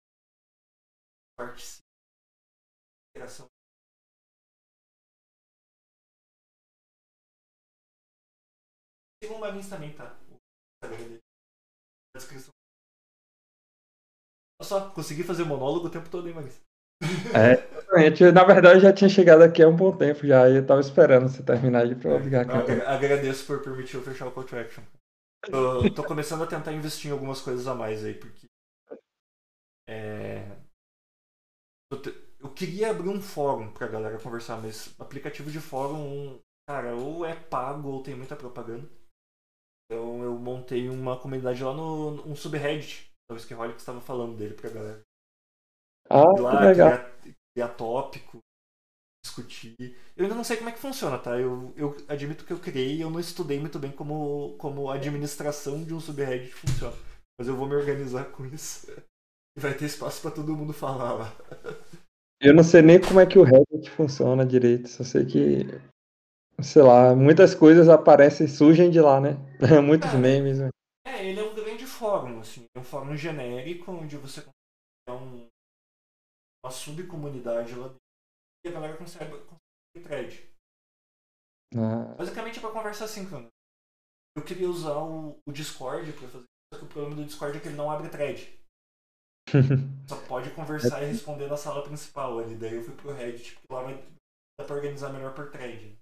participa 1.35 1.83
da 1.83 3.09
interação. 3.09 3.47
Sigam 9.21 9.37
o 9.37 9.39
Marins 9.41 9.69
também, 9.69 9.95
tá? 9.95 10.13
O 10.29 10.37
Instagram 10.75 11.09
dele. 11.09 11.19
Na 12.13 12.19
descrição. 12.19 12.62
Olha 14.63 14.69
só, 14.69 14.89
consegui 14.91 15.23
fazer 15.23 15.43
monólogo 15.43 15.87
o 15.87 15.89
tempo 15.89 16.09
todo, 16.09 16.25
hein, 16.25 16.33
Marins? 16.33 16.61
É, 17.35 17.51
exatamente. 17.69 18.31
Na 18.31 18.45
verdade, 18.45 18.79
já 18.79 18.93
tinha 18.93 19.09
chegado 19.09 19.41
aqui 19.41 19.61
há 19.61 19.67
um 19.67 19.75
bom 19.75 19.91
tempo 19.95 20.25
já, 20.25 20.49
e 20.49 20.55
eu 20.55 20.65
tava 20.65 20.79
esperando 20.79 21.27
você 21.27 21.43
terminar 21.43 21.85
de 21.85 21.95
pra 21.95 22.17
ligar 22.17 22.49
aqui. 22.49 22.71
Agradeço 22.85 23.45
por 23.45 23.61
permitir 23.61 23.95
eu 23.95 24.01
fechar 24.01 24.25
o 24.25 24.31
call 24.31 24.45
to 24.45 24.55
action. 24.55 24.83
Tô, 25.51 25.93
tô 25.93 26.03
começando 26.05 26.43
a 26.43 26.47
tentar 26.47 26.71
investir 26.71 27.09
em 27.09 27.13
algumas 27.13 27.41
coisas 27.41 27.67
a 27.67 27.75
mais 27.75 28.05
aí, 28.05 28.13
porque 28.13 28.47
é, 29.89 30.47
eu 32.39 32.49
queria 32.51 32.91
abrir 32.91 33.09
um 33.09 33.21
fórum 33.21 33.69
pra 33.73 33.87
galera 33.87 34.17
conversar, 34.17 34.61
mas 34.61 34.95
aplicativo 34.97 35.51
de 35.51 35.59
fórum, 35.59 36.39
cara, 36.69 36.95
ou 36.95 37.25
é 37.25 37.35
pago 37.35 37.89
ou 37.89 38.01
tem 38.01 38.15
muita 38.15 38.37
propaganda. 38.37 38.89
Então 39.85 40.23
eu 40.23 40.39
montei 40.39 40.87
uma 40.87 41.19
comunidade 41.19 41.61
lá 41.61 41.73
no 41.73 42.25
um 42.25 42.33
subreddit. 42.33 43.12
O 43.29 43.35
Skiholic 43.35 43.79
estava 43.79 44.01
falando 44.01 44.37
dele 44.37 44.53
pra 44.53 44.69
galera. 44.69 45.01
Ah, 46.09 46.39
lá, 46.39 46.57
que 46.57 46.65
legal. 46.65 46.89
Criar, 46.91 47.35
criar 47.55 47.67
tópico, 47.69 48.39
discutir. 49.23 49.97
Eu 50.15 50.25
ainda 50.25 50.35
não 50.35 50.43
sei 50.43 50.57
como 50.57 50.69
é 50.69 50.73
que 50.73 50.79
funciona, 50.79 51.17
tá? 51.17 51.39
Eu, 51.39 51.73
eu 51.75 51.95
admito 52.07 52.45
que 52.45 52.53
eu 52.53 52.59
criei 52.59 52.97
e 52.97 53.01
eu 53.01 53.09
não 53.09 53.19
estudei 53.19 53.59
muito 53.59 53.79
bem 53.79 53.91
como, 53.91 54.55
como 54.57 54.89
a 54.89 54.95
administração 54.95 55.83
de 55.83 55.93
um 55.93 55.99
subreddit 55.99 56.53
funciona. 56.53 56.95
Mas 57.39 57.47
eu 57.47 57.55
vou 57.55 57.67
me 57.67 57.75
organizar 57.75 58.25
com 58.25 58.45
isso. 58.45 58.87
E 59.55 59.59
vai 59.59 59.71
ter 59.71 59.85
espaço 59.85 60.19
para 60.19 60.31
todo 60.31 60.57
mundo 60.57 60.73
falar 60.73 61.13
lá. 61.13 61.35
Eu 62.41 62.55
não 62.55 62.63
sei 62.63 62.81
nem 62.81 62.99
como 62.99 63.19
é 63.19 63.25
que 63.25 63.37
o 63.37 63.43
Reddit 63.43 63.89
funciona 63.91 64.43
direito, 64.43 64.89
só 64.89 65.03
sei 65.03 65.25
que, 65.25 65.67
sei 66.59 66.81
lá, 66.81 67.15
muitas 67.15 67.53
coisas 67.53 67.87
aparecem, 67.87 68.47
surgem 68.47 68.89
de 68.89 68.99
lá, 68.99 69.21
né? 69.21 69.37
Muitos 69.81 70.11
memes. 70.13 70.57
Né? 70.57 70.69
É, 71.05 71.29
ele 71.29 71.39
é 71.39 71.43
um 71.43 71.52
fórum, 72.03 72.41
assim, 72.41 72.65
é 72.75 72.79
um 72.79 72.83
fórum 72.83 73.15
genérico 73.15 73.89
onde 73.89 74.17
você 74.17 74.41
consegue 74.41 75.23
um, 75.23 75.47
uma 76.61 76.71
subcomunidade 76.71 77.73
lá 77.75 77.87
dentro 77.87 78.01
e 78.65 78.69
a 78.69 78.71
galera 78.73 78.97
consegue, 78.97 79.31
consegue 79.31 80.03
thread. 80.03 80.49
Ah. 81.75 82.13
Basicamente 82.17 82.57
é 82.57 82.61
pra 82.61 82.71
conversar 82.71 83.05
assim, 83.05 83.29
cara. 83.29 83.47
Eu 84.35 84.43
queria 84.43 84.69
usar 84.69 84.97
o, 84.97 85.37
o 85.47 85.51
Discord 85.53 86.11
pra 86.11 86.27
fazer 86.27 86.45
só 86.73 86.79
que 86.79 86.85
o 86.85 86.89
problema 86.89 87.15
do 87.15 87.25
Discord 87.25 87.57
é 87.57 87.61
que 87.61 87.67
ele 87.69 87.77
não 87.77 87.89
abre 87.89 88.09
thread. 88.09 88.59
Só 90.09 90.19
pode 90.27 90.49
conversar 90.55 91.03
e 91.03 91.11
responder 91.11 91.47
na 91.47 91.55
sala 91.55 91.83
principal 91.83 92.39
ali. 92.39 92.55
Daí 92.55 92.73
eu 92.73 92.83
fui 92.83 92.95
pro 92.95 93.13
Reddit, 93.13 93.53
porque 93.55 93.73
lá 93.73 93.83
vai 93.83 93.95
dá 94.59 94.65
pra 94.65 94.75
organizar 94.75 95.13
melhor 95.13 95.35
por 95.35 95.51
thread. 95.51 95.95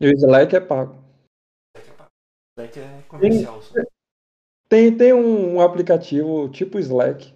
E 0.00 0.06
o 0.06 0.12
Slack 0.12 0.54
é 0.54 0.60
pago. 0.60 0.94
Slack 1.74 1.90
é 1.90 1.94
pago. 1.94 2.10
Slack 2.56 2.78
é 2.78 3.02
comercial 3.08 3.62
só. 3.62 3.74
Tem, 4.74 4.96
tem 4.96 5.12
um, 5.12 5.54
um, 5.54 5.60
aplicativo 5.60 6.48
tipo 6.48 6.80
Slack, 6.80 7.32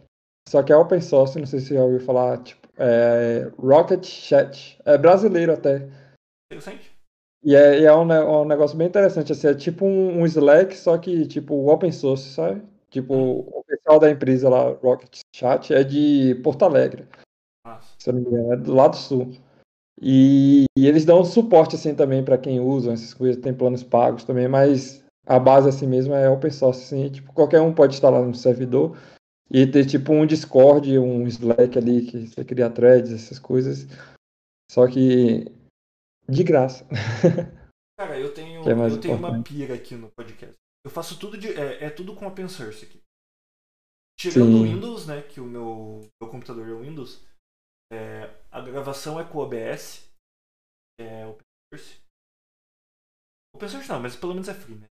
só 0.49 0.61
que 0.61 0.73
é 0.73 0.77
open 0.77 1.01
source, 1.01 1.39
não 1.39 1.47
sei 1.47 1.61
se 1.61 1.67
você 1.67 1.75
já 1.75 1.85
ouviu 1.85 2.01
falar, 2.01 2.43
tipo, 2.43 2.67
é 2.77 3.49
Rocket 3.57 4.05
Chat. 4.05 4.77
É 4.85 4.99
brasileiro 4.99 5.53
até. 5.53 5.89
Interessante. 6.51 6.91
E 7.45 7.55
é, 7.55 7.79
e 7.79 7.85
é 7.85 7.95
um, 7.95 8.03
um, 8.03 8.45
negócio 8.45 8.77
bem 8.77 8.89
interessante, 8.89 9.31
assim, 9.31 9.47
é 9.47 9.55
tipo 9.55 9.85
um, 9.85 10.21
um 10.21 10.27
Slack, 10.27 10.77
só 10.77 10.99
que 10.99 11.29
tipo 11.29 11.71
open 11.71 11.93
source, 11.93 12.29
sabe? 12.31 12.61
Tipo, 12.91 13.15
o 13.15 13.63
pessoal 13.65 14.01
da 14.01 14.11
empresa 14.11 14.49
lá, 14.49 14.71
Rocket 14.73 15.21
Chat, 15.33 15.73
é 15.73 15.85
de 15.85 16.35
Porto 16.43 16.65
Alegre. 16.65 17.07
Nossa. 17.65 17.87
Se 18.01 18.11
eu 18.11 18.15
não 18.15 18.21
me 18.23 18.27
engano, 18.27 18.53
é 18.53 18.57
do 18.57 18.75
lado 18.75 18.97
sul. 18.97 19.31
E, 20.03 20.65
e 20.77 20.89
eles 20.89 21.05
dão 21.05 21.25
suporte 21.25 21.77
assim 21.77 21.95
também 21.95 22.25
para 22.25 22.37
quem 22.37 22.59
usa 22.59 22.95
essas 22.95 23.15
coisas, 23.15 23.41
tem 23.41 23.55
planos 23.55 23.85
pagos 23.85 24.25
também, 24.25 24.49
mas 24.49 25.07
a 25.29 25.39
base 25.39 25.69
assim 25.69 25.87
mesmo 25.87 26.15
é 26.15 26.29
open 26.29 26.51
source, 26.51 26.83
assim, 26.83 27.11
tipo, 27.11 27.33
qualquer 27.35 27.61
um 27.61 27.75
pode 27.75 27.95
instalar 27.95 28.25
no 28.25 28.35
servidor 28.35 28.97
e 29.51 29.67
ter 29.67 29.85
tipo 29.87 30.13
um 30.13 30.27
Discord, 30.27 30.99
um 30.99 31.27
Slack 31.27 31.77
ali 31.77 32.07
que 32.07 32.27
você 32.27 32.43
cria 32.45 32.71
threads, 32.71 33.13
essas 33.13 33.39
coisas. 33.39 33.87
Só 34.71 34.87
que 34.89 35.45
de 36.27 36.45
graça. 36.45 36.87
Cara, 38.01 38.19
eu 38.19 38.33
tenho, 38.33 38.63
é 38.63 38.91
eu 38.91 39.01
tenho 39.01 39.17
uma 39.17 39.43
pira 39.43 39.75
aqui 39.75 39.95
no 39.95 40.11
podcast. 40.13 40.55
Eu 40.85 40.91
faço 40.91 41.19
tudo 41.19 41.37
de. 41.37 41.49
É, 41.49 41.85
é 41.85 41.91
tudo 41.91 42.15
com 42.15 42.27
open 42.27 42.49
source 42.49 42.85
aqui. 42.85 43.03
Tirando 44.19 44.61
o. 44.61 44.63
Windows, 44.63 45.07
né? 45.07 45.21
Que 45.23 45.41
o 45.41 45.45
meu, 45.45 46.09
meu 46.21 46.31
computador 46.31 46.67
é 46.69 46.73
o 46.73 46.81
Windows. 46.81 47.23
é, 47.93 48.35
a 48.51 48.61
gravação 48.63 49.21
é 49.21 49.25
com 49.25 49.39
o 49.39 49.43
OBS. 49.43 50.09
É 51.01 51.27
open 51.27 51.45
source. 51.73 52.01
Open 53.55 53.69
source 53.69 53.89
não, 53.89 54.01
mas 54.01 54.17
pelo 54.17 54.33
menos 54.33 54.49
é 54.49 54.55
free, 54.55 54.77
né? 54.77 54.87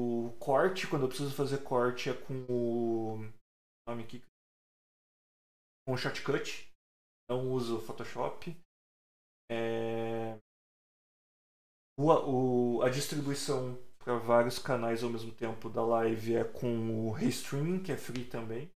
O 0.00 0.32
corte, 0.38 0.86
quando 0.86 1.02
eu 1.02 1.08
preciso 1.08 1.34
fazer 1.34 1.58
corte, 1.58 2.08
é 2.10 2.14
com 2.14 2.34
o. 2.48 3.18
nome 3.88 4.04
aqui. 4.04 4.22
Com 5.86 5.92
o 5.92 5.96
Shotcut. 5.98 6.70
Não 7.28 7.52
uso 7.52 7.80
Photoshop. 7.80 8.56
É, 9.50 10.38
o, 11.98 12.76
o- 12.78 12.82
a 12.82 12.88
distribuição 12.88 13.78
para 13.98 14.16
vários 14.16 14.58
canais 14.58 15.02
ao 15.02 15.10
mesmo 15.10 15.32
tempo 15.32 15.68
da 15.68 15.84
live 15.84 16.36
é 16.36 16.44
com 16.44 17.06
o 17.06 17.10
Restream, 17.10 17.82
que 17.82 17.92
é 17.92 17.96
free 17.96 18.24
também. 18.24 18.70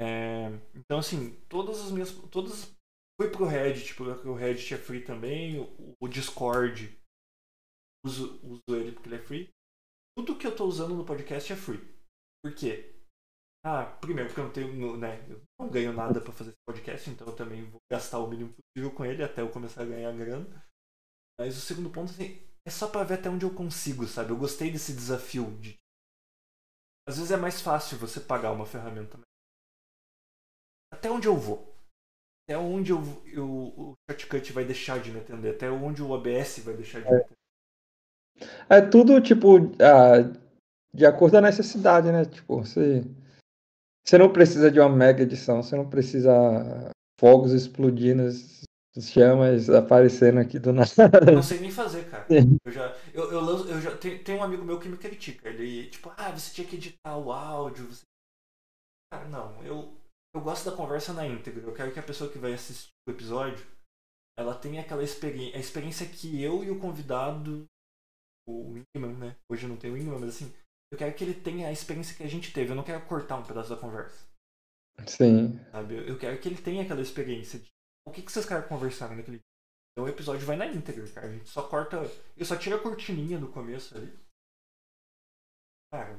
É, 0.00 0.48
então, 0.74 0.98
assim, 0.98 1.36
todas 1.48 1.80
as 1.80 1.90
minhas. 1.92 2.12
Todas, 2.30 2.72
fui 3.20 3.30
pro 3.30 3.46
Reddit, 3.46 3.94
porque 3.94 4.28
o 4.28 4.34
Reddit 4.34 4.74
é 4.74 4.78
free 4.78 5.02
também. 5.04 5.60
O, 5.60 5.94
o 6.02 6.08
Discord, 6.08 6.96
uso, 8.04 8.40
uso 8.42 8.62
ele 8.76 8.92
porque 8.92 9.08
ele 9.08 9.16
é 9.16 9.20
free. 9.20 9.50
Tudo 10.16 10.38
que 10.38 10.46
eu 10.46 10.56
tô 10.56 10.64
usando 10.64 10.94
no 10.94 11.04
podcast 11.04 11.52
é 11.52 11.56
free. 11.56 11.80
Por 12.42 12.54
quê? 12.54 12.94
Ah, 13.64 13.84
primeiro, 14.00 14.28
porque 14.28 14.40
eu 14.40 14.44
não 14.44 14.52
tenho. 14.52 14.96
Né, 14.96 15.26
eu 15.28 15.42
não 15.60 15.68
ganho 15.68 15.92
nada 15.92 16.20
para 16.20 16.32
fazer 16.32 16.50
esse 16.50 16.58
podcast, 16.66 17.10
então 17.10 17.26
eu 17.26 17.36
também 17.36 17.64
vou 17.64 17.80
gastar 17.90 18.20
o 18.20 18.28
mínimo 18.28 18.54
possível 18.54 18.96
com 18.96 19.04
ele 19.04 19.22
até 19.22 19.42
eu 19.42 19.50
começar 19.50 19.82
a 19.82 19.86
ganhar 19.86 20.16
grana. 20.16 20.64
Mas 21.38 21.58
o 21.58 21.60
segundo 21.60 21.90
ponto, 21.90 22.12
assim, 22.12 22.40
é 22.66 22.70
só 22.70 22.88
pra 22.88 23.04
ver 23.04 23.14
até 23.18 23.28
onde 23.28 23.44
eu 23.44 23.54
consigo, 23.54 24.06
sabe? 24.06 24.30
Eu 24.30 24.38
gostei 24.38 24.70
desse 24.70 24.94
desafio 24.94 25.50
de. 25.60 25.76
Às 27.08 27.16
vezes 27.16 27.30
é 27.30 27.36
mais 27.36 27.60
fácil 27.60 27.98
você 27.98 28.20
pagar 28.20 28.52
uma 28.52 28.64
ferramenta. 28.64 29.20
Até 30.92 31.10
onde 31.10 31.28
eu 31.28 31.36
vou? 31.36 31.76
Até 32.44 32.56
onde 32.56 32.92
eu, 32.92 32.98
eu, 33.26 33.48
o 33.48 33.94
Shotcut 34.08 34.52
vai 34.52 34.64
deixar 34.64 35.02
de 35.02 35.10
me 35.10 35.20
atender? 35.20 35.54
Até 35.54 35.70
onde 35.70 36.02
o 36.02 36.10
OBS 36.10 36.60
vai 36.60 36.74
deixar 36.74 37.00
de 37.00 37.10
me 37.10 37.16
atender? 37.16 37.35
É 38.68 38.80
tudo, 38.80 39.20
tipo, 39.20 39.58
ah, 39.80 40.22
de 40.92 41.06
acordo 41.06 41.32
com 41.32 41.38
a 41.38 41.42
necessidade, 41.42 42.10
né? 42.10 42.24
Tipo, 42.24 42.58
você, 42.58 43.02
você 44.04 44.18
não 44.18 44.32
precisa 44.32 44.70
de 44.70 44.80
uma 44.80 44.88
mega 44.88 45.22
edição, 45.22 45.62
você 45.62 45.76
não 45.76 45.88
precisa 45.88 46.32
fogos 47.18 47.52
explodindo, 47.52 48.24
chamas 49.00 49.68
aparecendo 49.70 50.38
aqui 50.38 50.58
do 50.58 50.72
nada. 50.72 51.32
Não 51.34 51.42
sei 51.42 51.60
nem 51.60 51.70
fazer, 51.70 52.08
cara. 52.10 52.26
Eu 52.64 52.72
já. 52.72 52.94
Eu, 53.12 53.32
eu, 53.32 53.40
lanço- 53.40 53.68
eu 53.68 53.80
já 53.80 53.96
tem, 53.96 54.22
tem 54.22 54.36
um 54.36 54.42
amigo 54.42 54.64
meu 54.64 54.78
que 54.78 54.88
me 54.88 54.96
critica. 54.96 55.48
Ele, 55.48 55.88
tipo, 55.88 56.12
ah, 56.16 56.30
você 56.30 56.52
tinha 56.54 56.66
que 56.66 56.76
editar 56.76 57.16
o 57.16 57.32
áudio. 57.32 57.86
Você... 57.86 58.02
Cara, 59.12 59.28
não, 59.28 59.62
eu, 59.64 59.94
eu 60.34 60.40
gosto 60.40 60.68
da 60.68 60.76
conversa 60.76 61.12
na 61.12 61.26
íntegra. 61.26 61.62
Eu 61.62 61.72
quero 61.74 61.92
que 61.92 61.98
a 61.98 62.02
pessoa 62.02 62.30
que 62.30 62.38
vai 62.38 62.52
assistir 62.52 62.90
o 63.08 63.12
episódio 63.12 63.64
ela 64.38 64.54
tenha 64.54 64.82
aquela 64.82 65.02
experiência. 65.02 65.56
A 65.56 65.60
experiência 65.60 66.06
que 66.06 66.42
eu 66.42 66.62
e 66.62 66.70
o 66.70 66.78
convidado. 66.78 67.64
O 68.48 68.72
Wingman, 68.72 69.16
né? 69.18 69.36
Hoje 69.50 69.64
eu 69.64 69.68
não 69.68 69.76
tenho 69.76 69.94
Wingman, 69.94 70.20
mas 70.20 70.30
assim. 70.30 70.52
Eu 70.92 70.98
quero 70.98 71.14
que 71.14 71.24
ele 71.24 71.34
tenha 71.34 71.68
a 71.68 71.72
experiência 71.72 72.16
que 72.16 72.22
a 72.22 72.28
gente 72.28 72.52
teve. 72.52 72.70
Eu 72.70 72.76
não 72.76 72.84
quero 72.84 73.04
cortar 73.06 73.36
um 73.36 73.44
pedaço 73.44 73.70
da 73.70 73.80
conversa. 73.80 74.26
Sim, 75.06 75.58
Sabe? 75.70 76.08
Eu 76.08 76.18
quero 76.18 76.40
que 76.40 76.48
ele 76.48 76.62
tenha 76.62 76.82
aquela 76.82 77.02
experiência 77.02 77.58
de 77.58 77.68
o 78.06 78.12
que, 78.12 78.22
que 78.22 78.30
vocês 78.30 78.46
querem 78.46 78.66
conversar 78.68 79.08
naquele 79.14 79.38
dia. 79.38 79.46
Então 79.92 80.04
o 80.04 80.08
episódio 80.08 80.46
vai 80.46 80.56
na 80.56 80.66
íntegra, 80.66 81.10
cara. 81.12 81.26
A 81.26 81.32
gente 81.32 81.48
só 81.48 81.68
corta. 81.68 81.96
Eu 82.36 82.46
só 82.46 82.56
tiro 82.56 82.76
a 82.76 82.82
cortininha 82.82 83.38
do 83.38 83.50
começo 83.50 83.96
ali. 83.96 84.16
Cara, 85.92 86.16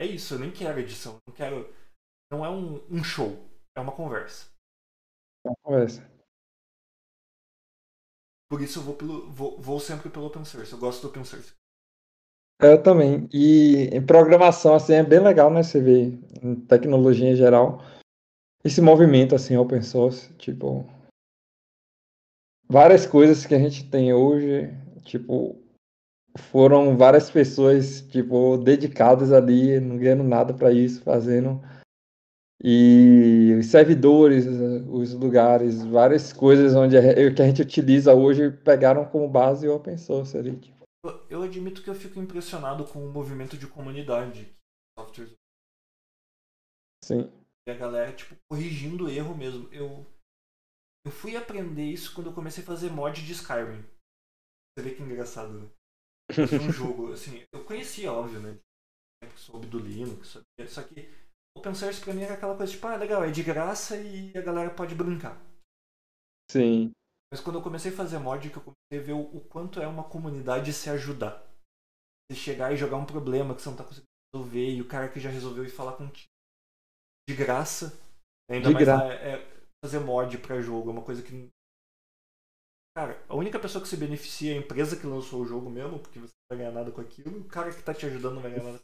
é 0.00 0.06
isso, 0.06 0.34
eu 0.34 0.38
nem 0.38 0.50
quero 0.50 0.80
edição. 0.80 1.14
eu 1.14 1.20
Não 1.28 1.34
quero. 1.34 1.74
Não 2.32 2.44
é 2.44 2.50
um, 2.50 2.76
um 2.90 3.04
show, 3.04 3.36
é 3.76 3.80
uma 3.80 3.94
conversa. 3.94 4.50
é 5.46 5.48
uma 5.48 5.56
conversa. 5.62 6.09
Por 8.50 8.60
isso 8.60 8.80
eu 8.80 8.82
vou, 8.82 8.94
pelo, 8.94 9.30
vou, 9.30 9.60
vou 9.60 9.78
sempre 9.78 10.10
pelo 10.10 10.26
open 10.26 10.44
source. 10.44 10.72
Eu 10.72 10.78
gosto 10.78 11.02
do 11.02 11.08
open 11.08 11.24
source. 11.24 11.52
Eu 12.60 12.82
também. 12.82 13.28
E 13.32 13.88
em 13.92 14.04
programação, 14.04 14.74
assim, 14.74 14.94
é 14.94 15.04
bem 15.04 15.20
legal, 15.20 15.52
né? 15.52 15.62
Você 15.62 15.80
vê 15.80 16.18
em 16.42 16.56
tecnologia 16.56 17.30
em 17.30 17.36
geral, 17.36 17.80
esse 18.64 18.82
movimento, 18.82 19.36
assim, 19.36 19.56
open 19.56 19.80
source, 19.82 20.34
tipo, 20.34 20.84
várias 22.68 23.06
coisas 23.06 23.46
que 23.46 23.54
a 23.54 23.58
gente 23.58 23.88
tem 23.88 24.12
hoje, 24.12 24.68
tipo, 25.04 25.56
foram 26.36 26.96
várias 26.96 27.30
pessoas, 27.30 28.00
tipo, 28.02 28.58
dedicadas 28.58 29.32
ali, 29.32 29.78
não 29.78 29.96
ganhando 29.96 30.24
nada 30.24 30.52
para 30.52 30.72
isso, 30.72 31.02
fazendo. 31.02 31.62
E 32.62 33.54
os 33.58 33.66
servidores, 33.66 34.44
os 34.46 35.14
lugares, 35.14 35.82
várias 35.82 36.30
coisas 36.30 36.74
onde 36.74 36.96
a, 36.96 37.34
que 37.34 37.40
a 37.40 37.46
gente 37.46 37.62
utiliza 37.62 38.14
hoje 38.14 38.50
pegaram 38.50 39.06
como 39.06 39.26
base 39.26 39.66
o 39.66 39.74
open 39.74 39.96
source 39.96 40.36
ali. 40.36 40.58
Tipo. 40.58 40.84
Eu, 41.30 41.42
admito 41.42 41.82
que 41.82 41.88
eu 41.88 41.94
fico 41.94 42.20
impressionado 42.20 42.84
com 42.84 43.02
o 43.02 43.10
movimento 43.10 43.56
de 43.56 43.66
comunidade. 43.66 44.54
Softwares 44.98 45.32
Sim. 47.02 47.32
E 47.66 47.70
a 47.70 47.74
galera, 47.74 48.12
tipo, 48.12 48.36
corrigindo 48.50 49.06
o 49.06 49.08
erro 49.08 49.34
mesmo. 49.34 49.72
Eu, 49.72 50.04
eu 51.06 51.10
fui 51.10 51.36
aprender 51.36 51.84
isso 51.84 52.14
quando 52.14 52.26
eu 52.26 52.34
comecei 52.34 52.62
a 52.62 52.66
fazer 52.66 52.90
mod 52.90 53.24
de 53.24 53.32
Skyrim. 53.32 53.82
Você 54.76 54.84
vê 54.84 54.94
que 54.94 55.02
engraçado, 55.02 55.54
né? 55.54 55.70
Um 56.62 56.68
jogo, 56.70 57.12
assim, 57.12 57.42
eu 57.54 57.64
conhecia, 57.64 58.12
óbvio, 58.12 58.40
né? 58.40 58.58
Soube 59.36 59.66
do 59.66 59.78
Linux, 59.78 60.38
só 60.68 60.82
que 60.82 61.08
open 61.56 61.74
source 61.74 62.00
pra 62.00 62.14
mim 62.14 62.22
era 62.22 62.34
aquela 62.34 62.56
coisa 62.56 62.72
tipo, 62.72 62.86
ah, 62.86 62.96
legal, 62.96 63.24
é 63.24 63.30
de 63.30 63.42
graça 63.42 63.96
e 63.96 64.36
a 64.36 64.42
galera 64.42 64.74
pode 64.74 64.94
brincar. 64.94 65.40
Sim. 66.50 66.92
Mas 67.32 67.40
quando 67.40 67.56
eu 67.56 67.62
comecei 67.62 67.92
a 67.92 67.96
fazer 67.96 68.18
mod, 68.18 68.50
que 68.50 68.56
eu 68.56 68.62
comecei 68.62 68.98
a 68.98 69.02
ver 69.02 69.12
o, 69.12 69.36
o 69.36 69.40
quanto 69.40 69.80
é 69.80 69.86
uma 69.86 70.04
comunidade 70.04 70.72
se 70.72 70.90
ajudar. 70.90 71.46
Você 72.30 72.38
chegar 72.38 72.72
e 72.72 72.76
jogar 72.76 72.96
um 72.96 73.06
problema 73.06 73.54
que 73.54 73.62
você 73.62 73.70
não 73.70 73.76
tá 73.76 73.84
conseguindo 73.84 74.08
resolver 74.34 74.70
e 74.74 74.80
o 74.80 74.88
cara 74.88 75.08
que 75.08 75.20
já 75.20 75.30
resolveu 75.30 75.64
ir 75.64 75.70
falar 75.70 75.96
contigo. 75.96 76.28
De 77.28 77.36
graça. 77.36 77.98
Ainda 78.50 78.68
De 78.68 78.74
mais 78.74 78.84
graça. 78.84 79.04
lá, 79.04 79.12
é, 79.12 79.34
é 79.36 79.60
fazer 79.84 80.00
mod 80.00 80.36
pra 80.38 80.60
jogo, 80.60 80.90
é 80.90 80.92
uma 80.92 81.04
coisa 81.04 81.22
que. 81.22 81.48
Cara, 82.96 83.22
a 83.28 83.36
única 83.36 83.58
pessoa 83.58 83.80
que 83.80 83.88
se 83.88 83.96
beneficia 83.96 84.52
é 84.52 84.58
a 84.58 84.60
empresa 84.60 84.98
que 84.98 85.06
lançou 85.06 85.42
o 85.42 85.46
jogo 85.46 85.70
mesmo, 85.70 86.00
porque 86.00 86.18
você 86.18 86.32
não 86.32 86.56
vai 86.56 86.58
ganhar 86.58 86.72
nada 86.72 86.90
com 86.90 87.00
aquilo, 87.00 87.36
e 87.36 87.40
o 87.40 87.48
cara 87.48 87.72
que 87.72 87.82
tá 87.82 87.94
te 87.94 88.04
ajudando 88.06 88.34
não 88.34 88.42
vai 88.42 88.50
ganhar 88.50 88.64
nada. 88.64 88.80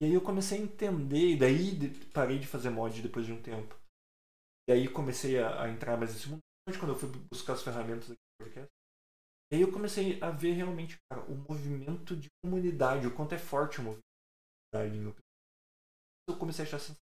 E 0.00 0.04
aí 0.06 0.12
eu 0.12 0.20
comecei 0.22 0.58
a 0.58 0.62
entender, 0.62 1.32
e 1.32 1.38
daí 1.38 1.90
parei 2.12 2.38
de 2.38 2.46
fazer 2.46 2.70
mod 2.70 3.00
depois 3.00 3.24
de 3.26 3.32
um 3.32 3.42
tempo. 3.42 3.74
E 4.68 4.72
aí 4.72 4.88
comecei 4.88 5.38
a, 5.38 5.62
a 5.62 5.68
entrar 5.70 5.96
mais 5.96 6.12
nesse 6.12 6.28
mundo, 6.28 6.40
quando 6.78 6.92
eu 6.92 6.98
fui 6.98 7.08
buscar 7.32 7.54
as 7.54 7.62
ferramentas 7.62 8.08
no 8.08 8.16
podcast. 8.40 8.70
E 9.52 9.56
aí 9.56 9.62
eu 9.62 9.72
comecei 9.72 10.20
a 10.22 10.30
ver 10.30 10.52
realmente, 10.52 10.98
cara, 11.10 11.22
o 11.30 11.36
movimento 11.36 12.16
de 12.16 12.28
comunidade, 12.44 13.06
o 13.06 13.14
quanto 13.14 13.34
é 13.34 13.38
forte 13.38 13.80
o 13.80 13.84
movimento 13.84 14.04
no- 14.74 15.16
Eu 16.28 16.36
comecei 16.38 16.64
a 16.64 16.68
achar. 16.68 16.94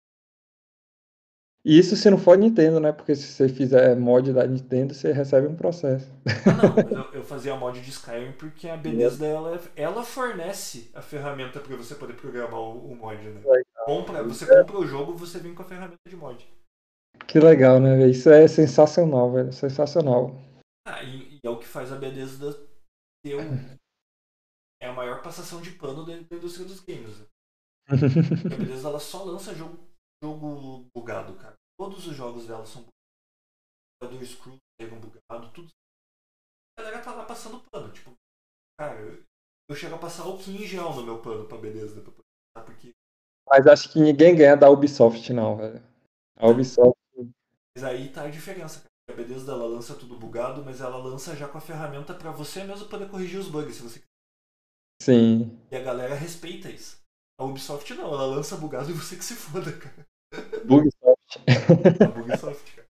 E 1.65 1.79
isso 1.79 1.95
se 1.95 2.09
não 2.09 2.17
for 2.17 2.37
Nintendo, 2.37 2.77
né? 2.79 2.91
Porque 2.91 3.15
se 3.15 3.25
você 3.25 3.47
fizer 3.47 3.95
mod 3.95 4.33
da 4.33 4.45
Nintendo, 4.45 4.93
você 4.93 5.13
recebe 5.13 5.47
um 5.47 5.55
processo. 5.55 6.11
Ah, 6.45 6.83
não, 6.83 7.03
eu, 7.03 7.13
eu 7.13 7.23
fazia 7.23 7.53
a 7.53 7.57
mod 7.57 7.79
de 7.79 7.89
Skyrim 7.89 8.33
porque 8.33 8.67
a 8.67 8.75
Bethesda 8.75 9.25
ela, 9.25 9.61
ela 9.75 10.03
fornece 10.03 10.91
a 10.93 11.01
ferramenta 11.01 11.61
para 11.61 11.77
você 11.77 11.95
poder 11.95 12.15
programar 12.15 12.59
o, 12.59 12.91
o 12.91 12.95
mod, 12.95 13.17
né? 13.17 13.41
Compra, 13.85 14.21
você 14.23 14.45
compra 14.45 14.77
o 14.77 14.85
jogo, 14.85 15.15
você 15.15 15.39
vem 15.39 15.55
com 15.55 15.61
a 15.61 15.65
ferramenta 15.65 15.97
de 16.05 16.15
mod. 16.17 16.45
Que 17.27 17.39
legal, 17.39 17.79
né? 17.79 18.07
Isso 18.09 18.29
é 18.29 18.45
sensacional, 18.47 19.31
velho. 19.31 19.53
Sensacional. 19.53 20.35
Ah, 20.85 21.01
e, 21.01 21.35
e 21.35 21.39
é 21.45 21.49
o 21.49 21.57
que 21.57 21.65
faz 21.65 21.93
a 21.93 21.95
Bethesda 21.95 22.53
ter 23.23 23.37
um, 23.37 23.77
é 24.81 24.87
a 24.87 24.93
maior 24.93 25.21
passação 25.21 25.61
de 25.61 25.71
pano 25.71 26.05
da, 26.05 26.13
da 26.13 26.35
indústria 26.35 26.65
dos 26.65 26.81
games. 26.81 27.19
né? 27.19 27.25
Porque 27.87 28.53
a 28.53 28.57
Bethesda 28.57 28.89
ela 28.89 28.99
só 28.99 29.23
lança 29.23 29.55
jogo, 29.55 29.79
jogo 30.23 30.85
bugado, 30.95 31.35
cara. 31.35 31.55
Todos 31.77 32.07
os 32.07 32.15
jogos 32.15 32.47
dela 32.47 32.65
são 32.65 32.85
bugados. 34.01 34.21
O 34.21 34.25
Screw 34.25 34.57
pegam 34.79 34.99
bugado, 34.99 35.51
tudo. 35.51 35.69
A 36.77 36.81
galera 36.81 37.03
tá 37.03 37.13
lá 37.13 37.25
passando 37.25 37.61
pano. 37.69 37.91
Tipo, 37.91 38.13
cara, 38.79 38.99
eu, 39.01 39.21
eu 39.69 39.75
chego 39.75 39.95
a 39.95 39.99
passar 39.99 40.25
o 40.25 40.37
em 40.37 40.65
gel 40.65 40.93
no 40.95 41.03
meu 41.03 41.21
pano 41.21 41.45
pra 41.45 41.57
Bethesda. 41.57 42.01
Pra 42.01 42.11
poder 42.11 42.65
porque 42.65 42.91
Mas 43.49 43.67
acho 43.67 43.91
que 43.91 43.99
ninguém 43.99 44.35
ganha 44.35 44.55
da 44.55 44.69
Ubisoft, 44.69 45.33
não, 45.33 45.57
velho. 45.57 45.83
A 46.37 46.47
Ubisoft. 46.47 46.97
Mas 47.75 47.83
aí 47.83 48.09
tá 48.09 48.23
a 48.23 48.29
diferença, 48.29 48.79
cara. 48.79 48.93
A 49.09 49.13
Bethesda 49.13 49.51
ela 49.51 49.65
lança 49.65 49.95
tudo 49.95 50.17
bugado, 50.17 50.63
mas 50.63 50.79
ela 50.79 50.97
lança 50.97 51.35
já 51.35 51.49
com 51.49 51.57
a 51.57 51.61
ferramenta 51.61 52.13
pra 52.13 52.31
você 52.31 52.63
mesmo 52.63 52.87
poder 52.87 53.09
corrigir 53.09 53.39
os 53.39 53.49
bugs, 53.49 53.75
se 53.75 53.81
você 53.81 53.99
quiser. 53.99 54.13
Sim. 55.01 55.59
E 55.69 55.75
a 55.75 55.83
galera 55.83 56.15
respeita 56.15 56.69
isso. 56.69 57.01
A 57.37 57.43
Ubisoft 57.43 57.93
não, 57.95 58.07
ela 58.13 58.25
lança 58.25 58.55
bugado 58.55 58.89
e 58.89 58.93
você 58.93 59.17
que 59.17 59.25
se 59.25 59.35
foda, 59.35 59.71
cara. 59.77 60.07
Ubisoft. 60.63 61.39
A 61.45 62.19
Ubisoft, 62.19 62.75
cara. 62.75 62.87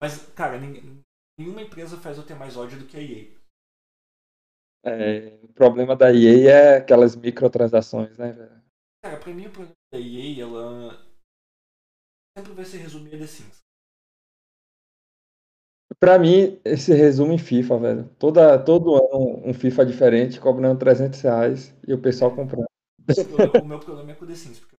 Mas, 0.00 0.26
cara, 0.34 0.58
ninguém, 0.58 1.00
nenhuma 1.38 1.62
empresa 1.62 1.96
faz 1.96 2.18
eu 2.18 2.26
ter 2.26 2.34
mais 2.34 2.56
ódio 2.56 2.78
do 2.78 2.86
que 2.86 2.96
a 2.96 3.02
EA. 3.02 3.36
É, 4.84 5.38
o 5.42 5.48
problema 5.52 5.96
da 5.96 6.12
EA 6.12 6.50
é 6.50 6.76
aquelas 6.76 7.16
microtransações, 7.16 8.16
né, 8.18 8.32
velho? 8.32 8.62
Cara, 9.02 9.18
pra 9.18 9.32
mim 9.32 9.46
o 9.46 9.50
problema 9.50 9.74
da 9.92 9.98
EA, 9.98 10.42
ela 10.42 11.06
sempre 12.38 12.52
vai 12.52 12.64
se 12.64 12.76
resumir 12.76 13.16
a 13.16 13.18
The 13.18 13.26
Sims. 13.26 13.58
Pra 15.98 16.18
mim, 16.18 16.60
esse 16.64 16.92
resume 16.92 17.34
em 17.34 17.38
FIFA, 17.38 17.78
velho. 17.78 18.08
Toda, 18.18 18.62
todo 18.62 18.96
ano 18.96 19.48
um 19.48 19.54
FIFA 19.54 19.86
diferente, 19.86 20.38
cobrando 20.38 20.78
300 20.78 21.20
reais 21.22 21.74
e 21.86 21.94
o 21.94 22.00
pessoal 22.00 22.34
comprando. 22.34 22.66
O 23.62 23.64
meu 23.64 23.80
problema 23.80 24.12
é 24.12 24.14
com 24.14 24.24
o 24.24 24.28
The 24.28 24.34
Sims, 24.34 24.60
porque 24.60 24.75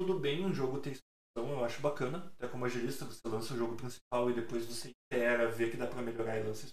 tudo 0.00 0.18
bem 0.18 0.46
um 0.46 0.54
jogo 0.54 0.80
ter 0.80 0.92
expansão, 0.92 1.52
eu 1.52 1.62
acho 1.62 1.82
bacana. 1.82 2.32
Até 2.38 2.48
como 2.48 2.64
agilista, 2.64 3.04
você 3.04 3.20
lança 3.28 3.52
o 3.52 3.56
jogo 3.56 3.76
principal 3.76 4.30
e 4.30 4.34
depois 4.34 4.64
você 4.64 4.92
itera, 5.12 5.52
vê 5.52 5.70
que 5.70 5.76
dá 5.76 5.86
pra 5.86 6.00
melhorar 6.00 6.38
e 6.38 6.42
lança 6.42 6.66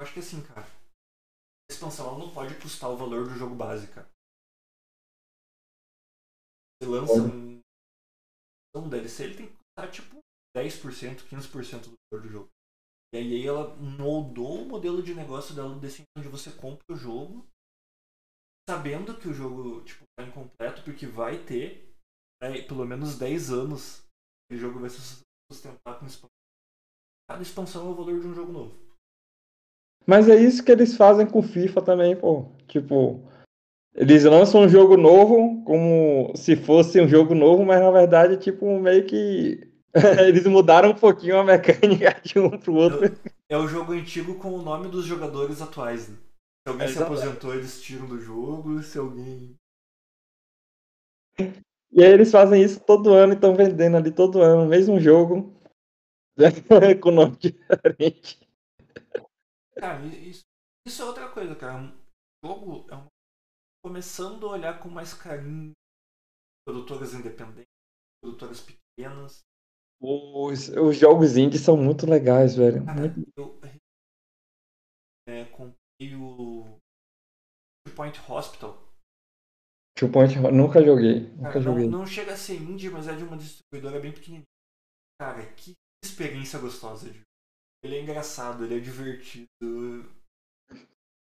Eu 0.00 0.04
acho 0.04 0.12
que 0.12 0.18
assim, 0.18 0.42
cara, 0.42 0.66
a 0.66 1.72
expansão 1.72 2.08
ela 2.08 2.18
não 2.18 2.34
pode 2.34 2.60
custar 2.60 2.90
o 2.90 2.96
valor 2.96 3.28
do 3.28 3.38
jogo 3.38 3.56
cara. 3.94 4.10
Você 6.82 6.90
lança 6.90 7.22
um, 7.22 7.60
um 8.74 8.88
DLC, 8.88 9.24
ele 9.24 9.36
tem 9.36 9.46
que 9.46 9.56
custar 9.56 9.92
tipo 9.92 10.18
10%, 10.56 11.22
15% 11.28 11.84
do 11.84 11.94
valor 12.10 12.26
do 12.26 12.28
jogo. 12.28 12.48
E 13.14 13.18
aí 13.18 13.46
ela 13.46 13.76
moldou 13.76 14.62
o 14.62 14.68
modelo 14.68 15.00
de 15.00 15.14
negócio 15.14 15.54
dela 15.54 15.78
desse 15.78 16.02
onde 16.18 16.26
você 16.26 16.50
compra 16.50 16.84
o 16.90 16.96
jogo, 16.96 17.46
sabendo 18.68 19.16
que 19.16 19.28
o 19.28 19.34
jogo 19.34 19.80
tipo, 19.82 20.02
tá 20.18 20.24
incompleto, 20.24 20.82
porque 20.82 21.06
vai 21.06 21.38
ter 21.38 21.88
né, 22.42 22.62
pelo 22.62 22.84
menos 22.84 23.18
10 23.18 23.50
anos 23.50 24.02
que 24.48 24.56
o 24.56 24.58
jogo 24.58 24.80
vai 24.80 24.90
se 24.90 25.22
sustentar 25.50 25.98
com 25.98 26.06
expansão. 26.06 26.28
Cada 27.28 27.42
expansão 27.42 27.86
é 27.86 27.90
o 27.90 27.94
valor 27.94 28.20
de 28.20 28.26
um 28.26 28.34
jogo 28.34 28.52
novo. 28.52 28.74
Mas 30.06 30.28
é 30.28 30.36
isso 30.36 30.64
que 30.64 30.70
eles 30.70 30.96
fazem 30.96 31.26
com 31.26 31.42
FIFA 31.42 31.82
também, 31.82 32.16
pô. 32.16 32.52
Tipo, 32.68 33.20
eles 33.94 34.24
lançam 34.24 34.62
um 34.62 34.68
jogo 34.68 34.96
novo 34.96 35.64
como 35.64 36.32
se 36.36 36.54
fosse 36.54 37.00
um 37.00 37.08
jogo 37.08 37.34
novo, 37.34 37.64
mas 37.64 37.80
na 37.80 37.90
verdade, 37.90 38.36
tipo, 38.36 38.78
meio 38.78 39.04
que 39.04 39.76
Eles 40.26 40.46
mudaram 40.46 40.90
um 40.90 40.94
pouquinho 40.94 41.38
a 41.38 41.44
mecânica 41.44 42.20
de 42.22 42.38
um 42.38 42.50
pro 42.50 42.74
outro. 42.74 43.16
É 43.48 43.56
o 43.56 43.66
jogo 43.66 43.92
antigo 43.92 44.34
com 44.34 44.52
o 44.52 44.62
nome 44.62 44.88
dos 44.88 45.06
jogadores 45.06 45.62
atuais, 45.62 46.08
né? 46.08 46.16
Se 46.66 46.70
alguém 46.70 46.86
é, 46.88 46.90
se 46.90 47.00
aposentou, 47.00 47.54
eles 47.54 47.80
tiram 47.80 48.08
do 48.08 48.18
jogo, 48.18 48.82
se 48.82 48.98
alguém. 48.98 49.56
E 51.92 52.02
aí 52.02 52.10
eles 52.10 52.32
fazem 52.32 52.60
isso 52.60 52.80
todo 52.84 53.14
ano 53.14 53.34
e 53.34 53.36
estão 53.36 53.54
vendendo 53.54 53.96
ali 53.96 54.12
todo 54.12 54.42
ano, 54.42 54.68
mesmo 54.68 54.98
jogo. 54.98 55.54
com 57.00 57.12
nome 57.12 57.36
diferente. 57.36 58.40
Cara, 59.76 60.04
isso, 60.06 60.42
isso 60.84 61.02
é 61.02 61.04
outra 61.04 61.28
coisa, 61.30 61.54
cara. 61.54 61.84
O 62.42 62.48
jogo 62.48 62.90
é 62.90 62.96
um... 62.96 63.06
começando 63.84 64.48
a 64.48 64.50
olhar 64.50 64.80
com 64.80 64.88
mais 64.88 65.14
carinho 65.14 65.70
produtoras 66.66 67.14
independentes, 67.14 67.70
produtoras 68.20 68.60
pequenas. 68.60 69.44
Os, 70.02 70.68
os 70.70 70.96
jogos 70.96 71.36
indie 71.36 71.60
são 71.60 71.76
muito 71.76 72.10
legais, 72.10 72.56
velho. 72.56 72.84
Cara, 72.84 73.00
muito... 73.02 73.20
eu 73.36 73.60
é, 75.28 75.44
comprei 75.98 76.14
o 76.14 76.64
Two 77.86 77.94
Point 77.94 78.20
Hospital. 78.28 78.78
Two 79.96 80.10
Point 80.10 80.38
nunca 80.52 80.82
joguei. 80.84 81.20
Nunca 81.30 81.52
Cara, 81.52 81.60
joguei. 81.60 81.88
Não, 81.88 82.00
não 82.00 82.06
chega 82.06 82.34
a 82.34 82.36
ser 82.36 82.56
indie, 82.56 82.90
mas 82.90 83.08
é 83.08 83.16
de 83.16 83.24
uma 83.24 83.36
distribuidora 83.36 84.00
bem 84.00 84.12
pequenininha. 84.12 84.44
Cara, 85.20 85.44
que 85.54 85.72
experiência 86.04 86.58
gostosa 86.58 87.10
de 87.10 87.22
Ele 87.82 87.96
é 87.96 88.02
engraçado, 88.02 88.64
ele 88.64 88.76
é 88.76 88.80
divertido. 88.80 90.14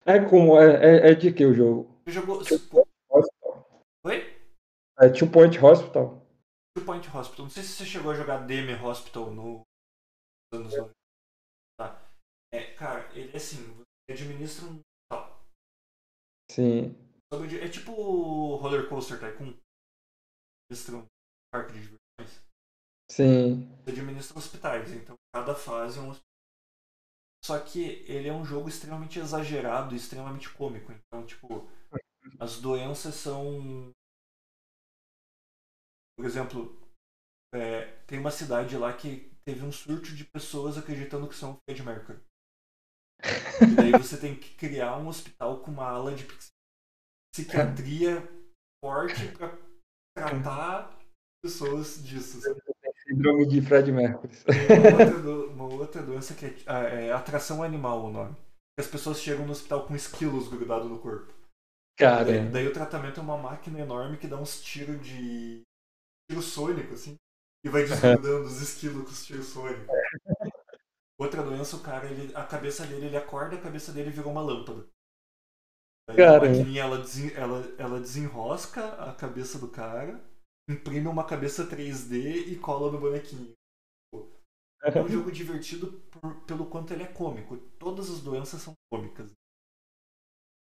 É 0.04 0.18
como? 0.28 0.58
É, 0.58 1.08
é, 1.08 1.10
é 1.10 1.14
de 1.14 1.32
que 1.32 1.44
o 1.44 1.54
jogo? 1.54 2.00
Você 2.04 2.12
jogou. 2.12 2.42
Oi? 4.04 4.40
É 4.98 5.08
Two 5.08 5.30
Point 5.30 5.58
Hospital. 5.58 6.26
Two 6.76 6.84
Point 6.84 7.08
Hospital. 7.08 7.44
Não 7.46 7.50
sei 7.50 7.62
se 7.62 7.70
você 7.70 7.84
chegou 7.86 8.12
a 8.12 8.14
jogar 8.14 8.46
Demi 8.46 8.74
Hospital 8.74 9.30
no 9.30 9.62
anos 10.52 10.76
90. 10.76 10.90
Tá. 11.78 12.10
É, 12.52 12.74
cara, 12.74 13.08
ele 13.14 13.32
é 13.32 13.36
assim, 13.36 13.79
administra 14.12 14.66
um 14.66 14.80
hospital. 14.80 15.44
Sim. 16.50 16.96
É 17.62 17.68
tipo 17.68 17.92
o 17.92 18.56
Roller 18.56 18.88
Coaster 18.88 19.18
Tycoon. 19.18 19.54
Administra 20.70 20.96
um 20.96 21.06
parque 21.52 21.72
de 21.72 21.80
diversões. 21.80 22.44
Sim. 23.10 23.68
Você 23.84 23.90
administra 23.90 24.38
hospitais, 24.38 24.92
então 24.92 25.16
cada 25.34 25.54
fase 25.54 25.98
é 25.98 26.02
um 26.02 26.10
hospital. 26.10 26.30
Só 27.44 27.58
que 27.58 28.04
ele 28.06 28.28
é 28.28 28.32
um 28.32 28.44
jogo 28.44 28.68
extremamente 28.68 29.18
exagerado 29.18 29.94
e 29.94 29.96
extremamente 29.96 30.52
cômico. 30.52 30.92
Então, 30.92 31.24
tipo, 31.26 31.68
as 32.38 32.60
doenças 32.60 33.14
são 33.14 33.92
por 36.20 36.26
exemplo, 36.26 36.78
é, 37.54 37.86
tem 38.06 38.18
uma 38.18 38.30
cidade 38.30 38.76
lá 38.76 38.92
que 38.92 39.32
teve 39.42 39.64
um 39.64 39.72
surto 39.72 40.14
de 40.14 40.22
pessoas 40.22 40.76
acreditando 40.76 41.26
que 41.26 41.34
são 41.34 41.56
Fred 41.64 41.82
Mercury. 41.82 42.20
E 43.62 43.74
daí 43.74 43.92
você 43.92 44.16
tem 44.16 44.34
que 44.34 44.54
criar 44.54 44.96
um 44.96 45.08
hospital 45.08 45.60
com 45.60 45.70
uma 45.70 45.88
ala 45.88 46.14
de 46.14 46.26
psiquiatria 47.34 48.28
forte 48.84 49.28
para 49.28 49.56
tratar 50.16 50.98
pessoas 51.42 52.02
disso. 52.02 52.40
Síndrome 53.06 53.46
de 53.46 53.60
Fred 53.60 53.90
Mercury. 53.90 54.32
Uma 54.78 55.04
outra, 55.04 55.30
uma 55.52 55.64
outra 55.64 56.02
doença 56.02 56.34
que 56.34 56.46
é, 56.46 56.54
ah, 56.66 56.82
é, 56.82 57.12
atração 57.12 57.62
animal 57.62 58.04
o 58.04 58.12
nome. 58.12 58.36
As 58.78 58.86
pessoas 58.86 59.20
chegam 59.20 59.44
no 59.44 59.52
hospital 59.52 59.86
com 59.86 59.94
esquilos 59.94 60.48
grudados 60.48 60.90
no 60.90 60.98
corpo. 60.98 61.32
Cara. 61.98 62.24
Daí, 62.24 62.48
daí 62.48 62.66
o 62.66 62.72
tratamento 62.72 63.20
é 63.20 63.22
uma 63.22 63.36
máquina 63.36 63.80
enorme 63.80 64.16
que 64.16 64.26
dá 64.26 64.36
uns 64.36 64.62
tiros 64.62 65.04
de 65.06 65.62
tiro 66.30 66.42
sônico, 66.42 66.94
assim, 66.94 67.16
e 67.64 67.68
vai 67.68 67.84
desgrudando 67.84 68.46
os 68.46 68.60
esquilos 68.62 69.04
com 69.04 69.10
os 69.10 69.26
tiros 69.26 69.46
sônicos. 69.46 69.86
Outra 71.20 71.42
doença, 71.42 71.76
o 71.76 71.82
cara, 71.82 72.10
ele, 72.10 72.34
a 72.34 72.42
cabeça 72.44 72.86
dele, 72.86 73.06
ele 73.06 73.16
acorda 73.16 73.54
a 73.54 73.60
cabeça 73.60 73.92
dele 73.92 74.10
virou 74.10 74.32
uma 74.32 74.40
lâmpada. 74.40 74.88
Aí 76.08 76.22
a 76.22 76.40
maquininha, 76.40 76.82
ela, 76.82 76.98
desen, 76.98 77.30
ela, 77.34 77.60
ela 77.76 78.00
desenrosca 78.00 78.94
a 78.94 79.14
cabeça 79.14 79.58
do 79.58 79.68
cara, 79.68 80.18
imprime 80.66 81.06
uma 81.06 81.26
cabeça 81.26 81.68
3D 81.68 82.48
e 82.48 82.58
cola 82.58 82.90
no 82.90 82.98
bonequinho. 82.98 83.52
É 84.82 84.98
um 85.02 85.08
jogo 85.12 85.30
divertido 85.30 86.00
por, 86.10 86.40
pelo 86.46 86.64
quanto 86.64 86.94
ele 86.94 87.02
é 87.02 87.12
cômico. 87.12 87.58
Todas 87.78 88.08
as 88.10 88.22
doenças 88.22 88.62
são 88.62 88.72
cômicas. 88.90 89.30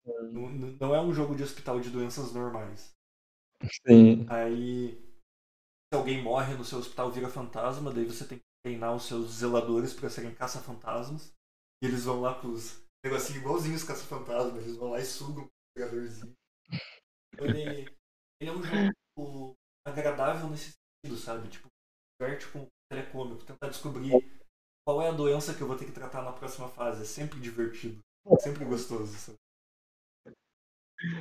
Não, 0.05 0.49
não 0.79 0.95
é 0.95 1.01
um 1.01 1.13
jogo 1.13 1.35
de 1.35 1.43
hospital 1.43 1.81
de 1.81 1.89
doenças 1.89 2.31
normais. 2.31 2.93
Sim. 3.85 4.25
Aí 4.29 4.95
se 5.91 5.97
alguém 5.97 6.23
morre 6.23 6.53
no 6.55 6.63
seu 6.63 6.79
hospital 6.79 7.11
vira 7.11 7.27
fantasma, 7.27 7.91
daí 7.91 8.05
você 8.05 8.25
tem 8.25 8.37
que 8.37 8.54
treinar 8.65 8.95
os 8.95 9.05
seus 9.05 9.29
zeladores 9.29 9.93
para 9.93 10.09
serem 10.09 10.33
caça-fantasmas. 10.33 11.31
E 11.83 11.85
eles 11.85 12.05
vão 12.05 12.19
lá 12.19 12.33
com 12.41 12.47
os 12.47 12.83
negocinhos 13.05 13.41
igualzinhos 13.41 13.83
caça-fantasma, 13.83 14.57
eles 14.57 14.75
vão 14.75 14.89
lá 14.89 14.99
e 14.99 15.05
sugam 15.05 15.43
o 15.43 15.49
pegadorzinho. 15.77 16.33
Ele, 17.37 17.85
ele 18.41 18.49
é 18.49 18.51
um 18.51 18.63
jogo 18.63 19.53
agradável 19.85 20.49
nesse 20.49 20.71
sentido, 21.05 21.19
sabe? 21.21 21.47
Tipo, 21.47 21.67
diverte 22.19 22.47
com 22.47 22.63
o 22.63 22.67
telecômico, 22.89 23.45
tentar 23.45 23.69
descobrir 23.69 24.11
qual 24.83 24.99
é 24.99 25.09
a 25.09 25.13
doença 25.13 25.53
que 25.53 25.61
eu 25.61 25.67
vou 25.67 25.77
ter 25.77 25.85
que 25.85 25.91
tratar 25.91 26.23
na 26.23 26.33
próxima 26.33 26.67
fase. 26.67 27.03
É 27.03 27.05
sempre 27.05 27.39
divertido, 27.39 27.99
é 28.27 28.35
sempre 28.37 28.65
gostoso, 28.65 29.13
sabe? 29.13 29.37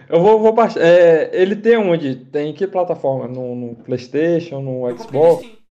Eu 0.08 0.22
vou, 0.22 0.40
vou 0.40 0.54
baixar. 0.54 0.80
É, 0.80 1.36
ele 1.36 1.56
tem 1.56 1.76
onde? 1.76 2.24
Tem 2.26 2.54
que 2.54 2.66
plataforma? 2.66 3.28
No, 3.28 3.54
no 3.54 3.76
PlayStation, 3.84 4.62
no 4.62 4.88
eu 4.88 4.96
Xbox? 4.96 5.63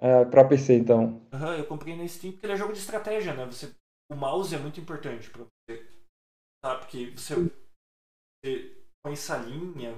É, 0.00 0.24
pra 0.24 0.48
PC, 0.48 0.78
então. 0.78 1.20
Aham, 1.32 1.50
uhum, 1.50 1.54
eu 1.58 1.66
comprei 1.66 1.94
na 1.94 2.06
Steam 2.08 2.32
porque 2.32 2.46
ele 2.46 2.54
é 2.54 2.56
jogo 2.56 2.72
de 2.72 2.78
estratégia, 2.78 3.34
né? 3.34 3.44
Você, 3.46 3.74
o 4.10 4.16
mouse 4.16 4.54
é 4.54 4.58
muito 4.58 4.80
importante 4.80 5.30
pra 5.30 5.44
você. 5.44 5.86
Tá? 6.62 6.78
Porque 6.78 7.10
você, 7.10 7.34
você 7.36 8.84
põe 9.04 9.14
salinha. 9.14 9.94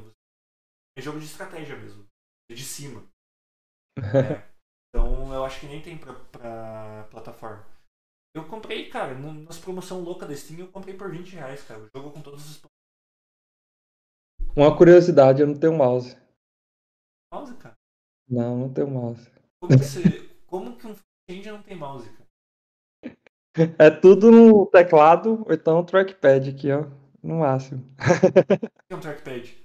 É 0.98 1.00
jogo 1.00 1.18
de 1.18 1.26
estratégia 1.26 1.76
mesmo. 1.76 2.06
É 2.50 2.55
de 2.55 2.64
cima. 2.64 3.02
é. 3.98 4.52
Então 4.89 5.32
eu 5.32 5.44
acho 5.44 5.60
que 5.60 5.66
nem 5.66 5.81
tem 5.81 5.97
pra, 5.97 6.14
pra 6.14 7.08
plataforma. 7.10 7.64
Eu 8.34 8.47
comprei, 8.48 8.90
cara, 8.90 9.14
nas 9.14 9.58
promoção 9.58 10.00
louca 10.00 10.26
da 10.26 10.34
Steam, 10.34 10.60
eu 10.60 10.72
comprei 10.72 10.97
por 10.97 11.10
20 11.10 11.34
reais, 11.34 11.62
cara. 11.62 11.81
O 11.81 11.89
jogo 11.94 12.10
com 12.10 12.22
todos 12.22 12.50
os 12.50 12.62
uma 14.55 14.76
curiosidade, 14.76 15.40
eu 15.40 15.47
não 15.47 15.58
tenho 15.58 15.72
mouse. 15.72 16.14
Mouse, 17.32 17.55
cara? 17.56 17.74
Não, 18.28 18.58
não 18.58 18.72
tenho 18.72 18.86
mouse. 18.86 19.32
Como 19.62 19.78
que, 19.78 19.84
você... 19.84 20.28
Como 20.44 20.76
que 20.76 20.86
um 20.89 20.97
Change 21.31 21.49
não 21.52 21.62
tem 21.62 21.76
mouse, 21.76 22.10
cara? 22.10 23.74
É 23.78 23.91
tudo 23.91 24.28
no 24.32 24.66
teclado, 24.66 25.44
ou 25.47 25.55
então 25.55 25.84
trackpad 25.84 26.50
aqui, 26.50 26.73
ó. 26.73 26.86
No 27.23 27.39
máximo. 27.39 27.84
O 27.97 28.89
que 28.89 28.92
é 28.92 28.97
um 28.97 29.00
trackpad? 29.00 29.57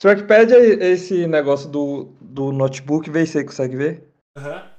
Trackpad 0.00 0.54
é 0.54 0.92
esse 0.92 1.26
negócio 1.26 1.68
do, 1.68 2.04
do 2.22 2.52
notebook, 2.52 3.10
vê 3.10 3.26
se 3.26 3.32
você 3.32 3.44
consegue 3.44 3.76
ver. 3.76 4.10
Aham. 4.38 4.62
Uhum. 4.62 4.70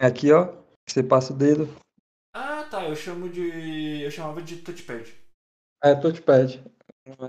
Aqui, 0.00 0.32
ó. 0.32 0.56
Você 0.88 1.00
passa 1.00 1.32
o 1.32 1.36
dedo. 1.36 1.68
Ah, 2.34 2.64
tá. 2.64 2.88
Eu 2.88 2.96
chamo 2.96 3.28
de. 3.28 4.02
Eu 4.02 4.10
chamava 4.10 4.42
de 4.42 4.56
touchpad. 4.56 5.14
É 5.84 5.94
touchpad. 5.94 6.64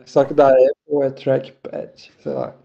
Só 0.08 0.26
que 0.26 0.34
da 0.34 0.50
Apple 0.50 1.04
é 1.04 1.12
trackpad, 1.12 2.12
sei 2.20 2.34
lá. 2.34 2.58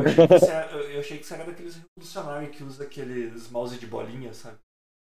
Eu 0.00 0.10
achei 0.10 0.26
que 0.26 0.38
você 0.38 0.50
era, 0.50 0.72
eu 0.92 1.00
achei 1.00 1.18
que 1.18 1.24
você 1.26 1.34
era 1.34 1.44
daqueles 1.44 1.76
revolucionários 1.76 2.56
que 2.56 2.62
usa 2.64 2.84
aqueles 2.84 3.50
mouse 3.50 3.78
de 3.78 3.86
bolinha, 3.86 4.32
sabe? 4.34 4.58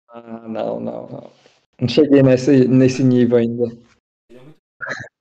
Ah, 0.10 0.22
não, 0.48 0.80
não, 0.80 1.08
não. 1.08 1.32
Não 1.80 1.88
cheguei 1.90 2.22
nesse, 2.22 2.68
nesse 2.68 3.04
nível 3.04 3.38
ainda. 3.38 3.64
Ele 4.30 4.40
é 4.40 4.42
muito. 4.44 4.58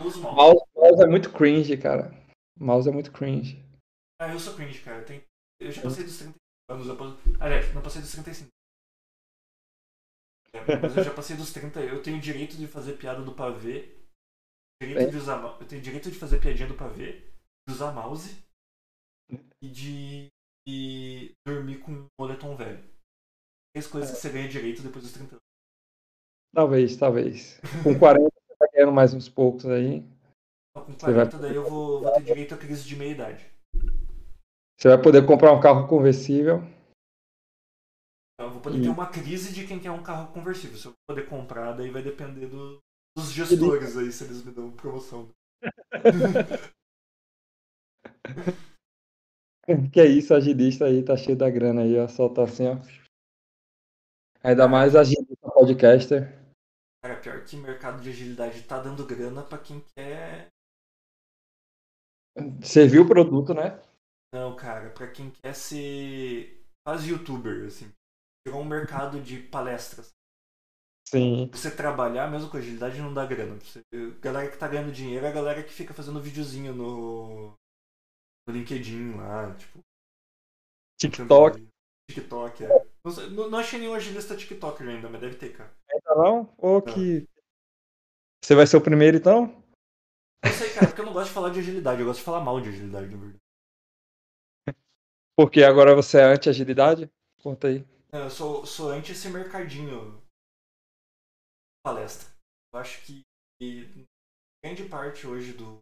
Mouse. 0.00 0.18
Mouse, 0.20 0.64
mouse 0.74 1.02
é 1.02 1.06
muito 1.06 1.32
cringe, 1.32 1.76
cara. 1.78 2.10
Mouse 2.58 2.88
é 2.88 2.92
muito 2.92 3.12
cringe. 3.12 3.64
Ah, 4.20 4.32
eu 4.32 4.38
sou 4.40 4.54
cringe, 4.54 4.80
cara. 4.82 4.98
Eu, 4.98 5.04
tenho... 5.06 5.22
eu 5.60 5.70
já 5.70 5.82
passei 5.82 6.04
dos 6.04 6.18
30 6.18 6.34
anos. 6.70 6.86
Eu... 6.88 6.96
posso- 6.96 7.18
Aliás, 7.40 7.72
não 7.74 7.80
passei 7.82 8.02
dos 8.02 8.10
35. 8.12 8.48
É, 10.52 10.76
Mas 10.82 10.96
eu 10.96 11.04
já 11.04 11.14
passei 11.14 11.36
dos 11.36 11.52
30. 11.52 11.80
Eu 11.80 12.02
tenho 12.02 12.20
direito 12.20 12.56
de 12.56 12.66
fazer 12.66 12.94
piada 12.94 13.22
do 13.22 13.34
pavê. 13.34 13.94
Direito 14.82 15.08
É. 15.08 15.10
de 15.10 15.16
usar... 15.16 15.40
Eu 15.60 15.66
tenho 15.66 15.80
direito 15.82 16.10
de 16.10 16.18
fazer 16.18 16.40
piadinha 16.40 16.68
do 16.68 16.74
pavê. 16.74 17.22
De 17.68 17.74
usar 17.74 17.92
mouse. 17.92 18.36
E 19.62 19.68
de. 19.68 20.28
E 20.66 21.32
dormir 21.46 21.80
com 21.80 21.92
um 21.92 22.06
moletom 22.18 22.56
velho. 22.56 22.82
Três 23.74 23.86
coisas 23.86 24.10
que 24.12 24.16
você 24.16 24.30
ganha 24.30 24.48
direito 24.48 24.82
depois 24.82 25.04
dos 25.04 25.12
30 25.12 25.32
anos. 25.34 25.42
Talvez, 26.54 26.96
talvez. 26.96 27.60
Com 27.82 27.98
40 27.98 28.30
você 28.48 28.56
tá 28.56 28.66
ganhando 28.72 28.92
mais 28.92 29.12
uns 29.12 29.28
poucos 29.28 29.66
aí. 29.66 30.00
Com 30.76 30.84
Você 30.92 31.12
vai- 31.12 31.26
40 31.26 31.38
daí 31.38 31.54
eu 31.56 31.68
vou, 31.68 32.00
vou 32.00 32.12
ter 32.14 32.22
direito 32.22 32.54
a 32.54 32.58
crise 32.58 32.84
de 32.84 32.96
meia 32.96 33.10
idade. 33.10 33.44
Você 34.80 34.88
vai 34.88 35.00
poder 35.02 35.26
comprar 35.26 35.52
um 35.52 35.60
carro 35.60 35.86
conversível. 35.88 36.58
Então, 38.34 38.46
eu 38.48 38.50
vou 38.50 38.60
poder 38.62 38.78
E- 38.78 38.82
ter 38.82 38.88
uma 38.88 39.08
crise 39.10 39.52
de 39.52 39.66
quem 39.66 39.78
quer 39.80 39.90
um 39.90 40.02
carro 40.02 40.32
conversível. 40.32 40.76
Se 40.78 40.86
eu 40.86 40.92
vou 40.92 41.16
poder 41.16 41.28
comprar, 41.28 41.72
daí 41.72 41.90
vai 41.90 42.02
depender 42.02 42.46
do- 42.46 42.78
dos 43.16 43.30
gestores 43.32 43.96
aí, 43.96 44.10
se 44.10 44.24
eles 44.24 44.42
me 44.42 44.50
dão 44.52 44.70
promoção. 44.72 45.28
Que 49.92 50.00
é 50.00 50.06
isso, 50.06 50.34
agilista 50.34 50.84
aí, 50.84 51.02
tá 51.02 51.16
cheio 51.16 51.36
da 51.36 51.48
grana 51.48 51.82
aí, 51.82 51.98
ó. 51.98 52.06
Só 52.08 52.28
tá 52.28 52.44
assim, 52.44 52.66
ó. 52.66 52.76
Ainda 54.42 54.68
mais 54.68 54.94
agilista 54.94 55.50
podcaster. 55.50 56.38
Cara, 57.02 57.20
pior 57.20 57.44
que 57.44 57.56
mercado 57.56 58.02
de 58.02 58.10
agilidade 58.10 58.62
tá 58.62 58.80
dando 58.80 59.06
grana 59.06 59.42
pra 59.42 59.58
quem 59.58 59.82
quer. 59.94 60.48
Viu 62.90 63.02
o 63.02 63.08
produto, 63.08 63.54
né? 63.54 63.80
Não, 64.34 64.56
cara, 64.56 64.90
pra 64.90 65.10
quem 65.10 65.30
quer 65.30 65.54
ser 65.54 66.62
quase 66.86 67.10
youtuber, 67.10 67.66
assim. 67.66 67.90
Virou 68.46 68.60
um 68.60 68.64
mercado 68.64 69.20
de 69.22 69.38
palestras. 69.38 70.10
Sim. 71.08 71.48
Você 71.52 71.70
trabalhar 71.74 72.30
mesmo 72.30 72.50
com 72.50 72.56
agilidade 72.56 73.00
não 73.00 73.14
dá 73.14 73.24
grana. 73.24 73.54
Você... 73.60 73.80
Galera 74.20 74.50
que 74.50 74.58
tá 74.58 74.66
ganhando 74.66 74.92
dinheiro 74.92 75.24
é 75.24 75.28
a 75.28 75.32
galera 75.32 75.62
que 75.62 75.72
fica 75.72 75.94
fazendo 75.94 76.20
videozinho 76.20 76.74
no. 76.74 77.54
LinkedIn 78.48 79.16
lá, 79.16 79.54
tipo. 79.54 79.80
TikTok. 81.00 81.66
TikTok, 82.10 82.64
é. 82.64 82.68
Não, 83.30 83.50
não- 83.50 83.58
achei 83.58 83.78
nenhum 83.78 83.94
agilista 83.94 84.36
TikToker 84.36 84.88
ainda, 84.88 85.08
mas 85.08 85.20
deve 85.20 85.36
ter, 85.36 85.56
cara. 85.56 85.74
Ainda 85.90 86.14
não? 86.14 86.54
Ou 86.58 86.82
que. 86.82 87.26
Você 88.42 88.54
vai 88.54 88.66
ser 88.66 88.76
o 88.76 88.82
primeiro 88.82 89.16
então? 89.16 89.46
Não 90.44 90.52
sei, 90.52 90.72
cara, 90.74 90.86
porque 90.86 91.00
eu 91.00 91.06
não 91.06 91.12
gosto 91.14 91.28
de 91.28 91.34
falar 91.34 91.50
de 91.50 91.60
agilidade, 91.60 92.00
eu 92.00 92.06
gosto 92.06 92.18
de 92.18 92.24
falar 92.24 92.44
mal 92.44 92.60
de 92.60 92.68
agilidade, 92.68 93.08
na 93.08 93.16
verdade. 93.16 93.38
Porque 95.36 95.62
agora 95.62 95.94
você 95.94 96.18
é 96.18 96.24
anti-agilidade? 96.24 97.10
Conta 97.42 97.68
aí. 97.68 97.84
Não, 98.12 98.24
Eu 98.24 98.30
sou, 98.30 98.64
sou 98.64 98.90
anti 98.90 99.12
esse 99.12 99.28
mercadinho 99.28 100.22
palestra. 101.84 102.28
Eu 102.72 102.78
acho 102.80 103.04
que 103.04 103.22
grande 104.64 104.88
parte 104.88 105.26
hoje 105.26 105.52
do 105.52 105.78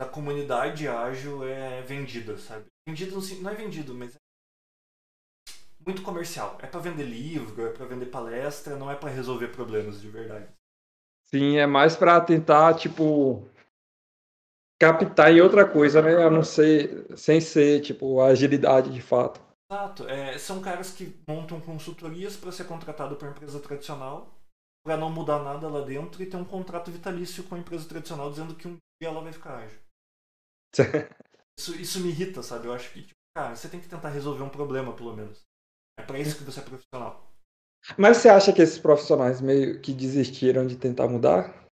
da 0.00 0.06
comunidade 0.06 0.88
ágil 0.88 1.46
é 1.46 1.82
vendida, 1.82 2.38
sabe? 2.38 2.64
Vendido 2.88 3.20
não 3.42 3.50
é 3.50 3.54
vendido, 3.54 3.94
mas 3.94 4.16
é 4.16 4.18
muito 5.84 6.02
comercial. 6.02 6.56
É 6.62 6.66
pra 6.66 6.80
vender 6.80 7.04
livro, 7.04 7.66
é 7.66 7.70
pra 7.70 7.84
vender 7.84 8.06
palestra, 8.06 8.76
não 8.76 8.90
é 8.90 8.96
pra 8.96 9.10
resolver 9.10 9.48
problemas 9.48 10.00
de 10.00 10.08
verdade. 10.08 10.48
Sim, 11.26 11.58
é 11.58 11.66
mais 11.66 11.96
pra 11.96 12.18
tentar, 12.18 12.74
tipo. 12.78 13.46
Captar 14.80 15.30
em 15.30 15.42
outra 15.42 15.68
coisa, 15.68 16.00
né? 16.00 16.16
A 16.24 16.30
não 16.30 16.42
ser. 16.42 17.14
Sem 17.14 17.38
ser, 17.38 17.82
tipo, 17.82 18.22
a 18.22 18.28
agilidade 18.28 18.90
de 18.90 19.02
fato. 19.02 19.38
Exato. 19.70 20.08
É, 20.08 20.38
são 20.38 20.62
caras 20.62 20.92
que 20.92 21.14
montam 21.28 21.60
consultorias 21.60 22.38
para 22.38 22.50
ser 22.50 22.64
contratado 22.64 23.16
por 23.16 23.28
empresa 23.28 23.60
tradicional, 23.60 24.34
para 24.82 24.96
não 24.96 25.10
mudar 25.10 25.40
nada 25.40 25.68
lá 25.68 25.82
dentro 25.82 26.22
e 26.22 26.26
ter 26.26 26.38
um 26.38 26.44
contrato 26.44 26.90
vitalício 26.90 27.44
com 27.44 27.54
a 27.54 27.58
empresa 27.58 27.86
tradicional 27.86 28.30
dizendo 28.30 28.54
que 28.54 28.66
um 28.66 28.78
dia 29.00 29.10
ela 29.10 29.20
vai 29.20 29.32
ficar 29.32 29.58
ágil. 29.58 29.78
Isso, 31.58 31.78
isso 31.78 32.00
me 32.00 32.08
irrita, 32.08 32.42
sabe? 32.42 32.68
Eu 32.68 32.72
acho 32.72 32.90
que, 32.90 33.02
tipo, 33.02 33.20
cara, 33.36 33.54
você 33.54 33.68
tem 33.68 33.78
que 33.78 33.88
tentar 33.88 34.08
resolver 34.08 34.42
um 34.42 34.48
problema, 34.48 34.94
pelo 34.94 35.14
menos. 35.14 35.42
É 35.98 36.02
para 36.02 36.18
isso 36.18 36.38
que 36.38 36.44
você 36.44 36.60
é 36.60 36.62
profissional. 36.62 37.30
Mas 37.98 38.16
você 38.16 38.30
acha 38.30 38.50
que 38.50 38.62
esses 38.62 38.78
profissionais 38.78 39.42
meio 39.42 39.78
que 39.78 39.92
desistiram 39.92 40.66
de 40.66 40.76
tentar 40.76 41.06
mudar? 41.06 41.66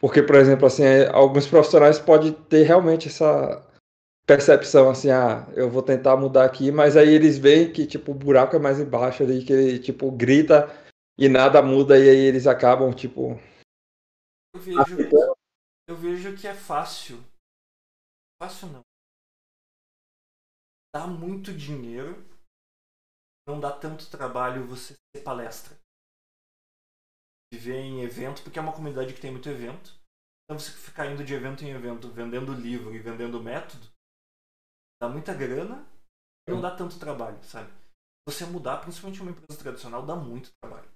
Porque, 0.00 0.24
por 0.24 0.34
exemplo, 0.34 0.66
assim, 0.66 0.82
é, 0.82 1.08
alguns 1.08 1.46
profissionais 1.46 2.00
podem 2.00 2.32
ter 2.32 2.64
realmente 2.64 3.06
essa 3.06 3.64
percepção 4.26 4.88
assim, 4.88 5.10
ah, 5.10 5.46
eu 5.54 5.70
vou 5.70 5.82
tentar 5.82 6.16
mudar 6.16 6.44
aqui, 6.44 6.70
mas 6.70 6.96
aí 6.96 7.12
eles 7.12 7.38
veem 7.38 7.72
que 7.72 7.86
tipo 7.86 8.12
o 8.12 8.14
buraco 8.14 8.56
é 8.56 8.58
mais 8.58 8.80
embaixo 8.80 9.22
ali, 9.22 9.44
que 9.44 9.52
ele 9.52 9.78
tipo 9.78 10.10
grita 10.10 10.70
e 11.18 11.28
nada 11.28 11.60
muda 11.60 11.98
e 11.98 12.08
aí 12.08 12.18
eles 12.18 12.46
acabam 12.46 12.92
tipo 12.92 13.38
Eu 14.54 14.60
vejo, 14.60 14.96
eu 15.88 15.96
vejo 15.96 16.36
que 16.36 16.46
é 16.46 16.54
fácil. 16.54 17.18
Fácil 18.42 18.70
não. 18.70 18.82
Dá 20.92 21.06
muito 21.06 21.56
dinheiro, 21.56 22.28
não 23.46 23.60
dá 23.60 23.70
tanto 23.70 24.10
trabalho 24.10 24.66
você 24.66 24.96
ser 25.14 25.22
palestra. 25.22 25.78
Viver 27.54 27.76
em 27.76 28.02
evento, 28.02 28.42
porque 28.42 28.58
é 28.58 28.62
uma 28.62 28.74
comunidade 28.74 29.14
que 29.14 29.20
tem 29.20 29.30
muito 29.30 29.48
evento. 29.48 29.94
Então 30.42 30.58
você 30.58 30.72
ficar 30.72 31.06
indo 31.06 31.24
de 31.24 31.32
evento 31.32 31.62
em 31.62 31.70
evento, 31.70 32.10
vendendo 32.10 32.52
livro 32.52 32.92
e 32.92 32.98
vendendo 32.98 33.40
método, 33.40 33.86
dá 35.00 35.08
muita 35.08 35.32
grana 35.32 35.86
e 36.48 36.50
não 36.50 36.60
dá 36.60 36.74
tanto 36.74 36.98
trabalho, 36.98 37.40
sabe? 37.44 37.70
Você 38.26 38.44
mudar, 38.44 38.78
principalmente 38.78 39.22
uma 39.22 39.30
empresa 39.30 39.56
tradicional, 39.56 40.04
dá 40.04 40.16
muito 40.16 40.50
trabalho. 40.60 40.90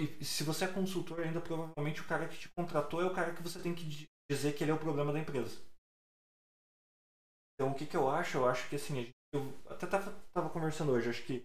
E 0.00 0.24
se 0.24 0.44
você 0.44 0.64
é 0.64 0.72
consultor 0.72 1.20
ainda, 1.20 1.42
provavelmente 1.42 2.00
o 2.00 2.08
cara 2.08 2.26
que 2.26 2.38
te 2.38 2.48
contratou 2.48 3.02
é 3.02 3.04
o 3.04 3.14
cara 3.14 3.34
que 3.34 3.42
você 3.42 3.60
tem 3.60 3.74
que 3.74 3.86
dizer 4.30 4.54
que 4.54 4.64
ele 4.64 4.70
é 4.70 4.74
o 4.74 4.78
problema 4.80 5.12
da 5.12 5.18
empresa. 5.20 5.56
Então 7.54 7.72
o 7.72 7.74
que, 7.74 7.86
que 7.86 7.96
eu 7.96 8.08
acho? 8.10 8.38
Eu 8.38 8.48
acho 8.48 8.68
que 8.68 8.76
assim, 8.76 8.94
gente- 8.96 9.12
eu 9.34 9.42
até 9.70 9.86
tava, 9.86 10.12
tava 10.34 10.50
conversando 10.50 10.92
hoje, 10.92 11.08
acho 11.08 11.24
que 11.24 11.44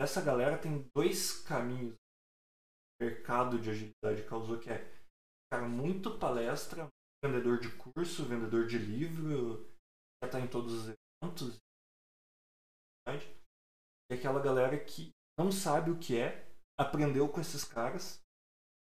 essa 0.00 0.20
galera 0.20 0.58
tem 0.58 0.88
dois 0.94 1.42
caminhos 1.42 1.94
que 1.94 3.04
o 3.04 3.06
mercado 3.06 3.58
de 3.60 3.70
agilidade 3.70 4.24
causou, 4.28 4.58
que 4.58 4.70
é 4.70 4.78
cara 5.52 5.68
muito 5.68 6.18
palestra, 6.18 6.88
vendedor 7.24 7.58
de 7.60 7.70
curso, 7.76 8.24
vendedor 8.26 8.66
de 8.66 8.78
livro, 8.78 9.66
já 10.22 10.26
está 10.28 10.40
em 10.40 10.48
todos 10.48 10.72
os 10.74 10.94
eventos. 11.22 11.58
E 14.10 14.14
aquela 14.14 14.40
galera 14.40 14.78
que 14.78 15.10
não 15.38 15.52
sabe 15.52 15.90
o 15.90 15.98
que 15.98 16.18
é, 16.18 16.46
aprendeu 16.78 17.28
com 17.28 17.40
esses 17.40 17.64
caras 17.64 18.20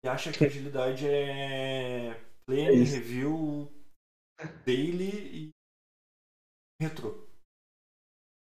e 0.03 0.07
acha 0.09 0.31
que 0.31 0.45
agilidade 0.45 1.07
é 1.07 2.28
É 2.57 2.65
plane, 2.65 2.83
isso. 2.83 2.95
review, 2.95 3.71
daily 4.65 5.11
e. 5.45 5.49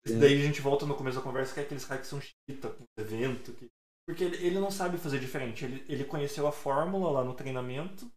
E 0.06 0.10
Sim. 0.10 0.20
daí 0.20 0.40
a 0.40 0.46
gente 0.46 0.62
volta 0.62 0.86
no 0.86 0.96
começo 0.96 1.18
da 1.18 1.24
conversa 1.24 1.54
que 1.54 1.60
é 1.60 1.64
aqueles 1.64 1.86
caras 1.86 2.04
que 2.04 2.08
são 2.08 2.22
chita 2.22 2.70
com 2.70 2.84
evento. 2.98 3.54
Que... 3.54 3.68
Porque 4.08 4.24
ele, 4.24 4.38
ele 4.38 4.60
não 4.60 4.72
sabe 4.72 4.98
fazer 4.98 5.20
diferente. 5.20 5.66
Ele, 5.66 5.86
ele 5.90 6.06
conheceu 6.06 6.48
a 6.48 6.52
fórmula 6.52 7.12
lá 7.12 7.24
no 7.24 7.34
treinamento, 7.34 8.10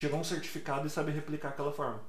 tirou 0.00 0.18
um 0.18 0.24
certificado 0.24 0.86
e 0.86 0.90
sabe 0.90 1.12
replicar 1.12 1.50
aquela 1.50 1.72
fórmula. 1.72 2.06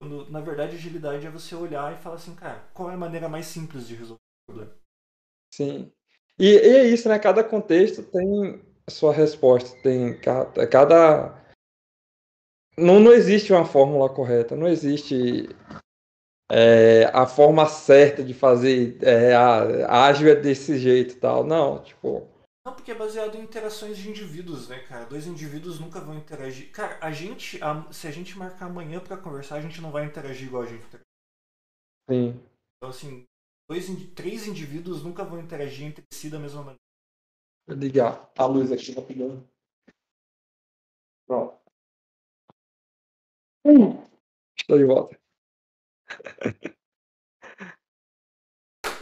Quando, 0.00 0.30
na 0.30 0.40
verdade, 0.40 0.76
agilidade 0.76 1.26
é 1.26 1.30
você 1.30 1.54
olhar 1.54 1.92
e 1.92 2.02
falar 2.02 2.16
assim, 2.16 2.34
cara, 2.34 2.60
qual 2.74 2.90
é 2.90 2.94
a 2.94 2.98
maneira 2.98 3.28
mais 3.28 3.46
simples 3.46 3.86
de 3.86 3.94
resolver 3.94 4.20
o 4.48 4.52
problema? 4.52 4.76
sim. 5.54 5.92
E, 6.38 6.46
e 6.46 6.76
é 6.76 6.84
isso, 6.84 7.08
né? 7.08 7.18
Cada 7.18 7.44
contexto 7.44 8.02
tem 8.02 8.60
a 8.86 8.90
sua 8.90 9.12
resposta, 9.12 9.80
tem 9.82 10.18
cada, 10.20 10.66
cada... 10.66 11.43
Não, 12.76 12.98
não 12.98 13.12
existe 13.12 13.52
uma 13.52 13.64
fórmula 13.64 14.08
correta, 14.08 14.56
não 14.56 14.66
existe 14.66 15.48
é, 16.50 17.04
a 17.12 17.26
forma 17.26 17.66
certa 17.66 18.22
de 18.22 18.34
fazer 18.34 18.98
é, 19.02 19.34
a, 19.34 20.06
ágil 20.06 20.28
é 20.28 20.34
desse 20.34 20.78
jeito 20.78 21.14
e 21.14 21.18
tal. 21.20 21.44
Não, 21.44 21.82
tipo, 21.82 22.28
Não, 22.66 22.74
porque 22.74 22.90
é 22.90 22.94
baseado 22.94 23.36
em 23.36 23.42
interações 23.42 23.96
de 23.96 24.08
indivíduos, 24.08 24.68
né, 24.68 24.80
cara? 24.80 25.04
Dois 25.06 25.26
indivíduos 25.26 25.78
nunca 25.78 26.00
vão 26.00 26.16
interagir. 26.16 26.70
Cara, 26.72 26.98
a 27.00 27.12
gente, 27.12 27.62
a- 27.62 27.90
se 27.92 28.06
a 28.06 28.10
gente 28.10 28.36
marcar 28.36 28.66
amanhã 28.66 29.00
pra 29.00 29.16
conversar, 29.16 29.56
a 29.56 29.60
gente 29.60 29.80
não 29.80 29.90
vai 29.90 30.04
interagir 30.04 30.48
igual 30.48 30.62
a 30.62 30.66
gente 30.66 30.84
interage. 30.84 31.04
sim. 32.10 32.40
Então, 32.76 32.90
assim, 32.90 33.24
dois, 33.68 33.86
três 34.14 34.46
indivíduos 34.46 35.02
nunca 35.02 35.24
vão 35.24 35.40
interagir 35.40 35.86
entre 35.86 36.04
si 36.12 36.28
da 36.28 36.38
mesma 36.38 36.60
maneira. 36.60 36.78
Vou 37.66 37.76
ligar 37.76 38.30
a 38.36 38.44
luz 38.44 38.70
aqui 38.70 38.92
rapidão. 38.92 39.42
Pronto. 41.26 41.63
Estou 43.64 44.78
de 44.78 44.84
volta. 44.84 45.18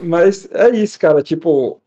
Mas 0.00 0.50
é 0.52 0.70
isso, 0.70 0.98
cara. 0.98 1.22
Tipo, 1.22 1.80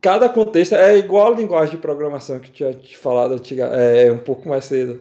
cada 0.00 0.28
contexto 0.28 0.74
é 0.74 0.96
igual 0.98 1.32
a 1.32 1.36
linguagem 1.36 1.76
de 1.76 1.82
programação 1.82 2.40
que 2.40 2.48
eu 2.48 2.54
tinha 2.54 2.74
te 2.74 2.96
falado 2.96 3.34
antiga, 3.34 3.66
é, 3.66 4.10
um 4.10 4.22
pouco 4.22 4.48
mais 4.48 4.64
cedo. 4.64 5.00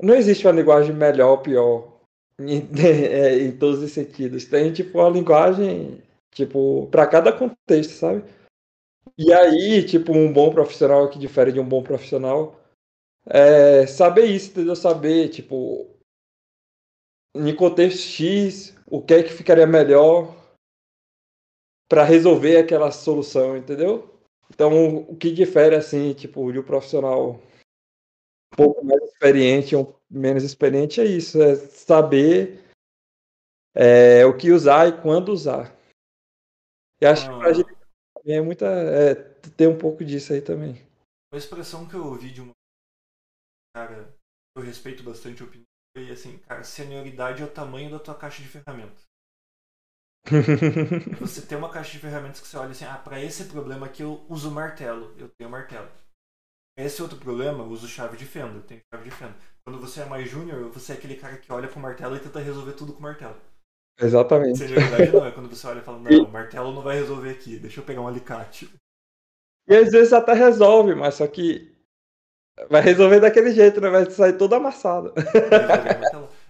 Não 0.00 0.14
existe 0.14 0.46
uma 0.46 0.52
linguagem 0.52 0.94
melhor 0.94 1.30
ou 1.30 1.38
pior 1.38 2.00
em, 2.38 2.68
é, 2.80 3.38
em 3.40 3.56
todos 3.56 3.82
os 3.82 3.92
sentidos. 3.92 4.44
Tem 4.44 4.72
tipo 4.72 4.98
uma 4.98 5.10
linguagem 5.10 6.02
tipo 6.32 6.86
para 6.90 7.06
cada 7.06 7.32
contexto, 7.32 7.92
sabe? 7.92 8.22
E 9.18 9.32
aí, 9.32 9.82
tipo, 9.86 10.12
um 10.12 10.30
bom 10.30 10.50
profissional 10.50 11.08
que 11.08 11.18
difere 11.18 11.50
de 11.50 11.58
um 11.58 11.66
bom 11.66 11.82
profissional 11.82 12.60
é 13.26 13.86
saber 13.86 14.26
isso, 14.26 14.50
entendeu? 14.50 14.76
Saber, 14.76 15.28
tipo, 15.28 15.90
em 17.34 17.54
contexto 17.54 18.00
X, 18.00 18.74
o 18.86 19.02
que 19.02 19.14
é 19.14 19.22
que 19.22 19.32
ficaria 19.32 19.66
melhor 19.66 20.34
para 21.88 22.04
resolver 22.04 22.56
aquela 22.56 22.90
solução, 22.90 23.56
entendeu? 23.56 24.12
Então, 24.50 24.98
o 25.08 25.16
que 25.16 25.30
difere, 25.32 25.74
assim, 25.74 26.14
tipo, 26.14 26.52
de 26.52 26.58
um 26.58 26.62
profissional 26.62 27.40
um 28.52 28.56
pouco 28.56 28.84
mais 28.84 29.02
experiente 29.02 29.74
ou 29.74 30.00
menos 30.08 30.44
experiente 30.44 31.00
é 31.00 31.04
isso, 31.04 31.42
é 31.42 31.56
saber 31.56 32.64
é, 33.74 34.24
o 34.24 34.36
que 34.36 34.52
usar 34.52 34.88
e 34.88 35.02
quando 35.02 35.30
usar. 35.30 35.76
E 37.00 37.06
acho 37.06 37.28
ah. 37.28 37.32
que 37.32 37.38
pra 37.38 37.52
gente 37.52 37.76
é 38.24 38.40
muita. 38.40 38.66
É, 38.66 39.14
tem 39.56 39.66
um 39.66 39.76
pouco 39.76 40.04
disso 40.04 40.32
aí 40.32 40.40
também. 40.40 40.74
Uma 41.32 41.38
expressão 41.38 41.86
que 41.86 41.94
eu 41.94 42.06
ouvi 42.06 42.30
de 42.30 42.40
uma 42.40 42.55
cara, 43.76 44.08
eu 44.56 44.62
respeito 44.62 45.02
bastante 45.02 45.42
a 45.42 45.44
opinião, 45.44 45.66
foi 45.94 46.10
assim, 46.10 46.38
cara, 46.38 46.64
senioridade 46.64 47.42
é 47.42 47.44
o 47.44 47.50
tamanho 47.50 47.90
da 47.90 47.98
tua 47.98 48.14
caixa 48.14 48.42
de 48.42 48.48
ferramentas. 48.48 49.04
você 51.20 51.42
tem 51.42 51.58
uma 51.58 51.70
caixa 51.70 51.92
de 51.92 51.98
ferramentas 51.98 52.40
que 52.40 52.48
você 52.48 52.56
olha 52.56 52.70
assim, 52.70 52.86
ah, 52.86 52.96
para 52.96 53.22
esse 53.22 53.44
problema 53.44 53.84
aqui 53.84 54.02
eu 54.02 54.24
uso 54.30 54.50
martelo, 54.50 55.14
eu 55.18 55.28
tenho 55.28 55.50
martelo. 55.50 55.88
Esse 56.78 57.02
outro 57.02 57.18
problema, 57.18 57.64
eu 57.64 57.68
uso 57.68 57.86
chave 57.86 58.16
de 58.16 58.24
fenda, 58.24 58.54
eu 58.54 58.62
tenho 58.62 58.80
chave 58.92 59.04
de 59.04 59.14
fenda. 59.14 59.34
Quando 59.62 59.78
você 59.78 60.00
é 60.00 60.06
mais 60.06 60.28
júnior, 60.28 60.70
você 60.70 60.92
é 60.92 60.96
aquele 60.96 61.16
cara 61.16 61.36
que 61.36 61.52
olha 61.52 61.68
pro 61.68 61.80
martelo 61.80 62.16
e 62.16 62.20
tenta 62.20 62.40
resolver 62.40 62.72
tudo 62.72 62.94
com 62.94 63.02
martelo. 63.02 63.36
Exatamente. 63.98 64.58
Senioridade 64.58 65.12
não, 65.12 65.26
é 65.26 65.32
quando 65.32 65.48
você 65.48 65.66
olha 65.66 65.80
e 65.80 65.82
fala, 65.82 65.98
não, 65.98 66.10
e... 66.10 66.20
o 66.20 66.28
martelo 66.28 66.72
não 66.72 66.82
vai 66.82 66.96
resolver 66.96 67.30
aqui, 67.30 67.58
deixa 67.58 67.80
eu 67.80 67.84
pegar 67.84 68.00
um 68.00 68.08
alicate. 68.08 68.70
E 69.68 69.76
às 69.76 69.90
vezes 69.90 70.12
até 70.12 70.32
resolve, 70.32 70.94
mas 70.94 71.14
só 71.14 71.26
que 71.26 71.75
vai 72.68 72.80
resolver 72.80 73.20
daquele 73.20 73.52
jeito, 73.52 73.80
né? 73.80 73.90
Vai 73.90 74.10
sair 74.10 74.36
todo 74.36 74.54
amassado. 74.54 75.12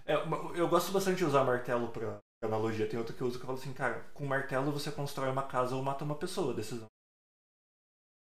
É, 0.05 0.15
eu 0.55 0.67
gosto 0.69 0.91
bastante 0.91 1.17
de 1.17 1.25
usar 1.25 1.43
martelo 1.43 1.89
pra 1.89 2.19
analogia. 2.41 2.87
Tem 2.87 2.97
outro 2.97 3.13
que 3.13 3.21
eu 3.21 3.27
uso 3.27 3.37
que 3.37 3.43
eu 3.43 3.47
falo 3.47 3.59
assim, 3.59 3.73
cara, 3.73 4.05
com 4.13 4.25
martelo 4.25 4.71
você 4.71 4.89
constrói 4.89 5.29
uma 5.29 5.43
casa 5.43 5.75
ou 5.75 5.83
mata 5.83 6.05
uma 6.05 6.15
pessoa, 6.15 6.53
decisão. 6.53 6.87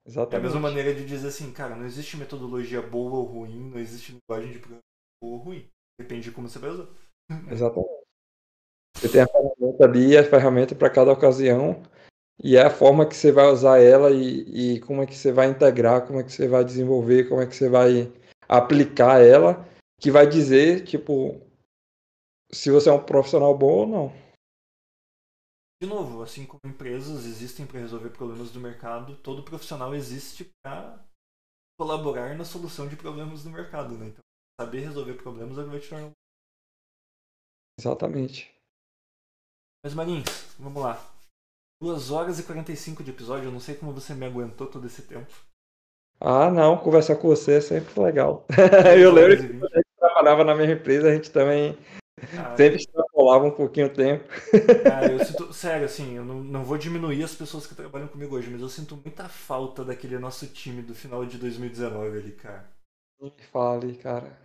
Exatamente. 0.04 0.34
É 0.34 0.38
a 0.38 0.42
mesma 0.42 0.60
maneira 0.60 0.94
de 0.94 1.06
dizer 1.06 1.28
assim, 1.28 1.52
cara, 1.52 1.76
não 1.76 1.84
existe 1.84 2.16
metodologia 2.16 2.82
boa 2.82 3.18
ou 3.18 3.24
ruim, 3.24 3.70
não 3.70 3.78
existe 3.78 4.12
linguagem 4.12 4.52
de 4.52 4.58
programação 4.58 4.82
boa 5.22 5.34
ou 5.34 5.38
ruim. 5.38 5.68
Depende 6.00 6.22
de 6.22 6.32
como 6.32 6.48
você 6.48 6.58
vai 6.58 6.70
usar. 6.70 6.88
Exatamente. 7.50 7.98
Você 8.96 9.08
tem 9.08 9.20
a 9.20 9.28
ferramenta 9.28 9.84
ali, 9.84 10.16
a 10.16 10.24
ferramenta 10.24 10.74
para 10.74 10.90
cada 10.90 11.12
ocasião, 11.12 11.82
e 12.42 12.56
é 12.56 12.62
a 12.62 12.70
forma 12.70 13.06
que 13.06 13.16
você 13.16 13.32
vai 13.32 13.46
usar 13.46 13.80
ela 13.80 14.10
e, 14.10 14.76
e 14.76 14.80
como 14.80 15.02
é 15.02 15.06
que 15.06 15.14
você 15.14 15.32
vai 15.32 15.48
integrar, 15.48 16.06
como 16.06 16.20
é 16.20 16.24
que 16.24 16.32
você 16.32 16.46
vai 16.46 16.64
desenvolver, 16.64 17.28
como 17.28 17.40
é 17.40 17.46
que 17.46 17.54
você 17.54 17.68
vai 17.68 18.12
aplicar 18.48 19.20
ela, 19.20 19.66
que 20.00 20.10
vai 20.10 20.26
dizer, 20.26 20.84
tipo, 20.84 21.40
se 22.50 22.70
você 22.70 22.88
é 22.88 22.92
um 22.92 23.04
profissional 23.04 23.56
bom 23.56 23.80
ou 23.80 23.86
não. 23.86 24.28
De 25.82 25.88
novo, 25.88 26.22
assim 26.22 26.46
como 26.46 26.60
empresas 26.64 27.24
existem 27.24 27.66
para 27.66 27.80
resolver 27.80 28.10
problemas 28.10 28.50
do 28.50 28.60
mercado, 28.60 29.16
todo 29.16 29.44
profissional 29.44 29.94
existe 29.94 30.50
para 30.62 31.04
colaborar 31.78 32.36
na 32.36 32.44
solução 32.44 32.88
de 32.88 32.96
problemas 32.96 33.44
do 33.44 33.50
mercado, 33.50 33.96
né? 33.96 34.08
Então, 34.08 34.22
saber 34.60 34.80
resolver 34.80 35.14
problemas 35.14 35.56
é 35.56 35.60
o 35.60 35.64
que 35.64 35.70
vai 35.70 35.80
te 35.80 35.88
tornar. 35.88 36.10
Exatamente. 37.78 38.52
Mas 39.84 39.94
Marins, 39.94 40.56
vamos 40.58 40.82
lá. 40.82 41.17
2 41.80 42.10
horas 42.10 42.38
e 42.38 42.42
45 42.42 43.02
de 43.02 43.10
episódio, 43.10 43.46
eu 43.46 43.52
não 43.52 43.60
sei 43.60 43.74
como 43.74 43.92
você 43.92 44.14
me 44.14 44.26
aguentou 44.26 44.66
todo 44.66 44.86
esse 44.86 45.02
tempo. 45.02 45.32
Ah, 46.20 46.50
não, 46.50 46.76
conversar 46.76 47.16
com 47.16 47.28
você 47.28 47.54
é 47.54 47.60
sempre 47.60 48.00
legal. 48.00 48.44
eu 49.00 49.12
lembro 49.12 49.36
que 49.36 49.44
a 49.44 49.76
gente 49.76 49.86
trabalhava 49.98 50.44
na 50.44 50.54
mesma 50.54 50.74
empresa, 50.74 51.08
a 51.08 51.14
gente 51.14 51.30
também 51.30 51.78
ah, 52.36 52.56
sempre 52.56 52.78
extrapolava 52.78 53.44
um 53.44 53.52
pouquinho 53.52 53.86
o 53.86 53.92
tempo. 53.92 54.24
Cara, 54.82 55.12
eu 55.12 55.22
sinto, 55.24 55.52
sério, 55.52 55.84
assim, 55.84 56.16
eu 56.16 56.24
não, 56.24 56.42
não 56.42 56.64
vou 56.64 56.76
diminuir 56.76 57.22
as 57.22 57.34
pessoas 57.34 57.66
que 57.66 57.74
trabalham 57.74 58.08
comigo 58.08 58.34
hoje, 58.34 58.50
mas 58.50 58.60
eu 58.60 58.68
sinto 58.68 58.96
muita 58.96 59.28
falta 59.28 59.84
daquele 59.84 60.18
nosso 60.18 60.46
time 60.48 60.82
do 60.82 60.94
final 60.94 61.24
de 61.24 61.38
2019 61.38 62.18
ali, 62.18 62.32
cara. 62.32 62.68
Me 63.20 63.32
fale, 63.52 63.94
cara. 63.96 64.36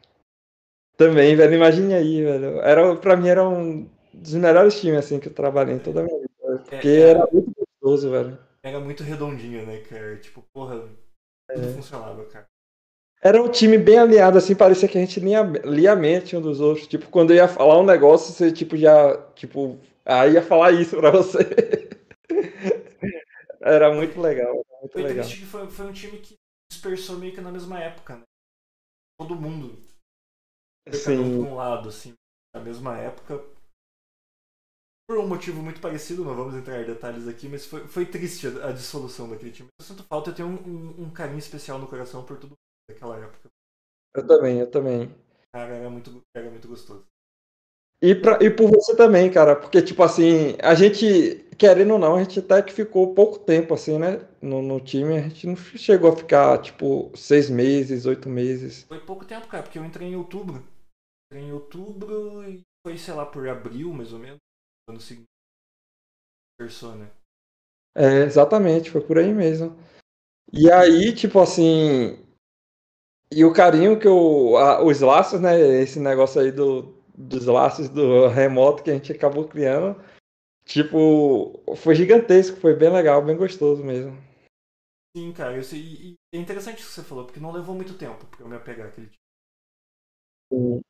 Também, 0.95 1.35
velho, 1.35 1.55
imagine 1.55 1.93
aí, 1.95 2.23
velho. 2.23 2.61
Era, 2.61 2.95
pra 2.95 3.17
mim 3.17 3.27
era 3.27 3.47
um 3.47 3.89
dos 4.13 4.35
melhores 4.35 4.79
times 4.79 4.99
assim 4.99 5.19
que 5.19 5.27
eu 5.27 5.33
trabalhei 5.33 5.75
em 5.75 5.79
toda 5.79 6.01
a 6.01 6.03
minha 6.03 6.19
vida. 6.19 6.32
É, 6.67 6.75
porque 6.75 6.87
é, 6.87 7.09
era 7.09 7.27
muito 7.31 7.51
gostoso, 7.57 8.11
velho. 8.11 8.39
Era 8.63 8.79
muito 8.79 9.03
redondinho, 9.03 9.65
né, 9.65 9.79
cara? 9.81 10.17
Tipo, 10.17 10.41
porra, 10.53 10.79
tudo 11.53 11.69
é. 11.69 11.73
funcionava, 11.73 12.25
cara. 12.25 12.47
Era 13.21 13.41
um 13.41 13.49
time 13.49 13.77
bem 13.77 13.97
alinhado, 13.97 14.37
assim, 14.37 14.53
parecia 14.53 14.87
que 14.87 14.97
a 14.97 15.01
gente 15.01 15.19
lia, 15.21 15.41
lia 15.63 15.93
a 15.93 15.95
mente 15.95 16.35
um 16.35 16.41
dos 16.41 16.59
outros. 16.59 16.87
Tipo, 16.87 17.09
quando 17.09 17.31
eu 17.31 17.37
ia 17.37 17.47
falar 17.47 17.79
um 17.79 17.85
negócio, 17.85 18.33
você, 18.33 18.51
tipo, 18.51 18.75
já, 18.75 19.15
tipo, 19.33 19.79
aí 20.03 20.33
ia 20.33 20.41
falar 20.41 20.71
isso 20.71 20.97
pra 20.97 21.09
você. 21.09 21.39
era 23.61 23.93
muito 23.93 24.19
legal, 24.19 24.49
era 24.69 24.79
muito 24.81 24.91
foi 24.91 25.03
legal. 25.03 25.25
Que 25.25 25.45
foi, 25.45 25.69
foi 25.69 25.85
um 25.85 25.93
time 25.93 26.17
que 26.19 26.35
dispersou 26.69 27.17
meio 27.17 27.33
que 27.33 27.39
na 27.39 27.51
mesma 27.51 27.79
época, 27.79 28.17
né? 28.17 28.23
Todo 29.17 29.35
mundo. 29.35 29.81
Sim. 30.91 31.19
Um, 31.19 31.51
um 31.51 31.55
lado, 31.55 31.87
assim, 31.87 32.13
na 32.53 32.61
mesma 32.61 32.97
época, 32.97 33.41
por 35.07 35.17
um 35.17 35.27
motivo 35.27 35.61
muito 35.61 35.81
parecido, 35.81 36.23
não 36.23 36.35
vamos 36.35 36.55
entrar 36.55 36.81
em 36.81 36.85
detalhes 36.85 37.27
aqui, 37.27 37.47
mas 37.47 37.65
foi, 37.65 37.87
foi 37.87 38.05
triste 38.05 38.47
a, 38.47 38.69
a 38.69 38.71
dissolução 38.71 39.29
daquele 39.29 39.51
time. 39.51 39.69
Eu 39.79 39.85
sinto 39.85 40.03
falta, 40.03 40.29
eu 40.29 40.35
tenho 40.35 40.47
um, 40.47 40.55
um, 40.55 41.03
um, 41.03 41.09
carinho 41.09 41.39
especial 41.39 41.77
no 41.77 41.87
coração 41.87 42.23
por 42.23 42.37
tudo 42.37 42.53
daquela 42.89 43.17
época. 43.17 43.49
Eu 44.15 44.25
também, 44.25 44.59
eu 44.59 44.69
também. 44.69 45.13
Cara, 45.53 45.75
era 45.75 45.89
muito, 45.89 46.21
era 46.35 46.49
muito 46.49 46.67
gostoso. 46.67 47.05
E, 48.01 48.13
pra, 48.15 48.37
e 48.43 48.49
por 48.49 48.69
você 48.69 48.95
também, 48.95 49.31
cara, 49.31 49.55
porque, 49.55 49.81
tipo 49.81 50.03
assim, 50.03 50.57
a 50.61 50.75
gente, 50.75 51.45
querendo 51.57 51.93
ou 51.93 51.99
não, 51.99 52.15
a 52.15 52.23
gente 52.23 52.39
até 52.39 52.61
que 52.61 52.73
ficou 52.73 53.13
pouco 53.13 53.39
tempo, 53.39 53.73
assim, 53.73 53.97
né, 53.97 54.27
no, 54.41 54.61
no 54.61 54.79
time, 54.81 55.17
a 55.17 55.21
gente 55.21 55.47
não 55.47 55.55
chegou 55.55 56.11
a 56.11 56.15
ficar, 56.15 56.61
tipo, 56.61 57.11
seis 57.15 57.49
meses, 57.49 58.05
oito 58.05 58.27
meses. 58.27 58.83
Foi 58.83 58.99
pouco 58.99 59.23
tempo, 59.23 59.47
cara, 59.47 59.63
porque 59.63 59.79
eu 59.79 59.85
entrei 59.85 60.09
em 60.09 60.15
outubro. 60.17 60.61
Entrei 61.31 61.47
em 61.47 61.53
outubro 61.53 62.43
e 62.49 62.61
foi, 62.85 62.97
sei 62.97 63.13
lá, 63.13 63.25
por 63.25 63.47
abril, 63.47 63.93
mais 63.93 64.11
ou 64.11 64.19
menos 64.19 64.39
ano 64.87 64.99
seguinte. 64.99 65.29
Persona. 66.57 67.11
É, 67.95 68.23
exatamente, 68.23 68.89
foi 68.89 69.01
por 69.01 69.17
aí 69.17 69.33
mesmo. 69.33 69.77
E 70.51 70.71
aí, 70.71 71.13
tipo 71.13 71.39
assim. 71.39 72.23
E 73.31 73.43
o 73.43 73.53
carinho 73.53 73.99
que 73.99 74.07
o, 74.07 74.57
a, 74.57 74.83
os 74.83 75.01
laços, 75.01 75.41
né? 75.41 75.59
Esse 75.59 75.99
negócio 75.99 76.41
aí 76.41 76.51
do, 76.51 77.03
dos 77.15 77.45
laços 77.45 77.89
do 77.89 78.27
remoto 78.27 78.83
que 78.83 78.91
a 78.91 78.93
gente 78.93 79.11
acabou 79.11 79.47
criando. 79.47 79.99
Tipo, 80.65 81.61
foi 81.75 81.95
gigantesco, 81.95 82.57
foi 82.57 82.75
bem 82.75 82.91
legal, 82.91 83.23
bem 83.23 83.35
gostoso 83.35 83.83
mesmo. 83.83 84.15
Sim, 85.15 85.31
cara, 85.33 85.55
eu 85.55 85.63
sei, 85.63 85.79
e 85.79 86.15
é 86.33 86.39
interessante 86.39 86.81
o 86.81 86.85
que 86.85 86.91
você 86.91 87.03
falou, 87.03 87.25
porque 87.25 87.39
não 87.39 87.51
levou 87.51 87.75
muito 87.75 87.97
tempo 87.97 88.25
pra 88.25 88.41
eu 88.41 88.47
me 88.47 88.55
apegar 88.55 88.87
aquele 88.87 89.07
tipo. 89.07 90.81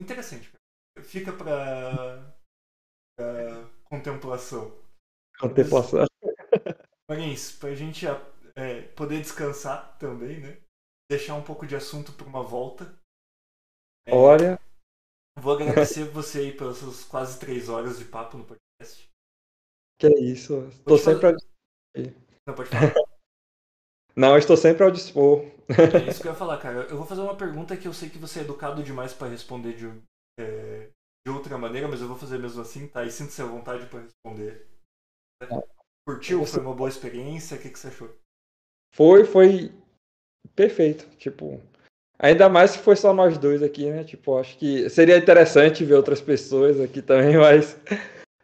Interessante, 0.00 0.50
cara 0.50 0.61
fica 1.00 1.32
para 1.32 2.34
contemplação. 3.84 4.72
Contemplação. 5.38 6.06
Marins, 7.08 7.52
para 7.52 7.70
a 7.70 7.74
gente 7.74 8.06
é, 8.56 8.82
poder 8.94 9.20
descansar 9.20 9.96
também, 9.98 10.40
né? 10.40 10.58
Deixar 11.10 11.34
um 11.34 11.42
pouco 11.42 11.66
de 11.66 11.76
assunto 11.76 12.12
para 12.12 12.26
uma 12.26 12.42
volta. 12.42 12.98
É, 14.06 14.14
Olha. 14.14 14.58
Vou 15.38 15.54
agradecer 15.54 16.04
você 16.10 16.40
aí 16.40 16.56
pelas 16.56 16.78
suas 16.78 17.04
quase 17.04 17.38
três 17.38 17.68
horas 17.68 17.98
de 17.98 18.04
papo 18.04 18.38
no 18.38 18.44
podcast. 18.44 19.08
Que 19.98 20.06
é 20.06 20.20
isso. 20.20 20.66
Estou 20.68 20.98
sempre 20.98 21.26
ao 21.26 21.32
dispor. 21.34 21.52
Não, 22.46 22.54
pode 22.54 22.70
falar. 22.70 22.94
Não, 24.16 24.36
estou 24.36 24.56
sempre 24.56 24.84
ao 24.84 24.90
dispor. 24.90 25.40
É 25.68 26.10
isso 26.10 26.20
que 26.20 26.28
eu 26.28 26.32
ia 26.32 26.38
falar, 26.38 26.58
cara. 26.58 26.80
Eu 26.82 26.98
vou 26.98 27.06
fazer 27.06 27.22
uma 27.22 27.36
pergunta 27.36 27.76
que 27.76 27.88
eu 27.88 27.94
sei 27.94 28.10
que 28.10 28.18
você 28.18 28.40
é 28.40 28.42
educado 28.42 28.82
demais 28.82 29.14
para 29.14 29.28
responder 29.28 29.74
de, 29.74 29.86
é, 30.38 30.88
de 31.26 31.32
outra 31.32 31.56
maneira, 31.56 31.88
mas 31.88 32.00
eu 32.00 32.08
vou 32.08 32.16
fazer 32.16 32.38
mesmo 32.38 32.60
assim, 32.60 32.86
tá? 32.86 33.04
E 33.04 33.10
sinta-se 33.10 33.40
à 33.42 33.46
vontade 33.46 33.86
para 33.86 34.00
responder. 34.00 34.66
Tá. 35.40 35.62
Curtiu? 36.06 36.44
Foi 36.44 36.60
uma 36.60 36.74
boa 36.74 36.88
experiência? 36.88 37.56
O 37.56 37.60
que, 37.60 37.70
que 37.70 37.78
você 37.78 37.88
achou? 37.88 38.10
Foi, 38.94 39.24
foi 39.24 39.72
perfeito. 40.54 41.08
Tipo, 41.16 41.60
ainda 42.18 42.48
mais 42.48 42.72
se 42.72 42.78
foi 42.78 42.96
só 42.96 43.14
nós 43.14 43.38
dois 43.38 43.62
aqui, 43.62 43.88
né? 43.88 44.04
Tipo, 44.04 44.38
acho 44.38 44.58
que 44.58 44.88
seria 44.90 45.16
interessante 45.16 45.84
ver 45.84 45.94
outras 45.94 46.20
pessoas 46.20 46.80
aqui 46.80 47.00
também, 47.00 47.36
mas 47.38 47.78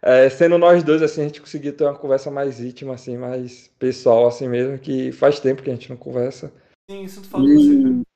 é, 0.00 0.30
sendo 0.30 0.56
nós 0.56 0.84
dois, 0.84 1.02
assim, 1.02 1.22
a 1.22 1.24
gente 1.24 1.40
conseguiu 1.40 1.76
ter 1.76 1.84
uma 1.84 1.98
conversa 1.98 2.30
mais 2.30 2.60
íntima, 2.60 2.94
assim, 2.94 3.16
mais 3.16 3.68
pessoal, 3.78 4.28
assim 4.28 4.48
mesmo, 4.48 4.78
que 4.78 5.10
faz 5.10 5.40
tempo 5.40 5.62
que 5.62 5.70
a 5.70 5.74
gente 5.74 5.90
não 5.90 5.96
conversa. 5.96 6.52
Sim, 6.88 7.02
isso 7.02 7.22
tu 7.22 7.28
fala 7.28 7.44
e... 7.44 7.54
você, 7.54 7.82
cara. 7.82 8.07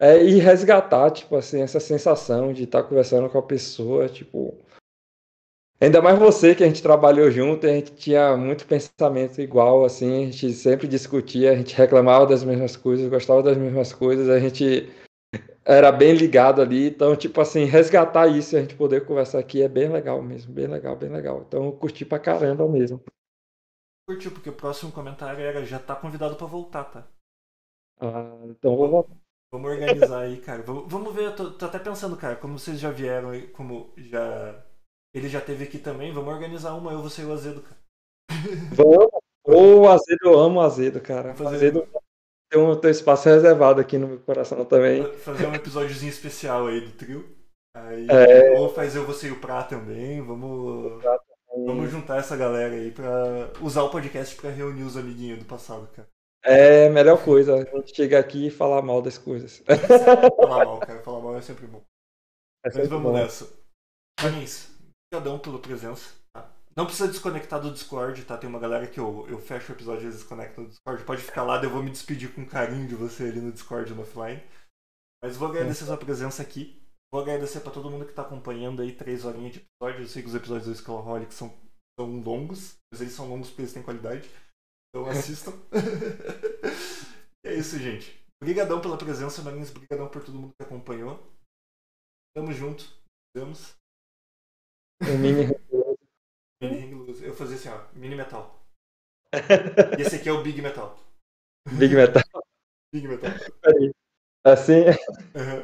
É, 0.00 0.22
e 0.22 0.38
resgatar, 0.38 1.10
tipo 1.10 1.34
assim, 1.34 1.60
essa 1.60 1.80
sensação 1.80 2.52
de 2.52 2.62
estar 2.62 2.84
conversando 2.84 3.28
com 3.28 3.38
a 3.38 3.42
pessoa, 3.42 4.08
tipo. 4.08 4.56
Ainda 5.80 6.00
mais 6.00 6.18
você 6.18 6.54
que 6.54 6.62
a 6.62 6.66
gente 6.66 6.82
trabalhou 6.82 7.30
junto, 7.30 7.66
a 7.66 7.70
gente 7.70 7.92
tinha 7.94 8.36
muito 8.36 8.66
pensamento 8.66 9.40
igual, 9.40 9.84
assim, 9.84 10.22
a 10.22 10.26
gente 10.26 10.52
sempre 10.52 10.86
discutia, 10.86 11.52
a 11.52 11.56
gente 11.56 11.74
reclamava 11.74 12.26
das 12.26 12.44
mesmas 12.44 12.76
coisas, 12.76 13.08
gostava 13.08 13.42
das 13.42 13.56
mesmas 13.56 13.92
coisas, 13.92 14.28
a 14.28 14.38
gente 14.38 14.88
era 15.64 15.92
bem 15.92 16.14
ligado 16.14 16.62
ali, 16.62 16.88
então, 16.88 17.14
tipo 17.16 17.40
assim, 17.40 17.64
resgatar 17.64 18.26
isso 18.28 18.54
e 18.54 18.58
a 18.58 18.62
gente 18.62 18.76
poder 18.76 19.04
conversar 19.04 19.38
aqui 19.38 19.62
é 19.62 19.68
bem 19.68 19.88
legal 19.88 20.22
mesmo, 20.22 20.52
bem 20.52 20.66
legal, 20.66 20.96
bem 20.96 21.10
legal. 21.10 21.44
Então, 21.46 21.66
eu 21.66 21.72
curti 21.72 22.04
pra 22.04 22.18
caramba 22.18 22.68
mesmo. 22.68 23.02
Curtiu, 24.06 24.30
porque 24.30 24.50
o 24.50 24.56
próximo 24.56 24.90
comentário 24.90 25.40
era 25.40 25.64
já 25.64 25.78
tá 25.78 25.94
convidado 25.94 26.36
para 26.36 26.46
voltar, 26.46 26.84
tá? 26.84 27.06
Ah, 28.00 28.38
então 28.46 28.76
vou 28.76 28.88
voltar. 28.88 29.27
Vamos 29.52 29.70
organizar 29.70 30.20
aí, 30.20 30.40
cara. 30.40 30.62
Vamos 30.62 31.14
ver, 31.14 31.26
eu 31.26 31.36
tô, 31.36 31.50
tô, 31.52 31.64
até 31.64 31.78
pensando, 31.78 32.16
cara, 32.16 32.36
como 32.36 32.58
vocês 32.58 32.78
já 32.78 32.90
vieram 32.90 33.30
aí, 33.30 33.46
como 33.48 33.92
já. 33.96 34.64
Ele 35.14 35.28
já 35.28 35.40
teve 35.40 35.64
aqui 35.64 35.78
também, 35.78 36.12
vamos 36.12 36.32
organizar 36.32 36.74
uma, 36.74 36.92
eu, 36.92 37.02
você 37.02 37.22
e 37.22 37.24
o 37.24 37.32
Azedo, 37.32 37.62
cara. 37.62 37.78
Vamos! 38.72 39.08
Ô, 39.44 39.80
o 39.80 39.88
Azedo, 39.88 40.20
eu 40.24 40.38
amo 40.38 40.60
o 40.60 40.62
Azedo, 40.62 41.00
cara. 41.00 41.34
Fazer... 41.34 41.56
Azedo 41.56 41.88
tem 42.50 42.60
um, 42.60 42.74
tem 42.76 42.88
um 42.88 42.92
espaço 42.92 43.28
reservado 43.28 43.80
aqui 43.80 43.98
no 43.98 44.08
meu 44.08 44.18
coração 44.20 44.64
também. 44.64 45.12
Fazer 45.18 45.46
um 45.46 45.54
episódiozinho 45.54 46.10
especial 46.10 46.66
aí 46.66 46.80
do 46.80 46.92
trio. 46.92 47.36
Aí, 47.74 48.06
é... 48.08 48.58
Ou 48.58 48.72
fazer 48.72 49.00
você 49.00 49.28
e 49.28 49.32
o 49.32 49.40
Prá 49.40 49.62
também. 49.62 50.20
Vamos. 50.22 51.02
Vamos 51.66 51.90
juntar 51.90 52.18
essa 52.18 52.36
galera 52.36 52.74
aí 52.74 52.90
pra 52.90 53.50
usar 53.60 53.82
o 53.82 53.90
podcast 53.90 54.34
pra 54.36 54.50
reunir 54.50 54.82
os 54.82 54.96
amiguinhos 54.96 55.38
do 55.38 55.44
passado, 55.44 55.88
cara. 55.94 56.08
É 56.44 56.86
a 56.86 56.90
melhor 56.90 57.22
coisa, 57.22 57.54
a 57.54 57.64
gente 57.64 57.94
chega 57.94 58.18
aqui 58.18 58.46
e 58.46 58.50
falar 58.50 58.80
mal 58.82 59.02
das 59.02 59.18
coisas. 59.18 59.62
falar 60.36 60.64
mal, 60.64 60.80
cara, 60.80 61.02
falar 61.02 61.20
mal 61.20 61.36
é 61.36 61.42
sempre 61.42 61.66
bom. 61.66 61.82
É 62.64 62.70
sempre 62.70 62.88
Mas 62.88 62.90
vamos 62.90 63.12
bom. 63.12 63.18
nessa. 63.18 63.58
Marins, 64.22 64.70
obrigadão 65.06 65.38
pela 65.38 65.58
presença. 65.58 66.14
Tá? 66.32 66.50
Não 66.76 66.86
precisa 66.86 67.08
desconectar 67.08 67.60
do 67.60 67.72
Discord, 67.72 68.24
tá? 68.24 68.36
Tem 68.36 68.48
uma 68.48 68.58
galera 68.58 68.86
que 68.86 68.98
eu, 68.98 69.26
eu 69.28 69.38
fecho 69.38 69.72
o 69.72 69.74
episódio 69.74 70.02
e 70.02 70.04
eles 70.06 70.16
desconectam 70.16 70.64
do 70.64 70.70
Discord. 70.70 71.04
Pode 71.04 71.22
ficar 71.22 71.42
lá, 71.42 71.62
eu 71.62 71.70
vou 71.70 71.82
me 71.82 71.90
despedir 71.90 72.32
com 72.32 72.46
carinho 72.46 72.86
de 72.86 72.94
você 72.94 73.24
ali 73.24 73.40
no 73.40 73.52
Discord 73.52 73.92
no 73.94 74.02
offline. 74.02 74.42
Mas 75.22 75.36
vou 75.36 75.48
agradecer 75.48 75.84
a 75.84 75.86
sua 75.88 75.96
presença 75.96 76.42
aqui. 76.42 76.80
Vou 77.12 77.22
agradecer 77.22 77.60
para 77.60 77.72
todo 77.72 77.90
mundo 77.90 78.04
que 78.04 78.12
tá 78.12 78.22
acompanhando 78.22 78.82
aí 78.82 78.92
três 78.92 79.24
horinhas 79.24 79.54
de 79.54 79.60
episódio. 79.60 80.04
Eu 80.04 80.08
sei 80.08 80.22
que 80.22 80.28
os 80.28 80.34
episódios 80.34 80.66
do 80.66 80.72
Skullaholic 80.72 81.32
são, 81.32 81.52
são 81.98 82.20
longos, 82.20 82.76
mas 82.92 83.00
eles 83.00 83.14
são 83.14 83.28
longos 83.28 83.48
porque 83.48 83.62
eles 83.62 83.72
têm 83.72 83.82
qualidade. 83.82 84.28
Então 84.98 85.10
assistam. 85.10 85.52
é 87.46 87.54
isso, 87.54 87.78
gente. 87.78 88.20
Obrigadão 88.42 88.80
pela 88.80 88.98
presença, 88.98 89.42
Marins. 89.42 89.70
Obrigadão 89.70 90.08
por 90.08 90.24
todo 90.24 90.38
mundo 90.38 90.54
que 90.58 90.66
acompanhou. 90.66 91.24
Tamo 92.34 92.52
junto. 92.52 92.84
Vamos. 93.36 93.76
mini 95.02 95.54
Mini 96.60 96.80
Ring 96.80 97.22
Eu 97.22 97.32
fazia 97.32 97.54
assim, 97.54 97.68
ó. 97.68 97.86
Mini 97.94 98.16
metal. 98.16 98.60
E 99.96 100.02
esse 100.02 100.16
aqui 100.16 100.28
é 100.28 100.32
o 100.32 100.42
Big 100.42 100.60
Metal. 100.60 100.98
Big 101.78 101.94
Metal. 101.94 102.22
Big 102.92 103.06
Metal. 103.06 103.30
Peraí. 103.60 103.94
Assim? 104.44 104.84
Uhum. 105.36 105.62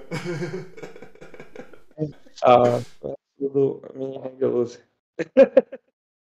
ah, 2.45 2.79
tudo 3.37 3.83
mini 3.95 4.19
Ring 4.19 4.39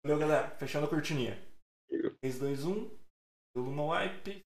Valeu, 0.03 0.19
galera. 0.19 0.49
Fechando 0.55 0.87
a 0.87 0.89
cortininha. 0.89 1.37
3, 2.21 2.39
2, 2.39 2.65
1. 2.65 3.02
Pelo 3.53 3.71
no 3.71 3.87
wipe. 3.89 4.43